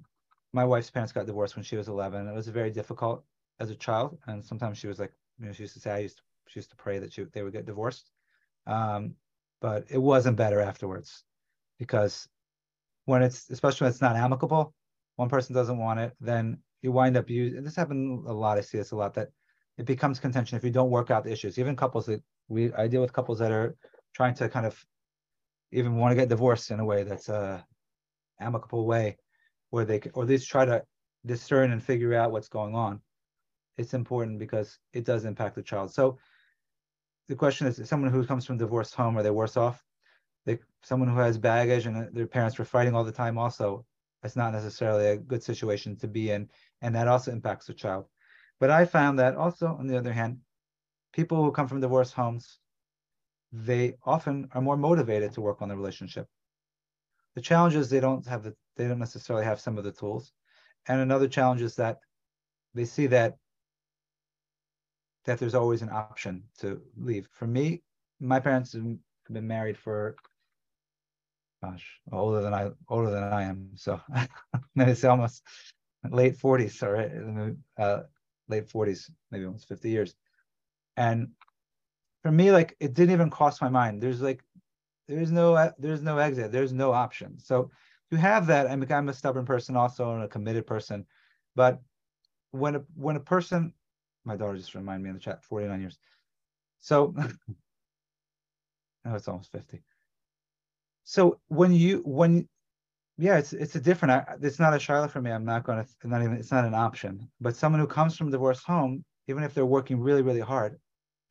my 0.53 0.63
wife's 0.63 0.89
parents 0.89 1.11
got 1.11 1.25
divorced 1.25 1.55
when 1.55 1.63
she 1.63 1.75
was 1.75 1.89
11 1.89 2.27
it 2.27 2.33
was 2.33 2.47
very 2.47 2.71
difficult 2.71 3.23
as 3.59 3.69
a 3.69 3.75
child 3.75 4.17
and 4.27 4.43
sometimes 4.43 4.77
she 4.77 4.87
was 4.87 4.99
like 4.99 5.11
you 5.39 5.45
know 5.45 5.51
she 5.51 5.63
used 5.63 5.73
to 5.73 5.79
say 5.79 5.91
i 5.91 5.99
used 5.99 6.17
to 6.17 6.23
she 6.47 6.59
used 6.59 6.69
to 6.69 6.75
pray 6.75 6.99
that 6.99 7.11
she, 7.11 7.23
they 7.33 7.43
would 7.43 7.53
get 7.53 7.65
divorced 7.65 8.11
um 8.67 9.13
but 9.61 9.85
it 9.89 9.97
wasn't 9.97 10.37
better 10.37 10.61
afterwards 10.61 11.23
because 11.79 12.27
when 13.05 13.21
it's 13.21 13.49
especially 13.49 13.85
when 13.85 13.91
it's 13.91 14.01
not 14.01 14.15
amicable 14.15 14.73
one 15.17 15.29
person 15.29 15.53
doesn't 15.53 15.77
want 15.77 15.99
it 15.99 16.13
then 16.21 16.57
you 16.81 16.91
wind 16.91 17.17
up 17.17 17.29
you 17.29 17.61
this 17.61 17.75
happened 17.75 18.25
a 18.27 18.33
lot 18.33 18.57
i 18.57 18.61
see 18.61 18.77
this 18.77 18.91
a 18.91 18.95
lot 18.95 19.13
that 19.13 19.29
it 19.77 19.85
becomes 19.85 20.19
contention 20.19 20.57
if 20.57 20.63
you 20.63 20.71
don't 20.71 20.89
work 20.89 21.11
out 21.11 21.23
the 21.23 21.31
issues 21.31 21.59
even 21.59 21.75
couples 21.75 22.05
that 22.05 22.21
we 22.47 22.73
i 22.73 22.87
deal 22.87 23.01
with 23.01 23.13
couples 23.13 23.39
that 23.39 23.51
are 23.51 23.75
trying 24.13 24.33
to 24.33 24.47
kind 24.49 24.65
of 24.65 24.83
even 25.71 25.97
want 25.97 26.11
to 26.11 26.15
get 26.15 26.29
divorced 26.29 26.71
in 26.71 26.79
a 26.79 26.85
way 26.85 27.03
that's 27.03 27.29
a 27.29 27.65
amicable 28.39 28.85
way 28.85 29.17
where 29.69 29.85
they 29.85 29.99
or 30.13 30.23
at 30.23 30.29
least 30.29 30.49
try 30.49 30.65
to 30.65 30.83
discern 31.25 31.71
and 31.71 31.83
figure 31.83 32.13
out 32.13 32.31
what's 32.31 32.47
going 32.47 32.75
on 32.75 33.01
it's 33.77 33.93
important 33.93 34.39
because 34.39 34.79
it 34.93 35.05
does 35.05 35.25
impact 35.25 35.55
the 35.55 35.61
child. 35.61 35.91
So 35.91 36.17
the 37.27 37.35
question 37.35 37.67
is, 37.67 37.81
someone 37.87 38.11
who 38.11 38.25
comes 38.25 38.45
from 38.45 38.55
a 38.55 38.59
divorced 38.59 38.95
home, 38.95 39.17
are 39.17 39.23
they 39.23 39.31
worse 39.31 39.57
off? 39.57 39.83
They, 40.45 40.59
someone 40.83 41.09
who 41.09 41.17
has 41.19 41.37
baggage 41.37 41.85
and 41.85 41.97
uh, 41.97 42.05
their 42.13 42.27
parents 42.27 42.57
were 42.57 42.65
fighting 42.65 42.95
all 42.95 43.03
the 43.03 43.11
time 43.11 43.37
also, 43.37 43.85
it's 44.23 44.35
not 44.35 44.53
necessarily 44.53 45.07
a 45.07 45.17
good 45.17 45.43
situation 45.43 45.95
to 45.97 46.07
be 46.07 46.31
in, 46.31 46.49
and 46.81 46.95
that 46.95 47.07
also 47.07 47.31
impacts 47.31 47.67
the 47.67 47.73
child. 47.73 48.05
But 48.59 48.69
I 48.71 48.85
found 48.85 49.19
that 49.19 49.35
also, 49.35 49.67
on 49.67 49.87
the 49.87 49.97
other 49.97 50.13
hand, 50.13 50.39
people 51.13 51.43
who 51.43 51.51
come 51.51 51.67
from 51.67 51.81
divorced 51.81 52.13
homes, 52.13 52.59
they 53.51 53.95
often 54.03 54.49
are 54.53 54.61
more 54.61 54.77
motivated 54.77 55.33
to 55.33 55.41
work 55.41 55.61
on 55.61 55.69
the 55.69 55.75
relationship. 55.75 56.27
The 57.35 57.41
challenge 57.41 57.75
is 57.75 57.89
they 57.89 57.99
don't 57.99 58.25
have 58.27 58.43
the 58.43 58.55
they 58.77 58.87
don't 58.87 58.99
necessarily 58.99 59.45
have 59.45 59.59
some 59.59 59.77
of 59.77 59.83
the 59.83 59.91
tools. 59.91 60.33
And 60.87 60.99
another 61.01 61.27
challenge 61.27 61.61
is 61.61 61.75
that 61.75 61.99
they 62.73 62.85
see 62.85 63.07
that 63.07 63.37
that 65.25 65.39
there's 65.39 65.55
always 65.55 65.81
an 65.81 65.89
option 65.89 66.43
to 66.59 66.81
leave. 66.97 67.27
For 67.31 67.47
me, 67.47 67.81
my 68.19 68.39
parents 68.39 68.73
have 68.73 68.83
been 69.31 69.47
married 69.47 69.77
for 69.77 70.15
gosh, 71.63 71.99
older 72.11 72.41
than 72.41 72.53
I 72.53 72.71
older 72.89 73.09
than 73.11 73.23
I 73.23 73.43
am. 73.43 73.71
So 73.75 73.99
it's 74.75 75.03
almost 75.03 75.43
late 76.09 76.37
40s, 76.37 76.83
or 76.83 77.55
uh, 77.77 78.03
late 78.47 78.67
40s, 78.67 79.09
maybe 79.31 79.45
almost 79.45 79.67
50 79.67 79.89
years. 79.89 80.15
And 80.97 81.29
for 82.23 82.31
me, 82.31 82.51
like 82.51 82.75
it 82.79 82.93
didn't 82.93 83.13
even 83.13 83.29
cross 83.29 83.61
my 83.61 83.69
mind. 83.69 84.01
There's 84.01 84.21
like 84.21 84.43
there's 85.07 85.31
no 85.31 85.71
there's 85.77 86.01
no 86.01 86.17
exit. 86.17 86.51
There's 86.51 86.73
no 86.73 86.91
option. 86.91 87.39
So 87.39 87.71
you 88.11 88.17
have 88.17 88.47
that, 88.47 88.69
I'm, 88.69 88.85
I'm 88.89 89.09
a 89.09 89.13
stubborn 89.13 89.45
person 89.45 89.75
also 89.75 90.13
and 90.13 90.23
a 90.23 90.27
committed 90.27 90.65
person. 90.65 91.05
But 91.55 91.81
when 92.51 92.75
a 92.75 92.83
when 92.95 93.15
a 93.15 93.19
person, 93.19 93.73
my 94.23 94.35
daughter 94.35 94.57
just 94.57 94.75
reminded 94.75 95.03
me 95.03 95.09
in 95.09 95.15
the 95.15 95.21
chat, 95.21 95.43
49 95.43 95.79
years. 95.79 95.99
So 96.79 97.13
now 99.05 99.15
it's 99.15 99.27
almost 99.27 99.51
50. 99.51 99.83
So 101.03 101.39
when 101.47 101.73
you 101.73 102.01
when 102.05 102.47
yeah, 103.17 103.37
it's 103.37 103.53
it's 103.53 103.75
a 103.75 103.79
different. 103.79 104.25
It's 104.41 104.59
not 104.59 104.73
a 104.73 104.79
Charlotte 104.79 105.11
for 105.11 105.21
me. 105.21 105.31
I'm 105.31 105.45
not 105.45 105.63
going 105.63 105.83
to. 105.83 106.07
Not 106.07 106.21
even. 106.21 106.35
It's 106.35 106.51
not 106.51 106.65
an 106.65 106.73
option. 106.73 107.29
But 107.39 107.55
someone 107.55 107.79
who 107.79 107.87
comes 107.87 108.17
from 108.17 108.27
a 108.27 108.31
divorced 108.31 108.65
home, 108.65 109.03
even 109.27 109.43
if 109.43 109.53
they're 109.53 109.65
working 109.65 109.99
really 109.99 110.21
really 110.21 110.41
hard, 110.41 110.77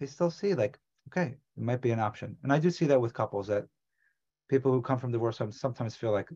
they 0.01 0.06
still 0.06 0.31
see 0.31 0.55
like, 0.55 0.78
okay, 1.09 1.35
it 1.56 1.62
might 1.62 1.82
be 1.82 1.90
an 1.90 2.01
option. 2.01 2.36
And 2.43 2.52
I 2.52 2.59
do 2.59 2.70
see 2.70 2.86
that 2.86 3.01
with 3.01 3.15
couples 3.15 3.47
that 3.48 3.66
people 4.48 4.73
who 4.73 4.82
come 4.82 4.98
from 4.98 5.12
divorce 5.12 5.39
homes 5.39 5.61
sometimes 5.61 5.97
feel 5.97 6.12
like 6.12 6.28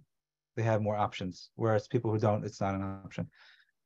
they 0.57 0.63
have 0.63 0.83
more 0.83 0.97
options, 0.97 1.51
whereas 1.57 1.89
people 1.89 2.11
who 2.11 2.19
don't, 2.19 2.45
it's 2.45 2.61
not 2.61 2.75
an 2.75 2.83
option. 3.05 3.29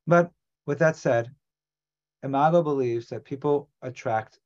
But 0.07 0.31
with 0.67 0.79
that 0.79 0.97
said, 0.97 1.31
Imago 2.23 2.63
believes 2.63 3.09
that 3.09 3.25
people 3.25 3.69
attract 3.83 4.39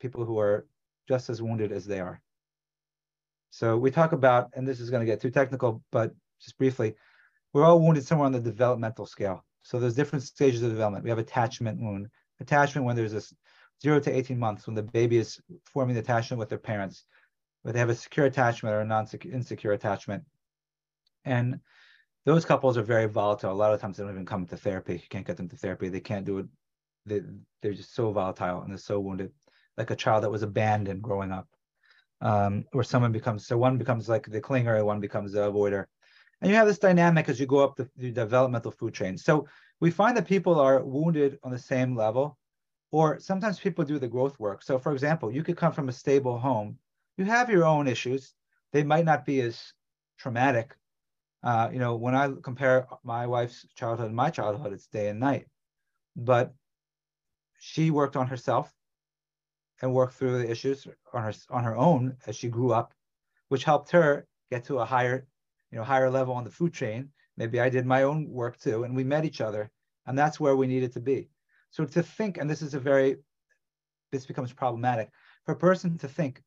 people 0.00 0.24
who 0.24 0.38
are 0.38 0.66
just 1.08 1.28
as 1.28 1.42
wounded 1.42 1.72
as 1.72 1.86
they 1.86 2.00
are. 2.00 2.22
So 3.50 3.76
we 3.76 3.90
talk 3.90 4.12
about, 4.12 4.50
and 4.54 4.66
this 4.66 4.80
is 4.80 4.90
going 4.90 5.00
to 5.00 5.10
get 5.10 5.20
too 5.20 5.30
technical, 5.30 5.82
but 5.90 6.12
just 6.40 6.58
briefly, 6.58 6.94
we're 7.52 7.64
all 7.64 7.80
wounded 7.80 8.04
somewhere 8.04 8.26
on 8.26 8.32
the 8.32 8.40
developmental 8.40 9.06
scale. 9.06 9.44
So 9.62 9.80
there's 9.80 9.94
different 9.94 10.22
stages 10.22 10.62
of 10.62 10.70
development. 10.70 11.04
We 11.04 11.10
have 11.10 11.18
attachment 11.18 11.80
wound. 11.80 12.08
Attachment 12.40 12.86
when 12.86 12.96
there's 12.96 13.12
this 13.12 13.34
zero 13.82 13.98
to 14.00 14.14
18 14.14 14.38
months 14.38 14.66
when 14.66 14.74
the 14.74 14.82
baby 14.82 15.18
is 15.18 15.40
forming 15.64 15.94
the 15.94 16.00
attachment 16.00 16.38
with 16.38 16.48
their 16.48 16.58
parents, 16.58 17.04
where 17.62 17.72
they 17.72 17.78
have 17.78 17.90
a 17.90 17.94
secure 17.94 18.26
attachment 18.26 18.74
or 18.74 18.80
a 18.80 18.84
non-insecure 18.84 19.72
attachment. 19.72 20.22
And 21.24 21.60
those 22.24 22.44
couples 22.44 22.76
are 22.76 22.82
very 22.82 23.06
volatile. 23.06 23.52
A 23.52 23.54
lot 23.54 23.72
of 23.72 23.80
times 23.80 23.96
they 23.96 24.04
don't 24.04 24.12
even 24.12 24.26
come 24.26 24.46
to 24.46 24.56
therapy. 24.56 24.94
You 24.94 25.08
can't 25.08 25.26
get 25.26 25.36
them 25.36 25.48
to 25.48 25.56
therapy. 25.56 25.88
They 25.88 26.00
can't 26.00 26.24
do 26.24 26.38
it. 26.38 26.46
They, 27.06 27.22
they're 27.62 27.72
just 27.72 27.94
so 27.94 28.10
volatile 28.12 28.62
and 28.62 28.70
they're 28.70 28.78
so 28.78 28.98
wounded, 29.00 29.32
like 29.76 29.90
a 29.90 29.96
child 29.96 30.24
that 30.24 30.30
was 30.30 30.42
abandoned 30.42 31.02
growing 31.02 31.32
up. 31.32 31.48
Um, 32.20 32.64
where 32.72 32.82
someone 32.82 33.12
becomes 33.12 33.46
so 33.46 33.58
one 33.58 33.76
becomes 33.76 34.08
like 34.08 34.26
the 34.26 34.40
clinger, 34.40 34.76
and 34.76 34.86
one 34.86 35.00
becomes 35.00 35.32
the 35.32 35.40
avoider, 35.40 35.84
and 36.40 36.50
you 36.50 36.56
have 36.56 36.66
this 36.66 36.78
dynamic 36.78 37.28
as 37.28 37.40
you 37.40 37.46
go 37.46 37.58
up 37.58 37.76
the, 37.76 37.88
the 37.96 38.10
developmental 38.10 38.70
food 38.70 38.94
chain. 38.94 39.16
So 39.16 39.46
we 39.80 39.90
find 39.90 40.16
that 40.16 40.26
people 40.26 40.58
are 40.60 40.82
wounded 40.84 41.38
on 41.42 41.50
the 41.50 41.58
same 41.58 41.96
level, 41.96 42.38
or 42.90 43.18
sometimes 43.18 43.58
people 43.58 43.84
do 43.84 43.98
the 43.98 44.08
growth 44.08 44.38
work. 44.38 44.62
So, 44.62 44.78
for 44.78 44.92
example, 44.92 45.30
you 45.30 45.42
could 45.42 45.56
come 45.56 45.72
from 45.72 45.88
a 45.88 45.92
stable 45.92 46.38
home, 46.38 46.78
you 47.16 47.24
have 47.24 47.50
your 47.50 47.64
own 47.64 47.86
issues. 47.86 48.34
They 48.72 48.82
might 48.82 49.04
not 49.04 49.24
be 49.24 49.40
as 49.40 49.72
traumatic. 50.18 50.74
Uh, 51.42 51.70
you 51.72 51.78
know, 51.78 51.96
when 51.96 52.14
I 52.14 52.30
compare 52.42 52.86
my 53.04 53.26
wife's 53.26 53.66
childhood 53.74 54.08
and 54.08 54.16
my 54.16 54.30
childhood, 54.30 54.72
it's 54.72 54.86
day 54.86 55.08
and 55.08 55.20
night. 55.20 55.46
But 56.16 56.54
she 57.58 57.90
worked 57.90 58.16
on 58.16 58.26
herself 58.26 58.72
and 59.80 59.92
worked 59.92 60.14
through 60.14 60.38
the 60.38 60.50
issues 60.50 60.86
on 61.12 61.22
her 61.22 61.32
on 61.50 61.64
her 61.64 61.76
own 61.76 62.16
as 62.26 62.36
she 62.36 62.48
grew 62.48 62.72
up, 62.72 62.92
which 63.48 63.64
helped 63.64 63.90
her 63.90 64.26
get 64.50 64.64
to 64.64 64.78
a 64.78 64.84
higher, 64.84 65.26
you 65.76 65.80
know, 65.82 65.84
higher 65.84 66.08
level 66.08 66.32
on 66.32 66.42
the 66.42 66.50
food 66.50 66.72
chain. 66.72 67.10
Maybe 67.36 67.60
I 67.60 67.68
did 67.68 67.84
my 67.84 68.04
own 68.04 68.30
work 68.30 68.58
too, 68.58 68.84
and 68.84 68.96
we 68.96 69.04
met 69.04 69.26
each 69.26 69.42
other, 69.42 69.70
and 70.06 70.18
that's 70.18 70.40
where 70.40 70.56
we 70.56 70.66
needed 70.66 70.94
to 70.94 71.00
be. 71.00 71.28
So 71.68 71.84
to 71.84 72.02
think, 72.02 72.38
and 72.38 72.48
this 72.48 72.62
is 72.62 72.72
a 72.72 72.80
very, 72.80 73.16
this 74.10 74.24
becomes 74.24 74.54
problematic 74.54 75.10
for 75.44 75.52
a 75.52 75.58
person 75.58 75.98
to 75.98 76.08
think. 76.08 76.42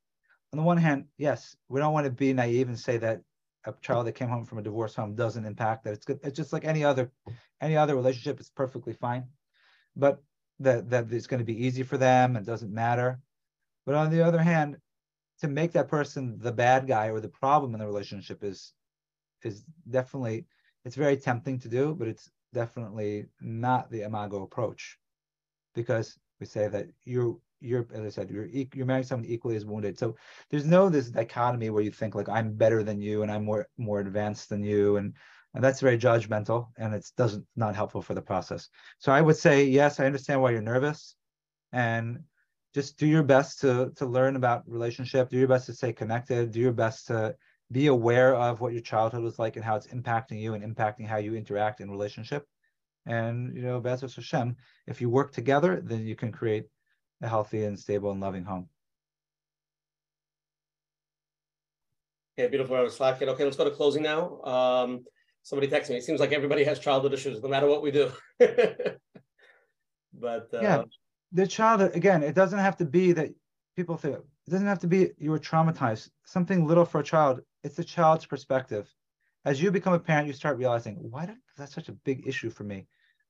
On 0.52 0.58
the 0.58 0.64
one 0.64 0.78
hand, 0.78 1.06
yes, 1.20 1.56
we 1.68 1.80
don't 1.80 1.94
want 1.94 2.06
to 2.06 2.12
be 2.12 2.34
naive 2.34 2.70
and 2.70 2.80
say 2.80 2.98
that 2.98 3.22
a 3.66 3.74
child 3.84 4.08
that 4.08 4.14
came 4.14 4.30
home 4.30 4.46
from 4.46 4.58
a 4.58 4.64
divorce 4.64 4.96
home 4.96 5.14
doesn't 5.14 5.46
impact 5.46 5.84
that. 5.84 5.94
It's 5.94 6.06
good. 6.06 6.20
It's 6.24 6.36
just 6.36 6.52
like 6.52 6.66
any 6.66 6.84
other, 6.84 7.12
any 7.62 7.78
other 7.78 7.96
relationship. 7.96 8.40
It's 8.40 8.50
perfectly 8.50 8.94
fine, 8.94 9.26
but 9.96 10.24
that 10.62 10.90
that 10.90 11.14
it's 11.14 11.28
going 11.28 11.38
to 11.38 11.54
be 11.54 11.68
easy 11.68 11.84
for 11.84 12.00
them 12.00 12.36
and 12.36 12.48
doesn't 12.48 12.74
matter. 12.74 13.20
But 13.86 13.94
on 13.94 14.10
the 14.10 14.24
other 14.24 14.42
hand, 14.42 14.78
to 15.42 15.48
make 15.48 15.74
that 15.74 15.88
person 15.88 16.40
the 16.40 16.52
bad 16.52 16.88
guy 16.88 17.10
or 17.10 17.20
the 17.20 17.30
problem 17.30 17.76
in 17.76 17.80
the 17.80 17.86
relationship 17.86 18.44
is 18.44 18.74
is 19.44 19.64
definitely 19.90 20.46
it's 20.86 20.96
very 20.96 21.18
tempting 21.18 21.60
to 21.60 21.70
do, 21.70 21.94
but 21.94 22.08
it's 22.08 22.30
definitely 22.54 23.26
not 23.42 23.92
the 23.92 24.04
imago 24.04 24.44
approach. 24.44 24.98
Because 25.76 26.18
we 26.40 26.46
say 26.46 26.68
that 26.68 26.88
you're 27.06 27.38
you're 27.62 27.86
as 27.94 28.06
I 28.06 28.10
said 28.10 28.30
you're 28.30 28.48
you're 28.48 28.86
marrying 28.86 29.04
someone 29.04 29.30
equally 29.30 29.56
as 29.56 29.66
wounded. 29.66 29.98
So 30.00 30.16
there's 30.50 30.66
no 30.66 30.90
this 30.90 31.10
dichotomy 31.10 31.70
where 31.70 31.84
you 31.84 31.92
think 31.92 32.16
like 32.16 32.30
I'm 32.30 32.54
better 32.54 32.84
than 32.84 33.02
you 33.02 33.24
and 33.24 33.32
I'm 33.32 33.46
more 33.46 33.68
more 33.78 34.00
advanced 34.00 34.50
than 34.50 34.64
you. 34.64 34.98
And 34.98 35.14
and 35.54 35.64
that's 35.64 35.82
very 35.82 35.98
judgmental 35.98 36.68
and 36.78 36.94
it's 36.94 37.12
doesn't 37.12 37.46
not 37.56 37.76
helpful 37.76 38.02
for 38.02 38.14
the 38.14 38.22
process. 38.22 38.70
So 39.00 39.12
I 39.12 39.22
would 39.22 39.38
say 39.38 39.66
yes, 39.66 40.00
I 40.00 40.06
understand 40.06 40.42
why 40.42 40.52
you're 40.52 40.62
nervous. 40.62 41.16
And 41.72 42.20
just 42.74 42.98
do 42.98 43.08
your 43.08 43.24
best 43.24 43.60
to 43.62 43.92
to 43.98 44.06
learn 44.06 44.36
about 44.36 44.64
relationship, 44.68 45.30
do 45.30 45.38
your 45.38 45.48
best 45.48 45.66
to 45.68 45.74
stay 45.74 45.94
connected, 45.94 46.52
do 46.52 46.60
your 46.60 46.74
best 46.74 47.08
to 47.08 47.36
be 47.72 47.88
aware 47.88 48.36
of 48.36 48.62
what 48.62 48.74
your 48.74 48.82
childhood 48.82 49.22
was 49.22 49.38
like 49.38 49.56
and 49.56 49.66
how 49.66 49.76
it's 49.76 49.88
impacting 49.88 50.40
you 50.40 50.54
and 50.54 50.64
impacting 50.64 51.06
how 51.06 51.18
you 51.18 51.36
interact 51.36 51.82
in 51.82 51.92
relationship 51.92 52.46
and 53.06 53.56
you 53.56 53.64
know, 53.64 53.82
B'ezras 53.82 54.16
Hashem, 54.16 54.56
if 54.88 55.02
you 55.02 55.10
work 55.10 55.34
together, 55.34 55.82
then 55.84 56.06
you 56.06 56.16
can 56.16 56.32
create 56.32 56.66
a 57.22 57.28
healthy 57.28 57.64
and 57.66 57.78
stable 57.78 58.12
and 58.12 58.22
loving 58.22 58.44
home. 58.44 58.70
Yeah, 62.38 62.48
beautiful. 62.48 62.76
I 62.76 62.82
was 62.82 62.96
slacking. 62.96 63.28
Okay, 63.30 63.44
let's 63.44 63.58
go 63.58 63.66
to 63.66 63.72
closing 63.72 64.04
now. 64.04 64.42
Um, 64.44 65.04
somebody 65.44 65.68
texted 65.68 65.90
me. 65.90 65.98
It 65.98 66.04
seems 66.04 66.20
like 66.20 66.32
everybody 66.32 66.64
has 66.64 66.80
childhood 66.80 67.14
issues, 67.14 67.42
no 67.42 67.50
matter 67.50 67.68
what 67.68 67.82
we 67.82 67.92
do. 67.92 68.12
but 70.14 70.48
uh, 70.54 70.62
yeah, 70.62 70.84
the 71.34 71.48
child 71.48 71.82
again. 71.82 72.24
It 72.24 72.36
doesn't 72.36 72.60
have 72.60 72.78
to 72.78 72.86
be 72.86 73.12
that 73.14 73.32
people 73.76 73.98
think. 73.98 74.16
It 74.16 74.52
doesn't 74.52 74.68
have 74.68 74.80
to 74.80 74.88
be 74.88 75.10
you 75.18 75.32
were 75.32 75.40
traumatized. 75.40 76.10
Something 76.26 76.66
little 76.66 76.86
for 76.86 77.02
a 77.02 77.04
child. 77.04 77.42
It's 77.64 77.76
the 77.76 77.84
child's 77.84 78.26
perspective. 78.26 78.94
As 79.46 79.62
you 79.62 79.72
become 79.72 79.94
a 79.94 80.00
parent, 80.00 80.28
you 80.28 80.34
start 80.34 80.58
realizing 80.58 80.96
why 80.96 81.26
did 81.26 81.38
that's 81.58 81.74
such 81.74 81.90
a 81.90 81.94
big 81.94 82.28
issue 82.28 82.50
for 82.50 82.64
me. 82.64 82.88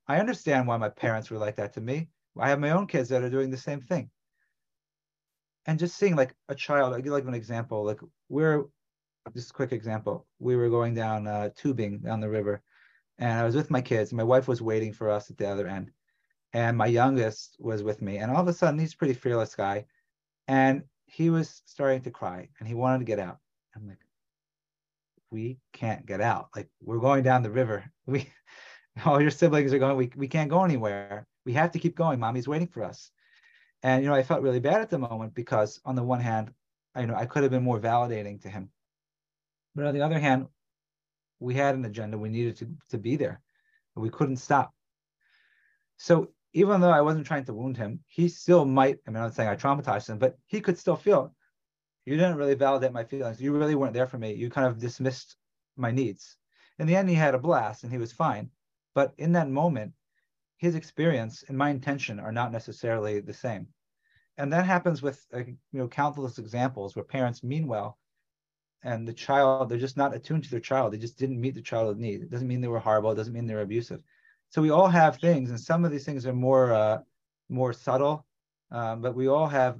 I 0.08 0.20
understand 0.20 0.68
why 0.68 0.78
my 0.78 0.90
parents 0.90 1.30
were 1.30 1.38
like 1.38 1.56
that 1.58 1.74
to 1.74 1.82
me. 1.82 2.10
I 2.38 2.50
have 2.50 2.60
my 2.60 2.72
own 2.72 2.88
kids 2.88 3.10
that 3.10 3.24
are 3.24 3.30
doing 3.30 3.50
the 3.50 3.58
same 3.58 3.82
thing. 3.82 4.10
And 5.66 5.78
just 5.78 5.98
seeing 5.98 6.16
like 6.16 6.36
a 6.48 6.56
child, 6.56 6.94
I 6.94 7.02
give 7.02 7.12
like 7.12 7.26
an 7.26 7.34
example, 7.34 7.84
like 7.84 8.00
we're 8.28 8.66
just 9.36 9.52
a 9.52 9.54
quick 9.54 9.72
example. 9.72 10.26
We 10.40 10.56
were 10.56 10.70
going 10.70 10.94
down 10.94 11.28
uh, 11.28 11.50
tubing 11.56 12.00
down 12.00 12.22
the 12.22 12.30
river, 12.30 12.62
and 13.18 13.32
I 13.32 13.44
was 13.44 13.56
with 13.56 13.70
my 13.70 13.82
kids. 13.82 14.14
My 14.14 14.24
wife 14.24 14.48
was 14.48 14.62
waiting 14.62 14.94
for 14.94 15.10
us 15.10 15.30
at 15.30 15.38
the 15.38 15.50
other 15.50 15.68
end, 15.68 15.92
and 16.54 16.78
my 16.78 16.88
youngest 16.88 17.58
was 17.60 17.84
with 17.84 18.02
me. 18.02 18.18
And 18.18 18.32
all 18.32 18.42
of 18.42 18.48
a 18.48 18.54
sudden, 18.54 18.80
he's 18.80 18.94
a 18.94 18.98
pretty 18.98 19.14
fearless 19.14 19.56
guy, 19.56 19.86
and 20.48 20.84
he 21.06 21.30
was 21.30 21.62
starting 21.66 22.02
to 22.04 22.12
cry, 22.12 22.50
and 22.60 22.68
he 22.68 22.74
wanted 22.74 23.00
to 23.00 23.06
get 23.06 23.20
out. 23.20 23.38
I'm 23.76 23.88
like, 23.88 24.00
we 25.32 25.60
can't 25.74 26.06
get 26.06 26.22
out. 26.22 26.50
Like 26.56 26.70
we're 26.82 27.00
going 27.00 27.24
down 27.24 27.44
the 27.44 27.52
river. 27.52 27.86
We 28.06 28.28
all 29.06 29.22
your 29.22 29.32
siblings 29.32 29.72
are 29.72 29.80
going, 29.80 29.96
we, 29.96 30.12
we 30.16 30.28
can't 30.28 30.50
go 30.50 30.64
anywhere. 30.66 31.26
We 31.46 31.54
have 31.54 31.72
to 31.72 31.80
keep 31.80 31.96
going. 31.96 32.20
Mommy's 32.20 32.50
waiting 32.50 32.68
for 32.68 32.84
us. 32.84 33.12
And 33.82 34.04
you 34.04 34.10
know, 34.10 34.16
I 34.16 34.24
felt 34.24 34.42
really 34.42 34.60
bad 34.60 34.82
at 34.82 34.90
the 34.90 34.98
moment 34.98 35.34
because 35.34 35.80
on 35.86 35.96
the 35.96 36.04
one 36.04 36.20
hand, 36.20 36.52
I 36.96 37.02
you 37.02 37.08
know 37.08 37.16
I 37.16 37.26
could 37.26 37.44
have 37.44 37.52
been 37.52 37.64
more 37.64 37.80
validating 37.80 38.42
to 38.42 38.50
him. 38.50 38.72
But 39.76 39.86
on 39.86 39.94
the 39.94 40.02
other 40.02 40.20
hand, 40.20 40.48
we 41.40 41.54
had 41.54 41.76
an 41.76 41.86
agenda. 41.86 42.18
We 42.18 42.30
needed 42.30 42.58
to, 42.58 42.68
to 42.90 42.98
be 42.98 43.16
there. 43.16 43.42
We 43.96 44.10
couldn't 44.10 44.38
stop. 44.38 44.74
So 45.98 46.30
even 46.54 46.82
though 46.82 46.90
I 46.90 47.02
wasn't 47.02 47.28
trying 47.28 47.46
to 47.46 47.54
wound 47.54 47.78
him, 47.78 48.00
he 48.08 48.28
still 48.28 48.66
might. 48.66 48.98
I 49.08 49.12
mean, 49.12 49.18
I'm 49.18 49.24
not 49.24 49.36
saying 49.36 49.50
I 49.50 49.56
traumatized 49.56 50.10
him, 50.10 50.18
but 50.18 50.38
he 50.48 50.62
could 50.62 50.78
still 50.78 50.96
feel. 50.96 51.34
You 52.10 52.18
didn't 52.18 52.38
really 52.38 52.56
validate 52.56 52.92
my 52.92 53.04
feelings. 53.04 53.40
You 53.40 53.56
really 53.56 53.76
weren't 53.76 53.94
there 53.94 54.08
for 54.08 54.18
me. 54.18 54.34
You 54.34 54.50
kind 54.50 54.66
of 54.66 54.80
dismissed 54.80 55.38
my 55.78 55.92
needs. 55.92 56.38
In 56.80 56.88
the 56.88 56.96
end, 56.96 57.08
he 57.08 57.14
had 57.14 57.36
a 57.36 57.38
blast 57.38 57.84
and 57.84 57.92
he 57.92 58.00
was 58.00 58.12
fine. 58.12 58.50
But 58.96 59.14
in 59.20 59.34
that 59.34 59.48
moment, 59.48 59.94
his 60.58 60.74
experience 60.74 61.44
and 61.48 61.56
my 61.56 61.70
intention 61.70 62.20
are 62.20 62.32
not 62.32 62.52
necessarily 62.52 63.20
the 63.20 63.36
same. 63.36 63.68
And 64.40 64.52
that 64.52 64.66
happens 64.66 65.04
with 65.04 65.24
uh, 65.36 65.40
you 65.40 65.58
know 65.72 65.88
countless 65.88 66.40
examples 66.40 66.96
where 66.96 67.06
parents 67.06 67.44
mean 67.44 67.68
well, 67.68 68.00
and 68.82 69.08
the 69.08 69.14
child 69.14 69.70
they're 69.70 69.78
just 69.78 69.98
not 69.98 70.16
attuned 70.16 70.46
to 70.46 70.50
their 70.50 70.60
child. 70.60 70.92
They 70.92 70.98
just 70.98 71.20
didn't 71.20 71.40
meet 71.40 71.54
the 71.54 71.62
child's 71.62 72.00
need. 72.00 72.24
It 72.24 72.32
doesn't 72.32 72.48
mean 72.48 72.60
they 72.60 72.68
were 72.68 72.80
horrible. 72.80 73.12
It 73.12 73.18
doesn't 73.18 73.34
mean 73.34 73.46
they're 73.46 73.62
abusive. 73.62 74.02
So 74.50 74.64
we 74.64 74.72
all 74.72 74.88
have 74.88 75.18
things, 75.18 75.52
and 75.52 75.60
some 75.60 75.86
of 75.86 75.92
these 75.92 76.06
things 76.06 76.26
are 76.26 76.34
more 76.34 76.74
uh, 76.74 77.02
more 77.50 77.72
subtle, 77.72 78.26
um, 78.72 79.00
but 79.00 79.14
we 79.14 79.28
all 79.28 79.48
have 79.48 79.80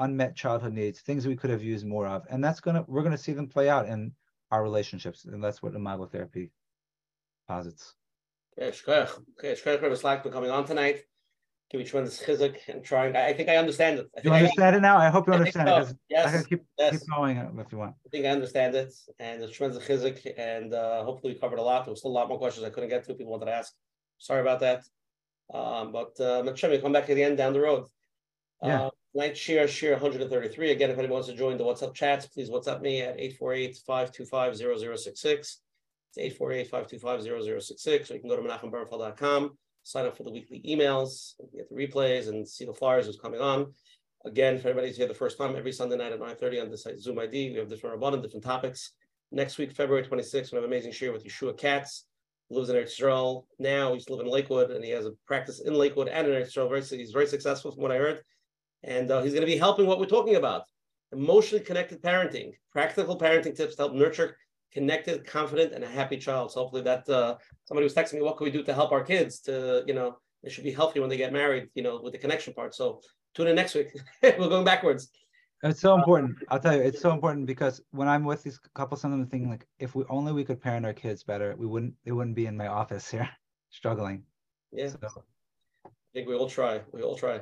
unmet 0.00 0.34
childhood 0.34 0.72
needs, 0.72 1.00
things 1.00 1.26
we 1.26 1.36
could 1.36 1.50
have 1.50 1.62
used 1.62 1.86
more 1.86 2.06
of, 2.06 2.26
and 2.30 2.42
that's 2.42 2.60
gonna 2.60 2.84
we're 2.88 3.02
gonna 3.02 3.18
see 3.18 3.32
them 3.32 3.46
play 3.46 3.68
out 3.68 3.86
in 3.86 4.12
our 4.50 4.62
relationships, 4.62 5.24
and 5.24 5.42
that's 5.42 5.62
what 5.62 5.74
imago 5.74 6.06
therapy 6.06 6.50
posits. 7.46 7.94
Okay, 8.58 8.76
Shkoyach. 8.76 9.82
Rebbe 9.82 9.96
Slack 9.96 10.22
for 10.22 10.30
coming 10.30 10.50
on 10.50 10.64
tonight. 10.66 11.04
Give 11.70 11.94
one 11.94 12.04
this 12.04 12.20
chizuk 12.20 12.56
and 12.66 12.82
trying. 12.82 13.14
I, 13.14 13.28
I 13.28 13.32
think 13.32 13.48
I 13.48 13.56
understand 13.56 14.00
it. 14.00 14.06
I 14.16 14.20
You 14.24 14.32
understand 14.32 14.74
it 14.74 14.80
now? 14.80 14.96
I 14.96 15.08
hope 15.08 15.28
you 15.28 15.32
I 15.32 15.36
understand 15.36 15.68
so. 15.68 15.76
it. 15.78 15.96
Yes, 16.08 16.26
I 16.26 16.30
can 16.32 16.44
keep 16.44 16.64
yes. 16.76 16.90
keep 16.90 17.08
going 17.08 17.38
uh, 17.38 17.48
if 17.58 17.70
you 17.70 17.78
want. 17.78 17.94
I 18.04 18.08
think 18.08 18.26
I 18.26 18.30
understand 18.30 18.74
it, 18.74 18.92
and 19.20 19.40
it's 19.40 19.56
tremendous 19.56 19.86
chizuk, 19.86 20.18
and 20.36 20.74
uh, 20.74 21.04
hopefully 21.04 21.32
we 21.34 21.38
covered 21.38 21.60
a 21.60 21.62
lot. 21.62 21.84
There 21.84 21.92
was 21.92 22.00
still 22.00 22.10
a 22.10 22.18
lot 22.18 22.28
more 22.28 22.38
questions 22.38 22.66
I 22.66 22.70
couldn't 22.70 22.88
get 22.88 23.04
to. 23.04 23.14
People 23.14 23.30
wanted 23.30 23.46
to 23.46 23.54
ask. 23.54 23.72
Sorry 24.18 24.40
about 24.40 24.58
that. 24.60 24.82
Um, 25.54 25.92
but 25.92 26.20
uh, 26.20 26.42
Mitzvah, 26.42 26.70
we 26.70 26.78
come 26.78 26.92
back 26.92 27.08
at 27.08 27.14
the 27.14 27.22
end 27.22 27.36
down 27.36 27.52
the 27.52 27.60
road. 27.60 27.86
Yeah. 28.64 28.86
Uh, 28.86 28.90
night 29.14 29.36
share 29.36 29.68
share 29.68 29.92
133. 29.92 30.70
Again, 30.70 30.90
if 30.90 30.98
anyone 30.98 31.14
wants 31.14 31.28
to 31.28 31.34
join 31.34 31.56
the 31.56 31.64
WhatsApp 31.64 31.94
chats, 31.94 32.26
please 32.26 32.50
WhatsApp 32.50 32.80
me 32.80 33.02
at 33.02 33.18
848-525-0066. 33.18 35.56
It's 36.16 36.38
848-525-0066, 36.40 38.10
or 38.10 38.14
you 38.14 38.20
can 38.20 38.28
go 38.28 38.36
to 38.36 38.42
menachemberfeld.com, 38.42 39.56
sign 39.82 40.06
up 40.06 40.16
for 40.16 40.24
the 40.24 40.30
weekly 40.30 40.62
emails, 40.66 41.34
get 41.54 41.68
the 41.68 41.74
replays, 41.74 42.28
and 42.28 42.48
see 42.48 42.64
the 42.64 42.74
flyers 42.74 43.06
who's 43.06 43.16
coming 43.16 43.40
on. 43.40 43.72
Again, 44.24 44.54
for 44.54 44.60
if 44.60 44.66
everybody's 44.66 44.96
here 44.96 45.08
the 45.08 45.14
first 45.14 45.38
time, 45.38 45.56
every 45.56 45.72
Sunday 45.72 45.96
night 45.96 46.12
at 46.12 46.20
9:30 46.20 46.62
on 46.62 46.70
the 46.70 46.76
site 46.76 46.98
Zoom 46.98 47.18
ID, 47.18 47.52
we 47.52 47.58
have 47.58 47.68
different 47.68 47.96
abundant 47.96 48.22
different 48.22 48.44
topics. 48.44 48.92
Next 49.32 49.56
week, 49.56 49.72
February 49.72 50.04
26th, 50.04 50.52
we 50.52 50.56
have 50.56 50.64
an 50.64 50.70
amazing 50.70 50.92
share 50.92 51.12
with 51.12 51.24
Yeshua 51.24 51.56
Katz, 51.56 52.04
lives 52.50 52.68
in 52.68 52.76
Eretz 52.76 53.00
Yisrael 53.00 53.46
now. 53.58 53.94
He's 53.94 54.10
living 54.10 54.26
in 54.26 54.32
Lakewood, 54.32 54.72
and 54.72 54.84
he 54.84 54.90
has 54.90 55.06
a 55.06 55.12
practice 55.26 55.60
in 55.60 55.74
Lakewood 55.74 56.08
and 56.08 56.26
in 56.26 56.34
Eretz 56.34 56.52
Yisrael. 56.52 56.68
Very, 56.68 56.82
he's 56.82 57.12
very 57.12 57.26
successful 57.26 57.70
from 57.70 57.82
what 57.82 57.92
I 57.92 57.96
heard, 57.96 58.20
and 58.82 59.10
uh, 59.10 59.22
he's 59.22 59.32
going 59.32 59.46
to 59.46 59.52
be 59.52 59.58
helping 59.58 59.86
what 59.86 59.98
we're 59.98 60.06
talking 60.06 60.36
about: 60.36 60.64
emotionally 61.12 61.64
connected 61.64 62.02
parenting, 62.02 62.52
practical 62.72 63.18
parenting 63.18 63.56
tips 63.56 63.76
to 63.76 63.82
help 63.82 63.94
nurture 63.94 64.36
connected, 64.72 65.26
confident, 65.26 65.72
and 65.72 65.84
a 65.84 65.88
happy 65.88 66.16
child. 66.16 66.52
So 66.52 66.60
hopefully 66.60 66.82
that 66.82 67.08
uh, 67.08 67.36
somebody 67.64 67.84
was 67.84 67.94
texting 67.94 68.14
me, 68.14 68.22
what 68.22 68.36
can 68.36 68.44
we 68.44 68.50
do 68.50 68.62
to 68.62 68.74
help 68.74 68.92
our 68.92 69.02
kids 69.02 69.40
to, 69.40 69.82
you 69.86 69.94
know, 69.94 70.18
they 70.42 70.50
should 70.50 70.64
be 70.64 70.72
healthy 70.72 71.00
when 71.00 71.10
they 71.10 71.16
get 71.16 71.32
married, 71.32 71.68
you 71.74 71.82
know, 71.82 72.00
with 72.02 72.12
the 72.12 72.18
connection 72.18 72.54
part. 72.54 72.74
So 72.74 73.00
tune 73.34 73.48
in 73.48 73.56
next 73.56 73.74
week. 73.74 73.88
We're 74.22 74.48
going 74.48 74.64
backwards. 74.64 75.10
It's 75.62 75.80
so 75.80 75.94
important. 75.94 76.38
I'll 76.48 76.58
tell 76.58 76.74
you, 76.74 76.80
it's 76.80 77.00
so 77.00 77.10
important 77.12 77.46
because 77.46 77.82
when 77.90 78.08
I'm 78.08 78.24
with 78.24 78.42
these 78.42 78.58
couples, 78.74 79.02
sometimes 79.02 79.24
I'm 79.24 79.28
thinking 79.28 79.50
like, 79.50 79.66
if 79.78 79.94
we 79.94 80.04
only 80.08 80.32
we 80.32 80.44
could 80.44 80.60
parent 80.60 80.86
our 80.86 80.94
kids 80.94 81.22
better, 81.22 81.54
we 81.58 81.66
wouldn't. 81.66 81.92
They 82.04 82.12
wouldn't 82.12 82.34
be 82.34 82.46
in 82.46 82.56
my 82.56 82.68
office 82.68 83.10
here, 83.10 83.28
struggling. 83.70 84.22
Yeah, 84.72 84.88
So, 84.88 85.24
I 85.84 85.90
think 86.14 86.28
we 86.28 86.34
all 86.34 86.48
try. 86.48 86.80
We 86.92 87.02
all 87.02 87.14
try. 87.14 87.40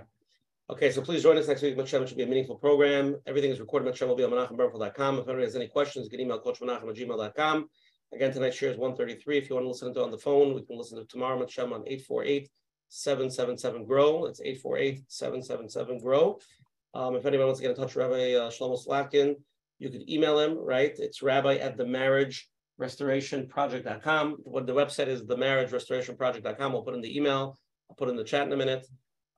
Okay, 0.70 0.93
so 0.93 1.01
please 1.01 1.23
join 1.23 1.39
us 1.39 1.49
next 1.49 1.62
week. 1.62 1.78
Mitzvah 1.78 2.07
should 2.07 2.19
be 2.19 2.24
a 2.24 2.27
meaningful 2.27 2.57
program. 2.57 3.16
Everything 3.27 3.51
is 3.51 3.59
recorded. 3.59 3.86
Mitzvah 3.86 4.07
will 4.07 4.16
be 4.16 4.24
on 4.24 4.31
menachemberfeld.com. 4.31 5.19
If 5.19 5.27
anybody 5.27 5.45
has 5.45 5.57
any 5.57 5.66
questions, 5.66 6.05
you 6.05 6.11
can 6.11 6.20
email 6.20 6.43
coachmenachem 6.43 6.90
at 6.90 6.95
gmail.com. 6.95 7.70
Again, 8.12 8.32
tonight's 8.35 8.57
share 8.57 8.70
is 8.70 8.77
133. 8.77 9.39
If 9.39 9.49
you 9.49 9.55
want 9.55 9.65
to 9.65 9.69
listen 9.69 9.95
to 9.95 10.01
it 10.01 10.03
on 10.03 10.11
the 10.11 10.19
phone, 10.19 10.55
we 10.55 10.62
can 10.62 10.77
listen 10.77 10.99
to 10.99 11.07
tomorrow, 11.07 11.39
Mitzvah 11.39 11.62
on 11.62 11.85
848 11.86 12.51
777 12.90 13.86
GROW. 13.86 14.27
It's 14.27 14.43
848 14.43 15.05
777 15.09 16.01
GROW. 16.01 16.39
Um, 16.93 17.16
if 17.16 17.24
anyone 17.24 17.47
wants 17.47 17.61
to 17.61 17.62
get 17.62 17.70
in 17.70 17.77
touch 17.77 17.95
with 17.95 18.05
Rabbi 18.05 18.35
uh, 18.35 18.51
Shlomo 18.51 18.78
Slatkin, 18.78 19.36
you 19.78 19.89
could 19.89 20.07
email 20.07 20.39
him, 20.39 20.59
right? 20.59 20.93
It's 20.99 21.23
rabbi 21.23 21.57
at 21.57 21.78
the 21.78 21.86
marriage 21.86 22.47
restorationproject.com. 22.78 24.39
What 24.43 24.66
the 24.66 24.74
website 24.74 25.09
is 25.09 25.24
the 25.24 25.36
marriage 25.36 25.73
restoration 25.73 26.15
project.com. 26.15 26.73
We'll 26.73 26.82
put 26.82 26.95
in 26.95 27.01
the 27.01 27.16
email. 27.16 27.59
I'll 27.89 27.97
put 27.97 28.11
in 28.11 28.16
the 28.16 28.24
chat 28.24 28.47
in 28.47 28.53
a 28.53 28.57
minute. 28.57 28.86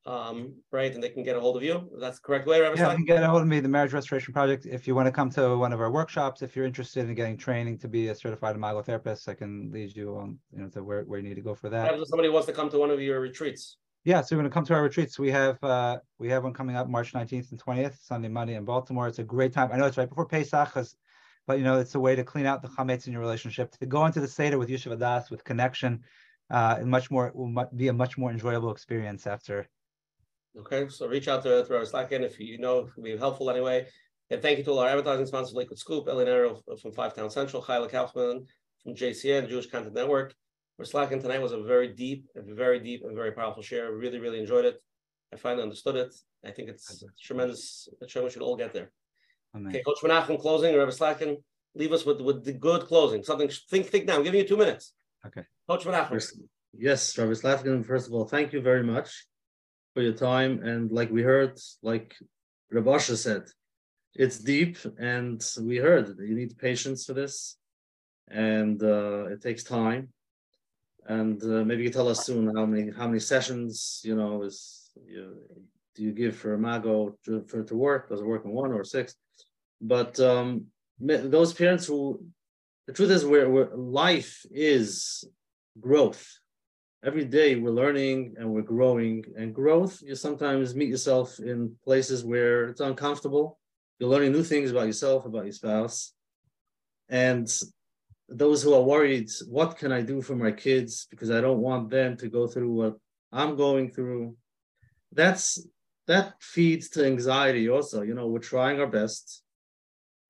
Um, 0.07 0.55
right, 0.73 0.93
and 0.95 1.03
they 1.03 1.11
can 1.11 1.23
get 1.23 1.37
a 1.37 1.41
hold 1.41 1.59
of 1.59 1.63
you. 1.63 1.91
That's 2.01 2.19
the 2.19 2.23
correct 2.23 2.47
way, 2.47 2.61
Rabbi 2.61 2.81
yeah, 2.81 2.91
you 2.91 2.97
can 2.97 3.05
get 3.05 3.23
a 3.23 3.29
hold 3.29 3.43
of 3.43 3.49
me, 3.49 3.61
the 3.61 3.69
Marriage 3.69 3.93
Restoration 3.93 4.33
Project. 4.33 4.65
If 4.65 4.89
you 4.89 4.95
want 4.95 5.07
to 5.07 5.13
come 5.13 5.29
to 5.31 5.59
one 5.59 5.75
of 5.75 5.81
our 5.81 5.91
workshops, 5.91 6.41
if 6.41 6.57
you're 6.57 6.65
interested 6.65 7.07
in 7.07 7.15
getting 7.15 7.37
training 7.37 7.79
to 7.79 7.89
be 7.89 8.09
a 8.09 8.15
certified 8.15 8.57
imago 8.57 8.81
therapist, 8.81 9.29
I 9.29 9.35
can 9.35 9.71
lead 9.71 9.95
you 9.95 10.17
on, 10.17 10.39
you 10.53 10.63
know, 10.63 10.69
to 10.71 10.83
where, 10.83 11.03
where 11.03 11.21
you 11.21 11.29
need 11.29 11.35
to 11.35 11.43
go 11.43 11.55
for 11.55 11.69
that. 11.69 11.93
If 11.95 12.09
somebody 12.09 12.31
wants 12.31 12.47
to 12.47 12.55
come 12.55 12.71
to 12.71 12.79
one 12.79 12.91
of 12.91 13.01
your 13.01 13.21
retreats. 13.21 13.77
Yeah, 14.05 14.23
so 14.23 14.35
you're 14.35 14.43
going 14.43 14.51
to 14.51 14.55
come 14.55 14.65
to 14.65 14.75
our 14.75 14.83
retreats. 14.83 15.19
We 15.19 15.31
have 15.33 15.63
uh, 15.63 15.99
we 16.19 16.31
have 16.31 16.45
one 16.45 16.55
coming 16.55 16.77
up 16.77 16.89
March 16.89 17.13
19th 17.13 17.51
and 17.51 17.63
20th, 17.63 18.03
Sunday, 18.03 18.29
Monday 18.29 18.55
in 18.55 18.65
Baltimore. 18.65 19.07
It's 19.07 19.19
a 19.19 19.25
great 19.25 19.53
time. 19.53 19.71
I 19.71 19.77
know 19.77 19.85
it's 19.85 19.99
right 19.99 20.09
before 20.09 20.25
Pesach, 20.25 20.73
but 21.47 21.59
you 21.59 21.65
know 21.65 21.79
it's 21.79 21.95
a 21.95 22.01
way 22.01 22.17
to 22.17 22.25
clean 22.25 22.47
out 22.47 22.63
the 22.63 22.69
chametz 22.69 23.07
in 23.07 23.13
your 23.13 23.21
relationship, 23.21 23.71
to 23.73 23.85
go 23.85 24.07
into 24.07 24.21
the 24.21 24.29
seder 24.29 24.57
with 24.57 24.71
yishuv 24.71 24.97
hada'as, 24.97 25.31
with 25.31 25.45
connection, 25.45 26.01
uh, 26.51 26.77
and 26.79 26.91
much 26.91 27.11
more 27.11 27.31
will 27.35 27.69
be 27.77 27.89
a 27.89 27.93
much 27.93 28.17
more 28.17 28.31
enjoyable 28.31 28.71
experience 28.71 29.27
after. 29.27 29.69
Okay, 30.59 30.89
so 30.89 31.07
reach 31.07 31.29
out 31.29 31.43
to, 31.45 31.65
to 31.65 31.73
Rabbi 31.73 31.85
Slatkin 31.85 32.23
if 32.23 32.41
you 32.41 32.59
know 32.59 32.81
it 32.81 32.95
can 32.95 33.03
be 33.05 33.17
helpful 33.17 33.51
anyway. 33.51 33.87
And 34.31 34.43
thank 34.43 34.59
you 34.59 34.65
to 34.65 34.71
all 34.73 34.79
our 34.81 34.89
advertising 34.89 35.27
sponsors, 35.27 35.55
Liquid 35.55 35.79
Scoop, 35.79 36.07
Elinero 36.07 36.61
from 36.81 36.93
Five 36.93 37.15
Town 37.15 37.31
Central, 37.31 37.63
Chayla 37.63 37.91
Kaufman 37.91 38.47
from 38.83 38.95
JCN, 38.95 39.49
Jewish 39.49 39.71
Content 39.71 39.95
Network. 39.95 40.35
Rabbi 40.79 40.89
Slatkin 40.89 41.21
tonight 41.21 41.41
was 41.41 41.53
a 41.53 41.63
very 41.63 41.89
deep, 41.89 42.27
a 42.37 42.55
very 42.55 42.81
deep 42.81 43.05
and 43.05 43.15
very 43.15 43.33
powerful 43.33 43.63
share. 43.63 43.93
Really, 43.93 44.19
really 44.19 44.41
enjoyed 44.41 44.65
it. 44.65 44.81
I 45.33 45.37
finally 45.37 45.63
understood 45.63 45.97
it. 45.97 46.15
I 46.45 46.51
think 46.51 46.69
it's 46.69 47.05
tremendous. 47.23 47.89
I'm 48.01 48.09
sure 48.09 48.25
we 48.25 48.31
should 48.31 48.43
all 48.43 48.57
get 48.57 48.73
there. 48.73 48.91
Amen. 49.55 49.71
Okay, 49.71 49.83
Coach 49.83 49.99
Menachem 50.03 50.41
closing, 50.41 50.77
Rabbi 50.77 50.91
Slatkin, 50.91 51.37
leave 51.75 51.93
us 51.93 52.05
with, 52.05 52.21
with 52.21 52.45
the 52.45 52.53
good 52.53 52.83
closing. 52.87 53.23
Something, 53.23 53.51
think, 53.69 53.87
think 53.87 54.07
now. 54.07 54.17
I'm 54.17 54.25
giving 54.25 54.41
you 54.41 54.47
two 54.49 54.57
minutes. 54.57 54.95
Okay. 55.27 55.43
Coach 55.69 55.85
Menachem. 55.85 56.09
First- 56.09 56.41
Yes, 56.73 57.19
Rabbi 57.19 57.33
Slatkin, 57.33 57.85
first 57.85 58.07
of 58.07 58.15
all, 58.15 58.27
thank 58.27 58.53
you 58.53 58.61
very 58.61 58.85
much 58.85 59.27
for 59.95 60.03
your 60.03 60.13
time. 60.13 60.63
And 60.63 60.91
like 60.91 61.11
we 61.11 61.23
heard, 61.23 61.59
like 61.83 62.15
Rabasha 62.73 63.17
said, 63.17 63.45
it's 64.15 64.39
deep 64.39 64.77
and 64.99 65.45
we 65.61 65.77
heard 65.77 66.17
you 66.19 66.35
need 66.35 66.59
patience 66.59 67.05
for 67.05 67.13
this 67.13 67.57
and 68.29 68.83
uh, 68.83 69.27
it 69.27 69.43
takes 69.43 69.63
time. 69.63 70.09
And 71.07 71.43
uh, 71.43 71.65
maybe 71.65 71.83
you 71.83 71.91
tell 71.91 72.09
us 72.09 72.25
soon 72.25 72.55
how 72.55 72.67
many 72.67 72.91
how 72.91 73.07
many 73.07 73.21
sessions 73.21 74.01
you 74.05 74.15
know 74.15 74.43
is 74.43 74.91
you, 75.07 75.37
do 75.95 76.03
you 76.03 76.13
give 76.13 76.37
for 76.37 76.55
Imago 76.55 77.17
to, 77.25 77.43
for 77.49 77.65
to 77.65 77.75
work? 77.75 78.09
Does 78.09 78.21
it 78.21 78.27
work 78.27 78.45
in 78.45 78.53
one 78.53 78.73
or 78.73 78.85
six? 78.85 79.17
But 79.81 80.21
um, 80.21 80.67
those 81.01 81.53
parents 81.55 81.87
who 81.87 82.23
the 82.87 82.93
truth 82.93 83.11
is 83.11 83.25
where 83.25 83.49
life 83.75 84.45
is 84.51 85.25
growth 85.81 86.40
every 87.05 87.25
day 87.25 87.57
we're 87.57 87.71
learning 87.71 88.35
and 88.39 88.51
we're 88.51 88.63
growing. 88.63 89.25
And 89.37 89.55
growth 89.55 90.03
you 90.03 90.15
sometimes 90.15 90.75
meet 90.75 90.89
yourself 90.89 91.39
in 91.39 91.75
places 91.85 92.25
where 92.25 92.65
it's 92.65 92.81
uncomfortable. 92.81 93.59
You're 93.99 94.11
learning 94.11 94.33
new 94.33 94.45
things 94.45 94.71
about 94.71 94.87
yourself 94.87 95.25
about 95.25 95.45
your 95.45 95.53
spouse. 95.53 96.13
And 97.09 97.51
those 98.29 98.63
who 98.63 98.75
are 98.75 98.83
worried 98.83 99.29
what 99.49 99.77
can 99.77 99.91
i 99.91 100.01
do 100.01 100.23
for 100.23 100.37
my 100.37 100.53
kids? 100.53 101.07
Because 101.11 101.31
i 101.31 101.41
don't 101.41 101.59
want 101.59 101.91
them 101.91 102.17
to 102.19 102.29
go 102.29 102.47
through 102.47 102.73
what 102.73 102.97
i'm 103.33 103.57
going 103.57 103.91
through. 103.91 104.37
That's 105.13 105.67
that 106.07 106.35
feeds 106.41 106.89
to 106.91 107.07
anxiety 107.07 107.69
also. 107.69 108.03
You 108.03 108.15
know 108.15 108.29
we're 108.29 108.39
trying 108.39 108.81
our 108.81 108.87
best. 108.87 109.43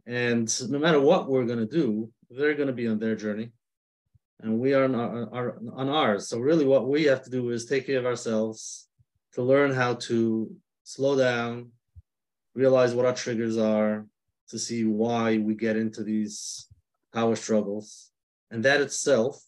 And 0.07 0.49
no 0.71 0.79
matter 0.79 1.01
what 1.01 1.29
we're 1.29 1.45
going 1.45 1.59
to 1.59 1.67
do 1.67 2.11
they're 2.31 2.55
going 2.55 2.69
to 2.69 2.73
be 2.73 2.87
on 2.87 2.99
their 2.99 3.17
journey 3.17 3.51
and 4.43 4.59
we 4.59 4.75
are 4.75 4.85
on, 4.85 4.95
our, 4.95 5.59
on 5.75 5.89
ours. 5.89 6.29
So 6.29 6.39
really, 6.39 6.65
what 6.65 6.89
we 6.89 7.05
have 7.05 7.23
to 7.25 7.31
do 7.31 7.51
is 7.51 7.67
take 7.67 7.87
care 7.87 7.99
of 7.99 8.07
ourselves 8.07 8.89
to 9.35 9.43
learn 9.43 9.73
how 9.73 9.95
to 9.95 10.51
slow 10.85 11.17
down, 11.17 11.71
realize 12.55 12.95
what 12.95 13.07
our 13.07 13.15
triggers 13.15 13.59
are, 13.59 14.07
to 14.49 14.59
see 14.59 14.85
why 14.85 15.39
we 15.39 15.55
get 15.55 15.77
into 15.77 16.03
these 16.03 16.67
power 17.15 17.37
struggles, 17.37 18.11
and 18.51 18.65
that 18.65 18.81
itself 18.81 19.41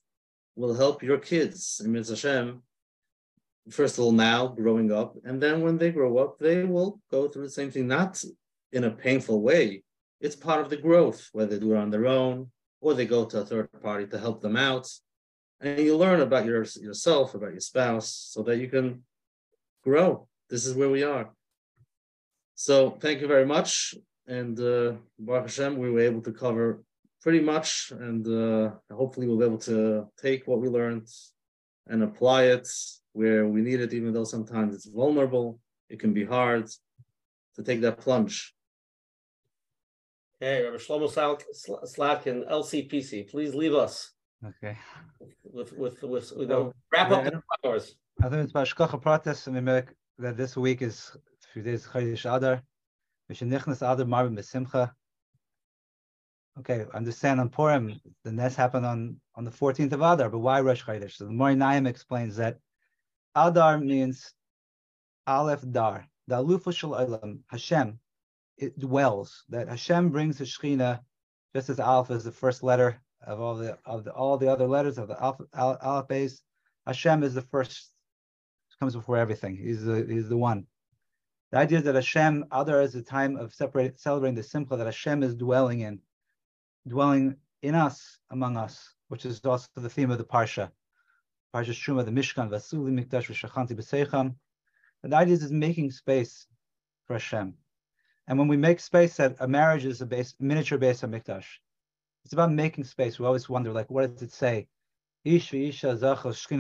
will 0.55 0.75
help 0.75 1.03
your 1.03 1.19
kids. 1.19 1.81
in 1.85 1.95
Hashem, 1.95 2.63
first 3.71 3.99
of 3.99 4.05
all, 4.05 4.13
now 4.13 4.49
growing 4.49 4.93
up, 4.93 5.17
and 5.25 5.43
then 5.43 5.63
when 5.63 5.79
they 5.79 5.91
grow 5.91 6.19
up, 6.19 6.39
they 6.39 6.65
will 6.65 7.01
go 7.11 7.29
through 7.29 7.45
the 7.45 7.51
same 7.51 7.71
thing, 7.71 7.89
not 7.89 8.23
in 8.73 8.85
a 8.85 8.91
painful 8.91 9.41
way. 9.41 9.83
It's 10.21 10.37
part 10.37 10.61
of 10.61 10.71
the 10.71 10.77
growth, 10.77 11.29
whether 11.33 11.53
they 11.53 11.59
do 11.59 11.73
it 11.73 11.79
on 11.79 11.91
their 11.91 12.07
own 12.07 12.51
or 12.83 12.93
they 12.93 13.07
go 13.07 13.25
to 13.25 13.41
a 13.41 13.45
third 13.45 13.69
party 13.81 14.07
to 14.09 14.19
help 14.19 14.43
them 14.43 14.57
out. 14.57 14.87
And 15.61 15.79
you 15.79 15.97
learn 15.97 16.21
about 16.21 16.45
your, 16.45 16.65
yourself, 16.89 17.35
about 17.35 17.53
your 17.53 17.61
spouse, 17.61 18.09
so 18.33 18.43
that 18.43 18.59
you 18.59 18.69
can 18.69 19.05
grow. 19.85 20.27
This 20.51 20.67
is 20.67 20.75
where 20.75 20.91
we 20.91 21.05
are. 21.05 21.31
So 22.57 22.91
thank 22.91 23.21
you 23.21 23.29
very 23.29 23.47
much. 23.47 23.95
And 24.27 24.59
uh, 24.59 24.95
Baruch 25.19 25.45
Hashem, 25.45 25.79
we 25.79 25.91
were 25.91 26.01
able 26.01 26.23
to 26.23 26.33
cover 26.33 26.83
pretty 27.23 27.41
much, 27.41 27.93
and 27.93 28.27
uh, 28.27 28.73
hopefully 28.93 29.29
we'll 29.29 29.39
be 29.39 29.45
able 29.45 29.65
to 29.73 30.09
take 30.21 30.47
what 30.49 30.61
we 30.61 30.69
learned 30.69 31.07
and 31.87 32.03
apply 32.03 32.45
it 32.45 32.69
where 33.13 33.47
we 33.47 33.61
need 33.61 33.81
it, 33.81 33.93
even 33.93 34.13
though 34.13 34.25
sometimes 34.25 34.75
it's 34.75 34.87
vulnerable. 34.87 35.61
It 35.89 36.01
can 36.01 36.13
be 36.13 36.25
hard 36.25 36.67
to 37.57 37.63
take 37.63 37.83
that 37.83 37.99
plunge. 37.99 38.55
Hey, 40.43 40.65
Rabbi 40.65 40.77
Shlomo 40.79 41.09
Slatkin 41.85 42.51
LCPC, 42.51 43.31
please 43.31 43.55
leave 43.55 43.75
us. 43.75 44.11
Okay. 44.45 44.77
With 45.45 45.73
with 45.79 46.03
with, 46.03 46.33
with 46.33 46.49
so, 46.49 46.75
wrap 46.93 47.13
up 47.13 47.27
in 47.27 47.35
the 47.35 47.43
flowers. 47.63 47.95
I 48.21 48.29
think 48.29 48.43
it's 48.43 48.53
Hashgacha 48.53 49.01
Pratis, 49.01 49.47
and 49.47 49.87
that 50.19 50.37
this 50.37 50.57
week 50.57 50.83
is 50.83 51.17
few 51.53 51.63
days 51.63 51.87
Chodesh 51.87 52.25
Adar. 52.37 52.61
Mishenichnas 53.31 53.89
Adar 53.89 54.05
Marbin 54.05 54.37
Besimcha. 54.37 54.91
Okay, 56.59 56.87
understand 56.93 57.39
on 57.39 57.49
Purim, 57.49 58.01
the 58.25 58.33
Ness 58.33 58.57
happened 58.57 58.85
on, 58.85 59.21
on 59.37 59.45
the 59.45 59.53
14th 59.53 59.93
of 59.93 60.01
Adar, 60.01 60.29
but 60.29 60.41
why 60.41 60.61
Rosh 60.61 60.83
Chodesh? 60.83 61.13
So 61.13 61.27
the 61.27 61.31
Mori 61.31 61.55
Naim 61.55 61.87
explains 61.87 62.35
that 62.39 62.59
Adar 63.37 63.79
means 63.79 64.35
Aleph 65.25 65.63
Dar, 65.71 66.05
the 66.27 66.43
Alufo 66.43 66.75
Shel 66.75 66.91
Olam, 66.91 67.39
Hashem, 67.47 68.01
it 68.59 68.79
dwells, 68.79 69.45
that 69.49 69.69
Hashem 69.69 70.11
brings 70.11 70.39
the 70.39 70.45
Shekhinah, 70.45 71.01
just 71.55 71.71
as 71.71 71.81
Aleph 71.81 72.11
is 72.11 72.25
the 72.25 72.33
first 72.33 72.63
letter 72.63 73.01
of 73.27 73.41
all 73.41 73.55
the 73.55 73.79
of 73.85 74.05
the, 74.05 74.13
all 74.13 74.39
the 74.39 74.53
Adar 74.53 74.67
letters 74.67 74.99
of 74.99 75.09
the 75.09 75.19
Aleph, 75.19 75.41
Aleph 75.55 76.09
Beis, 76.09 76.41
Hashem 76.87 77.23
is 77.23 77.35
the 77.35 77.43
first, 77.43 77.91
comes 78.81 78.95
before 78.95 79.17
everything. 79.17 79.57
He's 79.57 79.85
the, 79.85 80.05
he's 80.09 80.29
the 80.29 80.37
one. 80.37 80.67
The 81.53 81.59
idea 81.59 81.79
is 81.79 81.85
that 81.85 81.95
Hashem, 81.95 82.47
other 82.51 82.81
is 82.81 82.95
the 82.95 83.03
time 83.03 83.37
of 83.37 83.55
separating, 83.55 83.97
celebrating 83.97 84.35
the 84.35 84.43
Simcha 84.43 84.77
that 84.77 84.87
Hashem 84.87 85.23
is 85.23 85.35
dwelling 85.35 85.81
in 85.81 86.01
dwelling 86.89 87.37
in 87.63 87.75
us, 87.75 88.19
among 88.31 88.57
us, 88.57 88.95
which 89.09 89.25
is 89.25 89.45
also 89.45 89.69
the 89.77 89.89
theme 89.89 90.11
of 90.11 90.19
the 90.19 90.25
Parsha. 90.25 90.71
Parsha 91.55 91.71
Terumah, 91.71 92.05
the 92.05 92.11
Mishkan, 92.11 92.49
V'asu 92.49 92.83
Li 92.83 92.91
Mikdash, 92.91 93.29
V'Shachanti 93.29 93.77
B'socham. 93.77 94.35
And 95.03 95.13
the 95.13 95.17
idea 95.17 95.35
is 95.35 95.53
making 95.53 95.91
space 95.91 96.47
for 97.07 97.15
Hashem. 97.15 97.55
And 98.29 98.39
when 98.39 98.49
we 98.49 98.57
make 98.57 98.81
space, 98.81 99.17
that 99.17 99.37
a 99.41 99.49
marriage 99.49 99.85
is 99.85 100.01
a 100.01 100.07
base, 100.07 100.35
miniature 100.39 100.79
Beis 100.79 101.03
HaMikdash. 101.03 101.47
It's 102.25 102.33
about 102.33 102.53
making 102.53 102.85
space. 102.85 103.19
We 103.19 103.27
always 103.27 103.49
wonder, 103.49 103.73
like, 103.73 103.91
what 103.91 104.13
does 104.13 104.23
it 104.23 104.33
say? 104.33 104.69
Ish 105.25 105.55
Isha 105.55 105.99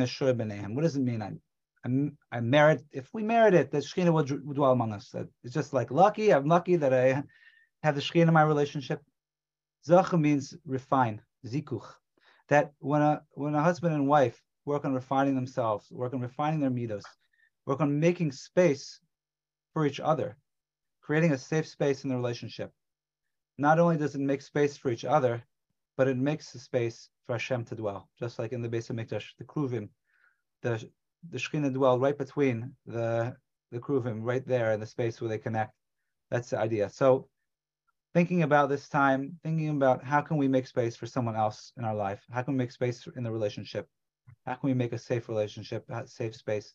Shur 0.06 0.34
What 0.34 0.82
does 0.82 0.96
it 0.96 1.02
mean? 1.02 1.22
I, 1.22 1.32
I'm, 1.84 2.16
I 2.30 2.40
merit. 2.40 2.84
If 2.92 3.12
we 3.12 3.22
merit 3.22 3.54
it, 3.54 3.70
the 3.70 3.78
Shechina 3.78 4.12
will, 4.12 4.24
will 4.44 4.54
dwell 4.54 4.72
among 4.72 4.92
us. 4.92 5.14
It's 5.42 5.54
just 5.54 5.72
like 5.72 5.90
lucky. 5.90 6.32
I'm 6.32 6.46
lucky 6.46 6.76
that 6.76 6.92
I 6.92 7.22
have 7.82 7.94
the 7.94 8.00
Shechina 8.00 8.28
in 8.28 8.34
my 8.34 8.42
relationship. 8.42 9.00
Zacha 9.86 10.20
means 10.20 10.54
refine, 10.64 11.20
zikuch. 11.46 11.86
That 12.48 12.72
when 12.78 13.02
a 13.02 13.22
when 13.32 13.54
a 13.54 13.62
husband 13.62 13.94
and 13.94 14.06
wife 14.06 14.40
work 14.64 14.84
on 14.84 14.94
refining 14.94 15.34
themselves, 15.34 15.90
work 15.90 16.14
on 16.14 16.20
refining 16.20 16.60
their 16.60 16.70
midos, 16.70 17.04
work 17.66 17.80
on 17.80 17.98
making 17.98 18.32
space 18.32 19.00
for 19.72 19.86
each 19.86 19.98
other, 19.98 20.36
creating 21.02 21.32
a 21.32 21.38
safe 21.38 21.66
space 21.66 22.04
in 22.04 22.10
the 22.10 22.16
relationship. 22.16 22.72
Not 23.58 23.78
only 23.78 23.96
does 23.96 24.14
it 24.14 24.20
make 24.20 24.40
space 24.40 24.76
for 24.76 24.90
each 24.90 25.04
other, 25.04 25.42
but 25.96 26.08
it 26.08 26.16
makes 26.16 26.54
a 26.54 26.58
space 26.58 27.10
for 27.26 27.32
Hashem 27.32 27.64
to 27.66 27.74
dwell, 27.74 28.08
just 28.18 28.38
like 28.38 28.52
in 28.52 28.62
the 28.62 28.68
Beis 28.68 28.90
HaMikdash, 28.90 29.36
the 29.38 29.44
Kruvim, 29.44 29.88
the 30.62 30.88
the 31.30 31.38
Shekhinah 31.38 31.72
dwell 31.72 31.98
right 31.98 32.16
between 32.16 32.74
the 32.86 33.36
the 33.70 33.78
Kruvim, 33.78 34.20
right 34.22 34.46
there 34.46 34.72
in 34.72 34.80
the 34.80 34.86
space 34.86 35.20
where 35.20 35.28
they 35.28 35.38
connect. 35.38 35.74
That's 36.30 36.50
the 36.50 36.58
idea. 36.58 36.88
So 36.88 37.28
thinking 38.14 38.42
about 38.42 38.68
this 38.68 38.88
time, 38.88 39.38
thinking 39.42 39.70
about 39.70 40.04
how 40.04 40.20
can 40.20 40.36
we 40.36 40.48
make 40.48 40.66
space 40.66 40.96
for 40.96 41.06
someone 41.06 41.36
else 41.36 41.72
in 41.76 41.84
our 41.84 41.94
life? 41.94 42.22
How 42.30 42.42
can 42.42 42.54
we 42.54 42.58
make 42.58 42.72
space 42.72 43.06
in 43.16 43.22
the 43.22 43.30
relationship? 43.30 43.88
How 44.46 44.54
can 44.54 44.68
we 44.68 44.74
make 44.74 44.92
a 44.92 44.98
safe 44.98 45.28
relationship, 45.28 45.84
a 45.90 46.06
safe 46.06 46.34
space? 46.34 46.74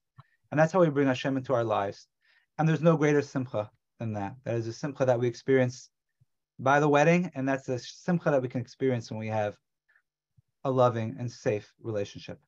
And 0.52 0.60
that's 0.60 0.72
how 0.74 0.80
we 0.80 0.90
bring 0.90 1.08
Hashem 1.08 1.38
into 1.38 1.54
our 1.54 1.64
lives. 1.64 2.08
And 2.58 2.68
there's 2.68 2.82
no 2.82 2.98
greater 2.98 3.22
simcha 3.22 3.70
than 4.00 4.14
that. 4.14 4.36
That 4.44 4.56
is 4.56 4.68
a 4.68 4.74
simcha 4.74 5.06
that 5.06 5.20
we 5.20 5.28
experience 5.28 5.90
by 6.60 6.80
the 6.80 6.90
wedding, 6.90 7.32
and 7.36 7.48
that's 7.48 7.70
a 7.70 7.80
simcha 7.80 8.32
that 8.32 8.42
we 8.42 8.48
can 8.48 8.62
experience 8.62 9.12
when 9.12 9.20
we 9.20 9.28
have 9.28 9.56
a 10.64 10.72
loving 10.72 11.16
and 11.20 11.32
safe 11.32 11.72
relationship. 11.82 12.40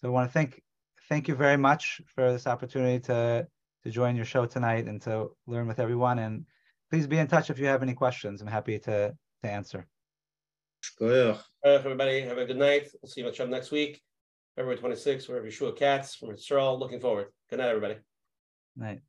So 0.00 0.08
I 0.08 0.10
want 0.10 0.28
to 0.28 0.32
thank 0.32 0.62
thank 1.08 1.28
you 1.28 1.34
very 1.34 1.56
much 1.56 2.00
for 2.06 2.32
this 2.32 2.46
opportunity 2.46 2.98
to 3.00 3.46
to 3.84 3.90
join 3.90 4.16
your 4.16 4.24
show 4.24 4.46
tonight 4.46 4.86
and 4.86 5.00
to 5.02 5.30
learn 5.46 5.66
with 5.66 5.80
everyone. 5.80 6.20
And 6.20 6.44
please 6.90 7.06
be 7.06 7.18
in 7.18 7.26
touch 7.26 7.50
if 7.50 7.58
you 7.58 7.66
have 7.66 7.82
any 7.82 7.94
questions. 7.94 8.40
I'm 8.40 8.46
happy 8.46 8.78
to, 8.80 9.14
to 9.42 9.50
answer. 9.50 9.86
Good. 10.98 11.38
everybody, 11.64 12.20
have 12.22 12.38
a 12.38 12.44
good 12.44 12.56
night. 12.56 12.88
We'll 13.00 13.10
see 13.10 13.20
you 13.20 13.26
much 13.26 13.40
next 13.40 13.70
week. 13.70 14.00
February 14.56 14.78
26th, 14.78 15.28
we're 15.28 15.42
Yeshua 15.42 15.76
Katz 15.76 16.14
from 16.14 16.32
Israel. 16.32 16.78
Looking 16.78 17.00
forward. 17.00 17.28
Good 17.48 17.58
night, 17.58 17.68
everybody. 17.68 17.96
Night. 18.76 19.02